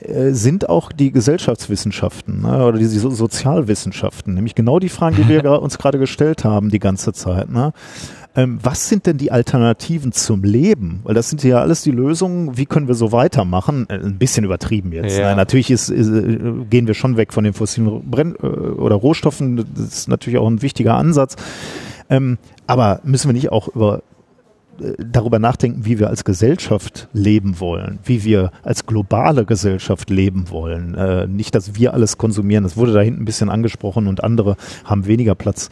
äh, 0.00 0.32
sind 0.32 0.68
auch 0.68 0.90
die 0.90 1.12
Gesellschaftswissenschaften 1.12 2.42
ne, 2.42 2.64
oder 2.64 2.78
die 2.78 2.86
so 2.86 3.10
Sozialwissenschaften, 3.10 4.34
nämlich 4.34 4.54
genau 4.54 4.78
die 4.78 4.88
Fragen, 4.88 5.16
die 5.16 5.28
wir 5.28 5.44
uns 5.62 5.78
gerade 5.78 5.98
gestellt 5.98 6.44
haben 6.44 6.70
die 6.70 6.78
ganze 6.78 7.12
Zeit. 7.12 7.50
Ne? 7.50 7.72
Ähm, 8.34 8.58
was 8.62 8.88
sind 8.88 9.06
denn 9.06 9.18
die 9.18 9.30
Alternativen 9.30 10.12
zum 10.12 10.42
Leben? 10.42 11.00
Weil 11.04 11.14
das 11.14 11.28
sind 11.28 11.42
ja 11.42 11.60
alles 11.60 11.82
die 11.82 11.90
Lösungen, 11.90 12.56
wie 12.56 12.64
können 12.64 12.88
wir 12.88 12.94
so 12.94 13.12
weitermachen? 13.12 13.86
Äh, 13.90 13.94
ein 13.94 14.18
bisschen 14.18 14.44
übertrieben 14.44 14.92
jetzt. 14.92 15.18
Ja. 15.18 15.30
Ne? 15.30 15.36
Natürlich 15.36 15.70
ist, 15.70 15.90
ist, 15.90 16.08
äh, 16.08 16.38
gehen 16.70 16.86
wir 16.86 16.94
schon 16.94 17.16
weg 17.16 17.32
von 17.32 17.44
den 17.44 17.52
fossilen 17.52 18.10
Brenn 18.10 18.34
äh, 18.42 18.46
oder 18.46 18.96
Rohstoffen, 18.96 19.56
das 19.74 19.84
ist 19.84 20.08
natürlich 20.08 20.38
auch 20.38 20.48
ein 20.48 20.62
wichtiger 20.62 20.94
Ansatz. 20.94 21.36
Ähm, 22.08 22.38
aber 22.66 23.00
müssen 23.04 23.28
wir 23.28 23.34
nicht 23.34 23.52
auch 23.52 23.68
über 23.68 24.02
äh, 24.80 24.94
darüber 24.98 25.38
nachdenken, 25.38 25.84
wie 25.84 25.98
wir 25.98 26.08
als 26.08 26.24
Gesellschaft 26.24 27.08
leben 27.12 27.60
wollen, 27.60 27.98
wie 28.04 28.24
wir 28.24 28.50
als 28.62 28.86
globale 28.86 29.44
Gesellschaft 29.44 30.08
leben 30.08 30.48
wollen. 30.48 30.94
Äh, 30.94 31.26
nicht, 31.26 31.54
dass 31.54 31.74
wir 31.74 31.92
alles 31.92 32.16
konsumieren. 32.16 32.64
Das 32.64 32.78
wurde 32.78 32.92
da 32.92 33.00
hinten 33.00 33.22
ein 33.22 33.26
bisschen 33.26 33.50
angesprochen 33.50 34.06
und 34.06 34.24
andere 34.24 34.56
haben 34.84 35.06
weniger 35.06 35.34
Platz. 35.34 35.68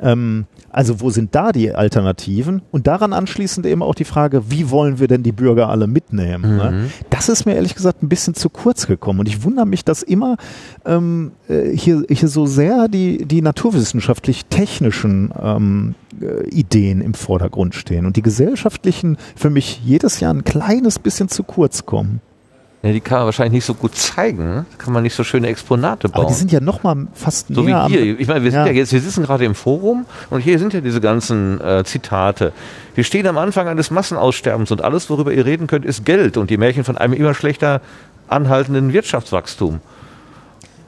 Ähm, 0.00 0.46
also 0.70 1.00
wo 1.00 1.10
sind 1.10 1.34
da 1.34 1.52
die 1.52 1.72
Alternativen? 1.72 2.62
Und 2.72 2.86
daran 2.86 3.12
anschließend 3.12 3.64
eben 3.66 3.82
auch 3.82 3.94
die 3.94 4.04
Frage, 4.04 4.50
wie 4.50 4.70
wollen 4.70 4.98
wir 4.98 5.06
denn 5.06 5.22
die 5.22 5.32
Bürger 5.32 5.68
alle 5.68 5.86
mitnehmen? 5.86 6.56
Ne? 6.56 6.90
Das 7.10 7.28
ist 7.28 7.46
mir 7.46 7.54
ehrlich 7.54 7.74
gesagt 7.74 8.02
ein 8.02 8.08
bisschen 8.08 8.34
zu 8.34 8.50
kurz 8.50 8.86
gekommen. 8.86 9.20
Und 9.20 9.28
ich 9.28 9.44
wundere 9.44 9.66
mich, 9.66 9.84
dass 9.84 10.02
immer 10.02 10.36
ähm, 10.84 11.32
äh, 11.48 11.70
hier, 11.76 12.04
hier 12.10 12.28
so 12.28 12.46
sehr 12.46 12.88
die, 12.88 13.24
die 13.24 13.40
naturwissenschaftlich-technischen 13.40 15.32
ähm, 15.40 15.94
äh, 16.20 16.48
Ideen 16.48 17.00
im 17.00 17.14
Vordergrund 17.14 17.74
stehen 17.74 18.06
und 18.06 18.16
die 18.16 18.22
gesellschaftlichen 18.22 19.16
für 19.36 19.50
mich 19.50 19.80
jedes 19.84 20.20
Jahr 20.20 20.34
ein 20.34 20.44
kleines 20.44 20.98
bisschen 20.98 21.28
zu 21.28 21.44
kurz 21.44 21.86
kommen. 21.86 22.20
Ja, 22.84 22.92
die 22.92 23.00
kann 23.00 23.18
man 23.18 23.24
wahrscheinlich 23.24 23.52
nicht 23.54 23.64
so 23.64 23.72
gut 23.72 23.94
zeigen. 23.94 24.44
ne? 24.44 24.66
Da 24.70 24.76
kann 24.84 24.92
man 24.92 25.02
nicht 25.02 25.14
so 25.14 25.24
schöne 25.24 25.46
Exponate 25.48 26.08
bauen. 26.10 26.20
Aber 26.20 26.28
die 26.28 26.34
sind 26.36 26.52
ja 26.52 26.60
noch 26.60 26.82
mal 26.82 27.06
fast 27.14 27.46
So 27.48 27.62
wie 27.62 27.68
näher 27.68 27.80
am- 27.84 27.90
hier. 27.90 28.20
Ich 28.20 28.28
meine, 28.28 28.44
wir 28.44 28.50
sind 28.50 28.60
Ja. 28.60 28.66
ja, 28.66 28.72
jetzt, 28.72 28.92
wir 28.92 29.00
sitzen 29.00 29.22
gerade 29.24 29.46
im 29.46 29.54
Forum 29.54 30.04
und 30.28 30.40
hier 30.42 30.58
sind 30.58 30.74
ja 30.74 30.82
diese 30.82 31.00
ganzen 31.00 31.60
äh, 31.62 31.82
Zitate. 31.84 32.52
Wir 32.94 33.02
stehen 33.04 33.26
am 33.26 33.38
Anfang 33.38 33.68
eines 33.68 33.90
Massenaussterbens 33.90 34.70
und 34.70 34.82
alles, 34.84 35.08
worüber 35.08 35.32
ihr 35.32 35.46
reden 35.46 35.66
könnt, 35.66 35.86
ist 35.86 36.04
Geld 36.04 36.36
und 36.36 36.50
die 36.50 36.58
Märchen 36.58 36.84
von 36.84 36.98
einem 36.98 37.14
immer 37.14 37.32
schlechter 37.32 37.80
anhaltenden 38.28 38.92
Wirtschaftswachstum. 38.92 39.80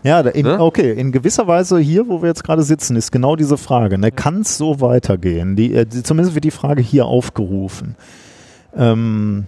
Ja, 0.03 0.21
in, 0.21 0.45
Ne? 0.45 0.61
okay, 0.61 0.93
in 0.93 1.11
gewisser 1.13 1.47
Weise 1.49 1.79
hier, 1.79 2.07
wo 2.09 2.21
wir 2.23 2.29
jetzt 2.29 2.45
gerade 2.45 2.63
sitzen, 2.63 2.95
ist 2.97 3.11
genau 3.11 3.35
diese 3.37 3.57
Frage. 3.57 3.97
Ne? 3.99 4.13
Kann 4.13 4.43
es 4.43 4.57
so 4.59 4.81
weitergehen? 4.83 5.57
Die, 5.57 5.75
äh, 5.75 5.89
zumindest 5.89 6.35
wird 6.35 6.45
die 6.45 6.51
Frage 6.53 6.83
hier 6.83 7.07
aufgerufen. 7.07 7.97
Ähm, 8.77 9.47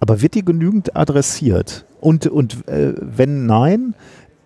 aber 0.00 0.20
wird 0.20 0.34
die 0.34 0.44
genügend 0.44 0.96
adressiert? 0.96 1.84
Und, 2.00 2.26
und 2.26 2.68
äh, 2.68 2.94
wenn 2.98 3.46
nein, 3.46 3.94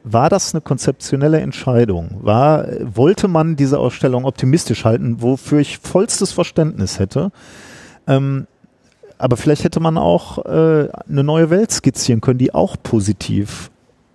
war 0.04 0.28
das 0.28 0.54
eine 0.54 0.60
konzeptionelle 0.60 1.40
Entscheidung? 1.40 2.18
War, 2.22 2.66
wollte 2.82 3.28
man 3.28 3.56
diese 3.56 3.78
Ausstellung 3.78 4.24
optimistisch 4.24 4.84
halten, 4.84 5.22
wofür 5.22 5.60
ich 5.60 5.78
vollstes 5.78 6.32
Verständnis 6.32 6.98
hätte? 6.98 7.30
Ähm, 8.06 8.46
aber 9.18 9.36
vielleicht 9.36 9.62
hätte 9.62 9.78
man 9.78 9.98
auch 9.98 10.44
äh, 10.44 10.88
eine 11.08 11.22
neue 11.22 11.50
Welt 11.50 11.70
skizzieren 11.70 12.20
können, 12.20 12.38
die 12.38 12.54
auch 12.54 12.76
positiv 12.82 13.70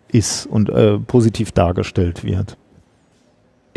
ist 0.09 0.45
und 0.47 0.69
äh, 0.69 0.97
positiv 0.99 1.53
dargestellt 1.53 2.23
wird. 2.23 2.57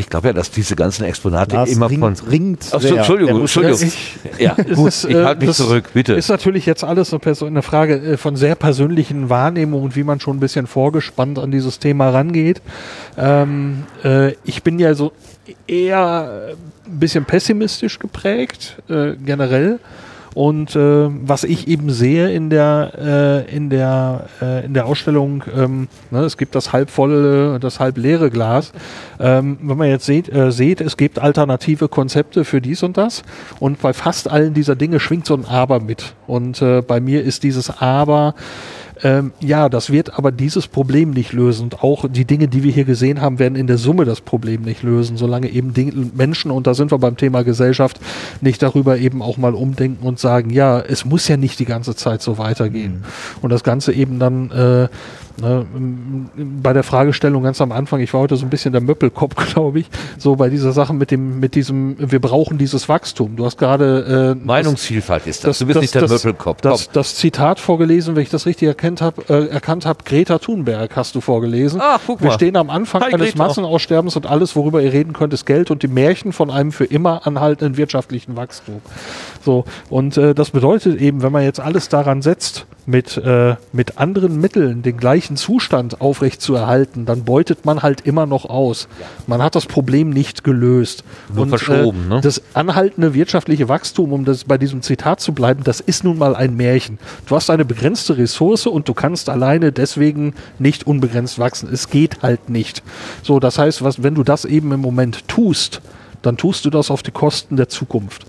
Ich 0.00 0.08
glaube 0.08 0.28
ja, 0.28 0.32
dass 0.32 0.50
diese 0.50 0.76
ganzen 0.76 1.04
Exponate 1.04 1.54
Lars 1.54 1.70
immer 1.70 1.90
von. 1.90 2.14
ringt, 2.14 2.30
ringt 2.30 2.66
Ach 2.72 2.80
so. 2.80 2.96
Entschuldigung, 2.96 3.40
Entschuldigung. 3.40 3.92
ja, 4.38 4.54
gut, 4.74 4.88
ist, 4.88 5.04
ich 5.04 5.14
äh, 5.14 5.24
halte 5.24 5.44
mich 5.44 5.54
zurück, 5.54 5.90
bitte. 5.92 6.14
Ist 6.14 6.30
natürlich 6.30 6.64
jetzt 6.64 6.84
alles 6.84 7.12
eine 7.12 7.60
Frage 7.62 7.96
äh, 7.96 8.16
von 8.16 8.34
sehr 8.34 8.54
persönlichen 8.54 9.28
Wahrnehmungen 9.28 9.84
und 9.84 9.96
wie 9.96 10.02
man 10.02 10.18
schon 10.18 10.38
ein 10.38 10.40
bisschen 10.40 10.66
vorgespannt 10.66 11.38
an 11.38 11.50
dieses 11.50 11.80
Thema 11.80 12.08
rangeht. 12.08 12.62
Ähm, 13.18 13.84
äh, 14.02 14.32
ich 14.44 14.62
bin 14.62 14.78
ja 14.78 14.94
so 14.94 15.12
eher 15.66 16.54
ein 16.86 16.98
bisschen 16.98 17.26
pessimistisch 17.26 17.98
geprägt, 17.98 18.78
äh, 18.88 19.16
generell. 19.16 19.80
Und 20.34 20.76
äh, 20.76 21.08
was 21.10 21.44
ich 21.44 21.66
eben 21.66 21.90
sehe 21.90 22.30
in 22.30 22.50
der 22.50 23.46
äh, 23.48 23.54
in 23.56 23.68
der 23.68 24.26
äh, 24.40 24.64
in 24.64 24.74
der 24.74 24.86
Ausstellung, 24.86 25.44
ähm, 25.56 25.88
ne, 26.10 26.20
es 26.20 26.36
gibt 26.36 26.54
das 26.54 26.72
halbvolle, 26.72 27.58
das 27.58 27.80
halb 27.80 27.98
leere 27.98 28.30
Glas. 28.30 28.72
Ähm, 29.18 29.58
wenn 29.60 29.76
man 29.76 29.88
jetzt 29.88 30.06
seht, 30.06 30.32
äh, 30.32 30.52
seht, 30.52 30.80
es 30.80 30.96
gibt 30.96 31.18
alternative 31.18 31.88
Konzepte 31.88 32.44
für 32.44 32.60
dies 32.60 32.82
und 32.82 32.96
das. 32.96 33.22
Und 33.58 33.80
bei 33.80 33.92
fast 33.92 34.30
allen 34.30 34.54
dieser 34.54 34.76
Dinge 34.76 35.00
schwingt 35.00 35.26
so 35.26 35.34
ein 35.34 35.44
Aber 35.44 35.80
mit. 35.80 36.14
Und 36.26 36.62
äh, 36.62 36.80
bei 36.82 37.00
mir 37.00 37.24
ist 37.24 37.42
dieses 37.42 37.80
Aber 37.80 38.34
ähm, 39.02 39.32
ja, 39.40 39.68
das 39.68 39.90
wird 39.90 40.18
aber 40.18 40.32
dieses 40.32 40.68
Problem 40.68 41.10
nicht 41.10 41.32
lösen. 41.32 41.64
Und 41.64 41.82
auch 41.82 42.06
die 42.08 42.24
Dinge, 42.24 42.48
die 42.48 42.62
wir 42.62 42.72
hier 42.72 42.84
gesehen 42.84 43.20
haben, 43.20 43.38
werden 43.38 43.56
in 43.56 43.66
der 43.66 43.78
Summe 43.78 44.04
das 44.04 44.20
Problem 44.20 44.62
nicht 44.62 44.82
lösen, 44.82 45.16
solange 45.16 45.48
eben 45.48 45.74
Ding 45.74 46.12
Menschen, 46.14 46.50
und 46.50 46.66
da 46.66 46.74
sind 46.74 46.90
wir 46.90 46.98
beim 46.98 47.16
Thema 47.16 47.42
Gesellschaft, 47.42 48.00
nicht 48.40 48.62
darüber 48.62 48.98
eben 48.98 49.22
auch 49.22 49.36
mal 49.36 49.54
umdenken 49.54 50.06
und 50.06 50.18
sagen, 50.18 50.50
ja, 50.50 50.80
es 50.80 51.04
muss 51.04 51.28
ja 51.28 51.36
nicht 51.36 51.58
die 51.58 51.64
ganze 51.64 51.94
Zeit 51.94 52.22
so 52.22 52.38
weitergehen. 52.38 53.04
Und 53.40 53.50
das 53.50 53.62
Ganze 53.62 53.92
eben 53.92 54.18
dann 54.18 54.50
äh, 54.50 54.88
ne, 55.40 55.66
bei 56.62 56.72
der 56.72 56.82
Fragestellung 56.82 57.42
ganz 57.42 57.60
am 57.60 57.72
Anfang, 57.72 58.00
ich 58.00 58.12
war 58.12 58.20
heute 58.20 58.36
so 58.36 58.46
ein 58.46 58.50
bisschen 58.50 58.72
der 58.72 58.80
Möppelkopf, 58.80 59.34
glaube 59.52 59.80
ich, 59.80 59.86
so 60.18 60.36
bei 60.36 60.48
dieser 60.48 60.72
Sache 60.72 60.94
mit 60.94 61.10
dem, 61.10 61.40
mit 61.40 61.54
diesem, 61.54 61.96
wir 61.98 62.20
brauchen 62.20 62.58
dieses 62.58 62.88
Wachstum. 62.88 63.36
Du 63.36 63.44
hast 63.44 63.58
gerade 63.58 64.36
äh, 64.40 64.46
Meinungsvielfalt 64.46 65.26
ist 65.26 65.44
das. 65.44 65.58
Du 65.58 65.66
bist 65.66 65.80
nicht 65.80 65.94
der 65.94 66.08
Möppelkopf. 66.08 66.60
das, 66.60 66.86
Komm. 66.86 66.94
das 66.94 67.16
Zitat 67.16 67.60
vorgelesen, 67.60 68.16
wenn 68.16 68.22
ich 68.22 68.30
das 68.30 68.46
richtig 68.46 68.68
erkannt 68.68 69.00
habe, 69.00 69.22
äh, 69.28 69.48
erkannt 69.48 69.86
habe, 69.86 70.04
Greta 70.04 70.38
Thunberg 70.38 70.96
hast 70.96 71.14
du 71.14 71.20
vorgelesen. 71.20 71.80
Ach, 71.82 72.00
guck 72.06 72.20
Wir 72.20 72.28
mal. 72.28 72.34
stehen 72.34 72.56
am 72.56 72.70
Anfang 72.70 73.02
Hi, 73.02 73.14
eines 73.14 73.32
Greta. 73.32 73.46
Massenaussterbens 73.46 74.16
und 74.16 74.26
alles, 74.26 74.56
worüber 74.56 74.82
ihr 74.82 74.92
reden 74.92 75.12
könnt, 75.12 75.32
ist 75.32 75.46
Geld 75.46 75.70
und 75.70 75.82
die 75.82 75.88
Märchen 75.88 76.32
von 76.32 76.50
einem 76.50 76.72
für 76.72 76.84
immer 76.84 77.26
anhaltenden 77.26 77.76
wirtschaftlichen 77.76 78.36
Wachstum. 78.36 78.80
So, 79.44 79.64
und 79.88 80.16
äh, 80.16 80.34
das 80.34 80.50
bedeutet 80.50 81.00
eben, 81.00 81.22
wenn 81.22 81.32
man 81.32 81.42
jetzt 81.42 81.60
alles 81.60 81.88
daran 81.88 82.22
setzt, 82.22 82.66
mit, 82.86 83.16
äh, 83.16 83.56
mit 83.72 83.98
anderen 83.98 84.40
Mitteln 84.40 84.82
den 84.82 84.96
gleichen 84.96 85.29
Zustand 85.36 86.00
aufrechtzuerhalten, 86.00 87.06
dann 87.06 87.24
beutet 87.24 87.64
man 87.64 87.82
halt 87.82 88.02
immer 88.02 88.26
noch 88.26 88.44
aus. 88.44 88.88
Man 89.26 89.42
hat 89.42 89.54
das 89.54 89.66
Problem 89.66 90.10
nicht 90.10 90.44
gelöst. 90.44 91.04
Nur 91.32 91.46
verschoben, 91.46 92.06
äh, 92.06 92.14
ne? 92.14 92.20
Das 92.20 92.42
anhaltende 92.54 93.14
wirtschaftliche 93.14 93.68
Wachstum, 93.68 94.12
um 94.12 94.24
das 94.24 94.44
bei 94.44 94.58
diesem 94.58 94.82
Zitat 94.82 95.20
zu 95.20 95.32
bleiben, 95.32 95.64
das 95.64 95.80
ist 95.80 96.04
nun 96.04 96.18
mal 96.18 96.34
ein 96.34 96.56
Märchen. 96.56 96.98
Du 97.26 97.36
hast 97.36 97.50
eine 97.50 97.64
begrenzte 97.64 98.16
Ressource 98.16 98.66
und 98.66 98.88
du 98.88 98.94
kannst 98.94 99.28
alleine 99.28 99.72
deswegen 99.72 100.34
nicht 100.58 100.86
unbegrenzt 100.86 101.38
wachsen. 101.38 101.68
Es 101.72 101.88
geht 101.88 102.22
halt 102.22 102.48
nicht. 102.48 102.82
So, 103.22 103.40
das 103.40 103.58
heißt, 103.58 103.82
was, 103.82 104.02
wenn 104.02 104.14
du 104.14 104.22
das 104.22 104.44
eben 104.44 104.72
im 104.72 104.80
Moment 104.80 105.26
tust, 105.28 105.80
dann 106.22 106.36
tust 106.36 106.64
du 106.64 106.70
das 106.70 106.90
auf 106.90 107.02
die 107.02 107.10
Kosten 107.10 107.56
der 107.56 107.68
Zukunft. 107.68 108.26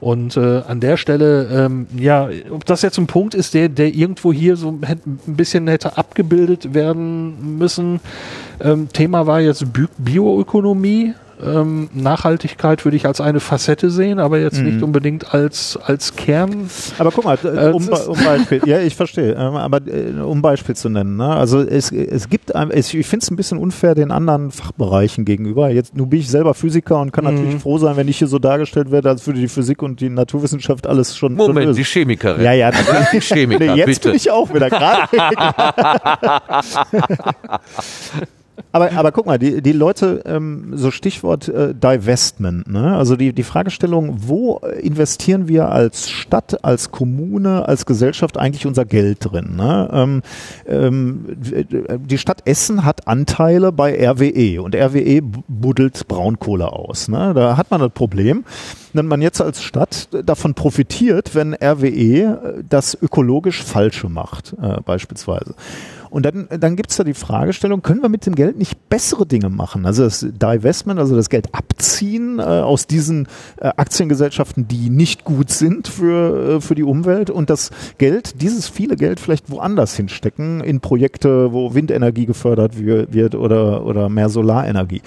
Und 0.00 0.36
äh, 0.36 0.62
an 0.66 0.80
der 0.80 0.96
Stelle, 0.96 1.48
ähm, 1.50 1.86
ja, 1.96 2.28
ob 2.50 2.64
das 2.64 2.82
jetzt 2.82 2.98
ein 2.98 3.06
Punkt 3.06 3.34
ist, 3.34 3.54
der, 3.54 3.68
der 3.68 3.94
irgendwo 3.94 4.32
hier 4.32 4.56
so 4.56 4.68
ein 4.68 5.18
bisschen 5.26 5.66
hätte 5.68 5.96
abgebildet 5.96 6.74
werden 6.74 7.58
müssen. 7.58 8.00
Ähm, 8.60 8.88
Thema 8.92 9.26
war 9.26 9.40
jetzt 9.40 9.72
Bi 9.72 9.86
Bioökonomie. 9.98 11.14
Ähm, 11.40 11.88
Nachhaltigkeit 11.94 12.84
würde 12.84 12.96
ich 12.96 13.06
als 13.06 13.20
eine 13.20 13.38
Facette 13.38 13.90
sehen, 13.90 14.18
aber 14.18 14.40
jetzt 14.40 14.60
nicht 14.60 14.82
unbedingt 14.82 15.32
als, 15.32 15.78
als 15.80 16.16
Kern. 16.16 16.68
Aber 16.98 17.12
guck 17.12 17.24
mal, 17.26 17.38
Äh, 17.44 17.70
um, 17.70 17.86
das 17.88 18.00
ist- 18.00 18.08
um 18.08 18.18
Beispiel, 18.24 18.60
ja, 18.66 18.80
ich 18.80 18.96
verstehe, 18.96 19.34
ähm, 19.34 19.54
aber 19.54 19.78
äh, 19.86 20.20
um 20.20 20.42
Beispiel 20.42 20.74
zu 20.74 20.88
nennen, 20.88 21.16
ne? 21.16 21.28
also 21.28 21.60
es, 21.60 21.92
es 21.92 22.28
gibt, 22.28 22.56
ein- 22.56 22.72
es, 22.72 22.92
ich 22.92 23.06
finde 23.06 23.22
es 23.22 23.30
ein 23.30 23.36
bisschen 23.36 23.58
unfair 23.58 23.94
den 23.94 24.10
anderen 24.10 24.50
Fachbereichen 24.50 25.24
gegenüber. 25.24 25.70
Jetzt, 25.70 25.96
nun 25.96 26.10
bin 26.10 26.18
ich 26.18 26.28
selber 26.28 26.54
Physiker 26.54 27.00
und 27.00 27.12
kann 27.12 27.24
Mhm. 27.24 27.34
natürlich 27.36 27.62
froh 27.62 27.78
sein, 27.78 27.96
wenn 27.96 28.08
ich 28.08 28.18
hier 28.18 28.26
so 28.26 28.40
dargestellt 28.40 28.90
werde, 28.90 29.08
als 29.08 29.24
würde 29.24 29.38
die 29.38 29.46
Physik 29.46 29.80
und 29.84 30.00
die 30.00 30.10
Naturwissenschaft 30.10 30.88
alles 30.88 31.16
schon 31.16 31.34
Moment, 31.36 31.76
die 31.78 31.84
Chemikerin. 31.84 32.42
Ja, 32.42 32.52
ja, 32.52 32.72
Die 33.12 33.20
Chemiker, 33.20 33.64
Nee, 33.64 33.74
jetzt 33.78 33.86
bitte. 33.86 34.08
bin 34.08 34.16
ich 34.16 34.28
auch 34.28 34.52
wieder 34.52 34.70
gerade. 34.70 35.02
aber, 38.72 38.92
aber 38.92 39.12
guck 39.12 39.26
mal, 39.26 39.38
die, 39.38 39.62
die 39.62 39.72
Leute, 39.72 40.22
ähm, 40.26 40.72
so 40.74 40.90
Stichwort 40.90 41.48
äh, 41.48 41.74
Divestment, 41.74 42.68
ne? 42.70 42.96
also 42.96 43.16
die, 43.16 43.32
die 43.32 43.42
Fragestellung, 43.42 44.16
wo 44.26 44.58
investieren 44.80 45.48
wir 45.48 45.70
als 45.70 46.08
Stadt, 46.08 46.64
als 46.64 46.90
Kommune, 46.90 47.66
als 47.66 47.86
Gesellschaft 47.86 48.36
eigentlich 48.36 48.66
unser 48.66 48.84
Geld 48.84 49.18
drin? 49.20 49.56
Ne? 49.56 49.88
Ähm, 49.92 50.22
ähm, 50.66 51.24
die 51.38 52.18
Stadt 52.18 52.42
Essen 52.46 52.84
hat 52.84 53.06
Anteile 53.06 53.72
bei 53.72 53.94
RWE 54.08 54.62
und 54.62 54.74
RWE 54.74 55.22
buddelt 55.48 56.08
Braunkohle 56.08 56.72
aus. 56.72 57.08
Ne? 57.08 57.32
Da 57.34 57.56
hat 57.56 57.70
man 57.70 57.80
das 57.80 57.92
Problem, 57.92 58.44
wenn 58.92 59.06
man 59.06 59.22
jetzt 59.22 59.40
als 59.40 59.62
Stadt 59.62 60.08
davon 60.24 60.54
profitiert, 60.54 61.34
wenn 61.34 61.54
RWE 61.54 61.88
äh, 61.88 62.64
das 62.68 62.96
ökologisch 63.00 63.62
Falsche 63.62 64.08
macht, 64.08 64.54
äh, 64.60 64.80
beispielsweise. 64.80 65.54
Und 66.10 66.24
dann, 66.26 66.48
dann 66.58 66.76
gibt 66.76 66.90
es 66.90 66.96
da 66.96 67.04
die 67.04 67.14
Fragestellung, 67.14 67.82
können 67.82 68.02
wir 68.02 68.08
mit 68.08 68.26
dem 68.26 68.34
Geld 68.34 68.58
nicht 68.58 68.88
bessere 68.88 69.26
Dinge 69.26 69.50
machen? 69.50 69.86
Also 69.86 70.04
das 70.04 70.20
Divestment, 70.20 70.98
also 70.98 71.14
das 71.16 71.28
Geld 71.28 71.54
abziehen 71.54 72.38
äh, 72.38 72.42
aus 72.42 72.86
diesen 72.86 73.28
äh, 73.58 73.68
Aktiengesellschaften, 73.76 74.68
die 74.68 74.90
nicht 74.90 75.24
gut 75.24 75.50
sind 75.50 75.88
für, 75.88 76.56
äh, 76.56 76.60
für 76.60 76.74
die 76.74 76.82
Umwelt 76.82 77.30
und 77.30 77.50
das 77.50 77.70
Geld, 77.98 78.40
dieses 78.40 78.68
viele 78.68 78.96
Geld 78.96 79.20
vielleicht 79.20 79.50
woanders 79.50 79.94
hinstecken, 79.96 80.60
in 80.60 80.80
Projekte, 80.80 81.52
wo 81.52 81.74
Windenergie 81.74 82.26
gefördert 82.26 82.78
wir- 82.78 83.12
wird 83.12 83.34
oder, 83.34 83.84
oder 83.84 84.08
mehr 84.08 84.28
Solarenergie. 84.28 85.02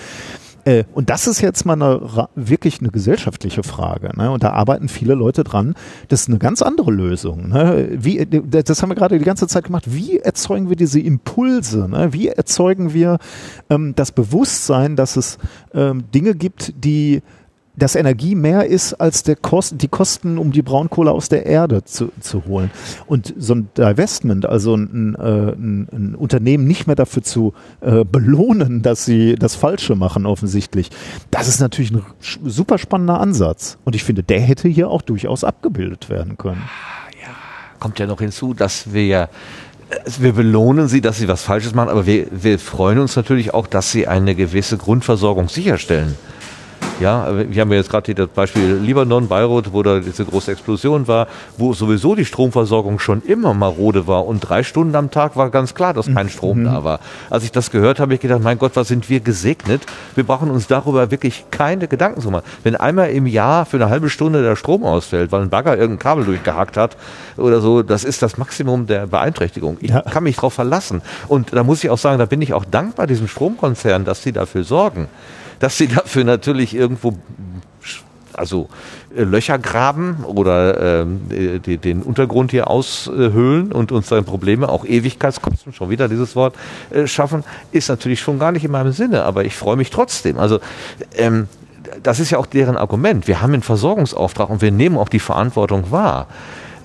Äh, 0.66 0.84
und 0.94 1.10
das 1.10 1.28
ist 1.28 1.42
jetzt 1.42 1.66
mal 1.66 1.74
eine, 1.74 2.28
wirklich 2.36 2.80
eine 2.80 2.90
gesellschaftliche 2.90 3.64
Frage. 3.64 4.12
Ne? 4.18 4.32
Und 4.32 4.44
da 4.44 4.52
arbeiten 4.52 4.90
viele 4.90 5.16
Leute 5.16 5.44
dran. 5.44 5.76
Das 6.08 6.22
ist 6.22 6.30
eine 6.30 6.40
ganz 6.40 6.62
andere 6.62 6.92
Lösung. 6.92 7.50
Ne? 7.50 7.90
Wie, 7.92 8.20
äh, 8.20 8.64
das 8.64 8.82
haben 8.82 8.90
wir 8.90 8.96
gerade 8.96 9.18
die 9.18 9.26
ganze 9.26 9.48
Zeit 9.48 9.66
gemacht. 9.66 9.86
Wie 9.94 10.20
erzeugen 10.20 10.70
wir 10.70 10.76
diese 10.76 11.00
Impulse? 11.00 11.88
Ne? 11.90 12.14
Wie 12.14 12.28
erzeugen 12.28 12.94
wir 12.94 13.18
ähm, 13.70 13.94
das 13.96 14.12
Bewusstsein, 14.12 14.96
dass 14.96 15.16
es 15.18 15.38
ähm, 15.74 16.04
Dinge 16.12 16.36
gibt, 16.36 16.74
die 16.84 17.22
dass 17.76 17.95
Energie 17.95 18.35
mehr 18.35 18.65
ist 18.65 18.93
als 18.95 19.23
der 19.23 19.35
Kost, 19.35 19.81
die 19.81 19.88
Kosten, 19.88 20.38
um 20.38 20.52
die 20.52 20.61
Braunkohle 20.61 21.11
aus 21.11 21.30
der 21.30 21.45
Erde 21.45 21.84
zu, 21.84 22.11
zu 22.19 22.45
holen. 22.45 22.69
Und 23.07 23.34
so 23.38 23.56
ein 23.56 23.69
Divestment, 23.77 24.45
also 24.45 24.76
ein, 24.76 25.15
äh, 25.15 25.52
ein, 25.53 25.88
ein 25.91 26.15
Unternehmen 26.15 26.65
nicht 26.65 26.88
mehr 26.88 26.95
dafür 26.95 27.23
zu 27.23 27.53
äh, 27.80 28.03
belohnen, 28.03 28.81
dass 28.81 29.06
sie 29.06 29.35
das 29.35 29.56
Falsche 29.56 29.95
machen, 29.95 30.26
offensichtlich, 30.26 30.89
das 31.31 31.48
ist 31.48 31.60
natürlich 31.60 31.91
ein 31.91 32.03
super 32.22 32.77
spannender 32.77 33.19
Ansatz. 33.19 33.77
Und 33.85 33.95
ich 33.95 34.03
finde, 34.03 34.23
der 34.23 34.41
hätte 34.41 34.68
hier 34.68 34.89
auch 34.89 35.02
durchaus 35.02 35.43
abgebildet 35.43 36.10
werden 36.10 36.38
können. 36.38 36.61
kommt 37.80 37.99
ja 37.99 38.06
noch 38.06 38.19
hinzu, 38.19 38.53
dass 38.53 38.93
wir 38.93 39.06
ja, 39.06 39.23
äh, 39.23 39.30
wir 40.19 40.34
belohnen 40.34 40.88
sie, 40.88 41.02
dass 41.02 41.18
sie 41.18 41.27
was 41.27 41.41
Falsches 41.43 41.73
machen, 41.73 41.89
aber 41.89 42.06
wir, 42.06 42.27
wir 42.31 42.60
freuen 42.60 42.99
uns 42.99 43.15
natürlich 43.15 43.53
auch, 43.53 43.68
dass 43.68 43.91
sie 43.91 44.07
eine 44.07 44.35
gewisse 44.35 44.77
Grundversorgung 44.77 45.48
sicherstellen. 45.48 46.15
Ja, 46.99 47.28
wir 47.49 47.62
haben 47.62 47.72
ja 47.72 47.78
jetzt 47.78 47.90
gerade 47.90 48.14
das 48.14 48.28
Beispiel 48.28 48.76
Libanon, 48.76 49.28
Beirut, 49.28 49.74
wo 49.74 49.82
da 49.82 49.99
diese 49.99 50.24
große 50.24 50.52
Explosion 50.52 51.08
war, 51.08 51.28
wo 51.58 51.74
sowieso 51.74 52.14
die 52.14 52.26
Stromversorgung 52.26 52.99
schon 52.99 53.24
immer 53.24 53.56
marode 53.56 54.06
war 54.06 54.28
und 54.28 54.41
drei 54.41 54.62
Stunden 54.62 54.95
am 54.95 55.10
Tag 55.10 55.36
war 55.36 55.49
ganz 55.49 55.74
klar, 55.74 55.95
dass 55.95 56.14
kein 56.14 56.30
Strom 56.30 56.60
mhm. 56.60 56.66
da 56.66 56.84
war. 56.84 56.99
Als 57.32 57.44
ich 57.44 57.52
das 57.52 57.72
gehört 57.72 57.99
habe, 57.99 58.12
habe 58.12 58.16
ich 58.16 58.20
gedacht, 58.20 58.44
mein 58.44 58.60
Gott, 58.60 58.74
was 58.76 58.90
sind 58.90 59.10
wir 59.10 59.22
gesegnet? 59.22 59.84
Wir 60.16 60.26
brauchen 60.26 60.52
uns 60.52 60.68
darüber 60.68 61.12
wirklich 61.12 61.45
keine 61.49 61.88
Gedanken 61.88 62.20
zu 62.20 62.30
machen. 62.30 62.44
Wenn 62.64 62.76
einmal 62.76 63.12
im 63.12 63.26
Jahr 63.26 63.66
für 63.66 63.78
eine 63.78 63.90
halbe 63.90 64.10
Stunde 64.10 64.44
der 64.44 64.58
Strom 64.58 64.84
ausfällt, 64.84 65.32
weil 65.32 65.44
ein 65.44 65.49
Bagger 65.49 65.78
irgendein 65.78 65.99
Kabel 65.99 66.26
durchgehackt 66.26 66.76
hat 66.76 66.98
oder 67.38 67.62
so, 67.62 67.84
das 67.84 68.03
ist 68.03 68.22
das 68.22 68.38
Maximum 68.38 68.86
der 68.86 69.08
Beeinträchtigung. 69.08 69.78
Ich 69.80 69.91
ja. 69.91 70.02
kann 70.02 70.24
mich 70.24 70.36
darauf 70.36 70.53
verlassen. 70.53 71.02
Und 71.30 71.53
da 71.53 71.64
muss 71.64 71.84
ich 71.86 71.90
auch 71.90 71.98
sagen, 71.98 72.20
da 72.20 72.26
bin 72.26 72.41
ich 72.41 72.53
auch 72.53 72.66
dankbar 72.66 73.08
diesem 73.08 73.30
Stromkonzern, 73.30 74.03
dass 74.03 74.24
sie 74.24 74.34
dafür 74.34 74.66
sorgen 74.66 75.08
dass 75.62 75.78
sie 75.78 75.88
dafür 75.88 76.26
natürlich 76.26 76.76
irgendwo 76.76 77.18
also 78.34 78.70
äh, 79.16 79.24
Löcher 79.24 79.60
graben 79.60 80.24
oder 80.26 81.02
ähm, 81.02 81.22
die, 81.30 81.78
den 81.78 82.02
Untergrund 82.02 82.52
hier 82.52 82.70
aushöhlen 82.70 83.72
und 83.72 83.92
uns 83.92 84.08
dann 84.10 84.26
Probleme, 84.26 84.70
auch 84.70 84.86
Ewigkeitskosten, 84.86 85.74
schon 85.74 85.90
wieder 85.90 86.08
dieses 86.08 86.36
Wort, 86.36 86.56
äh, 86.92 87.08
schaffen, 87.08 87.44
ist 87.72 87.90
natürlich 87.90 88.20
schon 88.20 88.40
gar 88.40 88.52
nicht 88.52 88.66
in 88.66 88.72
meinem 88.72 88.92
Sinne, 88.94 89.24
aber 89.24 89.46
ich 89.46 89.56
freue 89.56 89.76
mich 89.76 89.90
trotzdem. 89.90 90.38
Also 90.38 90.60
ähm, 91.16 91.48
das 92.04 92.20
ist 92.20 92.32
ja 92.32 92.38
auch 92.38 92.46
deren 92.46 92.78
Argument. 92.78 93.28
Wir 93.28 93.42
haben 93.42 93.54
einen 93.54 93.64
Versorgungsauftrag 93.64 94.50
und 94.50 94.62
wir 94.62 94.72
nehmen 94.72 94.98
auch 94.98 95.10
die 95.10 95.20
Verantwortung 95.20 95.92
wahr. 95.92 96.28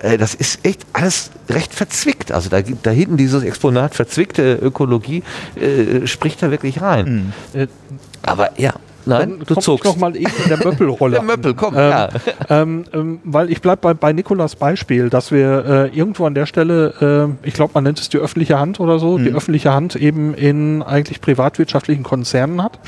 Äh, 0.00 0.18
das 0.18 0.34
ist 0.34 0.64
echt 0.64 0.84
alles 0.92 1.30
recht 1.48 1.74
verzwickt. 1.74 2.32
Also 2.32 2.48
da, 2.50 2.60
da 2.60 2.90
hinten 2.90 3.16
dieses 3.16 3.42
Exponat 3.42 3.94
verzwickte 3.94 4.54
Ökologie 4.54 5.22
äh, 5.54 6.06
spricht 6.06 6.42
da 6.42 6.50
wirklich 6.50 6.80
rein. 6.80 7.32
Mhm. 7.54 7.68
Aber 8.26 8.50
ja, 8.58 8.74
Nein, 9.06 9.40
du 9.46 9.54
zuckst. 9.54 9.84
noch 9.84 9.96
mal 9.96 10.16
eben 10.16 10.32
in 10.42 10.48
der 10.48 10.58
Möppelrolle. 10.58 11.12
der 11.16 11.22
Möppel, 11.22 11.54
komm, 11.54 11.74
ähm, 11.74 11.90
ja. 11.90 12.08
Ähm, 12.48 12.84
ähm, 12.92 13.20
weil 13.24 13.50
ich 13.50 13.60
bleib 13.60 13.80
bei, 13.80 13.94
bei 13.94 14.12
Nikolas 14.12 14.56
Beispiel, 14.56 15.08
dass 15.10 15.30
wir 15.30 15.64
äh, 15.92 15.96
irgendwo 15.96 16.26
an 16.26 16.34
der 16.34 16.46
Stelle, 16.46 17.30
äh, 17.42 17.46
ich 17.46 17.54
glaube, 17.54 17.72
man 17.74 17.84
nennt 17.84 18.00
es 18.00 18.08
die 18.08 18.18
öffentliche 18.18 18.58
Hand 18.58 18.80
oder 18.80 18.98
so, 18.98 19.18
mhm. 19.18 19.24
die 19.24 19.30
öffentliche 19.30 19.72
Hand 19.72 19.96
eben 19.96 20.34
in 20.34 20.82
eigentlich 20.82 21.20
privatwirtschaftlichen 21.20 22.02
Konzernen 22.02 22.62
hat. 22.62 22.78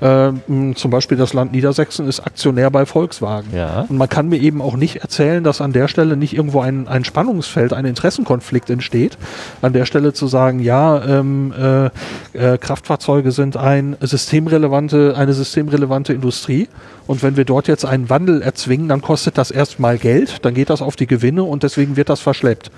Ähm, 0.00 0.74
zum 0.76 0.90
Beispiel 0.90 1.18
das 1.18 1.34
Land 1.34 1.52
Niedersachsen 1.52 2.08
ist 2.08 2.20
Aktionär 2.20 2.70
bei 2.70 2.86
Volkswagen. 2.86 3.54
Ja. 3.54 3.86
Und 3.88 3.98
man 3.98 4.08
kann 4.08 4.28
mir 4.28 4.38
eben 4.38 4.62
auch 4.62 4.76
nicht 4.76 4.96
erzählen, 4.96 5.44
dass 5.44 5.60
an 5.60 5.72
der 5.72 5.88
Stelle 5.88 6.16
nicht 6.16 6.34
irgendwo 6.34 6.60
ein, 6.60 6.88
ein 6.88 7.04
Spannungsfeld, 7.04 7.72
ein 7.72 7.84
Interessenkonflikt 7.84 8.70
entsteht. 8.70 9.18
An 9.62 9.72
der 9.72 9.84
Stelle 9.84 10.12
zu 10.12 10.26
sagen, 10.26 10.60
ja, 10.60 11.04
ähm, 11.04 11.52
äh, 11.52 11.86
äh, 12.32 12.58
Kraftfahrzeuge 12.58 13.32
sind 13.32 13.56
ein 13.56 13.96
systemrelevante, 14.00 15.14
eine 15.16 15.32
system 15.34 15.65
systemrelevante 15.66 16.12
Industrie. 16.12 16.68
Und 17.06 17.22
wenn 17.22 17.36
wir 17.36 17.44
dort 17.44 17.68
jetzt 17.68 17.84
einen 17.84 18.08
Wandel 18.10 18.42
erzwingen, 18.42 18.88
dann 18.88 19.02
kostet 19.02 19.38
das 19.38 19.50
erstmal 19.50 19.98
Geld, 19.98 20.44
dann 20.44 20.54
geht 20.54 20.70
das 20.70 20.82
auf 20.82 20.96
die 20.96 21.06
Gewinne 21.06 21.42
und 21.42 21.62
deswegen 21.62 21.96
wird 21.96 22.08
das 22.08 22.20
verschleppt. 22.20 22.70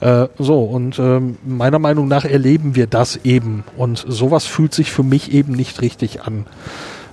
Äh, 0.00 0.26
so, 0.38 0.64
und 0.64 0.98
ähm, 0.98 1.38
meiner 1.44 1.78
Meinung 1.78 2.08
nach 2.08 2.24
erleben 2.24 2.74
wir 2.74 2.86
das 2.86 3.20
eben. 3.24 3.64
Und 3.76 4.04
sowas 4.06 4.44
fühlt 4.44 4.74
sich 4.74 4.90
für 4.90 5.02
mich 5.02 5.32
eben 5.32 5.52
nicht 5.52 5.80
richtig 5.80 6.22
an. 6.22 6.46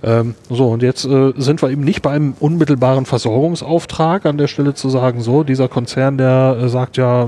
Ähm, 0.04 0.34
so, 0.50 0.70
und 0.70 0.82
jetzt 0.82 1.06
äh, 1.06 1.34
sind 1.38 1.62
wir 1.62 1.70
eben 1.70 1.84
nicht 1.84 2.02
bei 2.02 2.12
einem 2.12 2.34
unmittelbaren 2.40 3.06
Versorgungsauftrag 3.06 4.26
an 4.26 4.38
der 4.38 4.48
Stelle 4.48 4.74
zu 4.74 4.90
sagen, 4.90 5.22
so, 5.22 5.44
dieser 5.44 5.68
Konzern, 5.68 6.18
der 6.18 6.58
äh, 6.60 6.70
sagt 6.70 6.98
ja, 6.98 7.26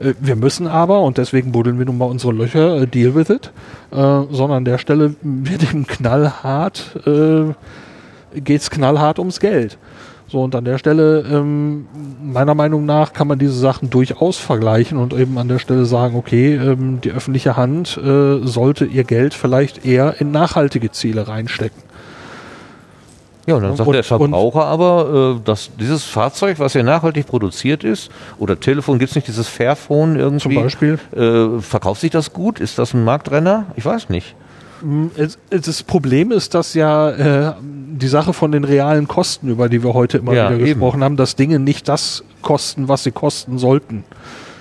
äh, 0.00 0.14
wir 0.20 0.34
müssen 0.34 0.66
aber 0.66 1.02
und 1.02 1.18
deswegen 1.18 1.52
buddeln 1.52 1.78
wir 1.78 1.86
nun 1.86 1.98
mal 1.98 2.06
unsere 2.06 2.32
Löcher, 2.32 2.82
äh, 2.82 2.86
deal 2.88 3.14
with 3.14 3.30
it, 3.30 3.52
äh, 3.92 3.94
sondern 3.94 4.52
an 4.58 4.64
der 4.64 4.78
Stelle 4.78 5.14
wird 5.22 5.62
eben 5.62 5.86
knallhart, 5.86 7.06
äh, 7.06 7.54
geht's 8.40 8.70
knallhart 8.70 9.20
ums 9.20 9.38
Geld. 9.38 9.78
So, 10.28 10.42
und 10.42 10.56
an 10.56 10.64
der 10.64 10.78
Stelle, 10.78 11.24
ähm, 11.30 11.86
meiner 12.20 12.54
Meinung 12.54 12.84
nach, 12.84 13.12
kann 13.12 13.28
man 13.28 13.38
diese 13.38 13.52
Sachen 13.52 13.90
durchaus 13.90 14.38
vergleichen 14.38 14.98
und 14.98 15.12
eben 15.12 15.38
an 15.38 15.46
der 15.46 15.60
Stelle 15.60 15.84
sagen, 15.84 16.16
okay, 16.16 16.54
ähm, 16.56 17.00
die 17.00 17.12
öffentliche 17.12 17.56
Hand 17.56 17.96
äh, 17.96 18.38
sollte 18.44 18.86
ihr 18.86 19.04
Geld 19.04 19.34
vielleicht 19.34 19.86
eher 19.86 20.20
in 20.20 20.32
nachhaltige 20.32 20.90
Ziele 20.90 21.28
reinstecken. 21.28 21.80
Ja, 23.46 23.54
und 23.54 23.62
dann 23.62 23.76
sagt 23.76 23.86
und, 23.86 23.92
der 23.92 24.02
Verbraucher 24.02 24.64
aber, 24.64 25.36
äh, 25.36 25.44
dass 25.44 25.70
dieses 25.78 26.02
Fahrzeug, 26.02 26.58
was 26.58 26.74
ja 26.74 26.82
nachhaltig 26.82 27.26
produziert 27.28 27.84
ist, 27.84 28.10
oder 28.38 28.58
Telefon, 28.58 28.98
gibt 28.98 29.10
es 29.10 29.14
nicht 29.14 29.28
dieses 29.28 29.46
Fairphone 29.46 30.16
irgendwie? 30.16 30.54
Zum 30.54 30.62
Beispiel. 30.62 30.98
Äh, 31.14 31.60
verkauft 31.60 32.00
sich 32.00 32.10
das 32.10 32.32
gut? 32.32 32.58
Ist 32.58 32.80
das 32.80 32.92
ein 32.94 33.04
Marktrenner? 33.04 33.66
Ich 33.76 33.84
weiß 33.84 34.08
nicht. 34.08 34.34
Mm, 34.82 35.06
das 35.50 35.82
Problem 35.82 36.32
ist, 36.32 36.54
dass 36.54 36.74
ja 36.74 37.10
äh, 37.10 37.54
die 37.62 38.08
Sache 38.08 38.32
von 38.32 38.52
den 38.52 38.64
realen 38.64 39.08
Kosten, 39.08 39.48
über 39.48 39.68
die 39.68 39.82
wir 39.82 39.94
heute 39.94 40.18
immer 40.18 40.34
ja, 40.34 40.50
wieder 40.50 40.58
gesprochen 40.58 40.96
eben. 40.96 41.04
haben, 41.04 41.16
dass 41.16 41.36
Dinge 41.36 41.58
nicht 41.58 41.88
das 41.88 42.24
kosten, 42.42 42.88
was 42.88 43.04
sie 43.04 43.12
kosten 43.12 43.58
sollten. 43.58 44.04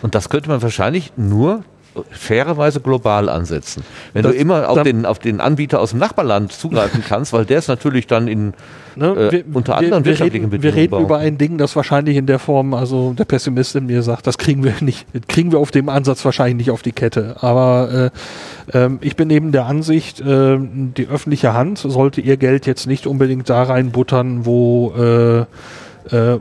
Und 0.02 0.16
das 0.16 0.30
könnte 0.30 0.50
man 0.50 0.62
wahrscheinlich 0.62 1.14
nur 1.18 1.64
fairerweise 2.12 2.80
global 2.80 3.30
ansetzen. 3.30 3.84
Wenn 4.14 4.24
das, 4.24 4.34
du 4.34 4.38
immer 4.38 4.70
auf 4.70 4.84
den, 4.84 5.06
auf 5.06 5.20
den 5.20 5.40
Anbieter 5.40 5.80
aus 5.80 5.92
dem 5.92 6.00
Nachbarland 6.00 6.52
zugreifen 6.52 7.04
kannst, 7.08 7.34
weil 7.34 7.46
der 7.46 7.60
ist 7.60 7.68
natürlich 7.68 8.08
dann 8.08 8.28
in 8.28 8.54
ne, 8.96 9.08
äh, 9.08 9.32
wir, 9.32 9.44
unter 9.54 9.78
anderem 9.78 10.06
wir, 10.06 10.18
wir 10.18 10.26
reden, 10.26 10.64
Wir 10.64 10.74
reden 10.74 11.00
über 11.00 11.18
ein 11.18 11.38
Ding, 11.38 11.58
das 11.58 11.76
wahrscheinlich 11.76 12.18
in 12.18 12.26
der 12.26 12.40
Form, 12.40 12.74
also 12.74 13.14
der 13.14 13.26
Pessimist 13.26 13.76
in 13.76 13.86
mir 13.86 14.02
sagt, 14.04 14.28
das 14.28 14.38
kriegen 14.38 14.64
wir 14.64 14.74
nicht, 14.82 15.06
kriegen 15.28 15.52
wir 15.52 15.60
auf 15.60 15.72
dem 15.72 15.90
Ansatz 15.90 16.24
wahrscheinlich 16.26 16.58
nicht 16.58 16.72
auf 16.72 16.82
die 16.82 16.92
Kette. 16.92 17.38
Aber 17.42 18.12
äh, 18.74 18.86
äh, 18.86 18.90
ich 19.02 19.16
bin 19.16 19.30
eben 19.30 19.52
der 19.52 19.66
Ansicht, 19.66 20.22
äh, 20.22 20.58
die 20.60 21.08
öffentliche 21.08 21.54
Hand 21.54 21.78
sollte 21.80 22.22
ihr 22.22 22.38
Geld 22.38 22.66
jetzt 22.66 22.88
nicht 22.88 23.08
unbedingt 23.08 23.50
da 23.50 23.64
reinbuttern, 23.64 24.46
wo, 24.46 24.92
äh, 24.92 25.46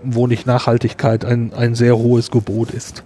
wo 0.02 0.26
nicht 0.26 0.47
Nachhaltigkeit 0.47 1.24
ein, 1.24 1.52
ein 1.55 1.74
sehr 1.74 1.97
hohes 1.97 2.31
Gebot 2.31 2.70
ist. 2.70 3.02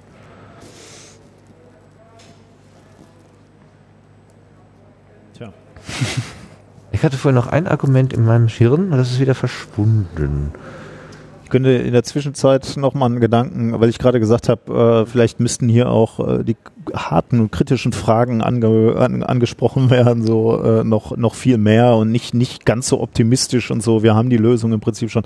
Ich 6.90 7.04
hatte 7.04 7.18
vorhin 7.18 7.36
noch 7.36 7.46
ein 7.46 7.66
Argument 7.68 8.12
in 8.12 8.24
meinem 8.24 8.48
Hirn, 8.48 8.90
das 8.90 9.10
ist 9.10 9.20
wieder 9.20 9.34
verschwunden. 9.34 10.52
Ich 11.44 11.50
könnte 11.50 11.70
in 11.70 11.92
der 11.92 12.02
Zwischenzeit 12.02 12.76
nochmal 12.76 13.10
einen 13.10 13.20
Gedanken, 13.20 13.78
weil 13.80 13.88
ich 13.88 13.98
gerade 13.98 14.20
gesagt 14.20 14.48
habe, 14.48 15.04
äh, 15.04 15.06
vielleicht 15.06 15.38
müssten 15.38 15.68
hier 15.68 15.90
auch 15.90 16.40
äh, 16.40 16.44
die 16.44 16.56
harten 16.92 17.40
und 17.40 17.52
kritischen 17.52 17.92
Fragen 17.92 18.42
ange, 18.42 18.96
an, 18.96 19.22
angesprochen 19.22 19.90
werden, 19.90 20.26
so 20.26 20.62
äh, 20.62 20.84
noch, 20.84 21.16
noch 21.16 21.34
viel 21.34 21.56
mehr 21.56 21.94
und 21.94 22.10
nicht, 22.10 22.34
nicht 22.34 22.66
ganz 22.66 22.88
so 22.88 23.00
optimistisch 23.00 23.70
und 23.70 23.82
so. 23.82 24.02
Wir 24.02 24.14
haben 24.14 24.28
die 24.28 24.36
Lösung 24.36 24.72
im 24.72 24.80
Prinzip 24.80 25.10
schon 25.10 25.24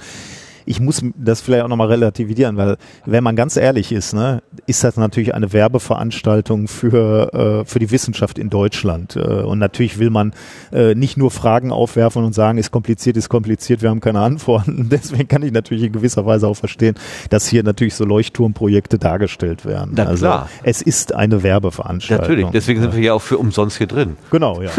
ich 0.64 0.80
muss 0.80 1.02
das 1.16 1.40
vielleicht 1.40 1.64
auch 1.64 1.68
nochmal 1.68 1.88
relativieren, 1.88 2.56
weil 2.56 2.76
wenn 3.04 3.24
man 3.24 3.36
ganz 3.36 3.56
ehrlich 3.56 3.92
ist, 3.92 4.14
ne, 4.14 4.42
ist 4.66 4.84
das 4.84 4.96
natürlich 4.96 5.34
eine 5.34 5.52
Werbeveranstaltung 5.52 6.68
für, 6.68 7.62
äh, 7.62 7.64
für 7.64 7.78
die 7.78 7.90
Wissenschaft 7.90 8.38
in 8.38 8.50
Deutschland. 8.50 9.16
Äh, 9.16 9.20
und 9.20 9.58
natürlich 9.58 9.98
will 9.98 10.10
man 10.10 10.32
äh, 10.72 10.94
nicht 10.94 11.16
nur 11.16 11.30
Fragen 11.30 11.72
aufwerfen 11.72 12.24
und 12.24 12.34
sagen, 12.34 12.58
ist 12.58 12.70
kompliziert, 12.70 13.16
ist 13.16 13.28
kompliziert, 13.28 13.82
wir 13.82 13.90
haben 13.90 14.00
keine 14.00 14.20
Antworten. 14.20 14.88
Deswegen 14.90 15.28
kann 15.28 15.42
ich 15.42 15.52
natürlich 15.52 15.84
in 15.84 15.92
gewisser 15.92 16.26
Weise 16.26 16.46
auch 16.46 16.56
verstehen, 16.56 16.94
dass 17.30 17.48
hier 17.48 17.62
natürlich 17.62 17.94
so 17.94 18.04
Leuchtturmprojekte 18.04 18.98
dargestellt 18.98 19.64
werden. 19.64 19.92
Na, 19.94 20.04
also 20.04 20.26
klar. 20.26 20.48
es 20.62 20.82
ist 20.82 21.14
eine 21.14 21.42
Werbeveranstaltung. 21.42 22.28
Natürlich, 22.28 22.46
deswegen 22.50 22.80
sind 22.80 22.94
wir 22.94 23.02
ja 23.02 23.14
auch 23.14 23.22
für 23.22 23.38
umsonst 23.38 23.78
hier 23.78 23.86
drin. 23.86 24.16
Genau, 24.30 24.62
ja. 24.62 24.70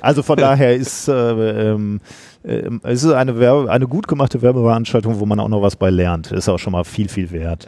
Also 0.00 0.22
von 0.22 0.36
daher 0.36 0.76
ist 0.76 1.08
äh, 1.08 1.72
ähm, 1.72 1.96
äh, 1.96 2.00
es 2.46 3.02
ist 3.02 3.12
eine, 3.12 3.40
Werbe, 3.40 3.70
eine 3.70 3.88
gut 3.88 4.06
gemachte 4.06 4.40
Werbeveranstaltung, 4.40 5.18
wo 5.18 5.26
man 5.26 5.40
auch 5.40 5.48
noch 5.48 5.62
was 5.62 5.76
bei 5.76 5.90
lernt. 5.90 6.30
Ist 6.30 6.48
auch 6.48 6.58
schon 6.58 6.72
mal 6.72 6.84
viel, 6.84 7.08
viel 7.08 7.30
wert. 7.32 7.66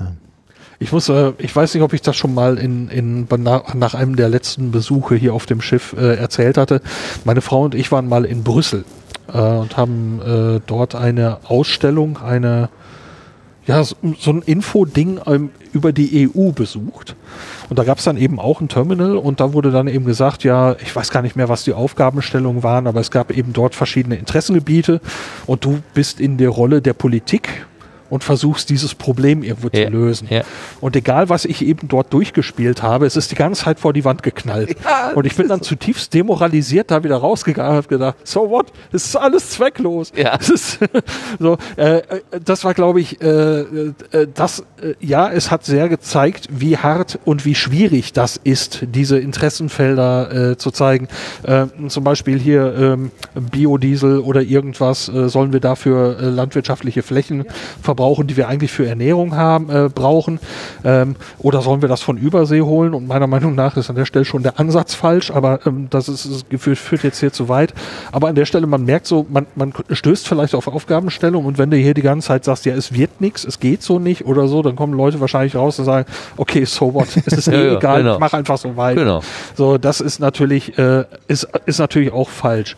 Ich 0.79 0.93
muss, 0.93 1.09
äh, 1.09 1.33
ich 1.39 1.55
weiß 1.55 1.75
nicht, 1.75 1.83
ob 1.83 1.93
ich 1.93 2.03
das 2.03 2.17
schon 2.17 2.35
mal 2.35 2.57
in, 2.57 2.89
in 2.89 3.27
nach, 3.39 3.95
einem 3.95 4.15
der 4.15 4.29
letzten 4.29 4.71
Besuche 4.71 5.17
hier 5.17 5.35
auf 5.35 5.47
dem 5.47 5.61
Schiff 5.61 5.95
äh, 5.99 6.15
erzählt 6.15 6.57
hatte. 6.57 6.81
Meine 7.25 7.41
Frau 7.41 7.63
und 7.65 7.75
ich 7.75 7.91
waren 7.91 8.09
mal 8.09 8.25
in 8.25 8.45
Brüssel 8.45 8.85
äh, 9.33 9.39
und 9.39 9.77
haben 9.77 10.21
äh, 10.23 10.61
dort 10.65 10.95
eine 10.95 11.39
Ausstellung, 11.45 12.19
eine 12.19 12.69
ja, 13.67 13.85
so, 13.85 13.97
so 14.19 14.31
ein 14.31 14.43
Info-Ding 14.43 15.21
ähm, 15.27 15.51
über 15.73 15.93
die 15.93 16.31
EU 16.35 16.51
besucht. 16.53 17.17
Und 17.69 17.79
da 17.79 17.85
gab 17.85 17.99
es 17.99 18.05
dann 18.05 18.17
eben 18.17 18.39
auch 18.39 18.61
ein 18.61 18.69
Terminal 18.69 19.17
und 19.17 19.41
da 19.41 19.53
wurde 19.53 19.71
dann 19.71 19.89
eben 19.89 20.05
gesagt, 20.05 20.45
ja, 20.45 20.77
ich 20.81 20.95
weiß 20.95 21.11
gar 21.11 21.23
nicht 21.23 21.37
mehr, 21.37 21.49
was 21.49 21.65
die 21.65 21.73
Aufgabenstellungen 21.73 22.63
waren, 22.63 22.87
aber 22.87 23.01
es 23.01 23.11
gab 23.11 23.31
eben 23.31 23.53
dort 23.53 23.75
verschiedene 23.75 24.17
Interessengebiete 24.17 25.01
und 25.47 25.65
du 25.65 25.81
bist 25.95 26.21
in 26.21 26.39
der 26.39 26.51
Rolle 26.51 26.81
der 26.81 26.95
Politik 26.95 27.67
und 28.11 28.25
versuchst 28.25 28.71
dieses 28.71 28.95
Problem 28.95 29.43
irgendwo 29.43 29.69
Ja, 29.73 29.87
zu 29.87 29.91
lösen. 29.91 30.29
ja. 30.31 30.43
Und 30.81 30.97
egal, 30.97 31.29
was 31.29 31.45
ich 31.45 31.65
eben 31.65 31.89
dort 31.89 32.13
durchgespielt 32.13 32.83
habe, 32.83 33.07
es 33.07 33.17
ist 33.17 33.31
die 33.31 33.35
ganze 33.35 33.65
Zeit 33.65 33.81
vor 33.81 33.93
die 33.93 34.05
Wand 34.05 34.23
geknallt. 34.23 34.77
Ja, 34.85 35.13
und 35.15 35.27
ich 35.27 35.35
bin 35.37 35.49
dann 35.49 35.63
zutiefst 35.63 36.13
demoralisiert 36.15 36.91
da 36.91 37.03
wieder 37.05 37.17
rausgegangen 37.17 37.71
und 37.73 37.77
habe 37.77 37.89
gedacht, 37.89 38.17
so 38.25 38.51
what? 38.51 38.73
Es 38.93 39.07
ist 39.07 39.17
alles 39.17 39.51
zwecklos. 39.51 40.13
Ja. 40.17 40.37
Ist 40.37 40.79
so, 41.39 41.59
äh, 41.77 41.99
äh, 41.99 42.03
das 42.45 42.65
war, 42.65 42.75
glaube 42.75 43.01
ich, 43.01 43.21
äh, 43.21 43.61
äh, 43.61 43.93
das, 44.35 44.61
äh, 44.83 44.95
ja, 45.01 45.31
es 45.31 45.51
hat 45.51 45.65
sehr 45.65 45.89
gezeigt, 45.89 46.49
wie 46.51 46.77
hart 46.77 47.19
und 47.25 47.45
wie 47.45 47.55
schwierig 47.55 48.13
das 48.13 48.39
ist, 48.43 48.81
diese 48.83 49.19
Interessenfelder 49.19 50.51
äh, 50.53 50.57
zu 50.57 50.71
zeigen. 50.71 51.09
Äh, 51.43 51.67
zum 51.89 52.05
Beispiel 52.05 52.39
hier 52.39 52.75
ähm, 52.79 53.11
Biodiesel 53.35 54.21
oder 54.21 54.43
irgendwas, 54.43 55.07
sollen 55.07 55.53
wir 55.53 55.61
dafür 55.61 56.17
landwirtschaftliche 56.21 57.03
Flächen 57.03 57.45
verbrauchen, 57.99 58.29
die 58.29 58.37
wir 58.37 58.47
eigentlich 58.47 58.71
für 58.71 58.87
Ernährung 58.87 59.35
haben, 59.35 59.69
äh, 59.71 59.89
brauchen? 59.93 60.39
Ähm, 60.85 61.17
oder 61.39 61.63
sollen 61.63 61.83
wir 61.83 61.89
das 61.89 62.01
von 62.01 62.17
Übersee 62.17 62.61
holen? 62.61 62.95
Und 62.95 63.09
meiner 63.09 63.27
Meinung 63.27 63.57
nach 63.57 63.77
ist 63.77 63.91
an 63.91 63.97
der 63.97 64.05
Stelle 64.05 64.25
schon 64.25 64.45
der 64.45 64.61
Ansatz 64.61 64.95
falsch, 64.95 65.33
aber 65.33 65.59
ähm, 65.67 65.89
das 65.91 66.09
ist, 66.09 66.25
ist 66.25 66.49
geführt, 66.49 66.79
führt 66.79 67.03
jetzt 67.03 67.19
hier 67.19 67.33
zu 67.33 67.49
weit. 67.49 67.75
Aber 68.13 68.29
an 68.29 68.37
der 68.37 68.45
Stelle, 68.45 68.69
man 68.69 68.85
merkt 68.85 69.09
so, 69.09 69.27
man, 69.29 69.47
man 69.57 69.73
stößt 69.91 70.29
vielleicht 70.29 70.55
auf 70.55 70.69
Aufgabenstellung 70.69 71.45
und 71.45 71.59
wenn 71.59 71.73
du 71.73 71.77
hier 71.77 71.93
die 71.93 72.03
ganze 72.03 72.29
Zeit 72.29 72.45
sagst, 72.45 72.67
ja, 72.67 72.75
es 72.75 72.95
wird 72.95 73.21
nichts, 73.21 73.45
es 73.45 73.59
geht 73.59 73.83
so 73.83 73.99
nicht 73.99 74.25
oder 74.25 74.47
so, 74.47 74.63
dann 74.63 74.77
kommen 74.77 74.93
Leute 74.93 75.19
wahrscheinlich 75.21 75.57
raus 75.57 75.79
und 75.81 75.85
sagen, 75.85 76.07
okay, 76.37 76.65
so 76.65 76.95
what, 76.95 77.09
es 77.27 77.33
ist 77.33 77.49
eh 77.49 77.67
ja, 77.67 77.77
egal, 77.79 78.03
genau. 78.03 78.15
ich 78.15 78.21
mach 78.21 78.33
einfach 78.33 78.59
so 78.59 78.77
weiter. 78.77 79.01
Genau. 79.01 79.23
So, 79.57 79.77
das 79.77 80.01
ist 80.01 80.21
natürlich, 80.21 80.79
äh, 80.79 81.05
ist, 81.27 81.49
ist 81.67 81.81
natürlich 81.81 82.13
auch 82.13 82.29
falsch. 82.29 82.77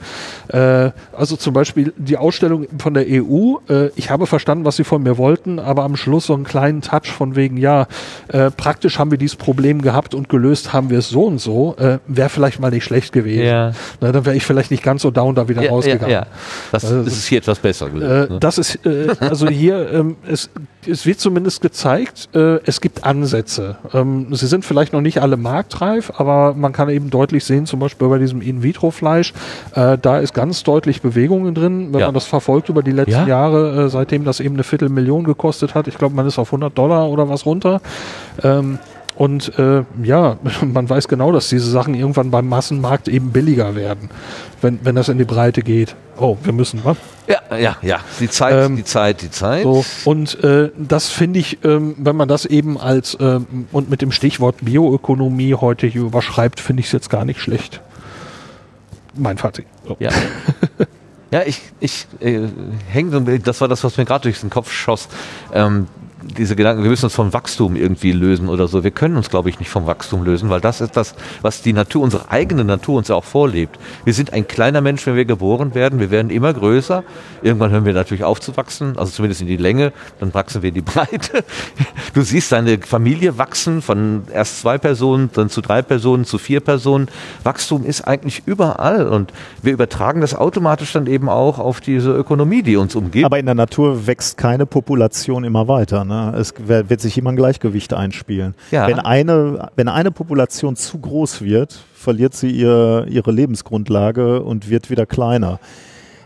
Äh, 0.48 0.90
also 1.14 1.36
zum 1.36 1.52
Beispiel 1.52 1.92
die 1.98 2.16
Ausstellung 2.16 2.66
von 2.78 2.94
der 2.94 3.04
EU, 3.06 3.56
äh, 3.68 3.90
ich 3.96 4.10
habe 4.10 4.26
verstanden, 4.26 4.64
was 4.64 4.76
sie 4.76 4.84
von 4.84 5.02
mir 5.02 5.09
wollten, 5.18 5.58
aber 5.58 5.82
am 5.84 5.96
Schluss 5.96 6.26
so 6.26 6.34
einen 6.34 6.44
kleinen 6.44 6.82
Touch 6.82 7.06
von 7.12 7.36
wegen, 7.36 7.56
ja, 7.56 7.86
äh, 8.28 8.50
praktisch 8.50 8.98
haben 8.98 9.10
wir 9.10 9.18
dieses 9.18 9.36
Problem 9.36 9.82
gehabt 9.82 10.14
und 10.14 10.28
gelöst 10.28 10.72
haben 10.72 10.90
wir 10.90 10.98
es 10.98 11.08
so 11.08 11.24
und 11.24 11.38
so, 11.40 11.76
äh, 11.78 11.98
wäre 12.06 12.28
vielleicht 12.28 12.60
mal 12.60 12.70
nicht 12.70 12.84
schlecht 12.84 13.12
gewesen. 13.12 13.44
Ja. 13.44 13.72
Na, 14.00 14.12
dann 14.12 14.24
wäre 14.26 14.36
ich 14.36 14.44
vielleicht 14.44 14.70
nicht 14.70 14.82
ganz 14.82 15.02
so 15.02 15.10
down 15.10 15.34
da 15.34 15.48
wieder 15.48 15.60
Ja, 15.62 15.66
ja, 15.68 15.72
rausgegangen. 15.72 16.10
ja. 16.10 16.26
Das, 16.72 16.84
Also- 16.84 17.02
das 17.04 17.14
ist 17.14 17.26
hier 17.26 17.38
etwas 17.38 17.58
besser 17.58 17.86
Äh, 17.86 17.90
gelöst. 17.90 18.30
ne? 18.30 18.38
das 18.40 18.58
ist, 18.58 18.86
äh, 18.86 19.08
also 19.20 19.48
hier, 19.48 19.92
ähm, 19.92 20.16
es, 20.30 20.50
es 20.86 21.04
wird 21.06 21.20
zumindest 21.20 21.60
gezeigt, 21.60 22.28
äh, 22.34 22.58
es 22.64 22.80
gibt 22.80 23.04
Ansätze. 23.04 23.76
Ähm, 23.92 24.34
sie 24.34 24.46
sind 24.46 24.64
vielleicht 24.64 24.92
noch 24.92 25.00
nicht 25.02 25.20
alle 25.20 25.36
marktreif, 25.36 26.12
aber 26.16 26.54
man 26.54 26.72
kann 26.72 26.88
eben 26.88 27.10
deutlich 27.10 27.44
sehen, 27.44 27.66
zum 27.66 27.80
Beispiel 27.80 28.08
bei 28.08 28.18
diesem 28.18 28.40
In-vitro-Fleisch, 28.40 29.32
äh, 29.74 29.98
da 30.00 30.18
ist 30.18 30.32
ganz 30.34 30.62
deutlich 30.62 31.02
Bewegungen 31.02 31.54
drin. 31.54 31.88
Wenn 31.92 32.00
Ja. 32.00 32.06
man 32.06 32.14
das 32.14 32.24
verfolgt 32.26 32.68
über 32.68 32.82
die 32.82 32.92
letzten 32.92 33.12
Ja. 33.12 33.26
Jahre, 33.26 33.84
äh, 33.84 33.88
seitdem 33.88 34.24
das 34.24 34.40
eben 34.40 34.54
eine 34.54 34.64
Viertelmillion 35.00 35.24
gekostet 35.24 35.74
hat, 35.74 35.88
ich 35.88 35.98
glaube, 35.98 36.14
man 36.14 36.26
ist 36.26 36.38
auf 36.38 36.48
100 36.48 36.76
Dollar 36.76 37.08
oder 37.08 37.28
was 37.28 37.46
runter. 37.46 37.80
Ähm, 38.42 38.78
und 39.16 39.58
äh, 39.58 39.82
ja, 40.02 40.38
man 40.62 40.88
weiß 40.88 41.08
genau, 41.08 41.32
dass 41.32 41.48
diese 41.48 41.70
Sachen 41.70 41.94
irgendwann 41.94 42.30
beim 42.30 42.48
Massenmarkt 42.48 43.08
eben 43.08 43.30
billiger 43.32 43.74
werden, 43.74 44.10
wenn, 44.62 44.78
wenn 44.82 44.94
das 44.94 45.08
in 45.08 45.18
die 45.18 45.24
Breite 45.24 45.62
geht. 45.62 45.94
Oh, 46.18 46.36
wir 46.42 46.52
müssen, 46.52 46.80
was? 46.84 46.96
ja, 47.26 47.56
ja, 47.56 47.76
ja. 47.82 48.00
Die 48.18 48.28
Zeit, 48.28 48.66
Ähm, 48.66 48.76
die 48.76 48.84
Zeit, 48.84 49.22
die 49.22 49.30
Zeit. 49.30 49.62
So, 49.62 49.84
und 50.04 50.42
äh, 50.44 50.70
das 50.76 51.08
finde 51.08 51.38
ich, 51.38 51.64
ähm, 51.64 51.94
wenn 51.98 52.14
man 52.16 52.28
das 52.28 52.44
eben 52.44 52.78
als 52.78 53.16
ähm, 53.20 53.66
und 53.72 53.88
mit 53.88 54.02
dem 54.02 54.12
Stichwort 54.12 54.56
Bioökonomie 54.60 55.54
heute 55.54 55.86
hier 55.86 56.02
überschreibt, 56.02 56.60
finde 56.60 56.80
ich 56.80 56.86
es 56.86 56.92
jetzt 56.92 57.08
gar 57.08 57.24
nicht 57.24 57.40
schlecht. 57.40 57.80
Mein 59.14 59.38
Fazit. 59.38 59.66
So. 59.86 59.96
Ja. 59.98 60.10
Ja, 61.30 61.42
ich, 61.44 61.60
ich 61.78 62.06
äh, 62.20 62.48
hänge 62.88 63.10
so 63.10 63.16
ein 63.18 63.24
bisschen, 63.24 63.44
das 63.44 63.60
war 63.60 63.68
das, 63.68 63.84
was 63.84 63.96
mir 63.96 64.04
gerade 64.04 64.22
durch 64.22 64.40
den 64.40 64.50
Kopf 64.50 64.72
schoss. 64.72 65.08
Ähm, 65.54 65.86
diese 66.22 66.56
Gedanken, 66.56 66.82
wir 66.82 66.90
müssen 66.90 67.06
uns 67.06 67.14
vom 67.14 67.32
Wachstum 67.32 67.76
irgendwie 67.76 68.12
lösen 68.12 68.48
oder 68.48 68.68
so. 68.68 68.84
Wir 68.84 68.90
können 68.90 69.16
uns, 69.16 69.30
glaube 69.30 69.48
ich, 69.48 69.58
nicht 69.58 69.70
vom 69.70 69.86
Wachstum 69.86 70.24
lösen, 70.24 70.50
weil 70.50 70.60
das 70.60 70.80
ist 70.80 70.96
das, 70.96 71.14
was 71.42 71.62
die 71.62 71.72
Natur, 71.72 72.02
unsere 72.02 72.30
eigene 72.30 72.64
Natur 72.64 72.98
uns 72.98 73.08
ja 73.08 73.14
auch 73.14 73.24
vorlebt. 73.24 73.78
Wir 74.04 74.14
sind 74.14 74.32
ein 74.32 74.46
kleiner 74.46 74.80
Mensch, 74.80 75.06
wenn 75.06 75.16
wir 75.16 75.24
geboren 75.24 75.74
werden. 75.74 75.98
Wir 75.98 76.10
werden 76.10 76.30
immer 76.30 76.52
größer. 76.52 77.04
Irgendwann 77.42 77.70
hören 77.70 77.84
wir 77.84 77.92
natürlich 77.92 78.24
auf 78.24 78.40
zu 78.40 78.56
wachsen, 78.56 78.98
also 78.98 79.10
zumindest 79.12 79.40
in 79.40 79.46
die 79.46 79.56
Länge. 79.56 79.92
Dann 80.18 80.34
wachsen 80.34 80.62
wir 80.62 80.68
in 80.68 80.74
die 80.74 80.80
Breite. 80.82 81.44
Du 82.14 82.22
siehst 82.22 82.52
deine 82.52 82.78
Familie 82.78 83.38
wachsen 83.38 83.82
von 83.82 84.24
erst 84.32 84.60
zwei 84.60 84.78
Personen, 84.78 85.30
dann 85.32 85.48
zu 85.48 85.60
drei 85.60 85.82
Personen, 85.82 86.24
zu 86.24 86.38
vier 86.38 86.60
Personen. 86.60 87.08
Wachstum 87.44 87.84
ist 87.84 88.02
eigentlich 88.02 88.42
überall 88.46 89.08
und 89.08 89.32
wir 89.62 89.72
übertragen 89.72 90.20
das 90.20 90.34
automatisch 90.34 90.92
dann 90.92 91.06
eben 91.06 91.28
auch 91.28 91.58
auf 91.58 91.80
diese 91.80 92.10
Ökonomie, 92.10 92.62
die 92.62 92.76
uns 92.76 92.94
umgibt. 92.94 93.24
Aber 93.24 93.38
in 93.38 93.46
der 93.46 93.54
Natur 93.54 94.06
wächst 94.06 94.36
keine 94.36 94.66
Population 94.66 95.44
immer 95.44 95.68
weiter. 95.68 96.04
Ne? 96.04 96.09
Es 96.36 96.54
wer- 96.58 96.90
wird 96.90 97.00
sich 97.00 97.16
immer 97.18 97.30
ein 97.30 97.36
Gleichgewicht 97.36 97.92
einspielen. 97.94 98.54
Ja. 98.70 98.86
Wenn, 98.86 98.98
eine, 98.98 99.68
wenn 99.76 99.88
eine 99.88 100.10
Population 100.10 100.76
zu 100.76 100.98
groß 100.98 101.42
wird, 101.42 101.78
verliert 101.94 102.34
sie 102.34 102.50
ihr, 102.50 103.06
ihre 103.08 103.32
Lebensgrundlage 103.32 104.42
und 104.42 104.68
wird 104.70 104.90
wieder 104.90 105.06
kleiner. 105.06 105.58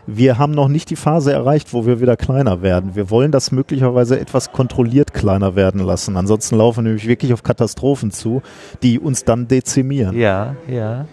Wir 0.07 0.37
haben 0.37 0.51
noch 0.53 0.67
nicht 0.67 0.91
die 0.91 0.95
Phase 0.95 1.33
erreicht, 1.33 1.73
wo 1.73 1.87
wir 1.87 1.99
wieder 1.99 2.15
kleiner 2.15 2.61
werden. 2.61 2.91
Wir 2.93 3.09
wollen 3.09 3.31
das 3.31 3.51
möglicherweise 3.51 4.19
etwas 4.19 4.51
kontrolliert 4.51 5.13
kleiner 5.15 5.55
werden 5.55 5.81
lassen. 5.81 6.15
Ansonsten 6.15 6.57
laufen 6.57 6.77
wir 6.85 6.89
nämlich 6.89 7.07
wirklich 7.07 7.33
auf 7.33 7.41
Katastrophen 7.41 8.11
zu, 8.11 8.43
die 8.83 8.99
uns 8.99 9.23
dann 9.23 9.47
dezimieren. 9.47 10.15
ja, 10.15 10.55
ja. 10.67 11.05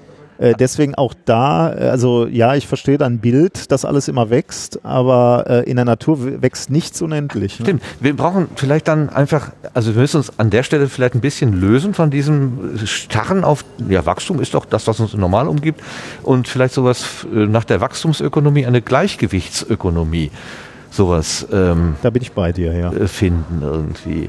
Äh, 0.42 0.54
deswegen 0.58 0.96
auch 0.96 1.14
da, 1.24 1.72
äh, 1.72 1.88
also 1.88 2.26
ja, 2.26 2.56
ich 2.56 2.66
verstehe 2.66 2.98
dein 2.98 3.18
Bild, 3.18 3.70
dass 3.70 3.84
alles 3.84 4.08
immer 4.08 4.28
wächst, 4.28 4.84
aber 4.84 5.44
äh, 5.48 5.70
in 5.70 5.76
der 5.76 5.84
Natur 5.84 6.42
wächst 6.42 6.68
nichts 6.68 7.00
unendlich. 7.00 7.60
Ne? 7.60 7.66
Stimmt. 7.66 7.84
Wir 8.00 8.16
brauchen 8.16 8.48
vielleicht 8.56 8.88
dann 8.88 9.08
einfach, 9.08 9.52
also 9.72 9.94
wir 9.94 10.00
müssen 10.00 10.16
uns 10.16 10.36
an 10.40 10.50
der 10.50 10.64
Stelle 10.64 10.88
vielleicht 10.88 11.14
ein 11.14 11.20
bisschen 11.20 11.60
lösen 11.60 11.94
von 11.94 12.10
diesem 12.10 12.76
Starren 12.84 13.44
auf, 13.44 13.64
ja, 13.88 14.04
Wachstum 14.04 14.40
ist 14.40 14.54
doch 14.54 14.64
das, 14.64 14.88
was 14.88 14.98
uns 14.98 15.14
normal 15.14 15.46
umgibt 15.46 15.80
und 16.24 16.48
vielleicht 16.48 16.74
sowas 16.74 17.24
äh, 17.32 17.46
nach 17.46 17.62
der 17.62 17.80
Wachstumsökonomie, 17.80 18.66
eine 18.66 18.82
Gleichgewichtsökonomie, 18.82 20.32
sowas 20.90 21.46
ähm, 21.52 21.94
Da 22.02 22.10
bin 22.10 22.20
ich 22.20 22.32
bei 22.32 22.50
dir, 22.50 22.72
ja. 22.72 22.92
äh, 22.92 23.06
finden 23.06 23.60
irgendwie. 23.62 24.28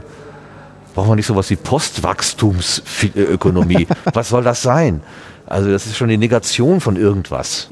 Brauchen 0.94 1.10
wir 1.10 1.16
nicht 1.16 1.26
sowas 1.26 1.50
wie 1.50 1.56
Postwachstumsökonomie? 1.56 3.88
Was 4.14 4.30
soll 4.30 4.44
das 4.44 4.62
sein? 4.62 5.02
Also 5.46 5.72
das 5.72 5.86
ist 5.86 5.98
schon 5.98 6.10
die 6.10 6.18
Negation 6.18 6.82
von 6.82 6.96
irgendwas. 6.96 7.70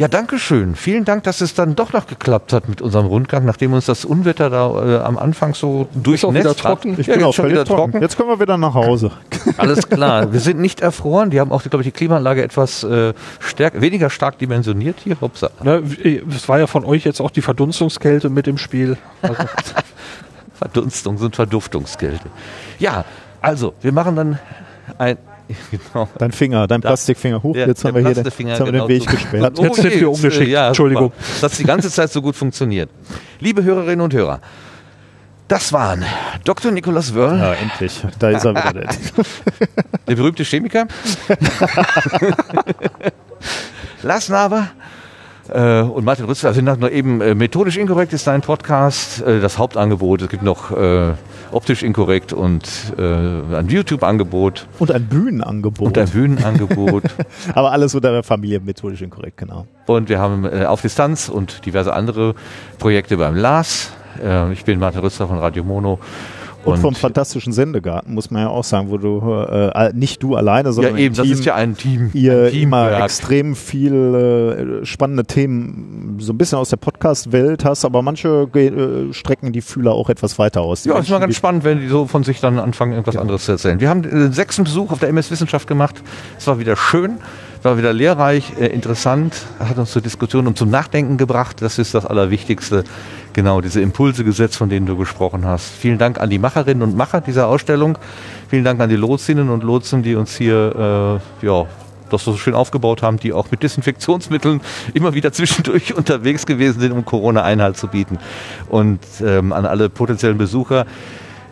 Ja, 0.00 0.08
danke 0.08 0.38
schön. 0.38 0.76
Vielen 0.76 1.04
Dank, 1.04 1.24
dass 1.24 1.42
es 1.42 1.52
dann 1.52 1.76
doch 1.76 1.92
noch 1.92 2.06
geklappt 2.06 2.54
hat 2.54 2.70
mit 2.70 2.80
unserem 2.80 3.04
Rundgang, 3.04 3.44
nachdem 3.44 3.74
uns 3.74 3.84
das 3.84 4.06
Unwetter 4.06 4.48
da 4.48 4.82
äh, 4.82 4.98
am 5.00 5.18
Anfang 5.18 5.52
so 5.52 5.88
durchnässt 5.92 6.48
hat. 6.48 6.56
trocken. 6.56 6.96
Ich 6.98 7.06
ja, 7.06 7.12
bin 7.12 7.20
jetzt 7.20 7.28
auch 7.28 7.34
schon 7.34 7.44
wieder 7.50 7.56
völlig 7.56 7.68
trocken. 7.68 7.92
trocken. 7.92 8.02
Jetzt 8.02 8.16
können 8.16 8.30
wir 8.30 8.40
wieder 8.40 8.56
nach 8.56 8.72
Hause. 8.72 9.10
Alles 9.58 9.90
klar. 9.90 10.32
Wir 10.32 10.40
sind 10.40 10.58
nicht 10.58 10.80
erfroren. 10.80 11.28
Die 11.28 11.38
haben 11.38 11.52
auch, 11.52 11.62
glaube 11.64 11.82
ich, 11.82 11.88
die 11.88 11.92
Klimaanlage 11.92 12.42
etwas 12.42 12.82
äh, 12.82 13.12
stärk, 13.40 13.78
weniger 13.82 14.08
stark 14.08 14.38
dimensioniert 14.38 14.96
hier. 15.04 15.20
Hopsa. 15.20 15.50
Ne, 15.62 15.82
es 16.34 16.48
war 16.48 16.58
ja 16.58 16.66
von 16.66 16.86
euch 16.86 17.04
jetzt 17.04 17.20
auch 17.20 17.30
die 17.30 17.42
Verdunstungskälte 17.42 18.30
mit 18.30 18.48
im 18.48 18.56
Spiel. 18.56 18.96
Also, 19.20 19.34
Verdunstung 20.54 21.18
sind 21.18 21.36
Verduftungskälte. 21.36 22.30
Ja, 22.78 23.04
also, 23.42 23.74
wir 23.82 23.92
machen 23.92 24.16
dann 24.16 24.38
ein. 24.96 25.18
Genau. 25.70 26.08
Dein 26.18 26.32
Finger, 26.32 26.66
dein 26.66 26.80
Plastikfinger. 26.80 27.42
Huch, 27.42 27.52
Der- 27.54 27.66
jetzt 27.68 27.84
haben 27.84 27.94
wir 27.94 28.02
hier 28.02 28.14
den, 28.14 28.24
jetzt 28.24 28.38
haben 28.60 28.66
wir 28.66 28.72
genau 28.72 28.86
den 28.86 28.88
Weg 28.88 29.02
so. 29.04 29.10
gesperrt. 29.16 29.58
Jetzt 29.58 29.76
sind 29.76 30.00
wir 30.00 30.10
umgeschickt. 30.10 30.48
Ja, 30.50 30.68
Entschuldigung. 30.68 31.04
super. 31.12 31.24
Das 31.40 31.52
hat 31.52 31.58
die 31.58 31.64
ganze 31.64 31.90
Zeit 31.90 32.10
so 32.12 32.22
gut 32.22 32.36
funktioniert. 32.36 32.90
Liebe 33.40 33.62
Hörerinnen 33.62 34.00
und 34.00 34.14
Hörer, 34.14 34.40
das 35.48 35.72
waren 35.72 36.04
Dr. 36.44 36.70
Nikolaus 36.70 37.14
Wörl, 37.14 37.38
Ja, 37.38 37.52
endlich. 37.54 38.00
Da 38.18 38.30
ist 38.30 38.44
er 38.44 38.52
wieder. 38.52 38.72
der- 38.72 38.88
der 40.08 40.14
berühmte 40.16 40.44
Chemiker, 40.44 40.86
Lars 44.02 44.28
Naber 44.28 44.68
äh, 45.52 45.82
und 45.82 46.04
Martin 46.04 46.24
Rützler. 46.26 46.50
Also 46.50 46.60
noch 46.62 46.88
eben 46.90 47.20
äh, 47.20 47.34
methodisch 47.34 47.76
inkorrekt 47.76 48.12
ist 48.12 48.26
dein 48.26 48.40
Podcast, 48.40 49.22
äh, 49.22 49.40
das 49.40 49.58
Hauptangebot. 49.58 50.22
Es 50.22 50.28
gibt 50.28 50.42
noch 50.42 50.70
äh, 50.70 51.12
optisch 51.52 51.82
inkorrekt 51.82 52.32
und 52.32 52.64
äh, 52.98 53.02
ein 53.02 53.68
YouTube-Angebot 53.68 54.66
Und 54.78 54.92
ein 54.92 55.06
Bühnenangebot. 55.06 55.86
und 55.88 55.98
ein 55.98 56.08
Bühnenangebot. 56.08 57.04
Aber 57.54 57.72
alles 57.72 57.94
unter 57.94 58.12
der 58.12 58.22
Familie 58.22 58.60
methodisch 58.60 59.02
inkorrekt, 59.02 59.36
genau. 59.38 59.66
Und 59.86 60.08
wir 60.08 60.18
haben 60.18 60.44
äh, 60.44 60.64
auf 60.64 60.80
Distanz 60.82 61.28
und 61.28 61.66
diverse 61.66 61.92
andere 61.92 62.34
Projekte 62.78 63.16
beim 63.16 63.34
LAS. 63.36 63.92
Äh, 64.22 64.52
ich 64.52 64.64
bin 64.64 64.78
Martin 64.78 65.00
Rützler 65.00 65.28
von 65.28 65.38
Radio 65.38 65.64
Mono. 65.64 65.98
Und, 66.64 66.78
vom 66.78 66.94
fantastischen 66.94 67.52
Sendegarten, 67.52 68.14
muss 68.14 68.30
man 68.30 68.42
ja 68.42 68.48
auch 68.48 68.64
sagen, 68.64 68.90
wo 68.90 68.98
du 68.98 69.20
äh, 69.20 69.92
nicht 69.94 70.22
du 70.22 70.36
alleine, 70.36 70.68
ja, 70.68 70.72
sondern 70.72 70.96
eben, 70.98 71.06
im 71.06 71.14
das 71.14 71.24
Team 71.24 71.32
ist 71.32 71.44
ja 71.44 71.54
ein 71.54 71.76
Team. 71.76 72.10
ihr 72.12 72.44
ein 72.44 72.54
immer 72.54 73.02
extrem 73.02 73.56
viel 73.56 74.82
äh, 74.82 74.84
spannende 74.84 75.24
Themen 75.24 76.16
so 76.20 76.32
ein 76.32 76.38
bisschen 76.38 76.58
aus 76.58 76.68
der 76.68 76.76
Podcast-Welt 76.76 77.64
hast, 77.64 77.84
aber 77.84 78.02
manche 78.02 78.48
äh, 78.54 79.12
strecken 79.12 79.52
die 79.52 79.62
Fühler 79.62 79.92
auch 79.92 80.10
etwas 80.10 80.38
weiter 80.38 80.60
aus. 80.60 80.82
Die 80.82 80.90
Ja, 80.90 80.98
ist 80.98 81.08
mal 81.08 81.14
Menschen, 81.14 81.20
ganz 81.28 81.36
spannend, 81.36 81.64
wenn 81.64 81.80
die 81.80 81.88
so 81.88 82.06
von 82.06 82.24
sich 82.24 82.40
dann 82.40 82.58
anfangen, 82.58 82.92
irgendwas 82.92 83.16
anderes 83.16 83.44
zu 83.44 83.52
erzählen. 83.52 83.80
Wir 83.80 83.88
haben 83.88 84.04
äh, 84.04 84.10
den 84.10 84.32
sechsten 84.32 84.64
Besuch 84.64 84.92
auf 84.92 84.98
der 84.98 85.08
MS 85.08 85.30
Wissenschaft 85.30 85.66
gemacht. 85.66 86.02
Es 86.38 86.46
war 86.46 86.58
wieder 86.58 86.76
schön, 86.76 87.18
war 87.62 87.78
wieder 87.78 87.92
lehrreich, 87.92 88.52
äh, 88.58 88.66
interessant, 88.66 89.34
hat 89.58 89.78
uns 89.78 89.90
zur 89.92 90.02
Diskussion 90.02 90.46
und 90.46 90.58
zum 90.58 90.70
Nachdenken 90.70 91.16
gebracht. 91.16 91.62
Das 91.62 91.78
ist 91.78 91.94
das 91.94 92.06
Allerwichtigste. 92.06 92.84
Genau 93.32 93.60
diese 93.60 93.80
Impulse 93.80 94.24
gesetzt, 94.24 94.56
von 94.56 94.68
denen 94.68 94.86
du 94.86 94.96
gesprochen 94.96 95.44
hast. 95.44 95.70
Vielen 95.70 95.98
Dank 95.98 96.20
an 96.20 96.30
die 96.30 96.38
Macherinnen 96.38 96.82
und 96.82 96.96
Macher 96.96 97.20
dieser 97.20 97.46
Ausstellung. 97.46 97.98
Vielen 98.48 98.64
Dank 98.64 98.80
an 98.80 98.88
die 98.88 98.96
Lotsinnen 98.96 99.48
und 99.48 99.62
Lotsen, 99.62 100.02
die 100.02 100.14
uns 100.14 100.36
hier 100.36 101.20
äh, 101.42 101.46
ja, 101.46 101.66
das 102.10 102.24
so 102.24 102.36
schön 102.36 102.54
aufgebaut 102.54 103.02
haben, 103.02 103.18
die 103.18 103.32
auch 103.32 103.50
mit 103.50 103.62
Desinfektionsmitteln 103.62 104.60
immer 104.94 105.14
wieder 105.14 105.32
zwischendurch 105.32 105.94
unterwegs 105.96 106.46
gewesen 106.46 106.80
sind, 106.80 106.92
um 106.92 107.04
Corona 107.04 107.42
Einhalt 107.42 107.76
zu 107.76 107.88
bieten. 107.88 108.18
Und 108.68 109.00
ähm, 109.24 109.52
an 109.52 109.66
alle 109.66 109.88
potenziellen 109.88 110.38
Besucher. 110.38 110.86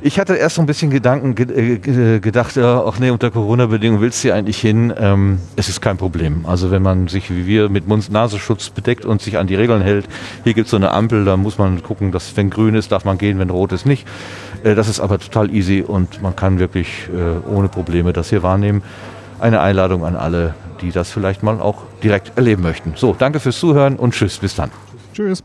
Ich 0.01 0.21
hatte 0.21 0.37
erst 0.37 0.57
so 0.57 0.63
ein 0.63 0.67
bisschen 0.67 0.91
Gedanken 0.91 1.35
äh, 1.37 2.21
gedacht, 2.21 2.57
ach 2.57 2.99
nee, 3.01 3.11
unter 3.11 3.33
Corona-Bedingungen 3.33 4.01
willst 4.01 4.23
du 4.23 4.29
hier 4.29 4.37
eigentlich 4.37 4.61
hin. 4.61 4.93
Ähm, 4.97 5.41
es 5.57 5.69
ist 5.69 5.81
kein 5.81 5.97
Problem. 5.97 6.47
Also 6.47 6.71
wenn 6.71 6.83
man 6.83 7.09
sich 7.09 7.31
wie 7.31 7.47
wir 7.47 7.69
mit 7.69 7.89
Mund-Nasenschutz 7.89 8.71
bedeckt 8.71 9.05
und 9.05 9.21
sich 9.21 9.39
an 9.39 9.49
die 9.49 9.57
Regeln 9.57 9.83
hält, 9.83 10.07
hier 10.45 10.55
gibt 10.55 10.67
es 10.67 10.71
so 10.71 10.77
eine 10.77 10.93
Ampel, 10.93 11.25
da 11.25 11.37
muss 11.37 11.59
man 11.59 11.83
gucken, 11.83 12.13
dass 12.13 12.37
wenn 12.37 12.49
grün 12.49 12.77
ist, 12.77 12.93
darf 12.93 13.05
man 13.05 13.19
gehen, 13.19 13.41
wenn 13.41 13.51
rot 13.51 13.73
ist 13.73 13.87
nicht. 13.87 14.07
Äh, 14.63 14.77
das 14.77 14.89
ist 14.89 15.01
aber 15.01 15.19
total 15.19 15.53
easy 15.53 15.83
und 15.83 16.23
man 16.23 16.37
kann 16.37 16.61
wirklich 16.61 17.09
äh, 17.13 17.49
ohne 17.49 17.69
Probleme 17.69 18.13
das 18.13 18.31
hier 18.31 18.45
wahrnehmen. 18.45 18.83
Eine 19.41 19.61
Einladung 19.61 20.05
an 20.05 20.15
alle, 20.15 20.55
die 20.81 20.93
das 20.93 21.11
vielleicht 21.11 21.43
mal 21.43 21.61
auch 21.61 21.83
direkt 22.05 22.33
erleben 22.37 22.63
möchten. 22.63 22.93
So, 22.95 23.17
danke 23.19 23.41
fürs 23.41 23.59
Zuhören 23.59 23.97
und 23.97 24.15
tschüss, 24.15 24.39
bis 24.39 24.55
dann. 24.55 24.71
Tschüss. 25.13 25.43